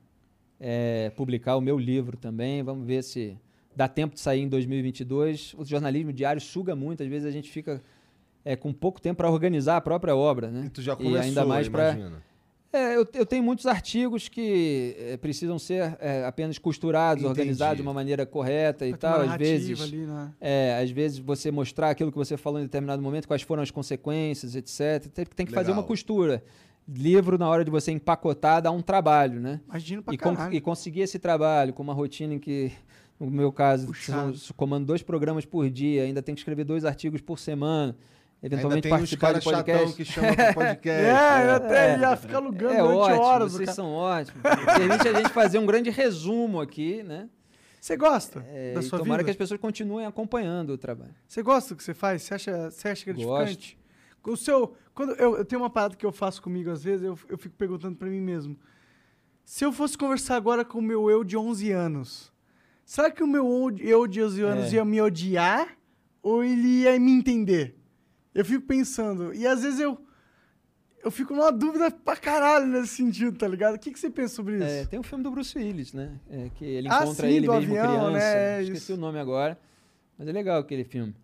é, 0.60 1.10
publicar 1.16 1.56
o 1.56 1.60
meu 1.60 1.78
livro 1.78 2.16
também, 2.16 2.62
vamos 2.62 2.86
ver 2.86 3.02
se 3.02 3.36
dá 3.74 3.88
tempo 3.88 4.14
de 4.14 4.20
sair 4.20 4.42
em 4.42 4.48
2022. 4.48 5.54
O 5.58 5.64
jornalismo 5.64 6.12
diário 6.12 6.40
suga 6.40 6.76
muito, 6.76 7.02
às 7.02 7.08
vezes 7.08 7.26
a 7.26 7.30
gente 7.30 7.50
fica 7.50 7.82
é, 8.44 8.54
com 8.54 8.72
pouco 8.72 9.00
tempo 9.00 9.16
para 9.16 9.30
organizar 9.30 9.76
a 9.76 9.80
própria 9.80 10.14
obra, 10.14 10.50
né? 10.50 10.66
E 10.66 10.70
tu 10.70 10.80
já 10.80 10.94
começou, 10.94 11.18
e 11.18 11.20
ainda 11.20 11.44
mais 11.44 11.68
para 11.68 12.22
É, 12.72 12.96
eu, 12.96 13.06
eu 13.14 13.24
tenho 13.24 13.42
muitos 13.42 13.64
artigos 13.66 14.28
que 14.28 14.94
é, 14.98 15.16
precisam 15.16 15.58
ser 15.58 15.96
é, 16.00 16.24
apenas 16.26 16.58
costurados, 16.58 17.22
Entendi. 17.24 17.40
organizados 17.40 17.76
de 17.76 17.82
uma 17.82 17.94
maneira 17.94 18.26
correta 18.26 18.86
e 18.86 18.94
tal. 18.94 19.20
Às 19.22 19.36
vezes, 19.36 19.80
ali, 19.80 19.98
né? 19.98 20.32
é, 20.40 20.78
às 20.82 20.90
vezes 20.90 21.18
você 21.18 21.50
mostrar 21.50 21.90
aquilo 21.90 22.10
que 22.12 22.18
você 22.18 22.36
falou 22.36 22.60
em 22.60 22.64
determinado 22.64 23.00
momento, 23.00 23.26
quais 23.26 23.42
foram 23.42 23.62
as 23.62 23.70
consequências, 23.70 24.54
etc. 24.56 25.06
Tem, 25.12 25.24
tem 25.24 25.46
que 25.46 25.52
fazer 25.52 25.68
Legal. 25.68 25.80
uma 25.82 25.86
costura. 25.86 26.42
Livro, 26.88 27.36
na 27.38 27.48
hora 27.48 27.64
de 27.64 27.70
você 27.70 27.90
empacotar, 27.90 28.62
dá 28.62 28.70
um 28.70 28.80
trabalho, 28.82 29.40
né? 29.40 29.60
Imagina 29.68 30.02
pra 30.02 30.14
E, 30.14 30.18
con- 30.18 30.36
e 30.52 30.60
conseguir 30.60 31.00
esse 31.00 31.18
trabalho 31.18 31.72
com 31.72 31.82
uma 31.82 31.92
rotina 31.94 32.34
em 32.34 32.38
que, 32.38 32.70
no 33.18 33.28
meu 33.30 33.50
caso, 33.50 33.90
comando 34.56 34.86
dois 34.86 35.02
programas 35.02 35.44
por 35.44 35.68
dia, 35.68 36.04
ainda 36.04 36.22
tem 36.22 36.34
que 36.34 36.40
escrever 36.40 36.62
dois 36.64 36.84
artigos 36.84 37.20
por 37.20 37.38
semana, 37.40 37.96
Ainda 38.42 38.54
eventualmente 38.56 38.82
tem 38.82 38.92
uns 38.92 38.98
participar 38.98 39.32
de 39.32 39.40
caras 39.40 39.44
chatão 39.44 39.92
que 39.92 40.04
chamam 40.04 40.34
pro 40.34 40.54
podcast. 40.54 41.02
É, 41.06 41.50
até 41.54 41.94
É. 41.94 41.98
já 41.98 42.16
fica 42.16 42.36
alugando 42.36 42.74
É 42.74 42.78
durante 42.82 42.96
ótimo, 42.98 43.20
horas. 43.22 43.52
vocês 43.52 43.70
são 43.70 43.90
ótimos. 43.92 44.42
Permite 44.42 45.08
a 45.08 45.12
gente 45.14 45.28
fazer 45.30 45.58
um 45.58 45.66
grande 45.66 45.90
resumo 45.90 46.60
aqui, 46.60 47.02
né? 47.02 47.28
Você 47.80 47.96
gosta 47.96 48.44
É, 48.48 48.74
da 48.74 48.80
e 48.80 48.82
sua 48.82 48.98
tomara 48.98 49.18
vida? 49.18 49.24
que 49.26 49.30
as 49.30 49.36
pessoas 49.36 49.60
continuem 49.60 50.06
acompanhando 50.06 50.70
o 50.70 50.78
trabalho. 50.78 51.14
Você 51.26 51.42
gosta 51.42 51.74
do 51.74 51.78
que 51.78 51.84
você 51.84 51.94
faz? 51.94 52.22
Você 52.22 52.34
acha, 52.34 52.70
você 52.70 52.88
acha 52.88 53.04
gratificante? 53.06 53.78
O 54.24 54.36
seu, 54.36 54.74
quando 54.92 55.12
eu, 55.14 55.36
eu 55.38 55.44
tenho 55.44 55.62
uma 55.62 55.70
parada 55.70 55.94
que 55.94 56.04
eu 56.04 56.10
faço 56.10 56.42
comigo 56.42 56.68
às 56.70 56.82
vezes, 56.82 57.04
eu, 57.06 57.16
eu 57.28 57.38
fico 57.38 57.54
perguntando 57.56 57.96
pra 57.96 58.08
mim 58.08 58.20
mesmo. 58.20 58.58
Se 59.44 59.64
eu 59.64 59.72
fosse 59.72 59.96
conversar 59.96 60.34
agora 60.36 60.64
com 60.64 60.78
o 60.78 60.82
meu 60.82 61.08
eu 61.08 61.22
de 61.22 61.36
11 61.36 61.70
anos, 61.70 62.32
será 62.84 63.08
que 63.08 63.22
o 63.22 63.26
meu 63.26 63.46
eu 63.78 64.04
de 64.08 64.20
11 64.20 64.42
anos 64.42 64.72
É. 64.72 64.76
ia 64.76 64.84
me 64.84 65.00
odiar 65.00 65.68
ou 66.20 66.42
ele 66.42 66.82
ia 66.82 66.98
me 66.98 67.12
entender? 67.12 67.75
Eu 68.36 68.44
fico 68.44 68.66
pensando. 68.66 69.32
E 69.34 69.46
às 69.46 69.62
vezes 69.62 69.80
eu 69.80 69.98
eu 71.02 71.10
fico 71.10 71.34
numa 71.34 71.52
dúvida 71.52 71.88
pra 71.90 72.16
caralho 72.16 72.66
nesse 72.66 72.88
sentido, 72.96 73.38
tá 73.38 73.46
ligado? 73.46 73.76
O 73.76 73.78
que, 73.78 73.92
que 73.92 73.98
você 73.98 74.10
pensa 74.10 74.34
sobre 74.34 74.56
isso? 74.56 74.64
É, 74.64 74.84
tem 74.86 74.98
um 74.98 75.04
filme 75.04 75.22
do 75.22 75.30
Bruce 75.30 75.56
Willis, 75.56 75.92
né? 75.92 76.18
É, 76.28 76.50
que 76.56 76.64
ele 76.64 76.88
Ah, 76.90 77.04
encontra 77.04 77.28
sim, 77.28 77.32
ele 77.34 77.46
mesmo 77.48 77.54
avião, 77.78 77.86
criança. 77.86 78.10
né? 78.10 78.58
É 78.58 78.62
Esqueci 78.62 78.82
isso. 78.82 78.94
o 78.94 78.96
nome 78.96 79.18
agora. 79.20 79.56
Mas 80.18 80.26
é 80.26 80.32
legal 80.32 80.58
aquele 80.60 80.82
filme. 80.84 81.14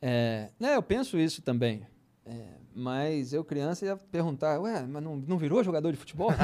É, 0.00 0.50
né, 0.60 0.76
eu 0.76 0.82
penso 0.82 1.18
isso 1.18 1.42
também. 1.42 1.84
É, 2.24 2.44
mas 2.76 3.32
eu, 3.32 3.42
criança, 3.42 3.84
ia 3.86 3.96
perguntar, 3.96 4.60
ué, 4.60 4.86
mas 4.86 5.02
não, 5.02 5.16
não 5.16 5.36
virou 5.36 5.64
jogador 5.64 5.90
de 5.90 5.96
futebol? 5.98 6.30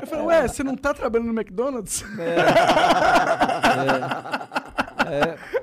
Eu 0.00 0.06
falei, 0.06 0.24
ué, 0.26 0.46
você 0.48 0.62
não 0.62 0.76
tá 0.76 0.92
trabalhando 0.92 1.32
no 1.32 1.40
McDonald's? 1.40 2.02
É, 2.18 2.36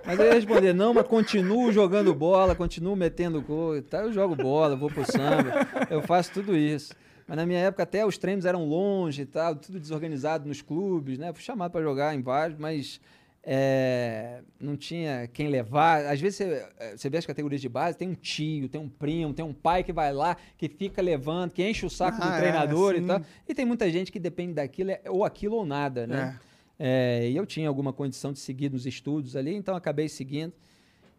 mas 0.06 0.20
eu 0.20 0.26
ia 0.26 0.34
responder, 0.34 0.74
não, 0.74 0.94
mas 0.94 1.08
continuo 1.08 1.72
jogando 1.72 2.14
bola, 2.14 2.56
continuo 2.56 2.96
metendo 2.96 3.42
gol 3.42 3.78
e 3.78 3.82
tal. 3.82 4.04
Eu 4.04 4.14
jogo 4.14 4.36
bola, 4.36 4.76
vou 4.76 4.90
pro 4.90 5.06
samba, 5.10 5.68
eu 5.90 6.02
faço 6.02 6.32
tudo 6.34 6.56
isso. 6.56 6.94
Mas 7.28 7.38
na 7.38 7.46
minha 7.46 7.60
época 7.60 7.84
até 7.84 8.06
os 8.06 8.18
treinos 8.18 8.46
eram 8.46 8.66
longe 8.66 9.24
e 9.24 9.26
tal, 9.26 9.56
tudo 9.56 9.80
desorganizado 9.80 10.48
nos 10.48 10.62
clubes, 10.62 11.18
né? 11.18 11.34
Fui 11.34 11.44
chamado 11.44 11.72
para 11.72 11.82
jogar 11.82 12.16
em 12.16 12.22
vários, 12.22 12.58
mas 12.58 13.02
é, 13.50 14.42
não 14.60 14.76
tinha 14.76 15.28
quem 15.34 15.48
levar. 15.48 16.06
Às 16.06 16.20
vezes 16.20 16.38
você, 16.38 16.66
eh, 16.80 16.98
você 16.98 17.10
vê 17.10 17.18
as 17.18 17.26
categorias 17.26 17.62
de 17.62 17.70
base, 17.70 17.98
tem 17.98 18.10
um 18.10 18.14
tio, 18.14 18.68
tem 18.68 18.80
um 18.80 18.90
primo, 18.90 19.34
tem 19.34 19.44
um 19.46 19.54
pai 19.54 19.84
que 19.84 19.94
vai 19.94 20.12
lá, 20.12 20.36
que 20.58 20.68
fica 20.68 21.02
levando, 21.02 21.52
que 21.52 21.64
enche 21.66 21.86
o 21.86 21.90
saco 21.90 22.18
Ah, 22.22 22.28
do 22.28 22.34
é, 22.36 22.40
treinador 22.40 22.96
e 22.96 23.00
sim. 23.00 23.08
tal. 23.08 23.22
E 23.48 23.54
tem 23.54 23.66
muita 23.66 23.90
gente 23.90 24.12
que 24.12 24.20
depende 24.20 24.54
daquilo, 24.54 24.92
é 24.92 25.02
ou 25.08 25.24
aquilo 25.24 25.56
ou 25.56 25.66
nada, 25.66 26.06
né? 26.06 26.38
É, 26.44 26.47
e 26.80 27.36
eu 27.36 27.46
tinha 27.46 27.68
alguma 27.68 27.92
condição 27.92 28.32
de 28.32 28.40
seguir 28.40 28.72
nos 28.72 28.86
estudos 28.86 29.36
ali, 29.36 29.56
então 29.56 29.76
acabei 29.76 30.08
seguindo 30.08 30.54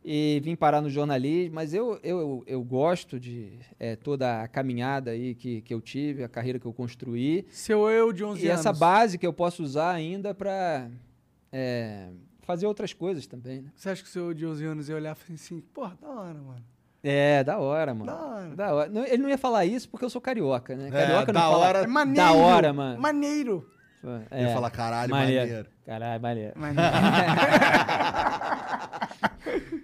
e 0.05 0.41
vim 0.45 0.55
parar 0.55 0.81
no 0.81 0.89
jornalismo. 0.89 1.55
Mas 1.55 1.75
eu, 1.75 1.99
eu, 2.03 2.45
eu 2.47 2.63
gosto 2.63 3.19
de 3.19 3.59
é, 3.79 3.97
toda 3.97 4.43
a 4.43 4.49
caminhada 4.49 5.11
aí 5.11 5.35
que, 5.35 5.61
que 5.63 5.75
eu 5.75 5.81
tive, 5.81 6.23
a 6.23 6.29
carreira 6.29 6.59
que 6.59 6.67
eu 6.67 6.73
construí. 6.73 7.45
Seu 7.51 7.89
eu 7.91 8.13
de 8.13 8.25
11 8.25 8.45
E 8.45 8.49
anos. 8.49 8.61
essa 8.61 8.73
base 8.73 9.19
que 9.19 9.27
eu 9.27 9.33
posso 9.33 9.63
usar 9.63 9.91
ainda 9.91 10.33
para 10.35 10.89
fazer 12.43 12.67
outras 12.67 12.93
coisas 12.93 13.27
também. 13.27 13.63
Né? 13.63 13.71
Você 13.75 13.91
acha 13.91 14.03
que 14.03 14.09
o 14.09 14.13
seu 14.13 14.27
eu 14.27 14.35
de 14.35 14.47
11 14.47 14.65
anos 14.65 14.89
ia 14.89 14.97
olhar 14.97 15.13
e 15.17 15.19
falar 15.19 15.35
assim, 15.35 15.61
porra, 15.75 15.99
da 16.01 16.09
hora, 16.09 16.35
mano. 16.41 16.65
É, 17.03 17.45
da 17.45 17.59
hora, 17.59 17.95
mano. 17.95 18.07
Da 18.07 18.17
hora. 18.25 18.57
Da 18.57 18.75
hora. 18.75 18.91
Não, 18.91 19.05
ele 19.05 19.19
não 19.19 19.29
ia 19.29 19.39
falar 19.39 19.65
isso 19.65 19.89
porque 19.89 20.05
eu 20.05 20.11
sou 20.11 20.21
carioca, 20.21 20.75
né? 20.77 20.89
É, 20.89 20.91
Carioca 20.91 21.33
não 21.33 21.41
da 21.41 21.47
fala. 21.47 21.59
hora. 21.59 21.79
É 21.81 21.87
maneiro. 21.87 22.17
Da 22.17 22.33
hora, 22.33 22.73
mano. 22.73 23.01
Maneiro. 23.01 23.71
É, 24.31 24.45
Eu 24.45 24.49
ia 24.49 24.55
falar, 24.55 24.71
caralho, 24.71 25.11
maneiro. 25.11 25.67
Caralho, 25.85 26.23
maneiro. 26.23 26.53
Maneiro. 26.57 26.81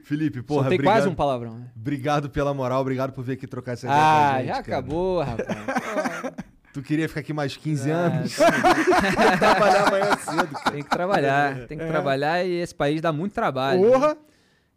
Felipe, 0.04 0.42
porra, 0.42 0.62
Soltei 0.64 0.76
obrigado, 0.76 0.94
quase 0.94 1.08
um 1.08 1.14
palavrão. 1.14 1.54
né? 1.58 1.66
obrigado 1.76 2.28
pela 2.30 2.52
moral, 2.52 2.80
obrigado 2.82 3.12
por 3.12 3.24
vir 3.24 3.32
aqui 3.32 3.46
trocar 3.46 3.72
essa 3.72 3.86
ideia 3.86 3.98
com 4.00 4.06
Ah, 4.06 4.32
a 4.34 4.38
gente, 4.38 4.46
já 4.48 4.62
cara. 4.62 4.78
acabou, 4.78 5.22
rapaz. 5.22 5.48
Tu 6.74 6.82
queria 6.82 7.08
ficar 7.08 7.20
aqui 7.20 7.32
mais 7.32 7.56
15 7.56 7.92
Ah, 7.92 7.96
anos? 7.96 8.34
Trabalhar 9.38 9.86
amanhã 9.86 10.16
cedo, 10.16 10.48
cara. 10.54 10.70
Tem 10.72 10.82
que 10.82 10.90
trabalhar, 10.90 11.66
tem 11.68 11.78
que 11.78 11.86
trabalhar 11.86 12.44
e 12.44 12.50
esse 12.54 12.74
país 12.74 13.00
dá 13.00 13.12
muito 13.12 13.32
trabalho. 13.32 13.80
né? 13.80 13.90
Porra. 13.92 14.16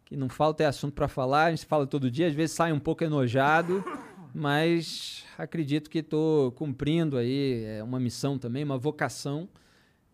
Que 0.04 0.16
não 0.16 0.28
falta 0.28 0.62
é 0.62 0.66
assunto 0.66 0.94
pra 0.94 1.08
falar, 1.08 1.46
a 1.46 1.50
gente 1.50 1.66
fala 1.66 1.88
todo 1.88 2.08
dia, 2.08 2.28
às 2.28 2.34
vezes 2.34 2.54
sai 2.54 2.70
um 2.72 2.78
pouco 2.78 3.02
enojado, 3.02 3.84
mas 4.38 5.24
acredito 5.36 5.90
que 5.90 5.98
estou 5.98 6.52
cumprindo 6.52 7.16
aí 7.16 7.64
é, 7.64 7.82
uma 7.82 7.98
missão 7.98 8.38
também, 8.38 8.62
uma 8.62 8.78
vocação. 8.78 9.48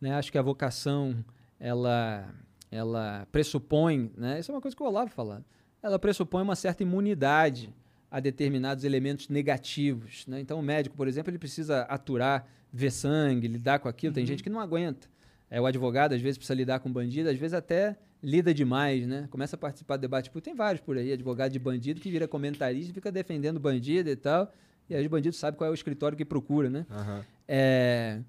Né? 0.01 0.15
Acho 0.15 0.33
que 0.33 0.39
a 0.39 0.43
vocação 0.43 1.23
ela, 1.61 2.27
ela 2.71 3.29
pressupõe, 3.31 4.11
né? 4.17 4.41
isso 4.41 4.51
é 4.51 4.55
uma 4.55 4.63
coisa 4.63 4.75
que 4.75 4.83
o 4.83 4.87
Olavo 4.87 5.11
falava, 5.11 5.45
ela 5.83 5.99
pressupõe 5.99 6.43
uma 6.43 6.57
certa 6.57 6.83
imunidade 6.83 7.73
a 8.11 8.19
determinados 8.19 8.85
elementos 8.85 9.29
negativos. 9.29 10.27
Né? 10.27 10.41
Então, 10.41 10.59
o 10.59 10.63
médico, 10.63 10.97
por 10.97 11.07
exemplo, 11.07 11.31
ele 11.31 11.39
precisa 11.39 11.83
aturar, 11.83 12.47
ver 12.73 12.91
sangue, 12.91 13.47
lidar 13.47 13.79
com 13.79 13.89
aquilo. 13.89 14.15
Tem 14.15 14.25
gente 14.25 14.43
que 14.43 14.49
não 14.49 14.59
aguenta. 14.59 15.07
É, 15.51 15.61
o 15.61 15.67
advogado, 15.67 16.15
às 16.15 16.21
vezes, 16.21 16.39
precisa 16.39 16.55
lidar 16.55 16.81
com 16.81 16.91
bandido, 16.91 17.29
às 17.29 17.37
vezes 17.37 17.53
até 17.53 17.99
lida 18.25 18.55
demais, 18.55 19.07
né? 19.07 19.29
Começa 19.31 19.55
a 19.55 19.59
participar 19.59 19.97
do 19.97 20.01
debate. 20.01 20.31
Público. 20.31 20.45
Tem 20.45 20.55
vários 20.55 20.81
por 20.81 20.97
aí, 20.97 21.13
advogado 21.13 21.53
de 21.53 21.59
bandido, 21.59 22.01
que 22.01 22.11
vira 22.11 22.27
comentarista 22.27 22.91
e 22.91 22.95
fica 22.95 23.13
defendendo 23.13 23.61
bandido 23.61 24.09
e 24.09 24.17
tal. 24.17 24.51
E 24.89 24.95
aí 24.95 25.07
o 25.07 25.11
bandido 25.11 25.37
sabe 25.37 25.57
qual 25.57 25.69
é 25.69 25.71
o 25.71 25.75
escritório 25.75 26.17
que 26.17 26.25
procura, 26.25 26.71
né? 26.71 26.87
Aham. 26.91 27.25
É, 27.47 28.21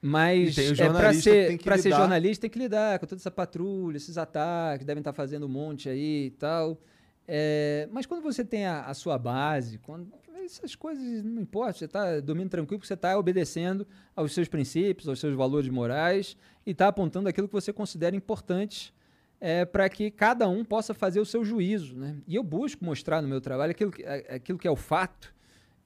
mas 0.00 0.58
é, 0.58 0.88
para 0.88 1.10
que 1.10 1.22
ser, 1.22 1.58
que 1.58 1.78
ser 1.78 1.90
jornalista 1.90 2.42
tem 2.42 2.50
que 2.50 2.58
lidar 2.58 2.98
com 2.98 3.06
toda 3.06 3.20
essa 3.20 3.30
patrulha, 3.30 3.96
esses 3.96 4.18
ataques, 4.18 4.84
devem 4.84 5.00
estar 5.00 5.12
fazendo 5.12 5.46
um 5.46 5.48
monte 5.48 5.88
aí 5.88 6.26
e 6.26 6.30
tal. 6.32 6.76
É, 7.26 7.88
mas 7.92 8.04
quando 8.04 8.22
você 8.22 8.44
tem 8.44 8.66
a, 8.66 8.82
a 8.82 8.94
sua 8.94 9.16
base, 9.16 9.78
quando 9.78 10.12
essas 10.44 10.74
coisas 10.74 11.22
não 11.22 11.40
importa, 11.40 11.78
você 11.78 11.84
está 11.84 12.18
dormindo 12.18 12.50
tranquilo, 12.50 12.78
porque 12.80 12.88
você 12.88 12.94
está 12.94 13.16
obedecendo 13.16 13.86
aos 14.14 14.32
seus 14.32 14.48
princípios, 14.48 15.08
aos 15.08 15.20
seus 15.20 15.36
valores 15.36 15.68
morais 15.68 16.36
e 16.66 16.72
está 16.72 16.88
apontando 16.88 17.28
aquilo 17.28 17.46
que 17.46 17.54
você 17.54 17.72
considera 17.72 18.16
importante 18.16 18.92
é, 19.44 19.64
para 19.64 19.88
que 19.88 20.08
cada 20.08 20.48
um 20.48 20.64
possa 20.64 20.94
fazer 20.94 21.18
o 21.18 21.26
seu 21.26 21.44
juízo. 21.44 21.96
Né? 21.96 22.14
E 22.28 22.36
eu 22.36 22.44
busco 22.44 22.84
mostrar 22.84 23.20
no 23.20 23.26
meu 23.26 23.40
trabalho 23.40 23.72
aquilo 23.72 23.90
que, 23.90 24.04
a- 24.06 24.36
aquilo 24.36 24.56
que 24.56 24.68
é 24.68 24.70
o 24.70 24.76
fato 24.76 25.34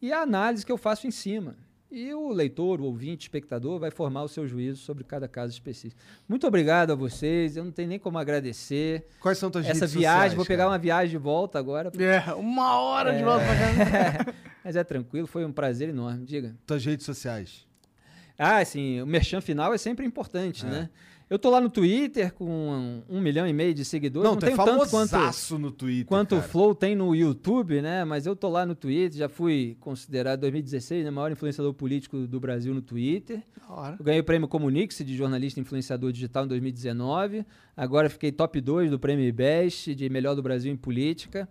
e 0.02 0.12
a 0.12 0.20
análise 0.20 0.65
que 0.67 0.70
eu 0.70 0.76
faço 0.76 1.07
em 1.07 1.10
cima. 1.10 1.57
E 1.91 2.12
o 2.12 2.28
leitor, 2.33 2.81
o 2.81 2.85
ouvinte, 2.85 3.25
o 3.25 3.28
espectador 3.28 3.78
vai 3.78 3.91
formar 3.91 4.25
o 4.25 4.28
seu 4.28 4.47
juízo 4.47 4.83
sobre 4.83 5.05
cada 5.05 5.26
caso 5.26 5.52
específico. 5.52 5.99
Muito 6.28 6.47
obrigado 6.47 6.91
a 6.91 6.94
vocês, 6.97 7.57
eu 7.57 7.65
não 7.65 7.70
tenho 7.70 7.89
nem 7.89 7.99
como 7.99 8.18
agradecer. 8.18 9.07
Quais 9.20 9.39
são 9.39 9.51
tuas 9.51 9.65
Essa 9.65 9.86
viagem, 9.86 9.93
sociais, 10.02 10.35
vou 10.35 10.44
pegar 10.44 10.65
cara? 10.65 10.70
uma 10.73 10.78
viagem 10.78 11.10
de 11.10 11.17
volta 11.17 11.59
agora. 11.59 11.91
É, 11.97 12.35
uma 12.35 12.78
hora 12.81 13.17
de 13.17 13.23
volta 13.23 13.44
pra 13.47 13.55
casa. 13.55 14.35
Mas 14.65 14.75
é 14.76 14.83
tranquilo, 14.85 15.26
foi 15.28 15.44
um 15.47 15.52
prazer 15.52 15.89
enorme, 15.89 16.26
diga. 16.26 16.57
Tuas 16.67 16.85
redes 16.85 17.07
sociais. 17.07 17.65
Ah, 18.36 18.59
assim, 18.59 19.01
o 19.01 19.07
merchan 19.07 19.41
final 19.41 19.73
é 19.73 19.78
sempre 19.78 20.05
importante, 20.05 20.67
É. 20.67 20.68
né? 20.68 20.91
Eu 21.29 21.41
tô 21.41 21.51
lá 21.51 21.61
no 21.61 21.69
Twitter 21.69 22.33
com 22.33 22.45
um, 22.49 23.03
um 23.09 23.21
milhão 23.21 23.49
e 23.49 23.53
meio 23.53 23.75
de 23.75 23.85
seguidores. 23.85 24.25
Não, 24.25 24.37
Não, 24.37 24.39
é 24.39 24.53
tenho 24.53 24.57
tanto 24.57 24.89
quanto, 24.89 25.59
no 25.59 25.73
Twitter, 25.73 26.07
quanto 26.07 26.37
o. 26.37 26.43
Flow 26.43 26.73
tem 26.73 26.95
no 26.95 27.13
YouTube, 27.17 27.83
né? 27.83 28.05
Mas 28.05 28.27
eu 28.27 28.37
tô 28.37 28.49
lá 28.49 28.65
no 28.65 28.77
Twitter, 28.77 29.19
já 29.19 29.29
fui 29.29 29.77
considerado 29.81 30.39
em 30.39 30.43
2016 30.43 31.05
né, 31.05 31.11
o 31.11 31.13
maior 31.13 31.33
influenciador 31.33 31.75
político 31.75 32.29
do 32.29 32.39
Brasil 32.39 32.73
no 32.73 32.81
Twitter. 32.81 33.43
Ganhei 34.01 34.21
o 34.21 34.25
prêmio 34.25 34.47
Comunix 34.47 34.99
de 34.99 35.17
jornalista 35.17 35.59
e 35.59 35.63
influenciador 35.63 36.13
digital 36.13 36.45
em 36.45 36.49
2019. 36.49 37.45
Agora 37.77 38.09
fiquei 38.09 38.31
top 38.31 38.61
2 38.61 38.93
do 38.93 38.99
prêmio 38.99 39.25
IBEST 39.25 39.97
de 39.97 40.09
melhor 40.09 40.37
do 40.37 40.43
Brasil 40.45 40.73
em 40.73 40.77
política. 40.77 41.49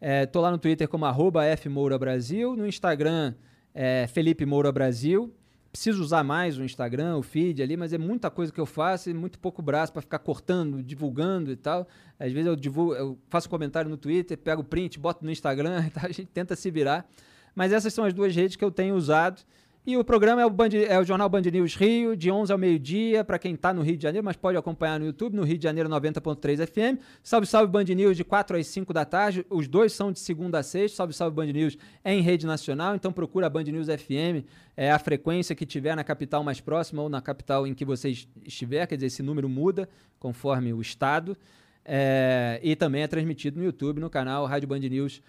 É, 0.00 0.24
tô 0.24 0.40
lá 0.40 0.50
no 0.50 0.56
Twitter 0.56 0.88
como 0.88 1.04
arroba 1.04 1.44
F 1.44 1.68
Moura 1.68 1.98
Brasil. 1.98 2.56
No 2.56 2.66
Instagram, 2.66 3.34
é, 3.74 4.06
Felipe 4.06 4.46
Moura 4.46 4.72
Brasil. 4.72 5.34
Preciso 5.70 6.02
usar 6.02 6.24
mais 6.24 6.58
o 6.58 6.64
Instagram, 6.64 7.16
o 7.16 7.22
feed 7.22 7.62
ali, 7.62 7.76
mas 7.76 7.92
é 7.92 7.98
muita 7.98 8.30
coisa 8.30 8.50
que 8.50 8.60
eu 8.60 8.64
faço 8.64 9.10
e 9.10 9.14
muito 9.14 9.38
pouco 9.38 9.60
braço 9.60 9.92
para 9.92 10.00
ficar 10.00 10.18
cortando, 10.18 10.82
divulgando 10.82 11.50
e 11.50 11.56
tal. 11.56 11.86
Às 12.18 12.32
vezes 12.32 12.46
eu 12.46 12.56
divulgo, 12.56 12.94
eu 12.94 13.18
faço 13.28 13.50
comentário 13.50 13.90
no 13.90 13.96
Twitter, 13.96 14.36
pego 14.38 14.62
o 14.62 14.64
print, 14.64 14.98
boto 14.98 15.24
no 15.24 15.30
Instagram 15.30 15.88
tal, 15.92 16.06
a 16.06 16.12
gente 16.12 16.26
tenta 16.26 16.56
se 16.56 16.70
virar. 16.70 17.08
Mas 17.54 17.72
essas 17.72 17.92
são 17.92 18.04
as 18.04 18.14
duas 18.14 18.34
redes 18.34 18.56
que 18.56 18.64
eu 18.64 18.70
tenho 18.70 18.94
usado 18.94 19.42
E 19.88 19.96
o 19.96 20.04
programa 20.04 20.42
é 20.42 20.44
o, 20.44 20.50
Band, 20.50 20.68
é 20.86 21.00
o 21.00 21.02
Jornal 21.02 21.30
Band 21.30 21.40
News 21.40 21.74
Rio, 21.74 22.14
de 22.14 22.30
11 22.30 22.52
ao 22.52 22.58
meio-dia, 22.58 23.24
para 23.24 23.38
quem 23.38 23.54
está 23.54 23.72
no 23.72 23.80
Rio 23.80 23.96
de 23.96 24.02
Janeiro, 24.02 24.22
mas 24.22 24.36
pode 24.36 24.58
acompanhar 24.58 25.00
no 25.00 25.06
YouTube, 25.06 25.34
no 25.34 25.44
Rio 25.44 25.56
de 25.56 25.64
Janeiro 25.64 25.88
90.3 25.88 26.66
FM. 26.66 27.00
Salve, 27.22 27.46
salve 27.46 27.72
Band 27.72 27.84
News, 27.84 28.14
de 28.14 28.22
4 28.22 28.58
às 28.58 28.66
5 28.66 28.92
da 28.92 29.06
tarde. 29.06 29.46
Os 29.48 29.66
dois 29.66 29.94
são 29.94 30.12
de 30.12 30.20
segunda 30.20 30.58
a 30.58 30.62
sexta. 30.62 30.98
Salve, 30.98 31.14
salve 31.14 31.34
Band 31.34 31.46
News 31.46 31.78
é 32.04 32.12
em 32.12 32.20
rede 32.20 32.44
nacional, 32.44 32.94
então 32.94 33.10
procura 33.10 33.46
a 33.46 33.48
Band 33.48 33.62
News 33.62 33.86
FM, 33.86 34.44
é 34.76 34.90
a 34.90 34.98
frequência 34.98 35.56
que 35.56 35.64
tiver 35.64 35.96
na 35.96 36.04
capital 36.04 36.44
mais 36.44 36.60
próxima 36.60 37.00
ou 37.00 37.08
na 37.08 37.22
capital 37.22 37.66
em 37.66 37.72
que 37.72 37.86
você 37.86 38.10
estiver, 38.44 38.86
quer 38.86 38.96
dizer, 38.96 39.06
esse 39.06 39.22
número 39.22 39.48
muda 39.48 39.88
conforme 40.20 40.70
o 40.70 40.82
estado. 40.82 41.34
É, 41.82 42.60
e 42.62 42.76
também 42.76 43.04
é 43.04 43.06
transmitido 43.06 43.58
no 43.58 43.64
YouTube, 43.64 44.00
no 44.00 44.10
canal 44.10 44.44
Rádio 44.44 44.68
Band 44.68 44.80
News 44.80 45.22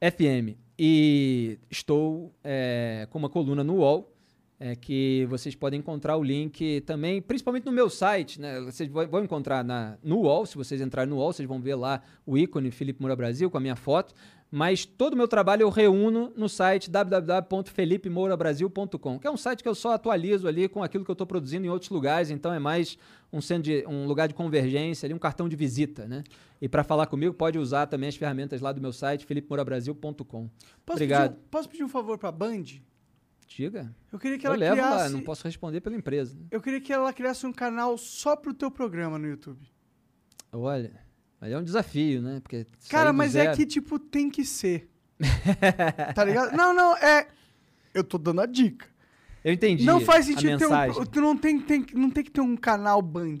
FM. 0.00 0.58
E 0.82 1.58
estou 1.70 2.32
é, 2.42 3.06
com 3.10 3.18
uma 3.18 3.28
coluna 3.28 3.62
no 3.62 3.80
UOL, 3.80 4.10
é, 4.58 4.74
que 4.74 5.26
vocês 5.28 5.54
podem 5.54 5.78
encontrar 5.78 6.16
o 6.16 6.22
link 6.24 6.80
também, 6.86 7.20
principalmente 7.20 7.66
no 7.66 7.72
meu 7.72 7.90
site. 7.90 8.40
Né? 8.40 8.58
Vocês 8.62 8.88
vão 8.88 9.22
encontrar 9.22 9.62
na, 9.62 9.98
no 10.02 10.20
UOL, 10.20 10.46
se 10.46 10.56
vocês 10.56 10.80
entrarem 10.80 11.10
no 11.10 11.18
UOL, 11.18 11.34
vocês 11.34 11.46
vão 11.46 11.60
ver 11.60 11.74
lá 11.74 12.02
o 12.24 12.38
ícone 12.38 12.70
Felipe 12.70 12.98
Moura 12.98 13.14
Brasil 13.14 13.50
com 13.50 13.58
a 13.58 13.60
minha 13.60 13.76
foto. 13.76 14.14
Mas 14.50 14.84
todo 14.84 15.14
o 15.14 15.16
meu 15.16 15.28
trabalho 15.28 15.62
eu 15.62 15.68
reúno 15.68 16.32
no 16.36 16.48
site 16.48 16.90
www.felipemourabrasil.com, 16.90 19.20
que 19.20 19.26
é 19.26 19.30
um 19.30 19.36
site 19.36 19.62
que 19.62 19.68
eu 19.68 19.76
só 19.76 19.92
atualizo 19.92 20.48
ali 20.48 20.68
com 20.68 20.82
aquilo 20.82 21.04
que 21.04 21.10
eu 21.10 21.14
estou 21.14 21.26
produzindo 21.26 21.66
em 21.66 21.68
outros 21.68 21.90
lugares, 21.90 22.30
então 22.30 22.50
é 22.52 22.58
mais 22.58 22.98
um, 23.32 23.38
de, 23.60 23.84
um 23.86 24.06
lugar 24.06 24.26
de 24.26 24.34
convergência, 24.34 25.06
ali, 25.06 25.14
um 25.14 25.18
cartão 25.18 25.48
de 25.48 25.54
visita. 25.54 26.08
Né? 26.08 26.24
E 26.60 26.68
para 26.68 26.82
falar 26.82 27.06
comigo, 27.06 27.32
pode 27.32 27.56
usar 27.58 27.86
também 27.86 28.08
as 28.08 28.16
ferramentas 28.16 28.60
lá 28.60 28.72
do 28.72 28.80
meu 28.80 28.92
site, 28.92 29.24
felipemourabrasil.com. 29.24 30.50
Obrigado. 30.84 31.34
Pedir, 31.34 31.48
posso 31.48 31.68
pedir 31.68 31.84
um 31.84 31.88
favor 31.88 32.18
para 32.18 32.30
a 32.30 32.32
Band? 32.32 32.64
Diga. 33.46 33.94
Eu 34.12 34.18
queria 34.18 34.36
que 34.38 34.46
eu 34.46 34.52
ela 34.52 34.58
levo 34.58 34.76
criasse... 34.76 34.96
lá, 34.96 35.08
não 35.10 35.22
posso 35.22 35.44
responder 35.44 35.80
pela 35.80 35.96
empresa. 35.96 36.36
Né? 36.36 36.46
Eu 36.50 36.60
queria 36.60 36.80
que 36.80 36.92
ela 36.92 37.12
criasse 37.12 37.46
um 37.46 37.52
canal 37.52 37.96
só 37.96 38.34
pro 38.34 38.52
teu 38.52 38.68
programa 38.70 39.16
no 39.18 39.28
YouTube. 39.28 39.64
Olha, 40.52 40.92
aí 41.40 41.52
é 41.52 41.58
um 41.58 41.64
desafio, 41.64 42.20
né? 42.20 42.40
Porque 42.40 42.66
Cara, 42.88 43.12
mas 43.12 43.32
zero... 43.32 43.50
é 43.50 43.56
que, 43.56 43.66
tipo, 43.66 43.98
tem 43.98 44.30
que 44.30 44.44
ser. 44.44 44.88
tá 46.14 46.24
ligado? 46.24 46.56
Não, 46.56 46.74
não, 46.74 46.96
é... 46.96 47.28
Eu 47.92 48.04
tô 48.04 48.18
dando 48.18 48.40
a 48.40 48.46
dica. 48.46 48.86
Eu 49.44 49.52
entendi. 49.52 49.84
Não 49.84 50.00
faz 50.00 50.26
sentido 50.26 50.58
ter 50.58 50.66
um... 50.66 51.04
Tu 51.04 51.20
não 51.20 51.36
tem, 51.36 51.58
tem, 51.60 51.84
não 51.94 52.10
tem 52.10 52.22
que 52.22 52.30
ter 52.30 52.40
um 52.40 52.56
canal 52.56 53.02
Band 53.02 53.38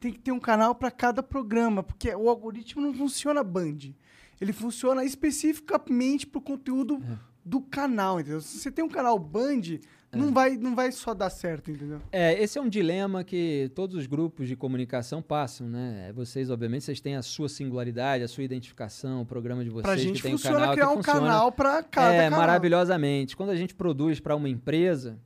tem 0.00 0.10
que 0.10 0.18
ter 0.18 0.32
um 0.32 0.40
canal 0.40 0.74
para 0.74 0.90
cada 0.90 1.22
programa, 1.22 1.82
porque 1.82 2.12
o 2.14 2.28
algoritmo 2.28 2.80
não 2.80 2.94
funciona 2.94 3.44
Band. 3.44 3.92
Ele 4.40 4.52
funciona 4.52 5.04
especificamente 5.04 6.26
para 6.26 6.38
o 6.38 6.42
conteúdo 6.42 6.98
é. 7.04 7.18
do 7.44 7.60
canal, 7.60 8.18
entendeu? 8.18 8.40
Se 8.40 8.58
você 8.58 8.70
tem 8.70 8.82
um 8.82 8.88
canal 8.88 9.18
Band, 9.18 9.78
é. 10.12 10.16
não, 10.16 10.32
vai, 10.32 10.56
não 10.56 10.74
vai 10.74 10.90
só 10.90 11.14
dar 11.14 11.30
certo, 11.30 11.70
entendeu? 11.70 12.00
É, 12.10 12.40
esse 12.42 12.58
é 12.58 12.60
um 12.60 12.68
dilema 12.68 13.22
que 13.22 13.70
todos 13.74 13.96
os 13.96 14.06
grupos 14.06 14.48
de 14.48 14.56
comunicação 14.56 15.22
passam, 15.22 15.68
né? 15.68 16.12
Vocês, 16.14 16.50
obviamente, 16.50 16.84
vocês 16.84 17.00
têm 17.00 17.16
a 17.16 17.22
sua 17.22 17.48
singularidade, 17.48 18.24
a 18.24 18.28
sua 18.28 18.42
identificação, 18.42 19.22
o 19.22 19.26
programa 19.26 19.62
de 19.62 19.70
vocês 19.70 19.82
pra 19.82 19.96
gente 19.96 20.16
que 20.16 20.22
tem 20.22 20.32
funciona 20.32 20.56
um 20.56 20.60
canal 20.60 20.74
criar 20.74 20.86
que 20.86 20.92
um 20.92 20.96
funciona, 20.96 21.20
canal 21.20 21.52
para 21.52 21.82
cada 21.82 22.14
é, 22.14 22.24
canal. 22.24 22.40
maravilhosamente. 22.40 23.36
Quando 23.36 23.50
a 23.50 23.56
gente 23.56 23.74
produz 23.74 24.18
para 24.18 24.34
uma 24.34 24.48
empresa, 24.48 25.18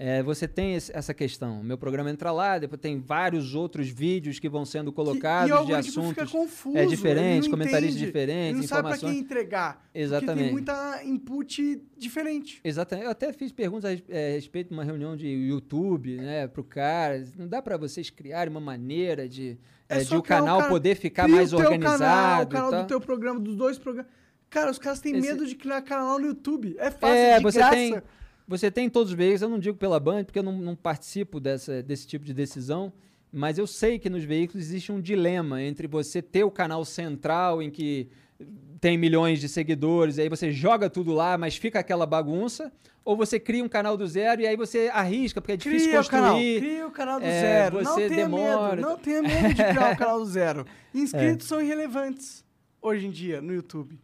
é, 0.00 0.22
você 0.22 0.46
tem 0.46 0.76
esse, 0.76 0.96
essa 0.96 1.12
questão. 1.12 1.60
Meu 1.60 1.76
programa 1.76 2.08
entra 2.08 2.30
lá, 2.30 2.56
depois 2.56 2.80
tem 2.80 3.00
vários 3.00 3.56
outros 3.56 3.88
vídeos 3.88 4.38
que 4.38 4.48
vão 4.48 4.64
sendo 4.64 4.92
colocados 4.92 5.52
que, 5.52 5.62
e 5.64 5.66
de 5.66 5.74
assuntos 5.74 6.10
fica 6.10 6.26
confuso, 6.26 6.78
é 6.78 6.86
diferente, 6.86 7.50
comentaristas 7.50 7.96
entende, 7.96 8.06
diferentes, 8.06 8.44
ele 8.44 8.58
não 8.58 8.64
informações. 8.64 9.00
sabe 9.00 9.00
para 9.00 9.10
quem 9.10 9.18
entregar. 9.18 9.90
Exatamente. 9.92 10.44
Tem 10.44 10.52
muita 10.52 11.04
input 11.04 11.82
diferente. 11.96 12.60
Exatamente. 12.62 13.06
Eu 13.06 13.10
até 13.10 13.32
fiz 13.32 13.50
perguntas 13.50 13.90
a, 13.90 14.02
é, 14.08 14.34
respeito 14.34 14.68
de 14.68 14.74
uma 14.74 14.84
reunião 14.84 15.16
de 15.16 15.26
YouTube, 15.26 16.16
né, 16.16 16.46
pro 16.46 16.62
cara. 16.62 17.26
Não 17.36 17.48
dá 17.48 17.60
para 17.60 17.76
vocês 17.76 18.08
criarem 18.08 18.52
uma 18.52 18.60
maneira 18.60 19.28
de, 19.28 19.58
é, 19.88 19.98
é 19.98 20.04
de 20.04 20.14
o 20.14 20.22
canal 20.22 20.60
um 20.60 20.68
poder 20.68 20.94
ficar 20.94 21.26
mais 21.26 21.52
organizado. 21.52 21.98
Canal, 21.98 22.42
o 22.44 22.46
canal 22.70 22.84
do 22.84 22.86
teu 22.86 23.00
programa, 23.00 23.40
dos 23.40 23.56
dois 23.56 23.76
programas. 23.80 24.12
Cara, 24.48 24.70
os 24.70 24.78
caras 24.78 25.00
têm 25.00 25.16
Esse... 25.16 25.26
medo 25.26 25.44
de 25.44 25.56
criar 25.56 25.82
canal 25.82 26.20
no 26.20 26.28
YouTube. 26.28 26.76
É 26.78 26.88
fácil, 26.88 27.16
é, 27.16 27.36
de 27.38 27.42
você 27.42 27.58
graça. 27.58 27.74
Tem 27.74 28.02
você 28.48 28.70
tem 28.70 28.88
todos 28.88 29.10
os 29.12 29.16
veículos, 29.16 29.42
eu 29.42 29.48
não 29.50 29.58
digo 29.58 29.76
pela 29.76 30.00
Band, 30.00 30.24
porque 30.24 30.38
eu 30.38 30.42
não, 30.42 30.56
não 30.56 30.74
participo 30.74 31.38
dessa, 31.38 31.82
desse 31.82 32.06
tipo 32.06 32.24
de 32.24 32.32
decisão, 32.32 32.90
mas 33.30 33.58
eu 33.58 33.66
sei 33.66 33.98
que 33.98 34.08
nos 34.08 34.24
veículos 34.24 34.64
existe 34.64 34.90
um 34.90 35.00
dilema 35.00 35.62
entre 35.62 35.86
você 35.86 36.22
ter 36.22 36.44
o 36.44 36.50
canal 36.50 36.82
central 36.82 37.62
em 37.62 37.70
que 37.70 38.08
tem 38.80 38.96
milhões 38.96 39.38
de 39.38 39.48
seguidores, 39.48 40.16
e 40.16 40.22
aí 40.22 40.28
você 40.30 40.50
joga 40.50 40.88
tudo 40.88 41.12
lá, 41.12 41.36
mas 41.36 41.56
fica 41.56 41.78
aquela 41.80 42.06
bagunça, 42.06 42.72
ou 43.04 43.16
você 43.16 43.38
cria 43.38 43.62
um 43.62 43.68
canal 43.68 43.96
do 43.96 44.06
zero 44.06 44.40
e 44.40 44.46
aí 44.46 44.56
você 44.56 44.90
arrisca, 44.92 45.40
porque 45.40 45.52
é 45.52 45.56
difícil 45.56 45.88
cria 45.88 45.98
construir. 45.98 46.18
O 46.18 46.22
canal, 46.22 46.36
cria 46.36 46.86
o 46.86 46.90
canal 46.90 47.20
do 47.20 47.26
é, 47.26 47.40
zero. 47.40 47.82
Não 47.82 47.96
tenha 47.96 48.08
demora. 48.08 48.76
medo, 48.76 48.88
não 48.88 48.96
tenha 48.98 49.22
medo 49.22 49.48
de 49.48 49.54
criar 49.54 49.94
o 49.94 49.96
canal 49.96 50.18
do 50.20 50.26
zero. 50.26 50.66
Inscritos 50.94 51.46
é. 51.46 51.48
são 51.48 51.60
irrelevantes 51.60 52.44
hoje 52.80 53.06
em 53.06 53.10
dia 53.10 53.42
no 53.42 53.52
YouTube. 53.52 53.98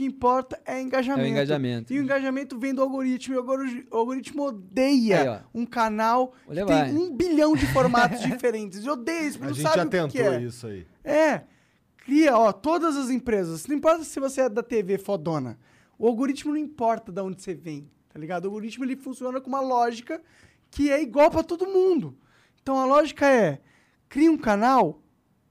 O 0.00 0.02
que 0.02 0.06
importa 0.06 0.58
é 0.64 0.80
engajamento. 0.80 1.20
É 1.20 1.28
o 1.28 1.30
engajamento. 1.30 1.92
E 1.92 1.98
o 1.98 2.02
engajamento 2.02 2.58
vem 2.58 2.72
do 2.72 2.80
algoritmo. 2.80 3.34
E 3.34 3.38
o 3.38 3.96
algoritmo 3.98 4.44
odeia 4.44 5.32
Aí, 5.32 5.40
um 5.52 5.66
canal 5.66 6.32
que 6.48 6.64
tem 6.64 6.96
um 6.96 7.14
bilhão 7.14 7.54
de 7.54 7.66
formatos 7.66 8.20
diferentes. 8.24 8.82
Eu 8.86 8.94
odeio 8.94 9.28
isso, 9.28 9.38
porque 9.38 9.52
A 9.52 9.54
gente 9.54 9.62
sabe 9.62 9.76
já 9.76 9.82
o 9.82 9.84
que 9.84 9.90
tentou 9.90 10.08
que 10.08 10.22
é. 10.22 10.40
isso 10.40 10.66
aí. 10.66 10.86
É. 11.04 11.42
Cria, 11.98 12.34
ó, 12.34 12.50
todas 12.50 12.96
as 12.96 13.10
empresas. 13.10 13.66
Não 13.66 13.76
importa 13.76 14.02
se 14.02 14.18
você 14.18 14.40
é 14.40 14.48
da 14.48 14.62
TV 14.62 14.96
fodona. 14.96 15.58
O 15.98 16.06
algoritmo 16.06 16.52
não 16.52 16.58
importa 16.58 17.12
de 17.12 17.20
onde 17.20 17.42
você 17.42 17.52
vem, 17.52 17.86
tá 18.08 18.18
ligado? 18.18 18.46
O 18.46 18.48
algoritmo 18.48 18.86
ele 18.86 18.96
funciona 18.96 19.38
com 19.38 19.50
uma 19.50 19.60
lógica 19.60 20.22
que 20.70 20.90
é 20.90 21.02
igual 21.02 21.30
para 21.30 21.42
todo 21.42 21.66
mundo. 21.66 22.16
Então 22.62 22.78
a 22.78 22.86
lógica 22.86 23.26
é: 23.26 23.60
cria 24.08 24.32
um 24.32 24.38
canal 24.38 25.02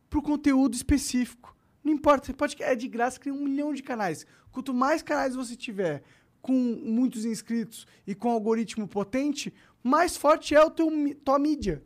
pro 0.09 0.23
conteúdo 0.23 0.73
específico. 0.73 1.55
Não 1.83 1.93
importa, 1.93 2.25
você 2.25 2.33
pode 2.33 2.61
é 2.61 2.75
de 2.75 2.87
graça 2.87 3.19
criar 3.19 3.33
um 3.33 3.43
milhão 3.43 3.73
de 3.73 3.81
canais. 3.81 4.25
Quanto 4.51 4.73
mais 4.73 5.01
canais 5.01 5.35
você 5.35 5.55
tiver 5.55 6.03
com 6.41 6.53
muitos 6.53 7.25
inscritos 7.25 7.85
e 8.07 8.15
com 8.15 8.29
algoritmo 8.29 8.87
potente, 8.87 9.53
mais 9.83 10.17
forte 10.17 10.55
é 10.55 10.63
o 10.63 10.69
teu 10.69 10.89
tua 11.23 11.37
mídia. 11.37 11.83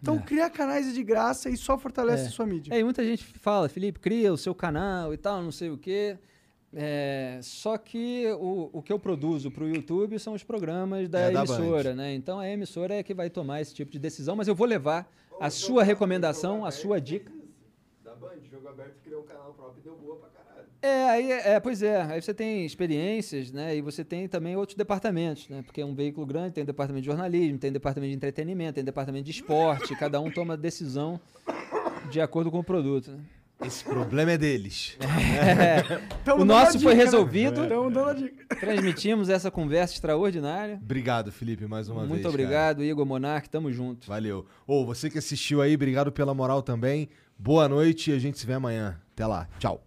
Então, 0.00 0.16
é. 0.16 0.18
criar 0.18 0.50
canais 0.50 0.92
de 0.92 1.02
graça 1.02 1.48
e 1.48 1.56
só 1.56 1.78
fortalece 1.78 2.24
é. 2.24 2.26
a 2.26 2.30
sua 2.30 2.46
mídia. 2.46 2.74
É, 2.74 2.78
e 2.78 2.84
muita 2.84 3.02
gente 3.02 3.24
fala, 3.24 3.68
Felipe, 3.68 3.98
cria 3.98 4.32
o 4.32 4.36
seu 4.36 4.54
canal 4.54 5.12
e 5.12 5.16
tal, 5.16 5.42
não 5.42 5.50
sei 5.50 5.70
o 5.70 5.78
quê. 5.78 6.18
É, 6.72 7.38
só 7.42 7.78
que 7.78 8.26
o, 8.38 8.68
o 8.72 8.82
que 8.82 8.92
eu 8.92 8.98
produzo 8.98 9.50
para 9.50 9.64
o 9.64 9.68
YouTube 9.68 10.18
são 10.18 10.34
os 10.34 10.44
programas 10.44 11.08
da 11.08 11.20
é 11.20 11.32
emissora, 11.32 11.90
da 11.90 11.94
né? 11.94 12.14
Então 12.14 12.38
a 12.38 12.48
emissora 12.48 12.94
é 12.94 13.02
que 13.02 13.14
vai 13.14 13.30
tomar 13.30 13.62
esse 13.62 13.74
tipo 13.74 13.90
de 13.90 13.98
decisão, 13.98 14.36
mas 14.36 14.46
eu 14.46 14.54
vou 14.54 14.66
levar 14.66 15.10
a 15.40 15.48
sua 15.48 15.82
recomendação, 15.82 16.66
a 16.66 16.70
sua 16.70 17.00
dica. 17.00 17.32
Band, 18.20 18.40
jogo 18.50 18.68
aberto 18.68 19.00
criou 19.02 19.22
um 19.22 19.26
canal 19.26 19.52
próprio 19.54 19.80
e 19.80 19.82
deu 19.82 19.96
boa 19.96 20.16
pra. 20.16 20.35
É, 20.82 21.04
aí, 21.10 21.32
é, 21.32 21.60
pois 21.60 21.82
é, 21.82 22.02
aí 22.02 22.20
você 22.20 22.34
tem 22.34 22.64
experiências, 22.64 23.50
né, 23.50 23.76
e 23.76 23.80
você 23.80 24.04
tem 24.04 24.28
também 24.28 24.56
outros 24.56 24.76
departamentos, 24.76 25.48
né, 25.48 25.62
porque 25.62 25.80
é 25.80 25.86
um 25.86 25.94
veículo 25.94 26.26
grande, 26.26 26.52
tem 26.52 26.64
departamento 26.64 27.02
de 27.02 27.06
jornalismo, 27.06 27.58
tem 27.58 27.72
departamento 27.72 28.10
de 28.10 28.16
entretenimento, 28.16 28.74
tem 28.74 28.84
departamento 28.84 29.24
de 29.24 29.30
esporte, 29.30 29.96
cada 29.96 30.20
um 30.20 30.30
toma 30.30 30.56
decisão 30.56 31.20
de 32.10 32.20
acordo 32.20 32.50
com 32.50 32.58
o 32.58 32.64
produto, 32.64 33.10
né. 33.10 33.20
Esse 33.64 33.84
problema 33.84 34.32
é 34.32 34.38
deles. 34.38 34.98
É. 35.06 36.32
o 36.32 36.44
nosso 36.44 36.72
dica, 36.72 36.84
foi 36.84 36.94
né? 36.94 37.04
resolvido. 37.04 37.62
Né? 37.62 38.30
Transmitimos 38.60 39.28
essa 39.28 39.50
conversa 39.50 39.94
extraordinária. 39.94 40.78
Obrigado, 40.82 41.32
Felipe, 41.32 41.66
mais 41.66 41.88
uma 41.88 42.00
Muito 42.00 42.12
vez. 42.12 42.22
Muito 42.22 42.28
obrigado, 42.28 42.76
cara. 42.78 42.88
Igor 42.88 43.06
Monarque. 43.06 43.48
Tamo 43.48 43.72
junto. 43.72 44.06
Valeu. 44.06 44.44
Ou 44.66 44.82
oh, 44.82 44.86
você 44.86 45.08
que 45.08 45.18
assistiu 45.18 45.62
aí, 45.62 45.74
obrigado 45.74 46.12
pela 46.12 46.34
moral 46.34 46.62
também. 46.62 47.08
Boa 47.38 47.68
noite 47.68 48.10
e 48.10 48.14
a 48.14 48.18
gente 48.18 48.38
se 48.38 48.46
vê 48.46 48.54
amanhã. 48.54 49.00
Até 49.14 49.26
lá. 49.26 49.48
Tchau. 49.58 49.82